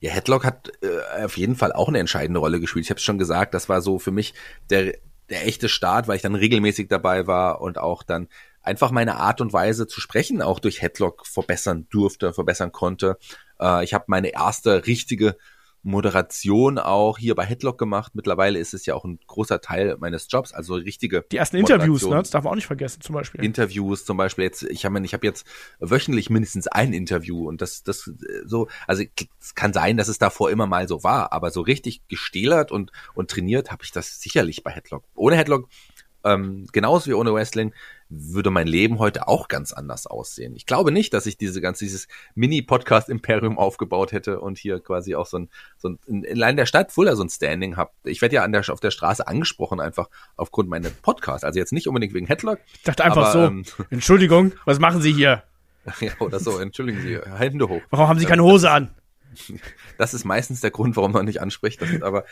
Ja, 0.00 0.10
Headlock 0.10 0.44
hat 0.44 0.70
äh, 0.82 1.24
auf 1.24 1.38
jeden 1.38 1.56
Fall 1.56 1.72
auch 1.72 1.88
eine 1.88 1.98
entscheidende 1.98 2.40
Rolle 2.40 2.60
gespielt. 2.60 2.84
Ich 2.84 2.90
habe 2.90 2.98
es 2.98 3.04
schon 3.04 3.16
gesagt, 3.16 3.54
das 3.54 3.70
war 3.70 3.80
so 3.80 3.98
für 3.98 4.10
mich 4.10 4.34
der, 4.68 4.92
der 5.30 5.46
echte 5.46 5.70
Start, 5.70 6.08
weil 6.08 6.16
ich 6.16 6.22
dann 6.22 6.34
regelmäßig 6.34 6.88
dabei 6.88 7.26
war 7.26 7.62
und 7.62 7.78
auch 7.78 8.02
dann 8.02 8.28
einfach 8.60 8.90
meine 8.90 9.16
Art 9.16 9.40
und 9.40 9.54
Weise 9.54 9.86
zu 9.86 10.02
sprechen 10.02 10.42
auch 10.42 10.60
durch 10.60 10.82
Headlock 10.82 11.26
verbessern 11.26 11.86
durfte, 11.88 12.34
verbessern 12.34 12.70
konnte. 12.70 13.16
Äh, 13.58 13.82
ich 13.82 13.94
habe 13.94 14.04
meine 14.08 14.28
erste 14.28 14.86
richtige 14.86 15.38
Moderation 15.84 16.78
auch 16.78 17.18
hier 17.18 17.34
bei 17.34 17.44
Headlock 17.44 17.78
gemacht. 17.78 18.14
Mittlerweile 18.14 18.58
ist 18.58 18.72
es 18.72 18.86
ja 18.86 18.94
auch 18.94 19.04
ein 19.04 19.20
großer 19.26 19.60
Teil 19.60 19.96
meines 20.00 20.26
Jobs, 20.30 20.52
also 20.52 20.74
richtige 20.74 21.24
Die 21.30 21.36
ersten 21.36 21.58
Interviews, 21.58 22.02
ne? 22.04 22.16
Das 22.16 22.30
darf 22.30 22.44
man 22.44 22.52
auch 22.52 22.56
nicht 22.56 22.66
vergessen, 22.66 23.02
zum 23.02 23.14
Beispiel. 23.14 23.44
Interviews 23.44 24.04
zum 24.04 24.16
Beispiel 24.16 24.44
jetzt, 24.44 24.62
ich 24.62 24.84
habe 24.86 24.98
ich 25.04 25.14
hab 25.14 25.22
jetzt 25.22 25.46
wöchentlich 25.78 26.30
mindestens 26.30 26.66
ein 26.68 26.94
Interview 26.94 27.46
und 27.46 27.60
das, 27.60 27.82
das 27.82 28.08
äh, 28.08 28.42
so, 28.46 28.68
also 28.86 29.04
es 29.40 29.54
kann 29.54 29.74
sein, 29.74 29.98
dass 29.98 30.08
es 30.08 30.18
davor 30.18 30.50
immer 30.50 30.66
mal 30.66 30.88
so 30.88 31.04
war, 31.04 31.32
aber 31.32 31.50
so 31.50 31.60
richtig 31.60 32.08
gestählert 32.08 32.72
und, 32.72 32.90
und 33.14 33.30
trainiert 33.30 33.70
habe 33.70 33.84
ich 33.84 33.92
das 33.92 34.20
sicherlich 34.20 34.64
bei 34.64 34.70
Headlock. 34.70 35.04
Ohne 35.14 35.36
Headlock, 35.36 35.68
ähm, 36.24 36.66
genauso 36.72 37.10
wie 37.10 37.14
ohne 37.14 37.34
Wrestling, 37.34 37.74
würde 38.16 38.50
mein 38.50 38.66
Leben 38.66 38.98
heute 38.98 39.28
auch 39.28 39.48
ganz 39.48 39.72
anders 39.72 40.06
aussehen. 40.06 40.54
Ich 40.56 40.66
glaube 40.66 40.92
nicht, 40.92 41.14
dass 41.14 41.26
ich 41.26 41.36
diese 41.36 41.60
ganze, 41.60 41.84
dieses 41.84 42.08
Mini-Podcast-Imperium 42.34 43.58
aufgebaut 43.58 44.12
hätte 44.12 44.40
und 44.40 44.58
hier 44.58 44.80
quasi 44.80 45.14
auch 45.14 45.26
so 45.26 45.38
ein, 45.38 45.48
so 45.76 45.88
ein 45.88 45.98
in, 46.06 46.26
allein 46.26 46.56
der 46.56 46.66
Stadt 46.66 46.92
Fulda 46.92 47.16
so 47.16 47.22
ein 47.22 47.28
Standing 47.28 47.76
habe. 47.76 47.90
Ich 48.04 48.22
werde 48.22 48.36
ja 48.36 48.44
an 48.44 48.52
der, 48.52 48.64
auf 48.68 48.80
der 48.80 48.90
Straße 48.90 49.26
angesprochen, 49.26 49.80
einfach 49.80 50.08
aufgrund 50.36 50.68
meiner 50.68 50.90
Podcasts. 50.90 51.44
Also 51.44 51.58
jetzt 51.58 51.72
nicht 51.72 51.88
unbedingt 51.88 52.14
wegen 52.14 52.26
Headlock, 52.26 52.58
Ich 52.74 52.82
dachte 52.82 53.04
einfach 53.04 53.28
aber, 53.28 53.32
so, 53.32 53.44
ähm, 53.44 53.64
Entschuldigung, 53.90 54.52
was 54.64 54.78
machen 54.78 55.00
Sie 55.02 55.12
hier? 55.12 55.42
Ja, 56.00 56.12
oder 56.20 56.40
so, 56.40 56.58
entschuldigen 56.58 57.00
Sie, 57.02 57.18
Hände 57.36 57.68
hoch. 57.68 57.82
Warum 57.90 58.08
haben 58.08 58.18
Sie 58.18 58.24
keine 58.24 58.42
Hose 58.42 58.70
an? 58.70 58.94
Das 59.98 60.14
ist 60.14 60.24
meistens 60.24 60.60
der 60.60 60.70
Grund, 60.70 60.96
warum 60.96 61.12
man 61.12 61.26
nicht 61.26 61.40
anspricht. 61.40 61.82
Das 61.82 61.90
ist 61.90 62.02
aber 62.02 62.24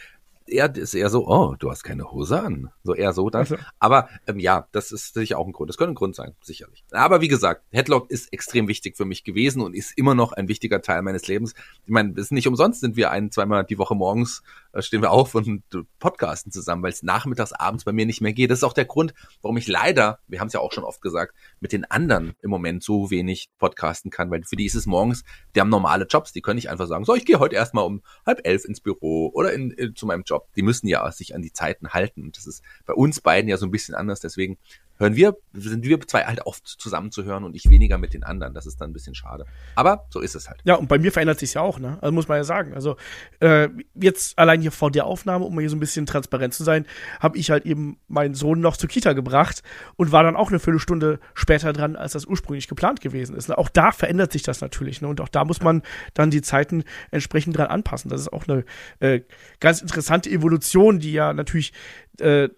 eher, 0.47 0.75
ist 0.75 0.95
eher 0.95 1.11
so, 1.11 1.27
oh, 1.27 1.55
du 1.59 1.71
hast 1.71 1.83
keine 1.83 2.11
Hose 2.11 2.41
an. 2.41 2.71
So 2.85 2.95
eher 2.95 3.13
so 3.13 3.31
dann. 3.31 3.43
Ach 3.43 3.47
so. 3.47 3.57
Aber 3.79 4.09
ähm, 4.27 4.39
ja, 4.39 4.69
das 4.73 4.93
ist 4.93 5.15
sicher 5.15 5.39
auch 5.39 5.47
ein 5.47 5.53
Grund. 5.53 5.69
Das 5.69 5.77
könnte 5.77 5.93
ein 5.93 5.97
Grund 5.97 6.15
sein, 6.15 6.35
sicherlich. 6.43 6.85
Aber 6.91 7.21
wie 7.21 7.29
gesagt, 7.29 7.65
Headlock 7.71 8.11
ist 8.11 8.33
extrem 8.33 8.69
wichtig 8.69 8.97
für 8.97 9.05
mich 9.05 9.25
gewesen 9.25 9.63
und 9.63 9.75
ist 9.75 9.97
immer 9.97 10.15
noch 10.15 10.33
ein 10.33 10.49
wichtiger 10.49 10.83
Teil 10.83 11.03
meines 11.03 11.27
Lebens. 11.27 11.55
Ich 11.85 11.93
meine, 11.93 12.13
es 12.13 12.27
ist 12.27 12.33
nicht 12.33 12.49
umsonst, 12.49 12.81
sind 12.81 12.97
wir 12.97 13.11
ein, 13.11 13.31
zweimal 13.31 13.65
die 13.65 13.79
Woche 13.79 13.95
morgens, 13.95 14.43
äh, 14.73 14.83
stehen 14.83 15.03
wir 15.03 15.11
auf 15.11 15.35
und 15.35 15.63
äh, 15.75 15.79
podcasten 15.99 16.53
zusammen, 16.53 16.83
weil 16.83 16.93
es 16.93 17.03
nachmittags, 17.03 17.53
abends 17.53 17.85
bei 17.85 17.93
mir 17.93 18.07
nicht 18.07 18.21
mehr 18.21 18.33
geht. 18.33 18.51
Das 18.51 18.59
ist 18.59 18.65
auch 18.65 18.73
der 18.73 18.85
Grund, 18.85 19.15
warum 19.41 19.57
ich 19.57 19.69
leider, 19.69 20.19
wir 20.29 20.41
haben 20.41 20.49
es 20.49 20.53
ja 20.53 20.61
auch 20.61 20.73
schon 20.73 20.85
oft 20.85 21.03
gesagt, 21.03 21.35
mit 21.61 21.73
den 21.73 21.85
anderen 21.91 22.35
im 22.43 22.51
Moment 22.51 22.83
so 22.83 23.11
wenig 23.11 23.49
podcasten 23.59 24.11
kann, 24.11 24.31
weil 24.31 24.43
für 24.45 24.57
die 24.57 24.67
ist 24.67 24.75
es 24.75 24.87
morgens, 24.87 25.25
die 25.55 25.61
haben 25.61 25.71
normale 25.71 26.07
Jobs, 26.07 26.33
die 26.33 26.41
können 26.41 26.57
nicht 26.57 26.71
einfach 26.71 26.87
sagen, 26.87 27.05
so, 27.05 27.15
ich 27.15 27.25
gehe 27.25 27.39
heute 27.39 27.57
erstmal 27.57 27.85
um 27.85 28.03
halb 28.27 28.41
elf 28.45 28.65
ins 28.65 28.81
Büro 28.81 29.31
oder 29.35 29.53
in, 29.53 29.71
in, 29.73 29.95
zu 29.95 30.07
meinem 30.07 30.23
Job. 30.25 30.32
Die 30.57 30.63
müssen 30.63 30.87
ja 30.87 31.11
sich 31.13 31.35
an 31.35 31.43
die 31.43 31.53
Zeiten 31.53 31.91
halten. 31.91 32.23
Und 32.23 32.37
das 32.37 32.47
ist 32.47 32.63
bei 32.87 32.95
uns 32.95 33.21
beiden 33.21 33.49
ja 33.49 33.57
so 33.57 33.67
ein 33.67 33.71
bisschen 33.71 33.95
anders. 33.95 34.21
Deswegen 34.21 34.59
hören 35.03 35.17
wir, 35.17 35.37
sind 35.53 35.85
wir 35.85 36.01
zwei 36.01 36.25
halt 36.25 36.47
oft 36.47 36.67
zusammen 36.67 37.11
zu 37.11 37.25
hören 37.25 37.45
und 37.45 37.55
ich 37.55 37.69
weniger 37.69 37.99
mit 37.99 38.15
den 38.15 38.25
anderen. 38.25 38.55
Das 38.55 38.67
ist 38.67 38.81
dann 38.81 38.91
ein 38.91 38.93
bisschen 38.93 39.15
schade. 39.15 39.45
Aber 39.75 40.07
so 40.11 40.21
ist 40.21 40.35
es 40.35 40.49
halt. 40.49 40.61
Ja, 40.65 40.77
und 40.77 40.89
bei 40.89 40.99
mir 40.99 41.13
verändert 41.13 41.39
sich 41.39 41.55
ja 41.55 41.61
auch, 41.61 41.79
ne? 41.79 41.99
Also 42.01 42.13
muss 42.13 42.29
man 42.29 42.39
ja 42.39 42.45
sagen. 42.45 42.73
Also 42.75 42.97
äh, 43.41 43.69
jetzt 43.95 44.39
allein 44.39 44.61
hier 44.61 44.73
vor 44.73 44.91
der 44.91 45.07
Aufnahme, 45.07 45.45
um 45.45 45.59
hier 45.59 45.69
so 45.69 45.77
ein 45.77 45.81
bisschen 45.81 46.07
transparent 46.07 46.55
zu 46.55 46.65
sein, 46.65 46.87
habe 47.21 47.37
ich 47.37 47.51
halt 47.51 47.67
eben 47.67 47.99
meinen 48.09 48.35
Sohn 48.35 48.61
noch 48.61 48.77
zur 48.77 48.89
Kita 48.89 49.13
gebracht 49.13 49.63
und 49.97 50.13
war 50.13 50.23
dann 50.23 50.37
auch 50.37 50.49
eine 50.49 50.61
Viertelstunde 50.61 51.19
später 51.35 51.73
dran, 51.73 51.97
als 51.97 52.13
das 52.13 52.25
ursprünglich 52.25 52.69
geplant 52.69 53.01
gewesen 53.01 53.37
ist. 53.37 53.49
Ne? 53.49 53.59
Auch 53.59 53.69
da 53.69 53.93
verändert 53.93 54.33
sich 54.33 54.43
das 54.43 54.61
natürlich, 54.61 55.03
ne? 55.03 55.09
Und 55.09 55.21
auch 55.21 55.29
da 55.29 55.45
muss 55.45 55.61
man 55.61 55.83
dann 56.15 56.31
die 56.31 56.43
Zeiten 56.43 56.85
entsprechend 57.11 57.57
dran 57.57 57.67
anpassen. 57.67 58.11
Das 58.11 58.21
ist 58.21 58.33
auch 58.33 58.47
eine 58.47 58.65
äh, 59.01 59.21
ganz 59.61 59.83
interessante 59.83 60.31
Evolution, 60.31 61.01
die 61.01 61.13
ja 61.13 61.33
natürlich 61.33 61.73
äh, 62.21 62.49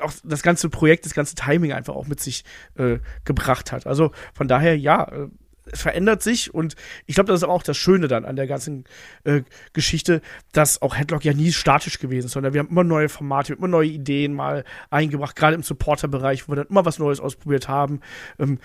auch 0.00 0.12
das 0.24 0.42
ganze 0.42 0.68
Projekt, 0.68 1.06
das 1.06 1.14
ganze 1.14 1.34
Timing 1.34 1.72
einfach 1.72 1.94
auch 1.94 2.06
mit 2.06 2.20
sich 2.20 2.44
äh, 2.76 2.98
gebracht 3.24 3.72
hat. 3.72 3.86
Also 3.86 4.12
von 4.34 4.48
daher, 4.48 4.78
ja, 4.78 5.04
äh, 5.04 5.28
es 5.72 5.82
verändert 5.82 6.22
sich 6.22 6.54
und 6.54 6.76
ich 7.06 7.16
glaube, 7.16 7.28
das 7.28 7.40
ist 7.40 7.44
aber 7.44 7.52
auch 7.52 7.62
das 7.62 7.76
Schöne 7.76 8.06
dann 8.08 8.24
an 8.24 8.36
der 8.36 8.46
ganzen 8.46 8.84
äh, 9.24 9.42
Geschichte, 9.72 10.22
dass 10.52 10.80
auch 10.80 10.96
Headlock 10.96 11.24
ja 11.24 11.32
nie 11.32 11.52
statisch 11.52 11.98
gewesen 11.98 12.26
ist, 12.26 12.32
sondern 12.32 12.52
wir 12.52 12.60
haben 12.60 12.68
immer 12.68 12.84
neue 12.84 13.08
Formate, 13.08 13.54
immer 13.54 13.68
neue 13.68 13.88
Ideen 13.88 14.32
mal 14.32 14.64
eingebracht, 14.90 15.34
gerade 15.34 15.56
im 15.56 15.62
Supporter-Bereich, 15.62 16.46
wo 16.46 16.52
wir 16.52 16.56
dann 16.56 16.68
immer 16.68 16.84
was 16.84 16.98
Neues 16.98 17.20
ausprobiert 17.20 17.68
haben. 17.68 18.00
Ähm, 18.38 18.58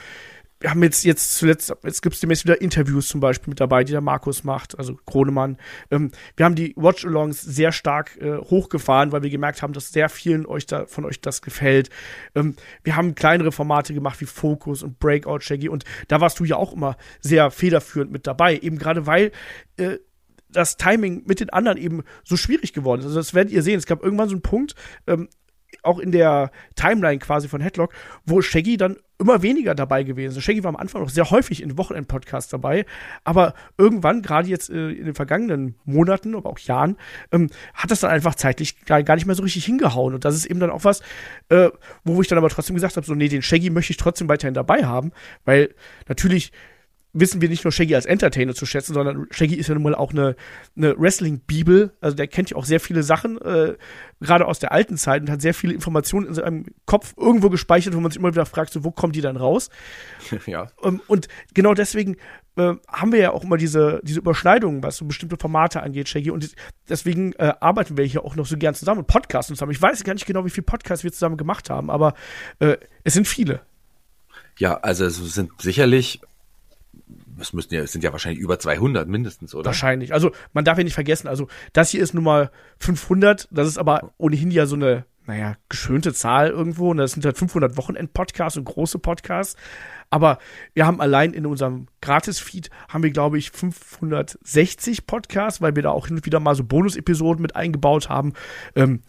wir 0.62 0.70
haben 0.70 0.84
jetzt, 0.84 1.04
jetzt 1.04 1.36
zuletzt, 1.36 1.74
jetzt 1.84 2.02
gibt 2.02 2.16
es 2.16 2.22
demnächst 2.22 2.46
wieder 2.46 2.62
Interviews 2.62 3.08
zum 3.08 3.20
Beispiel 3.20 3.50
mit 3.50 3.60
dabei, 3.60 3.84
die 3.84 3.92
der 3.92 4.02
Markus 4.02 4.44
macht, 4.44 4.78
also 4.78 4.96
Kronemann. 5.06 5.58
Ähm, 5.90 6.12
wir 6.38 6.46
haben 6.46 6.56
die 6.56 6.74
Watch-Alongs 6.78 7.42
sehr 7.42 7.72
stark 7.72 8.16
äh, 8.22 8.38
hochgefahren, 8.38 9.12
weil 9.12 9.24
wir 9.24 9.32
gemerkt 9.32 9.62
haben, 9.62 9.74
dass 9.74 9.92
sehr 9.92 10.08
vielen 10.08 10.46
euch 10.46 10.68
da, 10.68 10.86
von 10.86 11.04
euch 11.06 11.20
das 11.20 11.42
gefällt. 11.42 11.90
Ähm, 12.36 12.56
wir 12.84 12.96
haben 12.96 13.16
kleinere 13.16 13.52
Formate 13.52 13.94
gemacht 13.94 14.22
wie 14.22 14.26
Focus 14.26 14.84
und 14.84 15.00
Breakout 15.00 15.40
Shaggy 15.42 15.68
und 15.68 15.84
da 16.08 16.22
warst 16.22 16.40
du 16.40 16.46
ja 16.46 16.58
auch 16.58 16.74
immer 16.74 16.96
sehr 17.20 17.50
federführend 17.50 18.12
mit 18.12 18.28
dabei, 18.28 18.58
eben 18.58 18.78
gerade 18.78 19.08
weil 19.08 19.32
äh, 19.78 19.98
das 20.50 20.78
Timing 20.78 21.24
mit 21.26 21.40
den 21.40 21.50
anderen 21.50 21.78
eben 21.78 22.04
so 22.24 22.38
schwierig 22.38 22.74
geworden 22.74 23.00
ist. 23.02 23.06
Also 23.06 23.20
das 23.20 23.34
werdet 23.34 23.54
ihr 23.54 23.64
sehen. 23.64 23.78
Es 23.78 23.86
gab 23.86 24.04
irgendwann 24.04 24.30
so 24.30 24.36
einen 24.36 24.42
Punkt, 24.42 24.76
ähm, 25.08 25.30
auch 25.84 25.99
in 25.99 26.11
der 26.11 26.52
Timeline 26.76 27.19
quasi 27.19 27.48
von 27.48 27.61
Headlock, 27.61 27.93
wo 28.26 28.41
Shaggy 28.41 28.77
dann 28.77 28.98
immer 29.22 29.41
weniger 29.43 29.76
dabei 29.76 30.03
gewesen 30.03 30.38
ist. 30.38 30.43
Shaggy 30.43 30.64
war 30.64 30.69
am 30.69 30.76
Anfang 30.76 31.02
noch 31.02 31.10
sehr 31.10 31.30
häufig 31.30 31.61
in 31.61 31.77
Wochenend-Podcasts 31.77 32.49
dabei, 32.49 32.85
aber 33.23 33.53
irgendwann, 33.77 34.22
gerade 34.22 34.49
jetzt 34.49 34.69
äh, 34.69 34.89
in 34.89 35.06
den 35.06 35.14
vergangenen 35.14 35.76
Monaten, 35.85 36.35
aber 36.35 36.49
auch 36.49 36.60
Jahren, 36.60 36.98
ähm, 37.31 37.49
hat 37.73 37.91
das 37.91 37.99
dann 38.02 38.11
einfach 38.11 38.35
zeitlich 38.35 38.84
gar, 38.85 39.03
gar 39.03 39.15
nicht 39.15 39.27
mehr 39.27 39.35
so 39.35 39.43
richtig 39.43 39.65
hingehauen. 39.65 40.15
Und 40.15 40.26
das 40.26 40.35
ist 40.35 40.45
eben 40.45 40.60
dann 40.60 40.72
auch 40.72 40.84
was, 40.84 41.02
äh, 41.49 41.69
wo 42.03 42.22
ich 42.22 42.27
dann 42.27 42.39
aber 42.39 42.49
trotzdem 42.49 42.76
gesagt 42.76 42.98
habe, 42.98 43.06
so, 43.06 43.14
nee, 43.14 43.27
den 43.27 43.43
Shaggy 43.43 43.69
möchte 43.69 43.91
ich 43.91 43.98
trotzdem 43.98 44.27
weiterhin 44.27 44.56
dabei 44.56 44.85
haben, 44.85 45.11
weil 45.45 45.73
natürlich 46.07 46.52
wissen 47.14 47.42
wir 47.42 47.50
nicht 47.50 47.64
nur 47.64 47.72
Shaggy 47.72 47.96
als 47.96 48.06
Entertainer 48.06 48.54
zu 48.54 48.66
schätzen, 48.66 48.94
sondern 48.94 49.28
Shaggy 49.32 49.56
ist 49.56 49.68
ja 49.68 49.74
nun 49.74 49.84
mal 49.84 49.96
auch 49.96 50.12
eine, 50.12 50.36
eine 50.78 50.98
Wrestling-Bibel. 50.98 51.92
Also 52.00 52.16
der 52.16 52.28
kennt 52.28 52.52
ja 52.52 52.58
auch 52.58 52.66
sehr 52.66 52.80
viele 52.80 53.04
Sachen, 53.04 53.40
äh, 53.42 53.76
gerade 54.22 54.46
aus 54.46 54.60
der 54.60 54.72
alten 54.72 54.98
Zeit 54.98 55.22
und 55.22 55.30
hat 55.30 55.42
sehr 55.42 55.54
viele 55.54 55.74
Informationen 55.74 56.28
in 56.28 56.34
seinem 56.34 56.66
Kopf 56.86 57.14
irgendwo 57.18 57.50
gespeichert, 57.50 57.96
wo 57.96 58.00
man 58.00 58.12
sich 58.12 58.20
immer 58.20 58.32
wieder 58.32 58.46
fragt, 58.46 58.72
so, 58.72 58.84
wo 58.84 58.92
kommen 58.92 59.14
die 59.14 59.22
dann 59.22 59.38
raus? 59.38 59.70
Ja. 60.48 60.68
Ähm, 60.84 61.02
und 61.08 61.28
genau 61.54 61.74
deswegen 61.74 62.18
äh, 62.56 62.74
haben 62.88 63.12
wir 63.12 63.20
ja 63.20 63.32
auch 63.32 63.44
immer 63.44 63.58
diese, 63.58 64.02
diese 64.04 64.20
Überschneidungen, 64.20 64.82
was 64.84 64.98
so 64.98 65.06
bestimmte 65.06 65.38
Formate 65.38 65.84
angeht, 65.84 66.10
Shaggy. 66.10 66.32
Und 66.32 66.54
deswegen 66.90 67.34
äh, 67.34 67.54
arbeiten 67.60 67.96
wir 67.96 68.06
hier 68.06 68.26
auch 68.26 68.36
noch 68.36 68.46
so 68.46 68.58
gern 68.58 68.74
zusammen 68.74 69.02
und 69.02 69.08
podcasten 69.08 69.56
zusammen. 69.56 69.72
Ich 69.72 69.82
weiß 69.82 70.04
gar 70.04 70.14
nicht 70.14 70.26
genau, 70.26 70.44
wie 70.46 70.50
viele 70.50 70.66
Podcasts 70.66 71.04
wir 71.04 71.12
zusammen 71.12 71.38
gemacht 71.38 71.70
haben, 71.70 71.90
aber 71.90 72.16
äh, 72.60 72.78
es 73.04 73.14
sind 73.14 73.28
viele. 73.28 73.62
Ja, 74.58 74.76
also 74.78 75.06
es 75.06 75.18
sind 75.34 75.52
sicherlich 75.62 76.22
es 77.41 77.53
müssten 77.53 77.76
ja, 77.76 77.81
es 77.81 77.91
sind 77.91 78.03
ja 78.03 78.11
wahrscheinlich 78.11 78.41
über 78.41 78.59
200 78.59 79.07
mindestens, 79.07 79.55
oder? 79.55 79.65
Wahrscheinlich. 79.65 80.13
Also 80.13 80.31
man 80.53 80.65
darf 80.65 80.77
ja 80.77 80.84
nicht 80.84 80.93
vergessen, 80.93 81.27
also 81.27 81.47
das 81.73 81.89
hier 81.89 82.01
ist 82.01 82.13
nun 82.13 82.23
mal 82.23 82.51
500, 82.80 83.47
das 83.51 83.68
ist 83.68 83.77
aber 83.77 84.13
ohnehin 84.18 84.51
ja 84.51 84.65
so 84.65 84.76
eine, 84.76 85.05
naja, 85.26 85.55
geschönte 85.69 86.13
Zahl 86.13 86.49
irgendwo 86.49 86.91
und 86.91 86.97
das 86.97 87.11
sind 87.13 87.26
halt 87.26 87.38
500 87.38 87.77
Wochenend-Podcasts 87.77 88.57
und 88.57 88.65
große 88.65 88.99
Podcasts. 88.99 89.55
Aber 90.09 90.39
wir 90.73 90.85
haben 90.85 90.99
allein 90.99 91.34
in 91.34 91.45
unserem 91.45 91.88
Gratis-Feed 92.01 92.69
haben 92.89 93.03
wir, 93.03 93.11
glaube 93.11 93.38
ich, 93.38 93.51
560 93.51 95.07
Podcasts, 95.07 95.61
weil 95.61 95.76
wir 95.76 95.84
da 95.84 95.91
auch 95.91 96.07
hin 96.07 96.18
und 96.18 96.26
wieder 96.26 96.41
mal 96.41 96.55
so 96.55 96.65
Bonus-Episoden 96.65 97.41
mit 97.41 97.55
eingebaut 97.55 98.09
haben. 98.09 98.34
Ähm, 98.76 99.01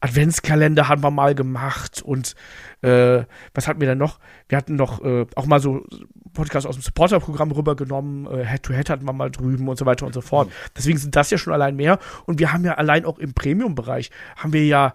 Adventskalender 0.00 0.88
haben 0.88 1.02
wir 1.02 1.10
mal 1.10 1.34
gemacht 1.34 2.02
und 2.02 2.34
äh, 2.82 3.24
was 3.54 3.66
hatten 3.66 3.80
wir 3.80 3.88
denn 3.88 3.98
noch? 3.98 4.18
Wir 4.48 4.58
hatten 4.58 4.76
noch 4.76 5.04
äh, 5.04 5.26
auch 5.34 5.46
mal 5.46 5.60
so 5.60 5.84
Podcasts 6.32 6.66
aus 6.66 6.76
dem 6.76 6.82
Supporter-Programm 6.82 7.50
rübergenommen, 7.50 8.26
äh, 8.26 8.44
Head-to-Head 8.44 8.90
hatten 8.90 9.06
wir 9.06 9.12
mal 9.12 9.30
drüben 9.30 9.68
und 9.68 9.78
so 9.78 9.86
weiter 9.86 10.06
und 10.06 10.12
so 10.12 10.20
fort. 10.20 10.50
Deswegen 10.76 10.98
sind 10.98 11.16
das 11.16 11.30
ja 11.30 11.38
schon 11.38 11.52
allein 11.52 11.76
mehr 11.76 11.98
und 12.26 12.38
wir 12.38 12.52
haben 12.52 12.64
ja 12.64 12.74
allein 12.74 13.04
auch 13.04 13.18
im 13.18 13.34
Premium-Bereich 13.34 14.10
haben 14.36 14.52
wir 14.52 14.64
ja 14.64 14.94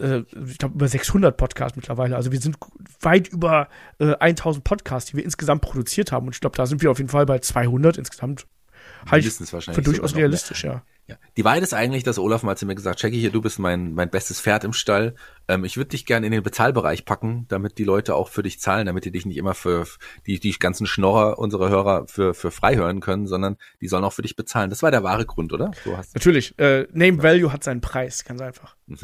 äh, 0.00 0.22
ich 0.46 0.58
glaube, 0.58 0.74
über 0.74 0.88
600 0.88 1.36
Podcasts 1.36 1.76
mittlerweile. 1.76 2.16
Also 2.16 2.32
wir 2.32 2.40
sind 2.40 2.56
weit 3.00 3.28
über 3.28 3.68
äh, 3.98 4.14
1000 4.14 4.64
Podcasts, 4.64 5.10
die 5.10 5.16
wir 5.16 5.24
insgesamt 5.24 5.62
produziert 5.62 6.12
haben. 6.12 6.26
Und 6.26 6.34
ich 6.34 6.40
glaube, 6.40 6.56
da 6.56 6.66
sind 6.66 6.82
wir 6.82 6.90
auf 6.90 6.98
jeden 6.98 7.10
Fall 7.10 7.26
bei 7.26 7.38
200 7.38 7.98
insgesamt. 7.98 8.46
Halte 9.10 9.28
ich 9.28 9.52
wahrscheinlich 9.52 9.76
für 9.76 9.82
durchaus 9.82 10.16
realistisch, 10.16 10.64
ja. 10.64 10.82
Ja. 11.06 11.16
Die 11.36 11.44
Wahrheit 11.44 11.62
ist 11.62 11.74
eigentlich, 11.74 12.02
dass 12.02 12.18
Olaf 12.18 12.42
mal 12.42 12.56
zu 12.56 12.64
mir 12.64 12.74
gesagt, 12.74 13.02
Jackie, 13.02 13.20
hier, 13.20 13.30
du 13.30 13.42
bist 13.42 13.58
mein, 13.58 13.92
mein 13.92 14.08
bestes 14.08 14.40
Pferd 14.40 14.64
im 14.64 14.72
Stall. 14.72 15.14
Ähm, 15.48 15.64
ich 15.64 15.76
würde 15.76 15.90
dich 15.90 16.06
gerne 16.06 16.24
in 16.24 16.32
den 16.32 16.42
Bezahlbereich 16.42 17.04
packen, 17.04 17.44
damit 17.48 17.76
die 17.76 17.84
Leute 17.84 18.14
auch 18.14 18.30
für 18.30 18.42
dich 18.42 18.58
zahlen, 18.58 18.86
damit 18.86 19.04
die 19.04 19.10
dich 19.10 19.26
nicht 19.26 19.36
immer 19.36 19.52
für 19.52 19.86
die, 20.26 20.40
die 20.40 20.52
ganzen 20.52 20.86
Schnorrer 20.86 21.38
unserer 21.38 21.68
Hörer 21.68 22.06
für, 22.08 22.32
für 22.32 22.50
frei 22.50 22.76
hören 22.76 23.00
können, 23.00 23.26
sondern 23.26 23.58
die 23.82 23.88
sollen 23.88 24.04
auch 24.04 24.14
für 24.14 24.22
dich 24.22 24.34
bezahlen. 24.36 24.70
Das 24.70 24.82
war 24.82 24.90
der 24.90 25.02
wahre 25.02 25.26
Grund, 25.26 25.52
oder? 25.52 25.72
Du 25.84 25.94
hast 25.94 26.14
Natürlich. 26.14 26.58
Äh, 26.58 26.86
Name 26.92 27.22
Value 27.22 27.52
hat 27.52 27.64
seinen 27.64 27.82
Preis, 27.82 28.24
ganz 28.24 28.40
einfach. 28.40 28.76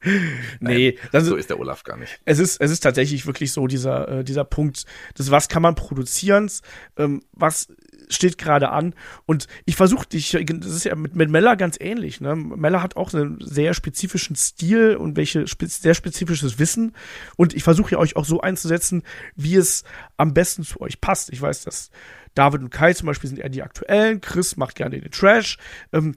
nee, 0.60 0.96
das 1.12 1.24
so 1.24 1.34
ist, 1.34 1.40
ist 1.40 1.50
der 1.50 1.58
Olaf 1.58 1.82
gar 1.82 1.96
nicht. 1.96 2.20
es 2.24 2.38
ist, 2.38 2.60
es 2.60 2.70
ist 2.70 2.80
tatsächlich 2.80 3.26
wirklich 3.26 3.52
so 3.52 3.66
dieser, 3.66 4.08
äh, 4.08 4.24
dieser 4.24 4.44
Punkt, 4.44 4.84
das 5.14 5.30
was 5.30 5.48
kann 5.48 5.62
man 5.62 5.74
produzieren, 5.74 6.50
ähm, 6.96 7.22
was 7.32 7.68
steht 8.10 8.38
gerade 8.38 8.70
an 8.70 8.94
und 9.26 9.46
ich 9.64 9.76
versuche 9.76 10.06
dich, 10.06 10.32
das 10.32 10.72
ist 10.72 10.84
ja 10.84 10.94
mit, 10.94 11.16
mit 11.16 11.30
Mella 11.30 11.54
ganz 11.54 11.76
ähnlich, 11.80 12.20
ne? 12.20 12.34
Mella 12.36 12.82
hat 12.82 12.96
auch 12.96 13.12
einen 13.12 13.38
sehr 13.40 13.74
spezifischen 13.74 14.36
Stil 14.36 14.96
und 14.96 15.16
welche 15.16 15.44
sehr 15.46 15.94
spezifisches 15.94 16.58
Wissen 16.58 16.94
und 17.36 17.54
ich 17.54 17.62
versuche 17.62 17.92
ja 17.92 17.98
euch 17.98 18.16
auch 18.16 18.24
so 18.24 18.40
einzusetzen, 18.40 19.02
wie 19.36 19.56
es 19.56 19.84
am 20.16 20.34
besten 20.34 20.62
zu 20.62 20.80
euch 20.80 21.00
passt. 21.00 21.32
Ich 21.32 21.40
weiß, 21.40 21.64
dass 21.64 21.90
David 22.34 22.62
und 22.62 22.70
Kai 22.70 22.94
zum 22.94 23.06
Beispiel 23.06 23.28
sind 23.28 23.38
eher 23.38 23.48
die 23.48 23.62
aktuellen, 23.62 24.20
Chris 24.20 24.56
macht 24.56 24.74
gerne 24.74 25.00
den 25.00 25.10
Trash, 25.10 25.58
ähm, 25.92 26.14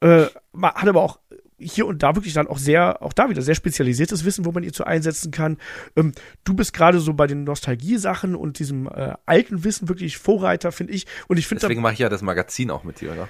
äh, 0.00 0.26
hat 0.62 0.88
aber 0.88 1.02
auch 1.02 1.18
hier 1.58 1.86
und 1.86 2.02
da 2.02 2.14
wirklich 2.16 2.34
dann 2.34 2.46
auch 2.46 2.58
sehr, 2.58 3.02
auch 3.02 3.12
da 3.12 3.30
wieder 3.30 3.42
sehr 3.42 3.54
spezialisiertes 3.54 4.24
Wissen, 4.24 4.44
wo 4.44 4.52
man 4.52 4.62
ihr 4.62 4.72
zu 4.72 4.84
einsetzen 4.84 5.30
kann. 5.30 5.58
Ähm, 5.96 6.12
du 6.44 6.54
bist 6.54 6.72
gerade 6.72 7.00
so 7.00 7.14
bei 7.14 7.26
den 7.26 7.44
Nostalgie-Sachen 7.44 8.34
und 8.34 8.58
diesem 8.58 8.86
äh, 8.88 9.14
alten 9.26 9.64
Wissen 9.64 9.88
wirklich 9.88 10.18
Vorreiter, 10.18 10.72
finde 10.72 10.92
ich. 10.92 11.06
Und 11.28 11.38
ich 11.38 11.46
finde, 11.46 11.60
Deswegen 11.60 11.82
mache 11.82 11.94
ich 11.94 12.00
ja 12.00 12.08
das 12.08 12.22
Magazin 12.22 12.70
auch 12.70 12.84
mit 12.84 13.00
dir, 13.00 13.12
oder? 13.12 13.28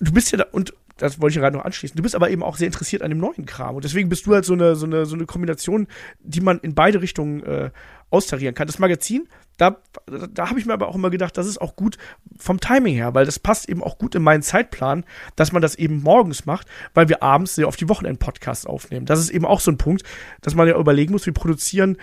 du 0.00 0.12
bist 0.12 0.32
ja 0.32 0.38
da, 0.38 0.46
und 0.50 0.74
das 0.96 1.20
wollte 1.20 1.34
ich 1.34 1.40
gerade 1.40 1.56
noch 1.56 1.64
anschließen, 1.64 1.96
du 1.96 2.02
bist 2.02 2.14
aber 2.14 2.30
eben 2.30 2.42
auch 2.42 2.56
sehr 2.56 2.66
interessiert 2.66 3.02
an 3.02 3.10
dem 3.10 3.18
neuen 3.18 3.46
Kram. 3.46 3.76
Und 3.76 3.84
deswegen 3.84 4.08
bist 4.08 4.26
du 4.26 4.34
halt 4.34 4.44
so 4.44 4.52
eine, 4.52 4.76
so 4.76 4.86
eine, 4.86 5.06
so 5.06 5.14
eine 5.14 5.26
Kombination, 5.26 5.86
die 6.20 6.40
man 6.40 6.58
in 6.58 6.74
beide 6.74 7.00
Richtungen 7.00 7.42
äh, 7.42 7.70
austarieren 8.10 8.54
kann. 8.54 8.66
Das 8.66 8.78
Magazin, 8.78 9.28
da, 9.56 9.78
da 10.06 10.48
habe 10.48 10.58
ich 10.58 10.66
mir 10.66 10.72
aber 10.72 10.88
auch 10.88 10.94
immer 10.94 11.10
gedacht, 11.10 11.36
das 11.36 11.46
ist 11.46 11.60
auch 11.60 11.76
gut 11.76 11.98
vom 12.38 12.60
Timing 12.60 12.94
her, 12.94 13.14
weil 13.14 13.24
das 13.24 13.38
passt 13.38 13.68
eben 13.68 13.82
auch 13.82 13.98
gut 13.98 14.14
in 14.14 14.22
meinen 14.22 14.42
Zeitplan, 14.42 15.04
dass 15.36 15.52
man 15.52 15.62
das 15.62 15.74
eben 15.74 16.02
morgens 16.02 16.46
macht, 16.46 16.66
weil 16.94 17.08
wir 17.08 17.22
abends 17.22 17.54
sehr 17.54 17.68
auf 17.68 17.76
die 17.76 17.88
Wochenend-Podcasts 17.88 18.66
aufnehmen. 18.66 19.06
Das 19.06 19.20
ist 19.20 19.30
eben 19.30 19.44
auch 19.44 19.60
so 19.60 19.70
ein 19.70 19.78
Punkt, 19.78 20.02
dass 20.40 20.54
man 20.54 20.66
ja 20.66 20.78
überlegen 20.78 21.12
muss, 21.12 21.26
wir 21.26 21.34
produzieren 21.34 21.96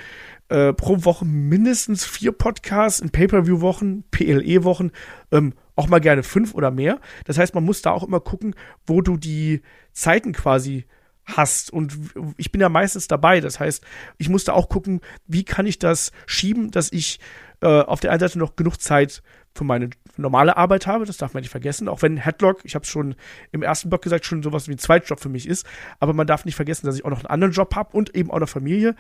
äh, 0.50 0.74
pro 0.74 1.04
Woche 1.04 1.26
mindestens 1.26 2.06
vier 2.06 2.32
Podcasts 2.32 3.00
in 3.00 3.10
Pay-Per-View-Wochen, 3.10 4.04
PLE-Wochen, 4.12 4.92
ähm, 5.32 5.54
auch 5.76 5.88
mal 5.88 6.00
gerne 6.00 6.24
fünf 6.24 6.54
oder 6.54 6.72
mehr. 6.72 7.00
Das 7.26 7.38
heißt, 7.38 7.54
man 7.54 7.66
muss 7.66 7.82
da 7.82 7.92
auch 7.92 8.04
immer 8.04 8.20
gucken, 8.20 8.56
wo 8.86 9.02
du 9.02 9.18
die 9.18 9.62
Zeiten 9.94 10.32
quasi 10.32 10.86
hast. 11.28 11.72
Und 11.72 11.98
ich 12.38 12.52
bin 12.52 12.62
ja 12.62 12.70
meistens 12.70 13.08
dabei. 13.08 13.42
Das 13.42 13.60
heißt, 13.60 13.84
ich 14.18 14.30
muss 14.30 14.46
da 14.46 14.54
auch 14.54 14.70
gucken, 14.70 15.02
wie 15.28 15.44
kann 15.44 15.66
ich 15.66 15.78
das 15.80 16.12
schieben, 16.26 16.72
dass 16.72 16.92
ich 16.92 17.20
äh, 17.62 17.82
auf 17.82 18.00
der 18.00 18.12
einen 18.12 18.20
Seite 18.20 18.40
noch 18.40 18.56
genug 18.56 18.80
Zeit 18.80 19.22
für 19.58 19.64
meine 19.64 19.90
normale 20.18 20.56
Arbeit 20.56 20.88
habe, 20.88 21.06
das 21.06 21.18
darf 21.18 21.34
man 21.34 21.42
nicht 21.42 21.50
vergessen, 21.50 21.90
auch 21.90 22.02
wenn 22.02 22.18
Headlock, 22.18 22.60
ich 22.64 22.76
habe 22.76 22.84
es 22.84 22.90
schon 22.90 23.16
im 23.52 23.64
ersten 23.64 23.90
Blog 23.90 24.04
gesagt, 24.04 24.26
schon 24.26 24.44
sowas 24.44 24.68
wie 24.68 24.74
ein 24.74 24.78
Zweitjob 24.78 25.20
für 25.20 25.30
mich 25.30 25.48
ist, 25.48 25.66
aber 26.00 26.14
man 26.14 26.28
darf 26.28 26.46
nicht 26.46 26.56
vergessen, 26.56 26.86
dass 26.86 26.96
ich 26.96 27.06
auch 27.06 27.10
noch 27.10 27.20
einen 27.20 27.28
anderen 27.28 27.54
Job 27.54 27.76
habe 27.76 27.98
und 27.98 28.16
eben 28.16 28.30
auch 28.30 28.38
eine 28.38 28.48
Familie. 28.48 28.96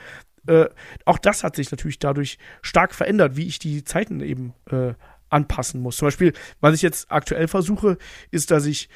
Äh, 0.48 0.66
auch 1.06 1.20
das 1.20 1.44
hat 1.44 1.56
sich 1.56 1.70
natürlich 1.72 2.00
dadurch 2.00 2.40
stark 2.62 2.96
verändert, 2.96 3.38
wie 3.38 3.48
ich 3.48 3.60
die 3.60 3.84
Zeiten 3.84 4.20
eben 4.22 4.54
äh, 4.72 4.94
anpassen 5.30 5.82
muss. 5.82 5.98
Zum 5.98 6.08
Beispiel, 6.08 6.34
was 6.60 6.74
ich 6.74 6.82
jetzt 6.82 7.12
aktuell 7.12 7.48
versuche, 7.48 7.98
ist, 8.32 8.50
dass 8.52 8.66
ich 8.66 8.90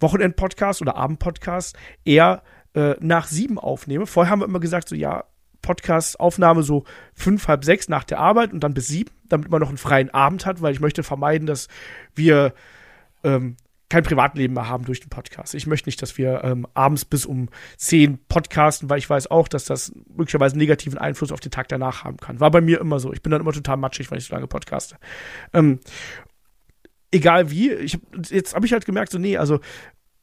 Wochenend-Podcast 0.00 0.82
oder 0.82 0.96
Abend-Podcast 0.96 1.76
eher 2.04 2.42
äh, 2.76 2.94
nach 3.00 3.26
sieben 3.26 3.58
aufnehme. 3.58 4.06
Vorher 4.06 4.30
haben 4.30 4.40
wir 4.40 4.46
immer 4.46 4.60
gesagt, 4.60 4.88
so 4.88 4.94
ja, 4.94 5.24
Podcast-Aufnahme 5.62 6.62
so 6.62 6.84
fünf, 7.14 7.48
halb 7.48 7.64
sechs 7.64 7.88
nach 7.88 8.04
der 8.04 8.18
Arbeit 8.20 8.52
und 8.52 8.60
dann 8.60 8.74
bis 8.74 8.86
sieben, 8.86 9.10
damit 9.28 9.50
man 9.50 9.60
noch 9.60 9.68
einen 9.68 9.78
freien 9.78 10.10
Abend 10.10 10.46
hat, 10.46 10.62
weil 10.62 10.72
ich 10.72 10.80
möchte 10.80 11.02
vermeiden, 11.02 11.46
dass 11.46 11.68
wir 12.14 12.52
ähm, 13.24 13.56
kein 13.88 14.02
Privatleben 14.02 14.54
mehr 14.54 14.68
haben 14.68 14.84
durch 14.84 15.00
den 15.00 15.08
Podcast. 15.08 15.54
Ich 15.54 15.66
möchte 15.66 15.88
nicht, 15.88 16.02
dass 16.02 16.18
wir 16.18 16.44
ähm, 16.44 16.66
abends 16.74 17.04
bis 17.04 17.24
um 17.24 17.48
zehn 17.78 18.18
podcasten, 18.28 18.90
weil 18.90 18.98
ich 18.98 19.08
weiß 19.08 19.30
auch, 19.30 19.48
dass 19.48 19.64
das 19.64 19.92
möglicherweise 20.14 20.54
einen 20.54 20.60
negativen 20.60 20.98
Einfluss 20.98 21.32
auf 21.32 21.40
den 21.40 21.52
Tag 21.52 21.68
danach 21.68 22.04
haben 22.04 22.18
kann. 22.18 22.40
War 22.40 22.50
bei 22.50 22.60
mir 22.60 22.80
immer 22.80 23.00
so. 23.00 23.12
Ich 23.12 23.22
bin 23.22 23.30
dann 23.30 23.40
immer 23.40 23.52
total 23.52 23.78
matschig, 23.78 24.10
wenn 24.10 24.18
ich 24.18 24.26
so 24.26 24.34
lange 24.34 24.48
podcaste. 24.48 24.96
Ähm, 25.54 25.80
egal 27.10 27.50
wie, 27.50 27.72
ich 27.72 27.98
jetzt 28.28 28.54
habe 28.54 28.66
ich 28.66 28.72
halt 28.72 28.84
gemerkt, 28.84 29.12
so, 29.12 29.18
nee, 29.18 29.38
also, 29.38 29.60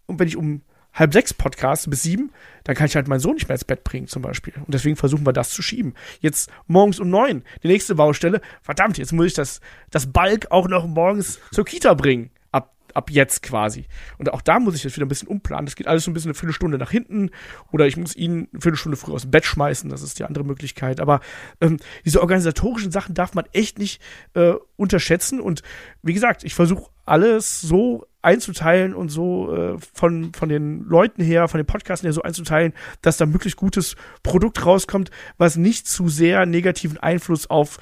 und 0.06 0.20
wenn 0.20 0.28
ich 0.28 0.38
um 0.38 0.62
halb 0.94 1.14
sechs 1.14 1.34
Podcasts 1.34 1.90
bis 1.90 2.04
sieben, 2.04 2.32
dann 2.64 2.76
kann 2.76 2.86
ich 2.86 2.96
halt 2.96 3.08
meinen 3.08 3.20
Sohn 3.20 3.34
nicht 3.34 3.48
mehr 3.48 3.56
ins 3.56 3.66
Bett 3.66 3.84
bringen, 3.84 4.08
zum 4.08 4.22
Beispiel. 4.22 4.54
Und 4.56 4.74
deswegen 4.74 4.96
versuchen 4.96 5.26
wir 5.26 5.34
das 5.34 5.50
zu 5.50 5.62
schieben. 5.62 5.94
Jetzt 6.20 6.52
morgens 6.68 7.00
um 7.00 7.10
neun, 7.10 7.44
die 7.64 7.68
nächste 7.68 7.96
Baustelle, 7.96 8.42
verdammt, 8.62 8.98
jetzt 8.98 9.12
muss 9.12 9.28
ich 9.28 9.34
das, 9.34 9.60
das 9.90 10.12
Balk 10.12 10.52
auch 10.52 10.68
noch 10.68 10.86
morgens 10.88 11.40
zur 11.52 11.66
Kita 11.66 11.94
bringen. 11.96 12.30
Ab, 12.52 12.72
ab 12.94 13.10
jetzt 13.10 13.42
quasi. 13.42 13.88
Und 14.20 14.32
auch 14.32 14.42
da 14.42 14.60
muss 14.60 14.76
ich 14.76 14.84
jetzt 14.84 14.96
wieder 14.96 15.08
ein 15.08 15.10
bisschen 15.10 15.28
umplanen. 15.28 15.66
Das 15.66 15.76
geht 15.76 15.88
alles 15.88 16.04
so 16.04 16.12
ein 16.12 16.14
bisschen 16.14 16.30
eine 16.30 16.36
Viertelstunde 16.36 16.78
nach 16.78 16.92
hinten. 16.92 17.32
Oder 17.72 17.88
ich 17.88 17.98
muss 17.98 18.16
ihn 18.16 18.48
eine 18.52 18.62
Viertelstunde 18.62 18.96
früh 18.96 19.14
aus 19.14 19.24
dem 19.24 19.32
Bett 19.32 19.46
schmeißen. 19.46 19.90
Das 19.90 20.04
ist 20.04 20.20
die 20.20 20.24
andere 20.24 20.44
Möglichkeit. 20.44 21.02
Aber 21.02 21.22
ähm, 21.60 21.78
diese 22.06 22.22
organisatorischen 22.22 22.92
Sachen 22.92 23.16
darf 23.16 23.34
man 23.34 23.46
echt 23.52 23.80
nicht 23.80 24.00
äh, 24.36 24.54
unterschätzen. 24.76 25.42
Und 25.42 25.64
wie 26.04 26.14
gesagt, 26.14 26.44
ich 26.44 26.54
versuche 26.54 26.93
alles 27.06 27.62
so 27.62 28.06
einzuteilen 28.22 28.94
und 28.94 29.10
so 29.10 29.54
äh, 29.54 29.78
von, 29.94 30.34
von 30.34 30.50
den 30.50 30.86
Leuten 30.86 31.22
her, 31.22 31.48
von 31.48 31.60
den 31.60 31.66
Podcasten 31.66 32.08
her 32.08 32.14
so 32.14 32.22
einzuteilen, 32.22 32.74
dass 33.02 33.18
da 33.18 33.26
möglichst 33.26 33.58
gutes 33.58 33.96
Produkt 34.24 34.66
rauskommt, 34.66 35.12
was 35.38 35.58
nicht 35.58 35.88
zu 35.88 36.08
sehr 36.08 36.46
negativen 36.46 36.98
Einfluss 36.98 37.50
auf 37.50 37.80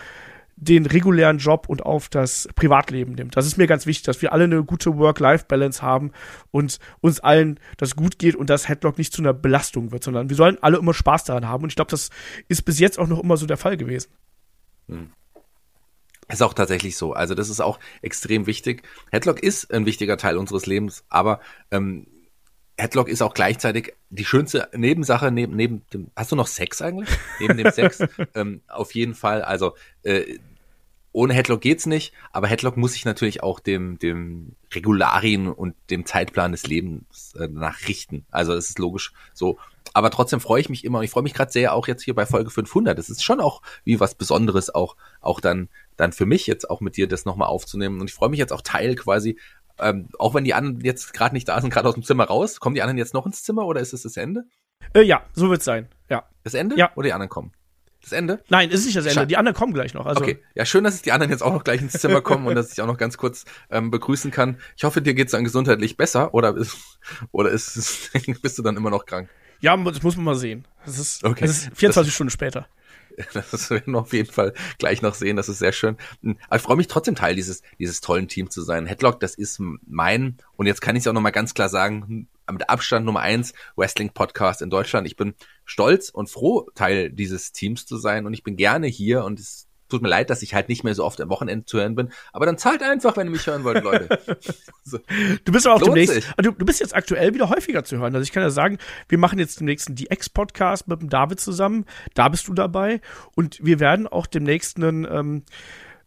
den 0.62 0.86
regulären 0.86 1.40
Job 1.40 1.68
und 1.70 1.84
auf 1.84 2.08
das 2.08 2.48
Privatleben 2.56 3.14
nimmt. 3.14 3.36
Das 3.36 3.48
ist 3.48 3.58
mir 3.58 3.66
ganz 3.66 3.88
wichtig, 3.88 4.04
dass 4.04 4.22
wir 4.22 4.32
alle 4.32 4.44
eine 4.44 4.64
gute 4.64 4.96
Work-Life-Balance 4.96 5.82
haben 5.82 6.12
und 6.52 6.78
uns 7.02 7.20
allen 7.20 7.60
das 7.78 7.96
gut 7.96 8.20
geht 8.20 8.36
und 8.36 8.50
dass 8.50 8.70
Headlock 8.70 9.00
nicht 9.00 9.12
zu 9.12 9.24
einer 9.24 9.34
Belastung 9.34 9.92
wird, 9.92 10.04
sondern 10.04 10.30
wir 10.30 10.36
sollen 10.36 10.60
alle 10.62 10.78
immer 10.78 10.94
Spaß 10.94 11.24
daran 11.24 11.48
haben. 11.48 11.64
Und 11.64 11.70
ich 11.70 11.76
glaube, 11.76 11.90
das 11.90 12.12
ist 12.48 12.62
bis 12.62 12.80
jetzt 12.80 13.00
auch 13.00 13.08
noch 13.08 13.24
immer 13.24 13.38
so 13.38 13.48
der 13.48 13.58
Fall 13.58 13.76
gewesen. 13.76 14.10
Ist 16.32 16.42
auch 16.42 16.54
tatsächlich 16.54 16.96
so. 16.98 17.14
Also 17.14 17.36
das 17.36 17.50
ist 17.50 17.60
auch 17.60 17.80
extrem 18.02 18.48
wichtig. 18.48 18.84
Headlock 19.12 19.44
ist 19.44 19.74
ein 19.74 19.86
wichtiger 19.86 20.18
Teil 20.18 20.38
unseres 20.38 20.66
Lebens, 20.66 21.04
aber 21.10 21.42
ähm, 21.72 22.08
Headlock 22.78 23.10
ist 23.10 23.22
auch 23.22 23.34
gleichzeitig 23.34 23.94
die 24.10 24.26
schönste 24.26 24.70
Nebensache 24.74 25.32
neben, 25.32 25.56
neben 25.56 25.86
dem. 25.94 26.12
Hast 26.16 26.32
du 26.32 26.36
noch 26.36 26.48
Sex 26.48 26.82
eigentlich? 26.82 27.10
Neben 27.40 27.58
dem 27.58 27.72
Sex? 27.72 28.04
ähm, 28.34 28.62
auf 28.68 28.94
jeden 28.96 29.14
Fall. 29.14 29.44
Also 29.44 29.76
äh, 30.04 30.40
ohne 31.14 31.34
Headlock 31.34 31.62
geht's 31.62 31.86
nicht, 31.86 32.14
aber 32.32 32.48
Headlock 32.48 32.78
muss 32.78 32.94
sich 32.94 33.06
natürlich 33.06 33.44
auch 33.44 33.60
dem, 33.60 34.00
dem 34.00 34.56
Regularien 34.74 35.48
und 35.48 35.76
dem 35.90 36.06
Zeitplan 36.06 36.52
des 36.54 36.66
Lebens 36.68 37.34
äh, 37.36 37.48
nachrichten. 37.48 38.26
Also 38.32 38.54
das 38.54 38.70
ist 38.70 38.80
logisch 38.80 39.14
so. 39.34 39.58
Aber 39.94 40.10
trotzdem 40.10 40.40
freue 40.40 40.62
ich 40.62 40.70
mich 40.70 40.86
immer 40.86 41.00
und 41.00 41.04
ich 41.04 41.12
freue 41.12 41.24
mich 41.24 41.34
gerade 41.34 41.52
sehr 41.52 41.74
auch 41.74 41.88
jetzt 41.88 42.04
hier 42.04 42.16
bei 42.16 42.26
Folge 42.26 42.50
500. 42.50 42.98
Das 42.98 43.10
ist 43.10 43.24
schon 43.24 43.42
auch 43.42 43.62
wie 43.84 44.00
was 44.00 44.16
Besonderes 44.16 44.74
auch, 44.74 44.96
auch 45.20 45.42
dann, 45.42 45.68
dann 45.98 46.14
für 46.14 46.26
mich 46.26 46.48
jetzt 46.48 46.70
auch 46.70 46.80
mit 46.80 46.96
dir 46.96 47.08
das 47.08 47.26
nochmal 47.26 47.50
aufzunehmen. 47.50 48.00
Und 48.00 48.10
ich 48.10 48.14
freue 48.14 48.30
mich 48.30 48.40
jetzt 48.40 48.54
auch 48.54 48.62
Teil 48.62 48.96
quasi, 48.96 49.38
ähm, 49.80 50.08
auch 50.18 50.34
wenn 50.34 50.46
die 50.46 50.54
anderen 50.54 50.80
jetzt 50.82 51.14
gerade 51.14 51.36
nicht 51.36 51.48
da 51.48 51.60
sind, 51.60 51.72
gerade 51.72 51.90
aus 51.90 51.96
dem 51.96 52.04
Zimmer 52.04 52.26
raus. 52.26 52.62
Kommen 52.62 52.76
die 52.76 52.82
anderen 52.82 52.98
jetzt 52.98 53.14
noch 53.14 53.26
ins 53.26 53.44
Zimmer 53.44 53.66
oder 53.66 53.82
ist 53.82 53.92
es 53.92 54.04
das 54.04 54.16
Ende? 54.16 54.46
Äh, 54.94 55.02
ja, 55.02 55.26
so 55.34 55.50
wird's 55.50 55.66
sein. 55.66 55.90
Ja. 56.10 56.24
Das 56.44 56.54
Ende? 56.54 56.78
Ja. 56.78 56.92
Oder 56.96 57.08
die 57.08 57.14
anderen 57.14 57.30
kommen? 57.30 57.52
Das 58.02 58.12
Ende? 58.14 58.44
Nein, 58.50 58.72
ist 58.72 58.86
nicht 58.86 58.98
das 58.98 59.06
Ende. 59.06 59.14
Schade. 59.16 59.28
Die 59.28 59.38
anderen 59.38 59.56
kommen 59.56 59.74
gleich 59.74 59.94
noch. 59.94 60.06
Also, 60.08 60.22
okay, 60.22 60.40
ja, 60.56 60.66
schön, 60.66 60.84
dass 60.84 60.96
es 60.96 61.02
die 61.04 61.12
anderen 61.12 61.32
jetzt 61.32 61.44
auch 61.44 61.54
noch 61.54 61.64
gleich 61.64 61.82
ins 61.82 61.94
Zimmer 61.94 62.22
kommen 62.22 62.48
und 62.48 62.56
dass 62.56 62.72
ich 62.72 62.82
auch 62.82 62.88
noch 62.88 62.98
ganz 62.98 63.18
kurz 63.18 63.46
ähm, 63.70 63.92
begrüßen 63.92 64.32
kann. 64.32 64.58
Ich 64.76 64.84
hoffe, 64.84 65.02
dir 65.02 65.14
geht's 65.14 65.34
dann 65.34 65.44
gesundheitlich 65.44 65.98
besser 65.98 66.34
oder 66.34 66.56
ist, 66.58 66.78
oder 67.32 67.50
ist 67.52 67.76
es, 67.76 68.10
bist 68.42 68.58
du 68.58 68.64
dann 68.64 68.76
immer 68.76 68.90
noch 68.90 69.06
krank? 69.06 69.30
Ja, 69.60 69.78
das 69.78 70.02
muss 70.02 70.16
man 70.16 70.26
mal 70.26 70.36
sehen. 70.36 70.66
Das 70.86 70.98
ist, 70.98 71.24
Okay. 71.24 71.46
das 71.46 71.52
ist 71.52 71.70
24 71.76 72.14
Stunden 72.14 72.32
später. 72.32 72.68
Das 73.52 73.70
werden 73.70 73.94
wir 73.94 74.00
auf 74.00 74.14
jeden 74.14 74.32
Fall 74.32 74.54
gleich 74.78 75.02
noch 75.02 75.14
sehen. 75.14 75.36
Das 75.36 75.50
ist 75.50 75.60
sehr 75.60 75.72
schön. 75.72 75.98
Aber 76.48 76.56
ich 76.56 76.62
freue 76.62 76.78
mich 76.78 76.88
trotzdem 76.88 77.16
Teil 77.16 77.36
dieses, 77.36 77.62
dieses 77.80 78.02
tollen 78.02 78.28
Teams 78.28 78.52
zu 78.54 78.62
sein. 78.62 78.86
Headlock, 78.86 79.20
das 79.20 79.36
ist 79.36 79.60
mein, 79.60 80.38
und 80.56 80.68
jetzt 80.68 80.82
kann 80.82 80.96
ich 80.96 81.02
es 81.02 81.08
auch 81.08 81.14
nochmal 81.14 81.32
ganz 81.32 81.54
klar 81.54 81.70
sagen, 81.70 82.28
mit 82.52 82.70
Abstand 82.70 83.06
Nummer 83.06 83.22
eins 83.22 83.54
Wrestling-Podcast 83.76 84.62
in 84.62 84.70
Deutschland. 84.70 85.08
Ich 85.08 85.16
bin 85.16 85.36
stolz 85.66 86.10
und 86.10 86.30
froh, 86.30 86.70
Teil 86.76 87.10
dieses 87.12 87.52
Teams 87.52 87.86
zu 87.86 87.98
sein 87.98 88.26
und 88.26 88.34
ich 88.34 88.44
bin 88.44 88.58
gerne 88.58 88.88
hier 88.88 89.24
und 89.24 89.40
es 89.40 89.68
tut 89.92 90.02
mir 90.02 90.10
leid, 90.10 90.30
dass 90.30 90.42
ich 90.42 90.54
halt 90.54 90.70
nicht 90.70 90.84
mehr 90.84 90.96
so 90.96 91.06
oft 91.06 91.22
am 91.22 91.30
Wochenende 91.30 91.66
zu 91.66 91.78
hören 91.78 91.96
bin. 91.96 92.10
Aber 92.34 92.46
dann 92.46 92.58
zahlt 92.58 92.82
einfach, 92.82 93.18
wenn 93.18 93.28
ihr 93.28 93.32
mich 93.32 93.46
hören 93.46 93.64
wollt, 93.64 93.84
Leute. 93.84 94.20
so. 94.84 95.00
Du 95.46 95.52
bist 95.52 95.68
aber 95.68 95.76
auch 95.76 95.82
demnächst, 95.82 96.16
also 96.38 96.52
du, 96.52 96.58
du 96.58 96.66
bist 96.66 96.80
jetzt 96.80 96.96
aktuell 96.96 97.34
wieder 97.34 97.50
häufiger 97.50 97.84
zu 97.84 97.98
hören. 97.98 98.16
Also 98.16 98.24
ich 98.24 98.32
kann 98.32 98.44
ja 98.44 98.50
sagen, 98.50 98.78
wir 99.10 99.18
machen 99.18 99.40
jetzt 99.40 99.60
demnächst 99.60 99.88
einen 99.88 99.98
DX-Podcast 99.98 100.88
mit 100.88 101.02
dem 101.02 101.10
David 101.10 101.40
zusammen. 101.40 101.86
Da 102.14 102.30
bist 102.30 102.48
du 102.48 102.54
dabei. 102.54 103.02
Und 103.36 103.64
wir 103.64 103.80
werden 103.80 104.08
auch 104.08 104.26
demnächst 104.26 104.78
einen 104.78 105.06
ähm, 105.10 105.44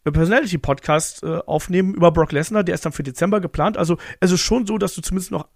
Personality-Podcast 0.04 1.22
äh, 1.22 1.38
aufnehmen 1.46 1.94
über 1.94 2.10
Brock 2.10 2.32
Lesnar. 2.32 2.64
Der 2.64 2.74
ist 2.74 2.84
dann 2.84 2.92
für 2.92 3.02
Dezember 3.02 3.40
geplant. 3.40 3.76
Also 3.76 3.96
es 4.20 4.30
ist 4.30 4.40
schon 4.40 4.66
so, 4.66 4.78
dass 4.78 4.94
du 4.94 5.00
zumindest 5.00 5.30
noch, 5.30 5.48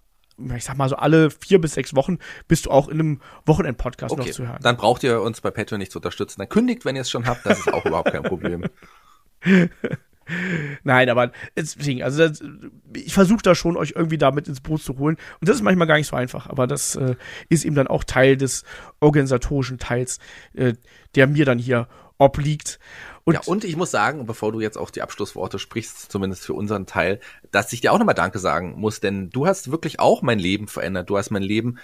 ich 0.55 0.63
sag 0.65 0.77
mal 0.77 0.89
so 0.89 0.95
alle 0.95 1.29
vier 1.31 1.59
bis 1.59 1.73
sechs 1.73 1.95
Wochen 1.95 2.17
bist 2.47 2.65
du 2.65 2.71
auch 2.71 2.87
in 2.87 2.99
einem 2.99 3.21
Wochenend-Podcast 3.45 4.15
noch 4.15 4.23
Okay, 4.23 4.31
zu 4.33 4.47
hören. 4.47 4.59
dann 4.61 4.77
braucht 4.77 5.03
ihr 5.03 5.21
uns 5.21 5.41
bei 5.41 5.51
Patreon 5.51 5.79
nicht 5.79 5.91
zu 5.91 5.99
unterstützen. 5.99 6.39
Dann 6.39 6.49
kündigt, 6.49 6.85
wenn 6.85 6.95
ihr 6.95 7.01
es 7.01 7.09
schon 7.09 7.25
habt. 7.27 7.45
Das 7.45 7.59
ist 7.59 7.73
auch 7.73 7.85
überhaupt 7.85 8.11
kein 8.11 8.23
Problem. 8.23 8.63
Nein, 10.83 11.09
aber 11.09 11.31
deswegen, 11.57 12.03
also 12.03 12.19
das, 12.27 12.43
ich 12.95 13.13
versuche 13.13 13.41
da 13.41 13.55
schon, 13.55 13.75
euch 13.77 13.93
irgendwie 13.95 14.19
damit 14.19 14.47
ins 14.47 14.61
Boot 14.61 14.83
zu 14.83 14.97
holen. 14.99 15.17
Und 15.39 15.49
das 15.49 15.55
ist 15.55 15.63
manchmal 15.63 15.87
gar 15.87 15.97
nicht 15.97 16.07
so 16.07 16.15
einfach, 16.15 16.47
aber 16.47 16.67
das 16.67 16.95
äh, 16.95 17.15
ist 17.49 17.65
eben 17.65 17.75
dann 17.75 17.87
auch 17.87 18.03
Teil 18.03 18.37
des 18.37 18.63
organisatorischen 18.99 19.79
Teils, 19.79 20.19
äh, 20.53 20.73
der 21.15 21.25
mir 21.27 21.45
dann 21.45 21.57
hier 21.57 21.87
obliegt. 22.19 22.79
Und, 23.29 23.35
ja, 23.35 23.41
und 23.45 23.63
ich 23.63 23.75
muss 23.75 23.91
sagen, 23.91 24.25
bevor 24.25 24.51
du 24.51 24.59
jetzt 24.59 24.75
auch 24.75 24.89
die 24.89 25.03
Abschlussworte 25.03 25.59
sprichst, 25.59 26.11
zumindest 26.11 26.43
für 26.43 26.55
unseren 26.55 26.87
Teil, 26.87 27.19
dass 27.51 27.71
ich 27.73 27.79
dir 27.79 27.93
auch 27.93 27.99
nochmal 27.99 28.15
Danke 28.15 28.39
sagen 28.39 28.73
muss, 28.79 29.01
denn 29.01 29.29
du 29.29 29.45
hast 29.45 29.69
wirklich 29.69 29.99
auch 29.99 30.23
mein 30.23 30.39
Leben 30.39 30.67
verändert. 30.67 31.11
Du 31.11 31.17
hast 31.17 31.29
mein 31.29 31.43
Leben 31.43 31.77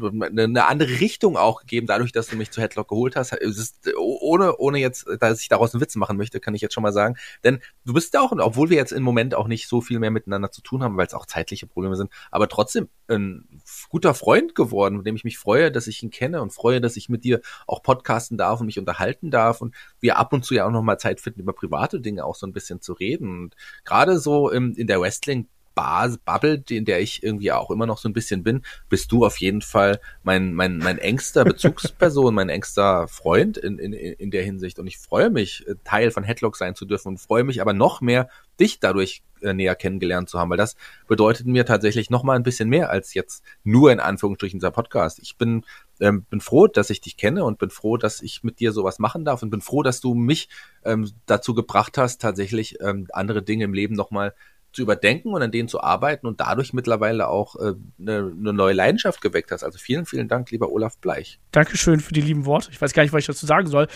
eine 0.00 0.66
andere 0.66 1.00
Richtung 1.00 1.36
auch 1.36 1.60
gegeben, 1.60 1.86
dadurch, 1.86 2.12
dass 2.12 2.28
du 2.28 2.36
mich 2.36 2.50
zu 2.50 2.60
Headlock 2.60 2.88
geholt 2.88 3.16
hast. 3.16 3.32
Es 3.32 3.58
ist, 3.58 3.90
ohne, 3.96 4.56
ohne 4.58 4.78
jetzt, 4.78 5.06
dass 5.20 5.40
ich 5.40 5.48
daraus 5.48 5.74
einen 5.74 5.80
Witz 5.80 5.96
machen 5.96 6.16
möchte, 6.16 6.40
kann 6.40 6.54
ich 6.54 6.60
jetzt 6.60 6.74
schon 6.74 6.82
mal 6.82 6.92
sagen. 6.92 7.16
Denn 7.44 7.60
du 7.84 7.94
bist 7.94 8.14
ja 8.14 8.20
auch, 8.20 8.32
obwohl 8.32 8.70
wir 8.70 8.76
jetzt 8.76 8.92
im 8.92 9.02
Moment 9.02 9.34
auch 9.34 9.48
nicht 9.48 9.68
so 9.68 9.80
viel 9.80 9.98
mehr 9.98 10.10
miteinander 10.10 10.50
zu 10.50 10.60
tun 10.60 10.82
haben, 10.82 10.96
weil 10.96 11.06
es 11.06 11.14
auch 11.14 11.26
zeitliche 11.26 11.66
Probleme 11.66 11.96
sind, 11.96 12.10
aber 12.30 12.48
trotzdem 12.48 12.88
ein 13.08 13.48
guter 13.88 14.14
Freund 14.14 14.54
geworden, 14.54 14.98
mit 14.98 15.06
dem 15.06 15.16
ich 15.16 15.24
mich 15.24 15.38
freue, 15.38 15.72
dass 15.72 15.86
ich 15.86 16.02
ihn 16.02 16.10
kenne 16.10 16.42
und 16.42 16.52
freue, 16.52 16.80
dass 16.80 16.96
ich 16.96 17.08
mit 17.08 17.24
dir 17.24 17.40
auch 17.66 17.82
podcasten 17.82 18.36
darf 18.36 18.60
und 18.60 18.66
mich 18.66 18.78
unterhalten 18.78 19.30
darf 19.30 19.60
und 19.60 19.74
wir 20.00 20.18
ab 20.18 20.32
und 20.32 20.44
zu 20.44 20.54
ja 20.54 20.66
auch 20.66 20.70
nochmal 20.70 20.98
Zeit 20.98 21.20
finden, 21.20 21.40
über 21.40 21.52
private 21.52 22.00
Dinge 22.00 22.24
auch 22.24 22.34
so 22.34 22.46
ein 22.46 22.52
bisschen 22.52 22.80
zu 22.80 22.92
reden. 22.92 23.44
Und 23.44 23.56
gerade 23.84 24.18
so 24.18 24.50
im, 24.50 24.74
in 24.74 24.86
der 24.86 25.00
Wrestling 25.00 25.48
Bas- 25.78 26.18
Bubble, 26.18 26.64
in 26.70 26.84
der 26.84 27.00
ich 27.00 27.22
irgendwie 27.22 27.52
auch 27.52 27.70
immer 27.70 27.86
noch 27.86 27.98
so 27.98 28.08
ein 28.08 28.12
bisschen 28.12 28.42
bin, 28.42 28.62
bist 28.88 29.12
du 29.12 29.24
auf 29.24 29.36
jeden 29.36 29.62
Fall 29.62 30.00
mein, 30.24 30.52
mein, 30.52 30.78
mein 30.78 30.98
engster 30.98 31.44
Bezugsperson, 31.44 32.34
mein 32.34 32.48
engster 32.48 33.06
Freund 33.06 33.56
in, 33.56 33.78
in, 33.78 33.92
in 33.92 34.32
der 34.32 34.42
Hinsicht. 34.42 34.80
Und 34.80 34.88
ich 34.88 34.98
freue 34.98 35.30
mich, 35.30 35.64
Teil 35.84 36.10
von 36.10 36.24
Headlock 36.24 36.56
sein 36.56 36.74
zu 36.74 36.84
dürfen 36.84 37.10
und 37.10 37.18
freue 37.18 37.44
mich 37.44 37.60
aber 37.60 37.74
noch 37.74 38.00
mehr, 38.00 38.28
dich 38.58 38.80
dadurch 38.80 39.22
äh, 39.40 39.54
näher 39.54 39.76
kennengelernt 39.76 40.28
zu 40.28 40.40
haben, 40.40 40.50
weil 40.50 40.56
das 40.56 40.74
bedeutet 41.06 41.46
mir 41.46 41.64
tatsächlich 41.64 42.10
noch 42.10 42.24
mal 42.24 42.34
ein 42.34 42.42
bisschen 42.42 42.68
mehr 42.68 42.90
als 42.90 43.14
jetzt 43.14 43.44
nur 43.62 43.92
in 43.92 44.00
Anführungsstrichen 44.00 44.58
dieser 44.58 44.72
Podcast. 44.72 45.20
Ich 45.20 45.36
bin 45.36 45.64
ähm, 46.00 46.24
bin 46.24 46.40
froh, 46.40 46.66
dass 46.66 46.90
ich 46.90 47.00
dich 47.00 47.16
kenne 47.16 47.44
und 47.44 47.58
bin 47.58 47.70
froh, 47.70 47.96
dass 47.96 48.20
ich 48.20 48.42
mit 48.42 48.58
dir 48.58 48.72
sowas 48.72 48.98
machen 48.98 49.24
darf 49.24 49.42
und 49.42 49.50
bin 49.50 49.60
froh, 49.60 49.84
dass 49.84 50.00
du 50.00 50.14
mich 50.14 50.48
ähm, 50.84 51.10
dazu 51.26 51.54
gebracht 51.54 51.98
hast, 51.98 52.20
tatsächlich 52.20 52.80
ähm, 52.80 53.06
andere 53.12 53.44
Dinge 53.44 53.64
im 53.64 53.74
Leben 53.74 53.94
noch 53.94 54.10
mal 54.10 54.34
zu 54.78 54.82
überdenken 54.82 55.30
und 55.34 55.42
an 55.42 55.50
denen 55.50 55.68
zu 55.68 55.82
arbeiten 55.82 56.28
und 56.28 56.38
dadurch 56.38 56.72
mittlerweile 56.72 57.26
auch 57.26 57.56
äh, 57.56 57.74
eine, 57.98 58.32
eine 58.38 58.52
neue 58.52 58.74
Leidenschaft 58.74 59.20
geweckt 59.20 59.50
hast. 59.50 59.64
Also 59.64 59.76
vielen, 59.76 60.06
vielen 60.06 60.28
Dank, 60.28 60.52
lieber 60.52 60.70
Olaf 60.70 60.98
Bleich. 60.98 61.40
Dankeschön 61.50 61.98
für 61.98 62.14
die 62.14 62.20
lieben 62.20 62.46
Worte. 62.46 62.70
Ich 62.70 62.80
weiß 62.80 62.92
gar 62.92 63.02
nicht, 63.02 63.12
was 63.12 63.20
ich 63.20 63.26
dazu 63.26 63.44
sagen 63.44 63.66
soll. 63.66 63.88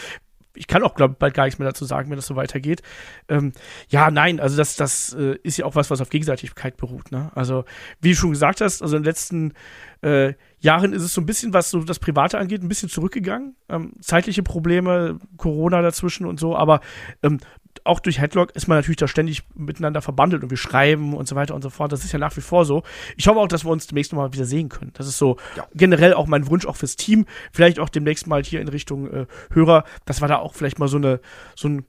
Ich 0.54 0.66
kann 0.66 0.82
auch, 0.82 0.96
glaube 0.96 1.14
bald 1.16 1.34
gar 1.34 1.44
nichts 1.44 1.58
mehr 1.60 1.68
dazu 1.68 1.84
sagen, 1.84 2.10
wenn 2.10 2.16
das 2.16 2.26
so 2.26 2.34
weitergeht. 2.34 2.82
Ähm, 3.28 3.52
ja, 3.88 4.10
nein, 4.10 4.40
also 4.40 4.56
das, 4.56 4.74
das 4.74 5.14
äh, 5.14 5.36
ist 5.44 5.56
ja 5.56 5.64
auch 5.66 5.76
was, 5.76 5.88
was 5.88 6.00
auf 6.00 6.10
Gegenseitigkeit 6.10 6.76
beruht. 6.76 7.12
Ne? 7.12 7.30
Also, 7.36 7.64
wie 8.00 8.10
du 8.10 8.16
schon 8.16 8.30
gesagt 8.30 8.60
hast, 8.60 8.82
also 8.82 8.96
in 8.96 9.02
den 9.02 9.08
letzten 9.08 9.54
äh, 10.02 10.34
Jahren 10.58 10.92
ist 10.92 11.02
es 11.02 11.14
so 11.14 11.20
ein 11.20 11.26
bisschen, 11.26 11.54
was 11.54 11.70
so 11.70 11.84
das 11.84 12.00
Private 12.00 12.38
angeht, 12.38 12.62
ein 12.62 12.68
bisschen 12.68 12.88
zurückgegangen. 12.88 13.54
Ähm, 13.68 13.92
zeitliche 14.00 14.42
Probleme, 14.42 15.20
Corona 15.36 15.80
dazwischen 15.80 16.26
und 16.26 16.40
so, 16.40 16.56
aber 16.56 16.80
ähm, 17.22 17.38
auch 17.84 18.00
durch 18.00 18.20
Headlock 18.20 18.50
ist 18.52 18.68
man 18.68 18.78
natürlich 18.78 18.96
da 18.98 19.08
ständig 19.08 19.42
miteinander 19.54 20.02
verbandelt 20.02 20.42
und 20.42 20.50
wir 20.50 20.56
schreiben 20.56 21.14
und 21.14 21.26
so 21.28 21.34
weiter 21.36 21.54
und 21.54 21.62
so 21.62 21.70
fort. 21.70 21.92
Das 21.92 22.04
ist 22.04 22.12
ja 22.12 22.18
nach 22.18 22.36
wie 22.36 22.40
vor 22.40 22.64
so. 22.64 22.82
Ich 23.16 23.26
hoffe 23.28 23.40
auch, 23.40 23.48
dass 23.48 23.64
wir 23.64 23.70
uns 23.70 23.86
demnächst 23.86 24.12
nochmal 24.12 24.32
wieder 24.32 24.44
sehen 24.44 24.68
können. 24.68 24.92
Das 24.94 25.06
ist 25.06 25.18
so 25.18 25.36
Ja. 25.56 25.66
generell 25.74 26.14
auch 26.14 26.26
mein 26.26 26.46
Wunsch 26.48 26.66
auch 26.66 26.76
fürs 26.76 26.96
Team. 26.96 27.26
Vielleicht 27.52 27.78
auch 27.78 27.88
demnächst 27.88 28.26
mal 28.26 28.42
hier 28.44 28.60
in 28.60 28.68
Richtung 28.68 29.10
äh, 29.12 29.26
Hörer, 29.52 29.84
dass 30.04 30.20
wir 30.20 30.28
da 30.28 30.36
auch 30.38 30.54
vielleicht 30.54 30.78
mal 30.78 30.88
so 30.88 30.96
eine 30.96 31.20
so 31.56 31.68
ein 31.68 31.84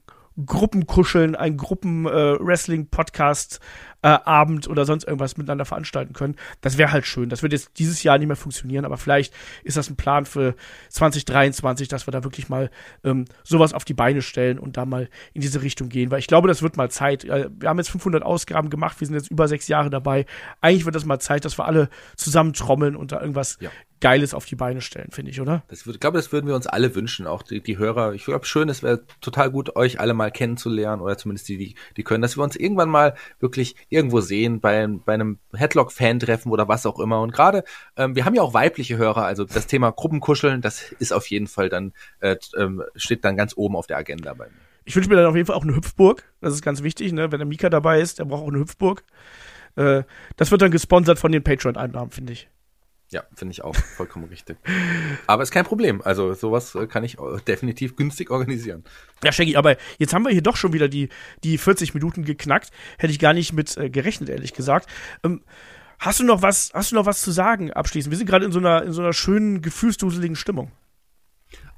Gruppenkuscheln, 0.46 1.36
ein 1.36 1.58
Gruppen-Wrestling-Podcast 1.58 3.60
äh, 4.02 4.08
Abend 4.08 4.68
oder 4.68 4.86
sonst 4.86 5.06
irgendwas 5.06 5.38
miteinander 5.38 5.66
veranstalten 5.66 6.14
können. 6.14 6.36
Das 6.62 6.78
wäre 6.78 6.92
halt 6.92 7.06
schön. 7.06 7.30
Das 7.30 7.42
wird 7.42 7.54
jetzt 7.54 7.80
dieses 7.80 8.04
Jahr 8.04 8.18
nicht 8.18 8.28
mehr 8.28 8.36
funktionieren, 8.36 8.86
aber 8.86 8.98
vielleicht 8.98 9.34
ist 9.64 9.78
das 9.78 9.90
ein 9.90 9.96
Plan 9.96 10.26
für 10.26 10.56
2023, 10.90 11.88
dass 11.88 12.08
wir 12.08 12.12
da 12.12 12.24
wirklich 12.24 12.50
mal 12.50 12.70
ähm, 13.04 13.26
sowas 13.44 13.74
auf 13.74 13.86
die 13.86 13.94
Beine 13.94 14.22
stellen 14.22 14.60
und 14.60 14.78
da 14.78 14.86
mal 14.86 15.10
in 15.34 15.42
diese 15.42 15.62
Richtung 15.62 15.90
gehen, 15.90 16.12
weil 16.12 16.20
ich 16.20 16.28
glaube, 16.28 16.48
das 16.48 16.62
wird 16.62 16.78
mal 16.78 16.92
Zeit. 16.92 17.24
Äh, 17.24 17.50
Wir 17.58 17.70
haben 17.70 17.78
jetzt 17.78 17.92
500 17.92 18.24
Ausgaben 18.24 18.70
gemacht, 18.70 19.00
wir 19.00 19.08
sind 19.08 19.16
jetzt 19.16 19.32
über 19.32 19.48
sechs 19.48 19.68
Jahre 19.68 19.90
dabei. 19.90 20.26
Eigentlich 20.60 20.86
wird 20.86 20.96
das 20.96 21.06
mal 21.06 21.20
Zeit, 21.20 21.46
dass 21.46 21.58
wir 21.58 21.66
alle 21.66 21.90
zusammen 22.18 22.54
trommeln 22.54 22.96
und 22.96 23.14
da 23.14 23.22
irgendwas 23.22 23.58
Ja. 23.62 23.70
Geiles 24.04 24.34
auf 24.34 24.46
die 24.46 24.58
Beine 24.58 24.82
stellen, 24.82 25.12
finde 25.12 25.32
ich, 25.32 25.40
oder? 25.40 25.64
Das 25.70 25.86
würde, 25.86 25.96
ich 25.96 26.02
glaube, 26.02 26.18
das 26.18 26.34
würden 26.34 26.46
wir 26.48 26.56
uns 26.56 26.68
alle 26.68 26.94
wünschen, 26.94 27.26
auch 27.26 27.42
die, 27.42 27.62
die 27.62 27.78
Hörer. 27.78 28.12
Ich 28.12 28.26
glaube, 28.26 28.46
schön, 28.46 28.68
es 28.68 28.84
wäre 28.84 29.06
total 29.22 29.50
gut, 29.50 29.78
euch 29.78 30.02
alle 30.02 30.14
mal 30.14 30.30
kennenzulernen 30.30 31.02
oder 31.02 31.18
zumindest 31.18 31.48
die, 31.48 31.58
die, 31.58 31.76
die 31.96 32.04
können, 32.04 32.22
dass 32.22 32.36
wir 32.36 32.44
uns 32.44 32.58
irgendwann 32.58 32.90
mal 32.90 33.16
wirklich 33.40 33.78
irgendwo 33.88 34.20
sehen 34.20 34.60
bei, 34.60 34.86
bei 35.06 35.14
einem 35.14 35.40
Headlock-Fan-Treffen 35.54 36.52
oder 36.52 36.68
was 36.68 36.86
auch 36.86 37.00
immer. 37.00 37.22
Und 37.22 37.32
gerade, 37.32 37.64
ähm, 37.96 38.14
wir 38.14 38.26
haben 38.26 38.36
ja 38.36 38.42
auch 38.42 38.54
weibliche 38.54 38.98
Hörer, 38.98 39.24
also 39.24 39.46
das 39.46 39.68
Thema 39.68 39.92
Gruppenkuscheln, 39.94 40.60
das 40.60 40.92
ist 41.00 41.14
auf 41.14 41.28
jeden 41.28 41.48
Fall 41.48 41.70
dann, 41.70 41.94
äh, 42.20 42.36
ähm, 42.58 42.84
steht 42.98 43.24
dann 43.24 43.38
ganz 43.38 43.54
oben 43.56 43.78
auf 43.78 43.88
der 43.88 43.96
Agenda 43.96 44.34
bei 44.34 44.48
mir. 44.48 44.52
Ich 44.84 44.98
wünsche 44.98 45.08
mir 45.08 45.16
dann 45.16 45.28
auf 45.28 45.36
jeden 45.38 45.48
Fall 45.48 45.56
auch 45.56 45.64
eine 45.64 45.78
Hüpfburg. 45.78 46.26
Das 46.42 46.54
ist 46.54 46.62
ganz 46.62 46.84
wichtig, 46.84 47.14
ne? 47.14 47.32
Wenn 47.32 47.40
der 47.40 47.48
Mika 47.48 47.70
dabei 47.70 48.02
ist, 48.02 48.20
der 48.20 48.26
braucht 48.26 48.44
auch 48.44 48.50
eine 48.50 48.60
Hüpfburg. 48.60 49.06
Äh, 49.78 50.04
das 50.36 50.52
wird 50.52 50.62
dann 50.62 50.72
gesponsert 50.72 51.20
von 51.20 51.32
den 51.32 51.42
Patreon-Einnahmen, 51.42 52.12
finde 52.12 52.34
ich. 52.34 52.50
Ja, 53.14 53.24
finde 53.36 53.52
ich 53.52 53.64
auch 53.64 53.76
vollkommen 53.76 54.26
richtig. 54.26 54.58
Aber 55.28 55.44
ist 55.44 55.52
kein 55.52 55.66
Problem. 55.66 56.02
Also 56.02 56.34
sowas 56.34 56.74
äh, 56.74 56.88
kann 56.88 57.04
ich 57.04 57.20
äh, 57.20 57.38
definitiv 57.48 57.96
günstig 57.96 58.32
organisieren. 58.32 58.84
Ja, 59.24 59.32
Shaggy, 59.32 59.56
aber 59.56 59.78
jetzt 60.00 60.14
haben 60.14 60.24
wir 60.24 60.32
hier 60.32 60.42
doch 60.42 60.58
schon 60.58 60.74
wieder 60.74 60.90
die, 60.90 61.10
die 61.44 61.60
40 61.60 61.94
Minuten 61.94 62.26
geknackt. 62.26 62.72
Hätte 62.98 63.12
ich 63.12 63.20
gar 63.20 63.34
nicht 63.34 63.54
mit 63.54 63.78
äh, 63.78 63.92
gerechnet, 63.92 64.30
ehrlich 64.30 64.54
gesagt. 64.54 64.90
Ähm, 65.24 65.44
hast 66.00 66.20
du 66.20 66.24
noch 66.24 66.42
was, 66.42 66.72
hast 66.74 66.92
du 66.92 66.96
noch 66.96 67.06
was 67.06 67.22
zu 67.22 67.32
sagen 67.32 67.72
abschließend? 67.72 68.12
Wir 68.12 68.18
sind 68.18 68.28
gerade 68.28 68.46
in 68.46 68.52
so 68.52 68.60
einer, 68.60 68.82
in 68.84 68.94
so 68.94 69.02
einer 69.02 69.14
schönen, 69.14 69.62
gefühlsduseligen 69.62 70.36
Stimmung. 70.36 70.72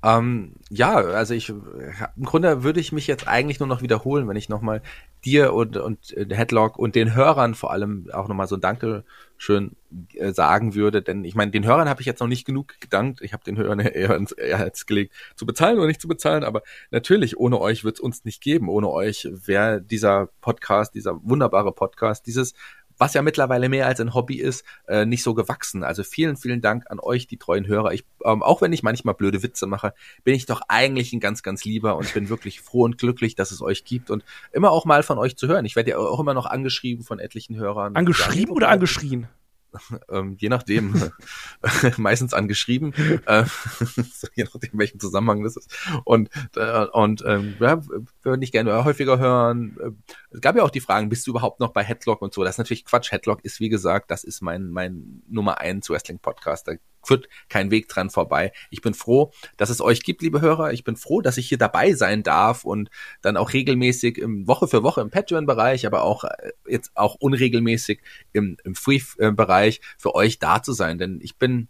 Ähm, 0.06 0.54
ja, 0.70 0.94
also 0.98 1.34
ich 1.34 1.50
im 1.50 2.26
Grunde 2.26 2.62
würde 2.62 2.80
ich 2.80 2.92
mich 2.92 3.08
jetzt 3.08 3.28
eigentlich 3.28 3.60
nur 3.60 3.68
noch 3.68 3.82
wiederholen, 3.82 4.28
wenn 4.28 4.38
ich 4.38 4.50
nochmal 4.50 4.84
dir 5.26 5.52
und, 5.54 5.78
und 5.78 6.16
äh, 6.16 6.28
Headlock 6.30 6.78
und 6.78 6.94
den 6.94 7.16
Hörern 7.16 7.56
vor 7.56 7.72
allem 7.72 8.08
auch 8.14 8.28
nochmal 8.28 8.48
so 8.48 8.56
ein 8.56 8.62
Dankeschön 8.62 9.76
äh, 10.14 10.32
sagen 10.32 10.76
würde. 10.76 11.02
Denn 11.02 11.26
ich 11.26 11.34
meine, 11.34 11.50
den 11.50 11.66
Hörern 11.66 11.90
habe 11.90 12.02
ich 12.02 12.06
jetzt 12.06 12.20
noch 12.20 12.28
nicht 12.28 12.46
genug 12.46 12.80
gedankt. 12.80 13.22
Ich 13.22 13.34
habe 13.34 13.44
den 13.44 13.58
Hörern 13.58 13.80
eher 13.80 14.16
ins 14.16 14.36
Herz 14.38 14.86
gelegt, 14.86 15.12
zu 15.36 15.48
bezahlen 15.48 15.80
oder 15.80 15.88
nicht 15.88 16.02
zu 16.02 16.08
bezahlen. 16.08 16.44
Aber 16.44 16.62
natürlich, 16.92 17.38
ohne 17.38 17.60
euch 17.60 17.84
wird 17.84 17.96
es 17.96 18.00
uns 18.00 18.26
nicht 18.26 18.44
geben. 18.44 18.70
Ohne 18.70 18.92
euch 18.92 19.28
wäre 19.32 19.82
dieser 19.82 20.28
Podcast, 20.40 20.94
dieser 20.94 21.20
wunderbare 21.24 21.72
Podcast, 21.72 22.28
dieses 22.28 22.54
was 22.98 23.14
ja 23.14 23.22
mittlerweile 23.22 23.70
mehr 23.70 23.88
als 23.88 24.00
ein 24.00 24.14
Hobby 24.14 24.36
ist, 24.36 24.64
äh, 24.88 25.06
nicht 25.06 25.24
so 25.24 25.34
gewachsen. 25.34 25.84
Also 25.84 26.04
vielen, 26.04 26.38
vielen 26.38 26.62
Dank 26.62 26.86
an 26.90 27.00
euch, 27.00 27.28
die 27.28 27.38
treuen 27.38 27.68
Hörer. 27.68 27.94
Ich, 27.94 28.06
ähm, 28.24 28.44
auch 28.44 28.62
wenn 28.62 28.74
ich 28.74 28.84
manchmal 28.84 29.16
blöde 29.16 29.44
Witze 29.44 29.68
mache, 29.68 29.94
bin 30.24 30.36
ich 30.36 30.46
doch 30.46 30.62
eigentlich 30.68 31.14
ein 31.14 31.20
ganz, 31.20 31.44
ganz 31.44 31.66
lieber 31.66 31.98
und 31.98 32.14
bin 32.14 32.30
wirklich 32.30 32.62
froh 32.62 32.84
und 32.84 32.98
glücklich, 32.98 33.36
dass 33.36 33.52
es 33.52 33.62
euch 33.62 33.84
gibt 33.86 34.10
und 34.10 34.24
immer 34.52 34.72
auch 34.72 34.86
mal 34.86 35.04
von 35.04 35.18
euch 35.18 35.38
zu 35.38 35.48
hören. 35.48 35.66
Ich 35.66 35.76
werde 35.76 35.92
ja 35.92 35.98
auch 35.98 36.20
immer 36.20 36.34
noch 36.34 36.46
angeschrieben 36.46 37.04
von 37.04 37.20
etlichen 37.20 37.56
Hörern. 37.56 37.96
Angeschrieben 37.96 38.54
oder 38.54 38.70
angeschrien? 38.70 39.28
Ähm, 40.10 40.36
je 40.40 40.50
nachdem, 40.50 41.12
meistens 41.98 42.34
angeschrieben, 42.34 42.94
äh, 43.26 43.46
je 44.36 44.44
nachdem, 44.44 44.72
welchen 44.74 45.00
Zusammenhang 45.00 45.44
das 45.44 45.58
ist. 45.58 45.76
Und, 46.04 46.30
äh, 46.56 46.86
und 46.86 47.24
ähm, 47.26 47.56
ja, 47.60 47.82
würde 48.24 48.44
ich 48.44 48.52
gerne 48.52 48.84
häufiger 48.86 49.20
hören. 49.20 49.78
Es 50.32 50.42
gab 50.42 50.56
ja 50.56 50.64
auch 50.64 50.70
die 50.70 50.82
Fragen, 50.82 51.10
bist 51.10 51.28
du 51.28 51.32
überhaupt 51.32 51.60
noch 51.60 51.72
bei 51.72 51.84
Headlock 51.84 52.22
und 52.22 52.34
so? 52.34 52.44
Das 52.44 52.56
ist 52.56 52.60
natürlich 52.60 52.86
Quatsch. 52.86 53.12
Headlock 53.12 53.44
ist, 53.44 53.60
wie 53.60 53.70
gesagt, 53.70 54.12
das 54.12 54.24
ist 54.24 54.42
mein, 54.42 54.70
mein 54.70 55.24
Nummer 55.28 55.60
eins 55.60 55.90
Wrestling-Podcast. 55.90 56.68
Da 56.68 56.74
führt 57.06 57.28
kein 57.50 57.72
Weg 57.72 57.88
dran 57.88 58.10
vorbei. 58.10 58.52
Ich 58.70 58.82
bin 58.82 58.94
froh, 58.94 59.32
dass 59.58 59.70
es 59.70 59.82
euch 59.82 60.04
gibt, 60.04 60.22
liebe 60.22 60.42
Hörer. 60.42 60.74
Ich 60.74 60.84
bin 60.84 60.96
froh, 60.96 61.22
dass 61.22 61.38
ich 61.38 61.48
hier 61.48 61.58
dabei 61.58 61.94
sein 61.94 62.24
darf 62.24 62.66
und 62.66 62.90
dann 63.22 63.38
auch 63.38 63.54
regelmäßig 63.54 64.18
im 64.18 64.48
Woche 64.48 64.68
für 64.68 64.84
Woche 64.84 65.02
im 65.02 65.10
Patreon-Bereich, 65.10 65.86
aber 65.86 66.04
auch 66.04 66.24
äh, 66.24 66.52
jetzt 66.68 66.92
auch 66.96 67.16
unregelmäßig 67.16 68.02
im, 68.34 68.58
im 68.64 68.76
Free-Bereich 68.76 69.82
für 69.98 70.16
euch 70.16 70.40
da 70.40 70.62
zu 70.62 70.74
sein. 70.74 70.98
Denn 70.98 71.20
ich 71.22 71.38
bin 71.38 71.70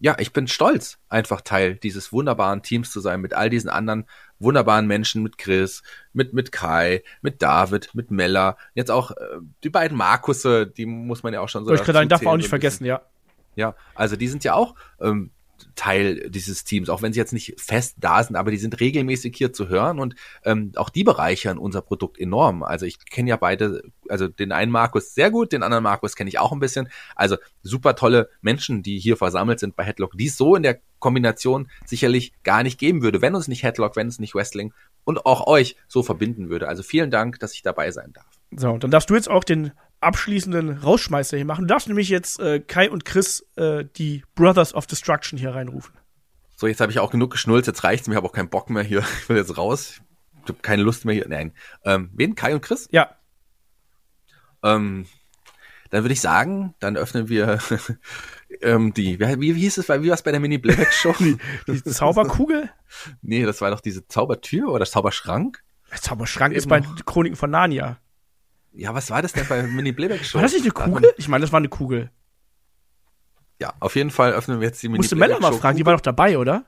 ja, 0.00 0.16
ich 0.18 0.32
bin 0.32 0.46
stolz, 0.46 0.98
einfach 1.08 1.40
Teil 1.40 1.74
dieses 1.74 2.12
wunderbaren 2.12 2.62
Teams 2.62 2.90
zu 2.92 3.00
sein, 3.00 3.20
mit 3.20 3.34
all 3.34 3.50
diesen 3.50 3.68
anderen 3.68 4.06
wunderbaren 4.38 4.86
Menschen, 4.86 5.22
mit 5.22 5.38
Chris, 5.38 5.82
mit, 6.12 6.32
mit 6.32 6.52
Kai, 6.52 7.02
mit 7.20 7.42
David, 7.42 7.94
mit 7.94 8.10
Mella, 8.10 8.56
jetzt 8.74 8.90
auch 8.90 9.10
äh, 9.10 9.14
die 9.64 9.70
beiden 9.70 9.98
Markusse, 9.98 10.68
die 10.68 10.86
muss 10.86 11.24
man 11.24 11.32
ja 11.32 11.40
auch 11.40 11.48
schon 11.48 11.64
so. 11.64 11.74
Ich 11.74 11.82
gerade 11.82 12.06
darf 12.06 12.22
man 12.22 12.34
auch 12.34 12.36
nicht 12.36 12.48
vergessen, 12.48 12.84
ja. 12.84 13.02
Ja, 13.58 13.74
also 13.96 14.14
die 14.14 14.28
sind 14.28 14.44
ja 14.44 14.54
auch 14.54 14.76
ähm, 15.00 15.32
Teil 15.74 16.30
dieses 16.30 16.62
Teams, 16.62 16.88
auch 16.88 17.02
wenn 17.02 17.12
sie 17.12 17.18
jetzt 17.18 17.32
nicht 17.32 17.60
fest 17.60 17.96
da 17.98 18.22
sind, 18.22 18.36
aber 18.36 18.52
die 18.52 18.56
sind 18.56 18.78
regelmäßig 18.78 19.36
hier 19.36 19.52
zu 19.52 19.68
hören 19.68 19.98
und 19.98 20.14
ähm, 20.44 20.70
auch 20.76 20.90
die 20.90 21.02
bereichern 21.02 21.58
unser 21.58 21.82
Produkt 21.82 22.20
enorm. 22.20 22.62
Also 22.62 22.86
ich 22.86 23.04
kenne 23.04 23.30
ja 23.30 23.36
beide, 23.36 23.82
also 24.08 24.28
den 24.28 24.52
einen 24.52 24.70
Markus 24.70 25.12
sehr 25.12 25.32
gut, 25.32 25.50
den 25.50 25.64
anderen 25.64 25.82
Markus 25.82 26.14
kenne 26.14 26.28
ich 26.28 26.38
auch 26.38 26.52
ein 26.52 26.60
bisschen. 26.60 26.88
Also 27.16 27.36
super 27.64 27.96
tolle 27.96 28.28
Menschen, 28.42 28.84
die 28.84 29.00
hier 29.00 29.16
versammelt 29.16 29.58
sind 29.58 29.74
bei 29.74 29.82
Headlock, 29.82 30.16
die 30.16 30.26
es 30.26 30.36
so 30.36 30.54
in 30.54 30.62
der 30.62 30.78
Kombination 31.00 31.68
sicherlich 31.84 32.32
gar 32.44 32.62
nicht 32.62 32.78
geben 32.78 33.02
würde, 33.02 33.20
wenn 33.20 33.34
uns 33.34 33.48
nicht 33.48 33.64
Headlock, 33.64 33.96
wenn 33.96 34.06
es 34.06 34.20
nicht 34.20 34.36
Wrestling 34.36 34.72
und 35.02 35.26
auch 35.26 35.48
euch 35.48 35.74
so 35.88 36.04
verbinden 36.04 36.48
würde. 36.48 36.68
Also 36.68 36.84
vielen 36.84 37.10
Dank, 37.10 37.40
dass 37.40 37.54
ich 37.54 37.62
dabei 37.62 37.90
sein 37.90 38.12
darf. 38.12 38.26
So, 38.56 38.78
dann 38.78 38.92
darfst 38.92 39.10
du 39.10 39.14
jetzt 39.14 39.28
auch 39.28 39.42
den 39.42 39.72
abschließenden 40.00 40.78
Rausschmeißer 40.78 41.36
hier 41.36 41.46
machen. 41.46 41.62
Du 41.62 41.68
darfst 41.68 41.88
nämlich 41.88 42.08
jetzt 42.08 42.40
äh, 42.40 42.60
Kai 42.60 42.90
und 42.90 43.04
Chris, 43.04 43.46
äh, 43.56 43.84
die 43.96 44.24
Brothers 44.34 44.74
of 44.74 44.86
Destruction, 44.86 45.38
hier 45.38 45.54
reinrufen. 45.54 45.94
So, 46.56 46.66
jetzt 46.66 46.80
habe 46.80 46.90
ich 46.90 46.98
auch 46.98 47.10
genug 47.10 47.30
geschnulzt, 47.30 47.68
jetzt 47.68 47.84
reicht's 47.84 48.08
mir, 48.08 48.14
ich 48.14 48.16
habe 48.16 48.26
auch 48.26 48.32
keinen 48.32 48.50
Bock 48.50 48.70
mehr 48.70 48.82
hier. 48.82 49.04
Ich 49.20 49.28
will 49.28 49.36
jetzt 49.36 49.56
raus. 49.56 50.00
Ich 50.42 50.48
habe 50.48 50.60
keine 50.62 50.82
Lust 50.82 51.04
mehr 51.04 51.14
hier. 51.14 51.28
Nein. 51.28 51.52
Ähm, 51.84 52.10
wen? 52.14 52.34
Kai 52.34 52.54
und 52.54 52.62
Chris? 52.62 52.88
Ja. 52.90 53.16
Ähm, 54.62 55.06
dann 55.90 56.04
würde 56.04 56.12
ich 56.12 56.20
sagen, 56.20 56.74
dann 56.80 56.96
öffnen 56.96 57.28
wir 57.28 57.58
ähm, 58.60 58.92
die, 58.92 59.18
wie, 59.20 59.40
wie 59.40 59.60
hieß 59.60 59.78
es, 59.78 59.88
wie 59.88 60.08
war 60.08 60.14
es 60.14 60.22
bei 60.22 60.32
der 60.32 60.40
Mini-Playback-Show? 60.40 61.14
die, 61.18 61.38
die 61.66 61.82
Zauberkugel? 61.84 62.70
nee, 63.22 63.44
das 63.44 63.60
war 63.60 63.70
doch 63.70 63.80
diese 63.80 64.06
Zaubertür 64.06 64.68
oder 64.68 64.84
Zauberschrank. 64.84 65.62
Der 65.90 66.00
Zauberschrank 66.00 66.52
Eben 66.52 66.58
ist 66.58 66.68
bei 66.68 66.80
noch. 66.80 67.04
Chroniken 67.06 67.36
von 67.36 67.50
Narnia. 67.50 67.98
Ja, 68.72 68.94
was 68.94 69.10
war 69.10 69.22
das 69.22 69.32
denn 69.32 69.46
bei 69.48 69.62
Mini 69.62 69.92
Playback 69.92 70.24
Show? 70.24 70.36
War 70.38 70.42
das 70.42 70.52
nicht 70.52 70.62
eine 70.62 70.72
Kugel? 70.72 71.12
Ich 71.16 71.28
meine, 71.28 71.42
das 71.42 71.52
war 71.52 71.58
eine 71.58 71.68
Kugel. 71.68 72.10
Ja, 73.60 73.74
auf 73.80 73.96
jeden 73.96 74.10
Fall 74.10 74.32
öffnen 74.32 74.60
wir 74.60 74.68
jetzt 74.68 74.82
die 74.82 74.88
Mini 74.88 74.98
Musste 74.98 75.16
Mella 75.16 75.38
mal 75.40 75.52
fragen, 75.52 75.76
die 75.76 75.84
war 75.84 75.94
doch 75.94 76.00
dabei, 76.00 76.38
oder? 76.38 76.64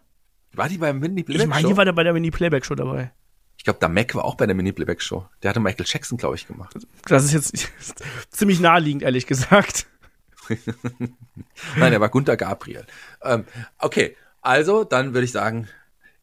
War 0.52 0.68
die 0.68 0.78
beim 0.78 0.98
Mini 0.98 1.22
Playback 1.22 1.43
Show? 1.43 1.44
Ich 1.44 1.48
meine, 1.48 1.68
die 1.68 1.77
war 1.77 1.85
da 1.85 1.93
bei 1.93 2.02
der 2.02 2.12
Mini 2.12 2.31
Playback 2.31 2.64
Show 2.64 2.74
dabei. 2.74 3.12
Ich 3.56 3.64
glaube, 3.64 3.78
der 3.78 3.90
Mac 3.90 4.14
war 4.14 4.24
auch 4.24 4.36
bei 4.36 4.47
der 4.47 4.56
Mini 4.56 4.72
Playback 4.72 5.02
Show. 5.02 5.28
Der 5.43 5.51
hatte 5.51 5.60
Michael 5.60 5.85
Jackson, 5.86 6.18
glaube 6.18 6.35
ich, 6.35 6.47
gemacht. 6.47 6.74
Das 7.06 7.24
ist 7.24 7.32
jetzt 7.32 7.70
ziemlich 8.31 8.59
naheliegend, 8.59 9.02
ehrlich 9.02 9.27
gesagt. 9.27 9.86
Nein, 11.77 11.93
er 11.93 12.01
war 12.01 12.09
Gunter 12.09 12.36
Gabriel. 12.36 12.86
Ähm, 13.22 13.44
okay, 13.78 14.16
also 14.40 14.85
dann 14.85 15.12
würde 15.12 15.27
ich 15.27 15.32
sagen, 15.32 15.68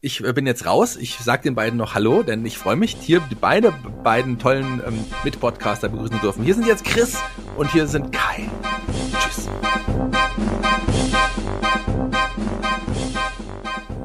ich 0.07 0.23
äh, 0.23 0.33
bin 0.33 0.47
jetzt 0.47 0.65
raus. 0.65 0.95
Ich 0.95 1.17
sage 1.17 1.43
den 1.43 1.53
beiden 1.53 1.77
noch 1.77 1.93
Hallo, 1.93 2.23
denn 2.23 2.45
ich 2.45 2.57
freue 2.57 2.77
mich, 2.77 2.97
hier 2.99 3.19
die 3.19 3.35
beide 3.35 3.71
beiden 4.03 4.39
tollen 4.39 4.81
ähm, 4.87 5.05
Mitpodcaster 5.23 5.89
begrüßen 5.89 6.19
dürfen. 6.21 6.43
Hier 6.43 6.55
sind 6.55 6.65
jetzt 6.65 6.85
Chris 6.85 7.17
und 7.57 7.69
hier 7.71 7.87
sind 7.87 8.11
Kai. 8.11 8.49
Tschüss. 9.19 9.49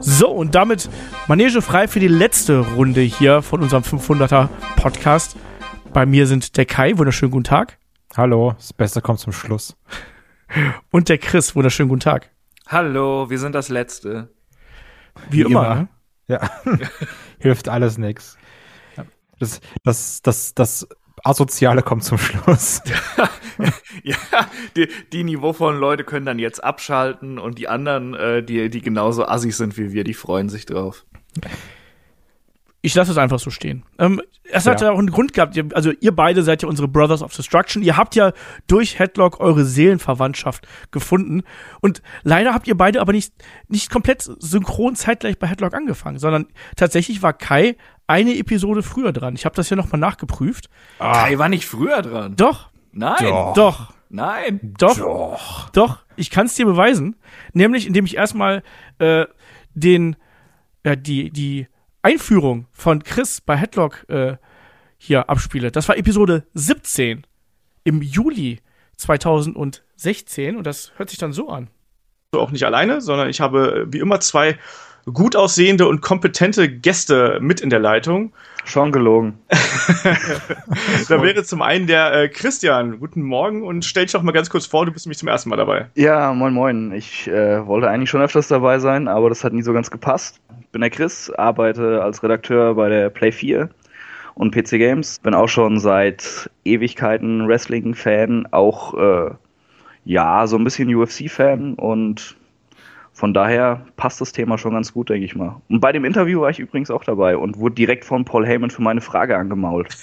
So, 0.01 0.31
und 0.31 0.55
damit 0.55 0.91
Manege 1.29 1.63
frei 1.63 1.87
für 1.87 2.01
die 2.01 2.09
letzte 2.09 2.59
Runde 2.59 3.01
hier 3.01 3.41
von 3.41 3.63
unserem 3.63 3.85
500er 3.85 4.49
Podcast. 4.77 5.37
Bei 5.93 6.05
mir 6.05 6.27
sind 6.27 6.57
der 6.57 6.67
Kai, 6.67 6.99
wunderschönen 6.99 7.31
guten 7.31 7.45
Tag. 7.45 7.79
Hallo, 8.17 8.55
das 8.57 8.73
Beste 8.73 9.01
kommt 9.01 9.21
zum 9.21 9.33
Schluss. 9.33 9.77
Und 10.91 11.09
der 11.09 11.19
Chris, 11.19 11.55
wunderschönen 11.55 11.89
guten 11.89 12.01
Tag. 12.01 12.31
Hallo, 12.67 13.31
wir 13.31 13.39
sind 13.39 13.55
das 13.55 13.69
Letzte. 13.69 14.29
Wie, 15.31 15.39
Wie 15.39 15.41
immer. 15.43 15.67
immer. 15.67 15.75
Ne? 15.75 15.89
Ja. 16.29 16.51
Hilft 17.39 17.69
alles 17.69 17.99
nix. 17.99 18.39
Das, 19.39 19.61
das, 19.83 20.23
das, 20.23 20.55
das 20.55 20.89
Asoziale 21.25 21.83
kommt 21.83 22.05
zum 22.05 22.19
Schluss. 22.19 22.81
ja, 24.05 24.17
die, 24.77 24.89
die 25.13 25.25
niveauvollen 25.25 25.81
Leute 25.81 26.05
können 26.05 26.27
dann 26.27 26.39
jetzt 26.39 26.63
abschalten 26.63 27.39
und 27.39 27.59
die 27.59 27.69
anderen, 27.69 28.15
äh, 28.15 28.43
die, 28.43 28.71
die 28.71 28.81
genauso 28.81 29.27
assig 29.27 29.57
sind 29.57 29.77
wie 29.77 29.93
wir, 29.93 30.05
die 30.05 30.15
freuen 30.15 30.49
sich 30.49 30.67
drauf. 30.67 31.05
Ich 32.85 32.97
lasse 32.97 33.13
es 33.13 33.19
einfach 33.19 33.39
so 33.39 33.51
stehen. 33.51 33.85
Ähm, 33.99 34.21
es 34.51 34.67
hat 34.67 34.81
ja. 34.81 34.91
auch 34.91 34.99
einen 34.99 35.11
Grund 35.11 35.33
gehabt. 35.33 35.57
Also 35.73 35.93
ihr 36.01 36.15
beide 36.15 36.43
seid 36.43 36.63
ja 36.63 36.69
unsere 36.69 36.89
Brothers 36.89 37.23
of 37.23 37.33
Destruction. 37.33 37.81
Ihr 37.81 37.97
habt 37.97 38.17
ja 38.17 38.33
durch 38.67 38.99
Headlock 38.99 39.39
eure 39.39 39.65
Seelenverwandtschaft 39.65 40.67
gefunden. 40.91 41.45
Und 41.81 42.03
leider 42.25 42.53
habt 42.53 42.67
ihr 42.67 42.77
beide 42.77 43.01
aber 43.01 43.13
nicht, 43.13 43.33
nicht 43.69 43.89
komplett 43.89 44.23
synchron 44.23 44.97
zeitgleich 44.97 45.39
bei 45.39 45.47
Headlock 45.47 45.75
angefangen, 45.75 46.19
sondern 46.19 46.47
tatsächlich 46.77 47.23
war 47.23 47.33
Kai 47.33 47.77
eine 48.09 48.37
Episode 48.37 48.83
früher 48.83 49.13
dran. 49.13 49.37
Ich 49.37 49.45
habe 49.45 49.55
das 49.55 49.71
ja 49.71 49.77
nochmal 49.77 50.01
nachgeprüft. 50.01 50.69
Ah. 50.99 51.13
Kai 51.13 51.39
war 51.39 51.49
nicht 51.49 51.67
früher 51.67 52.03
dran. 52.03 52.35
Doch. 52.35 52.71
Nein. 52.91 53.17
Doch. 53.21 53.55
Doch. 53.55 53.93
Nein. 54.11 54.75
Doch. 54.77 54.99
Doch. 54.99 55.71
Doch. 55.71 55.99
Ich 56.17 56.31
kann 56.31 56.47
es 56.47 56.57
dir 56.57 56.67
beweisen. 56.67 57.15
Nämlich, 57.53 57.87
indem 57.87 58.07
ich 58.07 58.17
erstmal 58.17 58.65
äh, 58.99 59.27
den, 59.73 60.17
ja, 60.85 60.97
die, 60.97 61.31
die 61.31 61.69
Einführung 62.03 62.67
von 62.73 63.03
Chris 63.03 63.41
bei 63.41 63.57
Headlock 63.57 64.09
äh, 64.09 64.37
hier 64.99 65.31
abspiele. 65.31 65.71
Das 65.71 65.89
war 65.89 65.97
Episode 65.97 66.47
17 66.55 67.27
im 67.85 68.03
Juli 68.03 68.61
2016 68.97 70.57
und 70.57 70.67
das 70.67 70.93
hört 70.97 71.11
sich 71.11 71.19
dann 71.19 71.33
so 71.33 71.49
an. 71.49 71.69
Auch 72.33 72.51
nicht 72.51 72.65
alleine, 72.65 73.01
sondern 73.01 73.29
ich 73.29 73.41
habe 73.41 73.87
wie 73.91 73.99
immer 73.99 74.21
zwei 74.21 74.59
gut 75.11 75.37
aussehende 75.37 75.87
und 75.89 76.01
kompetente 76.01 76.69
Gäste 76.69 77.39
mit 77.41 77.61
in 77.61 77.71
der 77.71 77.81
Leitung. 77.81 78.33
Schon 78.65 78.93
gelogen. 78.93 79.39
da 81.09 81.21
wäre 81.23 81.43
zum 81.43 81.63
einen 81.63 81.89
der 81.89 82.13
äh, 82.13 82.29
Christian. 82.29 83.01
Guten 83.01 83.23
Morgen 83.23 83.65
und 83.65 83.85
stell 83.85 84.05
dich 84.05 84.13
doch 84.13 84.23
mal 84.23 84.31
ganz 84.31 84.51
kurz 84.51 84.67
vor, 84.67 84.87
du 84.87 84.93
bist 84.93 85.05
nämlich 85.05 85.19
zum 85.19 85.27
ersten 85.27 85.49
Mal 85.49 85.57
dabei. 85.57 85.87
Ja, 85.97 86.33
moin 86.33 86.55
moin. 86.55 86.93
Ich 86.93 87.27
äh, 87.27 87.67
wollte 87.67 87.89
eigentlich 87.89 88.11
schon 88.11 88.23
öfters 88.23 88.47
dabei 88.47 88.79
sein, 88.79 89.09
aber 89.09 89.29
das 89.29 89.43
hat 89.43 89.53
nie 89.53 89.63
so 89.63 89.73
ganz 89.73 89.91
gepasst. 89.91 90.41
Ich 90.61 90.69
bin 90.69 90.81
der 90.81 90.91
Chris, 90.91 91.29
arbeite 91.31 92.03
als 92.03 92.23
Redakteur 92.23 92.77
bei 92.77 92.89
der 92.89 93.11
Play 93.11 93.33
4 93.33 93.69
und 94.35 94.55
PC 94.55 94.71
Games. 94.79 95.19
Bin 95.19 95.35
auch 95.35 95.49
schon 95.49 95.81
seit 95.81 96.49
Ewigkeiten 96.65 97.49
Wrestling-Fan, 97.49 98.47
auch 98.53 98.95
äh, 98.95 99.31
Ja, 100.05 100.47
so 100.47 100.57
ein 100.57 100.63
bisschen 100.63 100.95
UFC-Fan 100.95 101.75
und 101.75 102.37
von 103.15 103.35
daher 103.35 103.87
passt 103.97 104.21
das 104.21 104.33
Thema 104.33 104.57
schon 104.57 104.73
ganz 104.73 104.93
gut, 104.93 105.11
denke 105.11 105.27
ich 105.27 105.37
mal. 105.37 105.61
Und 105.69 105.81
bei 105.81 105.93
dem 105.93 106.05
Interview 106.05 106.41
war 106.41 106.51
ich 106.51 106.59
übrigens 106.59 106.91
auch 106.91 107.05
dabei 107.05 107.37
und 107.37 107.59
wurde 107.59 107.75
direkt 107.75 108.05
von 108.05 108.25
Paul 108.25 108.47
Heyman 108.47 108.71
für 108.71 108.83
meine 108.83 109.03
Frage 109.03 109.37
angemault. 109.37 109.97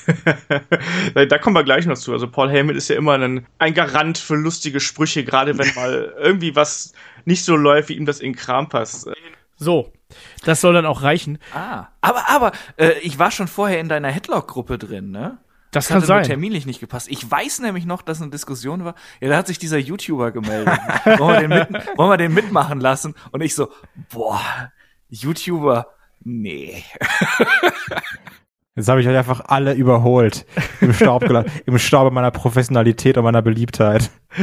da 1.16 1.38
kommen 1.40 1.56
wir 1.56 1.64
gleich 1.64 1.88
noch 1.88 1.98
zu. 1.98 2.14
Also 2.14 2.30
Paul 2.30 2.50
Heyman 2.50 2.76
ist 2.76 2.88
ja 2.88 2.96
immer 2.96 3.14
ein, 3.14 3.48
ein 3.58 3.74
Garant 3.74 4.20
für 4.20 4.36
lustige 4.36 4.80
Sprüche, 4.80 5.24
gerade 5.24 5.58
wenn 5.58 5.74
mal 5.76 6.14
irgendwie 6.20 6.56
was 6.56 6.94
nicht 7.26 7.44
so 7.44 7.56
läuft, 7.56 7.90
wie 7.90 7.96
ihm 7.96 8.06
das 8.06 8.20
in 8.20 8.34
den 8.34 8.38
Kram 8.38 8.70
passt. 8.70 9.10
So, 9.58 9.92
das 10.46 10.62
soll 10.62 10.74
dann 10.74 10.86
auch 10.86 11.02
reichen. 11.02 11.40
Ah, 11.54 11.88
aber, 12.02 12.30
aber, 12.30 12.52
äh, 12.78 12.92
ich 13.02 13.20
war 13.20 13.32
schon 13.32 13.48
vorher 13.48 13.80
in 13.80 13.90
deiner 13.90 14.10
Headlock-Gruppe 14.10 14.78
drin, 14.78 15.12
ne? 15.12 15.40
Das, 15.72 15.86
Das 15.86 15.88
kann 15.90 15.98
nur 16.00 16.08
sein. 16.08 16.24
terminlich 16.24 16.66
nicht 16.66 16.80
gepasst. 16.80 17.08
Ich 17.10 17.30
weiß 17.30 17.60
nämlich 17.60 17.86
noch, 17.86 18.02
dass 18.02 18.22
eine 18.22 18.32
Diskussion 18.32 18.84
war. 18.86 18.96
Ja, 19.22 19.30
da 19.30 19.38
hat 19.38 19.48
sich 19.48 19.60
dieser 19.60 19.78
YouTuber 19.78 20.32
gemeldet. 20.32 20.80
wollen, 21.18 21.50
wir 21.50 21.58
den 21.58 21.70
mit, 21.72 21.88
wollen 21.98 22.10
wir 22.10 22.18
den 22.18 22.34
mitmachen 22.34 22.80
lassen? 22.80 23.14
Und 23.32 23.42
ich 23.42 23.54
so, 23.54 23.70
boah, 24.12 24.42
YouTuber, 25.10 25.88
nee. 26.24 26.84
Jetzt 28.76 28.88
habe 28.88 29.02
ich 29.02 29.08
euch 29.08 29.18
einfach 29.18 29.42
alle 29.48 29.74
überholt. 29.74 30.46
Im 30.82 30.94
Staub 30.94 31.22
gelassen. 31.24 31.52
Im 31.66 31.78
Staube 31.78 32.12
meiner 32.12 32.32
Professionalität 32.32 33.18
und 33.18 33.26
meiner 33.26 33.42
Beliebtheit. 33.42 34.10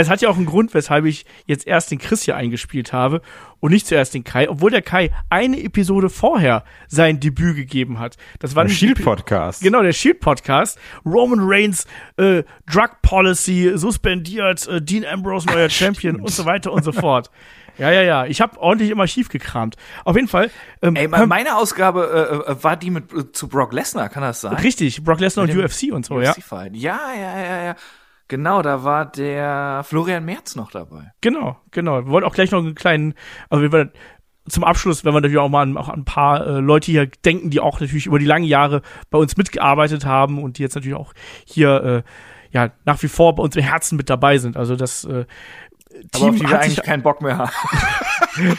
Es 0.00 0.08
hat 0.08 0.20
ja 0.20 0.28
auch 0.28 0.36
einen 0.36 0.46
Grund, 0.46 0.74
weshalb 0.74 1.06
ich 1.06 1.26
jetzt 1.46 1.66
erst 1.66 1.90
den 1.90 1.98
Chris 1.98 2.22
hier 2.22 2.36
eingespielt 2.36 2.92
habe 2.92 3.20
und 3.58 3.72
nicht 3.72 3.84
zuerst 3.84 4.14
den 4.14 4.22
Kai, 4.22 4.48
obwohl 4.48 4.70
der 4.70 4.80
Kai 4.80 5.10
eine 5.28 5.60
Episode 5.60 6.08
vorher 6.08 6.62
sein 6.86 7.18
Debüt 7.18 7.56
gegeben 7.56 7.98
hat. 7.98 8.16
Das 8.38 8.54
war 8.54 8.62
Ein 8.62 8.66
nämlich 8.66 8.78
die- 8.78 8.86
Shield-Podcast. 8.86 9.60
Genau, 9.60 9.82
der 9.82 9.92
Shield 9.92 10.20
Podcast. 10.20 10.78
Roman 11.04 11.40
Reigns, 11.42 11.84
äh, 12.16 12.44
Drug 12.72 12.90
Policy, 13.02 13.72
suspendiert, 13.74 14.68
äh, 14.68 14.80
Dean 14.80 15.04
Ambrose 15.04 15.48
neuer 15.48 15.68
Champion 15.68 16.20
und 16.20 16.30
so 16.30 16.44
weiter 16.44 16.72
und 16.72 16.84
so 16.84 16.92
fort. 16.92 17.30
Ja, 17.76 17.90
ja, 17.90 18.02
ja. 18.02 18.26
Ich 18.26 18.40
habe 18.40 18.58
ordentlich 18.60 18.90
im 18.90 19.00
Archiv 19.00 19.28
gekramt. 19.28 19.76
Auf 20.04 20.14
jeden 20.14 20.28
Fall. 20.28 20.50
Ähm, 20.80 20.94
Ey, 20.94 21.08
meine 21.08 21.56
Ausgabe 21.56 22.44
äh, 22.46 22.52
äh, 22.52 22.62
war 22.64 22.76
die 22.76 22.90
mit 22.90 23.12
äh, 23.12 23.32
zu 23.32 23.48
Brock 23.48 23.72
Lesnar, 23.72 24.08
kann 24.08 24.22
das 24.22 24.40
sein? 24.42 24.54
richtig, 24.54 25.02
Brock 25.02 25.18
Lesnar 25.20 25.48
und 25.48 25.56
UFC 25.56 25.92
und 25.92 26.04
so, 26.06 26.20
ja. 26.20 26.30
UFC-Fight. 26.32 26.76
Ja, 26.76 26.98
ja, 27.16 27.40
ja, 27.40 27.62
ja. 27.64 27.74
Genau, 28.28 28.60
da 28.62 28.84
war 28.84 29.06
der 29.06 29.82
Florian 29.84 30.24
Merz 30.24 30.54
noch 30.54 30.70
dabei. 30.70 31.12
Genau, 31.22 31.56
genau. 31.70 32.04
Wir 32.04 32.08
wollen 32.08 32.24
auch 32.24 32.34
gleich 32.34 32.50
noch 32.50 32.58
einen 32.58 32.74
kleinen, 32.74 33.14
also 33.48 33.62
wir 33.62 33.72
wollen 33.72 33.90
zum 34.48 34.64
Abschluss, 34.64 35.04
wenn 35.04 35.12
wir 35.12 35.20
natürlich 35.20 35.38
auch 35.38 35.48
mal 35.48 35.62
an, 35.62 35.76
auch 35.76 35.88
an 35.88 36.00
ein 36.00 36.04
paar 36.04 36.46
äh, 36.46 36.60
Leute 36.60 36.90
hier 36.90 37.06
denken, 37.06 37.50
die 37.50 37.60
auch 37.60 37.80
natürlich 37.80 38.06
über 38.06 38.18
die 38.18 38.26
langen 38.26 38.44
Jahre 38.44 38.82
bei 39.10 39.18
uns 39.18 39.36
mitgearbeitet 39.36 40.04
haben 40.04 40.42
und 40.42 40.58
die 40.58 40.62
jetzt 40.62 40.74
natürlich 40.74 40.96
auch 40.96 41.12
hier 41.44 41.82
äh, 41.84 42.02
ja 42.50 42.70
nach 42.84 43.02
wie 43.02 43.08
vor 43.08 43.34
bei 43.34 43.42
uns 43.42 43.56
im 43.56 43.62
Herzen 43.62 43.96
mit 43.96 44.08
dabei 44.10 44.38
sind. 44.38 44.56
Also 44.56 44.76
das 44.76 45.04
äh, 45.04 45.24
Aber 46.14 46.26
auf 46.26 46.36
die 46.36 46.48
wir 46.48 46.60
eigentlich 46.60 46.82
keinen 46.82 47.02
Bock 47.02 47.22
mehr 47.22 47.38
haben. 47.38 47.50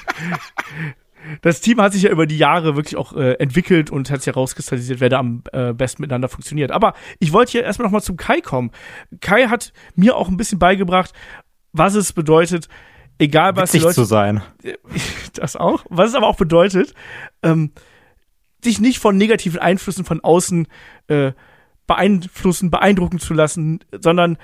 das 1.41 1.61
Team 1.61 1.81
hat 1.81 1.93
sich 1.93 2.03
ja 2.03 2.11
über 2.11 2.25
die 2.25 2.37
Jahre 2.37 2.75
wirklich 2.75 2.95
auch 2.95 3.13
äh, 3.13 3.33
entwickelt 3.33 3.89
und 3.89 4.09
hat 4.09 4.21
sich 4.21 4.33
herauskristallisiert, 4.33 4.99
wer 4.99 5.09
da 5.09 5.19
am 5.19 5.43
äh, 5.51 5.73
besten 5.73 6.01
miteinander 6.01 6.29
funktioniert. 6.29 6.71
Aber 6.71 6.93
ich 7.19 7.33
wollte 7.33 7.51
hier 7.51 7.63
erstmal 7.63 7.87
noch 7.87 7.93
mal 7.93 8.01
zum 8.01 8.17
Kai 8.17 8.41
kommen. 8.41 8.71
Kai 9.21 9.47
hat 9.47 9.73
mir 9.95 10.15
auch 10.15 10.29
ein 10.29 10.37
bisschen 10.37 10.59
beigebracht, 10.59 11.13
was 11.71 11.95
es 11.95 12.13
bedeutet, 12.13 12.67
egal 13.17 13.55
was 13.55 13.71
die 13.71 13.77
Witzig 13.77 13.83
Leute 13.83 13.95
zu 13.95 14.03
sein. 14.05 14.41
das 15.33 15.55
auch. 15.55 15.85
Was 15.89 16.09
es 16.09 16.15
aber 16.15 16.27
auch 16.27 16.37
bedeutet, 16.37 16.93
ähm, 17.43 17.71
dich 18.65 18.79
nicht 18.79 18.99
von 18.99 19.17
negativen 19.17 19.59
Einflüssen 19.59 20.05
von 20.05 20.21
außen 20.21 20.67
äh, 21.07 21.31
beeinflussen, 21.87 22.69
beeindrucken 22.69 23.19
zu 23.19 23.33
lassen, 23.33 23.79
sondern 23.99 24.37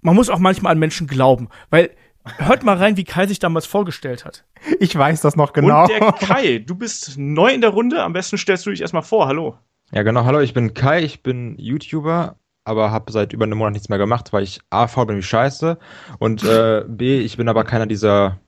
man 0.00 0.14
muss 0.14 0.30
auch 0.30 0.38
manchmal 0.38 0.72
an 0.72 0.78
Menschen 0.78 1.06
glauben. 1.06 1.48
Weil, 1.70 1.90
hört 2.38 2.62
mal 2.62 2.76
rein, 2.76 2.96
wie 2.96 3.04
Kai 3.04 3.26
sich 3.26 3.38
damals 3.38 3.66
vorgestellt 3.66 4.24
hat. 4.24 4.44
Ich 4.78 4.96
weiß 4.96 5.20
das 5.20 5.36
noch 5.36 5.52
genau. 5.52 5.82
Und 5.82 5.90
der 5.90 6.12
Kai, 6.12 6.58
du 6.58 6.74
bist 6.74 7.16
neu 7.16 7.52
in 7.52 7.60
der 7.60 7.70
Runde. 7.70 8.02
Am 8.02 8.12
besten 8.12 8.38
stellst 8.38 8.66
du 8.66 8.70
dich 8.70 8.80
erstmal 8.80 9.02
vor. 9.02 9.26
Hallo. 9.26 9.56
Ja, 9.92 10.02
genau. 10.02 10.24
Hallo, 10.24 10.40
ich 10.40 10.54
bin 10.54 10.74
Kai, 10.74 11.02
ich 11.02 11.22
bin 11.22 11.56
YouTuber, 11.58 12.36
aber 12.64 12.90
habe 12.90 13.10
seit 13.10 13.32
über 13.32 13.44
einem 13.44 13.58
Monat 13.58 13.72
nichts 13.72 13.88
mehr 13.88 13.98
gemacht, 13.98 14.32
weil 14.32 14.42
ich 14.44 14.60
A, 14.70 14.86
faul 14.86 15.06
bin 15.06 15.16
wie 15.16 15.22
scheiße 15.22 15.78
und 16.18 16.44
äh, 16.44 16.84
B, 16.86 17.20
ich 17.20 17.36
bin 17.36 17.48
aber 17.48 17.64
keiner 17.64 17.86
dieser 17.86 18.38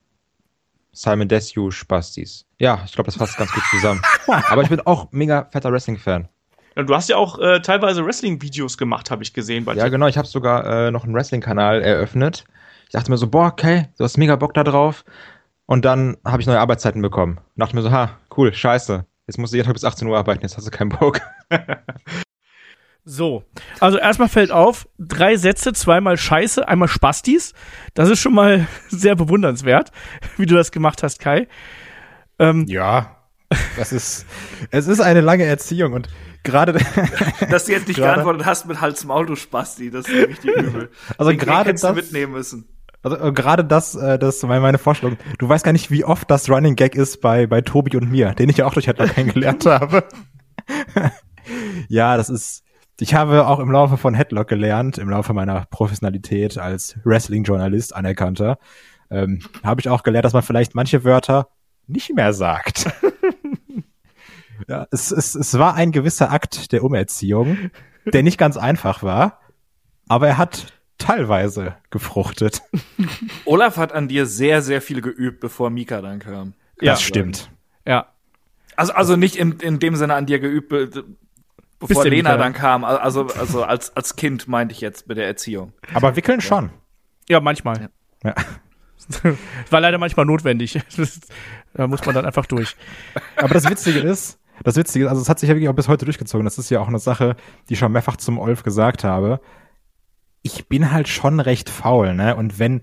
Simon 0.93 1.28
Desue-Spastis. 1.28 2.44
Ja, 2.59 2.82
ich 2.85 2.93
glaube, 2.93 3.07
das 3.07 3.16
fasst 3.16 3.39
ganz 3.39 3.51
gut 3.51 3.65
zusammen. 3.70 4.03
aber 4.27 4.62
ich 4.62 4.69
bin 4.69 4.81
auch 4.82 5.11
mega 5.11 5.49
fetter 5.51 5.73
Wrestling-Fan. 5.73 6.28
Ja, 6.77 6.82
Du 6.85 6.94
hast 6.94 7.09
ja 7.09 7.16
auch 7.16 7.39
äh, 7.39 7.61
teilweise 7.61 8.05
Wrestling-Videos 8.05 8.78
gemacht, 8.78 9.11
habe 9.11 9.23
ich 9.23 9.32
gesehen 9.32 9.65
bei 9.65 9.74
Ja, 9.74 9.89
genau, 9.89 10.07
ich 10.07 10.19
habe 10.19 10.28
sogar 10.28 10.65
äh, 10.66 10.90
noch 10.90 11.05
einen 11.05 11.15
Wrestling-Kanal 11.15 11.82
eröffnet. 11.82 12.44
Ich 12.93 12.94
dachte 12.98 13.10
mir 13.10 13.16
so, 13.16 13.27
boah, 13.27 13.47
okay, 13.47 13.89
du 13.97 14.05
hast 14.05 14.19
mega 14.19 14.36
Bock 14.36 14.52
da 14.52 14.64
drauf. 14.64 15.06
Und 15.64 15.86
dann 15.86 16.19
habe 16.27 16.43
ich 16.43 16.47
neue 16.47 16.60
Arbeitszeiten 16.60 17.01
bekommen. 17.01 17.39
Und 17.39 17.44
dachte 17.56 17.74
mir 17.74 17.81
so, 17.81 17.90
ha, 17.90 18.19
cool, 18.36 18.52
scheiße. 18.52 19.06
Jetzt 19.27 19.39
musst 19.39 19.55
du 19.55 19.56
jeden 19.56 19.64
Tag 19.66 19.73
bis 19.73 19.85
18 19.85 20.06
Uhr 20.06 20.19
arbeiten, 20.19 20.43
jetzt 20.43 20.59
hast 20.59 20.66
du 20.66 20.70
keinen 20.70 20.90
Bock. 20.90 21.23
So, 23.05 23.43
also 23.81 23.98
erstmal 23.98 24.28
fällt 24.28 24.52
auf, 24.52 24.86
drei 24.97 25.36
Sätze, 25.36 25.73
zweimal 25.73 26.16
Scheiße, 26.16 26.69
einmal 26.69 26.86
Spastis. 26.86 27.52
Das 27.94 28.09
ist 28.09 28.20
schon 28.20 28.32
mal 28.32 28.69
sehr 28.90 29.16
bewundernswert, 29.16 29.90
wie 30.36 30.47
du 30.47 30.55
das 30.55 30.70
gemacht 30.70 31.02
hast, 31.02 31.19
Kai. 31.19 31.48
Ähm, 32.39 32.64
Ja, 32.69 33.16
das 33.77 33.93
ist, 33.93 34.24
es 34.70 34.86
ist 34.86 35.01
eine 35.01 35.20
lange 35.20 35.43
Erziehung 35.43 35.94
und 35.94 36.09
gerade, 36.44 36.74
Dass 37.51 37.64
du 37.64 37.73
jetzt 37.73 37.89
nicht 37.89 37.97
geantwortet 37.97 38.47
hast 38.47 38.66
mit 38.66 38.81
Hals 38.81 39.05
Maul, 39.05 39.27
du 39.27 39.35
Spasti, 39.35 39.90
das 39.90 40.06
ist 40.06 40.28
richtig 40.28 40.51
übel. 40.56 40.90
Also 41.19 41.35
gerade 41.36 41.70
hättest 41.70 41.82
du 41.82 41.89
das- 41.89 41.97
mitnehmen 41.97 42.32
müssen. 42.35 42.69
Also 43.02 43.16
äh, 43.16 43.32
gerade 43.32 43.64
das, 43.64 43.94
äh, 43.94 44.18
das 44.18 44.42
war 44.42 44.60
meine 44.60 44.78
Vorstellung. 44.78 45.16
Du 45.38 45.48
weißt 45.48 45.64
gar 45.64 45.72
nicht, 45.72 45.90
wie 45.90 46.04
oft 46.04 46.30
das 46.30 46.48
Running 46.48 46.76
Gag 46.76 46.94
ist 46.94 47.20
bei, 47.20 47.46
bei 47.46 47.60
Tobi 47.60 47.96
und 47.96 48.10
mir, 48.10 48.34
den 48.34 48.48
ich 48.48 48.58
ja 48.58 48.66
auch 48.66 48.74
durch 48.74 48.86
Headlock 48.86 49.10
kennengelernt 49.14 49.66
habe. 49.66 50.04
ja, 51.88 52.16
das 52.16 52.30
ist, 52.30 52.64
ich 53.00 53.14
habe 53.14 53.46
auch 53.46 53.58
im 53.58 53.70
Laufe 53.70 53.96
von 53.96 54.14
Headlock 54.14 54.48
gelernt, 54.48 54.98
im 54.98 55.10
Laufe 55.10 55.32
meiner 55.32 55.66
Professionalität 55.70 56.58
als 56.58 56.96
Wrestling-Journalist 57.04 57.94
anerkannter, 57.94 58.58
ähm, 59.10 59.40
habe 59.64 59.80
ich 59.80 59.88
auch 59.88 60.02
gelernt, 60.02 60.24
dass 60.24 60.32
man 60.32 60.42
vielleicht 60.42 60.74
manche 60.74 61.04
Wörter 61.04 61.48
nicht 61.86 62.14
mehr 62.14 62.32
sagt. 62.32 62.90
ja, 64.68 64.86
es, 64.90 65.10
es, 65.10 65.34
es 65.34 65.58
war 65.58 65.74
ein 65.74 65.90
gewisser 65.90 66.30
Akt 66.30 66.72
der 66.72 66.84
Umerziehung, 66.84 67.70
der 68.06 68.22
nicht 68.22 68.38
ganz 68.38 68.56
einfach 68.56 69.02
war, 69.02 69.40
aber 70.08 70.28
er 70.28 70.38
hat 70.38 70.72
teilweise 71.02 71.76
gefruchtet. 71.90 72.62
Olaf 73.44 73.76
hat 73.76 73.92
an 73.92 74.08
dir 74.08 74.26
sehr, 74.26 74.62
sehr 74.62 74.80
viel 74.80 75.00
geübt, 75.00 75.40
bevor 75.40 75.70
Mika 75.70 76.00
dann 76.00 76.18
kam. 76.18 76.54
Ja. 76.80 76.92
das 76.92 77.02
stimmt. 77.02 77.50
ja, 77.86 78.06
Also, 78.76 78.92
also 78.94 79.16
nicht 79.16 79.36
in, 79.36 79.52
in 79.60 79.78
dem 79.78 79.96
Sinne 79.96 80.14
an 80.14 80.26
dir 80.26 80.38
geübt, 80.40 80.68
be- 80.68 81.04
bevor 81.78 82.04
Lena 82.04 82.30
Mika 82.30 82.36
dann 82.42 82.52
kam. 82.52 82.84
Also, 82.84 83.26
also 83.26 83.62
als, 83.64 83.94
als 83.96 84.16
Kind 84.16 84.48
meinte 84.48 84.72
ich 84.74 84.80
jetzt 84.80 85.06
mit 85.08 85.16
der 85.18 85.26
Erziehung. 85.26 85.72
Aber 85.94 86.16
wickeln 86.16 86.40
schon. 86.40 86.70
ja, 87.28 87.40
manchmal. 87.40 87.90
Ja. 88.24 88.34
War 89.70 89.80
leider 89.80 89.98
manchmal 89.98 90.26
notwendig. 90.26 90.78
da 91.74 91.86
muss 91.88 92.04
man 92.06 92.14
dann 92.14 92.24
einfach 92.24 92.46
durch. 92.46 92.76
Aber 93.36 93.52
das 93.54 93.68
Witzige 93.68 93.98
ist, 93.98 94.38
das 94.62 94.76
Witzige 94.76 95.06
ist, 95.06 95.10
also 95.10 95.22
es 95.22 95.28
hat 95.28 95.40
sich 95.40 95.48
ja 95.48 95.54
wirklich 95.56 95.68
auch 95.68 95.74
bis 95.74 95.88
heute 95.88 96.04
durchgezogen. 96.04 96.44
Das 96.44 96.56
ist 96.58 96.70
ja 96.70 96.78
auch 96.80 96.86
eine 96.88 97.00
Sache, 97.00 97.34
die 97.68 97.72
ich 97.74 97.78
schon 97.80 97.90
mehrfach 97.92 98.16
zum 98.16 98.38
Olf 98.38 98.62
gesagt 98.62 99.02
habe. 99.02 99.40
Ich 100.43 100.69
bin 100.69 100.93
halt 100.93 101.09
schon 101.09 101.40
recht 101.40 101.70
faul, 101.70 102.14
ne? 102.14 102.36
Und 102.36 102.59
wenn 102.59 102.82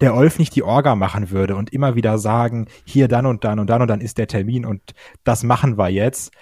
der 0.00 0.14
Olf 0.14 0.38
nicht 0.38 0.54
die 0.56 0.62
Orga 0.62 0.96
machen 0.96 1.30
würde 1.30 1.56
und 1.56 1.72
immer 1.72 1.94
wieder 1.94 2.18
sagen, 2.18 2.66
hier 2.84 3.08
dann 3.08 3.26
und 3.26 3.44
dann 3.44 3.58
und 3.58 3.68
dann 3.68 3.82
und 3.82 3.88
dann 3.88 4.00
ist 4.00 4.18
der 4.18 4.26
Termin 4.26 4.66
und 4.66 4.94
das 5.22 5.42
machen 5.44 5.78
wir 5.78 5.88
jetzt, 5.88 6.32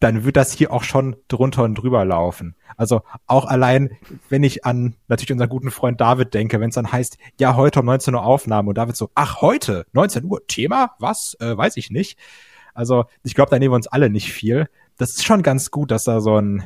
dann 0.00 0.24
wird 0.24 0.36
das 0.36 0.52
hier 0.52 0.72
auch 0.72 0.82
schon 0.82 1.16
drunter 1.28 1.62
und 1.62 1.76
drüber 1.76 2.04
laufen. 2.04 2.54
Also 2.76 3.02
auch 3.26 3.46
allein, 3.46 3.96
wenn 4.28 4.42
ich 4.42 4.64
an 4.64 4.96
natürlich 5.08 5.32
unseren 5.32 5.48
guten 5.48 5.70
Freund 5.70 6.00
David 6.00 6.34
denke, 6.34 6.60
wenn 6.60 6.68
es 6.68 6.74
dann 6.74 6.92
heißt, 6.92 7.16
ja, 7.40 7.56
heute 7.56 7.80
um 7.80 7.86
19 7.86 8.14
Uhr 8.14 8.22
Aufnahme 8.22 8.68
und 8.68 8.78
David 8.78 8.96
so, 8.96 9.10
ach, 9.14 9.40
heute, 9.40 9.86
19 9.92 10.24
Uhr, 10.24 10.46
Thema? 10.46 10.94
Was? 10.98 11.36
Äh, 11.40 11.56
weiß 11.56 11.78
ich 11.78 11.90
nicht. 11.90 12.18
Also 12.74 13.06
ich 13.22 13.34
glaube, 13.34 13.50
da 13.50 13.58
nehmen 13.58 13.72
wir 13.72 13.76
uns 13.76 13.86
alle 13.86 14.10
nicht 14.10 14.32
viel. 14.32 14.68
Das 14.98 15.10
ist 15.10 15.24
schon 15.24 15.42
ganz 15.42 15.70
gut, 15.70 15.90
dass 15.90 16.04
da 16.04 16.20
so 16.20 16.38
ein 16.38 16.64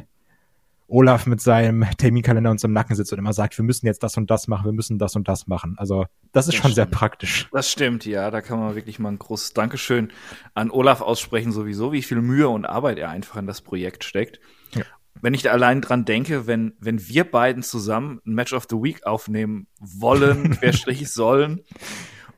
Olaf 0.90 1.26
mit 1.26 1.40
seinem 1.40 1.86
Terminkalender 1.96 2.50
uns 2.50 2.64
im 2.64 2.72
Nacken 2.72 2.96
sitzt 2.96 3.12
und 3.12 3.18
immer 3.18 3.32
sagt, 3.32 3.56
wir 3.56 3.64
müssen 3.64 3.86
jetzt 3.86 4.02
das 4.02 4.16
und 4.16 4.30
das 4.30 4.48
machen, 4.48 4.64
wir 4.66 4.72
müssen 4.72 4.98
das 4.98 5.16
und 5.16 5.28
das 5.28 5.46
machen. 5.46 5.74
Also 5.78 6.06
das 6.32 6.48
ist 6.48 6.54
Das 6.54 6.62
schon 6.62 6.74
sehr 6.74 6.84
stimmt. 6.84 6.98
praktisch. 6.98 7.48
Das 7.52 7.70
stimmt, 7.70 8.04
ja. 8.04 8.30
Da 8.30 8.40
kann 8.40 8.58
man 8.58 8.74
wirklich 8.74 8.98
mal 8.98 9.10
ein 9.10 9.18
großes 9.18 9.52
Dankeschön 9.54 10.12
an 10.54 10.70
Olaf 10.70 11.00
aussprechen, 11.00 11.52
sowieso, 11.52 11.92
wie 11.92 12.02
viel 12.02 12.20
Mühe 12.20 12.48
und 12.48 12.66
Arbeit 12.66 12.98
er 12.98 13.08
einfach 13.10 13.36
in 13.36 13.46
das 13.46 13.60
Projekt 13.62 14.04
steckt. 14.04 14.40
Ja. 14.74 14.82
Wenn 15.22 15.34
ich 15.34 15.42
da 15.42 15.52
allein 15.52 15.80
dran 15.80 16.04
denke, 16.04 16.46
wenn, 16.46 16.74
wenn 16.80 17.06
wir 17.08 17.30
beiden 17.30 17.62
zusammen 17.62 18.20
ein 18.26 18.34
Match 18.34 18.52
of 18.52 18.66
the 18.68 18.76
Week 18.76 19.06
aufnehmen 19.06 19.66
wollen, 19.80 20.50
querstrich 20.58 21.10
sollen, 21.12 21.62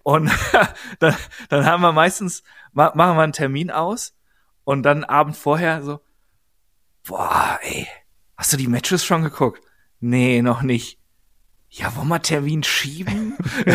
und 0.02 0.30
dann, 0.98 1.14
dann 1.48 1.64
haben 1.64 1.80
wir 1.80 1.92
meistens, 1.92 2.42
ma 2.72 2.92
machen 2.94 3.16
wir 3.16 3.22
einen 3.22 3.32
Termin 3.32 3.70
aus 3.70 4.14
und 4.64 4.82
dann 4.82 5.04
Abend 5.04 5.36
vorher 5.36 5.82
so, 5.82 6.00
boah, 7.06 7.58
ey, 7.62 7.86
hast 8.36 8.52
du 8.52 8.56
die 8.56 8.68
Matches 8.68 9.04
schon 9.04 9.22
geguckt? 9.22 9.62
Nee, 10.00 10.42
noch 10.42 10.62
nicht. 10.62 10.98
Ja, 11.70 11.94
wollen 11.96 12.08
wir 12.08 12.20
Termin 12.20 12.62
schieben? 12.62 13.36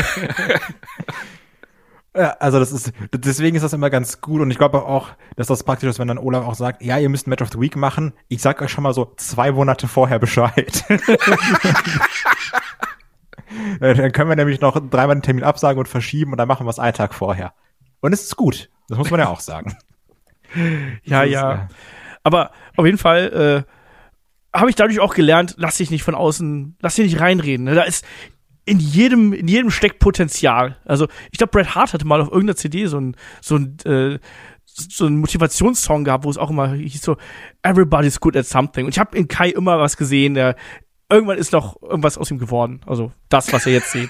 Ja, 2.17 2.35
also 2.39 2.57
das 2.57 2.71
ist, 2.71 2.93
deswegen 3.13 3.55
ist 3.55 3.61
das 3.61 3.73
immer 3.73 3.91
ganz 3.91 4.21
gut 4.21 4.41
und 4.41 4.49
ich 4.49 4.57
glaube 4.57 4.84
auch, 4.84 5.09
dass 5.35 5.47
das 5.47 5.63
praktisch 5.63 5.88
ist, 5.88 5.99
wenn 5.99 6.07
dann 6.07 6.17
Olaf 6.17 6.45
auch 6.45 6.55
sagt, 6.55 6.81
ja, 6.81 6.97
ihr 6.97 7.09
müsst 7.09 7.27
ein 7.27 7.29
Match 7.29 7.43
of 7.43 7.51
the 7.51 7.59
Week 7.59 7.75
machen. 7.75 8.11
Ich 8.27 8.41
sag 8.41 8.59
euch 8.59 8.71
schon 8.71 8.84
mal 8.84 8.93
so 8.93 9.13
zwei 9.17 9.51
Monate 9.51 9.88
vorher 9.88 10.19
Bescheid. 10.19 10.84
Äh, 13.79 13.95
dann 13.95 14.11
können 14.11 14.29
wir 14.29 14.35
nämlich 14.35 14.59
noch 14.59 14.77
dreimal 14.89 15.15
den 15.15 15.21
Termin 15.21 15.43
absagen 15.43 15.79
und 15.79 15.88
verschieben 15.88 16.31
und 16.31 16.38
dann 16.38 16.49
machen 16.49 16.65
wir 16.65 16.69
es 16.69 16.79
einen 16.79 16.93
Tag 16.93 17.13
vorher. 17.13 17.53
Und 18.01 18.11
es 18.11 18.23
ist 18.23 18.35
gut. 18.35 18.69
Das 18.89 18.97
muss 18.97 19.09
man 19.09 19.21
ja 19.21 19.29
auch 19.29 19.39
sagen. 19.39 19.75
Ja, 21.03 21.23
ja. 21.23 21.69
Aber 22.23 22.51
auf 22.75 22.85
jeden 22.85 22.97
Fall 22.97 23.65
äh, 23.65 23.71
habe 24.59 24.69
ich 24.69 24.75
dadurch 24.75 24.99
auch 24.99 25.13
gelernt, 25.13 25.55
lass 25.57 25.77
dich 25.77 25.91
nicht 25.91 26.03
von 26.03 26.15
außen, 26.15 26.77
lass 26.81 26.95
dich 26.95 27.11
nicht 27.11 27.21
reinreden. 27.21 27.65
Ne? 27.65 27.75
Da 27.75 27.84
ist 27.84 28.05
in 28.65 28.79
jedem, 28.79 29.34
in 29.34 29.47
jedem 29.47 29.71
steckt 29.71 29.99
Potenzial. 29.99 30.77
Also 30.85 31.07
ich 31.31 31.38
glaube, 31.38 31.51
Bret 31.51 31.75
Hart 31.75 31.93
hatte 31.93 32.05
mal 32.05 32.19
auf 32.19 32.27
irgendeiner 32.27 32.57
CD 32.57 32.85
so 32.88 32.99
ein, 32.99 33.15
so 33.41 33.55
ein, 33.55 33.77
äh, 33.85 34.19
so 34.65 35.05
einen 35.05 35.17
Motivationssong 35.19 36.03
gehabt, 36.03 36.25
wo 36.25 36.29
es 36.29 36.38
auch 36.38 36.49
immer 36.49 36.73
hieß 36.73 37.01
so, 37.01 37.17
everybody's 37.63 38.19
good 38.19 38.35
at 38.35 38.45
something. 38.45 38.85
Und 38.85 38.91
ich 38.91 38.99
habe 38.99 39.17
in 39.17 39.27
Kai 39.27 39.49
immer 39.49 39.79
was 39.79 39.95
gesehen, 39.97 40.34
der 40.34 40.55
irgendwann 41.09 41.38
ist 41.38 41.53
noch 41.53 41.81
irgendwas 41.81 42.17
aus 42.17 42.29
ihm 42.29 42.39
geworden. 42.39 42.81
Also 42.85 43.11
das, 43.29 43.51
was 43.53 43.65
ihr 43.65 43.73
jetzt 43.73 43.91
seht. 43.91 44.09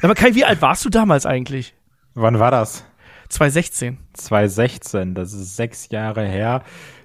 Aber 0.00 0.14
Kai, 0.16 0.34
wie 0.34 0.44
alt 0.44 0.62
warst 0.62 0.84
du 0.84 0.88
damals 0.88 1.26
eigentlich? 1.26 1.74
Wann 2.14 2.38
war 2.38 2.50
das? 2.50 2.84
2016. 3.28 3.98
2016, 4.14 5.14
das 5.14 5.32
ist 5.32 5.56
sechs 5.56 5.88
Jahre 5.90 6.26
her. 6.26 6.62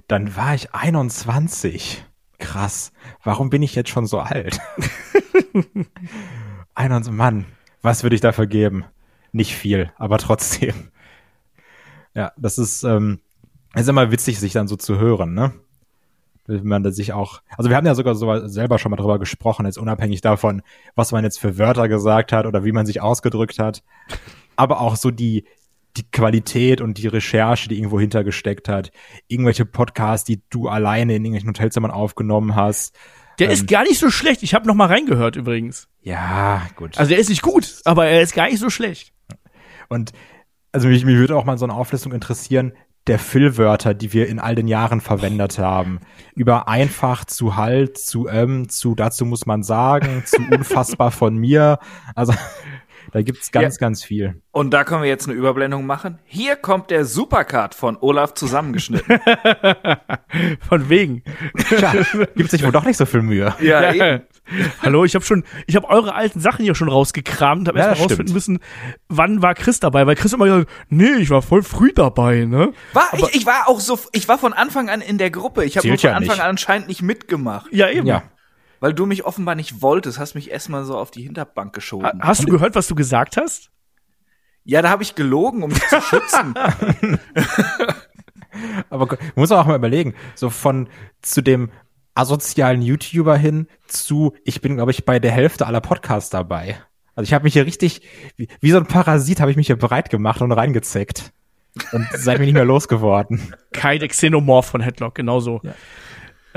Dann 0.07 0.35
war 0.35 0.55
ich 0.55 0.73
21. 0.73 2.03
Krass. 2.39 2.91
Warum 3.23 3.49
bin 3.49 3.63
ich 3.63 3.75
jetzt 3.75 3.89
schon 3.89 4.05
so 4.05 4.19
alt? 4.19 4.59
21, 6.75 7.13
Mann, 7.13 7.45
was 7.81 8.03
würde 8.03 8.15
ich 8.15 8.21
dafür 8.21 8.47
geben? 8.47 8.85
Nicht 9.31 9.55
viel, 9.55 9.91
aber 9.97 10.17
trotzdem. 10.17 10.91
Ja, 12.13 12.31
das 12.37 12.57
ist, 12.57 12.83
ähm, 12.83 13.19
ist 13.75 13.89
immer 13.89 14.11
witzig, 14.11 14.39
sich 14.39 14.53
dann 14.53 14.67
so 14.67 14.75
zu 14.75 14.99
hören, 14.99 15.33
ne? 15.33 15.53
Wenn 16.45 16.65
man 16.65 16.89
sich 16.93 17.11
auch, 17.11 17.41
also 17.57 17.69
wir 17.69 17.75
haben 17.75 17.85
ja 17.85 17.93
sogar 17.93 18.15
so 18.15 18.47
selber 18.47 18.79
schon 18.79 18.89
mal 18.89 18.95
drüber 18.95 19.19
gesprochen, 19.19 19.65
jetzt 19.65 19.77
unabhängig 19.77 20.21
davon, 20.21 20.61
was 20.95 21.11
man 21.11 21.25
jetzt 21.25 21.39
für 21.39 21.57
Wörter 21.57 21.89
gesagt 21.89 22.31
hat 22.31 22.45
oder 22.45 22.63
wie 22.63 22.71
man 22.71 22.85
sich 22.85 23.01
ausgedrückt 23.01 23.59
hat. 23.59 23.83
Aber 24.55 24.79
auch 24.79 24.95
so 24.95 25.11
die, 25.11 25.43
die 25.97 26.09
Qualität 26.11 26.81
und 26.81 26.97
die 26.97 27.07
Recherche, 27.07 27.69
die 27.69 27.77
irgendwo 27.77 27.99
hintergesteckt 27.99 28.69
hat. 28.69 28.91
Irgendwelche 29.27 29.65
Podcasts, 29.65 30.25
die 30.25 30.41
du 30.49 30.67
alleine 30.67 31.15
in 31.15 31.25
irgendwelchen 31.25 31.49
Hotelzimmern 31.49 31.91
aufgenommen 31.91 32.55
hast. 32.55 32.95
Der 33.39 33.47
Ähm, 33.47 33.53
ist 33.53 33.67
gar 33.67 33.83
nicht 33.83 33.99
so 33.99 34.09
schlecht. 34.09 34.43
Ich 34.43 34.53
habe 34.53 34.67
noch 34.67 34.75
mal 34.75 34.87
reingehört 34.87 35.35
übrigens. 35.35 35.87
Ja, 36.01 36.67
gut. 36.75 36.97
Also 36.97 37.09
der 37.09 37.19
ist 37.19 37.29
nicht 37.29 37.41
gut, 37.41 37.81
aber 37.85 38.07
er 38.07 38.21
ist 38.21 38.33
gar 38.33 38.47
nicht 38.47 38.59
so 38.59 38.69
schlecht. 38.69 39.13
Und 39.89 40.11
also 40.71 40.87
mich, 40.87 41.05
mich 41.05 41.17
würde 41.17 41.35
auch 41.35 41.45
mal 41.45 41.57
so 41.57 41.65
eine 41.65 41.73
Auflistung 41.73 42.11
interessieren, 42.13 42.73
der 43.07 43.19
Füllwörter, 43.19 43.93
die 43.93 44.11
wir 44.11 44.27
in 44.27 44.39
all 44.39 44.53
den 44.55 44.67
Jahren 44.67 44.99
verwendet 44.99 45.59
haben. 45.59 45.99
Über 46.35 46.67
einfach 46.67 47.23
zu 47.25 47.55
halt, 47.55 47.97
zu 47.97 48.27
ähm, 48.27 48.67
zu 48.69 48.95
dazu 48.95 49.25
muss 49.25 49.45
man 49.45 49.63
sagen, 49.63 50.23
zu 50.25 50.37
unfassbar 50.51 51.11
von 51.11 51.35
mir. 51.37 51.79
Also 52.15 52.33
da 53.17 53.23
gibt's 53.23 53.51
ganz, 53.51 53.79
ganz 53.79 54.03
viel. 54.03 54.43
Und 54.51 54.71
da 54.75 54.83
können 54.83 55.01
wir 55.01 55.09
jetzt 55.09 55.27
eine 55.27 55.35
Überblendung 55.35 55.87
machen. 55.87 56.19
Hier 56.25 56.55
kommt 56.55 56.91
der 56.91 57.03
Supercard 57.03 57.73
von 57.73 57.97
Olaf 57.99 58.35
zusammengeschnitten. 58.35 59.19
Von 60.69 60.89
wegen. 60.89 61.23
Tja, 61.67 61.93
gibt 62.35 62.51
sich 62.51 62.63
wohl 62.63 62.71
doch 62.71 62.85
nicht 62.85 62.97
so 62.97 63.07
viel 63.07 63.23
Mühe. 63.23 63.55
ja, 63.59 63.91
eben. 63.91 64.21
Hallo, 64.83 65.03
ich 65.03 65.15
habe 65.15 65.25
schon, 65.25 65.43
ich 65.65 65.75
habe 65.75 65.89
eure 65.89 66.13
alten 66.13 66.39
Sachen 66.39 66.63
hier 66.63 66.75
schon 66.75 66.89
rausgekramt, 66.89 67.67
habe 67.67 67.79
Ja, 67.79 67.87
erst 67.87 67.99
mal 67.99 68.03
rausfinden 68.03 68.33
müssen, 68.33 68.59
wann 69.09 69.41
war 69.41 69.55
Chris 69.55 69.79
dabei, 69.79 70.05
weil 70.05 70.15
Chris 70.15 70.33
immer 70.33 70.45
gesagt, 70.45 70.69
nee, 70.89 71.15
ich 71.19 71.31
war 71.31 71.41
voll 71.41 71.63
früh 71.63 71.91
dabei, 71.91 72.45
ne? 72.45 72.71
War, 72.93 73.09
ich, 73.13 73.35
ich 73.35 73.45
war 73.47 73.67
auch 73.67 73.79
so, 73.79 73.99
ich 74.11 74.27
war 74.27 74.37
von 74.37 74.53
Anfang 74.53 74.89
an 74.89 75.01
in 75.01 75.17
der 75.17 75.31
Gruppe. 75.31 75.65
Ich 75.65 75.75
habe 75.75 75.87
von 75.87 75.97
ja 75.97 76.11
Anfang 76.11 76.35
nicht. 76.35 76.41
an 76.43 76.49
anscheinend 76.49 76.87
nicht 76.87 77.01
mitgemacht. 77.01 77.73
Ja, 77.73 77.89
eben. 77.89 78.05
Ja. 78.05 78.23
Weil 78.79 78.93
du 78.93 79.05
mich 79.05 79.25
offenbar 79.25 79.55
nicht 79.55 79.81
wolltest, 79.81 80.19
hast 80.19 80.35
mich 80.35 80.51
erstmal 80.51 80.85
so 80.85 80.97
auf 80.97 81.09
die 81.11 81.23
Hinterbank 81.23 81.73
geschoben. 81.73 82.05
Ha- 82.05 82.13
Hast 82.19 82.43
du 82.43 82.47
gehört, 82.51 82.75
was 82.75 82.87
du 82.87 82.95
gesagt 82.95 83.37
hast? 83.37 83.69
ja, 84.69 84.81
da 84.81 84.89
habe 84.89 85.01
ich 85.01 85.15
gelogen, 85.15 85.63
um 85.63 85.69
dich 85.69 85.87
zu 85.87 86.01
schützen. 86.01 86.53
Aber 88.89 89.05
man 89.05 89.17
muss 89.35 89.51
auch 89.51 89.65
mal 89.65 89.75
überlegen, 89.75 90.13
so 90.35 90.49
von 90.49 90.89
zu 91.21 91.41
dem 91.41 91.69
asozialen 92.15 92.81
YouTuber 92.81 93.37
hin 93.37 93.67
zu, 93.87 94.33
ich 94.43 94.61
bin, 94.61 94.75
glaube 94.75 94.91
ich, 94.91 95.05
bei 95.05 95.19
der 95.19 95.31
Hälfte 95.31 95.67
aller 95.67 95.81
Podcasts 95.81 96.29
dabei. 96.29 96.77
Also 97.15 97.27
ich 97.29 97.33
habe 97.33 97.43
mich 97.43 97.53
hier 97.53 97.65
richtig, 97.65 98.01
wie, 98.35 98.47
wie 98.59 98.71
so 98.71 98.77
ein 98.77 98.87
Parasit 98.87 99.39
habe 99.39 99.51
ich 99.51 99.57
mich 99.57 99.67
hier 99.67 99.77
breit 99.77 100.09
gemacht 100.09 100.41
und 100.41 100.51
reingezeckt. 100.51 101.31
Und 101.91 102.07
seid 102.13 102.39
mir 102.39 102.45
nicht 102.45 102.55
mehr 102.55 102.65
losgeworden. 102.65 103.53
Kai, 103.71 103.99
der 103.99 104.07
Xenomorph 104.07 104.65
von 104.65 104.81
Headlock, 104.81 105.13
genauso. 105.13 105.61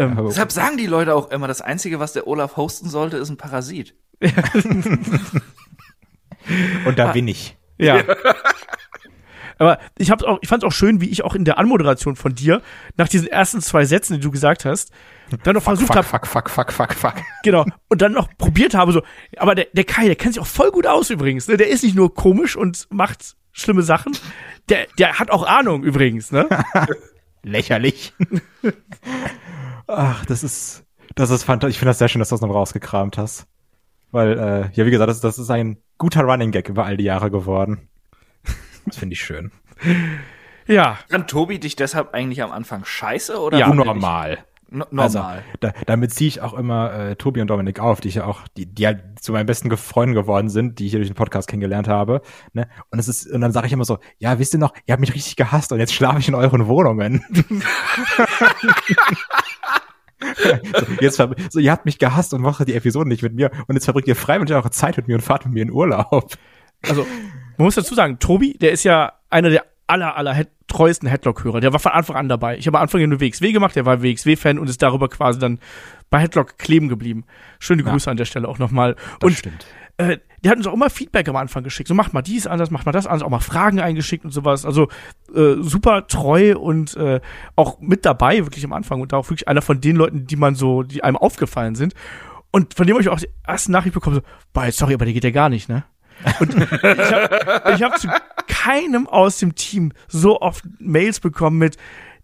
Ähm, 0.00 0.16
Deshalb 0.26 0.50
sagen 0.50 0.78
die 0.78 0.86
Leute 0.86 1.14
auch 1.14 1.30
immer, 1.30 1.46
das 1.46 1.60
Einzige, 1.60 2.00
was 2.00 2.14
der 2.14 2.26
Olaf 2.26 2.56
hosten 2.56 2.88
sollte, 2.88 3.18
ist 3.18 3.28
ein 3.28 3.36
Parasit. 3.36 3.94
Und 6.86 6.98
da 6.98 7.12
bin 7.12 7.28
ich. 7.28 7.58
Ja. 7.76 8.02
Aber 9.58 9.78
ich 9.98 10.10
hab's 10.10 10.24
auch, 10.24 10.38
ich 10.40 10.48
fand's 10.48 10.64
auch 10.64 10.72
schön, 10.72 11.02
wie 11.02 11.10
ich 11.10 11.22
auch 11.22 11.34
in 11.34 11.44
der 11.44 11.58
Anmoderation 11.58 12.16
von 12.16 12.34
dir 12.34 12.62
nach 12.96 13.08
diesen 13.08 13.28
ersten 13.28 13.60
zwei 13.60 13.84
Sätzen, 13.84 14.14
die 14.14 14.20
du 14.20 14.30
gesagt 14.30 14.64
hast, 14.64 14.90
dann 15.42 15.54
noch 15.54 15.62
versucht 15.62 15.88
fuck, 15.88 15.96
habe, 15.96 16.06
fuck, 16.06 16.26
fuck, 16.26 16.48
fuck, 16.48 16.72
fuck, 16.72 16.94
fuck. 16.94 17.14
genau, 17.42 17.66
und 17.88 18.00
dann 18.00 18.12
noch 18.12 18.28
probiert 18.38 18.72
habe 18.72 18.92
so, 18.92 19.02
aber 19.36 19.54
der, 19.54 19.66
der 19.74 19.84
Kai, 19.84 20.06
der 20.06 20.16
kennt 20.16 20.32
sich 20.32 20.42
auch 20.42 20.46
voll 20.46 20.70
gut 20.70 20.86
aus 20.86 21.10
übrigens, 21.10 21.46
ne? 21.46 21.58
Der 21.58 21.68
ist 21.68 21.82
nicht 21.84 21.94
nur 21.94 22.14
komisch 22.14 22.56
und 22.56 22.86
macht 22.90 23.36
schlimme 23.52 23.82
Sachen, 23.82 24.16
der, 24.70 24.86
der 24.98 25.18
hat 25.18 25.30
auch 25.30 25.46
Ahnung 25.46 25.82
übrigens, 25.82 26.32
ne? 26.32 26.48
Lächerlich. 27.42 28.14
Ach, 29.90 30.24
das 30.26 30.42
ist, 30.44 30.84
das 31.14 31.30
ist 31.30 31.44
fantastisch. 31.44 31.74
Ich 31.74 31.78
finde 31.78 31.90
das 31.90 31.98
sehr 31.98 32.08
schön, 32.08 32.20
dass 32.20 32.28
du 32.28 32.34
das 32.34 32.40
noch 32.42 32.54
rausgekramt 32.54 33.18
hast. 33.18 33.46
Weil, 34.12 34.38
äh, 34.38 34.70
ja, 34.72 34.86
wie 34.86 34.90
gesagt, 34.90 35.08
das, 35.08 35.20
das 35.20 35.38
ist 35.38 35.50
ein 35.50 35.78
guter 35.98 36.22
Running 36.22 36.50
Gag 36.50 36.68
über 36.68 36.84
all 36.84 36.96
die 36.96 37.04
Jahre 37.04 37.30
geworden. 37.30 37.88
Das 38.86 38.96
finde 38.96 39.12
ich 39.14 39.20
schön. 39.22 39.52
Ja. 40.66 40.98
Fand 41.08 41.28
Tobi 41.28 41.58
dich 41.58 41.76
deshalb 41.76 42.14
eigentlich 42.14 42.42
am 42.42 42.50
Anfang 42.50 42.84
scheiße 42.84 43.38
oder 43.38 43.58
Ja, 43.58 43.72
normal. 43.72 44.38
No 44.72 44.84
Also, 44.96 45.18
normal. 45.18 45.42
da, 45.58 45.72
damit 45.86 46.14
ziehe 46.14 46.28
ich 46.28 46.40
auch 46.42 46.54
immer 46.54 46.92
äh, 46.94 47.16
Tobi 47.16 47.40
und 47.40 47.48
Dominik 47.48 47.80
auf, 47.80 48.00
die 48.00 48.06
ich 48.06 48.14
ja 48.16 48.24
auch, 48.24 48.46
die, 48.56 48.66
die 48.66 48.86
halt 48.86 49.02
zu 49.20 49.32
meinen 49.32 49.46
besten 49.46 49.76
Freunden 49.76 50.14
geworden 50.14 50.48
sind, 50.48 50.78
die 50.78 50.86
ich 50.86 50.92
hier 50.92 51.00
durch 51.00 51.10
den 51.10 51.16
Podcast 51.16 51.48
kennengelernt 51.48 51.88
habe. 51.88 52.22
Ne? 52.52 52.68
Und 52.90 53.00
es 53.00 53.08
ist, 53.08 53.26
und 53.26 53.40
dann 53.40 53.50
sage 53.50 53.66
ich 53.66 53.72
immer 53.72 53.84
so, 53.84 53.98
ja, 54.18 54.38
wisst 54.38 54.54
ihr 54.54 54.60
noch, 54.60 54.72
ihr 54.86 54.92
habt 54.92 55.00
mich 55.00 55.12
richtig 55.14 55.34
gehasst 55.34 55.72
und 55.72 55.80
jetzt 55.80 55.92
schlafe 55.92 56.20
ich 56.20 56.28
in 56.28 56.36
euren 56.36 56.68
Wohnungen. 56.68 57.24
so, 60.20 60.86
jetzt 61.00 61.16
so, 61.50 61.58
ihr 61.58 61.72
habt 61.72 61.86
mich 61.86 61.98
gehasst 61.98 62.34
und 62.34 62.42
macht 62.42 62.66
die 62.68 62.74
Episoden 62.74 63.08
nicht 63.08 63.22
mit 63.22 63.34
mir 63.34 63.50
und 63.66 63.74
jetzt 63.74 63.84
verbringt 63.84 64.08
ihr 64.08 64.16
freiwillig 64.16 64.54
eure 64.54 64.70
Zeit 64.70 64.96
mit 64.96 65.08
mir 65.08 65.14
und 65.14 65.22
fahrt 65.22 65.44
mit 65.46 65.54
mir 65.54 65.62
in 65.62 65.70
Urlaub. 65.70 66.34
Also, 66.86 67.06
man 67.56 67.64
muss 67.64 67.74
dazu 67.74 67.94
sagen, 67.94 68.18
Tobi, 68.18 68.54
der 68.58 68.72
ist 68.72 68.84
ja 68.84 69.12
einer 69.30 69.50
der 69.50 69.64
aller, 69.86 70.16
aller 70.16 70.34
Head 70.34 70.48
treuesten 70.68 71.08
Headlock-Hörer. 71.08 71.60
Der 71.60 71.72
war 71.72 71.80
von 71.80 71.92
Anfang 71.92 72.16
an 72.16 72.28
dabei. 72.28 72.56
Ich 72.56 72.66
habe 72.66 72.78
am 72.78 72.82
Anfang 72.82 73.00
ja 73.00 73.06
nur 73.08 73.20
WXW 73.20 73.50
gemacht, 73.52 73.74
der 73.74 73.86
war 73.86 74.02
WXW-Fan 74.02 74.58
und 74.58 74.70
ist 74.70 74.80
darüber 74.82 75.08
quasi 75.08 75.38
dann 75.40 75.58
bei 76.10 76.20
Headlock 76.20 76.58
kleben 76.58 76.88
geblieben. 76.88 77.24
Schöne 77.58 77.82
Ja. 77.82 77.90
Grüße 77.90 78.10
an 78.10 78.16
der 78.16 78.24
Stelle 78.24 78.46
auch 78.46 78.58
nochmal. 78.58 78.94
Das 78.94 79.26
Und 79.28 79.32
stimmt. 79.36 79.66
äh, 79.96 80.18
der 80.42 80.52
hat 80.52 80.58
uns 80.58 80.66
auch 80.66 80.72
immer 80.72 80.90
Feedback 80.90 81.28
am 81.28 81.36
Anfang 81.36 81.62
geschickt. 81.62 81.88
So, 81.88 81.94
macht 81.94 82.12
mal 82.12 82.22
dies 82.22 82.46
anders, 82.46 82.70
macht 82.70 82.86
mal 82.86 82.92
das 82.92 83.06
anders, 83.06 83.22
auch 83.22 83.30
mal 83.30 83.40
Fragen 83.40 83.80
eingeschickt 83.80 84.24
und 84.24 84.30
sowas. 84.30 84.64
Also 84.64 84.88
äh, 85.34 85.56
super 85.60 86.06
treu 86.06 86.56
und 86.56 86.96
äh, 86.96 87.20
auch 87.56 87.80
mit 87.80 88.04
dabei, 88.06 88.38
wirklich 88.38 88.64
am 88.64 88.72
Anfang. 88.72 89.00
Und 89.00 89.12
da 89.12 89.18
auch 89.18 89.26
wirklich 89.28 89.48
einer 89.48 89.62
von 89.62 89.80
den 89.80 89.96
Leuten, 89.96 90.26
die 90.26 90.36
man 90.36 90.54
so, 90.54 90.82
die 90.82 91.04
einem 91.04 91.16
aufgefallen 91.16 91.74
sind. 91.74 91.94
Und 92.50 92.74
von 92.74 92.86
dem 92.86 92.94
habe 92.94 93.02
ich 93.02 93.08
auch 93.08 93.20
die 93.20 93.28
erste 93.46 93.70
Nachricht 93.70 93.94
bekommen, 93.94 94.16
so, 94.16 94.22
boah, 94.52 94.70
sorry, 94.72 94.94
aber 94.94 95.04
der 95.04 95.14
geht 95.14 95.24
ja 95.24 95.30
gar 95.30 95.48
nicht, 95.48 95.68
ne? 95.68 95.84
Und 96.38 96.54
ich 96.54 97.12
habe 97.12 97.72
ich 97.74 97.82
hab 97.82 97.98
zu 97.98 98.08
keinem 98.46 99.06
aus 99.06 99.38
dem 99.38 99.54
Team 99.54 99.92
so 100.08 100.40
oft 100.40 100.64
Mails 100.78 101.20
bekommen 101.20 101.58
mit, 101.58 101.76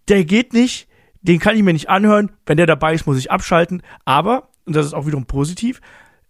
der 0.09 0.25
geht 0.25 0.53
nicht, 0.53 0.89
den 1.23 1.39
kann 1.39 1.57
ich 1.57 1.63
mir 1.63 1.73
nicht 1.73 1.89
anhören, 1.89 2.31
wenn 2.45 2.57
der 2.57 2.67
dabei 2.67 2.95
ist, 2.95 3.07
muss 3.07 3.19
ich 3.19 3.31
abschalten. 3.31 3.83
Aber, 4.05 4.49
und 4.65 4.77
das 4.77 4.87
ist 4.87 4.95
auch 4.95 5.07
wiederum 5.07 5.27
positiv, 5.27 5.81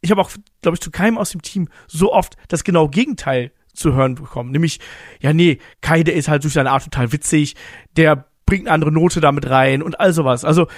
ich 0.06 0.10
habe 0.12 0.20
auch, 0.20 0.30
glaube 0.62 0.76
ich, 0.76 0.80
zu 0.80 0.90
keinem 0.90 1.18
aus 1.18 1.30
dem 1.30 1.42
Team 1.42 1.68
so 1.88 2.12
oft 2.12 2.36
das 2.48 2.62
genau 2.62 2.88
Gegenteil 2.88 3.50
zu 3.74 3.92
hören 3.92 4.14
bekommen. 4.14 4.52
Nämlich, 4.52 4.78
ja, 5.20 5.32
nee, 5.32 5.58
Kai, 5.80 6.02
der 6.02 6.14
ist 6.14 6.28
halt 6.28 6.44
durch 6.44 6.54
seine 6.54 6.70
Art 6.70 6.84
total 6.84 7.12
witzig, 7.12 7.56
der 7.96 8.26
bringt 8.46 8.66
eine 8.66 8.74
andere 8.74 8.92
Note 8.92 9.20
damit 9.20 9.50
rein 9.50 9.82
und 9.82 9.98
all 9.98 10.12
sowas. 10.12 10.44
Also, 10.44 10.68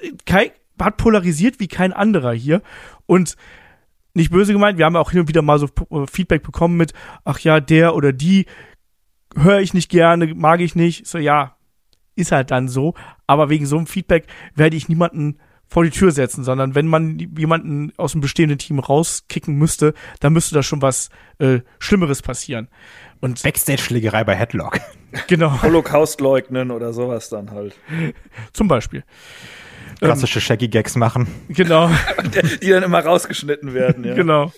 äh, 0.00 0.12
Kai 0.24 0.52
hat 0.80 0.96
polarisiert 0.96 1.60
wie 1.60 1.68
kein 1.68 1.92
anderer 1.92 2.32
hier. 2.32 2.62
Und 3.06 3.36
nicht 4.14 4.32
böse 4.32 4.52
gemeint, 4.52 4.78
wir 4.78 4.86
haben 4.86 4.96
auch 4.96 5.10
hin 5.10 5.20
und 5.20 5.28
wieder 5.28 5.42
mal 5.42 5.58
so 5.58 5.66
äh, 5.66 6.06
Feedback 6.10 6.42
bekommen 6.42 6.76
mit, 6.76 6.94
ach 7.24 7.38
ja, 7.40 7.60
der 7.60 7.94
oder 7.94 8.12
die 8.12 8.46
höre 9.36 9.60
ich 9.60 9.74
nicht 9.74 9.90
gerne, 9.90 10.34
mag 10.34 10.60
ich 10.60 10.74
nicht. 10.74 11.06
So, 11.06 11.18
ja, 11.18 11.56
ist 12.16 12.32
halt 12.32 12.50
dann 12.50 12.68
so. 12.68 12.94
Aber 13.26 13.50
wegen 13.50 13.66
so 13.66 13.76
einem 13.76 13.86
Feedback 13.86 14.26
werde 14.54 14.76
ich 14.76 14.88
niemanden 14.88 15.38
vor 15.72 15.84
die 15.84 15.90
Tür 15.90 16.10
setzen, 16.10 16.44
sondern 16.44 16.74
wenn 16.74 16.86
man 16.86 17.18
jemanden 17.18 17.94
aus 17.96 18.12
dem 18.12 18.20
bestehenden 18.20 18.58
Team 18.58 18.78
rauskicken 18.78 19.54
müsste, 19.54 19.94
dann 20.20 20.34
müsste 20.34 20.54
da 20.54 20.62
schon 20.62 20.82
was 20.82 21.08
äh, 21.38 21.60
Schlimmeres 21.78 22.20
passieren. 22.20 22.68
Und 23.20 23.42
Backstage-Schlägerei 23.42 24.22
bei 24.24 24.34
Headlock. 24.34 24.80
genau, 25.28 25.62
Holocaust 25.62 26.20
leugnen 26.20 26.70
oder 26.70 26.92
sowas 26.92 27.30
dann 27.30 27.52
halt. 27.52 27.74
zum 28.52 28.68
Beispiel. 28.68 29.02
Klassische 29.98 30.42
Shaggy-Gags 30.42 30.96
machen. 30.96 31.26
Genau. 31.48 31.88
Die 32.62 32.68
dann 32.68 32.82
immer 32.82 33.02
rausgeschnitten 33.02 33.72
werden, 33.72 34.04
ja. 34.04 34.14
Genau. 34.14 34.52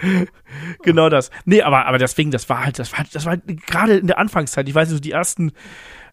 genau 0.82 1.10
das. 1.10 1.30
Nee, 1.44 1.60
aber, 1.60 1.84
aber 1.84 1.98
deswegen, 1.98 2.30
das 2.30 2.48
war 2.48 2.64
halt, 2.64 2.78
das 2.78 2.90
war, 2.92 3.04
das 3.12 3.26
war 3.26 3.32
halt 3.32 3.66
gerade 3.66 3.98
in 3.98 4.06
der 4.06 4.16
Anfangszeit, 4.16 4.66
ich 4.66 4.74
weiß 4.74 4.88
nicht, 4.88 4.96
so 4.96 5.02
die 5.02 5.12
ersten, 5.12 5.52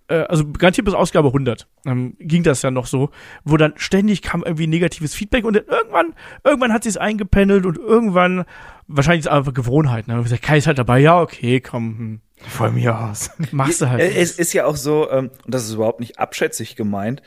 äh, 0.07 0.21
also 0.23 0.45
garantiert 0.51 0.85
bis 0.85 0.93
Ausgabe 0.93 1.29
100, 1.29 1.67
ähm, 1.85 2.15
ging 2.19 2.43
das 2.43 2.61
ja 2.61 2.71
noch 2.71 2.85
so, 2.85 3.09
wo 3.43 3.57
dann 3.57 3.73
ständig 3.77 4.21
kam 4.21 4.43
irgendwie 4.43 4.67
negatives 4.67 5.13
Feedback 5.15 5.45
und 5.45 5.55
dann 5.55 5.65
irgendwann, 5.65 6.13
irgendwann 6.43 6.73
hat 6.73 6.83
sie 6.83 6.89
es 6.89 6.97
eingependelt 6.97 7.65
und 7.65 7.77
irgendwann, 7.77 8.45
wahrscheinlich 8.87 9.21
ist 9.21 9.25
es 9.27 9.31
einfach 9.31 9.53
Gewohnheit, 9.53 10.07
ne? 10.07 10.21
Gesagt, 10.21 10.43
Kai 10.43 10.57
ist 10.57 10.67
halt 10.67 10.77
dabei, 10.77 10.99
ja, 10.99 11.19
okay, 11.21 11.59
komm, 11.59 11.97
hm, 11.97 12.21
Von 12.47 12.75
mir 12.75 12.97
aus. 12.99 13.31
machst 13.51 13.81
du 13.81 13.89
halt. 13.89 14.01
Es 14.01 14.37
ist 14.37 14.53
ja 14.53 14.65
auch 14.65 14.75
so, 14.75 15.09
ähm, 15.09 15.31
und 15.45 15.53
das 15.53 15.63
ist 15.65 15.73
überhaupt 15.73 15.99
nicht 15.99 16.19
abschätzig 16.19 16.75
gemeint, 16.75 17.21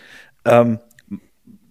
ähm, 0.44 0.78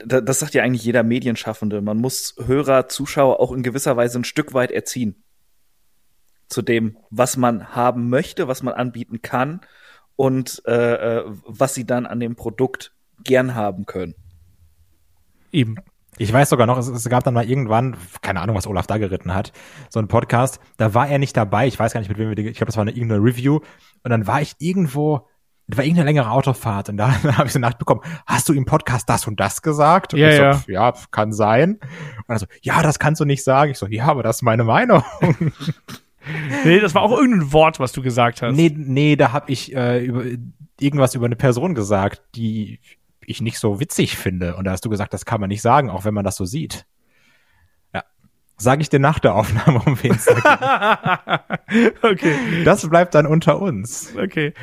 da- 0.04 0.22
das 0.22 0.40
sagt 0.40 0.54
ja 0.54 0.64
eigentlich 0.64 0.84
jeder 0.84 1.04
Medienschaffende. 1.04 1.82
Man 1.82 1.98
muss 1.98 2.36
Hörer, 2.46 2.88
Zuschauer 2.90 3.40
auch 3.40 3.52
in 3.52 3.64
gewisser 3.64 3.96
Weise 3.98 4.20
ein 4.20 4.24
Stück 4.26 4.54
weit 4.54 4.72
erziehen. 4.72 5.24
Zu 6.50 6.62
dem, 6.62 6.98
was 7.10 7.36
man 7.36 7.76
haben 7.76 8.10
möchte, 8.10 8.48
was 8.48 8.62
man 8.64 8.74
anbieten 8.74 9.22
kann 9.22 9.62
und 10.18 10.62
äh, 10.66 11.20
äh, 11.20 11.24
was 11.46 11.74
sie 11.74 11.86
dann 11.86 12.06
an 12.06 12.20
dem 12.20 12.36
Produkt 12.36 12.94
gern 13.24 13.56
haben 13.56 13.86
können. 13.86 14.16
Eben. 15.54 15.76
Ich 16.18 16.34
weiß 16.34 16.50
sogar 16.50 16.66
noch, 16.68 16.78
es, 16.80 16.88
es 16.88 17.08
gab 17.10 17.24
dann 17.24 17.36
mal 17.36 17.48
irgendwann, 17.48 17.96
keine 18.22 18.42
Ahnung, 18.42 18.56
was 18.56 18.66
Olaf 18.68 18.88
da 18.88 18.98
geritten 18.98 19.34
hat, 19.36 19.54
so 19.90 20.00
ein 20.00 20.08
Podcast, 20.08 20.60
da 20.78 20.94
war 20.96 21.08
er 21.08 21.20
nicht 21.20 21.38
dabei, 21.38 21.68
ich 21.68 21.78
weiß 21.80 21.94
gar 21.94 22.00
nicht, 22.02 22.10
mit 22.10 22.18
wem 22.18 22.30
wir, 22.30 22.36
die- 22.36 22.48
ich 22.50 22.58
glaube, 22.58 22.66
das 22.68 22.76
war 22.76 22.82
eine 22.82 22.92
irgendeine 22.92 23.22
Review, 23.24 23.60
und 24.04 24.10
dann 24.10 24.26
war 24.26 24.42
ich 24.42 24.56
irgendwo, 24.58 25.28
das 25.68 25.78
war 25.78 25.86
irgendeine 25.86 26.08
längere 26.10 26.32
Autofahrt, 26.32 26.90
und 26.90 26.98
da 26.98 27.12
habe 27.38 27.46
ich 27.46 27.54
so 27.54 27.60
nachbekommen, 27.60 28.02
hast 28.26 28.50
du 28.50 28.54
im 28.54 28.66
Podcast 28.66 29.08
das 29.08 29.28
und 29.28 29.40
das 29.40 29.62
gesagt? 29.62 30.16
Und 30.16 30.20
Ja, 30.20 30.30
ich 30.30 30.38
so, 30.38 30.72
ja. 30.72 30.90
ja, 30.90 30.94
kann 31.12 31.32
sein. 31.34 31.74
Und 32.28 32.30
er 32.36 32.40
so, 32.40 32.48
ja, 32.64 32.82
das 32.82 32.98
kannst 32.98 33.22
du 33.22 33.26
nicht 33.26 33.44
sagen. 33.44 33.70
Ich 33.72 33.78
so, 33.78 33.86
ja, 33.86 34.06
aber 34.06 34.24
das 34.24 34.38
ist 34.38 34.42
meine 34.42 34.64
Meinung. 34.64 35.04
Nee, 36.66 36.80
das 36.80 36.96
war 36.96 37.02
auch 37.02 37.12
irgendein 37.12 37.52
Wort, 37.54 37.80
was 37.80 37.92
du 37.92 38.02
gesagt 38.02 38.42
hast. 38.42 38.56
nee, 38.56 38.74
nee, 38.76 39.16
da 39.16 39.32
habe 39.32 39.52
ich 39.52 39.76
äh, 39.76 40.04
über, 40.04 40.24
irgendwas 40.80 41.16
über 41.16 41.26
eine 41.26 41.36
Person 41.36 41.76
gesagt, 41.76 42.22
die 42.36 42.80
ich 43.28 43.42
nicht 43.42 43.60
so 43.60 43.80
witzig 43.80 44.18
finde. 44.18 44.56
Und 44.56 44.66
da 44.66 44.72
hast 44.72 44.86
du 44.86 44.90
gesagt, 44.90 45.14
das 45.14 45.26
kann 45.26 45.42
man 45.42 45.50
nicht 45.50 45.62
sagen, 45.62 45.90
auch 45.90 46.06
wenn 46.06 46.14
man 46.14 46.24
das 46.24 46.38
so 46.38 46.46
sieht. 46.46 46.86
Ja. 47.94 48.04
Sage 48.56 48.82
ich 48.82 48.90
dir 48.90 49.00
nach 49.00 49.20
der 49.20 49.36
Aufnahme, 49.36 49.82
um 49.86 50.02
wen 50.02 50.14
es 50.14 50.26
da 50.26 51.54
geht. 51.70 51.94
okay. 52.04 52.64
Das 52.64 52.88
bleibt 52.88 53.16
dann 53.16 53.26
unter 53.26 53.62
uns. 53.62 54.14
Okay. 54.18 54.54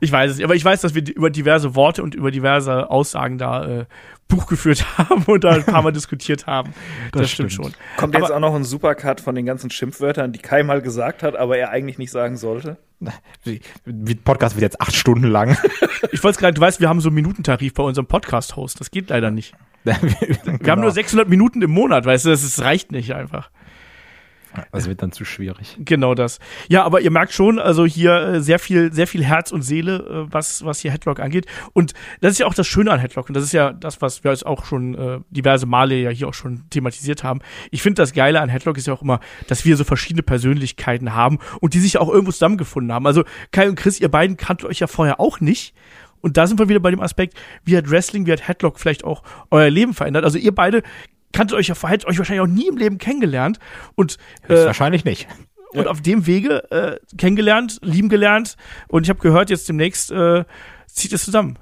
Ich 0.00 0.12
weiß 0.12 0.32
es 0.32 0.42
aber 0.42 0.54
ich 0.54 0.64
weiß, 0.64 0.82
dass 0.82 0.94
wir 0.94 1.02
über 1.08 1.30
diverse 1.30 1.74
Worte 1.74 2.02
und 2.02 2.14
über 2.14 2.30
diverse 2.30 2.90
Aussagen 2.90 3.38
da 3.38 3.80
äh, 3.80 3.86
Buch 4.30 4.46
geführt 4.46 4.86
haben 4.98 5.24
und 5.24 5.44
da 5.44 5.50
ein 5.50 5.64
paar 5.64 5.82
Mal 5.82 5.92
diskutiert 5.92 6.46
haben. 6.46 6.72
Das, 7.12 7.20
Das 7.22 7.30
stimmt. 7.32 7.52
stimmt. 7.52 7.66
schon. 7.66 7.74
Kommt 7.98 8.14
jetzt 8.14 8.32
auch 8.32 8.40
noch 8.40 8.54
ein 8.54 8.64
Supercut 8.64 9.20
von 9.20 9.34
den 9.34 9.44
ganzen 9.44 9.70
Schimpfwörtern, 9.70 10.32
die 10.32 10.38
Kai 10.38 10.62
mal 10.62 10.80
gesagt 10.80 11.22
hat, 11.22 11.36
aber 11.36 11.58
er 11.58 11.68
eigentlich 11.70 11.98
nicht 11.98 12.10
sagen 12.10 12.38
sollte. 12.38 12.78
Wie, 13.44 14.14
Podcast 14.14 14.56
wird 14.56 14.62
jetzt 14.62 14.80
acht 14.80 14.94
Stunden 14.94 15.26
lang. 15.28 15.56
Ich 16.12 16.22
wollte 16.24 16.38
gerade, 16.38 16.54
du 16.54 16.60
weißt, 16.62 16.80
wir 16.80 16.88
haben 16.88 17.00
so 17.00 17.08
einen 17.08 17.16
Minutentarif 17.16 17.74
bei 17.74 17.82
unserem 17.82 18.06
Podcast-Host. 18.06 18.80
Das 18.80 18.90
geht 18.90 19.10
leider 19.10 19.30
nicht. 19.30 19.54
Wir 19.84 19.94
Genau. 20.58 20.70
haben 20.72 20.80
nur 20.82 20.90
600 20.90 21.28
Minuten 21.28 21.62
im 21.62 21.70
Monat, 21.70 22.04
weißt 22.04 22.26
du, 22.26 22.30
das, 22.30 22.42
das 22.42 22.62
reicht 22.64 22.92
nicht 22.92 23.14
einfach. 23.14 23.50
Das 24.72 24.86
wird 24.88 25.02
dann 25.02 25.12
zu 25.12 25.24
schwierig. 25.24 25.76
Genau 25.78 26.14
das. 26.14 26.38
Ja, 26.68 26.84
aber 26.84 27.00
ihr 27.00 27.10
merkt 27.10 27.32
schon, 27.32 27.58
also 27.58 27.86
hier 27.86 28.14
äh, 28.20 28.40
sehr 28.40 28.58
viel, 28.58 28.92
sehr 28.92 29.06
viel 29.06 29.24
Herz 29.24 29.52
und 29.52 29.62
Seele, 29.62 30.26
äh, 30.28 30.32
was, 30.32 30.64
was 30.64 30.80
hier 30.80 30.90
Headlock 30.90 31.20
angeht. 31.20 31.46
Und 31.72 31.94
das 32.20 32.32
ist 32.32 32.38
ja 32.38 32.46
auch 32.46 32.54
das 32.54 32.66
Schöne 32.66 32.90
an 32.90 33.00
Headlock. 33.00 33.28
Und 33.28 33.34
das 33.34 33.44
ist 33.44 33.52
ja 33.52 33.72
das, 33.72 34.02
was 34.02 34.24
wir 34.24 34.30
jetzt 34.30 34.46
auch 34.46 34.64
schon 34.64 34.94
äh, 34.94 35.20
diverse 35.30 35.66
Male 35.66 35.94
ja 35.96 36.10
hier 36.10 36.28
auch 36.28 36.34
schon 36.34 36.68
thematisiert 36.70 37.24
haben. 37.24 37.40
Ich 37.70 37.82
finde, 37.82 38.02
das 38.02 38.12
Geile 38.12 38.40
an 38.40 38.48
Headlock 38.48 38.76
ist 38.76 38.86
ja 38.86 38.94
auch 38.94 39.02
immer, 39.02 39.20
dass 39.46 39.64
wir 39.64 39.76
so 39.76 39.84
verschiedene 39.84 40.22
Persönlichkeiten 40.22 41.14
haben 41.14 41.38
und 41.60 41.74
die 41.74 41.80
sich 41.80 41.98
auch 41.98 42.08
irgendwo 42.08 42.32
zusammengefunden 42.32 42.92
haben. 42.92 43.06
Also 43.06 43.24
Kai 43.52 43.68
und 43.68 43.76
Chris, 43.76 44.00
ihr 44.00 44.10
beiden 44.10 44.36
kanntet 44.36 44.68
euch 44.68 44.80
ja 44.80 44.86
vorher 44.86 45.20
auch 45.20 45.40
nicht. 45.40 45.74
Und 46.20 46.36
da 46.36 46.46
sind 46.46 46.58
wir 46.58 46.68
wieder 46.68 46.80
bei 46.80 46.90
dem 46.90 47.00
Aspekt, 47.00 47.34
wie 47.64 47.76
hat 47.76 47.90
Wrestling, 47.90 48.26
wie 48.26 48.32
hat 48.32 48.46
Headlock 48.46 48.78
vielleicht 48.78 49.04
auch 49.04 49.22
euer 49.50 49.70
Leben 49.70 49.94
verändert. 49.94 50.24
Also 50.24 50.38
ihr 50.38 50.54
beide 50.54 50.82
kanntet 51.32 51.56
euch 51.56 51.68
ja 51.68 51.74
vorher, 51.74 51.94
hättet 51.94 52.08
euch 52.08 52.18
wahrscheinlich 52.18 52.42
auch 52.42 52.52
nie 52.52 52.68
im 52.68 52.76
Leben 52.76 52.98
kennengelernt. 52.98 53.58
Und 53.94 54.16
äh, 54.48 54.66
Wahrscheinlich 54.66 55.04
nicht. 55.04 55.28
und 55.72 55.86
auf 55.86 56.00
dem 56.00 56.26
Wege 56.26 56.70
äh, 56.70 56.96
kennengelernt, 57.16 57.78
lieben 57.82 58.08
gelernt 58.08 58.56
und 58.88 59.04
ich 59.04 59.10
habe 59.10 59.20
gehört, 59.20 59.50
jetzt 59.50 59.68
demnächst 59.68 60.10
äh, 60.10 60.44
zieht 60.86 61.12
es 61.12 61.24
zusammen. 61.24 61.58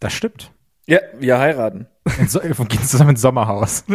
Das 0.00 0.12
stimmt. 0.12 0.52
Ja, 0.86 0.98
wir 1.18 1.38
heiraten. 1.38 1.86
So, 2.26 2.42
wir 2.42 2.52
gehen 2.66 2.82
zusammen 2.82 3.10
ins 3.10 3.20
Sommerhaus. 3.20 3.84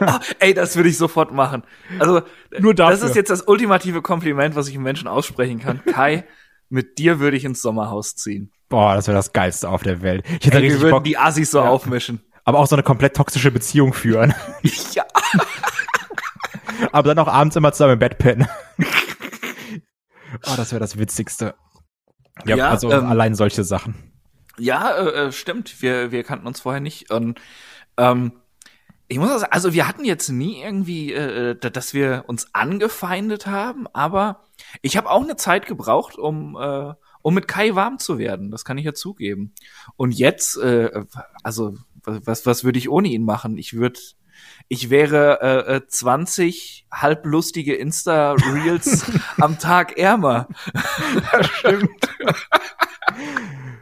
Oh, 0.00 0.06
ey, 0.38 0.54
das 0.54 0.76
würde 0.76 0.88
ich 0.88 0.96
sofort 0.96 1.32
machen. 1.32 1.62
Also, 1.98 2.22
Nur 2.58 2.74
dafür. 2.74 2.96
das 2.96 3.02
ist 3.10 3.16
jetzt 3.16 3.30
das 3.30 3.42
ultimative 3.42 4.00
Kompliment, 4.00 4.56
was 4.56 4.68
ich 4.68 4.74
einem 4.74 4.84
Menschen 4.84 5.08
aussprechen 5.08 5.60
kann. 5.60 5.84
Kai, 5.84 6.24
mit 6.70 6.98
dir 6.98 7.20
würde 7.20 7.36
ich 7.36 7.44
ins 7.44 7.60
Sommerhaus 7.60 8.14
ziehen. 8.16 8.50
Boah, 8.70 8.94
das 8.94 9.08
wäre 9.08 9.16
das 9.16 9.32
Geilste 9.32 9.68
auf 9.68 9.82
der 9.82 10.00
Welt. 10.02 10.24
Ich 10.40 10.46
hätte 10.46 10.56
Ey, 10.56 10.62
wir 10.62 10.68
richtig 10.68 10.80
würden 10.82 10.90
Bock, 10.92 11.04
die 11.04 11.18
Assis 11.18 11.50
so 11.50 11.60
aufmischen. 11.60 12.20
Aber 12.48 12.60
auch 12.60 12.66
so 12.66 12.76
eine 12.76 12.82
komplett 12.82 13.14
toxische 13.14 13.50
Beziehung 13.50 13.92
führen. 13.92 14.34
Ja. 14.94 15.04
aber 16.92 17.14
dann 17.14 17.18
auch 17.18 17.30
abends 17.30 17.56
immer 17.56 17.72
zusammen 17.72 17.92
im 17.92 17.98
Bett 17.98 18.16
pennen. 18.16 18.48
oh, 20.46 20.54
das 20.56 20.72
wäre 20.72 20.80
das 20.80 20.98
Witzigste. 20.98 21.54
Ja, 22.46 22.56
Ja, 22.56 22.70
also 22.70 22.90
ähm, 22.90 23.04
allein 23.04 23.34
solche 23.34 23.64
Sachen. 23.64 24.12
Ja, 24.56 24.96
äh, 24.96 25.26
äh, 25.26 25.32
stimmt. 25.32 25.82
Wir, 25.82 26.10
wir 26.10 26.24
kannten 26.24 26.46
uns 26.46 26.60
vorher 26.60 26.80
nicht. 26.80 27.10
Und 27.10 27.38
ähm, 27.98 28.32
ich 29.08 29.18
muss 29.18 29.30
auch 29.30 29.38
sagen, 29.40 29.52
also 29.52 29.74
wir 29.74 29.86
hatten 29.86 30.06
jetzt 30.06 30.30
nie 30.30 30.62
irgendwie, 30.62 31.12
äh, 31.12 31.50
äh, 31.50 31.54
dass 31.54 31.92
wir 31.92 32.24
uns 32.28 32.54
angefeindet 32.54 33.46
haben, 33.46 33.86
aber 33.92 34.44
ich 34.80 34.96
habe 34.96 35.10
auch 35.10 35.22
eine 35.22 35.36
Zeit 35.36 35.66
gebraucht, 35.66 36.16
um, 36.16 36.56
äh, 36.58 36.94
um 37.20 37.34
mit 37.34 37.46
Kai 37.46 37.74
warm 37.74 37.98
zu 37.98 38.16
werden. 38.16 38.50
Das 38.50 38.64
kann 38.64 38.78
ich 38.78 38.86
ja 38.86 38.94
zugeben. 38.94 39.52
Und 39.96 40.12
jetzt, 40.12 40.56
äh, 40.56 41.04
also 41.42 41.76
was, 42.24 42.46
was 42.46 42.64
würde 42.64 42.78
ich 42.78 42.88
ohne 42.88 43.08
ihn 43.08 43.24
machen? 43.24 43.58
Ich 43.58 43.74
würde 43.74 44.00
ich 44.68 44.90
wäre 44.90 45.40
äh, 45.40 45.76
äh, 45.76 45.86
20 45.86 46.86
halblustige 46.92 47.74
Insta-Reels 47.74 49.04
am 49.40 49.58
Tag 49.58 49.98
ärmer. 49.98 50.48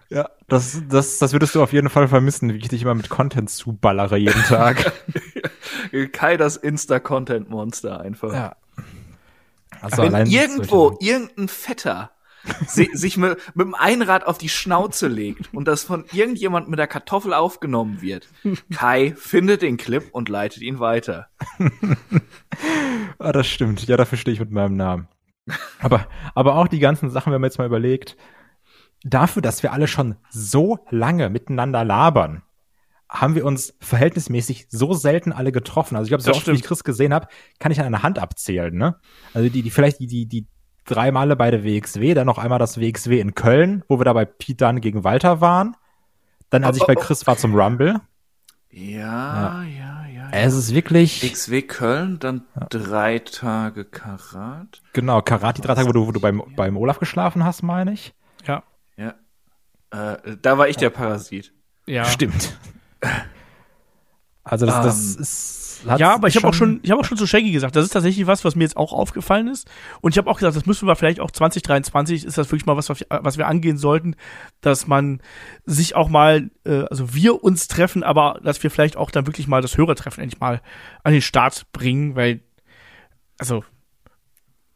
Ja, 0.08 0.30
das, 0.46 0.82
das, 0.88 1.18
das 1.18 1.32
würdest 1.32 1.56
du 1.56 1.62
auf 1.62 1.72
jeden 1.72 1.90
Fall 1.90 2.06
vermissen, 2.06 2.52
wie 2.52 2.58
ich 2.58 2.68
dich 2.68 2.82
immer 2.82 2.94
mit 2.94 3.08
Content 3.08 3.50
zuballere 3.50 4.16
jeden 4.16 4.40
Tag. 4.44 4.92
Kai 6.12 6.36
das 6.36 6.56
Insta-Content-Monster 6.56 8.00
einfach. 8.00 8.32
ja. 8.32 8.56
Also 9.80 10.02
Wenn 10.02 10.26
irgendwo 10.26 10.96
irgendein 11.00 11.48
Fetter 11.48 12.12
sich 12.66 13.16
mit, 13.16 13.38
mit 13.54 13.66
dem 13.66 13.74
Einrad 13.74 14.26
auf 14.26 14.38
die 14.38 14.48
Schnauze 14.48 15.08
legt 15.08 15.52
und 15.52 15.66
das 15.68 15.84
von 15.84 16.04
irgendjemand 16.12 16.68
mit 16.68 16.78
der 16.78 16.86
Kartoffel 16.86 17.34
aufgenommen 17.34 18.00
wird, 18.02 18.28
Kai 18.72 19.14
findet 19.16 19.62
den 19.62 19.76
Clip 19.76 20.04
und 20.12 20.28
leitet 20.28 20.62
ihn 20.62 20.78
weiter. 20.78 21.28
Ah, 23.18 23.32
das 23.32 23.46
stimmt. 23.46 23.86
Ja, 23.86 23.96
dafür 23.96 24.18
stehe 24.18 24.34
ich 24.34 24.40
mit 24.40 24.50
meinem 24.50 24.76
Namen. 24.76 25.08
Aber, 25.80 26.08
aber 26.34 26.56
auch 26.56 26.68
die 26.68 26.80
ganzen 26.80 27.10
Sachen, 27.10 27.32
wenn 27.32 27.40
man 27.40 27.48
jetzt 27.50 27.58
mal 27.58 27.66
überlegt, 27.66 28.16
dafür, 29.04 29.42
dass 29.42 29.62
wir 29.62 29.72
alle 29.72 29.86
schon 29.88 30.16
so 30.30 30.78
lange 30.90 31.30
miteinander 31.30 31.84
labern, 31.84 32.42
haben 33.08 33.36
wir 33.36 33.44
uns 33.44 33.74
verhältnismäßig 33.80 34.66
so 34.68 34.92
selten 34.92 35.32
alle 35.32 35.52
getroffen. 35.52 35.94
Also 35.96 36.06
ich 36.06 36.10
glaube, 36.10 36.22
so 36.24 36.30
Das 36.30 36.38
oft 36.38 36.46
wie 36.48 36.52
ich 36.52 36.58
stimmt. 36.58 36.68
Chris 36.68 36.84
gesehen 36.84 37.14
habe, 37.14 37.28
kann 37.60 37.70
ich 37.70 37.78
an 37.78 37.86
einer 37.86 38.02
Hand 38.02 38.18
abzählen, 38.18 38.74
ne? 38.76 38.96
Also 39.32 39.48
die, 39.48 39.62
die 39.62 39.70
vielleicht 39.70 40.00
die, 40.00 40.08
die, 40.08 40.26
die 40.26 40.48
drei 40.86 41.10
Male 41.12 41.36
bei 41.36 41.50
der 41.50 41.64
WXW, 41.64 42.14
dann 42.14 42.26
noch 42.26 42.38
einmal 42.38 42.58
das 42.58 42.80
WXW 42.80 43.20
in 43.20 43.34
Köln, 43.34 43.84
wo 43.88 43.98
wir 44.00 44.04
da 44.04 44.12
bei 44.12 44.24
Pete 44.24 44.64
Dunne 44.64 44.80
gegen 44.80 45.04
Walter 45.04 45.40
waren. 45.40 45.76
Dann, 46.50 46.64
als 46.64 46.78
Oh, 46.78 46.82
ich 46.82 46.86
bei 46.86 46.94
oh, 46.96 47.00
oh. 47.00 47.04
Chris 47.04 47.26
war 47.26 47.36
zum 47.36 47.54
Rumble. 47.54 48.00
Ja, 48.70 49.62
ja, 49.64 50.06
ja. 50.06 50.28
Es 50.32 50.54
ist 50.54 50.74
wirklich, 50.74 51.20
XW 51.32 51.62
Köln, 51.62 52.18
dann 52.18 52.42
drei 52.68 53.18
Tage 53.20 53.84
Karat. 53.84 54.82
genau, 54.92 55.22
Karate, 55.22 55.60
die 55.60 55.66
drei 55.66 55.74
Tage, 55.74 55.88
wo 55.88 55.92
du, 55.92 56.06
wo 56.06 56.12
du 56.12 56.20
beim, 56.20 56.42
beim 56.56 56.76
Olaf 56.76 56.98
geschlafen 56.98 57.44
hast, 57.44 57.62
meine 57.62 57.92
ich. 57.92 58.12
Ja. 58.46 58.62
Ja. 58.96 59.14
Äh, 59.90 60.36
da 60.42 60.58
war 60.58 60.68
ich 60.68 60.76
der 60.76 60.90
Parasit. 60.90 61.52
Ja. 61.86 62.04
Stimmt. 62.04 62.58
Also 64.44 64.66
das, 64.66 64.82
das 64.84 65.16
Ähm. 65.16 65.22
ist 65.22 65.65
das 65.84 65.92
hat 65.92 66.00
Ja, 66.00 66.14
aber 66.14 66.28
ich 66.28 66.36
habe 66.36 66.46
auch 66.48 66.54
schon, 66.54 66.80
ich 66.82 66.90
habe 66.90 67.00
auch 67.00 67.04
schon 67.04 67.16
zu 67.18 67.26
Shaggy 67.26 67.50
gesagt, 67.52 67.76
das 67.76 67.84
ist 67.84 67.90
tatsächlich 67.92 68.26
was, 68.26 68.44
was 68.44 68.54
mir 68.56 68.64
jetzt 68.64 68.76
auch 68.76 68.92
aufgefallen 68.92 69.48
ist. 69.48 69.68
Und 70.00 70.12
ich 70.12 70.18
habe 70.18 70.30
auch 70.30 70.38
gesagt, 70.38 70.56
das 70.56 70.66
müssen 70.66 70.86
wir 70.88 70.96
vielleicht 70.96 71.20
auch 71.20 71.30
2023 71.30 72.24
ist 72.24 72.38
das 72.38 72.48
wirklich 72.48 72.66
mal 72.66 72.76
was, 72.76 72.88
was 72.88 73.00
wir- 73.00 73.06
was 73.22 73.38
wir 73.38 73.46
angehen 73.46 73.76
sollten, 73.78 74.16
dass 74.60 74.86
man 74.86 75.20
sich 75.64 75.94
auch 75.96 76.08
mal, 76.08 76.50
äh, 76.64 76.84
also 76.90 77.14
wir 77.14 77.42
uns 77.42 77.68
treffen, 77.68 78.02
aber 78.02 78.40
dass 78.42 78.62
wir 78.62 78.70
vielleicht 78.70 78.96
auch 78.96 79.10
dann 79.10 79.26
wirklich 79.26 79.46
mal 79.48 79.62
das 79.62 79.76
Hörertreffen 79.76 80.22
endlich 80.22 80.40
mal 80.40 80.60
an 81.04 81.12
den 81.12 81.22
Start 81.22 81.66
bringen, 81.72 82.16
weil, 82.16 82.40
also 83.38 83.64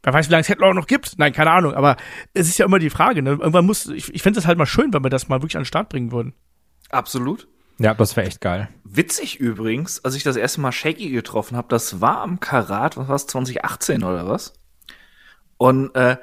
Wer 0.02 0.14
weiß, 0.14 0.28
wie 0.28 0.32
lange 0.32 0.40
es 0.40 0.48
Headlock 0.48 0.74
noch 0.74 0.86
gibt? 0.86 1.18
Nein, 1.18 1.34
keine 1.34 1.50
Ahnung. 1.50 1.74
Aber 1.74 1.96
es 2.32 2.48
ist 2.48 2.56
ja 2.56 2.64
immer 2.64 2.78
die 2.78 2.88
Frage. 2.88 3.20
Ne? 3.22 3.32
Irgendwann 3.32 3.66
muss, 3.66 3.86
ich, 3.86 4.12
ich 4.14 4.22
fände 4.22 4.38
es 4.40 4.46
halt 4.46 4.56
mal 4.56 4.64
schön, 4.64 4.94
wenn 4.94 5.04
wir 5.04 5.10
das 5.10 5.28
mal 5.28 5.42
wirklich 5.42 5.56
an 5.58 5.62
den 5.64 5.66
Start 5.66 5.90
bringen 5.90 6.10
würden. 6.10 6.32
Absolut. 6.88 7.48
Ja, 7.80 7.94
das 7.94 8.14
wäre 8.14 8.26
echt 8.26 8.42
geil. 8.42 8.68
Witzig 8.84 9.40
übrigens, 9.40 10.04
als 10.04 10.14
ich 10.14 10.22
das 10.22 10.36
erste 10.36 10.60
Mal 10.60 10.70
Shaggy 10.70 11.08
getroffen 11.08 11.56
habe, 11.56 11.68
das 11.68 12.02
war 12.02 12.18
am 12.18 12.38
Karat, 12.38 12.98
was 12.98 13.08
war's, 13.08 13.26
2018 13.26 14.04
oder 14.04 14.28
was? 14.28 14.52
Und 15.56 15.94
äh, 15.94 16.18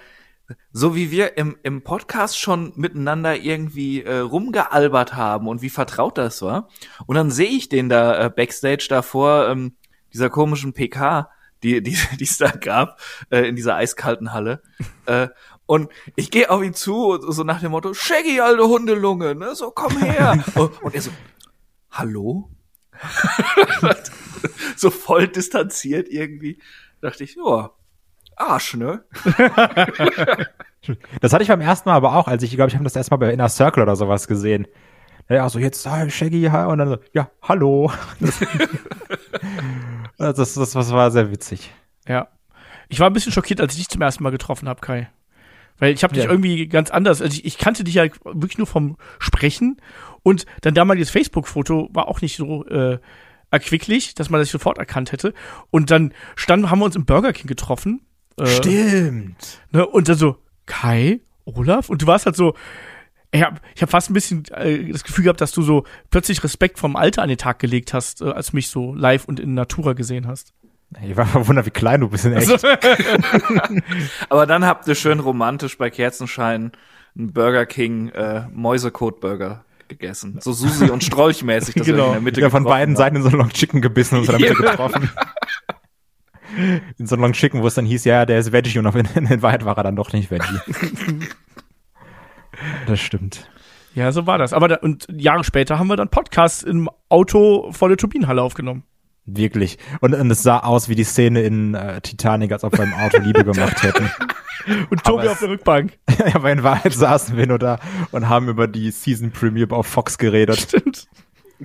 so 0.72 0.96
wie 0.96 1.10
wir 1.10 1.36
im, 1.36 1.58
im 1.64 1.82
Podcast 1.82 2.40
schon 2.40 2.74
miteinander 2.76 3.36
irgendwie 3.36 4.04
äh, 4.04 4.20
rumgealbert 4.20 5.16
haben 5.16 5.48
und 5.48 5.64
wie 5.64 5.72
vertraut 5.72 6.20
das 6.20 6.44
war. 6.44 6.70
Und 7.08 7.16
dann 7.16 7.32
sehe 7.32 7.50
ich 7.50 7.70
den 7.70 7.90
da 7.90 8.26
äh, 8.26 8.30
backstage 8.30 8.86
davor, 8.88 9.50
ähm, 9.50 9.76
dieser 10.14 10.30
komischen 10.30 10.74
PK, 10.74 11.32
die 11.64 11.82
die 11.82 11.98
die 12.20 12.24
es 12.24 12.38
da 12.38 12.52
gab, 12.52 13.00
äh, 13.32 13.48
in 13.48 13.56
dieser 13.56 13.76
eiskalten 13.76 14.32
Halle. 14.32 14.62
äh, 15.08 15.30
und 15.66 15.90
ich 16.16 16.32
gehe 16.32 16.50
auf 16.50 16.64
ihn 16.64 16.74
zu, 16.74 17.20
so 17.30 17.44
nach 17.44 17.62
dem 17.62 17.72
Motto, 17.72 17.94
Shaggy, 17.94 18.40
alte 18.40 18.64
Hundelunge, 18.64 19.36
ne? 19.36 19.54
So, 19.54 19.72
komm 19.72 19.98
her. 19.98 20.42
und, 20.56 20.82
und 20.82 20.96
er 20.96 21.02
so, 21.02 21.12
hallo? 21.98 22.50
so 24.76 24.90
voll 24.90 25.28
distanziert 25.28 26.08
irgendwie. 26.10 26.60
Dachte 27.02 27.24
ich, 27.24 27.36
ja, 27.36 27.72
Arsch, 28.36 28.76
ne? 28.76 29.04
Das 31.20 31.34
hatte 31.34 31.42
ich 31.44 31.50
beim 31.50 31.60
ersten 31.60 31.90
Mal 31.90 31.96
aber 31.96 32.16
auch, 32.16 32.28
als 32.30 32.44
ich 32.44 32.52
glaube, 32.52 32.70
ich 32.70 32.76
habe 32.76 32.84
das 32.86 32.96
erste 32.96 33.12
Mal 33.12 33.18
bei 33.18 33.34
Inner 33.34 33.50
Circle 33.50 33.84
oder 33.84 33.98
sowas 33.98 34.28
gesehen. 34.28 34.68
Ja, 35.28 35.50
so 35.50 35.60
jetzt 35.60 35.86
hi, 35.86 36.10
Shaggy, 36.10 36.44
hi, 36.44 36.66
und 36.72 36.78
dann 36.78 36.90
so, 36.90 36.98
ja, 37.14 37.30
hallo. 37.42 37.92
Das, 40.18 40.36
das, 40.36 40.54
das, 40.56 40.72
das 40.72 40.92
war 40.92 41.12
sehr 41.12 41.30
witzig. 41.30 41.72
Ja. 42.08 42.30
Ich 42.90 43.00
war 43.00 43.08
ein 43.08 43.14
bisschen 43.14 43.32
schockiert, 43.32 43.62
als 43.62 43.74
ich 43.74 43.80
dich 43.80 43.90
zum 43.90 44.02
ersten 44.02 44.24
Mal 44.24 44.32
getroffen 44.32 44.68
habe, 44.68 44.82
Kai. 44.82 45.10
Weil 45.78 45.94
ich 45.94 46.04
habe 46.04 46.14
dich 46.14 46.24
Ja. 46.24 46.30
irgendwie 46.32 46.68
ganz 46.68 46.90
anders, 46.90 47.22
also 47.22 47.34
ich, 47.34 47.46
ich 47.46 47.58
kannte 47.60 47.84
dich 47.84 47.96
ja 47.96 48.06
wirklich 48.24 48.58
nur 48.58 48.66
vom 48.66 48.98
Sprechen 49.20 49.78
und 50.28 50.46
dein 50.60 50.74
damaliges 50.74 51.10
Facebook-Foto 51.10 51.88
war 51.94 52.10
auch 52.10 52.20
nicht 52.20 52.36
so 52.36 52.66
äh, 52.66 53.00
erquicklich, 53.50 54.14
dass 54.14 54.30
man 54.30 54.42
das 54.42 54.50
sofort 54.50 54.78
erkannt 54.78 55.14
hätte. 55.14 55.34
Und 55.72 55.90
dann 55.90 56.14
standen, 56.36 56.70
haben 56.70 56.80
wir 56.80 56.86
uns 56.86 56.98
im 56.98 57.06
Burger 57.06 57.32
King 57.32 57.48
getroffen. 57.48 58.02
Äh, 58.38 58.46
Stimmt. 58.46 59.62
Ne, 59.72 59.88
und 59.88 60.10
dann 60.10 60.18
so, 60.18 60.36
Kai, 60.66 61.22
Olaf? 61.46 61.90
Und 61.90 62.02
du 62.02 62.08
warst 62.08 62.26
halt 62.26 62.36
so, 62.36 62.56
ich 63.32 63.42
habe 63.42 63.62
ich 63.74 63.82
hab 63.82 63.90
fast 63.90 64.10
ein 64.10 64.14
bisschen 64.16 64.44
äh, 64.52 64.92
das 64.92 65.06
Gefühl 65.06 65.24
gehabt, 65.24 65.40
dass 65.40 65.54
du 65.54 65.62
so 65.62 65.86
plötzlich 66.12 66.44
Respekt 66.44 66.78
vom 66.78 66.98
Alter 66.98 67.22
an 67.22 67.30
den 67.30 67.38
Tag 67.38 67.60
gelegt 67.60 67.94
hast, 67.94 68.22
äh, 68.22 68.26
als 68.26 68.52
du 68.52 68.58
mich 68.58 68.68
so 68.68 68.94
live 68.94 69.30
und 69.30 69.40
in 69.40 69.54
Natura 69.54 69.94
gesehen 69.94 70.28
hast. 70.28 70.54
Ich 71.06 71.16
war 71.16 71.26
verwundert, 71.26 71.66
wie 71.68 71.72
klein 71.72 72.02
du 72.02 72.10
bist 72.10 72.26
in 72.26 72.34
echt. 72.34 72.50
Aber 74.30 74.46
dann 74.46 74.66
habt 74.66 74.90
ihr 74.90 74.96
schön 74.96 75.22
romantisch 75.22 75.78
bei 75.78 75.90
Kerzenschein 75.90 76.74
einen 77.18 77.32
Burger 77.32 77.66
King 77.66 78.10
äh, 78.10 78.46
Mäusekot-Burger 78.52 79.64
gegessen. 79.90 80.40
So 80.42 80.52
Susi 80.54 80.90
und 80.90 81.04
Strolch-mäßig, 81.04 81.74
dass 81.78 81.86
Genau. 81.88 81.98
wir 81.98 82.08
in 82.08 82.12
der 82.14 82.22
Mitte 82.22 82.38
Wieder 82.38 82.52
von 82.52 82.64
beiden 82.64 82.94
haben. 82.96 82.98
Seiten 82.98 83.16
in 83.18 83.22
so 83.24 83.30
einen 83.30 83.38
Long 83.38 83.50
Chicken 83.50 83.82
gebissen 83.82 84.16
und 84.16 84.22
uns 84.22 84.30
in 84.30 84.38
der 84.40 84.50
Mitte 84.50 84.64
Ja. 84.64 84.72
getroffen. 84.72 85.10
In 86.98 87.06
so 87.06 87.14
einen 87.16 87.22
Long 87.22 87.34
Chicken, 87.34 87.62
wo 87.62 87.68
es 87.68 87.76
dann 87.76 87.86
hieß, 87.86 88.06
ja, 88.06 88.26
der 88.26 88.40
ist 88.40 88.52
Veggie 88.52 88.80
und 88.80 88.88
auf 88.88 88.96
in, 88.96 89.06
in 89.16 89.42
Wahrheit 89.44 89.64
war 89.66 89.78
er 89.78 89.84
dann 89.84 89.96
doch 89.96 90.12
nicht 90.14 90.32
Veggie. 90.32 90.58
das 92.88 93.00
stimmt. 93.00 93.50
Ja, 93.94 94.12
so 94.12 94.26
war 94.26 94.38
das. 94.38 94.54
Aber 94.54 94.68
da, 94.68 94.76
und 94.76 95.06
Jahre 95.12 95.44
später 95.44 95.78
haben 95.78 95.88
wir 95.88 95.98
dann 95.98 96.10
Podcasts 96.10 96.64
im 96.64 96.90
Auto 97.10 97.72
vor 97.74 97.90
der 97.90 97.98
Turbinenhalle 97.98 98.42
aufgenommen. 98.42 98.84
Wirklich. 99.28 99.78
Und, 100.00 100.16
und 100.16 100.32
es 100.32 100.42
sah 100.42 100.60
aus 100.60 100.88
wie 100.90 100.96
die 100.96 101.04
Szene 101.04 101.42
in 101.44 101.76
äh, 101.76 102.00
Titanic, 102.02 102.52
als 102.54 102.64
ob 102.64 102.78
wir 102.78 102.86
im 102.86 102.94
Auto 102.94 103.20
Liebe 103.20 103.44
gemacht 103.44 103.84
hätten. 103.84 104.10
Und 104.90 105.02
Tobi 105.06 105.22
Aber 105.24 105.32
auf 105.32 105.40
der 105.40 105.50
Rückbank. 105.50 105.94
ja, 106.20 106.36
aber 106.36 106.52
in 106.52 106.62
Wahrheit 106.62 106.92
saßen 106.94 107.38
wir 107.38 107.48
nur 107.48 107.58
da 107.58 107.80
und 108.12 108.28
haben 108.28 108.50
über 108.50 108.68
die 108.68 108.92
Season 108.92 109.32
Premiere 109.32 109.74
auf 109.74 109.88
Fox 109.88 110.18
geredet. 110.18 110.60
Stimmt. 110.60 111.08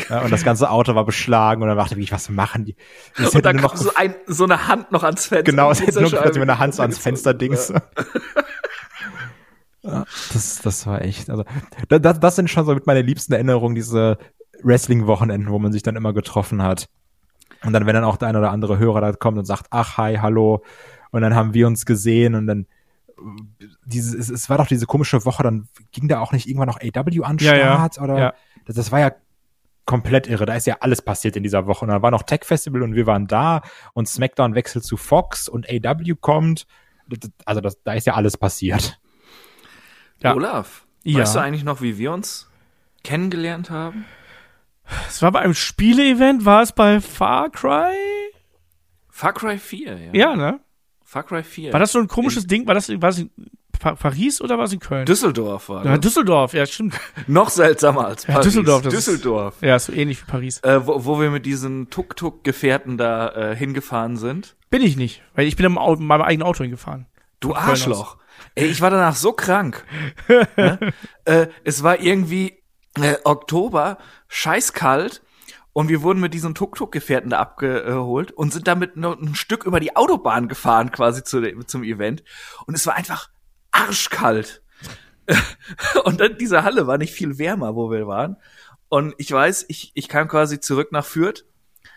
Ja, 0.08 0.20
und 0.20 0.30
das 0.30 0.44
ganze 0.44 0.70
Auto 0.70 0.94
war 0.94 1.04
beschlagen 1.04 1.62
und 1.62 1.68
dann 1.68 1.76
dachte 1.76 1.98
ich, 1.98 2.12
was 2.12 2.28
machen 2.28 2.64
die? 2.64 2.76
Es 3.14 3.20
Und 3.20 3.24
hätte 3.34 3.42
da 3.42 3.52
nur 3.54 3.62
kam 3.62 3.70
noch 3.70 3.76
so, 3.76 3.90
ein, 3.96 4.14
so 4.28 4.44
eine 4.44 4.68
Hand 4.68 4.92
noch 4.92 5.02
ans 5.02 5.26
Fenster. 5.26 5.42
Genau, 5.50 5.72
es 5.72 5.80
hätte 5.80 6.00
nur 6.00 6.10
quasi 6.10 6.38
mit 6.38 6.48
einer 6.48 6.52
Scheibe. 6.52 6.58
Hand 6.60 6.74
so 6.76 6.82
ans 6.82 6.98
Fenster 6.98 7.34
Dings. 7.34 7.72
Ja, 9.84 10.04
das, 10.32 10.60
das 10.62 10.86
war 10.86 11.02
echt, 11.02 11.28
also, 11.28 11.44
da- 11.88 11.98
das, 11.98 12.20
das 12.20 12.36
sind 12.36 12.48
schon 12.48 12.64
so 12.64 12.72
mit 12.74 12.86
meine 12.86 13.02
liebsten 13.02 13.32
Erinnerungen, 13.32 13.74
diese 13.74 14.16
Wrestling-Wochenenden, 14.62 15.50
wo 15.50 15.58
man 15.58 15.72
sich 15.72 15.82
dann 15.82 15.96
immer 15.96 16.12
getroffen 16.12 16.62
hat. 16.62 16.86
Und 17.64 17.72
dann, 17.72 17.86
wenn 17.86 17.94
dann 17.94 18.04
auch 18.04 18.16
der 18.16 18.28
ein 18.28 18.36
oder 18.36 18.50
andere 18.50 18.78
Hörer 18.78 19.00
da 19.00 19.12
kommt 19.12 19.38
und 19.38 19.44
sagt, 19.44 19.66
ach, 19.70 19.96
hi, 19.98 20.16
hallo, 20.16 20.62
und 21.10 21.22
dann 21.22 21.34
haben 21.34 21.54
wir 21.54 21.66
uns 21.66 21.86
gesehen 21.86 22.34
und 22.34 22.46
dann, 22.46 22.66
diese, 23.84 24.16
es, 24.18 24.30
es 24.30 24.48
war 24.50 24.58
doch 24.58 24.66
diese 24.66 24.86
komische 24.86 25.24
Woche, 25.24 25.42
dann 25.42 25.68
ging 25.92 26.08
da 26.08 26.20
auch 26.20 26.32
nicht 26.32 26.48
irgendwann 26.48 26.68
noch 26.68 26.80
AW 26.80 27.22
an 27.22 27.36
Ja, 27.38 27.54
ja. 27.54 27.74
Start 27.74 28.00
oder, 28.00 28.18
Ja. 28.18 28.34
das, 28.66 28.76
das 28.76 28.90
war 28.92 29.00
ja 29.00 29.12
komplett 29.84 30.26
irre. 30.28 30.46
Da 30.46 30.54
ist 30.54 30.66
ja 30.66 30.76
alles 30.80 31.02
passiert 31.02 31.36
in 31.36 31.42
dieser 31.42 31.66
Woche. 31.66 31.84
Und 31.84 31.90
dann 31.90 32.02
war 32.02 32.10
noch 32.10 32.22
Tech 32.22 32.40
Festival 32.44 32.82
und 32.82 32.94
wir 32.94 33.06
waren 33.06 33.26
da 33.26 33.62
und 33.92 34.08
SmackDown 34.08 34.54
wechselt 34.54 34.84
zu 34.84 34.96
Fox 34.96 35.48
und 35.48 35.68
AW 35.68 36.14
kommt. 36.20 36.66
Also 37.44 37.60
das, 37.60 37.82
da 37.82 37.92
ist 37.92 38.06
ja 38.06 38.14
alles 38.14 38.36
passiert. 38.36 38.98
Ja. 40.20 40.34
Olaf, 40.34 40.86
Ja. 41.04 41.18
weißt 41.20 41.34
du 41.36 41.40
eigentlich 41.40 41.64
noch, 41.64 41.80
wie 41.82 41.98
wir 41.98 42.12
uns 42.12 42.48
kennengelernt 43.04 43.70
haben? 43.70 44.04
Es 45.08 45.22
war 45.22 45.32
bei 45.32 45.40
einem 45.40 45.54
Spiele-Event, 45.54 46.44
war 46.44 46.62
es 46.62 46.72
bei 46.72 47.00
Far 47.00 47.50
Cry? 47.50 47.94
Far 49.08 49.32
Cry 49.32 49.58
4, 49.58 49.98
ja. 49.98 50.12
Ja, 50.12 50.36
ne? 50.36 50.60
Far 51.04 51.22
Cry 51.24 51.42
4. 51.42 51.72
War 51.72 51.80
das 51.80 51.92
so 51.92 51.98
ein 51.98 52.08
komisches 52.08 52.46
Ding? 52.46 52.66
War 52.66 52.74
das, 52.74 52.88
war 52.88 52.96
das 52.98 53.18
in 53.18 53.30
Pa- 53.78 53.94
Paris 53.94 54.40
oder 54.40 54.58
war 54.58 54.64
es 54.64 54.72
in 54.72 54.80
Köln? 54.80 55.06
Düsseldorf 55.06 55.68
war 55.68 55.84
ja, 55.84 55.92
das. 55.92 56.00
Düsseldorf, 56.00 56.54
ja, 56.54 56.64
stimmt. 56.66 56.98
Noch 57.26 57.50
seltsamer 57.50 58.06
als 58.06 58.26
Ja, 58.26 58.34
Paris. 58.34 58.46
Düsseldorf, 58.46 58.82
das 58.82 58.94
ist- 58.94 59.06
Düsseldorf. 59.08 59.54
Ja, 59.60 59.76
ist 59.76 59.86
so 59.86 59.92
ähnlich 59.92 60.22
wie 60.22 60.30
Paris. 60.30 60.60
Äh, 60.62 60.86
wo, 60.86 61.04
wo 61.04 61.20
wir 61.20 61.30
mit 61.30 61.46
diesen 61.46 61.90
Tuk-Tuk-Gefährten 61.90 62.96
da 62.96 63.28
äh, 63.52 63.56
hingefahren 63.56 64.16
sind. 64.16 64.56
Bin 64.70 64.82
ich 64.82 64.96
nicht, 64.96 65.22
weil 65.34 65.46
ich 65.46 65.56
bin 65.56 65.66
im 65.66 65.78
Auto, 65.78 66.00
mit 66.00 66.08
meinem 66.08 66.22
eigenen 66.22 66.46
Auto 66.46 66.62
hingefahren. 66.64 67.06
Du. 67.40 67.54
Arschloch. 67.54 68.16
Ey, 68.54 68.66
ich 68.68 68.80
war 68.80 68.90
danach 68.90 69.14
so 69.16 69.32
krank. 69.32 69.84
ne? 70.56 70.78
äh, 71.24 71.46
es 71.64 71.82
war 71.82 72.00
irgendwie 72.00 72.61
äh, 73.00 73.16
Oktober, 73.24 73.98
scheißkalt. 74.28 75.22
Und 75.74 75.88
wir 75.88 76.02
wurden 76.02 76.20
mit 76.20 76.34
diesen 76.34 76.54
Tuk-Tuk-Gefährten 76.54 77.30
da 77.30 77.38
abgeholt 77.38 78.30
und 78.32 78.52
sind 78.52 78.68
damit 78.68 78.96
noch 78.96 79.18
ein 79.18 79.34
Stück 79.34 79.64
über 79.64 79.80
die 79.80 79.96
Autobahn 79.96 80.48
gefahren, 80.48 80.92
quasi 80.92 81.24
zu, 81.24 81.40
zum 81.64 81.82
Event. 81.82 82.22
Und 82.66 82.74
es 82.74 82.86
war 82.86 82.94
einfach 82.94 83.30
arschkalt. 83.70 84.62
und 86.04 86.20
dann 86.20 86.36
diese 86.36 86.62
Halle 86.62 86.86
war 86.86 86.98
nicht 86.98 87.14
viel 87.14 87.38
wärmer, 87.38 87.74
wo 87.74 87.90
wir 87.90 88.06
waren. 88.06 88.36
Und 88.90 89.14
ich 89.16 89.32
weiß, 89.32 89.64
ich, 89.68 89.92
ich 89.94 90.08
kam 90.08 90.28
quasi 90.28 90.60
zurück 90.60 90.92
nach 90.92 91.06
Fürth, 91.06 91.46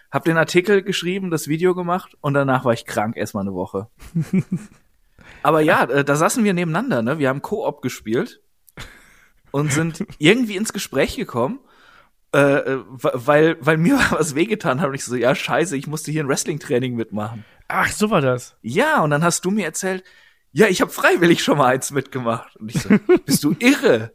hab 0.10 0.24
den 0.24 0.38
Artikel 0.38 0.82
geschrieben, 0.82 1.30
das 1.30 1.50
Video 1.50 1.76
gemacht 1.76 2.16
und 2.22 2.34
danach 2.34 2.64
war 2.64 2.72
ich 2.72 2.86
krank 2.86 3.18
erstmal 3.18 3.44
eine 3.44 3.54
Woche. 3.54 3.90
Aber 5.44 5.60
ja, 5.60 5.84
äh, 5.84 6.06
da 6.06 6.16
saßen 6.16 6.46
wir 6.46 6.54
nebeneinander, 6.54 7.02
ne? 7.02 7.20
Wir 7.20 7.28
haben 7.28 7.42
Koop 7.42 7.82
gespielt 7.82 8.42
und 9.56 9.72
sind 9.72 10.06
irgendwie 10.18 10.58
ins 10.58 10.74
Gespräch 10.74 11.16
gekommen, 11.16 11.60
äh, 12.34 12.40
äh, 12.40 12.84
weil, 12.90 13.56
weil 13.62 13.78
mir 13.78 13.98
was 14.10 14.36
wehgetan 14.36 14.82
hat 14.82 14.90
und 14.90 14.96
ich 14.96 15.06
so, 15.06 15.16
ja, 15.16 15.34
scheiße, 15.34 15.78
ich 15.78 15.88
musste 15.88 16.12
hier 16.12 16.26
ein 16.26 16.28
Wrestling-Training 16.28 16.94
mitmachen. 16.94 17.46
Ach, 17.70 17.90
so 17.90 18.10
war 18.10 18.20
das. 18.20 18.58
Ja, 18.62 19.02
und 19.02 19.12
dann 19.12 19.24
hast 19.24 19.46
du 19.46 19.52
mir 19.52 19.64
erzählt, 19.64 20.04
ja, 20.52 20.68
ich 20.68 20.82
habe 20.82 20.92
freiwillig 20.92 21.42
schon 21.42 21.58
mal 21.58 21.68
eins 21.68 21.92
mitgemacht. 21.92 22.54
Und 22.58 22.76
ich 22.76 22.82
so, 22.82 22.90
bist 23.26 23.46
du 23.46 23.56
irre? 23.60 24.12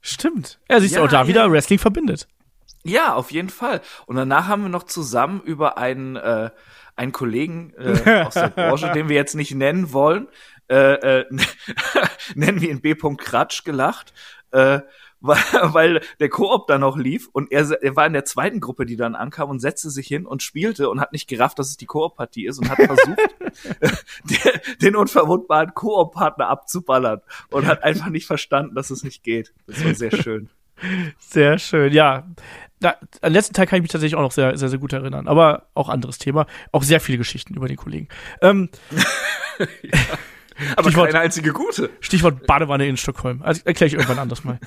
Stimmt. 0.00 0.58
Er 0.66 0.80
siehst 0.80 0.96
du 0.96 0.98
Ja, 0.98 1.04
auch 1.04 1.08
da 1.08 1.22
ja. 1.22 1.28
wieder, 1.28 1.52
Wrestling 1.52 1.78
verbindet. 1.78 2.26
Ja, 2.82 3.14
auf 3.14 3.30
jeden 3.30 3.50
Fall. 3.50 3.82
Und 4.06 4.16
danach 4.16 4.48
haben 4.48 4.62
wir 4.62 4.68
noch 4.68 4.82
zusammen 4.82 5.40
über 5.42 5.78
einen, 5.78 6.16
äh, 6.16 6.50
einen 6.96 7.12
Kollegen 7.12 7.72
äh, 7.78 8.24
aus 8.24 8.34
der 8.34 8.48
Branche, 8.56 8.90
den 8.90 9.08
wir 9.08 9.14
jetzt 9.14 9.36
nicht 9.36 9.54
nennen 9.54 9.92
wollen, 9.92 10.26
äh, 10.68 11.20
äh, 11.20 11.24
nennen 12.34 12.60
wir 12.60 12.70
ihn 12.70 12.80
B. 12.80 12.94
Kratsch 12.94 13.64
gelacht, 13.64 14.12
äh, 14.52 14.80
weil, 15.22 15.38
weil 15.74 16.00
der 16.20 16.28
Koop 16.28 16.66
da 16.66 16.78
noch 16.78 16.96
lief 16.96 17.28
und 17.32 17.50
er, 17.50 17.70
er 17.82 17.96
war 17.96 18.06
in 18.06 18.12
der 18.12 18.24
zweiten 18.24 18.60
Gruppe, 18.60 18.84
die 18.84 18.96
dann 18.96 19.14
ankam 19.14 19.50
und 19.50 19.60
setzte 19.60 19.90
sich 19.90 20.06
hin 20.06 20.26
und 20.26 20.42
spielte 20.42 20.90
und 20.90 21.00
hat 21.00 21.12
nicht 21.12 21.28
gerafft, 21.28 21.58
dass 21.58 21.68
es 21.68 21.76
die 21.76 21.86
Koop-Partie 21.86 22.46
ist 22.46 22.58
und 22.58 22.68
hat 22.68 22.78
versucht, 22.78 23.18
den 24.82 24.96
unverwundbaren 24.96 25.74
Koop-Partner 25.74 26.48
abzuballern 26.48 27.20
und 27.50 27.66
hat 27.66 27.82
einfach 27.82 28.08
nicht 28.08 28.26
verstanden, 28.26 28.74
dass 28.74 28.90
es 28.90 29.04
nicht 29.04 29.22
geht. 29.22 29.54
Das 29.66 29.84
war 29.84 29.94
sehr 29.94 30.10
schön. 30.10 30.50
Sehr 31.18 31.58
schön, 31.58 31.92
ja. 31.92 32.26
da, 32.80 32.96
an 33.20 33.32
letzten 33.32 33.54
Teil 33.54 33.66
kann 33.66 33.76
ich 33.76 33.82
mich 33.82 33.92
tatsächlich 33.92 34.16
auch 34.16 34.22
noch 34.22 34.32
sehr, 34.32 34.56
sehr, 34.58 34.68
sehr 34.68 34.80
gut 34.80 34.92
erinnern. 34.92 35.28
Aber 35.28 35.68
auch 35.74 35.88
anderes 35.88 36.18
Thema. 36.18 36.46
Auch 36.72 36.82
sehr 36.82 37.00
viele 37.00 37.18
Geschichten 37.18 37.54
über 37.54 37.68
den 37.68 37.76
Kollegen. 37.76 38.08
Ähm, 38.40 38.68
Aber 40.76 40.90
Stichwort- 40.90 41.10
keine 41.10 41.24
einzige 41.24 41.52
gute. 41.52 41.90
Stichwort 42.00 42.46
Badewanne 42.46 42.86
in 42.86 42.96
Stockholm. 42.96 43.42
Also 43.42 43.62
erkläre 43.64 43.88
ich 43.88 43.94
irgendwann 43.94 44.18
anders 44.18 44.44
mal. 44.44 44.58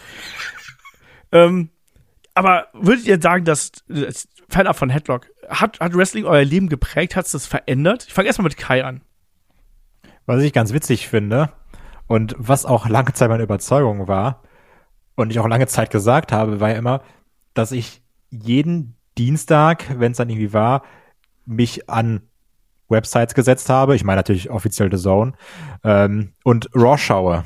ähm, 1.32 1.70
aber 2.34 2.68
würdet 2.74 3.06
ihr 3.06 3.22
sagen, 3.22 3.46
dass 3.46 3.72
als 3.90 4.28
Fanab 4.50 4.76
von 4.76 4.90
Headlock, 4.90 5.28
hat, 5.50 5.80
hat 5.80 5.96
Wrestling 5.96 6.26
euer 6.26 6.44
Leben 6.44 6.70
geprägt? 6.70 7.16
Hat 7.16 7.26
es 7.26 7.32
das 7.32 7.46
verändert? 7.46 8.06
Ich 8.08 8.14
fange 8.14 8.28
erstmal 8.28 8.44
mit 8.44 8.58
Kai 8.58 8.84
an. 8.84 9.02
Was 10.26 10.44
ich 10.44 10.54
ganz 10.54 10.74
witzig 10.74 11.08
finde 11.08 11.52
und 12.08 12.36
was 12.38 12.66
auch 12.66 12.88
lange 12.90 13.14
Zeit 13.14 13.30
meine 13.30 13.44
Überzeugung 13.44 14.08
war 14.08 14.44
und 15.16 15.32
ich 15.32 15.40
auch 15.40 15.48
lange 15.48 15.68
Zeit 15.68 15.92
gesagt 15.92 16.32
habe, 16.32 16.60
war 16.60 16.70
ja 16.70 16.76
immer, 16.78 17.02
dass 17.54 17.72
ich 17.72 18.02
jeden 18.30 18.98
Dienstag, 19.18 20.00
wenn 20.00 20.12
es 20.12 20.18
dann 20.18 20.30
irgendwie 20.30 20.52
war, 20.52 20.84
mich 21.46 21.90
an 21.90 22.22
Websites 22.90 23.34
gesetzt 23.34 23.70
habe. 23.70 23.96
Ich 23.96 24.04
meine 24.04 24.20
natürlich 24.20 24.50
offiziell 24.50 24.92
The 24.92 25.02
Zone 25.02 25.34
ähm, 25.84 26.34
und 26.44 26.70
Raw 26.76 26.98
schaue. 26.98 27.46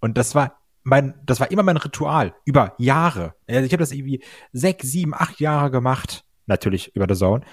Und 0.00 0.16
das 0.16 0.34
war 0.34 0.58
mein, 0.82 1.14
das 1.24 1.40
war 1.40 1.50
immer 1.50 1.64
mein 1.64 1.76
Ritual 1.78 2.34
über 2.44 2.74
Jahre. 2.78 3.34
Also 3.48 3.64
ich 3.64 3.72
habe 3.72 3.82
das 3.82 3.90
irgendwie 3.90 4.22
sechs, 4.52 4.86
sieben, 4.88 5.14
acht 5.14 5.40
Jahre 5.40 5.70
gemacht. 5.70 6.24
Natürlich 6.46 6.94
über 6.94 7.06
The 7.08 7.18
Zone. 7.18 7.44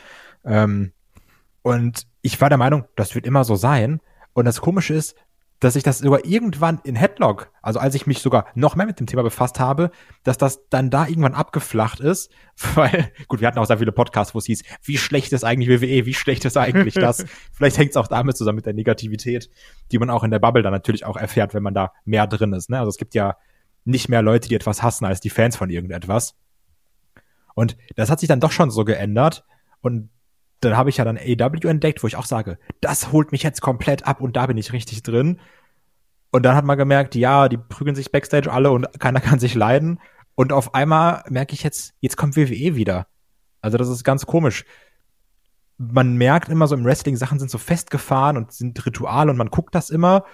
Ähm, 0.46 0.94
und 1.64 2.06
ich 2.22 2.40
war 2.40 2.50
der 2.50 2.60
Meinung, 2.60 2.86
das 2.96 3.16
wird 3.16 3.26
immer 3.26 3.44
so 3.44 3.56
sein. 3.56 4.02
Und 4.34 4.46
das 4.46 4.62
Komische 4.62 4.94
ist, 4.94 5.16
dass 5.64 5.76
ich 5.76 5.84
das 5.84 6.00
sogar 6.00 6.26
irgendwann 6.26 6.82
in 6.84 6.96
Headlock, 6.96 7.52
also 7.62 7.80
als 7.80 7.96
ich 7.96 8.06
mich 8.06 8.20
sogar 8.20 8.48
noch 8.54 8.76
mehr 8.76 8.86
mit 8.86 9.00
dem 9.00 9.08
Thema 9.08 9.24
befasst 9.24 9.60
habe, 9.60 9.92
dass 10.24 10.38
das 10.38 10.68
dann 10.70 10.90
da 10.90 11.08
irgendwann 11.08 11.34
abgeflacht 11.34 12.00
ist, 12.00 12.32
weil, 12.76 13.12
gut, 13.28 13.40
wir 13.40 13.48
hatten 13.48 13.60
auch 13.60 13.66
sehr 13.66 13.78
viele 13.78 13.92
Podcasts, 13.92 14.36
wo 14.36 14.40
es 14.40 14.46
hieß, 14.46 14.64
wie 14.84 14.98
schlecht 14.98 15.32
ist 15.32 15.44
eigentlich 15.44 15.82
WWE, 15.82 16.06
wie 16.06 16.14
schlecht 16.14 16.44
ist 16.46 16.58
eigentlich 16.58 16.96
das? 16.96 17.26
Vielleicht 17.54 17.78
hängt 17.78 17.92
es 17.92 17.98
auch 17.98 18.08
damit 18.08 18.36
zusammen 18.36 18.58
mit 18.58 18.66
der 18.66 18.74
Negativität, 18.74 19.50
die 19.92 20.00
man 20.00 20.10
auch 20.10 20.24
in 20.24 20.32
der 20.32 20.40
Bubble 20.40 20.64
dann 20.64 20.74
natürlich 20.74 21.06
auch 21.06 21.18
erfährt, 21.18 21.54
wenn 21.54 21.64
man 21.64 21.74
da 21.74 21.94
mehr 22.04 22.28
drin 22.28 22.54
ist. 22.54 22.70
Ne? 22.70 22.80
Also 22.80 22.90
es 22.90 22.98
gibt 22.98 23.16
ja 23.16 23.38
nicht 23.86 24.10
mehr 24.10 24.22
Leute, 24.22 24.50
die 24.50 24.56
etwas 24.56 24.84
hassen, 24.84 25.06
als 25.06 25.22
die 25.22 25.30
Fans 25.30 25.56
von 25.56 25.70
irgendetwas. 25.70 26.36
Und 27.56 27.78
das 27.96 28.10
hat 28.10 28.20
sich 28.20 28.28
dann 28.28 28.40
doch 28.40 28.52
schon 28.52 28.72
so 28.72 28.84
geändert. 28.84 29.46
Und 29.82 30.10
dann 30.64 30.78
habe 30.78 30.90
ich 30.90 30.98
ja 30.98 31.06
dann 31.06 31.18
AW 31.18 31.68
entdeckt, 31.68 32.04
wo 32.04 32.08
ich 32.08 32.16
auch 32.16 32.26
sage, 32.26 32.58
das 32.82 33.12
holt 33.12 33.32
mich 33.32 33.44
jetzt 33.44 33.62
komplett 33.62 34.06
ab 34.08 34.22
und 34.22 34.36
da 34.36 34.46
bin 34.48 34.58
ich 34.58 34.74
richtig 34.74 35.04
drin. 35.04 35.40
Und 36.32 36.44
dann 36.44 36.56
hat 36.56 36.66
man 36.66 36.78
gemerkt, 36.78 37.16
ja, 37.16 37.48
die 37.48 37.58
prügeln 37.58 37.96
sich 37.96 38.12
Backstage 38.12 38.52
alle 38.52 38.72
und 38.72 38.88
keiner 39.00 39.20
kann 39.22 39.40
sich 39.40 39.56
leiden. 39.56 40.00
Und 40.36 40.52
auf 40.52 40.74
einmal 40.74 41.24
merke 41.30 41.54
ich 41.54 41.64
jetzt, 41.64 41.94
jetzt 42.00 42.18
kommt 42.18 42.36
WWE 42.36 42.76
wieder. 42.76 43.08
Also 43.62 43.78
das 43.78 43.88
ist 43.88 44.04
ganz 44.04 44.26
komisch. 44.26 44.66
Man 45.78 46.18
merkt 46.18 46.50
immer 46.50 46.68
so 46.68 46.76
im 46.76 46.86
Wrestling, 46.86 47.16
Sachen 47.18 47.40
sind 47.40 47.52
so 47.52 47.58
festgefahren 47.58 48.38
und 48.38 48.52
sind 48.52 48.86
Ritual 48.86 49.30
und 49.30 49.38
man 49.38 49.50
guckt 49.50 49.76
das 49.76 49.90
immer. 49.90 50.26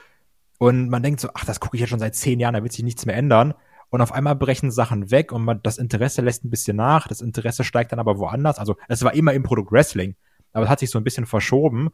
Und 0.58 0.90
man 0.90 1.04
denkt 1.04 1.20
so, 1.22 1.30
ach, 1.34 1.46
das 1.46 1.60
gucke 1.60 1.78
ich 1.78 1.82
jetzt 1.82 1.90
schon 1.90 2.00
seit 2.00 2.16
zehn 2.16 2.40
Jahren, 2.40 2.54
da 2.54 2.64
wird 2.64 2.74
sich 2.74 2.84
nichts 2.84 3.06
mehr 3.06 3.16
ändern. 3.16 3.54
Und 3.90 4.02
auf 4.02 4.12
einmal 4.12 4.36
brechen 4.36 4.72
Sachen 4.72 5.10
weg 5.10 5.32
und 5.32 5.44
man, 5.44 5.62
das 5.64 5.78
Interesse 5.78 6.22
lässt 6.22 6.46
ein 6.46 6.52
bisschen 6.52 6.78
nach. 6.78 7.08
Das 7.08 7.22
Interesse 7.22 7.64
steigt 7.64 7.92
dann 7.92 8.00
aber 8.00 8.20
woanders. 8.20 8.60
Also 8.60 8.76
es 8.88 9.04
war 9.04 9.14
immer 9.14 9.34
im 9.34 9.44
Produkt 9.44 9.72
Wrestling, 9.72 10.16
aber 10.54 10.66
es 10.66 10.70
hat 10.70 10.80
sich 10.80 10.92
so 10.92 11.00
ein 11.00 11.04
bisschen 11.04 11.26
verschoben. 11.26 11.90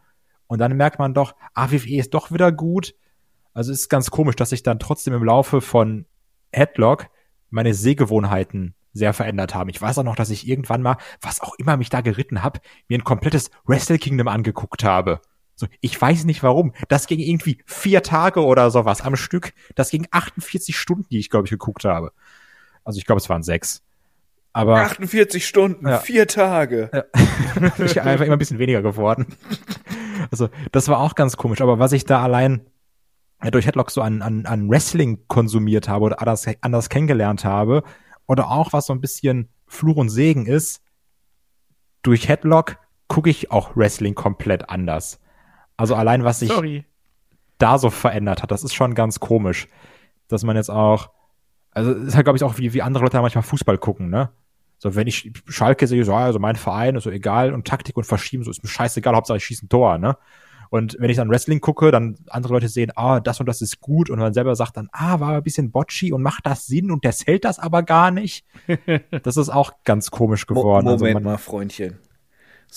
Und 0.48 0.60
dann 0.60 0.76
merkt 0.76 1.00
man 1.00 1.14
doch, 1.14 1.36
ah, 1.54 1.72
WWE 1.72 1.98
ist 1.98 2.14
doch 2.14 2.32
wieder 2.32 2.52
gut. 2.52 2.96
Also 3.54 3.72
es 3.72 3.82
ist 3.82 3.90
ganz 3.90 4.12
komisch, 4.12 4.36
dass 4.36 4.50
sich 4.50 4.64
dann 4.64 4.80
trotzdem 4.80 5.14
im 5.14 5.24
Laufe 5.24 5.62
von 5.62 6.06
Headlock 6.52 7.08
meine 7.50 7.74
Sehgewohnheiten 7.74 8.76
sehr 8.92 9.14
verändert 9.14 9.56
haben. 9.56 9.70
Ich 9.70 9.82
weiß 9.82 9.98
auch 9.98 10.04
noch, 10.04 10.16
dass 10.16 10.30
ich 10.30 10.48
irgendwann 10.48 10.82
mal, 10.82 10.98
was 11.22 11.42
auch 11.42 11.56
immer 11.58 11.78
mich 11.78 11.90
da 11.90 12.02
geritten 12.02 12.44
habe, 12.44 12.60
mir 12.88 12.98
ein 12.98 13.04
komplettes 13.04 13.52
Wrestle 13.66 13.98
Kingdom 13.98 14.28
angeguckt 14.28 14.84
habe. 14.84 15.22
So, 15.56 15.68
ich 15.80 16.00
weiß 16.00 16.26
nicht 16.26 16.44
warum. 16.44 16.74
Das 16.90 17.08
ging 17.08 17.20
irgendwie 17.20 17.60
vier 17.66 18.04
Tage 18.04 18.44
oder 18.44 18.70
sowas 18.72 19.02
am 19.02 19.16
Stück. 19.16 19.54
Das 19.76 19.90
ging 19.90 20.08
48 20.12 20.78
Stunden, 20.78 21.08
die 21.10 21.20
ich, 21.20 21.30
glaube 21.30 21.46
ich, 21.48 21.52
geguckt 21.52 21.86
habe. 21.86 22.12
Also 22.84 22.98
ich 23.00 23.06
glaube, 23.06 23.20
es 23.20 23.30
waren 23.30 23.44
sechs. 23.44 23.82
Aber 24.52 24.78
48 24.78 25.46
Stunden, 25.46 25.88
Ja. 25.88 26.00
vier 26.00 26.28
Tage. 26.28 26.90
ich 27.78 28.02
einfach 28.02 28.26
immer 28.26 28.36
ein 28.36 28.40
bisschen 28.40 28.60
weniger 28.60 28.82
geworden. 28.82 29.28
Also, 30.32 30.50
das 30.72 30.88
war 30.88 31.00
auch 31.00 31.16
ganz 31.16 31.36
komisch. 31.36 31.62
Aber 31.62 31.78
was 31.78 31.92
ich 31.92 32.06
da 32.06 32.24
allein 32.24 32.66
ja, 33.44 33.52
durch 33.52 33.66
Headlock 33.68 33.92
so 33.92 34.02
an, 34.02 34.22
an, 34.22 34.46
an 34.46 34.70
Wrestling 34.70 35.26
konsumiert 35.28 35.90
habe 35.90 36.06
oder 36.06 36.22
anders, 36.22 36.46
anders 36.62 36.90
kennengelernt 36.90 37.44
habe, 37.44 37.84
oder 38.28 38.50
auch 38.50 38.74
was 38.74 38.88
so 38.88 38.94
ein 38.94 39.02
bisschen 39.02 39.50
Fluch 39.68 39.98
und 39.98 40.10
Segen 40.10 40.46
ist, 40.46 40.82
durch 42.02 42.28
Headlock 42.28 42.78
gucke 43.08 43.30
ich 43.30 43.52
auch 43.52 43.76
Wrestling 43.76 44.16
komplett 44.16 44.70
anders. 44.70 45.20
Also 45.78 45.96
allein, 45.96 46.24
was 46.24 46.40
sich 46.40 46.50
Sorry. 46.50 46.86
da 47.58 47.78
so 47.78 47.90
verändert 47.90 48.44
hat, 48.44 48.52
das 48.52 48.64
ist 48.64 48.74
schon 48.74 48.96
ganz 48.96 49.20
komisch. 49.20 49.68
Dass 50.28 50.44
man 50.44 50.56
jetzt 50.56 50.70
auch, 50.70 51.10
also 51.72 51.92
es 51.92 52.08
ist 52.08 52.16
halt, 52.16 52.26
glaube 52.26 52.38
ich, 52.38 52.44
auch 52.44 52.58
wie, 52.58 52.74
wie 52.74 52.82
andere 52.82 53.04
Leute 53.04 53.22
manchmal 53.22 53.44
Fußball 53.44 53.78
gucken, 53.78 54.10
ne? 54.10 54.30
So, 54.78 54.96
wenn 54.96 55.08
ich 55.08 55.32
Schalke 55.48 55.88
sehe, 55.88 56.04
so, 56.04 56.14
also 56.14 56.40
mein 56.40 56.58
Verein 56.58 56.96
ist 56.96 57.04
so 57.04 57.10
egal 57.10 57.54
und 57.54 57.66
Taktik 57.66 57.96
und 57.96 58.04
Verschieben, 58.04 58.44
so 58.44 58.52
ist 58.52 58.64
mir 58.64 58.70
scheißegal, 58.70 59.16
Hauptsache 59.16 59.38
ich 59.38 59.46
schieße 59.46 59.66
ein 59.66 59.70
Tor, 59.70 59.98
ne? 59.98 60.18
Und 60.70 60.98
wenn 61.00 61.10
ich 61.10 61.18
dann 61.18 61.30
Wrestling 61.30 61.62
gucke, 61.62 61.92
dann 61.92 62.18
andere 62.28 62.54
Leute 62.54 62.68
sehen, 62.68 62.92
ah, 62.96 63.20
das 63.20 63.40
und 63.40 63.46
das 63.46 63.62
ist 63.62 63.80
gut 63.80 64.10
und 64.10 64.20
man 64.20 64.34
selber 64.34 64.56
sagt 64.56 64.78
dann, 64.78 64.90
ah, 64.92 65.20
war 65.20 65.36
ein 65.36 65.44
bisschen 65.44 65.72
botchy 65.72 66.12
und 66.12 66.22
macht 66.22 66.46
das 66.46 66.66
Sinn 66.66 66.92
und 66.92 67.04
der 67.04 67.14
zählt 67.14 67.46
das 67.46 67.60
aber 67.60 67.84
gar 67.84 68.12
nicht. 68.12 68.46
Das 69.24 69.38
ist 69.38 69.50
auch 69.50 69.72
ganz 69.84 70.12
komisch 70.12 70.48
geworden. 70.48 70.86
Moment 70.86 71.04
also 71.04 71.14
man, 71.14 71.24
mal, 71.24 71.38
Freundchen. 71.38 71.98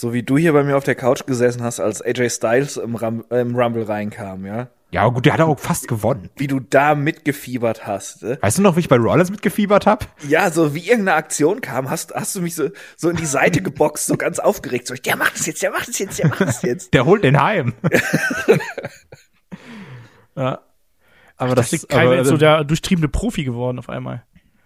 So 0.01 0.13
wie 0.13 0.23
du 0.23 0.39
hier 0.39 0.53
bei 0.53 0.63
mir 0.63 0.77
auf 0.77 0.85
der 0.85 0.95
Couch 0.95 1.27
gesessen 1.27 1.65
hast, 1.65 1.81
als 1.81 2.01
AJ 2.01 2.31
Styles 2.31 2.77
im, 2.77 2.95
Rum 2.95 3.25
äh, 3.31 3.41
im 3.41 3.57
Rumble 3.57 3.83
reinkam, 3.83 4.47
ja? 4.47 4.69
ja, 4.93 5.09
gut, 5.09 5.27
der 5.27 5.33
hat 5.33 5.41
auch 5.41 5.59
fast 5.59 5.89
gewonnen. 5.89 6.31
Wie 6.37 6.47
du 6.47 6.61
da 6.61 6.95
mitgefiebert 6.95 7.85
hast. 7.85 8.23
Äh? 8.23 8.39
Weißt 8.41 8.59
du 8.59 8.63
noch, 8.63 8.77
wie 8.77 8.81
ich 8.81 8.89
bei 8.89 8.95
Rollins 8.95 9.33
mitgefiebert 9.33 9.87
habe? 9.87 10.07
Ja, 10.29 10.53
so 10.53 10.73
wie 10.73 10.89
irgendeine 10.89 11.15
Aktion 11.15 11.61
kam, 11.61 11.91
hast, 11.91 12.15
hast 12.15 12.37
du 12.37 12.43
mich 12.43 12.55
so, 12.55 12.69
so 12.97 13.11
in 13.11 13.17
die 13.17 13.27
Seite 13.27 13.61
geboxt, 13.61 14.07
so 14.07 14.17
ganz 14.17 14.39
aufgeregt. 14.39 14.87
So, 14.87 14.95
der 14.95 15.17
macht 15.17 15.35
es 15.35 15.47
jetzt, 15.47 15.65
der 15.65 15.73
macht 15.73 15.89
es 15.89 15.99
jetzt, 15.99 16.17
der 16.17 16.29
macht 16.29 16.43
es 16.43 16.63
jetzt. 16.63 16.95
Der 16.95 17.05
holt 17.05 17.25
den 17.25 17.43
heim. 17.43 17.75
ja. 20.37 20.61
Aber 21.37 21.57
das, 21.57 21.73
ist 21.73 21.89
Kai 21.89 22.03
aber, 22.03 22.11
jetzt 22.13 22.19
also, 22.21 22.31
so 22.31 22.37
der 22.37 22.63
durchtriebene 22.63 23.09
Profi 23.09 23.43
geworden 23.43 23.81
auf 23.81 23.89
einmal. 23.89 24.23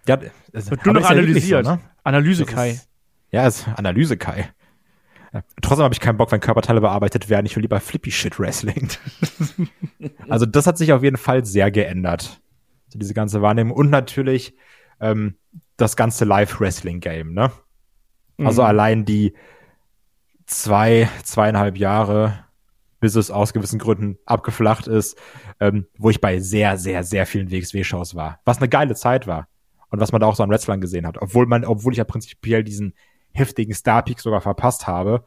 ja, 0.07 0.19
das 0.51 0.69
Wird 0.69 0.85
nur 0.85 0.93
noch 0.93 1.09
analysiert. 1.09 1.65
So, 1.65 1.71
ne? 1.71 1.79
Analyse 2.03 2.45
Das 2.45 2.53
Kai. 2.53 2.69
Ist, 2.69 2.87
ja, 3.31 3.47
ist 3.47 3.67
Analyse 3.75 4.15
Kai. 4.15 4.53
Trotzdem 5.61 5.83
habe 5.83 5.93
ich 5.93 5.99
keinen 5.99 6.17
Bock, 6.17 6.31
wenn 6.31 6.39
Körperteile 6.39 6.81
bearbeitet 6.81 7.29
werden. 7.29 7.45
Ich 7.45 7.55
will 7.55 7.61
lieber 7.61 7.79
Flippy 7.79 8.11
Shit 8.11 8.39
Wrestling. 8.39 8.89
also 10.29 10.45
das 10.45 10.67
hat 10.67 10.77
sich 10.77 10.93
auf 10.93 11.03
jeden 11.03 11.17
Fall 11.17 11.45
sehr 11.45 11.71
geändert. 11.71 12.41
So 12.89 12.99
diese 12.99 13.13
ganze 13.13 13.41
Wahrnehmung 13.41 13.75
und 13.75 13.89
natürlich 13.89 14.55
ähm, 14.99 15.35
das 15.77 15.95
ganze 15.95 16.25
Live 16.25 16.59
Wrestling 16.59 16.99
Game. 16.99 17.33
Ne? 17.33 17.51
Also 18.37 18.61
Mhm. 18.61 18.67
allein 18.67 19.05
die 19.05 19.33
zwei 20.45 21.09
zweieinhalb 21.23 21.77
Jahre, 21.77 22.45
bis 22.99 23.15
es 23.15 23.31
aus 23.31 23.53
gewissen 23.53 23.79
Gründen 23.79 24.17
abgeflacht 24.25 24.87
ist, 24.87 25.17
ähm, 25.59 25.87
wo 25.97 26.09
ich 26.09 26.21
bei 26.21 26.39
sehr 26.39 26.77
sehr 26.77 27.03
sehr 27.03 27.25
vielen 27.25 27.51
WXW-Shows 27.51 28.15
war, 28.15 28.39
was 28.45 28.57
eine 28.57 28.69
geile 28.69 28.95
Zeit 28.95 29.27
war 29.27 29.47
und 29.89 29.99
was 29.99 30.11
man 30.11 30.21
da 30.21 30.27
auch 30.27 30.35
so 30.35 30.43
an 30.43 30.49
Wrestlern 30.49 30.81
gesehen 30.81 31.07
hat, 31.07 31.21
obwohl 31.21 31.45
man, 31.45 31.65
obwohl 31.65 31.93
ich 31.93 31.97
ja 31.97 32.03
prinzipiell 32.03 32.63
diesen 32.63 32.93
heftigen 33.33 33.73
Star-Peak 33.73 34.19
sogar 34.19 34.41
verpasst 34.41 34.87
habe. 34.87 35.23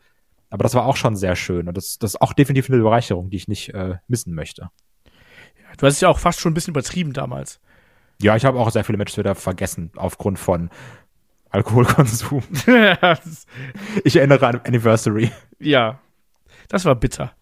Aber 0.51 0.63
das 0.63 0.75
war 0.75 0.87
auch 0.87 0.97
schon 0.97 1.17
sehr 1.17 1.37
schön. 1.37 1.69
Und 1.69 1.77
das, 1.77 1.99
das 1.99 2.15
ist 2.15 2.21
auch 2.23 2.33
definitiv 2.33 2.71
eine 2.71 2.83
Bereicherung, 2.83 3.31
die 3.31 3.37
ich 3.37 3.49
nicht 3.49 3.75
äh, 3.75 3.97
missen 4.09 4.35
möchte. 4.35 4.71
Du 5.79 5.87
hast 5.87 5.95
es 5.95 6.01
ja 6.01 6.09
auch 6.09 6.19
fast 6.19 6.41
schon 6.41 6.53
ein 6.53 6.55
bisschen 6.55 6.73
übertrieben 6.73 7.13
damals. 7.13 7.61
Ja, 8.23 8.37
ich 8.37 8.45
habe 8.45 8.59
auch 8.59 8.71
sehr 8.71 8.85
viele 8.85 8.97
Matches 8.97 9.19
wieder 9.19 9.35
vergessen, 9.35 9.91
aufgrund 9.97 10.39
von 10.39 10.71
Alkoholkonsum. 11.51 12.43
Ich 14.05 14.17
erinnere 14.17 14.47
an 14.47 14.61
Anniversary. 14.65 15.31
ja, 15.59 16.01
das 16.69 16.85
war 16.85 16.95
bitter. 16.95 17.33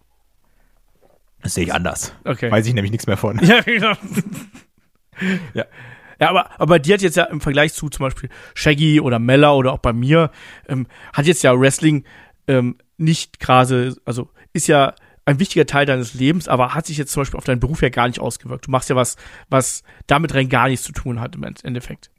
Das 1.43 1.55
sehe 1.55 1.65
ich 1.65 1.75
anders. 1.75 2.15
Okay. 2.25 2.51
Weiß 2.51 2.67
ich 2.67 2.75
nämlich 2.75 2.91
nichts 2.91 3.07
mehr 3.07 3.17
von. 3.17 3.39
Ja, 3.45 3.61
genau. 3.61 3.93
Ja. 5.55 5.65
Ja, 6.21 6.31
aber, 6.31 6.61
aber 6.61 6.79
die 6.79 6.93
hat 6.93 7.03
jetzt 7.03 7.17
ja 7.17 7.25
im 7.25 7.41
Vergleich 7.41 7.75
zu 7.75 7.89
zum 7.89 8.05
Beispiel 8.05 8.29
Shaggy 8.55 9.01
oder 9.01 9.19
Mella 9.19 9.53
oder 9.53 9.73
auch 9.73 9.79
bei 9.79 9.93
mir, 9.93 10.31
ähm, 10.69 10.87
hat 11.13 11.27
jetzt 11.27 11.43
ja 11.43 11.59
Wrestling 11.59 12.05
ähm, 12.47 12.77
nicht 12.97 13.41
gerade, 13.41 13.97
also 14.05 14.31
ist 14.53 14.67
ja 14.67 14.95
ein 15.27 15.41
wichtiger 15.41 15.67
Teil 15.67 15.87
deines 15.87 16.15
Lebens, 16.15 16.49
aber 16.49 16.75
hat 16.75 16.87
sich 16.87 16.99
jetzt 16.99 17.13
zum 17.13 17.23
Beispiel 17.23 17.39
auf 17.39 17.45
deinen 17.45 17.61
Beruf 17.61 17.83
ja 17.83 17.89
gar 17.89 18.09
nicht 18.09 18.21
ausgewirkt. 18.21 18.67
Du 18.67 18.71
machst 18.71 18.91
ja 18.91 18.97
was, 18.97 19.17
was 19.49 19.83
damit 20.07 20.35
rein 20.35 20.49
gar 20.49 20.69
nichts 20.69 20.85
zu 20.85 20.93
tun 20.93 21.21
hat 21.21 21.35
im 21.35 21.45
Endeffekt. 21.45 22.11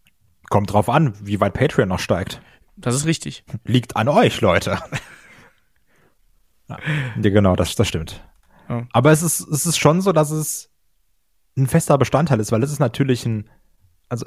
Kommt 0.49 0.73
drauf 0.73 0.89
an, 0.89 1.13
wie 1.21 1.39
weit 1.39 1.53
Patreon 1.53 1.89
noch 1.89 1.99
steigt. 1.99 2.41
Das 2.77 2.95
ist 2.95 3.05
richtig. 3.05 3.45
Liegt 3.63 3.95
an 3.95 4.07
euch, 4.07 4.41
Leute. 4.41 4.79
ja, 6.67 6.77
genau, 7.21 7.55
das, 7.55 7.75
das 7.75 7.87
stimmt. 7.87 8.23
Ja. 8.69 8.85
Aber 8.91 9.11
es 9.11 9.21
ist, 9.21 9.39
es 9.39 9.65
ist 9.65 9.77
schon 9.77 10.01
so, 10.01 10.11
dass 10.11 10.31
es 10.31 10.71
ein 11.57 11.67
fester 11.67 11.97
Bestandteil 11.97 12.39
ist, 12.39 12.51
weil 12.51 12.63
es 12.63 12.71
ist 12.71 12.79
natürlich 12.79 13.25
ein, 13.25 13.49
also 14.15 14.25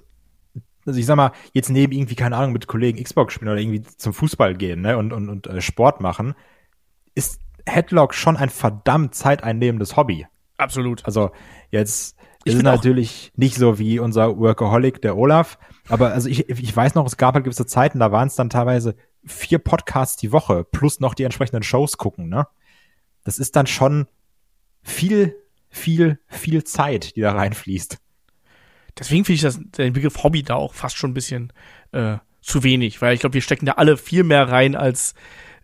also 0.86 0.98
ich 0.98 1.06
sag 1.06 1.16
mal, 1.16 1.32
jetzt 1.52 1.68
neben 1.68 1.92
irgendwie, 1.92 2.14
keine 2.14 2.36
Ahnung, 2.36 2.52
mit 2.52 2.66
Kollegen 2.66 3.02
Xbox 3.02 3.34
spielen 3.34 3.50
oder 3.50 3.60
irgendwie 3.60 3.82
zum 3.82 4.14
Fußball 4.14 4.54
gehen, 4.54 4.80
ne, 4.80 4.96
und, 4.96 5.12
und, 5.12 5.28
und 5.28 5.46
äh, 5.46 5.60
Sport 5.60 6.00
machen, 6.00 6.34
ist 7.14 7.40
Headlock 7.66 8.14
schon 8.14 8.38
ein 8.38 8.48
verdammt 8.48 9.14
zeiteinnehmendes 9.14 9.96
Hobby. 9.96 10.26
Absolut. 10.56 11.04
Also 11.04 11.30
jetzt 11.70 12.16
Ich 12.44 12.54
ist 12.54 12.62
natürlich 12.62 13.32
nicht 13.36 13.56
so 13.56 13.78
wie 13.78 13.98
unser 13.98 14.38
Workaholic, 14.38 15.02
der 15.02 15.18
Olaf, 15.18 15.58
aber 15.88 16.12
also 16.12 16.28
ich, 16.28 16.48
ich 16.48 16.74
weiß 16.74 16.94
noch, 16.94 17.06
es 17.06 17.18
gab 17.18 17.34
halt 17.34 17.44
gewisse 17.44 17.66
Zeiten, 17.66 17.98
da 17.98 18.10
waren 18.10 18.28
es 18.28 18.36
dann 18.36 18.48
teilweise 18.48 18.96
vier 19.26 19.58
Podcasts 19.58 20.16
die 20.16 20.32
Woche 20.32 20.64
plus 20.64 21.00
noch 21.00 21.12
die 21.12 21.24
entsprechenden 21.24 21.62
Shows 21.62 21.98
gucken, 21.98 22.30
ne? 22.30 22.46
Das 23.24 23.38
ist 23.38 23.56
dann 23.56 23.66
schon 23.66 24.06
viel, 24.82 25.36
viel, 25.68 26.18
viel 26.28 26.64
Zeit, 26.64 27.14
die 27.14 27.20
da 27.20 27.32
reinfließt. 27.32 27.98
Deswegen 28.98 29.24
finde 29.24 29.36
ich 29.36 29.42
das, 29.42 29.60
den 29.76 29.92
Begriff 29.92 30.22
Hobby 30.22 30.42
da 30.42 30.54
auch 30.54 30.74
fast 30.74 30.96
schon 30.96 31.10
ein 31.10 31.14
bisschen 31.14 31.52
äh, 31.92 32.16
zu 32.40 32.62
wenig, 32.62 33.00
weil 33.02 33.14
ich 33.14 33.20
glaube, 33.20 33.34
wir 33.34 33.42
stecken 33.42 33.66
da 33.66 33.72
alle 33.72 33.96
viel 33.96 34.24
mehr 34.24 34.48
rein, 34.48 34.74
als 34.74 35.14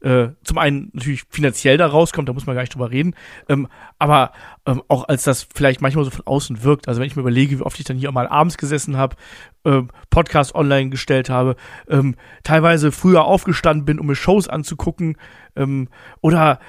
äh, 0.05 0.29
zum 0.45 0.59
einen 0.59 0.91
natürlich 0.93 1.25
finanziell 1.31 1.79
da 1.79 1.87
rauskommt, 1.87 2.29
da 2.29 2.35
muss 2.35 2.47
man 2.47 2.55
gar 2.55 2.63
nicht 2.63 2.75
drüber 2.75 2.91
reden, 2.91 3.15
ähm, 3.49 3.69
aber 3.99 4.33
ähm, 4.67 4.83
auch 4.89 5.09
als 5.09 5.25
das 5.25 5.49
vielleicht 5.55 5.81
manchmal 5.81 6.05
so 6.05 6.11
von 6.11 6.27
außen 6.27 6.63
wirkt. 6.63 6.89
Also 6.89 7.01
wenn 7.01 7.07
ich 7.07 7.17
mir 7.17 7.23
überlege, 7.23 7.59
wie 7.59 7.63
oft 7.63 7.79
ich 7.79 7.87
dann 7.87 7.97
hier 7.97 8.13
mal 8.13 8.29
abends 8.29 8.59
gesessen 8.59 8.99
habe, 8.99 9.17
ähm, 9.65 9.89
Podcast 10.11 10.55
online 10.55 10.91
gestellt 10.91 11.31
habe, 11.31 11.57
ähm, 11.89 12.17
teilweise 12.43 12.93
früher 12.93 13.25
aufgestanden 13.25 13.87
bin, 13.87 13.99
um 13.99 14.07
mir 14.07 14.15
Shows 14.15 14.47
anzugucken 14.47 15.17
ähm, 15.57 15.89
oder 16.21 16.61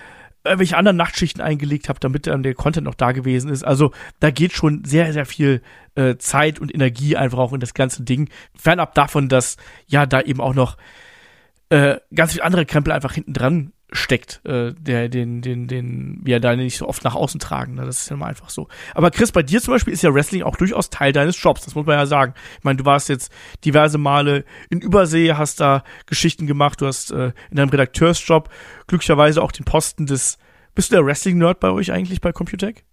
irgendwelche 0.46 0.78
anderen 0.78 0.98
Nachtschichten 0.98 1.42
eingelegt 1.42 1.90
habe, 1.90 2.00
damit 2.00 2.28
dann 2.28 2.44
der 2.44 2.54
Content 2.54 2.86
noch 2.86 2.96
da 2.96 3.12
gewesen 3.12 3.50
ist. 3.50 3.64
Also 3.64 3.92
da 4.20 4.32
geht 4.32 4.54
schon 4.54 4.84
sehr, 4.86 5.12
sehr 5.14 5.26
viel 5.26 5.62
äh, 5.96 6.16
Zeit 6.18 6.60
und 6.60 6.74
Energie 6.74 7.18
einfach 7.18 7.40
auch 7.40 7.54
in 7.54 7.60
das 7.60 7.74
ganze 7.74 8.04
Ding. 8.04 8.30
Fernab 8.56 8.94
davon, 8.96 9.30
dass 9.30 9.58
ja 9.88 10.06
da 10.06 10.22
eben 10.22 10.42
auch 10.42 10.54
noch 10.54 10.78
äh, 11.70 11.98
ganz 12.14 12.34
viel 12.34 12.42
andere 12.42 12.66
Krempel 12.66 12.94
einfach 12.94 13.14
hinten 13.14 13.34
dran 13.34 13.72
steckt, 13.92 14.42
äh, 14.46 14.74
der, 14.74 15.10
den, 15.10 15.42
den, 15.42 15.68
den 15.68 16.20
wir 16.24 16.40
da 16.40 16.56
nicht 16.56 16.78
so 16.78 16.88
oft 16.88 17.04
nach 17.04 17.16
außen 17.16 17.40
tragen. 17.40 17.76
Ne? 17.76 17.86
Das 17.86 18.02
ist 18.02 18.10
ja 18.10 18.16
mal 18.16 18.28
einfach 18.28 18.50
so. 18.50 18.68
Aber 18.94 19.12
Chris, 19.12 19.32
bei 19.32 19.44
dir 19.44 19.62
zum 19.62 19.74
Beispiel 19.74 19.94
ist 19.94 20.02
ja 20.02 20.14
Wrestling 20.14 20.42
auch 20.44 20.56
durchaus 20.56 20.90
Teil 20.90 21.14
deines 21.14 21.42
Jobs. 21.42 21.64
Das 21.66 21.76
muss 21.76 21.86
man 21.86 21.98
ja 21.98 22.06
sagen. 22.06 22.34
Ich 22.58 22.64
meine, 22.64 22.78
du 22.78 22.86
warst 22.86 23.10
jetzt 23.10 23.32
diverse 23.64 23.98
Male 23.98 24.44
in 24.70 24.82
Übersee, 24.82 25.34
hast 25.34 25.60
da 25.62 25.84
Geschichten 26.08 26.48
gemacht, 26.48 26.82
du 26.82 26.88
hast 26.88 27.12
äh, 27.12 27.32
in 27.52 27.58
deinem 27.58 27.70
Redakteursjob 27.70 28.50
glücklicherweise 28.88 29.42
auch 29.42 29.52
den 29.52 29.66
Posten 29.66 30.06
des. 30.08 30.38
Bist 30.74 30.92
du 30.92 30.96
der 30.96 31.06
Wrestling-Nerd 31.06 31.60
bei 31.60 31.70
euch 31.70 31.92
eigentlich 31.92 32.20
bei 32.22 32.32
Computec? 32.34 32.84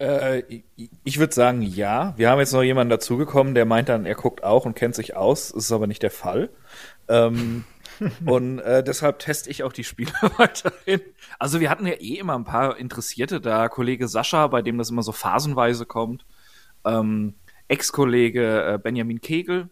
Äh, 0.00 0.40
ich- 0.76 0.90
ich 1.04 1.18
würde 1.18 1.32
sagen, 1.32 1.62
ja. 1.62 2.12
Wir 2.16 2.28
haben 2.28 2.40
jetzt 2.40 2.52
noch 2.52 2.62
jemanden 2.62 2.90
dazugekommen, 2.90 3.54
der 3.54 3.64
meint 3.64 3.88
dann, 3.88 4.04
er 4.04 4.16
guckt 4.16 4.42
auch 4.42 4.66
und 4.66 4.74
kennt 4.74 4.96
sich 4.96 5.16
aus. 5.16 5.52
Das 5.52 5.64
ist 5.66 5.72
aber 5.72 5.86
nicht 5.86 6.02
der 6.02 6.10
Fall. 6.10 6.50
Ähm, 7.08 7.64
und 8.26 8.58
äh, 8.60 8.82
deshalb 8.84 9.18
teste 9.18 9.50
ich 9.50 9.62
auch 9.62 9.72
die 9.72 9.84
Spiele 9.84 10.12
weiterhin. 10.38 11.00
Also 11.38 11.60
wir 11.60 11.70
hatten 11.70 11.86
ja 11.86 11.94
eh 11.94 12.18
immer 12.18 12.34
ein 12.34 12.44
paar 12.44 12.76
Interessierte 12.78 13.40
da. 13.40 13.68
Kollege 13.68 14.08
Sascha, 14.08 14.46
bei 14.48 14.62
dem 14.62 14.78
das 14.78 14.90
immer 14.90 15.02
so 15.02 15.12
phasenweise 15.12 15.86
kommt. 15.86 16.24
Ähm, 16.84 17.34
Ex-Kollege 17.68 18.74
äh, 18.74 18.78
Benjamin 18.78 19.20
Kegel. 19.20 19.70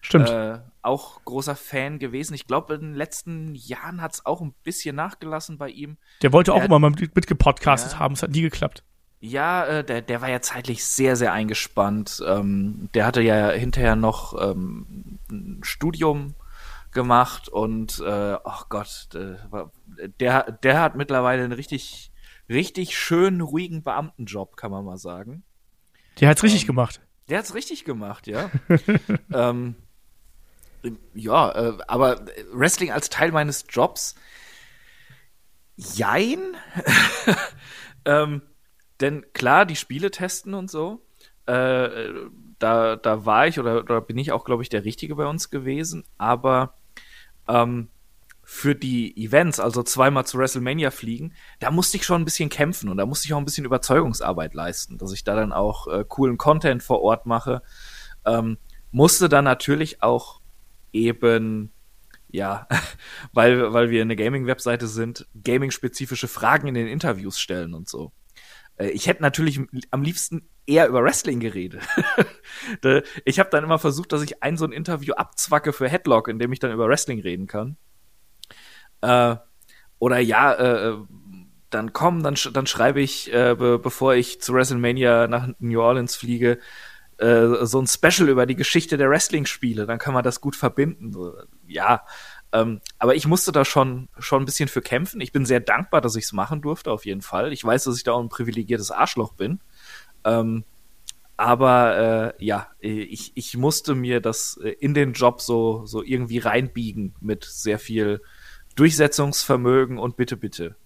Stimmt. 0.00 0.28
Äh, 0.30 0.58
auch 0.82 1.24
großer 1.24 1.56
Fan 1.56 1.98
gewesen. 1.98 2.34
Ich 2.34 2.46
glaube, 2.46 2.74
in 2.74 2.80
den 2.80 2.94
letzten 2.94 3.54
Jahren 3.54 4.00
hat 4.00 4.14
es 4.14 4.24
auch 4.26 4.40
ein 4.40 4.54
bisschen 4.62 4.94
nachgelassen 4.96 5.58
bei 5.58 5.68
ihm. 5.70 5.96
Der 6.22 6.32
wollte 6.32 6.52
auch 6.52 6.58
Der- 6.58 6.66
immer 6.66 6.78
mal 6.78 6.90
mit- 6.90 7.14
mitgepodcastet 7.16 7.92
Ja. 7.94 7.98
haben, 7.98 8.14
es 8.14 8.22
hat 8.22 8.30
nie 8.30 8.42
geklappt. 8.42 8.84
Ja, 9.20 9.66
äh, 9.66 9.84
der, 9.84 10.00
der 10.00 10.20
war 10.22 10.30
ja 10.30 10.40
zeitlich 10.40 10.84
sehr, 10.84 11.16
sehr 11.16 11.32
eingespannt. 11.32 12.22
Ähm, 12.24 12.88
der 12.94 13.04
hatte 13.04 13.20
ja 13.20 13.50
hinterher 13.50 13.96
noch 13.96 14.40
ähm, 14.40 15.18
ein 15.28 15.58
Studium 15.64 16.34
gemacht 16.92 17.48
und 17.48 18.00
äh, 18.00 18.36
ach 18.44 18.68
Gott, 18.68 19.08
der, 19.12 19.46
war- 19.50 19.72
der, 20.20 20.52
der 20.52 20.80
hat 20.80 20.96
mittlerweile 20.96 21.44
einen 21.44 21.52
richtig, 21.52 22.10
richtig 22.48 22.96
schönen, 22.96 23.40
ruhigen 23.40 23.82
Beamtenjob, 23.82 24.56
kann 24.56 24.70
man 24.70 24.84
mal 24.84 24.98
sagen. 24.98 25.44
Der 26.20 26.28
hat's 26.28 26.42
richtig 26.42 26.66
gemacht. 26.66 27.00
Der 27.28 27.38
hat's 27.38 27.54
richtig 27.54 27.84
gemacht, 27.84 28.26
ja. 28.26 28.50
ähm, 29.32 29.76
ja, 31.14 31.50
äh, 31.52 31.78
aber 31.86 32.24
Wrestling 32.52 32.90
als 32.92 33.10
Teil 33.10 33.32
meines 33.32 33.66
Jobs, 33.68 34.14
jein. 35.76 36.56
ähm, 38.04 38.42
denn 39.00 39.26
klar, 39.32 39.66
die 39.66 39.76
Spiele 39.76 40.10
testen 40.10 40.54
und 40.54 40.70
so, 40.70 41.04
äh, 41.46 42.08
da, 42.58 42.96
da 42.96 43.24
war 43.24 43.46
ich 43.46 43.58
oder, 43.60 43.78
oder 43.78 44.00
bin 44.00 44.18
ich 44.18 44.32
auch, 44.32 44.44
glaube 44.44 44.62
ich, 44.62 44.68
der 44.68 44.84
Richtige 44.84 45.14
bei 45.14 45.26
uns 45.26 45.50
gewesen, 45.50 46.04
aber 46.16 46.77
ähm, 47.48 47.88
für 48.50 48.74
die 48.74 49.14
Events, 49.22 49.60
also 49.60 49.82
zweimal 49.82 50.24
zu 50.24 50.38
WrestleMania 50.38 50.90
fliegen, 50.90 51.34
da 51.60 51.70
musste 51.70 51.98
ich 51.98 52.04
schon 52.04 52.22
ein 52.22 52.24
bisschen 52.24 52.48
kämpfen 52.48 52.88
und 52.88 52.96
da 52.96 53.04
musste 53.04 53.26
ich 53.26 53.34
auch 53.34 53.38
ein 53.38 53.44
bisschen 53.44 53.66
Überzeugungsarbeit 53.66 54.54
leisten, 54.54 54.96
dass 54.96 55.12
ich 55.12 55.22
da 55.22 55.34
dann 55.34 55.52
auch 55.52 55.86
äh, 55.86 56.02
coolen 56.08 56.38
Content 56.38 56.82
vor 56.82 57.02
Ort 57.02 57.26
mache. 57.26 57.62
Ähm, 58.24 58.56
musste 58.90 59.28
dann 59.28 59.44
natürlich 59.44 60.02
auch 60.02 60.40
eben, 60.94 61.72
ja, 62.28 62.66
weil, 63.34 63.74
weil 63.74 63.90
wir 63.90 64.00
eine 64.00 64.16
Gaming-Webseite 64.16 64.86
sind, 64.86 65.26
gaming-spezifische 65.44 66.26
Fragen 66.26 66.68
in 66.68 66.74
den 66.74 66.86
Interviews 66.86 67.38
stellen 67.38 67.74
und 67.74 67.86
so. 67.86 68.12
Äh, 68.78 68.88
Ich 68.90 69.06
hätte 69.06 69.22
natürlich 69.22 69.60
am 69.90 70.02
liebsten 70.02 70.48
eher 70.66 70.88
über 70.88 71.02
Wrestling 71.02 71.40
geredet. 71.40 71.82
Ich 73.24 73.38
habe 73.38 73.50
dann 73.50 73.64
immer 73.64 73.78
versucht, 73.78 74.12
dass 74.12 74.22
ich 74.22 74.42
ein 74.42 74.56
so 74.56 74.64
ein 74.64 74.72
Interview 74.72 75.14
abzwacke 75.14 75.72
für 75.72 75.88
Headlock, 75.88 76.28
in 76.28 76.38
dem 76.38 76.52
ich 76.52 76.58
dann 76.58 76.72
über 76.72 76.88
Wrestling 76.88 77.20
reden 77.20 77.46
kann. 77.46 77.76
Äh, 79.00 79.36
oder 79.98 80.18
ja, 80.18 80.54
äh, 80.54 80.96
dann 81.70 81.92
komm, 81.92 82.22
dann, 82.22 82.36
sch 82.36 82.50
dann 82.52 82.66
schreibe 82.66 83.00
ich, 83.00 83.32
äh, 83.32 83.54
be 83.58 83.78
bevor 83.78 84.14
ich 84.14 84.40
zu 84.40 84.54
WrestleMania 84.54 85.28
nach 85.28 85.48
New 85.58 85.80
Orleans 85.80 86.16
fliege, 86.16 86.58
äh, 87.18 87.46
so 87.62 87.80
ein 87.80 87.86
Special 87.86 88.28
über 88.28 88.46
die 88.46 88.56
Geschichte 88.56 88.96
der 88.96 89.10
Wrestling-Spiele. 89.10 89.86
Dann 89.86 89.98
kann 89.98 90.14
man 90.14 90.24
das 90.24 90.40
gut 90.40 90.56
verbinden. 90.56 91.14
Ja, 91.66 92.04
ähm, 92.52 92.80
aber 92.98 93.14
ich 93.14 93.26
musste 93.26 93.52
da 93.52 93.64
schon, 93.64 94.08
schon 94.18 94.42
ein 94.42 94.46
bisschen 94.46 94.68
für 94.68 94.82
kämpfen. 94.82 95.20
Ich 95.20 95.32
bin 95.32 95.44
sehr 95.44 95.60
dankbar, 95.60 96.00
dass 96.00 96.16
ich 96.16 96.24
es 96.24 96.32
machen 96.32 96.62
durfte, 96.62 96.90
auf 96.90 97.04
jeden 97.04 97.20
Fall. 97.20 97.52
Ich 97.52 97.64
weiß, 97.64 97.84
dass 97.84 97.96
ich 97.96 98.04
da 98.04 98.12
auch 98.12 98.22
ein 98.22 98.28
privilegiertes 98.28 98.90
Arschloch 98.90 99.34
bin. 99.34 99.60
Ähm, 100.24 100.64
aber 101.36 102.34
äh, 102.38 102.44
ja, 102.44 102.68
ich, 102.80 103.32
ich 103.36 103.56
musste 103.56 103.94
mir 103.94 104.20
das 104.20 104.58
äh, 104.62 104.70
in 104.70 104.92
den 104.92 105.12
Job 105.12 105.40
so, 105.40 105.86
so 105.86 106.02
irgendwie 106.02 106.38
reinbiegen 106.38 107.14
mit 107.20 107.44
sehr 107.44 107.78
viel 107.78 108.20
Durchsetzungsvermögen 108.74 109.98
und 109.98 110.16
bitte, 110.16 110.36
bitte. 110.36 110.76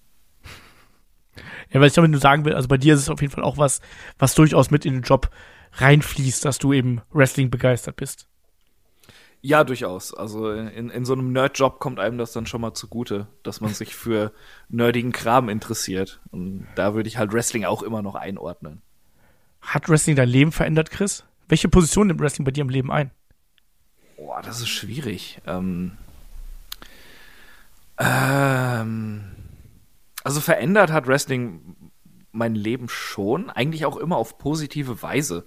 Ja, 1.70 1.80
weil 1.80 1.86
ich 1.86 1.94
damit 1.94 2.10
nur 2.10 2.20
sagen 2.20 2.44
will, 2.44 2.54
also 2.54 2.68
bei 2.68 2.76
dir 2.76 2.94
ist 2.94 3.00
es 3.00 3.08
auf 3.08 3.22
jeden 3.22 3.32
Fall 3.32 3.44
auch 3.44 3.56
was, 3.56 3.80
was 4.18 4.34
durchaus 4.34 4.70
mit 4.70 4.84
in 4.84 4.94
den 4.94 5.02
Job 5.02 5.30
reinfließt, 5.74 6.44
dass 6.44 6.58
du 6.58 6.72
eben 6.72 7.00
Wrestling 7.10 7.50
begeistert 7.50 7.96
bist. 7.96 8.28
Ja, 9.44 9.64
durchaus. 9.64 10.14
Also 10.14 10.52
in, 10.52 10.88
in 10.88 11.04
so 11.04 11.14
einem 11.14 11.32
Nerd-Job 11.32 11.80
kommt 11.80 11.98
einem 11.98 12.16
das 12.16 12.30
dann 12.30 12.46
schon 12.46 12.60
mal 12.60 12.74
zugute, 12.74 13.26
dass 13.42 13.60
man 13.60 13.74
sich 13.74 13.96
für 13.96 14.32
nerdigen 14.68 15.10
Kram 15.10 15.48
interessiert. 15.48 16.20
Und 16.30 16.68
da 16.76 16.94
würde 16.94 17.08
ich 17.08 17.18
halt 17.18 17.32
Wrestling 17.32 17.64
auch 17.64 17.82
immer 17.82 18.02
noch 18.02 18.14
einordnen. 18.14 18.82
Hat 19.60 19.88
Wrestling 19.88 20.14
dein 20.14 20.28
Leben 20.28 20.52
verändert, 20.52 20.92
Chris? 20.92 21.24
Welche 21.48 21.68
Position 21.68 22.06
nimmt 22.06 22.20
Wrestling 22.20 22.44
bei 22.44 22.52
dir 22.52 22.62
im 22.62 22.68
Leben 22.68 22.92
ein? 22.92 23.10
Boah, 24.16 24.42
das 24.42 24.60
ist 24.60 24.68
schwierig. 24.68 25.40
Ähm, 25.44 25.98
ähm, 27.98 29.24
also 30.22 30.40
verändert 30.40 30.92
hat 30.92 31.08
Wrestling 31.08 31.90
mein 32.30 32.54
Leben 32.54 32.88
schon, 32.88 33.50
eigentlich 33.50 33.86
auch 33.86 33.96
immer 33.96 34.16
auf 34.16 34.38
positive 34.38 35.02
Weise. 35.02 35.46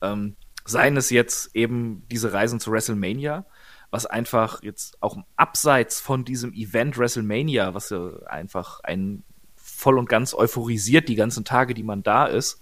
Ähm, 0.00 0.36
seien 0.64 0.96
es 0.96 1.10
jetzt 1.10 1.54
eben 1.54 2.04
diese 2.10 2.32
Reisen 2.32 2.60
zu 2.60 2.70
WrestleMania, 2.70 3.44
was 3.90 4.06
einfach 4.06 4.62
jetzt 4.62 5.00
auch 5.00 5.16
abseits 5.36 6.00
von 6.00 6.24
diesem 6.24 6.52
Event 6.52 6.98
WrestleMania, 6.98 7.74
was 7.74 7.90
ja 7.90 8.10
einfach 8.26 8.80
einen 8.80 9.22
voll 9.56 9.98
und 9.98 10.08
ganz 10.08 10.34
euphorisiert 10.34 11.08
die 11.08 11.14
ganzen 11.14 11.44
Tage, 11.44 11.74
die 11.74 11.82
man 11.82 12.02
da 12.02 12.26
ist, 12.26 12.60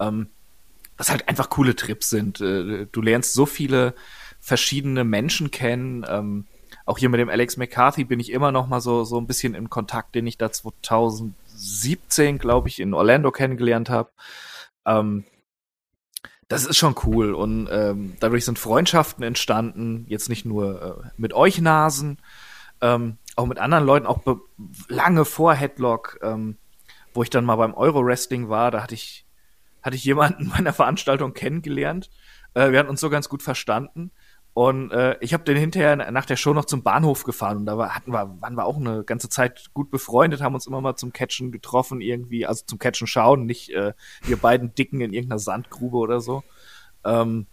ähm, 0.00 0.28
was 0.96 1.10
halt 1.10 1.28
einfach 1.28 1.48
coole 1.48 1.76
Trips 1.76 2.10
sind. 2.10 2.40
Äh, 2.40 2.86
Du 2.90 3.00
lernst 3.00 3.32
so 3.34 3.46
viele 3.46 3.94
verschiedene 4.40 5.04
Menschen 5.04 5.50
kennen. 5.50 6.04
Ähm, 6.08 6.46
auch 6.84 6.98
hier 6.98 7.08
mit 7.08 7.20
dem 7.20 7.28
Alex 7.28 7.56
McCarthy 7.56 8.04
bin 8.04 8.20
ich 8.20 8.32
immer 8.32 8.52
noch 8.52 8.66
mal 8.66 8.80
so, 8.80 9.04
so 9.04 9.18
ein 9.18 9.26
bisschen 9.26 9.54
in 9.54 9.70
Kontakt, 9.70 10.14
den 10.14 10.26
ich 10.26 10.38
da 10.38 10.50
2017, 10.50 12.38
glaube 12.38 12.68
ich, 12.68 12.80
in 12.80 12.94
Orlando 12.94 13.30
kennengelernt 13.30 13.90
habe. 13.90 14.10
Ähm, 14.86 15.24
das 16.48 16.64
ist 16.64 16.78
schon 16.78 16.94
cool 17.04 17.34
und 17.34 17.68
ähm, 17.70 18.16
dadurch 18.20 18.44
sind 18.44 18.58
Freundschaften 18.58 19.22
entstanden, 19.22 20.06
jetzt 20.08 20.28
nicht 20.28 20.46
nur 20.46 20.82
äh, 20.82 21.10
mit 21.16 21.34
euch 21.34 21.60
Nasen, 21.60 22.18
ähm, 22.80 23.18
auch 23.36 23.46
mit 23.46 23.58
anderen 23.58 23.84
Leuten, 23.84 24.06
auch 24.06 24.20
lange 24.88 25.24
vor 25.24 25.54
Headlock, 25.54 26.18
ähm, 26.22 26.56
wo 27.12 27.22
ich 27.22 27.30
dann 27.30 27.44
mal 27.44 27.56
beim 27.56 27.74
Euro-Wrestling 27.74 28.48
war, 28.48 28.70
da 28.70 28.82
hatte 28.82 28.94
ich, 28.94 29.26
hatte 29.82 29.96
ich 29.96 30.04
jemanden 30.04 30.48
meiner 30.48 30.72
Veranstaltung 30.72 31.34
kennengelernt. 31.34 32.10
Äh, 32.54 32.72
wir 32.72 32.78
hatten 32.78 32.90
uns 32.90 33.00
so 33.00 33.10
ganz 33.10 33.28
gut 33.28 33.42
verstanden 33.42 34.10
Und 34.58 34.90
äh, 34.90 35.16
ich 35.20 35.34
habe 35.34 35.44
den 35.44 35.56
hinterher 35.56 35.94
nach 36.10 36.24
der 36.26 36.34
Show 36.34 36.52
noch 36.52 36.64
zum 36.64 36.82
Bahnhof 36.82 37.22
gefahren 37.22 37.58
und 37.58 37.66
da 37.66 37.78
war, 37.78 37.94
hatten 37.94 38.12
wir, 38.12 38.40
waren 38.40 38.56
wir 38.56 38.64
auch 38.64 38.76
eine 38.76 39.04
ganze 39.04 39.28
Zeit 39.28 39.70
gut 39.72 39.88
befreundet, 39.88 40.40
haben 40.40 40.56
uns 40.56 40.66
immer 40.66 40.80
mal 40.80 40.96
zum 40.96 41.12
Catchen 41.12 41.52
getroffen 41.52 42.00
irgendwie, 42.00 42.44
also 42.44 42.64
zum 42.66 42.80
Catchen 42.80 43.06
schauen, 43.06 43.46
nicht 43.46 43.70
äh, 43.70 43.92
wir 44.22 44.36
beiden 44.36 44.74
Dicken 44.74 45.00
in 45.00 45.12
irgendeiner 45.12 45.38
Sandgrube 45.38 45.96
oder 45.98 46.20
so. 46.20 46.42
Ähm, 47.04 47.46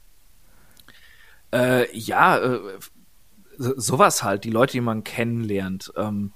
äh, 1.53 1.95
ja, 1.95 2.39
äh, 2.39 2.59
so- 3.59 3.79
sowas 3.79 4.23
halt, 4.23 4.43
die 4.43 4.49
Leute, 4.49 4.71
die 4.71 4.81
man 4.81 5.03
kennenlernt. 5.03 5.93
Ähm, 5.95 6.31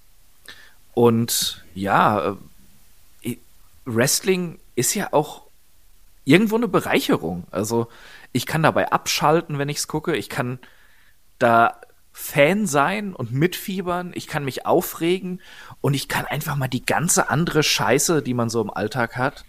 und 0.94 1.66
ja, 1.74 2.38
äh, 3.24 3.38
Wrestling 3.86 4.60
ist 4.76 4.94
ja 4.94 5.14
auch 5.14 5.48
irgendwo 6.26 6.58
eine 6.58 6.68
Bereicherung. 6.68 7.46
Also 7.50 7.88
ich 8.32 8.46
kann 8.46 8.64
dabei 8.64 8.92
abschalten, 8.92 9.58
wenn 9.58 9.70
ich's 9.70 9.88
gucke. 9.88 10.16
Ich 10.16 10.30
kann 10.30 10.60
da 11.40 11.80
Fan 12.12 12.66
sein 12.66 13.14
und 13.16 13.32
mitfiebern. 13.32 14.12
Ich 14.16 14.28
kann 14.28 14.44
mich 14.44 14.66
aufregen 14.66 15.42
und 15.82 15.94
ich 15.94 16.08
kann 16.10 16.26
einfach 16.26 16.56
mal 16.56 16.68
die 16.68 16.86
ganze 16.86 17.30
andere 17.30 17.64
Scheiße, 17.64 18.22
die 18.22 18.34
man 18.34 18.50
so 18.50 18.62
im 18.62 18.70
Alltag 18.70 19.16
hat, 19.16 19.46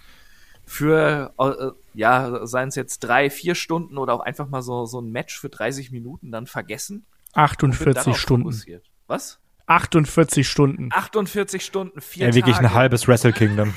für, 0.67 1.35
äh, 1.39 1.71
ja, 1.99 2.47
seien 2.47 2.69
es 2.69 2.77
jetzt 2.77 3.01
drei, 3.01 3.29
vier 3.29 3.55
Stunden 3.57 3.99
oder 3.99 4.15
auch 4.15 4.21
einfach 4.21 4.49
mal 4.49 4.63
so, 4.63 4.87
so 4.87 5.01
ein 5.01 5.11
Match 5.11 5.41
für 5.41 5.49
30 5.49 5.91
Minuten 5.91 6.31
dann 6.31 6.47
vergessen. 6.47 7.07
und 7.35 7.35
bin 7.35 7.43
48 7.43 7.95
darauf 7.95 8.19
Stunden. 8.19 8.45
fokussiert. 8.45 8.87
Was? 9.09 9.41
48 9.67 10.49
Stunden. 10.49 10.89
48 10.93 11.65
Stunden, 11.65 12.01
vier 12.01 12.29
Ja, 12.29 12.35
wirklich 12.35 12.57
Tage. 12.57 12.69
ein 12.69 12.75
halbes 12.75 13.09
Wrestle 13.09 13.33
Kingdom. 13.33 13.75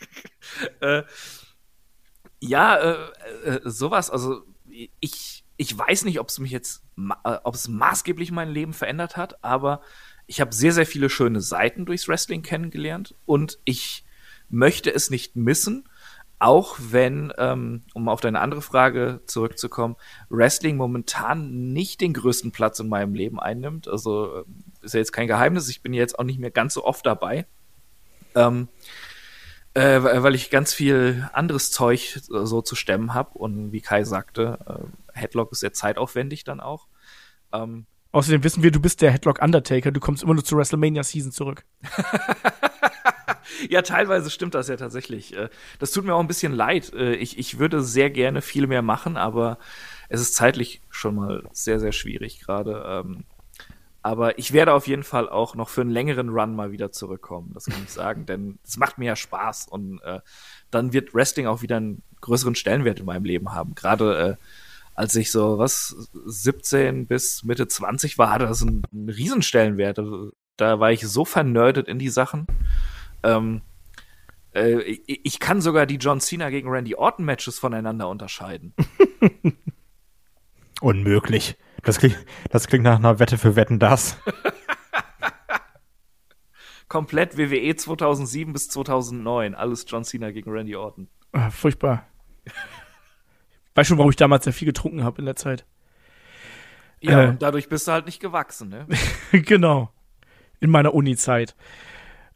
äh, 0.80 1.02
ja, 2.40 2.76
äh, 2.76 3.10
äh, 3.44 3.60
sowas. 3.64 4.10
Also 4.10 4.42
ich, 5.00 5.44
ich 5.56 5.76
weiß 5.76 6.04
nicht, 6.04 6.20
ob 6.20 6.28
es 6.28 6.38
mich 6.38 6.50
jetzt, 6.50 6.82
äh, 7.24 7.36
ob 7.44 7.54
es 7.54 7.68
maßgeblich 7.68 8.32
mein 8.32 8.50
Leben 8.50 8.72
verändert 8.72 9.16
hat, 9.16 9.44
aber 9.44 9.82
ich 10.26 10.40
habe 10.40 10.54
sehr, 10.54 10.72
sehr 10.72 10.86
viele 10.86 11.10
schöne 11.10 11.40
Seiten 11.40 11.86
durchs 11.86 12.08
Wrestling 12.08 12.42
kennengelernt 12.42 13.14
und 13.26 13.58
ich 13.64 14.04
möchte 14.48 14.92
es 14.92 15.10
nicht 15.10 15.36
missen, 15.36 15.88
auch 16.38 16.76
wenn, 16.78 17.32
ähm, 17.36 17.82
um 17.92 18.08
auf 18.08 18.22
deine 18.22 18.40
andere 18.40 18.62
Frage 18.62 19.20
zurückzukommen, 19.26 19.96
Wrestling 20.30 20.76
momentan 20.76 21.72
nicht 21.72 22.00
den 22.00 22.14
größten 22.14 22.50
Platz 22.50 22.80
in 22.80 22.88
meinem 22.88 23.14
Leben 23.14 23.38
einnimmt. 23.38 23.88
Also 23.88 24.38
äh, 24.38 24.44
ist 24.82 24.94
ja 24.94 25.00
jetzt 25.00 25.12
kein 25.12 25.26
Geheimnis, 25.26 25.68
ich 25.68 25.82
bin 25.82 25.92
jetzt 25.92 26.18
auch 26.18 26.24
nicht 26.24 26.38
mehr 26.38 26.50
ganz 26.50 26.74
so 26.74 26.84
oft 26.84 27.04
dabei. 27.04 27.46
Ähm, 28.34 28.68
äh, 29.74 30.00
weil 30.02 30.34
ich 30.34 30.50
ganz 30.50 30.74
viel 30.74 31.28
anderes 31.32 31.70
Zeug 31.70 32.18
so 32.28 32.62
zu 32.62 32.74
stemmen 32.74 33.14
habe 33.14 33.38
und 33.38 33.72
wie 33.72 33.80
Kai 33.80 34.04
sagte, 34.04 34.58
äh, 34.66 35.18
Headlock 35.18 35.52
ist 35.52 35.60
sehr 35.60 35.72
zeitaufwendig 35.72 36.44
dann 36.44 36.60
auch. 36.60 36.86
Ähm, 37.52 37.86
Außerdem 38.12 38.42
wissen 38.42 38.62
wir, 38.64 38.72
du 38.72 38.80
bist 38.80 39.02
der 39.02 39.12
Headlock 39.12 39.40
Undertaker, 39.40 39.92
du 39.92 40.00
kommst 40.00 40.24
immer 40.24 40.34
nur 40.34 40.44
zur 40.44 40.58
WrestleMania 40.58 41.04
Season 41.04 41.30
zurück. 41.30 41.64
ja, 43.68 43.82
teilweise 43.82 44.30
stimmt 44.30 44.54
das 44.54 44.68
ja 44.68 44.76
tatsächlich. 44.76 45.36
Äh, 45.36 45.48
Das 45.78 45.92
tut 45.92 46.04
mir 46.04 46.14
auch 46.14 46.20
ein 46.20 46.26
bisschen 46.26 46.52
leid. 46.52 46.92
Äh, 46.92 47.14
Ich, 47.14 47.38
ich 47.38 47.58
würde 47.58 47.82
sehr 47.82 48.10
gerne 48.10 48.42
viel 48.42 48.66
mehr 48.66 48.82
machen, 48.82 49.16
aber 49.16 49.58
es 50.08 50.20
ist 50.20 50.34
zeitlich 50.34 50.82
schon 50.90 51.14
mal 51.14 51.44
sehr, 51.52 51.78
sehr 51.78 51.92
schwierig 51.92 52.40
gerade. 52.40 52.82
Ähm, 52.86 53.24
Aber 54.02 54.38
ich 54.38 54.52
werde 54.52 54.72
auf 54.72 54.86
jeden 54.86 55.02
Fall 55.02 55.28
auch 55.28 55.54
noch 55.54 55.68
für 55.68 55.82
einen 55.82 55.90
längeren 55.90 56.30
Run 56.30 56.56
mal 56.56 56.72
wieder 56.72 56.90
zurückkommen, 56.90 57.50
das 57.52 57.66
kann 57.66 57.82
ich 57.84 57.90
sagen, 57.90 58.24
denn 58.24 58.58
es 58.64 58.78
macht 58.78 58.96
mir 58.96 59.06
ja 59.06 59.16
Spaß 59.16 59.68
und 59.68 60.00
äh, 60.02 60.20
dann 60.70 60.92
wird 60.94 61.12
Wrestling 61.14 61.46
auch 61.46 61.60
wieder 61.60 61.76
einen 61.76 62.02
größeren 62.22 62.54
Stellenwert 62.54 63.00
in 63.00 63.06
meinem 63.06 63.24
Leben 63.24 63.52
haben. 63.52 63.74
Gerade 63.74 64.38
äh, 64.38 64.44
als 64.94 65.16
ich 65.16 65.30
so, 65.30 65.58
was, 65.58 66.10
17 66.26 67.06
bis 67.06 67.44
Mitte 67.44 67.68
20 67.68 68.18
war, 68.18 68.30
hatte 68.30 68.46
das 68.46 68.62
einen, 68.62 68.82
einen 68.92 69.08
Riesenstellenwert. 69.08 69.98
Also, 69.98 70.32
Da 70.56 70.80
war 70.80 70.92
ich 70.92 71.06
so 71.06 71.24
vernördet 71.24 71.88
in 71.88 71.98
die 71.98 72.10
Sachen. 72.10 72.46
Ähm, 73.22 73.62
äh, 74.52 74.80
ich 75.06 75.40
kann 75.40 75.60
sogar 75.60 75.86
die 75.86 75.96
John 75.96 76.20
Cena 76.20 76.50
gegen 76.50 76.68
Randy 76.68 76.94
Orton 76.94 77.24
Matches 77.24 77.58
voneinander 77.58 78.08
unterscheiden. 78.08 78.74
Unmöglich. 80.80 81.56
Das 81.82 81.98
klingt, 81.98 82.18
das 82.50 82.66
klingt 82.66 82.84
nach 82.84 82.96
einer 82.96 83.18
Wette 83.18 83.38
für 83.38 83.56
Wetten 83.56 83.78
das. 83.78 84.18
Komplett 86.88 87.38
WWE 87.38 87.76
2007 87.76 88.52
bis 88.52 88.68
2009. 88.68 89.54
Alles 89.54 89.84
John 89.88 90.04
Cena 90.04 90.30
gegen 90.32 90.50
Randy 90.50 90.74
Orton. 90.76 91.08
Ah, 91.32 91.50
furchtbar. 91.50 92.06
Weiß 93.74 93.86
schon, 93.86 93.98
warum 93.98 94.10
ich 94.10 94.16
damals 94.16 94.44
sehr 94.44 94.52
viel 94.52 94.66
getrunken 94.66 95.04
habe 95.04 95.20
in 95.20 95.26
der 95.26 95.36
Zeit. 95.36 95.64
Ja, 97.00 97.24
Äh. 97.24 97.28
und 97.28 97.42
dadurch 97.42 97.68
bist 97.68 97.86
du 97.86 97.92
halt 97.92 98.06
nicht 98.06 98.20
gewachsen, 98.20 98.68
ne? 98.68 98.86
genau. 99.32 99.92
In 100.58 100.70
meiner 100.70 100.92
Uni-Zeit. 100.92 101.54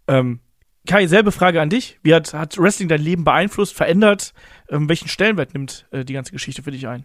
Ähm, 0.06 0.40
Kai, 0.86 1.06
selbe 1.06 1.32
Frage 1.32 1.60
an 1.60 1.70
dich. 1.70 1.98
Wie 2.02 2.14
hat, 2.14 2.32
hat 2.34 2.56
Wrestling 2.58 2.88
dein 2.88 3.00
Leben 3.00 3.24
beeinflusst, 3.24 3.74
verändert? 3.74 4.34
Ähm, 4.68 4.88
welchen 4.88 5.08
Stellenwert 5.08 5.54
nimmt 5.54 5.86
äh, 5.90 6.04
die 6.04 6.12
ganze 6.12 6.32
Geschichte 6.32 6.62
für 6.62 6.70
dich 6.70 6.86
ein? 6.86 7.04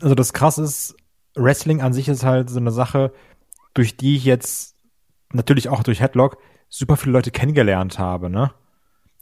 Also 0.00 0.14
das 0.14 0.32
krasse 0.32 0.62
ist, 0.62 0.96
Wrestling 1.34 1.80
an 1.80 1.92
sich 1.92 2.08
ist 2.08 2.24
halt 2.24 2.50
so 2.50 2.58
eine 2.58 2.72
Sache, 2.72 3.12
durch 3.74 3.96
die 3.96 4.16
ich 4.16 4.24
jetzt 4.24 4.76
natürlich 5.32 5.68
auch 5.68 5.82
durch 5.82 6.00
Headlock 6.00 6.38
super 6.68 6.96
viele 6.96 7.12
Leute 7.12 7.30
kennengelernt 7.30 7.98
habe, 7.98 8.30
ne? 8.30 8.52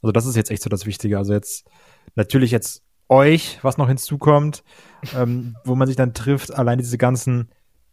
Also 0.03 0.13
das 0.13 0.27
ist 0.27 0.37
jetzt 0.37 0.51
echt 0.51 0.63
so 0.63 0.71
das 0.71 0.87
Wichtige. 0.87 1.19
Also 1.19 1.33
jetzt 1.33 1.69
natürlich 2.15 2.51
jetzt 2.51 2.83
euch, 3.09 3.59
was 3.63 3.79
noch 3.79 3.89
hinzukommt, 3.89 4.63
ähm, 5.17 5.57
wo 5.65 5.75
man 5.75 5.87
sich 5.87 5.97
dann 5.97 6.15
trifft, 6.15 6.55
allein 6.55 6.79
diese 6.79 6.99
ganzen, 6.99 7.49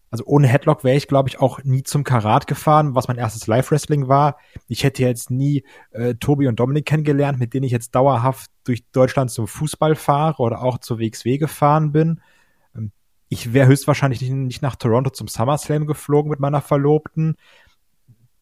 also 0.09 0.25
ohne 0.25 0.47
Headlock 0.47 0.83
wäre 0.83 0.97
ich, 0.97 1.07
glaube 1.07 1.29
ich, 1.29 1.39
auch 1.39 1.63
nie 1.63 1.83
zum 1.83 2.03
Karat 2.03 2.47
gefahren, 2.47 2.95
was 2.95 3.07
mein 3.07 3.17
erstes 3.17 3.47
Live-Wrestling 3.47 4.07
war. 4.07 4.37
Ich 4.67 4.83
hätte 4.83 5.03
jetzt 5.03 5.31
nie 5.31 5.63
äh, 5.91 6.15
Tobi 6.15 6.47
und 6.47 6.59
Dominik 6.59 6.85
kennengelernt, 6.85 7.39
mit 7.39 7.53
denen 7.53 7.63
ich 7.63 7.71
jetzt 7.71 7.95
dauerhaft 7.95 8.51
durch 8.63 8.85
Deutschland 8.91 9.31
zum 9.31 9.47
Fußball 9.47 9.95
fahre 9.95 10.41
oder 10.41 10.61
auch 10.61 10.77
zur 10.79 10.99
WXW 10.99 11.37
gefahren 11.37 11.91
bin. 11.91 12.21
Ich 13.33 13.51
wäre 13.51 13.67
höchstwahrscheinlich 13.67 14.21
nicht, 14.21 14.31
nicht 14.31 14.61
nach 14.61 14.75
Toronto 14.75 15.09
zum 15.09 15.27
SummerSlam 15.27 15.87
geflogen 15.87 16.29
mit 16.29 16.39
meiner 16.39 16.61
Verlobten. 16.61 17.35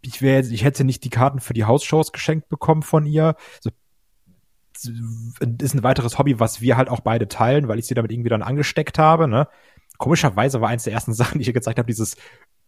Ich 0.02 0.20
jetzt, 0.20 0.52
ich 0.52 0.66
hätte 0.66 0.84
nicht 0.84 1.06
die 1.06 1.10
Karten 1.10 1.40
für 1.40 1.54
die 1.54 1.64
Hausshows 1.64 2.12
geschenkt 2.12 2.50
bekommen 2.50 2.82
von 2.82 3.06
ihr. 3.06 3.36
So, 3.62 3.70
ist 4.78 5.76
ein 5.76 5.84
weiteres 5.84 6.20
Hobby, 6.20 6.42
was 6.42 6.60
wir 6.60 6.76
halt 6.76 6.90
auch 6.90 7.00
beide 7.00 7.30
teilen, 7.30 7.70
weil 7.70 7.80
ich 7.80 7.88
sie 7.88 7.94
damit 7.94 8.12
irgendwie 8.12 8.30
dann 8.30 8.42
angesteckt 8.42 9.00
habe. 9.00 9.30
Ne? 9.30 9.48
Komischerweise 9.98 10.60
war 10.60 10.68
eins 10.68 10.84
der 10.84 10.92
ersten 10.92 11.14
Sachen, 11.14 11.38
die 11.38 11.44
ich 11.44 11.48
ihr 11.48 11.54
gezeigt 11.54 11.80
habe, 11.80 11.88
dieses 11.88 12.18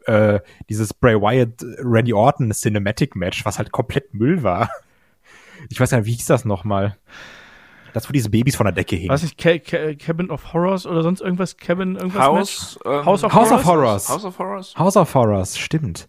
äh, 0.05 0.39
dieses 0.69 0.93
Bray 0.93 1.15
Wyatt 1.15 1.61
Randy 1.79 2.13
Orton 2.13 2.51
Cinematic 2.51 3.17
Match, 3.17 3.43
was 3.43 3.57
halt 3.57 3.73
komplett 3.73 4.13
Müll 4.13 4.43
war. 4.43 4.69
Ich 5.69 5.79
weiß 5.79 5.91
ja, 5.91 6.05
wie 6.05 6.13
hieß 6.13 6.27
das 6.27 6.45
nochmal? 6.45 6.97
Das, 7.93 8.09
wo 8.09 8.13
diese 8.13 8.29
Babys 8.29 8.55
von 8.55 8.65
der 8.65 8.73
Decke 8.73 8.95
hingen. 8.95 9.09
Weiß 9.09 9.23
nicht, 9.23 9.37
Ca 9.37 9.57
Ca 9.59 9.93
Cabin 9.93 10.29
of 10.31 10.53
Horrors 10.53 10.85
oder 10.85 11.03
sonst 11.03 11.21
irgendwas? 11.21 11.57
Cabin, 11.57 11.95
irgendwas? 11.95 12.21
House, 12.21 12.79
ähm, 12.85 13.05
House 13.05 13.23
of 13.23 13.33
House 13.33 13.51
Horrors? 13.51 13.61
of 13.61 13.65
Horrors. 13.65 14.09
House 14.09 14.25
of 14.25 14.39
Horrors? 14.39 14.75
House 14.77 14.97
of 14.97 15.13
Horrors, 15.13 15.57
stimmt. 15.57 16.07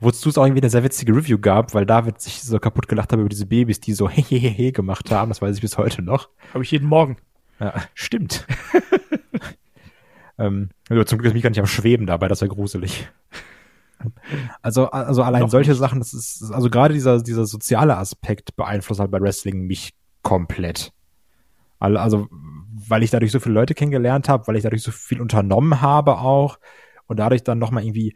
Wozu 0.00 0.28
es 0.28 0.38
auch 0.38 0.44
irgendwie 0.44 0.62
eine 0.62 0.70
sehr 0.70 0.84
witzige 0.84 1.14
Review 1.14 1.38
gab, 1.38 1.74
weil 1.74 1.84
David 1.84 2.20
sich 2.20 2.42
so 2.42 2.58
kaputt 2.58 2.86
gelacht 2.86 3.12
hat 3.12 3.18
über 3.18 3.28
diese 3.28 3.46
Babys, 3.46 3.80
die 3.80 3.92
so 3.92 4.08
hehehe 4.10 4.72
gemacht 4.72 5.10
haben. 5.10 5.30
Das 5.30 5.42
weiß 5.42 5.54
ich 5.56 5.62
bis 5.62 5.78
heute 5.78 6.02
noch. 6.02 6.28
Habe 6.52 6.62
ich 6.64 6.70
jeden 6.70 6.88
Morgen. 6.88 7.16
Ja, 7.60 7.74
stimmt. 7.94 8.46
ähm, 10.38 10.70
also 10.88 11.04
zum 11.04 11.18
Glück 11.18 11.28
ist 11.28 11.34
mich 11.34 11.42
gar 11.42 11.50
nicht 11.50 11.58
am 11.58 11.66
Schweben 11.66 12.06
dabei, 12.06 12.28
das 12.28 12.40
wäre 12.40 12.54
gruselig. 12.54 13.08
Also, 14.62 14.90
also 14.90 15.22
allein 15.22 15.42
Noch 15.42 15.50
solche 15.50 15.70
nicht. 15.70 15.80
Sachen, 15.80 15.98
das 15.98 16.14
ist, 16.14 16.52
also 16.52 16.70
gerade 16.70 16.94
dieser, 16.94 17.20
dieser 17.20 17.46
soziale 17.46 17.96
Aspekt 17.96 18.54
beeinflusst 18.54 19.00
halt 19.00 19.10
bei 19.10 19.20
Wrestling 19.20 19.66
mich 19.66 19.92
komplett. 20.22 20.92
Also, 21.78 22.28
weil 22.88 23.02
ich 23.02 23.10
dadurch 23.10 23.32
so 23.32 23.40
viele 23.40 23.54
Leute 23.54 23.74
kennengelernt 23.74 24.28
habe, 24.28 24.46
weil 24.46 24.56
ich 24.56 24.62
dadurch 24.62 24.82
so 24.82 24.90
viel 24.90 25.20
unternommen 25.20 25.80
habe 25.80 26.18
auch 26.18 26.58
und 27.06 27.18
dadurch 27.18 27.44
dann 27.44 27.58
nochmal 27.58 27.84
irgendwie 27.84 28.14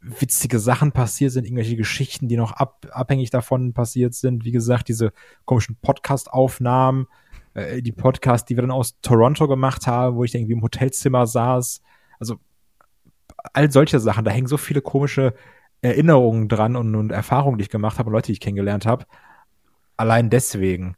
witzige 0.00 0.58
Sachen 0.58 0.92
passiert 0.92 1.32
sind, 1.32 1.44
irgendwelche 1.44 1.76
Geschichten, 1.76 2.28
die 2.28 2.36
noch 2.36 2.52
ab, 2.52 2.86
abhängig 2.90 3.30
davon 3.30 3.72
passiert 3.72 4.14
sind. 4.14 4.44
Wie 4.44 4.50
gesagt, 4.50 4.88
diese 4.88 5.12
komischen 5.44 5.76
Podcast-Aufnahmen, 5.76 7.06
äh, 7.54 7.82
die 7.82 7.92
Podcasts, 7.92 8.46
die 8.46 8.56
wir 8.56 8.62
dann 8.62 8.72
aus 8.72 9.00
Toronto 9.00 9.46
gemacht 9.46 9.86
haben, 9.86 10.16
wo 10.16 10.24
ich 10.24 10.34
irgendwie 10.34 10.54
im 10.54 10.62
Hotelzimmer 10.62 11.26
saß. 11.26 11.82
Also 12.18 12.36
all 13.52 13.70
solche 13.70 14.00
Sachen, 14.00 14.24
da 14.24 14.30
hängen 14.30 14.48
so 14.48 14.56
viele 14.56 14.82
komische 14.82 15.34
Erinnerungen 15.82 16.48
dran 16.48 16.76
und, 16.76 16.94
und 16.94 17.10
Erfahrungen, 17.10 17.58
die 17.58 17.62
ich 17.62 17.70
gemacht 17.70 17.98
habe 17.98 18.08
und 18.08 18.14
Leute, 18.14 18.26
die 18.26 18.32
ich 18.32 18.40
kennengelernt 18.40 18.86
habe. 18.86 19.06
Allein 19.96 20.30
deswegen. 20.30 20.96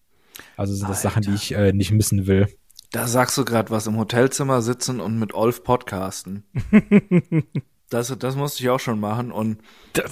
Also 0.57 0.75
sind 0.75 0.89
das 0.89 1.03
Sachen, 1.03 1.23
die 1.23 1.35
ich 1.35 1.53
äh, 1.55 1.73
nicht 1.73 1.93
missen 1.93 2.27
will. 2.27 2.49
Da 2.91 3.07
sagst 3.09 3.37
du 3.37 3.45
gerade 3.45 3.71
was 3.71 3.87
im 3.87 3.97
Hotelzimmer 3.97 4.63
sitzen 4.63 5.01
und 5.01 5.19
mit 5.19 5.35
Olf 5.35 5.65
podcasten. 5.65 6.45
das, 7.91 8.17
das 8.19 8.37
musste 8.37 8.63
ich 8.63 8.71
auch 8.71 8.81
schon 8.81 9.01
machen. 9.01 9.33
Und 9.33 9.59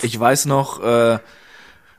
ich 0.03 0.19
weiß 0.19 0.47
noch, 0.47 0.83
äh, 0.83 1.19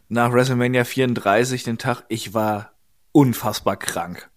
nach 0.10 0.34
WrestleMania 0.34 0.84
34, 0.84 1.64
den 1.64 1.78
Tag, 1.78 2.04
ich 2.10 2.34
war 2.34 2.74
unfassbar 3.12 3.78
krank. 3.78 4.30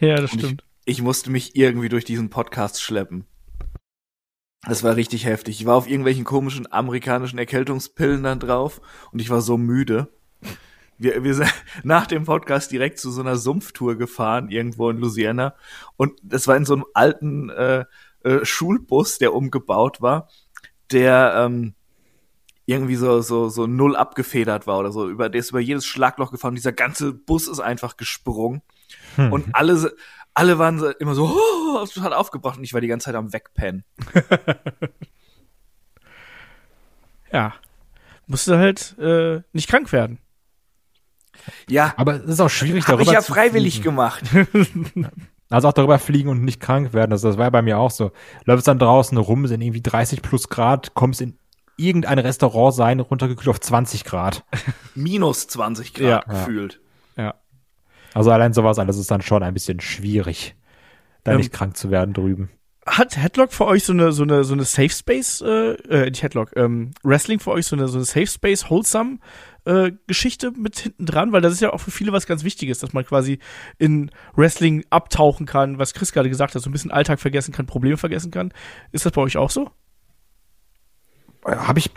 Ja, 0.00 0.16
das 0.16 0.32
Und 0.32 0.40
stimmt. 0.40 0.64
ich 0.84 1.02
musste 1.02 1.30
mich 1.30 1.56
irgendwie 1.56 1.88
durch 1.88 2.04
diesen 2.04 2.30
Podcast 2.30 2.82
schleppen. 2.82 3.24
Das 4.66 4.82
war 4.82 4.96
richtig 4.96 5.26
heftig. 5.26 5.60
Ich 5.60 5.66
war 5.66 5.76
auf 5.76 5.88
irgendwelchen 5.88 6.24
komischen 6.24 6.70
amerikanischen 6.70 7.38
Erkältungspillen 7.38 8.22
dann 8.22 8.40
drauf 8.40 8.80
und 9.12 9.20
ich 9.20 9.30
war 9.30 9.42
so 9.42 9.58
müde. 9.58 10.08
Wir, 10.98 11.22
wir 11.24 11.34
sind 11.34 11.52
nach 11.82 12.06
dem 12.06 12.24
Podcast 12.24 12.70
direkt 12.70 12.98
zu 12.98 13.10
so 13.10 13.20
einer 13.20 13.36
Sumpftour 13.36 13.96
gefahren, 13.96 14.50
irgendwo 14.50 14.90
in 14.90 14.98
Louisiana. 14.98 15.54
Und 15.96 16.18
das 16.22 16.46
war 16.46 16.56
in 16.56 16.64
so 16.64 16.74
einem 16.74 16.84
alten 16.94 17.50
äh, 17.50 17.84
äh, 18.22 18.44
Schulbus, 18.44 19.18
der 19.18 19.34
umgebaut 19.34 20.00
war, 20.00 20.28
der 20.92 21.34
ähm, 21.36 21.74
irgendwie 22.66 22.96
so, 22.96 23.20
so, 23.20 23.48
so 23.48 23.66
null 23.66 23.96
abgefedert 23.96 24.66
war 24.66 24.78
oder 24.78 24.92
so. 24.92 25.08
Über, 25.08 25.28
der 25.28 25.40
ist 25.40 25.50
über 25.50 25.60
jedes 25.60 25.84
Schlagloch 25.86 26.30
gefahren. 26.30 26.54
Dieser 26.54 26.72
ganze 26.72 27.12
Bus 27.12 27.48
ist 27.48 27.60
einfach 27.60 27.96
gesprungen. 27.96 28.62
Hm. 29.16 29.32
Und 29.32 29.54
alle, 29.54 29.94
alle 30.32 30.58
waren 30.58 30.78
so, 30.78 30.88
immer 30.88 31.14
so, 31.14 31.26
oh, 31.26 31.86
total 31.86 32.12
aufgebracht 32.12 32.58
und 32.58 32.64
ich 32.64 32.72
war 32.72 32.80
die 32.80 32.88
ganze 32.88 33.06
Zeit 33.06 33.14
am 33.14 33.32
Wegpennen. 33.32 33.84
Ja. 37.34 37.52
Musste 38.28 38.58
halt 38.58 38.96
äh, 38.98 39.42
nicht 39.52 39.68
krank 39.68 39.92
werden. 39.92 40.18
Ja, 41.68 41.94
Aber 41.96 42.14
es 42.14 42.30
ist 42.30 42.40
auch 42.40 42.48
schwierig, 42.50 42.88
habe 42.88 43.02
ich 43.02 43.08
darüber 43.08 43.12
ja 43.12 43.20
zu 43.24 43.32
freiwillig 43.32 43.74
fliegen. 43.74 43.84
gemacht. 43.84 44.24
Also 45.50 45.68
auch 45.68 45.72
darüber 45.72 45.98
fliegen 45.98 46.30
und 46.30 46.42
nicht 46.42 46.58
krank 46.58 46.94
werden. 46.94 47.12
Also 47.12 47.28
das 47.28 47.36
war 47.36 47.44
ja 47.44 47.50
bei 47.50 47.62
mir 47.62 47.78
auch 47.78 47.90
so. 47.90 48.10
Läufst 48.44 48.66
dann 48.66 48.78
draußen 48.78 49.16
rum, 49.18 49.46
sind 49.46 49.60
irgendwie 49.60 49.82
30 49.82 50.22
plus 50.22 50.48
Grad, 50.48 50.94
kommst 50.94 51.20
in 51.20 51.38
irgendein 51.76 52.18
Restaurant 52.18 52.74
sein, 52.74 52.98
runtergekühlt 52.98 53.48
auf 53.48 53.60
20 53.60 54.04
Grad. 54.04 54.44
Minus 54.94 55.46
20 55.48 55.94
Grad 55.94 56.08
Ja. 56.08 56.20
gefühlt. 56.20 56.80
Ja. 57.16 57.34
Also 58.14 58.30
allein 58.30 58.52
sowas 58.52 58.78
alles 58.78 58.96
ist 58.96 59.10
dann 59.10 59.22
schon 59.22 59.42
ein 59.42 59.54
bisschen 59.54 59.80
schwierig, 59.80 60.56
da 61.24 61.32
Ähm, 61.32 61.38
nicht 61.38 61.52
krank 61.52 61.76
zu 61.76 61.90
werden 61.90 62.14
drüben. 62.14 62.50
Hat 62.86 63.16
Headlock 63.16 63.52
für 63.52 63.66
euch 63.66 63.84
so 63.84 63.92
eine 63.92 64.12
so 64.12 64.24
eine 64.24 64.44
so 64.44 64.54
eine 64.54 64.64
Safe 64.64 64.90
Space 64.90 65.40
äh, 65.40 65.72
äh 65.72 66.10
nicht 66.10 66.22
Headlock, 66.22 66.50
ähm, 66.56 66.92
Wrestling 67.02 67.38
für 67.38 67.50
euch 67.52 67.66
so 67.66 67.76
eine 67.76 67.88
so 67.88 67.98
eine 67.98 68.04
Safe 68.04 68.26
Space 68.26 68.68
wholesome 68.70 69.18
äh, 69.64 69.92
Geschichte 70.06 70.50
mit 70.52 70.78
hinten 70.78 71.06
dran, 71.06 71.32
weil 71.32 71.40
das 71.40 71.52
ist 71.52 71.60
ja 71.60 71.72
auch 71.72 71.80
für 71.80 71.90
viele 71.90 72.12
was 72.12 72.26
ganz 72.26 72.44
Wichtiges, 72.44 72.78
dass 72.78 72.92
man 72.92 73.04
quasi 73.04 73.38
in 73.78 74.10
Wrestling 74.34 74.84
abtauchen 74.90 75.46
kann, 75.46 75.78
was 75.78 75.94
Chris 75.94 76.12
gerade 76.12 76.28
gesagt 76.28 76.54
hat, 76.54 76.62
so 76.62 76.68
ein 76.68 76.72
bisschen 76.72 76.90
Alltag 76.90 77.20
vergessen 77.20 77.52
kann, 77.52 77.66
Probleme 77.66 77.96
vergessen 77.96 78.30
kann. 78.30 78.52
Ist 78.92 79.06
das 79.06 79.12
bei 79.12 79.22
euch 79.22 79.36
auch 79.36 79.50
so? 79.50 79.70
Habe 81.44 81.78
ich 81.78 81.90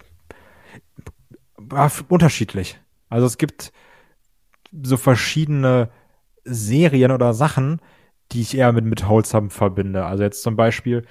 war 1.57 1.91
unterschiedlich. 2.07 2.79
Also 3.09 3.25
es 3.25 3.37
gibt 3.37 3.71
so 4.71 4.97
verschiedene 4.97 5.89
Serien 6.43 7.11
oder 7.11 7.33
Sachen, 7.33 7.81
die 8.31 8.41
ich 8.41 8.57
eher 8.57 8.71
mit, 8.73 8.85
mit 8.85 9.07
Wholesome 9.07 9.49
verbinde. 9.49 10.05
Also 10.05 10.23
jetzt 10.23 10.43
zum 10.43 10.55
Beispiel, 10.55 11.05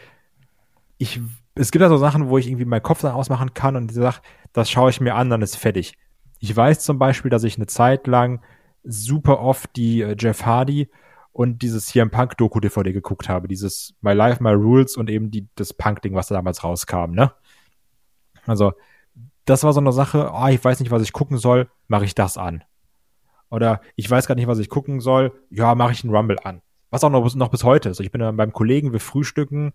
ich, 0.98 1.20
es 1.54 1.70
gibt 1.70 1.82
ja 1.82 1.88
so 1.88 1.96
Sachen, 1.96 2.28
wo 2.28 2.38
ich 2.38 2.46
irgendwie 2.46 2.64
meinen 2.64 2.82
Kopf 2.82 3.02
dann 3.02 3.12
ausmachen 3.12 3.54
kann 3.54 3.76
und 3.76 3.90
ich 3.90 3.96
sage, 3.96 4.18
das 4.52 4.70
schaue 4.70 4.90
ich 4.90 5.00
mir 5.00 5.14
an, 5.14 5.30
dann 5.30 5.42
ist 5.42 5.56
fertig. 5.56 5.96
Ich 6.38 6.54
weiß 6.54 6.80
zum 6.80 6.98
Beispiel, 6.98 7.30
dass 7.30 7.44
ich 7.44 7.56
eine 7.56 7.66
Zeit 7.66 8.06
lang 8.06 8.40
super 8.84 9.40
oft 9.40 9.74
die 9.76 10.02
äh, 10.02 10.16
Jeff 10.18 10.44
Hardy 10.44 10.88
und 11.32 11.62
dieses 11.62 11.86
CM 11.86 12.10
Punk 12.10 12.36
Doku 12.36 12.60
DVD 12.60 12.92
geguckt 12.92 13.28
habe, 13.28 13.48
dieses 13.48 13.94
My 14.00 14.12
Life, 14.12 14.42
My 14.42 14.52
Rules 14.52 14.96
und 14.96 15.10
eben 15.10 15.30
die, 15.30 15.48
das 15.56 15.74
Punk-Ding, 15.74 16.14
was 16.14 16.28
da 16.28 16.34
damals 16.34 16.64
rauskam, 16.64 17.10
ne? 17.10 17.32
Also, 18.46 18.72
das 19.44 19.64
war 19.64 19.72
so 19.72 19.80
eine 19.80 19.92
Sache, 19.92 20.32
ah, 20.32 20.50
ich 20.50 20.62
weiß 20.64 20.80
nicht, 20.80 20.90
was 20.90 21.02
ich 21.02 21.12
gucken 21.12 21.38
soll, 21.38 21.68
mache 21.88 22.04
ich 22.04 22.14
das 22.14 22.36
an. 22.38 22.64
Oder 23.50 23.80
ich 23.96 24.10
weiß 24.10 24.26
gar 24.26 24.34
nicht, 24.34 24.46
was 24.48 24.58
ich 24.58 24.68
gucken 24.68 25.00
soll, 25.00 25.32
ja, 25.50 25.74
mache 25.74 25.92
ich 25.92 26.04
einen 26.04 26.14
Rumble 26.14 26.38
an. 26.42 26.62
Was 26.90 27.04
auch 27.04 27.10
noch, 27.10 27.22
bis- 27.22 27.34
noch 27.34 27.48
bis 27.50 27.64
heute 27.64 27.88
ist. 27.90 28.00
Ich 28.00 28.10
bin 28.10 28.20
dann 28.20 28.36
beim 28.36 28.52
Kollegen, 28.52 28.92
wir 28.92 29.00
frühstücken 29.00 29.72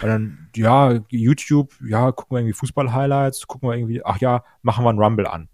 und 0.00 0.08
dann, 0.08 0.48
ja, 0.56 1.00
YouTube, 1.10 1.72
ja, 1.86 2.10
gucken 2.12 2.34
wir 2.36 2.40
irgendwie 2.40 2.54
Fußball-Highlights, 2.54 3.46
gucken 3.46 3.68
wir 3.68 3.76
irgendwie, 3.76 4.04
ach 4.04 4.18
ja, 4.18 4.44
machen 4.62 4.84
wir 4.84 4.90
einen 4.90 4.98
Rumble 4.98 5.26
an. 5.26 5.48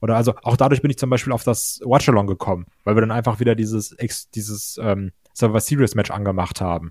Oder 0.00 0.16
also 0.16 0.34
auch 0.42 0.56
dadurch 0.56 0.82
bin 0.82 0.90
ich 0.90 0.98
zum 0.98 1.10
Beispiel 1.10 1.32
auf 1.32 1.44
das 1.44 1.80
Watchalong 1.84 2.26
gekommen, 2.26 2.66
weil 2.84 2.96
wir 2.96 3.00
dann 3.00 3.10
einfach 3.10 3.40
wieder 3.40 3.54
dieses, 3.54 3.94
dieses 4.34 4.78
ähm, 4.82 5.12
Survivor 5.34 5.60
Series 5.60 5.94
Match 5.94 6.10
angemacht 6.10 6.60
haben. 6.60 6.90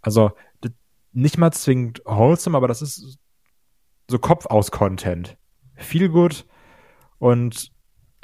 Also 0.00 0.30
nicht 1.12 1.38
mal 1.38 1.50
zwingend 1.50 2.02
wholesome, 2.04 2.56
aber 2.56 2.68
das 2.68 2.82
ist 2.82 3.18
so 4.08 4.18
Kopf 4.18 4.46
aus 4.46 4.70
Content. 4.70 5.36
Viel 5.74 6.08
gut 6.08 6.46
und 7.18 7.72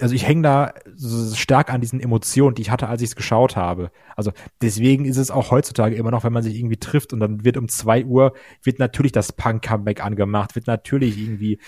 also 0.00 0.14
ich 0.14 0.26
hänge 0.26 0.42
da 0.42 0.74
so 0.94 1.34
stark 1.34 1.72
an 1.72 1.80
diesen 1.80 2.00
Emotionen, 2.00 2.54
die 2.54 2.62
ich 2.62 2.70
hatte, 2.70 2.88
als 2.88 3.02
ich 3.02 3.10
es 3.10 3.16
geschaut 3.16 3.56
habe. 3.56 3.90
Also 4.16 4.32
deswegen 4.60 5.04
ist 5.04 5.16
es 5.16 5.30
auch 5.30 5.50
heutzutage 5.50 5.94
immer 5.94 6.10
noch, 6.10 6.24
wenn 6.24 6.32
man 6.32 6.42
sich 6.42 6.56
irgendwie 6.56 6.76
trifft 6.76 7.12
und 7.12 7.20
dann 7.20 7.44
wird 7.44 7.56
um 7.56 7.68
zwei 7.68 8.04
Uhr, 8.04 8.34
wird 8.62 8.78
natürlich 8.78 9.12
das 9.12 9.32
Punk-Comeback 9.32 10.04
angemacht, 10.04 10.54
wird 10.54 10.66
natürlich 10.66 11.18
irgendwie 11.18 11.58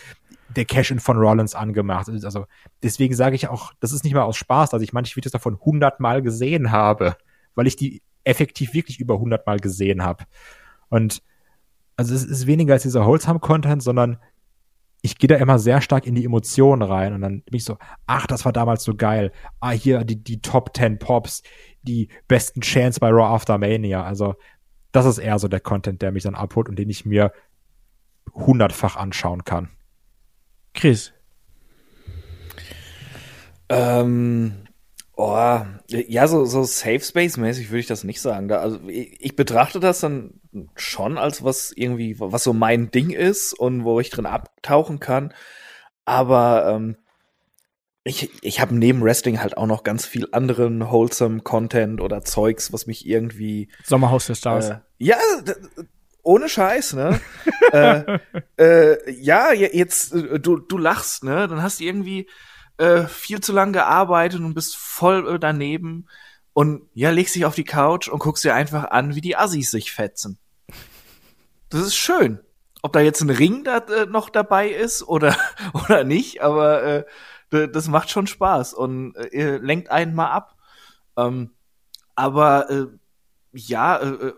der 0.49 0.65
Cash-In 0.65 1.01
von 1.01 1.17
Rollins 1.17 1.55
angemacht. 1.55 2.09
Also 2.09 2.47
deswegen 2.83 3.15
sage 3.15 3.37
ich 3.37 3.49
auch, 3.49 3.73
das 3.81 3.93
ist 3.93 4.05
nicht 4.05 4.15
mal 4.15 4.23
aus 4.23 4.37
Spaß, 4.37 4.71
dass 4.71 4.83
ich 4.83 4.93
manche 4.93 5.17
Videos 5.17 5.33
davon 5.33 5.59
hundertmal 5.61 6.23
gesehen 6.23 6.71
habe, 6.71 7.17
weil 7.55 7.67
ich 7.67 7.77
die 7.77 8.03
effektiv 8.25 8.75
wirklich 8.75 9.01
über 9.01 9.19
hundertmal 9.19 9.59
gesehen 9.59 10.03
habe. 10.03 10.25
Und 10.89 11.23
also 11.97 12.15
es 12.15 12.25
ist 12.25 12.47
weniger 12.47 12.75
als 12.75 12.83
dieser 12.83 13.07
Wholesome-Content, 13.07 13.83
sondern 13.83 14.19
ich 15.03 15.19
gehe 15.19 15.29
da 15.29 15.37
immer 15.37 15.59
sehr 15.59 15.83
stark 15.83 16.07
in 16.07 16.15
die 16.15 16.25
Emotionen 16.25 16.81
rein 16.81 17.13
und 17.13 17.21
dann 17.21 17.43
bin 17.43 17.57
ich 17.57 17.65
so, 17.65 17.77
ach, 18.07 18.27
das 18.27 18.47
war 18.47 18.53
damals 18.53 18.85
so 18.85 18.95
geil. 18.95 19.33
Ah, 19.61 19.73
hier 19.73 20.03
die, 20.03 20.17
die 20.17 20.41
Top 20.41 20.75
10 20.75 20.99
Pops, 20.99 21.43
die 21.83 22.09
besten 22.27 22.63
Chants 22.63 23.01
bei 23.01 23.11
Raw 23.11 23.35
After 23.35 23.59
Mania. 23.59 24.03
Also 24.03 24.35
das 24.93 25.05
ist 25.05 25.19
eher 25.19 25.39
so 25.39 25.47
der 25.49 25.61
Content, 25.61 26.01
der 26.01 26.11
mich 26.11 26.23
dann 26.23 26.35
abholt 26.35 26.71
und 26.71 26.79
den 26.79 26.89
ich 26.89 27.05
mir 27.05 27.33
hundertfach 28.33 28.97
anschauen 28.97 29.45
kann. 29.45 29.69
Chris. 30.75 31.13
Ähm, 33.69 34.67
oh, 35.17 35.61
ja, 35.89 36.29
so, 36.29 36.45
so 36.45 36.65
Safe 36.65 37.01
Space-mäßig 37.01 37.71
würde 37.71 37.81
ich 37.81 37.87
das 37.87 38.05
nicht 38.05 38.21
sagen. 38.21 38.49
Da, 38.49 38.59
also 38.59 38.81
ich, 38.89 39.17
ich 39.21 39.37
betrachte 39.37 39.81
das 39.81 40.01
dann 40.01 40.41
schon 40.77 41.19
als 41.19 41.43
was 41.43 41.73
irgendwie, 41.75 42.19
was 42.21 42.45
so 42.45 42.53
mein 42.53 42.91
Ding 42.91 43.11
ist 43.11 43.53
und 43.55 43.85
wo 43.85 44.01
ich 44.01 44.11
drin 44.11 44.27
abtauchen 44.27 45.01
kann. 45.01 45.33
Aber 46.05 46.67
ähm, 46.69 46.97
ich, 48.05 48.31
ich 48.43 48.61
habe 48.61 48.75
neben 48.75 49.03
Wrestling 49.03 49.41
halt 49.41 49.57
auch 49.57 49.67
noch 49.67 49.83
ganz 49.83 50.05
viel 50.05 50.29
anderen 50.33 50.91
wholesome 50.91 51.41
Content 51.41 52.03
oder 52.03 52.23
Zeugs, 52.23 52.73
was 52.73 52.87
mich 52.87 53.07
irgendwie 53.07 53.71
Sommerhaus 53.83 54.27
der 54.27 54.35
Stars. 54.35 54.69
äh, 54.69 54.79
ja, 54.99 55.17
ohne 56.25 56.49
Scheiß, 56.49 56.95
ne? 56.95 57.21
äh, 57.73 58.19
äh, 58.59 59.13
ja, 59.13 59.53
je- 59.53 59.77
jetzt, 59.77 60.13
äh, 60.15 60.41
du, 60.41 60.59
du 60.59 60.79
lachst, 60.79 61.23
ne? 61.25 61.47
Dann 61.47 61.63
hast 61.63 61.81
du 61.81 61.85
irgendwie 61.85 62.29
äh, 62.79 63.05
viel 63.05 63.41
zu 63.41 63.53
lang 63.53 63.73
gearbeitet 63.73 64.41
und 64.41 64.55
bist 64.55 64.77
voll 64.77 65.35
äh, 65.35 65.39
daneben 65.39 66.07
und 66.53 66.83
ja, 66.95 67.11
legst 67.11 67.35
dich 67.35 67.45
auf 67.45 67.55
die 67.55 67.65
Couch 67.65 68.09
und 68.09 68.19
guckst 68.19 68.45
dir 68.45 68.55
einfach 68.55 68.91
an, 68.91 69.15
wie 69.15 69.21
die 69.21 69.37
Assis 69.37 69.71
sich 69.71 69.93
fetzen. 69.93 70.39
Das 71.69 71.81
ist 71.83 71.97
schön. 71.97 72.41
Ob 72.83 72.93
da 72.93 73.01
jetzt 73.01 73.21
ein 73.23 73.31
Ring 73.31 73.65
da, 73.65 73.79
äh, 73.79 74.07
noch 74.07 74.29
dabei 74.29 74.69
ist 74.69 75.03
oder, 75.03 75.37
oder 75.73 76.05
nicht, 76.05 76.43
aber 76.43 76.83
äh, 76.83 77.05
das 77.51 77.89
macht 77.89 78.11
schon 78.11 78.27
Spaß 78.27 78.75
und 78.75 79.15
äh, 79.17 79.59
lenkt 79.59 79.91
einen 79.91 80.15
mal 80.15 80.31
ab. 80.31 80.57
Ähm, 81.17 81.51
aber 82.15 82.71
äh, 82.71 82.87
ja, 83.53 83.97
äh, 83.97 84.09
äh, 84.09 84.33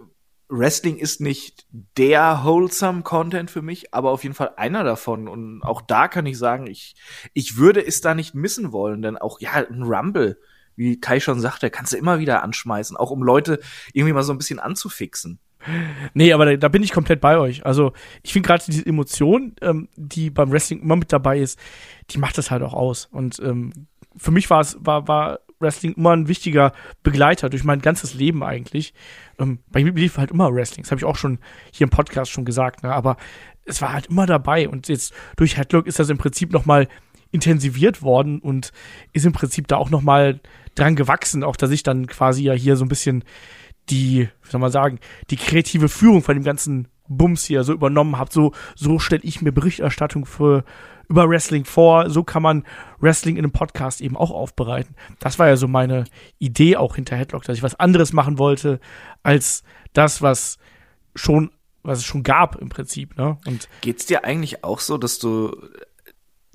Wrestling 0.49 0.97
ist 0.97 1.21
nicht 1.21 1.67
der 1.71 2.43
wholesome 2.45 3.03
Content 3.03 3.51
für 3.51 3.63
mich, 3.63 3.93
aber 3.93 4.11
auf 4.11 4.23
jeden 4.23 4.35
Fall 4.35 4.53
einer 4.57 4.85
davon. 4.85 5.29
Und 5.29 5.63
auch 5.63 5.81
da 5.81 6.09
kann 6.09 6.27
ich 6.27 6.39
sagen, 6.39 6.67
ich, 6.67 6.95
ich 7.33 7.57
würde 7.57 7.85
es 7.85 8.01
da 8.01 8.15
nicht 8.15 8.35
missen 8.35 8.73
wollen, 8.73 9.03
denn 9.03 9.17
auch, 9.17 9.41
ja, 9.41 9.53
ein 9.53 9.83
Rumble, 9.83 10.39
wie 10.77 11.01
Kai 11.01 11.21
schon 11.21 11.41
sagte, 11.41 11.71
kannst 11.71 11.93
du 11.93 11.97
immer 11.97 12.19
wieder 12.19 12.43
anschmeißen, 12.43 12.97
auch 12.97 13.11
um 13.11 13.23
Leute 13.23 13.61
irgendwie 13.93 14.13
mal 14.13 14.23
so 14.23 14.33
ein 14.33 14.39
bisschen 14.39 14.61
anzufixen. 14.61 15.41
Nee, 16.15 16.33
aber 16.33 16.45
da, 16.45 16.57
da 16.57 16.69
bin 16.69 16.83
ich 16.83 16.93
komplett 16.93 17.21
bei 17.21 17.39
euch. 17.39 17.67
Also 17.67 17.93
ich 18.23 18.33
finde 18.33 18.47
gerade 18.47 18.65
diese 18.67 18.87
Emotion, 18.87 19.57
ähm, 19.63 19.89
die 19.97 20.31
beim 20.31 20.53
Wrestling 20.53 20.81
immer 20.81 20.97
mit 20.97 21.13
dabei 21.13 21.41
ist, 21.41 21.59
die 22.11 22.19
macht 22.19 22.39
das 22.39 22.51
halt 22.51 22.63
auch 22.63 22.75
aus. 22.75 23.07
Und 23.07 23.41
ähm, 23.41 23.73
für 24.17 24.31
mich 24.31 24.49
war 24.49 24.61
es, 24.61 24.77
war, 24.81 25.09
war 25.09 25.41
Wrestling 25.59 25.95
immer 25.95 26.13
ein 26.13 26.29
wichtiger 26.29 26.73
Begleiter 27.03 27.49
durch 27.49 27.65
mein 27.65 27.81
ganzes 27.81 28.15
Leben 28.15 28.43
eigentlich. 28.43 28.95
Ähm, 29.39 29.61
bei 29.71 29.83
mir 29.83 29.93
lief 29.93 30.19
halt 30.19 30.31
immer 30.31 30.53
Wrestling. 30.53 30.83
Das 30.85 30.91
habe 30.91 30.99
ich 30.99 31.05
auch 31.05 31.17
schon 31.17 31.39
hier 31.73 31.87
im 31.87 31.91
Podcast 31.91 32.31
schon 32.31 32.45
gesagt, 32.45 32.83
ne? 32.83 32.93
Aber 32.93 33.17
es 33.65 33.83
war 33.83 33.93
halt 33.93 34.07
immer 34.07 34.27
dabei. 34.27 34.69
Und 34.69 34.89
jetzt 34.89 35.13
durch 35.37 35.57
Headlock 35.57 35.87
ist 35.87 35.99
das 35.99 36.09
im 36.09 36.19
Prinzip 36.19 36.53
noch 36.53 36.67
mal 36.67 36.89
intensiviert 37.33 38.03
worden 38.03 38.39
und 38.39 38.73
ist 39.13 39.27
im 39.27 39.33
Prinzip 39.33 39.67
da 39.69 39.77
auch 39.77 39.91
noch 39.91 40.03
mal 40.03 40.41
dran 40.75 40.97
gewachsen, 40.97 41.43
auch 41.43 41.57
dass 41.57 41.71
ich 41.71 41.83
dann 41.83 42.07
quasi 42.07 42.45
ja 42.45 42.53
hier 42.53 42.77
so 42.77 42.85
ein 42.85 42.89
bisschen 42.89 43.25
die, 43.89 44.29
wie 44.43 44.51
soll 44.51 44.61
man 44.61 44.71
sagen, 44.71 44.99
die 45.31 45.37
kreative 45.37 45.89
Führung 45.89 46.23
von 46.23 46.35
dem 46.35 46.45
ganzen 46.45 46.89
Bums 47.09 47.45
hier 47.45 47.63
so 47.63 47.73
übernommen 47.73 48.19
habt. 48.19 48.33
So, 48.33 48.53
so 48.75 48.99
stelle 48.99 49.23
ich 49.23 49.43
mir 49.43 49.53
Berichterstattung 49.53 50.27
für 50.27 50.65
über 51.09 51.29
Wrestling 51.29 51.65
vor. 51.65 52.11
So 52.11 52.25
kann 52.25 52.43
man 52.43 52.65
Wrestling 52.99 53.37
in 53.37 53.45
einem 53.45 53.53
Podcast 53.53 54.01
eben 54.01 54.17
auch 54.17 54.31
aufbereiten. 54.31 54.95
Das 55.21 55.39
war 55.39 55.49
ja 55.49 55.57
so 55.57 55.69
meine 55.69 56.05
Idee 56.39 56.77
auch 56.77 56.97
hinter 56.97 57.17
Headlock, 57.17 57.45
dass 57.45 57.57
ich 57.57 57.63
was 57.63 57.79
anderes 57.79 58.13
machen 58.13 58.39
wollte 58.39 58.81
als 59.23 59.63
das, 59.93 60.23
was 60.23 60.59
schon, 61.15 61.51
was 61.83 61.99
es 61.99 62.05
schon 62.05 62.23
gab 62.23 62.57
im 62.57 62.69
Prinzip. 62.69 63.17
Ne? 63.17 63.39
Und 63.47 63.69
Geht's 63.81 64.07
dir 64.07 64.25
eigentlich 64.25 64.65
auch 64.65 64.81
so, 64.81 64.99
dass 64.99 65.19
du 65.19 65.57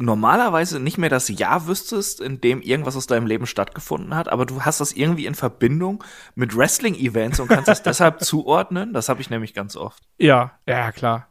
normalerweise 0.02 0.80
nicht 0.80 0.98
mehr 0.98 1.10
das 1.10 1.30
Jahr 1.30 1.68
wüsstest, 1.68 2.20
in 2.20 2.42
dem 2.42 2.62
irgendwas 2.62 2.96
aus 2.96 3.08
deinem 3.08 3.28
Leben 3.28 3.46
stattgefunden 3.46 4.16
hat, 4.16 4.30
aber 4.30 4.46
du 4.46 4.62
hast 4.64 4.82
das 4.82 4.94
irgendwie 4.94 5.26
in 5.26 5.36
Verbindung 5.36 6.04
mit 6.36 6.56
Wrestling-Events 6.56 7.40
und 7.40 7.48
kannst 7.48 7.70
es 7.70 7.84
deshalb 7.84 8.22
zuordnen? 8.22 8.94
Das 8.94 9.10
habe 9.10 9.22
ich 9.22 9.30
nämlich 9.30 9.54
ganz 9.54 9.76
oft. 9.76 10.04
Ja, 10.18 10.60
ja, 10.66 10.92
klar. 10.92 11.28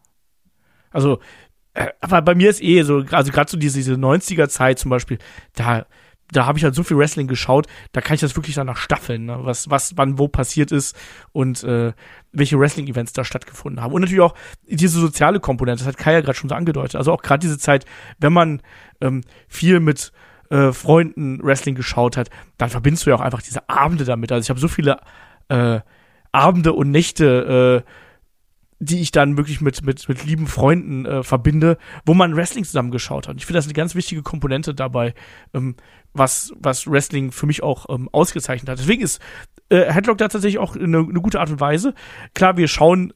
Also, 0.90 1.20
aber 2.00 2.22
bei 2.22 2.34
mir 2.34 2.50
ist 2.50 2.62
eh 2.62 2.82
so, 2.82 3.04
also 3.10 3.32
gerade 3.32 3.50
so 3.50 3.56
diese, 3.56 3.78
diese 3.78 3.94
90er-Zeit 3.94 4.78
zum 4.78 4.90
Beispiel, 4.90 5.18
da, 5.54 5.86
da 6.32 6.46
habe 6.46 6.58
ich 6.58 6.64
halt 6.64 6.74
so 6.74 6.82
viel 6.82 6.96
Wrestling 6.96 7.26
geschaut, 7.26 7.66
da 7.92 8.00
kann 8.00 8.14
ich 8.14 8.20
das 8.20 8.36
wirklich 8.36 8.54
dann 8.54 8.66
nach 8.66 8.76
Staffeln, 8.76 9.26
ne? 9.26 9.38
was, 9.42 9.70
was, 9.70 9.96
wann, 9.96 10.18
wo 10.18 10.28
passiert 10.28 10.72
ist 10.72 10.96
und 11.32 11.62
äh, 11.64 11.92
welche 12.32 12.58
Wrestling-Events 12.58 13.12
da 13.12 13.24
stattgefunden 13.24 13.82
haben. 13.82 13.92
Und 13.92 14.02
natürlich 14.02 14.22
auch 14.22 14.34
diese 14.66 15.00
soziale 15.00 15.40
Komponente, 15.40 15.84
das 15.84 15.88
hat 15.88 15.98
Kai 15.98 16.12
ja 16.12 16.20
gerade 16.20 16.36
schon 16.36 16.48
so 16.48 16.54
angedeutet. 16.54 16.96
Also 16.96 17.12
auch 17.12 17.22
gerade 17.22 17.40
diese 17.40 17.58
Zeit, 17.58 17.84
wenn 18.18 18.32
man 18.32 18.62
ähm, 19.00 19.22
viel 19.48 19.80
mit 19.80 20.12
äh, 20.50 20.72
Freunden 20.72 21.42
Wrestling 21.42 21.74
geschaut 21.74 22.16
hat, 22.16 22.30
dann 22.58 22.70
verbindest 22.70 23.06
du 23.06 23.10
ja 23.10 23.16
auch 23.16 23.20
einfach 23.20 23.42
diese 23.42 23.68
Abende 23.68 24.04
damit. 24.04 24.32
Also 24.32 24.44
ich 24.44 24.50
habe 24.50 24.60
so 24.60 24.68
viele 24.68 24.98
äh, 25.48 25.80
Abende 26.32 26.72
und 26.72 26.90
Nächte 26.90 27.84
äh, 27.86 27.90
die 28.80 29.00
ich 29.00 29.12
dann 29.12 29.36
wirklich 29.36 29.60
mit, 29.60 29.84
mit, 29.84 30.08
mit 30.08 30.24
lieben 30.24 30.46
Freunden 30.46 31.04
äh, 31.04 31.22
verbinde, 31.22 31.76
wo 32.06 32.14
man 32.14 32.34
Wrestling 32.34 32.64
zusammen 32.64 32.90
geschaut 32.90 33.28
hat. 33.28 33.36
Ich 33.36 33.44
finde 33.44 33.58
das 33.58 33.66
eine 33.66 33.74
ganz 33.74 33.94
wichtige 33.94 34.22
Komponente 34.22 34.74
dabei, 34.74 35.14
ähm, 35.52 35.76
was, 36.14 36.52
was 36.56 36.90
Wrestling 36.90 37.30
für 37.30 37.46
mich 37.46 37.62
auch 37.62 37.86
ähm, 37.90 38.08
ausgezeichnet 38.10 38.70
hat. 38.70 38.78
Deswegen 38.78 39.02
ist 39.02 39.20
äh, 39.68 39.92
Headlock 39.92 40.16
da 40.16 40.28
tatsächlich 40.28 40.58
auch 40.58 40.76
eine, 40.76 40.98
eine 40.98 41.20
gute 41.20 41.40
Art 41.40 41.50
und 41.50 41.60
Weise. 41.60 41.94
Klar, 42.34 42.56
wir 42.56 42.68
schauen 42.68 43.12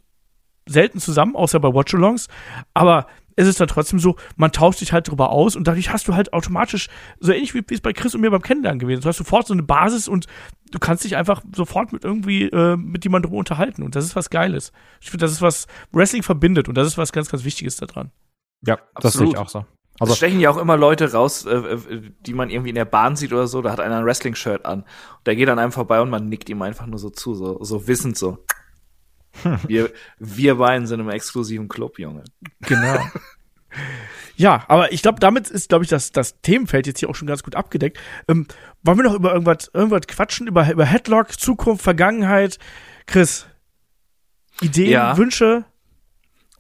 selten 0.67 1.01
zusammen, 1.01 1.35
außer 1.35 1.61
bei 1.61 1.73
Watch-Alongs, 1.73 2.29
aber 2.75 3.07
es 3.37 3.49
ist 3.49 3.61
dann 3.61 3.69
trotzdem 3.69 3.99
so, 3.99 4.17
man 4.37 4.53
tauscht 4.53 4.79
sich 4.79 4.93
halt 4.93 5.09
drüber 5.09 5.31
aus 5.31 5.57
und 5.57 5.67
dadurch 5.67 5.91
hast 5.93 6.09
du 6.09 6.15
halt 6.15 6.33
automatisch, 6.33 6.89
so 7.21 7.33
ähnlich 7.33 7.55
wie 7.55 7.63
wie 7.67 7.75
es 7.75 7.81
bei 7.81 7.93
Chris 7.93 8.15
und 8.15 8.21
mir 8.21 8.31
beim 8.31 8.43
Kennenlernen 8.43 8.79
gewesen 8.79 8.99
ist, 8.99 9.05
du 9.05 9.09
hast 9.09 9.19
sofort 9.19 9.47
so 9.47 9.55
eine 9.55 9.63
Basis 9.63 10.09
und 10.09 10.27
du 10.71 10.79
kannst 10.79 11.05
dich 11.05 11.17
einfach 11.17 11.43
sofort 11.55 11.93
mit 11.93 12.05
irgendwie 12.05 12.45
äh, 12.45 12.77
mit 12.77 13.05
jemandem 13.05 13.31
drüber 13.31 13.39
unterhalten 13.39 13.83
und 13.83 13.97
das 13.97 14.05
ist 14.05 14.17
was 14.17 14.31
Geiles. 14.31 14.73
Ich 15.01 15.11
finde, 15.11 15.25
das 15.25 15.33
ist 15.33 15.43
was 15.43 15.67
Wrestling 15.93 16.23
verbindet 16.23 16.69
und 16.69 16.77
das 16.77 16.87
ist 16.87 16.99
was 16.99 17.13
ganz, 17.13 17.31
ganz 17.31 17.45
Wichtiges 17.45 17.77
daran. 17.77 18.11
Ja, 18.67 18.79
das 19.01 19.15
sehe 19.15 19.29
ich 19.29 19.37
auch 19.37 19.49
so. 19.49 19.59
Also 19.59 19.69
Also 20.01 20.13
es 20.13 20.17
stechen 20.19 20.41
ja 20.41 20.51
auch 20.51 20.57
immer 20.57 20.77
Leute 20.77 21.13
raus, 21.13 21.47
äh, 21.47 21.55
äh, 21.55 22.13
die 22.27 22.35
man 22.35 22.51
irgendwie 22.51 22.71
in 22.71 22.75
der 22.75 22.85
Bahn 22.85 23.15
sieht 23.15 23.33
oder 23.33 23.47
so, 23.47 23.63
da 23.63 23.71
hat 23.71 23.79
einer 23.79 23.99
ein 23.99 24.05
Wrestling-Shirt 24.05 24.67
an. 24.67 24.81
Und 24.81 25.27
der 25.27 25.37
geht 25.37 25.49
an 25.49 25.61
einem 25.61 25.71
vorbei 25.71 26.01
und 26.01 26.11
man 26.11 26.29
nickt 26.29 26.49
ihm 26.49 26.63
einfach 26.63 26.87
nur 26.87 26.99
so 26.99 27.11
zu, 27.11 27.35
so, 27.35 27.63
so 27.63 27.87
wissend 27.87 28.17
so. 28.17 28.45
Wir, 29.67 29.91
wir 30.19 30.55
beiden 30.57 30.87
sind 30.87 31.01
im 31.01 31.11
exklusiven 31.11 31.69
Club, 31.69 31.99
Junge. 31.99 32.25
Genau. 32.63 32.99
Ja, 34.37 34.65
aber 34.69 34.93
ich 34.93 35.03
glaube, 35.03 35.21
damit 35.21 35.49
ist, 35.49 35.69
glaube 35.69 35.85
ich, 35.85 35.91
das, 35.91 36.11
das 36.11 36.41
Themenfeld 36.43 36.87
jetzt 36.87 36.99
hier 37.01 37.09
auch 37.09 37.15
schon 37.15 37.29
ganz 37.29 37.43
gut 37.43 37.55
abgedeckt. 37.55 37.99
Ähm, 38.29 38.47
wollen 38.83 38.99
wir 38.99 39.05
noch 39.05 39.15
über 39.15 39.33
irgendwas, 39.33 39.71
irgendwas 39.73 40.07
quatschen? 40.09 40.49
Über, 40.49 40.71
über 40.71 40.85
Headlock, 40.85 41.39
Zukunft, 41.39 41.83
Vergangenheit? 41.83 42.59
Chris, 43.07 43.47
Ideen, 44.61 44.91
Ja. 44.91 45.17
Wünsche? 45.17 45.65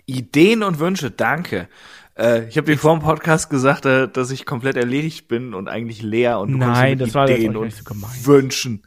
Ideen 0.06 0.62
und 0.62 0.78
Wünsche, 0.78 1.10
danke. 1.10 1.68
Äh, 2.16 2.48
ich 2.48 2.56
habe 2.56 2.70
dir 2.70 2.78
vor 2.78 2.96
dem 2.96 3.02
Podcast 3.02 3.51
gesagt, 3.51 3.86
äh, 3.86 4.09
dass 4.09 4.30
ich 4.30 4.46
komplett 4.46 4.76
erledigt 4.76 5.26
bin 5.26 5.55
und 5.55 5.68
eigentlich 5.68 6.02
leer 6.02 6.38
und 6.38 6.52
du 6.52 6.59
Nein, 6.59 6.98
das 6.98 7.14
war 7.14 7.28
Ideen 7.28 7.56
auch 7.56 7.62
und 7.62 7.72
so. 7.72 7.84
Wünschen. 8.24 8.82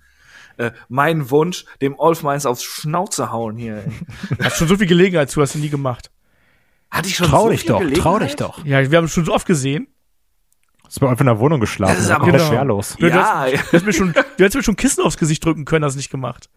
Äh, 0.57 0.71
mein 0.89 1.29
Wunsch, 1.29 1.65
dem 1.81 1.97
Olf 1.97 2.23
meins 2.23 2.45
aufs 2.45 2.63
Schnauze 2.63 3.31
hauen 3.31 3.57
hier. 3.57 3.83
Hast 4.43 4.57
schon 4.57 4.67
so 4.67 4.77
viel 4.77 4.87
Gelegenheit 4.87 5.29
zu, 5.29 5.41
hast 5.41 5.55
du 5.55 5.59
nie 5.59 5.69
gemacht. 5.69 6.11
Hatte 6.89 7.07
ich 7.07 7.15
schon 7.15 7.27
trau 7.27 7.43
so 7.43 7.49
dich 7.49 7.61
viel 7.61 7.69
doch, 7.69 7.79
trau 7.79 7.83
Gelegenheit? 7.85 8.21
dich 8.21 8.35
doch. 8.35 8.65
Ja, 8.65 8.89
wir 8.89 8.97
haben 8.97 9.05
es 9.05 9.13
schon 9.13 9.25
so 9.25 9.33
oft 9.33 9.45
gesehen. 9.45 9.87
Ist 10.87 10.99
bei 10.99 11.07
euch 11.07 11.19
in 11.19 11.25
der 11.25 11.39
Wohnung 11.39 11.59
geschlafen. 11.59 11.93
Das 11.93 12.01
ist 12.03 12.09
da 12.09 12.15
aber 12.15 12.31
genau. 12.31 12.47
schwerlos. 12.47 12.95
Du, 12.97 13.07
Ja, 13.07 13.41
hast, 13.41 13.53
du, 13.53 13.77
hast 13.77 13.85
mir 13.85 13.93
schon, 13.93 14.13
du 14.13 14.19
hättest 14.43 14.55
mir 14.55 14.63
schon 14.63 14.77
Kissen 14.77 15.03
aufs 15.03 15.17
Gesicht 15.17 15.43
drücken 15.43 15.65
können, 15.65 15.83
hast 15.83 15.95
nicht 15.95 16.09
gemacht. 16.09 16.49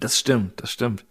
das 0.00 0.18
stimmt, 0.18 0.60
das 0.62 0.72
stimmt. 0.72 1.04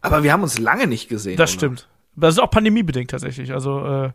Aber 0.00 0.22
wir 0.22 0.32
haben 0.32 0.42
uns 0.42 0.58
lange 0.58 0.86
nicht 0.86 1.08
gesehen. 1.08 1.36
Das 1.36 1.50
oder? 1.50 1.58
stimmt. 1.58 1.88
Das 2.16 2.34
ist 2.34 2.40
auch 2.40 2.50
pandemiebedingt 2.50 3.10
tatsächlich. 3.10 3.52
Also, 3.52 3.84
äh, 3.84 4.10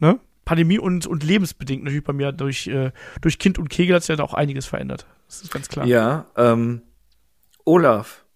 ne? 0.00 0.20
Pandemie 0.44 0.78
und, 0.78 1.06
und 1.06 1.22
lebensbedingt 1.22 1.84
natürlich 1.84 2.04
bei 2.04 2.12
mir 2.12 2.32
durch, 2.32 2.66
äh, 2.66 2.90
durch 3.20 3.38
Kind 3.38 3.58
und 3.58 3.68
Kegel 3.68 3.96
hat 3.96 4.02
sich 4.02 4.16
ja 4.16 4.24
auch 4.24 4.34
einiges 4.34 4.66
verändert. 4.66 5.06
Das 5.32 5.40
ist 5.40 5.50
ganz 5.50 5.68
klar. 5.70 5.86
Ja, 5.86 6.26
ähm, 6.36 6.82
Olaf. 7.64 8.26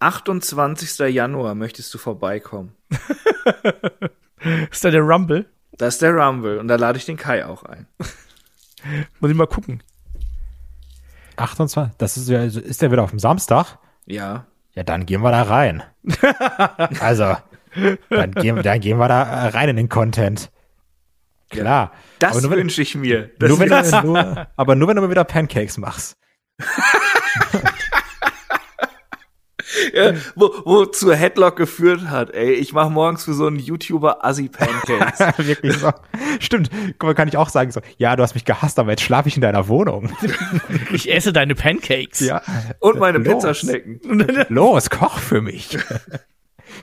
28. 0.00 0.98
Januar 1.14 1.54
möchtest 1.54 1.94
du 1.94 1.98
vorbeikommen. 1.98 2.74
Ist 4.70 4.84
da 4.84 4.90
der 4.90 5.00
Rumble? 5.00 5.46
Das 5.72 5.94
ist 5.94 6.02
der 6.02 6.12
Rumble 6.12 6.58
und 6.58 6.68
da 6.68 6.76
lade 6.76 6.98
ich 6.98 7.06
den 7.06 7.16
Kai 7.16 7.46
auch 7.46 7.62
ein. 7.64 7.86
Muss 9.20 9.30
ich 9.30 9.36
mal 9.36 9.46
gucken. 9.46 9.82
28, 11.36 11.96
das 11.96 12.18
ist 12.18 12.28
ja, 12.28 12.40
also 12.40 12.60
ist 12.60 12.82
der 12.82 12.92
wieder 12.92 13.02
auf 13.02 13.10
dem 13.10 13.18
Samstag? 13.18 13.78
Ja. 14.04 14.46
Ja, 14.74 14.82
dann 14.84 15.06
gehen 15.06 15.22
wir 15.22 15.30
da 15.30 15.42
rein. 15.42 15.82
also, 17.00 17.36
dann 18.10 18.32
gehen, 18.32 18.62
dann 18.62 18.80
gehen 18.80 18.98
wir 18.98 19.08
da 19.08 19.48
rein 19.48 19.70
in 19.70 19.76
den 19.76 19.88
Content. 19.88 20.50
Klar. 21.48 21.92
Das 22.18 22.48
wünsche 22.48 22.82
ich 22.82 22.94
mir. 22.94 23.30
Das 23.38 23.48
Nur 23.48 23.58
wenn, 23.58 23.68
du, 23.68 24.02
nur, 24.02 24.46
aber 24.56 24.74
nur 24.74 24.88
wenn 24.88 24.96
du 24.96 25.02
mal 25.02 25.10
wieder 25.10 25.24
Pancakes 25.24 25.78
machst. 25.78 26.16
ja, 29.92 30.12
wo, 30.34 30.54
wo 30.64 30.86
zur 30.86 31.14
Headlock 31.14 31.56
geführt 31.56 32.08
hat, 32.08 32.30
ey. 32.34 32.52
Ich 32.52 32.72
mache 32.72 32.90
morgens 32.90 33.24
für 33.24 33.34
so 33.34 33.46
einen 33.46 33.58
YouTuber 33.58 34.24
Assi 34.24 34.48
Pancakes. 34.48 35.18
Wirklich 35.46 35.76
so. 35.76 35.92
Stimmt. 36.40 36.70
Guck 36.98 37.08
mal, 37.08 37.14
kann 37.14 37.28
ich 37.28 37.36
auch 37.36 37.48
sagen 37.48 37.70
so, 37.70 37.80
ja, 37.98 38.16
du 38.16 38.22
hast 38.22 38.34
mich 38.34 38.44
gehasst, 38.44 38.78
aber 38.78 38.90
jetzt 38.90 39.02
schlafe 39.02 39.28
ich 39.28 39.36
in 39.36 39.42
deiner 39.42 39.68
Wohnung. 39.68 40.10
Ich 40.92 41.12
esse 41.12 41.32
deine 41.32 41.54
Pancakes. 41.54 42.20
ja. 42.20 42.42
und 42.80 42.98
meine 42.98 43.18
Los. 43.18 43.34
Pizzaschnecken. 43.34 44.00
Los, 44.48 44.88
koch 44.88 45.18
für 45.18 45.40
mich. 45.40 45.76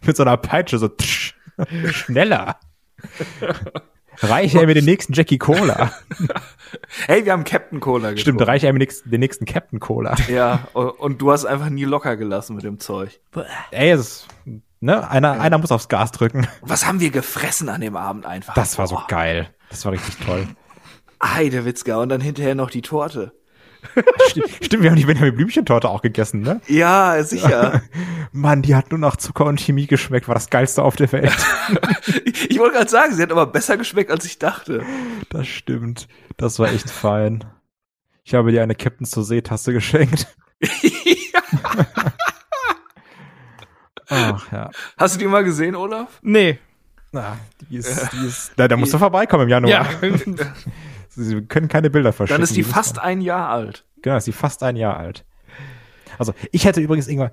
Mit 0.06 0.16
so 0.16 0.24
einer 0.24 0.38
Peitsche 0.38 0.78
so 0.78 0.90
tsch, 0.90 1.34
schneller. 1.92 2.60
Reich 4.22 4.56
er 4.56 4.66
mir 4.66 4.74
den 4.74 4.86
nächsten 4.86 5.14
Jackie 5.14 5.38
Cola. 5.38 5.92
Hey, 7.06 7.24
wir 7.24 7.34
haben 7.34 7.44
Captain 7.44 7.80
Cola 7.80 8.10
getrunken. 8.10 8.20
Stimmt, 8.20 8.48
reich 8.48 8.64
er 8.64 8.74
mir 8.74 8.80
den 8.80 9.20
nächsten 9.20 9.46
Captain 9.46 9.80
Cola. 9.80 10.16
Ja, 10.28 10.68
und 10.74 11.22
du 11.22 11.32
hast 11.32 11.46
einfach 11.46 11.70
nie 11.70 11.84
locker 11.84 12.18
gelassen 12.18 12.56
mit 12.56 12.64
dem 12.64 12.80
Zeug. 12.80 13.20
Ey, 13.70 13.92
es 13.92 14.00
ist, 14.00 14.28
ne, 14.80 15.08
einer, 15.08 15.40
einer 15.40 15.60
muss 15.60 15.72
aufs 15.72 15.88
Gas 15.88 16.12
drücken. 16.12 16.48
Was 16.62 16.88
haben 16.88 17.00
wir 17.00 17.12
gefressen 17.12 17.70
an 17.70 17.82
dem 17.82 17.96
Abend 17.96 18.26
einfach? 18.26 18.56
Das 18.56 18.78
war 18.80 18.88
so 18.88 18.96
Boah. 18.96 19.06
geil. 19.08 19.50
Das 19.70 19.86
war 19.86 19.92
richtig 19.92 20.18
toll. 20.26 20.48
Heidewitzka. 21.24 21.98
Und 21.98 22.10
dann 22.10 22.22
hinterher 22.22 22.56
noch 22.56 22.72
die 22.72 22.82
Torte. 22.82 23.34
Stimmt, 24.62 24.84
wir 24.84 24.90
haben 24.90 24.98
die 24.98 25.06
Benjamin 25.06 25.36
Blümchen-Torte 25.36 25.90
auch 25.90 26.02
gegessen, 26.02 26.42
ne? 26.42 26.62
Ja, 26.68 27.24
sicher. 27.24 27.82
Mann, 28.32 28.62
die 28.62 28.76
hat 28.76 28.92
nur 28.92 29.00
nach 29.00 29.16
Zucker 29.18 29.46
und 29.46 29.60
Chemie 29.60 29.88
geschmeckt, 29.88 30.28
war 30.28 30.36
das 30.36 30.50
geilste 30.50 30.84
auf 30.84 30.96
der 30.96 31.12
Welt. 31.12 31.32
ich 32.26 32.58
wollte 32.60 32.76
gerade 32.78 32.90
sagen, 32.90 33.14
sie 33.14 33.22
hat 33.22 33.32
aber 33.32 33.46
besser 33.46 33.78
geschmeckt, 33.78 34.12
als 34.12 34.26
ich 34.26 34.40
dachte. 34.40 34.84
Das 35.30 35.48
stimmt. 35.48 36.08
Das 36.38 36.60
war 36.60 36.72
echt 36.72 36.90
fein. 36.90 37.44
Ich 38.24 38.34
habe 38.34 38.52
dir 38.52 38.64
eine 38.64 38.76
Captain's 38.76 39.12
zur 39.12 39.24
Seetasse 39.24 39.74
geschenkt. 39.74 40.28
Ach 44.10 44.52
ja. 44.52 44.70
Hast 44.98 45.16
du 45.16 45.20
die 45.20 45.28
mal 45.28 45.44
gesehen, 45.44 45.76
Olaf? 45.76 46.20
Nee. 46.22 46.60
Na, 47.12 47.38
die 47.70 47.78
ist, 47.78 48.12
die 48.12 48.26
ist, 48.26 48.54
da, 48.56 48.68
da 48.68 48.76
musst 48.76 48.94
du 48.94 48.98
vorbeikommen 48.98 49.44
im 49.44 49.50
Januar. 49.50 49.72
Ja. 49.72 49.88
Sie 51.16 51.42
können 51.44 51.68
keine 51.68 51.90
Bilder 51.90 52.14
verschicken. 52.14 52.42
Dann 52.42 52.44
ist 52.44 52.56
die 52.56 52.64
fast 52.64 53.00
ein 53.00 53.22
Jahr 53.22 53.50
alt. 53.50 53.86
Genau, 54.02 54.18
ist 54.18 54.28
die 54.28 54.32
fast 54.32 54.64
ein 54.64 54.76
Jahr 54.76 54.98
alt. 54.98 55.26
Also, 56.18 56.34
ich 56.52 56.66
hätte 56.66 56.82
übrigens 56.82 57.08
irgendwann, 57.08 57.32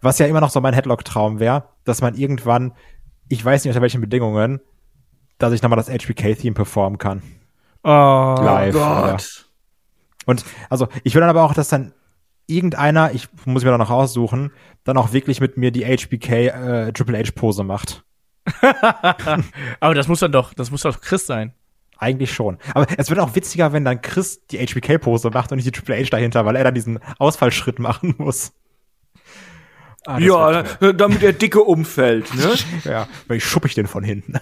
was 0.00 0.18
ja 0.18 0.26
immer 0.26 0.40
noch 0.40 0.50
so 0.50 0.60
mein 0.60 0.74
Headlock-Traum 0.74 1.38
wäre, 1.38 1.68
dass 1.84 2.00
man 2.00 2.14
irgendwann, 2.14 2.72
ich 3.28 3.44
weiß 3.44 3.64
nicht 3.64 3.70
unter 3.70 3.82
welchen 3.82 4.00
Bedingungen, 4.00 4.60
dass 5.38 5.52
ich 5.52 5.62
nochmal 5.62 5.76
das 5.76 5.88
HBK-Theme 5.88 6.54
performen 6.54 6.98
kann. 6.98 7.22
Oh, 7.84 7.88
Live. 8.40 8.74
Ja. 8.74 9.16
Und 10.26 10.44
also, 10.68 10.88
ich 11.04 11.14
will 11.14 11.20
dann 11.20 11.30
aber 11.30 11.44
auch, 11.44 11.54
dass 11.54 11.68
dann 11.68 11.92
irgendeiner, 12.46 13.12
ich 13.12 13.28
muss 13.44 13.62
mir 13.62 13.70
da 13.70 13.78
noch 13.78 13.90
aussuchen, 13.90 14.50
dann 14.84 14.96
auch 14.96 15.12
wirklich 15.12 15.40
mit 15.40 15.56
mir 15.56 15.70
die 15.70 15.84
HBK 15.84 16.30
äh, 16.30 16.92
Triple 16.92 17.18
H 17.18 17.30
Pose 17.34 17.62
macht. 17.62 18.04
Aber 19.80 19.94
das 19.94 20.08
muss 20.08 20.20
dann 20.20 20.32
doch, 20.32 20.54
das 20.54 20.70
muss 20.70 20.82
doch 20.82 21.00
Chris 21.00 21.26
sein. 21.26 21.52
Eigentlich 21.98 22.32
schon. 22.32 22.58
Aber 22.74 22.86
es 22.96 23.10
wird 23.10 23.18
auch 23.18 23.34
witziger, 23.34 23.72
wenn 23.72 23.84
dann 23.84 24.00
Chris 24.00 24.46
die 24.46 24.58
HBK 24.58 24.98
Pose 24.98 25.30
macht 25.30 25.50
und 25.50 25.56
nicht 25.56 25.66
die 25.66 25.72
Triple 25.72 25.96
H 25.96 26.10
dahinter, 26.10 26.46
weil 26.46 26.54
er 26.54 26.64
dann 26.64 26.74
diesen 26.74 27.00
Ausfallschritt 27.18 27.80
machen 27.80 28.14
muss. 28.18 28.52
Ah, 30.06 30.18
ja, 30.20 30.62
toll. 30.62 30.94
damit 30.94 31.20
der 31.20 31.34
Dicke 31.34 31.60
umfällt, 31.60 32.34
ne? 32.34 32.54
ja, 32.84 33.08
weil 33.26 33.38
ich 33.38 33.44
schuppe 33.44 33.66
ich 33.66 33.74
den 33.74 33.86
von 33.86 34.02
hinten. 34.02 34.32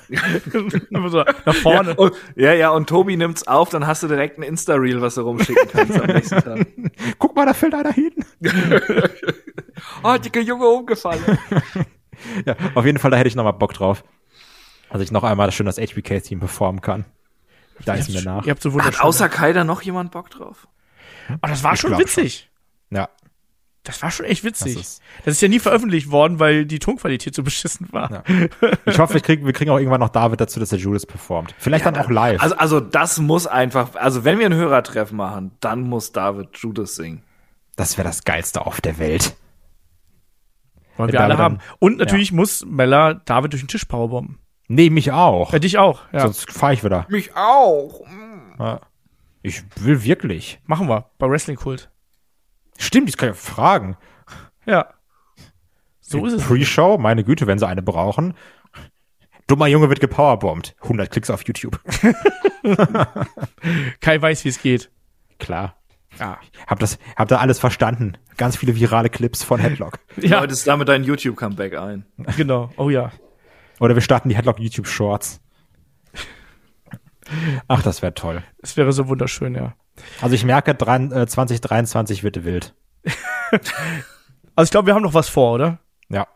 Nach 0.90 1.54
vorne. 1.54 1.90
Ja, 1.90 1.96
und, 1.96 2.14
ja, 2.36 2.52
ja, 2.52 2.70
und 2.70 2.88
Tobi 2.88 3.16
nimmt's 3.16 3.48
auf, 3.48 3.70
dann 3.70 3.84
hast 3.86 4.02
du 4.02 4.06
direkt 4.06 4.38
ein 4.38 4.42
Insta-Reel, 4.42 5.00
was 5.00 5.16
du 5.16 5.22
rumschicken 5.22 5.68
kannst 5.72 6.00
am 6.00 6.06
nächsten 6.06 6.40
Tag. 6.40 6.66
Guck 7.18 7.34
mal, 7.34 7.46
da 7.46 7.54
fällt 7.54 7.74
einer 7.74 7.92
hin. 7.92 8.12
Oh, 10.04 10.16
dicke 10.18 10.40
Junge 10.40 10.66
umgefallen. 10.66 11.38
Ja, 12.44 12.54
auf 12.74 12.86
jeden 12.86 12.98
Fall, 12.98 13.10
da 13.10 13.16
hätte 13.16 13.28
ich 13.28 13.34
noch 13.34 13.44
mal 13.44 13.52
Bock 13.52 13.72
drauf. 13.72 14.04
Also 14.88 15.02
ich 15.02 15.10
noch 15.10 15.24
einmal 15.24 15.50
schön 15.50 15.66
das 15.66 15.78
HBK-Team 15.78 16.38
performen 16.38 16.80
kann. 16.80 17.06
Da 17.84 17.94
ist 17.94 18.10
mir 18.10 18.22
nach. 18.22 18.44
Ihr 18.46 18.50
habt 18.50 18.62
so 18.62 18.72
Hat 18.82 19.00
außer 19.00 19.28
Kaider 19.28 19.64
noch 19.64 19.82
jemand 19.82 20.10
Bock 20.12 20.30
drauf? 20.30 20.66
oh, 21.30 21.34
das 21.42 21.62
war 21.62 21.74
Ich 21.74 21.80
schon 21.80 21.96
witzig. 21.98 22.50
Ja, 22.90 23.08
Das 23.82 24.02
war 24.02 24.10
schon 24.10 24.26
echt 24.26 24.42
witzig. 24.44 24.74
Das 24.74 24.82
Das 24.84 25.26
ist- 25.26 25.32
ist, 25.36 25.40
ja 25.42 25.48
nie 25.48 25.58
veröffentlicht 25.60 26.10
worden, 26.10 26.38
weil 26.40 26.66
die 26.66 26.78
Tonqualität 26.80 27.34
so 27.34 27.42
beschissen 27.42 27.86
war. 27.92 28.10
Ja. 28.10 28.22
ich 28.86 28.98
hoffe, 28.98 29.14
wir 29.14 29.20
kriegen, 29.20 29.44
wir 29.46 29.52
kriegen 29.52 29.70
auch 29.70 29.78
irgendwann 29.78 30.00
noch 30.00 30.08
David 30.08 30.40
dazu, 30.40 30.58
dass 30.58 30.72
er 30.72 30.78
Judas 30.78 31.06
performt. 31.06 31.54
Vielleicht 31.58 31.86
dann 31.86 31.96
auch 31.96 32.10
live. 32.10 32.42
Also, 32.42 32.56
also 32.56 32.80
das 32.80 33.18
muss 33.18 33.46
einfach, 33.46 33.94
also 33.94 34.24
wenn 34.24 34.38
wir 34.38 34.46
ein 34.46 34.54
Hörertreffen 34.54 35.16
machen, 35.16 35.52
dann 35.60 35.82
muss 35.82 36.12
David 36.12 36.56
Judas 36.56 36.96
singen. 36.96 37.22
das 37.76 37.96
wäre 37.98 38.08
das 38.08 38.24
Geilste 38.24 38.66
auf 38.66 38.80
der 38.80 38.98
Welt. 38.98 39.36
Wollen 40.96 41.10
Ja, 41.10 41.20
wir 41.20 41.24
alle 41.24 41.38
haben. 41.38 41.58
Und 41.78 41.98
natürlich 41.98 42.32
muss 42.32 42.64
Mella 42.64 43.14
David 43.14 43.52
durch 43.52 43.62
den 43.62 43.68
Tisch 43.68 43.84
powerbomben. 43.84 44.38
Nee, 44.68 44.90
mich 44.90 45.12
auch. 45.12 45.52
Ja, 45.52 45.58
dich 45.58 45.78
auch. 45.78 46.00
Ja. 46.12 46.20
Sonst 46.20 46.50
fahre 46.50 46.74
ich 46.74 46.84
wieder. 46.84 47.06
Mich 47.08 47.36
auch. 47.36 48.00
Ja. 48.58 48.80
Ich 49.42 49.62
will 49.76 50.02
wirklich. 50.02 50.60
Machen 50.66 50.88
wir 50.88 51.10
bei 51.18 51.28
Wrestling 51.30 51.56
Kult. 51.56 51.90
Stimmt, 52.78 53.08
ich 53.08 53.16
kann 53.16 53.28
ja 53.28 53.34
fragen. 53.34 53.96
Ja. 54.66 54.88
So 56.00 56.26
ist 56.26 56.34
es. 56.34 56.42
Pre-Show, 56.44 56.98
meine 56.98 57.24
Güte, 57.24 57.46
wenn 57.46 57.58
sie 57.58 57.66
eine 57.66 57.82
brauchen. 57.82 58.34
Dummer 59.46 59.68
Junge 59.68 59.88
wird 59.88 60.00
gepowerbombt. 60.00 60.74
100 60.82 61.10
Klicks 61.10 61.30
auf 61.30 61.46
YouTube. 61.46 61.80
Kai 64.00 64.20
weiß, 64.20 64.44
wie 64.44 64.48
es 64.48 64.60
geht. 64.60 64.90
Klar. 65.38 65.76
Ja. 66.18 66.38
Hab 66.66 66.78
das, 66.80 66.98
hab 67.16 67.28
da 67.28 67.38
alles 67.38 67.58
verstanden. 67.58 68.16
Ganz 68.36 68.56
viele 68.56 68.74
virale 68.74 69.10
Clips 69.10 69.42
von 69.44 69.60
Headlock. 69.60 69.98
Ja, 70.16 70.40
Läutest 70.40 70.66
damit 70.66 70.88
dein 70.88 71.04
YouTube-Comeback 71.04 71.76
ein. 71.78 72.06
genau. 72.36 72.70
Oh 72.76 72.90
ja. 72.90 73.12
Oder 73.80 73.94
wir 73.94 74.02
starten 74.02 74.28
die 74.28 74.36
Headlock 74.36 74.58
YouTube 74.58 74.86
Shorts. 74.86 75.40
Ach, 77.68 77.82
das 77.82 78.02
wäre 78.02 78.14
toll. 78.14 78.42
Es 78.62 78.76
wäre 78.76 78.92
so 78.92 79.08
wunderschön, 79.08 79.54
ja. 79.54 79.74
Also 80.20 80.34
ich 80.34 80.44
merke, 80.44 80.74
dran, 80.74 81.10
äh, 81.12 81.26
2023 81.26 82.22
wird 82.22 82.44
wild. 82.44 82.74
Also 84.58 84.68
ich 84.68 84.70
glaube, 84.70 84.86
wir 84.86 84.94
haben 84.94 85.02
noch 85.02 85.12
was 85.12 85.28
vor, 85.28 85.52
oder? 85.52 85.80
Ja. 86.08 86.26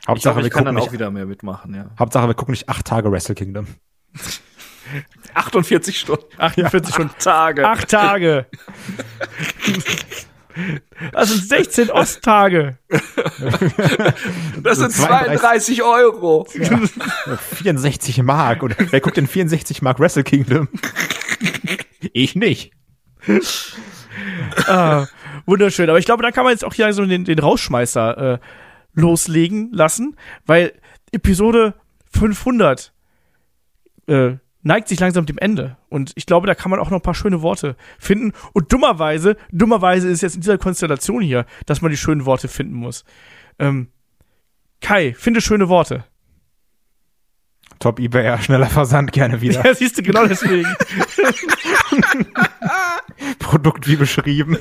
Ich 0.00 0.08
Hauptsache, 0.08 0.36
hoffe, 0.36 0.44
wir 0.44 0.50
kann 0.50 0.60
gucken 0.60 0.66
dann 0.66 0.76
auch 0.76 0.82
nicht, 0.82 0.92
wieder 0.92 1.10
mehr 1.10 1.26
mitmachen, 1.26 1.74
ja. 1.74 1.90
Hauptsache, 1.98 2.28
wir 2.28 2.34
gucken 2.34 2.52
nicht 2.52 2.68
acht 2.68 2.86
Tage 2.86 3.10
Wrestle 3.10 3.34
Kingdom. 3.34 3.66
48 5.34 5.98
Stunden. 5.98 6.24
48 6.38 6.94
Stunden. 6.94 7.14
Tage. 7.18 7.66
Acht 7.68 7.88
Tage. 7.88 8.46
Das 11.12 11.30
sind 11.30 11.48
16 11.48 11.90
Osttage. 11.90 12.78
das 14.62 14.78
sind 14.78 14.92
32 14.92 15.38
32 15.38 15.82
Euro. 15.82 16.46
64 17.54 18.22
Mark. 18.22 18.62
Und 18.62 18.76
wer 18.90 19.00
guckt 19.00 19.18
in 19.18 19.26
64 19.26 19.82
Mark 19.82 20.00
Wrestle 20.00 20.24
Kingdom? 20.24 20.68
Ich 22.12 22.34
nicht. 22.34 22.72
Ah, 24.66 25.06
wunderschön. 25.46 25.88
Aber 25.88 25.98
ich 25.98 26.04
glaube, 26.04 26.22
da 26.22 26.30
kann 26.30 26.44
man 26.44 26.52
jetzt 26.52 26.64
auch 26.64 26.74
hier 26.74 26.92
so 26.92 27.04
den, 27.04 27.24
den 27.24 27.38
Rausschmeißer 27.38 28.34
äh, 28.34 28.38
loslegen 28.94 29.72
lassen, 29.72 30.16
weil 30.46 30.72
Episode 31.12 31.74
500 32.12 32.92
äh, 34.06 34.36
neigt 34.68 34.86
sich 34.86 35.00
langsam 35.00 35.24
dem 35.24 35.38
Ende. 35.38 35.78
Und 35.88 36.12
ich 36.14 36.26
glaube, 36.26 36.46
da 36.46 36.54
kann 36.54 36.70
man 36.70 36.78
auch 36.78 36.90
noch 36.90 36.98
ein 36.98 37.02
paar 37.02 37.14
schöne 37.14 37.40
Worte 37.40 37.74
finden. 37.98 38.34
Und 38.52 38.70
dummerweise, 38.70 39.36
dummerweise 39.50 40.08
ist 40.08 40.20
jetzt 40.20 40.34
in 40.34 40.42
dieser 40.42 40.58
Konstellation 40.58 41.22
hier, 41.22 41.46
dass 41.64 41.80
man 41.80 41.90
die 41.90 41.96
schönen 41.96 42.26
Worte 42.26 42.48
finden 42.48 42.74
muss. 42.74 43.04
Ähm, 43.58 43.88
Kai, 44.82 45.14
finde 45.14 45.40
schöne 45.40 45.70
Worte. 45.70 46.04
Top 47.78 47.98
eBay, 47.98 48.36
schneller 48.42 48.66
Versand, 48.66 49.10
gerne 49.12 49.40
wieder. 49.40 49.64
Ja, 49.64 49.74
siehst 49.74 49.96
du, 49.96 50.02
genau 50.02 50.26
deswegen. 50.26 50.68
Produkt 53.38 53.88
wie 53.88 53.96
beschrieben. 53.96 54.58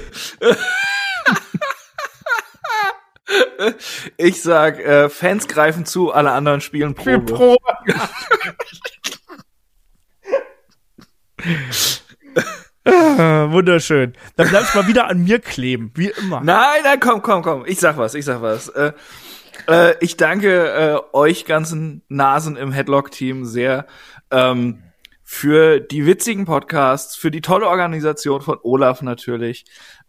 Ich 4.15 4.41
sag, 4.41 4.79
äh, 4.79 5.09
Fans 5.09 5.49
greifen 5.49 5.85
zu, 5.85 6.13
alle 6.13 6.31
anderen 6.31 6.61
spielen 6.61 6.95
Probe. 6.95 7.33
Probe. 7.33 7.57
ah, 12.85 13.47
wunderschön. 13.51 14.13
Dann 14.35 14.49
bleibst 14.49 14.75
mal 14.75 14.87
wieder 14.87 15.07
an 15.07 15.23
mir 15.23 15.39
kleben, 15.39 15.91
wie 15.95 16.11
immer. 16.21 16.41
Nein, 16.41 16.81
nein, 16.83 16.99
komm, 16.99 17.21
komm, 17.21 17.41
komm. 17.41 17.63
Ich 17.65 17.79
sag 17.79 17.97
was, 17.97 18.15
ich 18.15 18.25
sag 18.25 18.41
was. 18.41 18.69
Äh, 18.69 18.93
äh, 19.67 19.95
ich 19.99 20.17
danke 20.17 20.69
äh, 20.71 21.15
euch 21.15 21.45
ganzen 21.45 22.03
Nasen 22.09 22.55
im 22.55 22.71
Headlock-Team 22.71 23.45
sehr 23.45 23.87
ähm, 24.31 24.83
für 25.23 25.81
die 25.81 26.05
witzigen 26.05 26.45
Podcasts, 26.45 27.15
für 27.17 27.31
die 27.31 27.41
tolle 27.41 27.67
Organisation 27.67 28.41
von 28.41 28.59
Olaf 28.63 29.01
natürlich, 29.01 29.65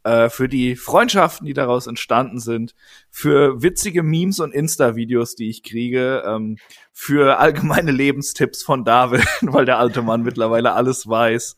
äh, 0.09 0.31
für 0.31 0.49
die 0.49 0.75
Freundschaften, 0.75 1.47
die 1.47 1.53
daraus 1.53 1.87
entstanden 1.87 2.39
sind, 2.39 2.75
für 3.11 3.63
witzige 3.63 4.03
Memes 4.03 4.41
und 4.41 4.55
Insta-Videos, 4.55 5.35
die 5.35 5.51
ich 5.51 5.63
kriege, 5.63 6.23
ähm, 6.27 6.57
für 6.95 7.39
allgemeine 7.39 7.91
Lebenstipps 7.91 8.63
von 8.63 8.85
David, 8.85 9.27
weil 9.43 9.67
der 9.67 9.79
alte 9.79 10.01
Mann 10.01 10.23
mittlerweile 10.23 10.73
alles 10.73 11.07
weiß. 11.07 11.57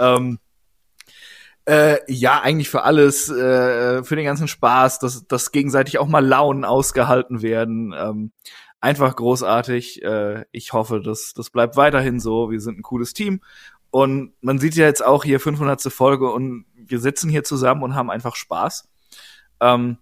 Ähm, 0.00 0.40
äh, 1.66 1.98
ja, 2.12 2.40
eigentlich 2.40 2.68
für 2.68 2.82
alles, 2.82 3.30
äh, 3.30 4.02
für 4.02 4.16
den 4.16 4.24
ganzen 4.24 4.48
Spaß, 4.48 4.98
dass, 4.98 5.26
dass 5.28 5.52
gegenseitig 5.52 5.98
auch 5.98 6.08
mal 6.08 6.26
Launen 6.26 6.64
ausgehalten 6.64 7.42
werden. 7.42 7.94
Ähm, 7.96 8.32
einfach 8.80 9.14
großartig. 9.14 10.02
Äh, 10.02 10.46
ich 10.50 10.72
hoffe, 10.72 11.00
dass 11.00 11.32
das 11.32 11.50
bleibt 11.50 11.76
weiterhin 11.76 12.18
so. 12.18 12.50
Wir 12.50 12.60
sind 12.60 12.78
ein 12.78 12.82
cooles 12.82 13.12
Team. 13.14 13.40
Und 13.94 14.32
man 14.40 14.58
sieht 14.58 14.74
ja 14.74 14.86
jetzt 14.86 15.04
auch 15.04 15.22
hier 15.22 15.38
500. 15.38 15.80
Folge 15.82 16.28
und 16.28 16.64
wir 16.86 17.00
sitzen 17.00 17.30
hier 17.30 17.44
zusammen 17.44 17.82
und 17.82 17.94
haben 17.94 18.10
einfach 18.10 18.36
Spaß. 18.36 18.88
Ähm, 19.60 19.98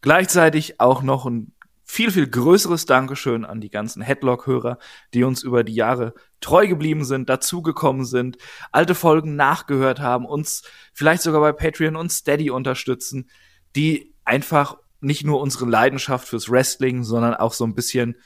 gleichzeitig 0.00 0.80
auch 0.80 1.02
noch 1.02 1.26
ein 1.26 1.52
viel, 1.84 2.10
viel 2.10 2.28
größeres 2.28 2.84
Dankeschön 2.84 3.46
an 3.46 3.60
die 3.62 3.70
ganzen 3.70 4.02
Headlock-Hörer, 4.02 4.78
die 5.14 5.24
uns 5.24 5.42
über 5.42 5.64
die 5.64 5.74
Jahre 5.74 6.12
treu 6.40 6.68
geblieben 6.68 7.04
sind, 7.04 7.30
dazugekommen 7.30 8.04
sind, 8.04 8.36
alte 8.72 8.94
Folgen 8.94 9.36
nachgehört 9.36 9.98
haben, 9.98 10.26
uns 10.26 10.62
vielleicht 10.92 11.22
sogar 11.22 11.40
bei 11.40 11.52
Patreon 11.52 11.96
und 11.96 12.12
Steady 12.12 12.50
unterstützen, 12.50 13.30
die 13.74 14.14
einfach 14.24 14.76
nicht 15.00 15.24
nur 15.24 15.40
unsere 15.40 15.64
Leidenschaft 15.64 16.28
fürs 16.28 16.50
Wrestling, 16.50 17.04
sondern 17.04 17.34
auch 17.34 17.54
so 17.54 17.64
ein 17.64 17.74
bisschen 17.74 18.16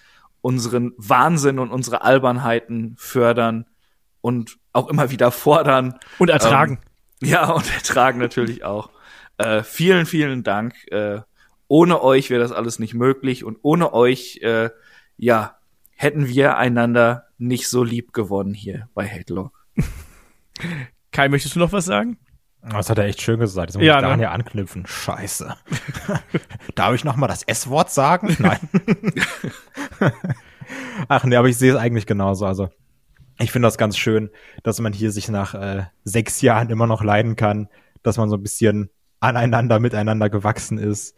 unseren 0.41 0.93
Wahnsinn 0.97 1.61
und 1.61 1.71
unsere 1.71 2.03
Albernheiten 2.03 2.97
fördern 2.99 3.67
und 4.21 4.59
auch 4.73 4.89
immer 4.89 5.11
wieder 5.11 5.31
fordern. 5.31 5.99
Und 6.19 6.31
ertragen. 6.31 6.81
Ähm, 6.83 6.92
ja, 7.23 7.51
und 7.51 7.73
ertragen 7.73 8.19
natürlich 8.19 8.65
auch. 8.65 8.91
Äh, 9.39 9.63
vielen, 9.63 10.07
vielen 10.07 10.43
Dank. 10.43 10.75
Äh, 10.91 11.21
ohne 11.69 12.03
euch 12.03 12.29
wäre 12.31 12.43
das 12.43 12.53
alles 12.53 12.79
nicht 12.79 12.95
möglich 12.95 13.45
und 13.45 13.59
ohne 13.63 13.95
euch, 13.95 14.41
äh, 14.43 14.71
ja, 15.17 15.57
hätten 15.97 16.29
wir 16.29 16.57
einander 16.59 17.29
nicht 17.39 17.69
so 17.69 17.83
lieb 17.83 18.13
gewonnen 18.13 18.55
hier 18.55 18.89
bei 18.95 19.05
Headlock. 19.05 19.53
Kai, 21.13 21.29
möchtest 21.29 21.55
du 21.55 21.61
noch 21.61 21.73
was 21.73 21.87
sagen? 21.87 22.19
Das 22.63 22.91
hat 22.91 22.99
er 22.99 23.05
echt 23.07 23.21
schön 23.21 23.41
gesagt. 23.41 23.71
Jetzt 23.71 23.77
muss 23.77 23.85
Ja, 23.85 23.97
ich 23.97 24.03
daran 24.03 24.19
ne? 24.19 24.25
ja 24.25 24.31
anknüpfen. 24.31 24.87
Scheiße. 24.87 25.57
Darf 26.75 26.95
ich 26.95 27.05
noch 27.05 27.17
mal 27.17 27.27
das 27.27 27.43
S-Wort 27.43 27.91
sagen? 27.91 28.37
Nein. 28.39 28.61
Ach 31.09 31.25
nee, 31.25 31.37
aber 31.37 31.49
ich 31.49 31.57
sehe 31.57 31.73
es 31.73 31.79
eigentlich 31.79 32.07
genauso. 32.07 32.47
Also 32.47 32.71
ich 33.43 33.53
finde 33.53 33.67
das 33.67 33.79
ganz 33.79 33.97
schön, 33.97 34.31
dass 34.63 34.81
man 34.81 34.93
hier 34.93 35.11
sich 35.11 35.29
nach 35.29 35.55
äh, 35.55 35.85
sechs 36.05 36.41
Jahren 36.43 36.71
immer 36.71 36.87
noch 36.87 37.03
leiden 37.03 37.37
kann, 37.37 37.69
dass 38.03 38.17
man 38.17 38.29
so 38.29 38.37
ein 38.37 38.43
bisschen 38.43 38.91
aneinander, 39.21 39.81
miteinander 39.81 40.31
gewachsen 40.31 40.79
ist. 40.79 41.17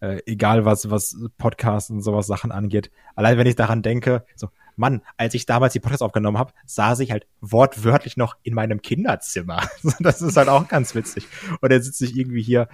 Äh, 0.00 0.20
egal 0.26 0.64
was, 0.64 0.90
was 0.90 1.16
Podcasts 1.38 1.90
und 1.90 2.02
sowas 2.02 2.26
Sachen 2.26 2.50
angeht. 2.50 2.90
Allein 3.14 3.38
wenn 3.38 3.46
ich 3.46 3.54
daran 3.54 3.82
denke, 3.82 4.24
so, 4.34 4.48
Mann, 4.74 5.02
als 5.16 5.34
ich 5.34 5.46
damals 5.46 5.74
die 5.74 5.80
Podcasts 5.80 6.02
aufgenommen 6.02 6.38
habe, 6.38 6.52
saß 6.66 7.00
ich 7.00 7.12
halt 7.12 7.26
wortwörtlich 7.40 8.16
noch 8.16 8.36
in 8.42 8.54
meinem 8.54 8.82
Kinderzimmer. 8.82 9.62
Das 10.00 10.22
ist 10.22 10.36
halt 10.36 10.48
auch 10.48 10.66
ganz 10.68 10.94
witzig. 10.94 11.28
Und 11.60 11.70
jetzt 11.70 11.84
sitze 11.84 12.04
ich 12.06 12.16
irgendwie 12.16 12.42
hier 12.42 12.68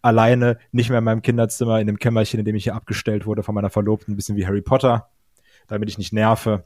alleine, 0.00 0.58
nicht 0.72 0.90
mehr 0.90 0.98
in 0.98 1.04
meinem 1.04 1.22
Kinderzimmer, 1.22 1.80
in 1.80 1.86
dem 1.86 1.98
Kämmerchen, 1.98 2.40
in 2.40 2.46
dem 2.46 2.56
ich 2.56 2.64
hier 2.64 2.74
abgestellt 2.74 3.26
wurde 3.26 3.42
von 3.42 3.54
meiner 3.54 3.70
Verlobten, 3.70 4.14
ein 4.14 4.16
bisschen 4.16 4.36
wie 4.36 4.46
Harry 4.46 4.62
Potter, 4.62 5.10
damit 5.68 5.88
ich 5.88 5.98
nicht 5.98 6.12
nerve. 6.12 6.64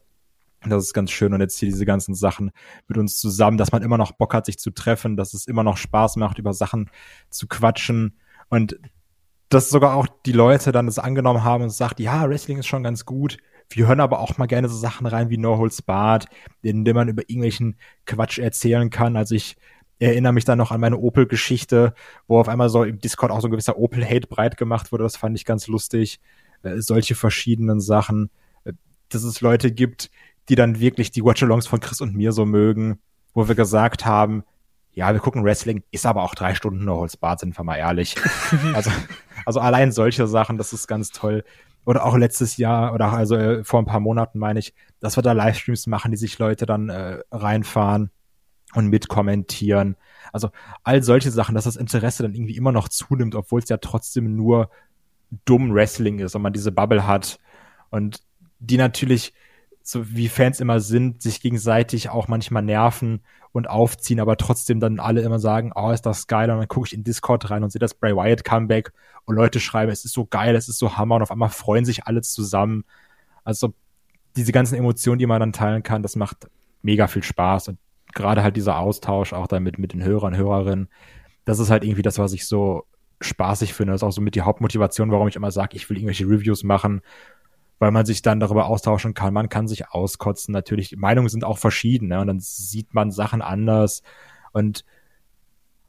Das 0.68 0.84
ist 0.84 0.94
ganz 0.94 1.10
schön. 1.10 1.32
Und 1.32 1.40
jetzt 1.40 1.58
hier 1.58 1.68
diese 1.68 1.86
ganzen 1.86 2.14
Sachen 2.14 2.50
mit 2.88 2.98
uns 2.98 3.18
zusammen, 3.18 3.58
dass 3.58 3.72
man 3.72 3.82
immer 3.82 3.98
noch 3.98 4.12
Bock 4.12 4.34
hat, 4.34 4.46
sich 4.46 4.58
zu 4.58 4.70
treffen, 4.70 5.16
dass 5.16 5.34
es 5.34 5.46
immer 5.46 5.62
noch 5.62 5.76
Spaß 5.76 6.16
macht, 6.16 6.38
über 6.38 6.52
Sachen 6.52 6.90
zu 7.30 7.46
quatschen. 7.46 8.18
Und 8.48 8.78
dass 9.48 9.70
sogar 9.70 9.94
auch 9.94 10.08
die 10.24 10.32
Leute 10.32 10.72
dann 10.72 10.88
es 10.88 10.98
angenommen 10.98 11.44
haben 11.44 11.64
und 11.64 11.70
sagt, 11.70 12.00
ja, 12.00 12.28
Wrestling 12.28 12.58
ist 12.58 12.66
schon 12.66 12.82
ganz 12.82 13.04
gut. 13.04 13.38
Wir 13.68 13.86
hören 13.86 14.00
aber 14.00 14.20
auch 14.20 14.38
mal 14.38 14.46
gerne 14.46 14.68
so 14.68 14.76
Sachen 14.76 15.06
rein 15.06 15.30
wie 15.30 15.38
No 15.38 15.58
Holds 15.58 15.82
Barred, 15.82 16.26
in 16.62 16.84
dem 16.84 16.96
man 16.96 17.08
über 17.08 17.22
irgendwelchen 17.22 17.76
Quatsch 18.06 18.38
erzählen 18.38 18.90
kann. 18.90 19.16
Also 19.16 19.34
ich 19.34 19.56
erinnere 19.98 20.32
mich 20.32 20.44
dann 20.44 20.58
noch 20.58 20.70
an 20.70 20.80
meine 20.80 20.98
Opel-Geschichte, 20.98 21.94
wo 22.26 22.38
auf 22.38 22.48
einmal 22.48 22.68
so 22.68 22.84
im 22.84 23.00
Discord 23.00 23.32
auch 23.32 23.40
so 23.40 23.48
ein 23.48 23.50
gewisser 23.50 23.78
Opel-Hate 23.78 24.28
breit 24.28 24.56
gemacht 24.56 24.92
wurde. 24.92 25.04
Das 25.04 25.16
fand 25.16 25.36
ich 25.36 25.44
ganz 25.44 25.66
lustig. 25.68 26.20
Äh, 26.62 26.80
solche 26.80 27.14
verschiedenen 27.14 27.80
Sachen. 27.80 28.30
Äh, 28.64 28.72
dass 29.08 29.22
es 29.22 29.40
Leute 29.40 29.72
gibt, 29.72 30.10
die 30.48 30.54
dann 30.54 30.80
wirklich 30.80 31.10
die 31.10 31.24
Watchalongs 31.24 31.66
von 31.66 31.80
Chris 31.80 32.00
und 32.00 32.14
mir 32.14 32.32
so 32.32 32.46
mögen, 32.46 33.00
wo 33.34 33.48
wir 33.48 33.54
gesagt 33.54 34.06
haben, 34.06 34.44
ja, 34.92 35.12
wir 35.12 35.20
gucken 35.20 35.44
Wrestling, 35.44 35.82
ist 35.90 36.06
aber 36.06 36.22
auch 36.22 36.34
drei 36.34 36.54
Stunden 36.54 36.88
Holds 36.88 37.18
Barred, 37.18 37.40
sind 37.40 37.56
wir 37.56 37.64
mal 37.64 37.76
ehrlich. 37.76 38.16
also, 38.74 38.90
also 39.44 39.60
allein 39.60 39.92
solche 39.92 40.26
Sachen, 40.26 40.56
das 40.56 40.72
ist 40.72 40.86
ganz 40.86 41.10
toll. 41.10 41.44
Oder 41.84 42.04
auch 42.04 42.16
letztes 42.16 42.56
Jahr, 42.56 42.94
oder 42.94 43.12
also 43.12 43.36
äh, 43.36 43.62
vor 43.62 43.80
ein 43.80 43.84
paar 43.84 44.00
Monaten 44.00 44.38
meine 44.38 44.58
ich, 44.58 44.74
dass 44.98 45.16
wir 45.16 45.22
da 45.22 45.32
Livestreams 45.32 45.86
machen, 45.86 46.10
die 46.10 46.16
sich 46.16 46.38
Leute 46.38 46.64
dann 46.64 46.88
äh, 46.88 47.20
reinfahren 47.30 48.10
und 48.74 48.88
mitkommentieren. 48.88 49.96
Also 50.32 50.50
all 50.82 51.02
solche 51.02 51.30
Sachen, 51.30 51.54
dass 51.54 51.64
das 51.64 51.76
Interesse 51.76 52.22
dann 52.22 52.34
irgendwie 52.34 52.56
immer 52.56 52.72
noch 52.72 52.88
zunimmt, 52.88 53.34
obwohl 53.34 53.60
es 53.60 53.68
ja 53.68 53.76
trotzdem 53.76 54.34
nur 54.34 54.70
dumm 55.44 55.74
Wrestling 55.74 56.18
ist 56.20 56.34
und 56.34 56.42
man 56.42 56.52
diese 56.52 56.72
Bubble 56.72 57.06
hat 57.06 57.38
und 57.90 58.22
die 58.58 58.78
natürlich, 58.78 59.34
so 59.88 60.16
wie 60.16 60.28
Fans 60.28 60.58
immer 60.58 60.80
sind, 60.80 61.22
sich 61.22 61.40
gegenseitig 61.40 62.10
auch 62.10 62.26
manchmal 62.26 62.64
nerven 62.64 63.20
und 63.52 63.70
aufziehen, 63.70 64.18
aber 64.18 64.36
trotzdem 64.36 64.80
dann 64.80 64.98
alle 64.98 65.20
immer 65.20 65.38
sagen, 65.38 65.70
oh, 65.76 65.92
ist 65.92 66.02
das 66.02 66.26
geil 66.26 66.50
und 66.50 66.58
dann 66.58 66.66
gucke 66.66 66.88
ich 66.88 66.92
in 66.92 67.04
Discord 67.04 67.48
rein 67.50 67.62
und 67.62 67.70
sehe 67.70 67.78
das 67.78 67.94
Bray 67.94 68.12
Wyatt 68.16 68.44
Comeback 68.44 68.92
und 69.26 69.36
Leute 69.36 69.60
schreiben, 69.60 69.92
es 69.92 70.04
ist 70.04 70.12
so 70.12 70.26
geil, 70.26 70.56
es 70.56 70.68
ist 70.68 70.78
so 70.78 70.96
Hammer 70.96 71.14
und 71.14 71.22
auf 71.22 71.30
einmal 71.30 71.50
freuen 71.50 71.84
sich 71.84 72.04
alle 72.04 72.20
zusammen. 72.22 72.84
Also 73.44 73.74
diese 74.34 74.50
ganzen 74.50 74.74
Emotionen, 74.74 75.20
die 75.20 75.26
man 75.26 75.38
dann 75.38 75.52
teilen 75.52 75.84
kann, 75.84 76.02
das 76.02 76.16
macht 76.16 76.48
mega 76.82 77.06
viel 77.06 77.22
Spaß 77.22 77.68
und 77.68 77.78
gerade 78.12 78.42
halt 78.42 78.56
dieser 78.56 78.78
Austausch 78.78 79.32
auch 79.34 79.46
damit 79.46 79.78
mit 79.78 79.92
den 79.92 80.02
Hörern, 80.02 80.36
Hörerinnen, 80.36 80.88
das 81.44 81.60
ist 81.60 81.70
halt 81.70 81.84
irgendwie 81.84 82.02
das, 82.02 82.18
was 82.18 82.32
ich 82.32 82.48
so 82.48 82.86
spaßig 83.20 83.72
finde. 83.72 83.92
Das 83.92 84.00
ist 84.00 84.06
auch 84.06 84.10
so 84.10 84.20
mit 84.20 84.34
die 84.34 84.42
Hauptmotivation, 84.42 85.12
warum 85.12 85.28
ich 85.28 85.36
immer 85.36 85.52
sage, 85.52 85.76
ich 85.76 85.88
will 85.88 85.96
irgendwelche 85.96 86.28
Reviews 86.28 86.64
machen, 86.64 87.02
weil 87.78 87.90
man 87.90 88.06
sich 88.06 88.22
dann 88.22 88.40
darüber 88.40 88.66
austauschen 88.66 89.14
kann. 89.14 89.34
Man 89.34 89.48
kann 89.48 89.68
sich 89.68 89.90
auskotzen. 89.90 90.52
Natürlich, 90.52 90.96
Meinungen 90.96 91.28
sind 91.28 91.44
auch 91.44 91.58
verschieden, 91.58 92.08
ne? 92.08 92.20
Und 92.20 92.26
dann 92.26 92.40
sieht 92.40 92.94
man 92.94 93.10
Sachen 93.10 93.42
anders. 93.42 94.02
Und 94.52 94.84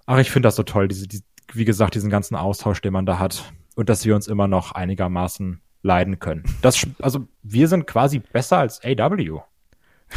ach, 0.05 0.17
ich 0.17 0.31
finde 0.31 0.47
das 0.47 0.55
so 0.55 0.63
toll, 0.63 0.87
diese, 0.87 1.07
die, 1.07 1.21
wie 1.53 1.65
gesagt, 1.65 1.95
diesen 1.95 2.09
ganzen 2.09 2.35
Austausch, 2.35 2.81
den 2.81 2.93
man 2.93 3.05
da 3.05 3.19
hat. 3.19 3.53
Und 3.75 3.89
dass 3.89 4.05
wir 4.05 4.15
uns 4.15 4.27
immer 4.27 4.47
noch 4.47 4.71
einigermaßen 4.71 5.61
leiden 5.83 6.19
können. 6.19 6.43
Das, 6.61 6.85
also 6.99 7.27
wir 7.43 7.67
sind 7.67 7.87
quasi 7.87 8.19
besser 8.19 8.57
als 8.57 8.83
AW. 8.83 9.41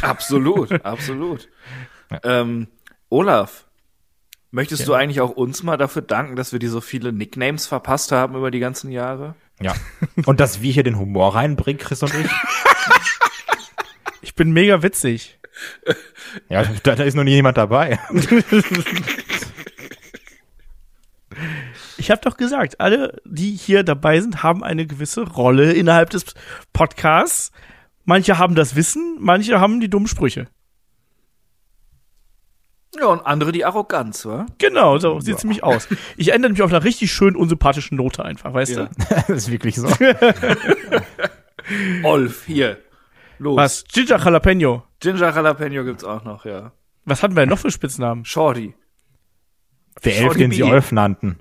Absolut, 0.01 0.71
absolut. 0.85 1.49
Ja. 2.09 2.19
Ähm, 2.23 2.67
Olaf, 3.09 3.67
möchtest 4.51 4.81
ja. 4.81 4.85
du 4.87 4.93
eigentlich 4.93 5.21
auch 5.21 5.31
uns 5.31 5.63
mal 5.63 5.77
dafür 5.77 6.01
danken, 6.01 6.35
dass 6.35 6.51
wir 6.51 6.59
dir 6.59 6.69
so 6.69 6.81
viele 6.81 7.13
Nicknames 7.13 7.67
verpasst 7.67 8.11
haben 8.11 8.35
über 8.35 8.51
die 8.51 8.59
ganzen 8.59 8.91
Jahre? 8.91 9.35
Ja. 9.61 9.73
Und 10.25 10.39
dass 10.39 10.61
wir 10.61 10.71
hier 10.71 10.83
den 10.83 10.97
Humor 10.97 11.35
reinbringen, 11.35 11.79
Chris 11.79 12.03
und 12.03 12.13
ich. 12.13 12.29
Ich 14.23 14.35
bin 14.35 14.51
mega 14.51 14.83
witzig. 14.83 15.39
Ja, 16.47 16.63
da, 16.83 16.95
da 16.95 17.03
ist 17.03 17.15
noch 17.15 17.23
nie 17.23 17.31
jemand 17.31 17.57
dabei. 17.57 17.99
Ich 21.97 22.09
habe 22.09 22.21
doch 22.21 22.37
gesagt, 22.37 22.79
alle, 22.79 23.21
die 23.25 23.51
hier 23.51 23.83
dabei 23.83 24.19
sind, 24.21 24.43
haben 24.43 24.63
eine 24.63 24.87
gewisse 24.87 25.21
Rolle 25.21 25.73
innerhalb 25.73 26.09
des 26.09 26.25
Podcasts. 26.73 27.51
Manche 28.05 28.37
haben 28.37 28.55
das 28.55 28.75
Wissen, 28.75 29.17
manche 29.19 29.59
haben 29.59 29.79
die 29.79 29.89
dummen 29.89 30.07
Sprüche. 30.07 30.47
Ja, 32.99 33.05
und 33.05 33.25
andere 33.25 33.51
die 33.51 33.63
Arroganz, 33.63 34.25
wa? 34.25 34.45
Genau, 34.57 34.97
so 34.97 35.19
sieht 35.21 35.37
ja. 35.37 35.43
nämlich 35.43 35.63
aus. 35.63 35.87
Ich 36.17 36.33
ändere 36.33 36.51
mich 36.51 36.61
auf 36.61 36.71
einer 36.71 36.83
richtig 36.83 37.11
schön 37.11 37.35
unsympathischen 37.35 37.97
Note 37.97 38.25
einfach, 38.25 38.53
weißt 38.53 38.75
ja. 38.75 38.85
du? 38.85 38.89
das 39.27 39.29
ist 39.29 39.51
wirklich 39.51 39.75
so. 39.75 39.87
Olf, 42.03 42.45
hier. 42.45 42.77
Los. 43.39 43.57
Was? 43.57 43.83
Ginger 43.85 44.17
Jalapeno. 44.17 44.83
Ginger 44.99 45.33
Jalapeno 45.33 45.85
gibt's 45.85 46.03
auch 46.03 46.23
noch, 46.23 46.45
ja. 46.45 46.73
Was 47.05 47.23
hatten 47.23 47.35
wir 47.35 47.41
denn 47.41 47.49
noch 47.49 47.59
für 47.59 47.71
Spitznamen? 47.71 48.25
Shorty. 48.25 48.75
Der 50.03 50.17
Elf, 50.17 50.33
den 50.33 50.51
sie 50.51 50.63
Olf 50.63 50.91
nannten. 50.91 51.39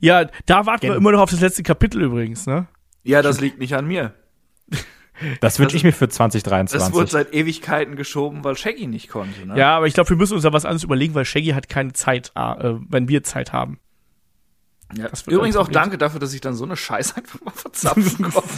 Ja, 0.00 0.26
da 0.46 0.66
warten 0.66 0.82
Gen 0.82 0.90
wir 0.90 0.96
immer 0.96 1.12
noch 1.12 1.20
auf 1.20 1.30
das 1.30 1.40
letzte 1.40 1.62
Kapitel 1.62 2.02
übrigens, 2.02 2.46
ne? 2.46 2.68
Ja, 3.02 3.20
das 3.20 3.40
liegt 3.40 3.58
nicht 3.58 3.74
an 3.74 3.86
mir. 3.86 4.14
Das 5.40 5.58
wünsche 5.58 5.76
ich 5.76 5.84
mir 5.84 5.92
für 5.92 6.08
2023. 6.08 6.88
Das 6.88 6.92
wurde 6.92 7.10
seit 7.10 7.32
Ewigkeiten 7.32 7.96
geschoben, 7.96 8.42
weil 8.42 8.56
Shaggy 8.56 8.86
nicht 8.86 9.08
konnte. 9.08 9.46
Ne? 9.46 9.56
Ja, 9.56 9.76
aber 9.76 9.86
ich 9.86 9.94
glaube, 9.94 10.10
wir 10.10 10.16
müssen 10.16 10.34
uns 10.34 10.42
da 10.42 10.52
was 10.52 10.64
anderes 10.64 10.82
überlegen, 10.82 11.14
weil 11.14 11.24
Shaggy 11.24 11.50
hat 11.50 11.68
keine 11.68 11.92
Zeit, 11.92 12.32
äh, 12.34 12.74
wenn 12.88 13.08
wir 13.08 13.22
Zeit 13.22 13.52
haben. 13.52 13.78
Ja, 14.96 15.08
Übrigens 15.26 15.56
auch 15.56 15.68
danke 15.68 15.98
dafür, 15.98 16.20
dass 16.20 16.34
ich 16.34 16.40
dann 16.40 16.54
so 16.54 16.64
eine 16.64 16.76
Scheiße 16.76 17.16
einfach 17.16 17.40
mal 17.40 17.50
verzapfen 17.52 18.30
konnte. 18.30 18.48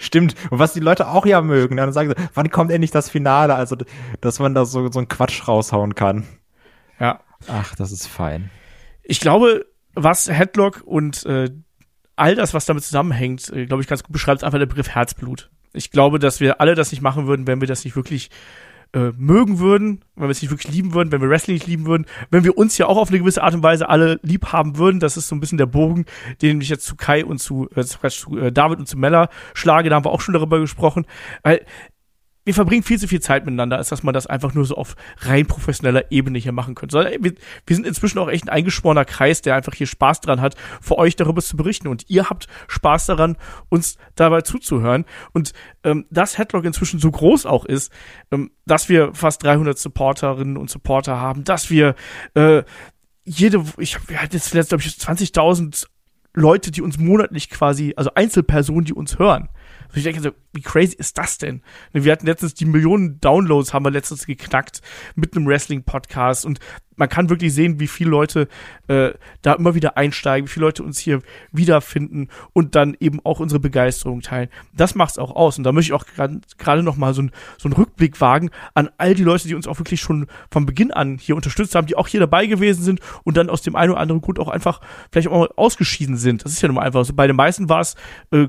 Stimmt. 0.00 0.34
Und 0.50 0.58
was 0.58 0.72
die 0.72 0.80
Leute 0.80 1.08
auch 1.08 1.24
ja 1.24 1.40
mögen, 1.40 1.76
dann 1.76 1.92
sagen 1.92 2.10
sie, 2.10 2.28
wann 2.34 2.50
kommt 2.50 2.70
endlich 2.72 2.90
das 2.90 3.08
Finale? 3.08 3.54
Also, 3.54 3.76
dass 4.20 4.38
man 4.38 4.54
da 4.54 4.64
so, 4.64 4.90
so 4.90 4.98
einen 4.98 5.08
Quatsch 5.08 5.46
raushauen 5.46 5.94
kann. 5.94 6.26
Ja. 6.98 7.20
Ach, 7.46 7.74
das 7.76 7.92
ist 7.92 8.06
fein. 8.06 8.50
Ich 9.02 9.20
glaube, 9.20 9.66
was 9.94 10.28
Headlock 10.28 10.82
und 10.84 11.24
äh, 11.26 11.50
all 12.16 12.34
das, 12.34 12.52
was 12.54 12.66
damit 12.66 12.84
zusammenhängt, 12.84 13.50
äh, 13.50 13.66
glaube 13.66 13.82
ich, 13.82 13.88
ganz 13.88 14.02
gut 14.02 14.12
beschreibt, 14.12 14.40
ist 14.40 14.44
einfach 14.44 14.58
der 14.58 14.66
Begriff 14.66 14.90
Herzblut. 14.90 15.50
Ich 15.72 15.90
glaube, 15.90 16.18
dass 16.18 16.40
wir 16.40 16.60
alle 16.60 16.74
das 16.74 16.90
nicht 16.90 17.02
machen 17.02 17.26
würden, 17.26 17.46
wenn 17.46 17.60
wir 17.60 17.68
das 17.68 17.84
nicht 17.84 17.96
wirklich 17.96 18.30
äh, 18.94 19.12
mögen 19.16 19.58
würden, 19.58 20.02
wenn 20.16 20.28
wir 20.28 20.30
es 20.30 20.40
nicht 20.40 20.50
wirklich 20.50 20.72
lieben 20.72 20.94
würden, 20.94 21.12
wenn 21.12 21.20
wir 21.20 21.28
Wrestling 21.28 21.54
nicht 21.54 21.66
lieben 21.66 21.86
würden, 21.86 22.06
wenn 22.30 22.44
wir 22.44 22.56
uns 22.56 22.78
ja 22.78 22.86
auch 22.86 22.96
auf 22.96 23.10
eine 23.10 23.18
gewisse 23.18 23.42
Art 23.42 23.54
und 23.54 23.62
Weise 23.62 23.88
alle 23.88 24.18
lieb 24.22 24.52
haben 24.52 24.78
würden. 24.78 25.00
Das 25.00 25.16
ist 25.16 25.28
so 25.28 25.36
ein 25.36 25.40
bisschen 25.40 25.58
der 25.58 25.66
Bogen, 25.66 26.06
den 26.40 26.60
ich 26.60 26.70
jetzt 26.70 26.86
zu 26.86 26.96
Kai 26.96 27.24
und 27.24 27.38
zu, 27.38 27.68
äh, 27.74 27.84
zu 27.84 28.38
äh, 28.38 28.50
David 28.50 28.78
und 28.78 28.86
zu 28.88 28.96
Mella 28.96 29.28
schlage. 29.52 29.90
Da 29.90 29.96
haben 29.96 30.04
wir 30.04 30.10
auch 30.10 30.22
schon 30.22 30.34
darüber 30.34 30.58
gesprochen. 30.58 31.06
Weil 31.42 31.66
wir 32.48 32.54
verbringen 32.54 32.82
viel 32.82 32.98
zu 32.98 33.06
viel 33.06 33.20
Zeit 33.20 33.44
miteinander, 33.44 33.76
als 33.76 33.90
dass 33.90 34.02
man 34.02 34.14
das 34.14 34.26
einfach 34.26 34.54
nur 34.54 34.64
so 34.64 34.74
auf 34.74 34.96
rein 35.18 35.44
professioneller 35.44 36.10
Ebene 36.10 36.38
hier 36.38 36.52
machen 36.52 36.74
könnte. 36.74 36.94
Sondern 36.94 37.22
wir, 37.22 37.34
wir 37.66 37.76
sind 37.76 37.86
inzwischen 37.86 38.18
auch 38.18 38.30
echt 38.30 38.44
ein 38.44 38.48
eingeschworener 38.48 39.04
Kreis, 39.04 39.42
der 39.42 39.54
einfach 39.54 39.74
hier 39.74 39.86
Spaß 39.86 40.22
dran 40.22 40.40
hat, 40.40 40.54
für 40.80 40.96
euch 40.96 41.14
darüber 41.14 41.42
zu 41.42 41.58
berichten. 41.58 41.88
Und 41.88 42.06
ihr 42.08 42.30
habt 42.30 42.46
Spaß 42.68 43.04
daran, 43.04 43.36
uns 43.68 43.98
dabei 44.14 44.40
zuzuhören. 44.40 45.04
Und 45.34 45.52
ähm, 45.84 46.06
dass 46.08 46.38
Headlock 46.38 46.64
inzwischen 46.64 46.98
so 46.98 47.10
groß 47.10 47.44
auch 47.44 47.66
ist, 47.66 47.92
ähm, 48.30 48.50
dass 48.64 48.88
wir 48.88 49.12
fast 49.12 49.44
300 49.44 49.78
Supporterinnen 49.78 50.56
und 50.56 50.70
Supporter 50.70 51.20
haben, 51.20 51.44
dass 51.44 51.68
wir 51.68 51.96
äh, 52.32 52.62
jede, 53.26 53.62
ich 53.76 53.98
wir 54.08 54.22
hatten 54.22 54.34
jetzt 54.34 54.52
glaube 54.52 54.82
ich 54.82 54.88
20.000 54.88 55.86
Leute, 56.32 56.70
die 56.70 56.80
uns 56.80 56.98
monatlich 56.98 57.50
quasi, 57.50 57.92
also 57.94 58.14
Einzelpersonen, 58.14 58.86
die 58.86 58.94
uns 58.94 59.18
hören. 59.18 59.50
Und 59.88 59.96
ich 59.96 60.04
denke 60.04 60.20
so, 60.20 60.30
wie 60.52 60.60
crazy 60.60 60.96
ist 60.96 61.18
das 61.18 61.38
denn? 61.38 61.62
Wir 61.92 62.12
hatten 62.12 62.26
letztens 62.26 62.54
die 62.54 62.66
Millionen 62.66 63.20
Downloads, 63.20 63.72
haben 63.72 63.84
wir 63.84 63.90
letztens 63.90 64.26
geknackt 64.26 64.82
mit 65.14 65.34
einem 65.34 65.46
Wrestling-Podcast 65.46 66.44
und 66.44 66.60
man 66.98 67.08
kann 67.08 67.30
wirklich 67.30 67.54
sehen, 67.54 67.80
wie 67.80 67.86
viele 67.86 68.10
Leute 68.10 68.48
äh, 68.88 69.10
da 69.42 69.54
immer 69.54 69.74
wieder 69.74 69.96
einsteigen, 69.96 70.48
wie 70.48 70.52
viele 70.52 70.66
Leute 70.66 70.82
uns 70.82 70.98
hier 70.98 71.22
wiederfinden 71.52 72.28
und 72.52 72.74
dann 72.74 72.96
eben 72.98 73.20
auch 73.24 73.40
unsere 73.40 73.60
Begeisterung 73.60 74.20
teilen. 74.20 74.48
Das 74.74 74.94
macht's 74.96 75.16
auch 75.16 75.34
aus. 75.34 75.58
Und 75.58 75.64
da 75.64 75.72
möchte 75.72 75.92
ich 75.92 76.00
auch 76.00 76.06
gerade 76.58 76.82
noch 76.82 76.96
mal 76.96 77.14
so, 77.14 77.22
ein, 77.22 77.30
so 77.56 77.68
einen 77.68 77.74
Rückblick 77.74 78.20
wagen 78.20 78.50
an 78.74 78.90
all 78.98 79.14
die 79.14 79.22
Leute, 79.22 79.46
die 79.46 79.54
uns 79.54 79.68
auch 79.68 79.78
wirklich 79.78 80.00
schon 80.00 80.26
von 80.50 80.66
Beginn 80.66 80.90
an 80.90 81.18
hier 81.18 81.36
unterstützt 81.36 81.74
haben, 81.74 81.86
die 81.86 81.96
auch 81.96 82.08
hier 82.08 82.20
dabei 82.20 82.46
gewesen 82.46 82.82
sind 82.82 83.00
und 83.22 83.36
dann 83.36 83.48
aus 83.48 83.62
dem 83.62 83.76
einen 83.76 83.92
oder 83.92 84.00
anderen 84.00 84.20
Grund 84.20 84.40
auch 84.40 84.48
einfach 84.48 84.80
vielleicht 85.12 85.28
auch 85.28 85.38
mal 85.38 85.50
ausgeschieden 85.56 86.16
sind. 86.16 86.44
Das 86.44 86.52
ist 86.52 86.62
ja 86.62 86.68
nun 86.68 86.76
mal 86.76 86.82
einfach 86.82 87.04
so. 87.04 87.14
Bei 87.14 87.28
den 87.28 87.36
meisten 87.36 87.68
war 87.68 87.80
es 87.80 87.94
äh, 88.32 88.48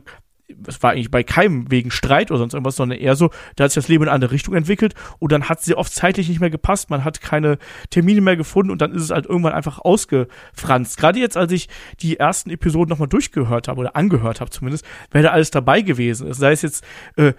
es 0.68 0.82
war 0.82 0.92
eigentlich 0.92 1.12
bei 1.12 1.24
keinem 1.24 1.70
wegen 1.72 1.92
Streit 1.92 2.32
oder 2.32 2.40
sonst 2.40 2.54
irgendwas, 2.54 2.76
sondern 2.76 3.00
eher 3.00 3.16
so, 3.16 3.30
da 3.56 3.66
hat 3.66 3.72
sich 3.72 3.82
das 3.84 3.88
Leben 3.88 4.04
in 4.04 4.10
eine 4.10 4.16
andere 4.16 4.32
Richtung 4.32 4.56
entwickelt 4.56 4.94
und 5.20 5.32
dann 5.32 5.50
hat 5.50 5.62
sie 5.62 5.76
oft 5.76 5.94
zeitlich 5.94 6.30
nicht 6.30 6.40
mehr 6.40 6.50
gepasst, 6.50 6.90
man 6.90 7.04
hat 7.04 7.22
keine 7.22 7.58
Termine 7.90 8.22
mehr 8.22 8.36
gefunden 8.36 8.72
und 8.72 8.82
dann 8.82 8.94
ist 8.94 9.04
es 9.04 9.10
halt 9.12 9.26
irgendwann 9.26 9.54
einfach 9.54 9.80
ausgefranst. 9.80 10.98
Gerade 10.98 11.20
jetzt, 11.20 11.38
als 11.38 11.52
ich 11.52 11.70
die 12.02 12.18
ersten 12.18 12.50
Episoden 12.50 12.90
nochmal 12.90 13.08
durchgehört 13.08 13.68
habe 13.68 13.80
oder 13.80 13.96
angehört 13.96 14.42
habe 14.42 14.52
zumindest, 14.52 14.86
wer 15.12 15.24
da 15.24 15.30
alles 15.30 15.52
dabei 15.52 15.82
gewesen. 15.82 16.32
Sei 16.34 16.52
es 16.52 16.62
jetzt 16.62 16.84
äh, 17.16 17.34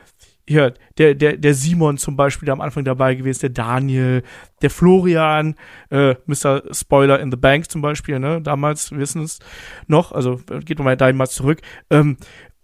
hier, 0.51 0.75
der, 0.99 1.15
der, 1.15 1.37
der 1.37 1.55
Simon 1.55 1.97
zum 1.97 2.17
Beispiel, 2.17 2.47
der 2.47 2.55
am 2.55 2.61
Anfang 2.61 2.85
dabei 2.85 3.15
gewesen, 3.15 3.41
der 3.43 3.51
Daniel, 3.51 4.25
der 4.63 4.71
Florian, 4.71 5.55
äh, 5.91 6.17
Mr. 6.27 6.63
Spoiler 6.73 7.21
in 7.21 7.31
the 7.31 7.37
Bank 7.37 7.71
zum 7.71 7.83
Beispiel, 7.83 8.19
ne, 8.19 8.43
damals, 8.43 8.91
wissen 8.91 9.23
es 9.23 9.39
noch, 9.87 10.11
also 10.11 10.41
geht 10.65 10.79
nochmal 10.79 10.97
da 10.97 11.13
mal 11.13 11.29
zurück, 11.29 11.61
ähm, 11.91 12.17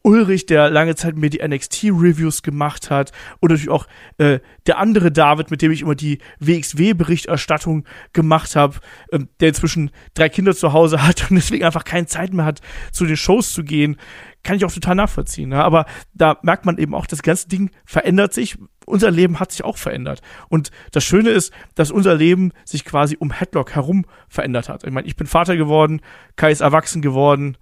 Ulrich, 0.06 0.46
der 0.46 0.70
lange 0.70 0.94
Zeit 0.94 1.16
mir 1.16 1.30
die 1.30 1.46
NXT-Reviews 1.46 2.42
gemacht 2.42 2.90
hat 2.90 3.10
und 3.40 3.50
natürlich 3.50 3.70
auch 3.70 3.88
äh, 4.18 4.38
der 4.68 4.78
andere 4.78 5.10
David, 5.10 5.50
mit 5.50 5.62
dem 5.62 5.72
ich 5.72 5.82
immer 5.82 5.96
die 5.96 6.20
WXW-Berichterstattung 6.38 7.84
gemacht 8.12 8.54
habe, 8.54 8.76
ähm, 9.10 9.28
der 9.40 9.48
inzwischen 9.48 9.90
drei 10.14 10.28
Kinder 10.28 10.54
zu 10.54 10.72
Hause 10.72 11.04
hat 11.04 11.28
und 11.28 11.34
deswegen 11.36 11.64
einfach 11.64 11.82
keine 11.82 12.06
Zeit 12.06 12.32
mehr 12.32 12.44
hat, 12.44 12.60
zu 12.92 13.04
den 13.04 13.16
Shows 13.16 13.52
zu 13.52 13.64
gehen, 13.64 13.96
kann 14.44 14.56
ich 14.56 14.64
auch 14.64 14.72
total 14.72 14.94
nachvollziehen. 14.94 15.48
Ne? 15.48 15.64
Aber 15.64 15.86
da 16.14 16.38
merkt 16.42 16.66
man 16.66 16.78
eben 16.78 16.94
auch, 16.94 17.06
das 17.06 17.22
ganze 17.22 17.48
Ding 17.48 17.70
verändert 17.84 18.32
sich. 18.32 18.58
Unser 18.86 19.10
Leben 19.10 19.40
hat 19.40 19.50
sich 19.50 19.64
auch 19.64 19.76
verändert. 19.76 20.22
Und 20.48 20.70
das 20.92 21.02
Schöne 21.02 21.30
ist, 21.30 21.52
dass 21.74 21.90
unser 21.90 22.14
Leben 22.14 22.52
sich 22.64 22.84
quasi 22.84 23.16
um 23.18 23.32
Headlock 23.32 23.74
herum 23.74 24.04
verändert 24.28 24.68
hat. 24.68 24.84
Ich 24.84 24.92
meine, 24.92 25.08
ich 25.08 25.16
bin 25.16 25.26
Vater 25.26 25.56
geworden, 25.56 26.00
Kai 26.36 26.52
ist 26.52 26.60
erwachsen 26.60 27.02
geworden. 27.02 27.58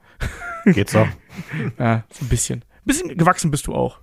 Geht 0.64 0.90
so. 0.90 0.98
ja, 1.78 2.04
so 2.10 2.24
ein 2.24 2.28
bisschen. 2.28 2.60
Ein 2.60 2.84
bisschen 2.84 3.16
gewachsen 3.16 3.50
bist 3.50 3.66
du 3.66 3.74
auch. 3.74 4.00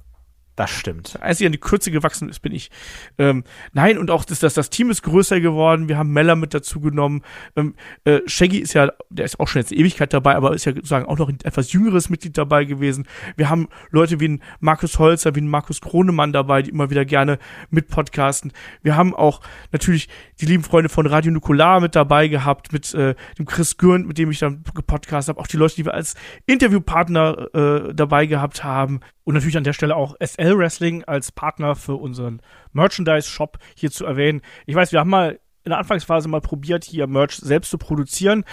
Das 0.62 0.70
stimmt. 0.70 1.18
Als 1.22 1.40
ich 1.40 1.48
an 1.48 1.54
die 1.54 1.60
Kürze 1.60 1.90
gewachsen 1.90 2.30
ist, 2.30 2.40
bin 2.44 2.52
ich. 2.52 2.70
Ähm, 3.18 3.44
nein, 3.74 3.98
und 3.98 4.12
auch 4.12 4.24
das, 4.24 4.38
das, 4.38 4.54
das 4.54 4.70
Team 4.70 4.92
ist 4.92 5.02
größer 5.02 5.40
geworden. 5.40 5.90
Wir 5.90 5.98
haben 5.98 6.12
Meller 6.12 6.36
mit 6.36 6.54
dazu 6.54 6.80
genommen. 6.80 7.24
Ähm, 7.56 7.74
äh, 8.04 8.20
Shaggy 8.28 8.60
ist 8.60 8.74
ja, 8.74 8.92
der 9.10 9.26
ist 9.26 9.40
auch 9.40 9.48
schon 9.48 9.64
jetzt 9.64 9.72
Ewigkeit 9.72 10.14
dabei, 10.14 10.36
aber 10.36 10.54
ist 10.54 10.66
ja 10.66 10.76
sozusagen 10.76 11.08
auch 11.08 11.18
noch 11.18 11.30
ein 11.30 11.40
etwas 11.44 11.72
jüngeres 11.72 12.12
Mitglied 12.12 12.38
dabei 12.38 12.66
gewesen. 12.66 13.08
Wir 13.38 13.50
haben 13.50 13.70
Leute 13.90 14.20
wie 14.20 14.28
ein 14.28 14.44
Markus 14.60 15.00
Holzer, 15.00 15.34
wie 15.34 15.42
ein 15.42 15.48
Markus 15.48 15.82
Kronemann 15.82 16.32
dabei, 16.32 16.62
die 16.62 16.70
immer 16.70 16.92
wieder 16.92 17.06
gerne 17.06 17.40
mit 17.72 17.88
podcasten. 17.88 18.54
Wir 18.84 18.96
haben 18.96 19.16
auch 19.16 19.42
natürlich 19.72 20.10
die 20.42 20.46
lieben 20.46 20.64
Freunde 20.64 20.90
von 20.90 21.08
Radio 21.08 21.32
Nukular 21.32 21.82
mit 21.82 21.96
dabei 21.96 22.28
gehabt, 22.28 22.72
mit 22.72 22.94
äh, 22.94 23.16
dem 23.40 23.48
Chris 23.48 23.78
Gürnt, 23.78 24.08
mit 24.08 24.20
dem 24.20 24.30
ich 24.30 24.38
dann 24.38 24.64
gepodcast 24.76 25.28
habe. 25.28 25.40
Auch 25.40 25.48
die 25.48 25.58
Leute, 25.58 25.78
die 25.78 25.86
wir 25.86 25.96
als 25.96 26.14
Interviewpartner 26.46 27.48
äh, 27.56 27.96
dabei 27.96 28.28
gehabt 28.28 28.64
haben. 28.64 29.00
Und 29.24 29.36
natürlich 29.36 29.58
an 29.58 29.64
der 29.64 29.74
Stelle 29.74 29.96
auch 29.96 30.16
SL 30.20 30.51
Wrestling 30.58 31.04
als 31.04 31.32
Partner 31.32 31.76
für 31.76 31.96
unseren 31.96 32.42
Merchandise-Shop 32.74 33.58
hier 33.76 33.92
zu 33.92 34.06
erwähnen. 34.06 34.42
Ich 34.66 34.76
weiß, 34.76 34.92
wir 34.92 35.00
haben 35.00 35.10
mal 35.10 35.40
in 35.64 35.70
der 35.70 35.78
Anfangsphase 35.80 36.28
mal 36.28 36.42
probiert, 36.42 36.84
hier 36.84 37.08
Merch 37.08 37.36
selbst 37.36 37.70
zu 37.70 37.78
produzieren 37.78 38.46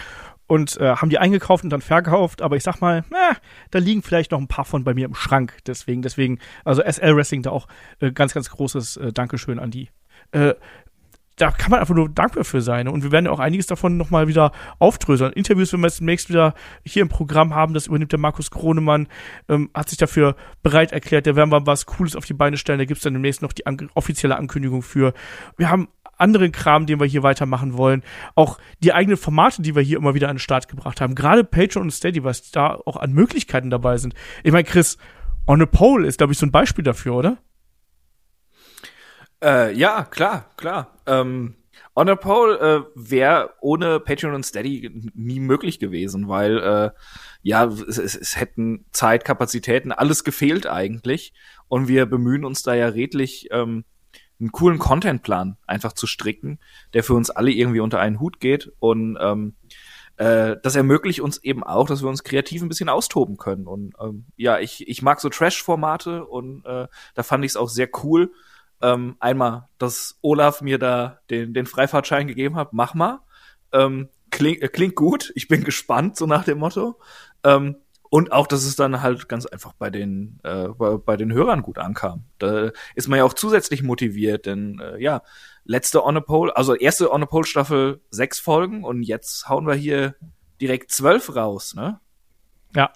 und 0.46 0.78
äh, 0.78 0.96
haben 0.96 1.10
die 1.10 1.18
eingekauft 1.18 1.64
und 1.64 1.70
dann 1.70 1.80
verkauft. 1.80 2.42
Aber 2.42 2.56
ich 2.56 2.62
sag 2.62 2.80
mal, 2.80 3.04
na, 3.10 3.36
da 3.70 3.78
liegen 3.78 4.02
vielleicht 4.02 4.32
noch 4.32 4.40
ein 4.40 4.48
paar 4.48 4.64
von 4.64 4.84
bei 4.84 4.94
mir 4.94 5.06
im 5.06 5.14
Schrank. 5.14 5.58
Deswegen, 5.66 6.02
deswegen, 6.02 6.38
also 6.64 6.82
SL 6.82 7.16
Wrestling 7.16 7.42
da 7.42 7.50
auch 7.50 7.68
äh, 8.00 8.12
ganz, 8.12 8.34
ganz 8.34 8.50
großes 8.50 8.96
äh, 8.96 9.12
Dankeschön 9.12 9.58
an 9.58 9.70
die. 9.70 9.90
Äh, 10.32 10.54
da 11.38 11.50
kann 11.50 11.70
man 11.70 11.80
einfach 11.80 11.94
nur 11.94 12.08
dankbar 12.08 12.44
für 12.44 12.60
sein. 12.60 12.88
Und 12.88 13.02
wir 13.02 13.12
werden 13.12 13.26
auch 13.26 13.38
einiges 13.38 13.66
davon 13.66 13.96
nochmal 13.96 14.28
wieder 14.28 14.52
aufdröseln. 14.78 15.32
Interviews, 15.32 15.72
wenn 15.72 15.80
wir 15.80 15.86
jetzt 15.86 16.00
demnächst 16.00 16.28
wieder 16.28 16.54
hier 16.84 17.02
im 17.02 17.08
Programm 17.08 17.54
haben, 17.54 17.74
das 17.74 17.86
übernimmt 17.86 18.12
der 18.12 18.18
Markus 18.18 18.50
Kronemann, 18.50 19.08
ähm, 19.48 19.70
hat 19.74 19.88
sich 19.88 19.98
dafür 19.98 20.36
bereit 20.62 20.92
erklärt, 20.92 21.26
da 21.26 21.36
werden 21.36 21.50
wir 21.50 21.66
was 21.66 21.86
Cooles 21.86 22.16
auf 22.16 22.24
die 22.24 22.34
Beine 22.34 22.56
stellen. 22.56 22.78
Da 22.78 22.84
gibt's 22.84 23.02
dann 23.02 23.12
demnächst 23.12 23.42
noch 23.42 23.52
die 23.52 23.66
an 23.66 23.88
offizielle 23.94 24.36
Ankündigung 24.36 24.82
für. 24.82 25.14
Wir 25.56 25.70
haben 25.70 25.88
anderen 26.18 26.52
Kram, 26.52 26.86
den 26.86 27.00
wir 27.00 27.06
hier 27.06 27.22
weitermachen 27.22 27.76
wollen. 27.76 28.02
Auch 28.34 28.58
die 28.82 28.92
eigenen 28.92 29.16
Formate, 29.16 29.62
die 29.62 29.74
wir 29.74 29.82
hier 29.82 29.98
immer 29.98 30.14
wieder 30.14 30.28
an 30.28 30.34
den 30.34 30.40
Start 30.40 30.68
gebracht 30.68 31.00
haben. 31.00 31.14
Gerade 31.14 31.44
Patreon 31.44 31.84
und 31.84 31.90
Steady, 31.90 32.24
was 32.24 32.50
da 32.50 32.74
auch 32.84 32.96
an 32.96 33.12
Möglichkeiten 33.12 33.70
dabei 33.70 33.98
sind. 33.98 34.14
Ich 34.42 34.52
meine, 34.52 34.64
Chris, 34.64 34.98
On 35.46 35.62
a 35.62 35.66
Pole 35.66 36.06
ist, 36.06 36.18
glaube 36.18 36.32
ich, 36.32 36.38
so 36.38 36.44
ein 36.44 36.52
Beispiel 36.52 36.84
dafür, 36.84 37.14
oder? 37.14 37.38
Äh, 39.42 39.72
ja, 39.74 40.04
klar, 40.04 40.50
klar. 40.56 40.98
Ähm, 41.06 41.54
On 41.94 42.08
a 42.08 42.14
Pole 42.14 42.58
äh, 42.58 42.82
wäre 42.94 43.54
ohne 43.60 43.98
Patreon 43.98 44.34
und 44.34 44.46
Steady 44.46 45.10
nie 45.14 45.40
möglich 45.40 45.80
gewesen, 45.80 46.28
weil 46.28 46.58
äh, 46.58 46.90
ja, 47.42 47.64
es, 47.64 47.98
es, 47.98 48.14
es 48.14 48.36
hätten 48.38 48.84
Zeit, 48.92 49.24
Kapazitäten, 49.24 49.90
alles 49.90 50.22
gefehlt 50.22 50.66
eigentlich. 50.66 51.32
Und 51.66 51.88
wir 51.88 52.06
bemühen 52.06 52.44
uns 52.44 52.62
da 52.62 52.74
ja 52.74 52.86
redlich, 52.86 53.48
ähm, 53.50 53.84
einen 54.40 54.52
coolen 54.52 54.78
Contentplan 54.78 55.56
einfach 55.66 55.92
zu 55.92 56.06
stricken, 56.06 56.60
der 56.94 57.02
für 57.02 57.14
uns 57.14 57.30
alle 57.30 57.50
irgendwie 57.50 57.80
unter 57.80 57.98
einen 57.98 58.20
Hut 58.20 58.38
geht. 58.38 58.70
Und 58.78 59.18
ähm, 59.20 59.56
äh, 60.16 60.56
das 60.62 60.76
ermöglicht 60.76 61.20
uns 61.20 61.38
eben 61.38 61.64
auch, 61.64 61.88
dass 61.88 62.02
wir 62.02 62.08
uns 62.08 62.22
kreativ 62.22 62.62
ein 62.62 62.68
bisschen 62.68 62.88
austoben 62.88 63.36
können. 63.36 63.66
Und 63.66 63.94
ähm, 64.00 64.26
ja, 64.36 64.60
ich, 64.60 64.86
ich 64.86 65.02
mag 65.02 65.20
so 65.20 65.28
Trash-Formate 65.28 66.24
und 66.26 66.64
äh, 66.64 66.86
da 67.14 67.22
fand 67.22 67.44
ich 67.44 67.52
es 67.52 67.56
auch 67.56 67.68
sehr 67.68 67.88
cool, 68.04 68.32
ähm, 68.82 69.16
einmal, 69.20 69.68
dass 69.78 70.18
Olaf 70.22 70.60
mir 70.60 70.78
da 70.78 71.20
den, 71.30 71.54
den 71.54 71.66
Freifahrtschein 71.66 72.26
gegeben 72.26 72.56
hat, 72.56 72.72
mach 72.72 72.94
mal. 72.94 73.20
Ähm, 73.72 74.08
kling, 74.30 74.60
äh, 74.60 74.68
klingt 74.68 74.94
gut, 74.94 75.32
ich 75.34 75.48
bin 75.48 75.64
gespannt, 75.64 76.16
so 76.16 76.26
nach 76.26 76.44
dem 76.44 76.58
Motto. 76.58 76.98
Ähm, 77.44 77.76
und 78.10 78.32
auch, 78.32 78.46
dass 78.46 78.64
es 78.64 78.74
dann 78.74 79.02
halt 79.02 79.28
ganz 79.28 79.44
einfach 79.44 79.74
bei 79.74 79.90
den, 79.90 80.40
äh, 80.42 80.68
bei, 80.68 80.96
bei 80.96 81.16
den 81.16 81.32
Hörern 81.32 81.62
gut 81.62 81.78
ankam. 81.78 82.24
Da 82.38 82.70
ist 82.94 83.08
man 83.08 83.18
ja 83.18 83.24
auch 83.24 83.34
zusätzlich 83.34 83.82
motiviert, 83.82 84.46
denn 84.46 84.80
äh, 84.80 84.98
ja, 85.02 85.22
letzte 85.64 86.04
On 86.04 86.16
a 86.16 86.20
Pole, 86.20 86.56
also 86.56 86.74
erste 86.74 87.12
On 87.12 87.22
a 87.22 87.26
Pole 87.26 87.44
Staffel 87.44 88.00
sechs 88.10 88.40
Folgen 88.40 88.84
und 88.84 89.02
jetzt 89.02 89.48
hauen 89.48 89.66
wir 89.66 89.74
hier 89.74 90.14
direkt 90.60 90.90
zwölf 90.90 91.34
raus, 91.36 91.74
ne? 91.74 92.00
Ja. 92.74 92.92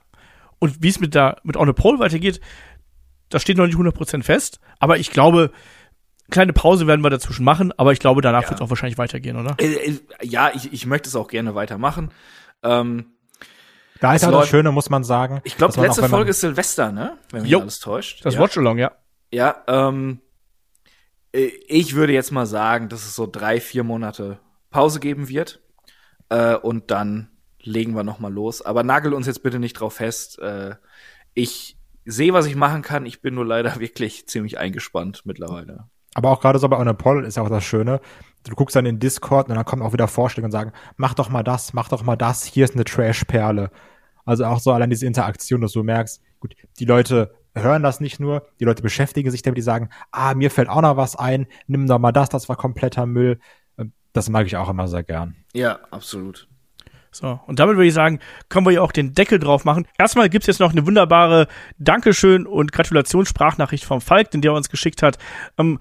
Und 0.58 0.82
wie 0.82 0.88
es 0.88 1.00
mit 1.00 1.14
der 1.14 1.38
mit 1.42 1.56
On 1.56 1.68
a 1.68 1.72
Pole 1.72 1.98
weitergeht, 1.98 2.40
das 3.32 3.42
steht 3.42 3.56
noch 3.58 3.66
nicht 3.66 3.76
100% 3.76 4.22
fest, 4.22 4.60
aber 4.78 4.98
ich 4.98 5.10
glaube, 5.10 5.50
kleine 6.30 6.52
Pause 6.52 6.86
werden 6.86 7.02
wir 7.02 7.10
dazwischen 7.10 7.44
machen, 7.44 7.72
aber 7.76 7.92
ich 7.92 7.98
glaube, 7.98 8.22
danach 8.22 8.42
Ja. 8.44 8.50
wird 8.50 8.60
es 8.60 8.64
auch 8.64 8.70
wahrscheinlich 8.70 8.98
weitergehen, 8.98 9.36
oder? 9.36 9.56
Äh, 9.58 9.72
äh, 9.74 9.98
ja, 10.22 10.50
ich, 10.54 10.72
ich 10.72 10.86
möchte 10.86 11.08
es 11.08 11.16
auch 11.16 11.28
gerne 11.28 11.54
weitermachen. 11.54 12.10
Ähm, 12.62 13.06
Da 14.00 14.14
ist 14.14 14.24
auch 14.24 14.30
das 14.32 14.48
Schöne, 14.48 14.72
muss 14.72 14.88
man 14.90 15.04
sagen. 15.04 15.40
ich 15.44 15.56
glaube, 15.56 15.74
auch, 15.74 15.82
letzte 15.82 16.02
man- 16.02 16.10
Folge 16.10 16.30
ist 16.30 16.40
Silvester, 16.40 16.92
ne? 16.92 17.18
Wenn 17.30 17.42
mich 17.42 17.50
Jo. 17.50 17.60
alles 17.60 17.80
täuscht. 17.80 18.24
Das 18.24 18.34
ja. 18.34 18.40
Watch-Along, 18.40 18.78
ja. 18.78 18.92
Ja, 19.32 19.62
ähm, 19.66 20.20
äh, 21.32 21.46
ich 21.68 21.94
würde 21.94 22.12
jetzt 22.12 22.32
mal 22.32 22.46
sagen, 22.46 22.88
dass 22.88 23.04
es 23.04 23.14
so 23.14 23.26
drei, 23.26 23.60
vier 23.60 23.84
Monate 23.84 24.38
Pause 24.70 25.00
geben 25.00 25.28
wird. 25.28 25.60
Äh, 26.28 26.54
und 26.56 26.90
dann 26.90 27.28
legen 27.60 27.94
wir 27.94 28.04
noch 28.04 28.18
mal 28.18 28.32
los. 28.32 28.62
Aber 28.62 28.82
nagel 28.82 29.12
uns 29.14 29.26
jetzt 29.26 29.42
bitte 29.42 29.58
nicht 29.58 29.74
drauf 29.74 29.94
fest. 29.94 30.38
Äh, 30.38 30.76
ich 31.34 31.76
sehe, 32.04 32.32
was 32.32 32.46
ich 32.46 32.56
machen 32.56 32.82
kann. 32.82 33.06
Ich 33.06 33.20
bin 33.20 33.34
nur 33.34 33.46
leider 33.46 33.76
wirklich 33.80 34.26
ziemlich 34.26 34.58
eingespannt 34.58 35.22
mittlerweile. 35.24 35.88
Aber 36.14 36.30
auch 36.30 36.40
gerade 36.40 36.58
so 36.58 36.68
bei 36.68 36.78
On 36.78 36.96
Poll 36.96 37.24
ist 37.24 37.36
ja 37.36 37.42
auch 37.42 37.48
das 37.48 37.64
Schöne. 37.64 38.00
Du 38.44 38.54
guckst 38.54 38.76
dann 38.76 38.86
in 38.86 38.98
Discord 38.98 39.48
und 39.48 39.54
dann 39.54 39.64
kommen 39.64 39.82
auch 39.82 39.92
wieder 39.92 40.08
Vorschläge 40.08 40.44
und 40.44 40.52
sagen, 40.52 40.72
mach 40.96 41.14
doch 41.14 41.30
mal 41.30 41.42
das, 41.42 41.72
mach 41.72 41.88
doch 41.88 42.02
mal 42.02 42.16
das, 42.16 42.44
hier 42.44 42.64
ist 42.64 42.74
eine 42.74 42.84
Trash-Perle. 42.84 43.70
Also 44.24 44.44
auch 44.44 44.60
so 44.60 44.72
allein 44.72 44.90
diese 44.90 45.06
Interaktion, 45.06 45.60
dass 45.60 45.72
du 45.72 45.82
merkst, 45.82 46.20
gut, 46.40 46.54
die 46.78 46.84
Leute 46.84 47.34
hören 47.54 47.82
das 47.82 48.00
nicht 48.00 48.20
nur, 48.20 48.46
die 48.60 48.64
Leute 48.64 48.82
beschäftigen 48.82 49.30
sich 49.30 49.42
damit, 49.42 49.58
die 49.58 49.62
sagen, 49.62 49.90
ah, 50.10 50.34
mir 50.34 50.50
fällt 50.50 50.68
auch 50.68 50.82
noch 50.82 50.96
was 50.96 51.16
ein, 51.16 51.46
nimm 51.66 51.86
doch 51.86 51.98
mal 51.98 52.12
das, 52.12 52.28
das 52.28 52.48
war 52.48 52.56
kompletter 52.56 53.06
Müll. 53.06 53.38
Ähm, 53.78 53.92
Das 54.12 54.28
mag 54.28 54.46
ich 54.46 54.56
auch 54.56 54.68
immer 54.68 54.88
sehr 54.88 55.02
gern. 55.02 55.36
Ja, 55.54 55.80
absolut. 55.90 56.48
So, 57.12 57.38
und 57.46 57.58
damit 57.58 57.76
würde 57.76 57.86
ich 57.86 57.94
sagen, 57.94 58.20
können 58.48 58.66
wir 58.66 58.72
ja 58.72 58.80
auch 58.80 58.92
den 58.92 59.12
Deckel 59.12 59.38
drauf 59.38 59.64
machen. 59.64 59.86
Erstmal 59.98 60.30
gibt's 60.30 60.46
jetzt 60.46 60.60
noch 60.60 60.72
eine 60.72 60.86
wunderbare 60.86 61.46
Dankeschön 61.78 62.46
und 62.46 62.72
Gratulationssprachnachricht 62.72 63.84
vom 63.84 64.00
Falk, 64.00 64.30
den 64.30 64.40
der 64.40 64.54
uns 64.54 64.70
geschickt 64.70 65.02
hat. 65.02 65.18
Ähm, 65.58 65.78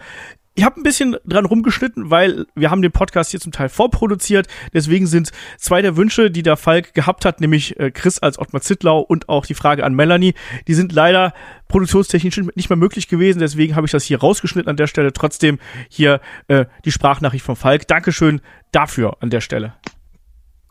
ich 0.53 0.65
habe 0.65 0.79
ein 0.79 0.83
bisschen 0.83 1.15
dran 1.25 1.45
rumgeschnitten, 1.45 2.09
weil 2.09 2.45
wir 2.55 2.69
haben 2.69 2.81
den 2.81 2.91
Podcast 2.91 3.31
hier 3.31 3.39
zum 3.39 3.53
Teil 3.53 3.69
vorproduziert. 3.69 4.47
Deswegen 4.73 5.07
sind 5.07 5.31
zwei 5.57 5.81
der 5.81 5.95
Wünsche, 5.95 6.29
die 6.29 6.43
der 6.43 6.57
Falk 6.57 6.93
gehabt 6.93 7.23
hat, 7.23 7.39
nämlich 7.39 7.79
äh, 7.79 7.91
Chris 7.91 8.19
als 8.19 8.37
Ottmar 8.37 8.61
Zittlau 8.61 8.99
und 8.99 9.29
auch 9.29 9.45
die 9.45 9.53
Frage 9.53 9.85
an 9.85 9.93
Melanie, 9.93 10.33
die 10.67 10.73
sind 10.73 10.91
leider 10.91 11.33
produktionstechnisch 11.69 12.37
nicht 12.55 12.69
mehr 12.69 12.77
möglich 12.77 13.07
gewesen. 13.07 13.39
Deswegen 13.39 13.77
habe 13.77 13.85
ich 13.85 13.91
das 13.91 14.03
hier 14.03 14.19
rausgeschnitten 14.19 14.69
an 14.69 14.75
der 14.75 14.87
Stelle. 14.87 15.13
Trotzdem 15.13 15.59
hier 15.89 16.19
äh, 16.49 16.65
die 16.83 16.91
Sprachnachricht 16.91 17.45
vom 17.45 17.55
Falk. 17.55 17.87
Dankeschön 17.87 18.41
dafür 18.73 19.17
an 19.21 19.29
der 19.29 19.39
Stelle. 19.39 19.73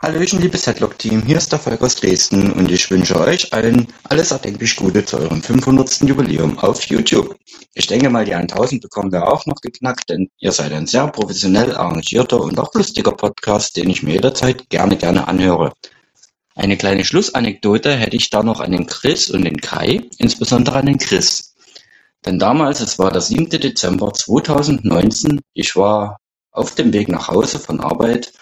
Hallöchen, 0.03 0.41
liebes 0.41 0.67
Headlock-Team, 0.67 1.25
hier 1.27 1.37
ist 1.37 1.53
der 1.53 1.59
Falk 1.59 1.83
aus 1.83 1.95
Dresden 1.95 2.53
und 2.53 2.70
ich 2.70 2.91
wünsche 2.91 3.20
euch 3.20 3.53
allen 3.53 3.87
alles 4.05 4.31
erdenklich 4.31 4.75
Gute 4.75 5.05
zu 5.05 5.19
eurem 5.19 5.43
500. 5.43 6.01
Jubiläum 6.09 6.59
auf 6.59 6.83
YouTube. 6.85 7.37
Ich 7.75 7.87
denke 7.87 8.09
mal, 8.09 8.25
die 8.25 8.35
1000 8.35 8.81
bekommen 8.81 9.12
wir 9.12 9.31
auch 9.31 9.45
noch 9.45 9.61
geknackt, 9.61 10.09
denn 10.09 10.31
ihr 10.39 10.53
seid 10.53 10.73
ein 10.73 10.87
sehr 10.87 11.07
professionell 11.09 11.77
arrangierter 11.77 12.41
und 12.41 12.59
auch 12.59 12.73
lustiger 12.73 13.12
Podcast, 13.12 13.77
den 13.77 13.91
ich 13.91 14.03
mir 14.03 14.15
jederzeit 14.15 14.70
gerne, 14.70 14.97
gerne 14.97 15.29
anhöre. 15.29 15.75
Eine 16.55 16.79
kleine 16.79 17.05
Schlussanekdote 17.05 17.95
hätte 17.95 18.17
ich 18.17 18.31
da 18.31 18.43
noch 18.43 18.61
an 18.61 18.73
den 18.73 18.87
Chris 18.87 19.29
und 19.29 19.45
den 19.45 19.59
Kai, 19.59 20.09
insbesondere 20.17 20.79
an 20.79 20.87
den 20.87 20.99
Chris. 20.99 21.57
Denn 22.25 22.39
damals, 22.39 22.81
es 22.81 22.99
war 22.99 23.11
der 23.11 23.20
7. 23.20 23.51
Dezember 23.51 24.15
2019, 24.15 25.43
ich 25.53 25.77
war 25.77 26.17
auf 26.53 26.75
dem 26.75 26.91
Weg 26.95 27.09
nach 27.09 27.29
Hause 27.29 27.59
von 27.59 27.81
Arbeit 27.81 28.33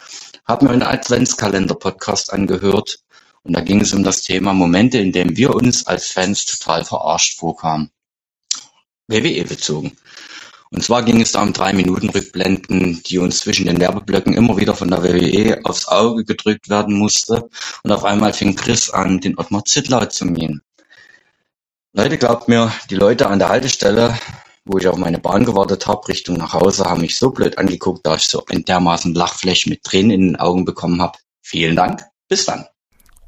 habe 0.49 0.65
mir 0.65 0.73
einen 0.73 0.83
Adventskalender-Podcast 0.83 2.33
angehört 2.33 2.99
und 3.43 3.53
da 3.55 3.61
ging 3.61 3.81
es 3.81 3.93
um 3.93 4.03
das 4.03 4.23
Thema 4.23 4.53
Momente, 4.53 4.99
in 4.99 5.13
denen 5.13 5.37
wir 5.37 5.55
uns 5.55 5.87
als 5.87 6.09
Fans 6.09 6.45
total 6.47 6.85
verarscht 6.85 7.39
vorkamen. 7.39 7.91
WWE 9.09 9.45
bezogen. 9.45 9.97
Und 10.71 10.85
zwar 10.85 11.03
ging 11.03 11.21
es 11.21 11.33
da 11.33 11.43
um 11.43 11.53
drei 11.53 11.73
Minuten 11.73 12.11
Rückblenden, 12.11 13.03
die 13.05 13.19
uns 13.19 13.39
zwischen 13.41 13.67
den 13.67 13.81
Werbeblöcken 13.81 14.35
immer 14.35 14.57
wieder 14.59 14.75
von 14.75 14.91
der 14.91 15.03
WWE 15.03 15.61
aufs 15.65 15.89
Auge 15.89 16.25
gedrückt 16.25 16.69
werden 16.69 16.95
musste. 16.99 17.49
Und 17.83 17.93
auf 17.93 18.05
einmal 18.05 18.35
fing 18.35 18.55
Chris 18.55 18.91
an, 18.91 19.21
den 19.21 19.39
Ottmar 19.39 19.65
Zittlau 19.65 20.05
zu 20.07 20.27
mähen. 20.27 20.61
Leute, 21.95 22.19
glaubt 22.19 22.49
mir, 22.49 22.71
die 22.91 22.97
Leute 22.97 23.29
an 23.29 23.39
der 23.39 23.49
Haltestelle, 23.49 24.19
wo 24.69 24.79
ich 24.79 24.87
auf 24.87 24.97
meine 24.97 25.19
Bahn 25.19 25.45
gewartet 25.45 25.87
habe, 25.87 26.07
Richtung 26.09 26.37
nach 26.37 26.53
Hause, 26.53 26.85
haben 26.85 27.01
mich 27.01 27.17
so 27.17 27.31
blöd 27.31 27.59
angeguckt, 27.59 28.07
dass 28.07 28.23
ich 28.23 28.29
so 28.29 28.45
ein 28.51 28.65
dermaßen 28.65 29.15
Lachflash 29.15 29.67
mit 29.67 29.83
Tränen 29.83 30.11
in 30.11 30.21
den 30.29 30.37
Augen 30.37 30.65
bekommen 30.65 31.01
habe. 31.01 31.19
Vielen 31.41 31.75
Dank. 31.75 32.03
Bis 32.29 32.45
dann. 32.45 32.67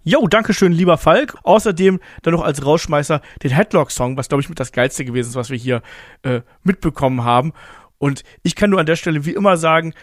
Jo, 0.02 0.26
danke 0.26 0.54
schön, 0.54 0.72
lieber 0.72 0.98
Falk. 0.98 1.36
Außerdem 1.42 2.00
dann 2.22 2.34
noch 2.34 2.42
als 2.42 2.64
Rausschmeißer 2.64 3.20
den 3.42 3.50
Headlock-Song, 3.50 4.16
was 4.16 4.28
glaube 4.28 4.42
ich 4.42 4.48
mit 4.48 4.60
das 4.60 4.72
geilste 4.72 5.04
gewesen 5.04 5.30
ist, 5.30 5.36
was 5.36 5.50
wir 5.50 5.58
hier 5.58 5.82
äh, 6.22 6.40
mitbekommen 6.62 7.24
haben. 7.24 7.52
Und 7.98 8.22
ich 8.42 8.54
kann 8.54 8.70
nur 8.70 8.80
an 8.80 8.86
der 8.86 8.96
Stelle 8.96 9.24
wie 9.24 9.32
immer 9.32 9.56
sagen, 9.56 9.94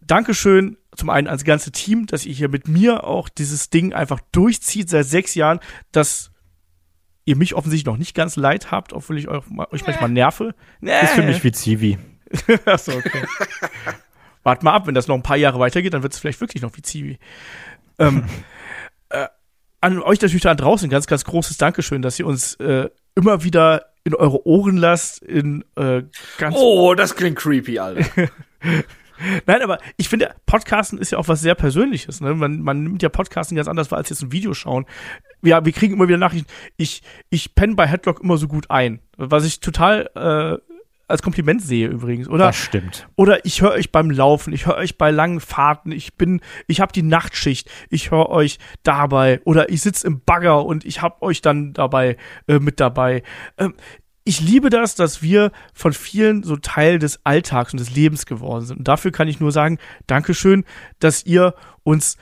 Dankeschön 0.00 0.76
zum 0.96 1.10
einen 1.10 1.26
ans 1.26 1.44
ganze 1.44 1.72
Team, 1.72 2.06
dass 2.06 2.26
ihr 2.26 2.34
hier 2.34 2.48
mit 2.48 2.68
mir 2.68 3.04
auch 3.04 3.28
dieses 3.28 3.70
Ding 3.70 3.92
einfach 3.92 4.20
durchzieht 4.32 4.88
seit 4.88 5.06
sechs 5.06 5.34
Jahren, 5.34 5.60
dass 5.90 6.30
ihr 7.26 7.36
mich 7.36 7.54
offensichtlich 7.54 7.86
noch 7.86 7.98
nicht 7.98 8.14
ganz 8.14 8.36
leid 8.36 8.70
habt, 8.70 8.92
obwohl 8.94 9.18
ich 9.18 9.28
euch, 9.28 9.42
euch 9.70 9.86
manchmal 9.86 10.08
nerve. 10.08 10.54
Nee. 10.80 11.02
Ist 11.02 11.12
für 11.12 11.22
mich 11.22 11.44
wie 11.44 11.52
Zivi. 11.52 11.98
Achso, 12.64 12.92
okay. 12.92 13.22
Wart 14.42 14.62
mal 14.62 14.72
ab, 14.72 14.86
wenn 14.86 14.94
das 14.94 15.08
noch 15.08 15.16
ein 15.16 15.22
paar 15.22 15.36
Jahre 15.36 15.58
weitergeht, 15.58 15.92
dann 15.92 16.02
wird 16.02 16.14
es 16.14 16.18
vielleicht 16.18 16.40
wirklich 16.40 16.62
noch 16.62 16.74
wie 16.76 16.82
Zivi. 16.82 17.18
Ähm, 17.98 18.24
äh, 19.10 19.26
an 19.80 20.00
euch 20.00 20.20
natürlich 20.22 20.42
da 20.42 20.54
draußen 20.54 20.88
ganz, 20.88 21.06
ganz 21.06 21.24
großes 21.24 21.58
Dankeschön, 21.58 22.00
dass 22.00 22.18
ihr 22.18 22.26
uns 22.26 22.54
äh, 22.54 22.88
immer 23.16 23.42
wieder 23.42 23.86
in 24.04 24.14
eure 24.14 24.46
Ohren 24.46 24.76
lasst, 24.76 25.20
in 25.20 25.64
äh, 25.74 26.04
ganz 26.38 26.54
Oh, 26.56 26.94
das 26.94 27.16
klingt 27.16 27.36
creepy, 27.36 27.80
Alter. 27.80 28.04
Nein, 29.46 29.62
aber 29.62 29.78
ich 29.96 30.08
finde, 30.08 30.34
Podcasten 30.46 30.98
ist 30.98 31.12
ja 31.12 31.18
auch 31.18 31.28
was 31.28 31.40
sehr 31.40 31.54
Persönliches. 31.54 32.20
Ne? 32.20 32.34
Man, 32.34 32.60
man 32.60 32.82
nimmt 32.82 33.02
ja 33.02 33.08
Podcasten 33.08 33.56
ganz 33.56 33.68
anders 33.68 33.90
wahr 33.90 33.98
als 33.98 34.10
jetzt 34.10 34.22
ein 34.22 34.32
Video 34.32 34.54
schauen. 34.54 34.86
Ja, 35.42 35.64
wir 35.64 35.72
kriegen 35.72 35.94
immer 35.94 36.08
wieder 36.08 36.18
Nachrichten. 36.18 36.48
Ich, 36.76 37.02
ich 37.30 37.54
penne 37.54 37.74
bei 37.74 37.86
Headlock 37.86 38.20
immer 38.22 38.36
so 38.36 38.48
gut 38.48 38.70
ein. 38.70 39.00
Was 39.16 39.44
ich 39.44 39.60
total 39.60 40.10
äh, 40.14 40.76
als 41.08 41.22
Kompliment 41.22 41.62
sehe 41.62 41.88
übrigens, 41.88 42.28
oder? 42.28 42.46
Das 42.46 42.56
stimmt. 42.56 43.08
Oder 43.16 43.44
ich 43.44 43.62
höre 43.62 43.72
euch 43.72 43.92
beim 43.92 44.10
Laufen, 44.10 44.52
ich 44.52 44.66
höre 44.66 44.76
euch 44.76 44.98
bei 44.98 45.10
langen 45.10 45.40
Fahrten, 45.40 45.92
ich 45.92 46.14
bin, 46.14 46.40
ich 46.66 46.80
habe 46.80 46.92
die 46.92 47.02
Nachtschicht, 47.02 47.70
ich 47.90 48.10
höre 48.10 48.28
euch 48.28 48.58
dabei 48.82 49.40
oder 49.44 49.68
ich 49.70 49.82
sitze 49.82 50.06
im 50.06 50.20
Bagger 50.20 50.64
und 50.64 50.84
ich 50.84 51.02
habe 51.02 51.22
euch 51.22 51.42
dann 51.42 51.72
dabei 51.72 52.16
äh, 52.48 52.58
mit 52.58 52.80
dabei. 52.80 53.22
Ähm, 53.56 53.74
ich 54.26 54.40
liebe 54.40 54.70
das, 54.70 54.96
dass 54.96 55.22
wir 55.22 55.52
von 55.72 55.92
vielen 55.92 56.42
so 56.42 56.56
Teil 56.56 56.98
des 56.98 57.24
Alltags 57.24 57.72
und 57.72 57.78
des 57.78 57.94
Lebens 57.94 58.26
geworden 58.26 58.66
sind. 58.66 58.78
Und 58.78 58.88
dafür 58.88 59.12
kann 59.12 59.28
ich 59.28 59.38
nur 59.38 59.52
sagen, 59.52 59.78
Dankeschön, 60.08 60.64
dass 60.98 61.24
ihr 61.24 61.54
uns 61.84 62.16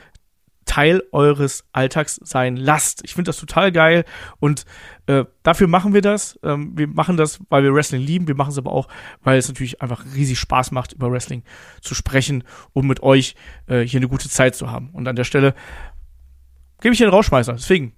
Teil 0.67 1.03
eures 1.13 1.65
Alltags 1.73 2.21
sein 2.23 2.57
lasst. 2.57 3.03
Ich 3.05 3.15
finde 3.15 3.31
das 3.31 3.39
total 3.39 3.73
geil 3.73 4.05
und 4.39 4.67
äh, 5.07 5.25
dafür 5.43 5.67
machen 5.67 5.95
wir 5.95 6.03
das. 6.03 6.39
Ähm, 6.43 6.77
wir 6.77 6.89
machen 6.89 7.17
das, 7.17 7.41
weil 7.49 7.63
wir 7.63 7.73
Wrestling 7.75 8.03
lieben. 8.03 8.29
Wir 8.29 8.35
machen 8.35 8.51
es 8.51 8.59
aber 8.59 8.73
auch, 8.73 8.89
weil 9.23 9.39
es 9.39 9.49
natürlich 9.49 9.81
einfach 9.81 10.05
riesig 10.15 10.39
Spaß 10.39 10.73
macht, 10.73 10.93
über 10.93 11.11
Wrestling 11.11 11.43
zu 11.81 11.95
sprechen 11.95 12.45
und 12.75 12.87
mit 12.87 13.03
euch 13.03 13.35
äh, 13.67 13.81
hier 13.81 14.01
eine 14.01 14.09
gute 14.09 14.29
Zeit 14.29 14.55
zu 14.55 14.71
haben. 14.71 14.91
Und 14.91 15.09
an 15.09 15.17
der 15.17 15.25
Stelle 15.25 15.55
gebe 16.83 16.93
ich 16.93 16.99
hier 16.99 17.07
einen 17.07 17.15
Rausschmeißer. 17.15 17.55
Deswegen 17.55 17.95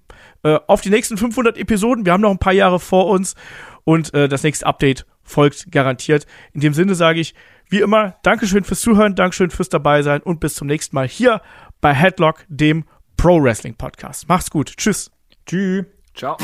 äh, 0.47 0.59
auf 0.67 0.81
die 0.81 0.89
nächsten 0.89 1.17
500 1.17 1.57
Episoden. 1.57 2.05
Wir 2.05 2.13
haben 2.13 2.21
noch 2.21 2.31
ein 2.31 2.39
paar 2.39 2.53
Jahre 2.53 2.79
vor 2.79 3.07
uns 3.07 3.35
und 3.83 4.13
äh, 4.13 4.29
das 4.29 4.43
nächste 4.43 4.65
Update 4.65 5.05
folgt 5.23 5.71
garantiert. 5.71 6.25
In 6.53 6.61
dem 6.61 6.73
Sinne 6.73 6.95
sage 6.95 7.19
ich, 7.19 7.35
wie 7.69 7.81
immer, 7.81 8.15
Dankeschön 8.23 8.63
fürs 8.63 8.79
Zuhören, 8.79 9.15
Dankeschön 9.15 9.49
fürs 9.49 9.67
dabei 9.67 10.01
sein 10.01 10.21
und 10.21 10.39
bis 10.39 10.55
zum 10.55 10.67
nächsten 10.67 10.95
Mal 10.95 11.07
hier 11.07 11.41
bei 11.81 11.93
Headlock, 11.93 12.45
dem 12.47 12.85
Pro 13.17 13.41
Wrestling 13.43 13.75
Podcast. 13.75 14.29
Macht's 14.29 14.49
gut. 14.49 14.73
Tschüss. 14.77 15.11
Tschüss. 15.45 15.85
Ciao. 16.15 16.37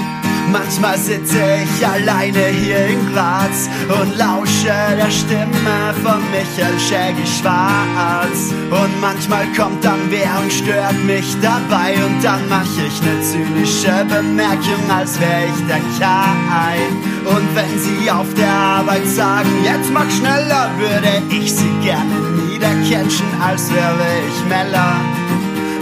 Manchmal 0.53 0.99
sitze 0.99 1.41
ich 1.63 1.87
alleine 1.87 2.45
hier 2.61 2.85
in 2.85 3.11
Graz 3.11 3.67
und 3.89 4.15
lausche 4.19 4.71
der 4.95 5.09
Stimme 5.09 5.95
von 6.03 6.21
Michael 6.29 6.79
Shaggy 6.79 7.25
Schwarz. 7.25 8.53
Und 8.69 9.01
manchmal 9.01 9.47
kommt 9.57 9.83
dann 9.83 9.99
wer 10.09 10.29
und 10.39 10.53
stört 10.53 11.03
mich 11.05 11.35
dabei 11.41 11.95
und 12.05 12.23
dann 12.23 12.47
mach 12.49 12.69
ich 12.77 13.01
ne 13.01 13.19
zynische 13.23 14.05
Bemerkung, 14.07 14.83
als 14.95 15.19
wär 15.19 15.47
ich 15.47 15.67
der 15.67 15.81
Kai. 15.97 16.77
Und 17.25 17.55
wenn 17.55 17.79
sie 17.79 18.11
auf 18.11 18.31
der 18.35 18.53
Arbeit 18.53 19.07
sagen, 19.07 19.49
jetzt 19.63 19.91
mach 19.91 20.09
schneller, 20.11 20.69
würde 20.77 21.23
ich 21.31 21.51
sie 21.51 21.73
gerne 21.81 22.13
niedercatchen, 22.47 23.25
als 23.41 23.73
wäre 23.73 24.05
ich 24.29 24.47
Meller. 24.47 24.97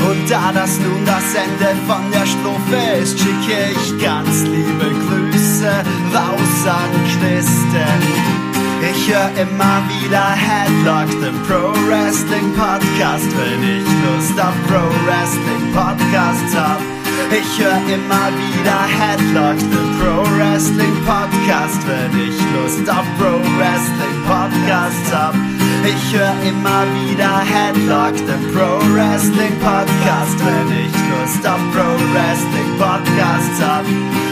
Und 0.10 0.30
da 0.30 0.52
das 0.52 0.80
nun 0.80 1.06
das 1.06 1.34
Ende 1.36 1.76
von 1.88 2.12
der 2.12 2.26
Strophe 2.26 3.02
ist, 3.02 3.20
schicke 3.20 3.72
ich 3.72 4.04
ganz 4.04 4.44
liebe 4.44 4.90
Grüße 5.08 5.72
raus 6.14 6.68
an 6.68 6.92
Christen. 7.14 8.42
Ich 8.82 9.14
höre 9.14 9.30
immer 9.40 9.82
wieder 9.88 10.32
Headlock, 10.32 11.10
den 11.22 11.38
Pro 11.44 11.72
Wrestling 11.88 12.52
Podcast, 12.54 13.30
wenn 13.38 13.64
ich 13.64 13.86
Lust 14.06 14.40
auf 14.40 14.56
Pro 14.68 14.90
Wrestling 15.06 15.72
Podcasts 15.72 16.56
hab. 16.56 17.01
Ich 17.32 17.60
höre 17.60 17.82
immer 17.94 18.28
wieder 18.36 18.80
Headlock, 18.88 19.58
den 19.60 19.90
Pro 20.00 20.24
Wrestling 20.38 20.96
Podcast, 21.06 21.80
wenn 21.88 22.12
ich 22.20 22.38
Lust 22.54 22.90
auf 22.90 23.06
Pro 23.18 23.40
Wrestling 23.58 24.18
Podcasts 24.28 25.14
hab. 25.14 25.36
Ich 25.84 26.14
höre 26.14 26.36
immer 26.44 26.84
wieder 26.94 27.40
Headlock, 27.40 28.16
den 28.28 28.54
Pro 28.54 28.80
Wrestling 28.94 29.58
Podcast, 29.60 30.38
wenn 30.46 30.86
ich 30.86 30.94
Lust 31.10 31.48
auf 31.48 31.62
Pro 31.74 31.88
Wrestling 32.14 32.72
Podcasts 32.78 33.62
hab. 33.62 33.86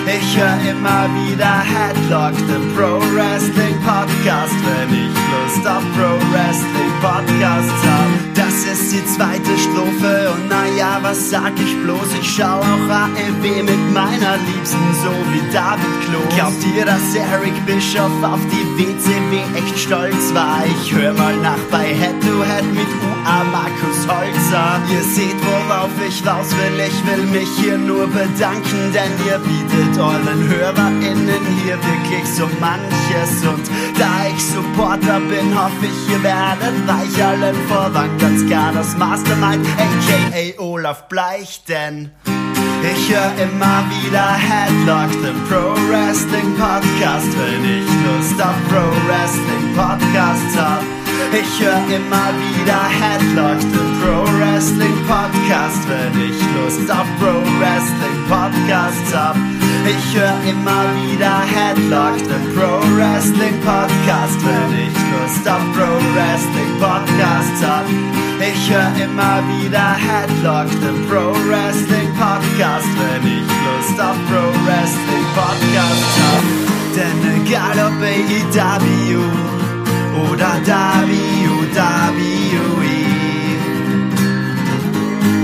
Ich 0.06 0.38
höre 0.38 0.72
immer 0.72 1.08
wieder 1.16 1.60
Headlock, 1.62 2.36
den 2.48 2.76
Pro 2.76 3.00
Wrestling 3.16 3.76
Podcast, 3.82 4.56
wenn 4.66 4.94
ich 4.94 5.16
Lust 5.32 5.68
auf 5.68 5.84
Pro 5.96 6.18
Wrestling 6.32 6.94
Podcasts 7.02 7.82
hab. 7.86 8.36
Das 8.36 8.64
ist 8.66 8.92
die 8.94 9.06
zweite 9.06 9.58
Strophe 9.58 10.32
und 10.34 10.50
naja, 10.50 11.00
was 11.02 11.30
sag 11.30 11.54
ich 11.60 11.84
bloß? 11.84 12.14
Ich 12.20 12.36
schau 12.36 12.60
auch 12.70 12.90
AEW 12.90 13.64
mit 13.64 13.94
meiner 13.94 14.38
Liebsten, 14.48 14.94
so 15.02 15.12
wie 15.32 15.42
David 15.52 15.96
Klos. 16.06 16.36
Glaubt 16.36 16.64
ihr, 16.76 16.86
dass 16.86 17.16
Eric 17.16 17.54
Bischoff 17.66 18.12
auf 18.24 18.40
die 18.52 18.66
WCW 18.78 19.42
echt 19.58 19.80
stolz 19.80 20.34
war? 20.34 20.64
Ich 20.66 20.94
hör 20.94 21.14
mal 21.14 21.36
nach 21.38 21.64
bei 21.72 21.86
Head 21.86 22.22
to 22.22 22.44
Head 22.44 22.66
mit 22.74 22.88
UA 22.88 23.44
Markus 23.52 24.00
Holzer. 24.08 24.82
Ihr 24.92 25.04
seht, 25.04 25.40
worauf 25.46 25.90
ich 26.08 26.26
raus 26.26 26.50
will. 26.58 26.80
Ich 26.80 27.00
will 27.08 27.26
mich 27.28 27.50
hier 27.60 27.78
nur 27.78 28.08
bedanken, 28.08 28.94
denn 28.94 29.12
ihr 29.26 29.40
bietet 29.40 29.98
euren 29.98 30.48
HörerInnen 30.48 31.46
hier 31.64 31.78
wirklich 31.78 32.26
so 32.26 32.48
manches. 32.60 33.32
Und 33.44 33.66
da 33.98 34.28
ich 34.30 34.44
Supporter 34.44 35.20
bin, 35.22 35.58
hoffe 35.58 35.86
ich, 35.86 36.14
ihr 36.14 36.24
werdet 36.24 36.76
reich 36.88 37.24
allen 37.24 37.56
voran. 37.68 38.10
Ganz 38.20 38.46
klar 38.46 38.72
das 38.74 38.96
Mastermind, 38.98 39.66
aka 39.78 40.62
Olaf 40.62 41.08
Bleich, 41.08 41.64
denn 41.68 42.12
ich 42.84 43.10
höre 43.10 43.34
immer 43.44 43.84
wieder 43.90 44.34
Headlock, 44.34 45.12
den 45.22 45.36
Pro 45.48 45.76
Wrestling 45.90 46.56
Podcast, 46.56 47.28
wenn 47.38 47.64
ich 47.66 47.88
Lust 48.06 48.42
auf 48.42 48.56
Pro 48.70 48.92
Wrestling 49.08 49.74
Podcasts 49.76 50.58
hab. 50.58 51.09
Ich 51.32 51.62
höre 51.62 51.84
immer 51.96 52.30
wieder 52.42 52.82
Headlock, 52.90 53.60
den 53.60 53.90
Pro 54.02 54.26
Wrestling 54.38 54.98
Podcast, 55.06 55.82
wenn 55.88 56.22
ich 56.22 56.40
Lust 56.56 56.90
auf 56.90 57.06
Pro 57.20 57.42
Wrestling 57.60 58.20
Podcasts 58.28 59.14
hab. 59.14 59.36
Ich 59.86 60.18
höre 60.18 60.40
immer 60.50 60.84
wieder 60.98 61.42
Headlock, 61.42 62.18
den 62.18 62.56
Pro 62.56 62.82
Wrestling 62.96 63.60
Podcast, 63.62 64.40
wenn 64.44 64.88
ich 64.88 64.96
Lust 65.14 65.48
auf 65.48 65.62
Pro 65.76 65.92
Wrestling 66.16 66.74
Podcasts 66.80 67.62
hab. 67.64 67.86
Ich 68.42 68.70
höre 68.70 68.96
immer 69.04 69.44
wieder 69.54 69.94
Headlock, 69.94 70.70
den 70.82 71.08
Pro 71.08 71.34
Wrestling 71.48 72.10
Podcast, 72.18 72.90
wenn 72.98 73.28
ich 73.28 73.50
Lust 73.68 74.00
auf 74.00 74.18
Pro 74.28 74.50
Wrestling 74.66 75.28
Podcasts 75.36 76.16
hab. 76.26 76.44
Denn 76.96 77.46
egal 77.46 77.78
ob 77.86 78.02
AEW 78.02 79.59
oder 80.28 80.52
WWE, 80.66 82.10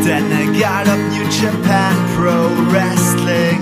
denn 0.04 0.26
egal 0.50 0.86
ob 0.88 1.00
New 1.12 1.28
Japan 1.30 1.96
Pro 2.16 2.40
Wrestling 2.72 3.62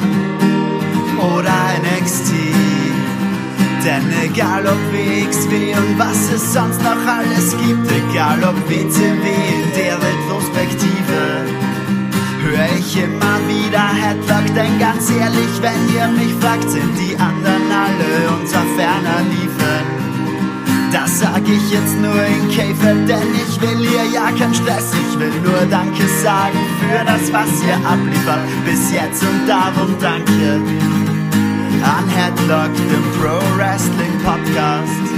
oder 1.19 1.57
NXT, 1.81 2.31
denn 3.83 4.05
egal 4.23 4.65
ob 4.65 4.79
WXW 4.91 5.75
und 5.75 5.99
was 5.99 6.31
es 6.33 6.53
sonst 6.53 6.81
noch 6.81 7.05
alles 7.07 7.55
gibt, 7.57 7.91
egal 7.91 8.43
ob 8.43 8.55
WCW 8.69 9.27
in 9.27 9.69
der 9.75 9.97
Retrospektive, 9.97 11.19
höre 12.43 12.69
ich 12.77 12.97
immer 12.97 13.39
wieder 13.47 13.87
Headlock, 14.01 14.47
denn 14.55 14.79
ganz 14.79 15.09
ehrlich, 15.11 15.61
wenn 15.61 15.95
ihr 15.95 16.07
mich 16.07 16.33
fragt, 16.41 16.69
sind 16.69 16.93
die 16.97 17.15
anderen 17.17 17.71
alle 17.71 18.37
unter 18.37 18.63
ferner 18.75 19.21
liefen. 19.29 19.72
Das 20.93 21.19
sag 21.19 21.41
ich 21.49 21.71
jetzt 21.71 21.99
nur 21.99 22.23
in 22.23 22.49
Käfer, 22.49 22.93
denn 22.93 23.33
ich 23.33 23.59
will 23.59 23.79
hier 23.79 24.05
ja 24.13 24.29
keinen 24.37 24.53
Stress. 24.53 24.93
Ich 24.93 25.19
will 25.19 25.33
nur 25.41 25.65
Danke 25.69 26.07
sagen 26.23 26.59
für 26.79 27.03
das, 27.03 27.33
was 27.33 27.49
ihr 27.65 27.75
abliefert 27.85 28.47
bis 28.63 28.91
jetzt 28.91 29.23
und 29.23 29.47
darum 29.47 29.95
danke. 29.99 30.61
an 31.83 32.07
Headlock, 32.09 32.73
dem 32.75 33.03
Pro 33.19 33.57
Wrestling 33.57 34.19
Podcast. 34.23 35.12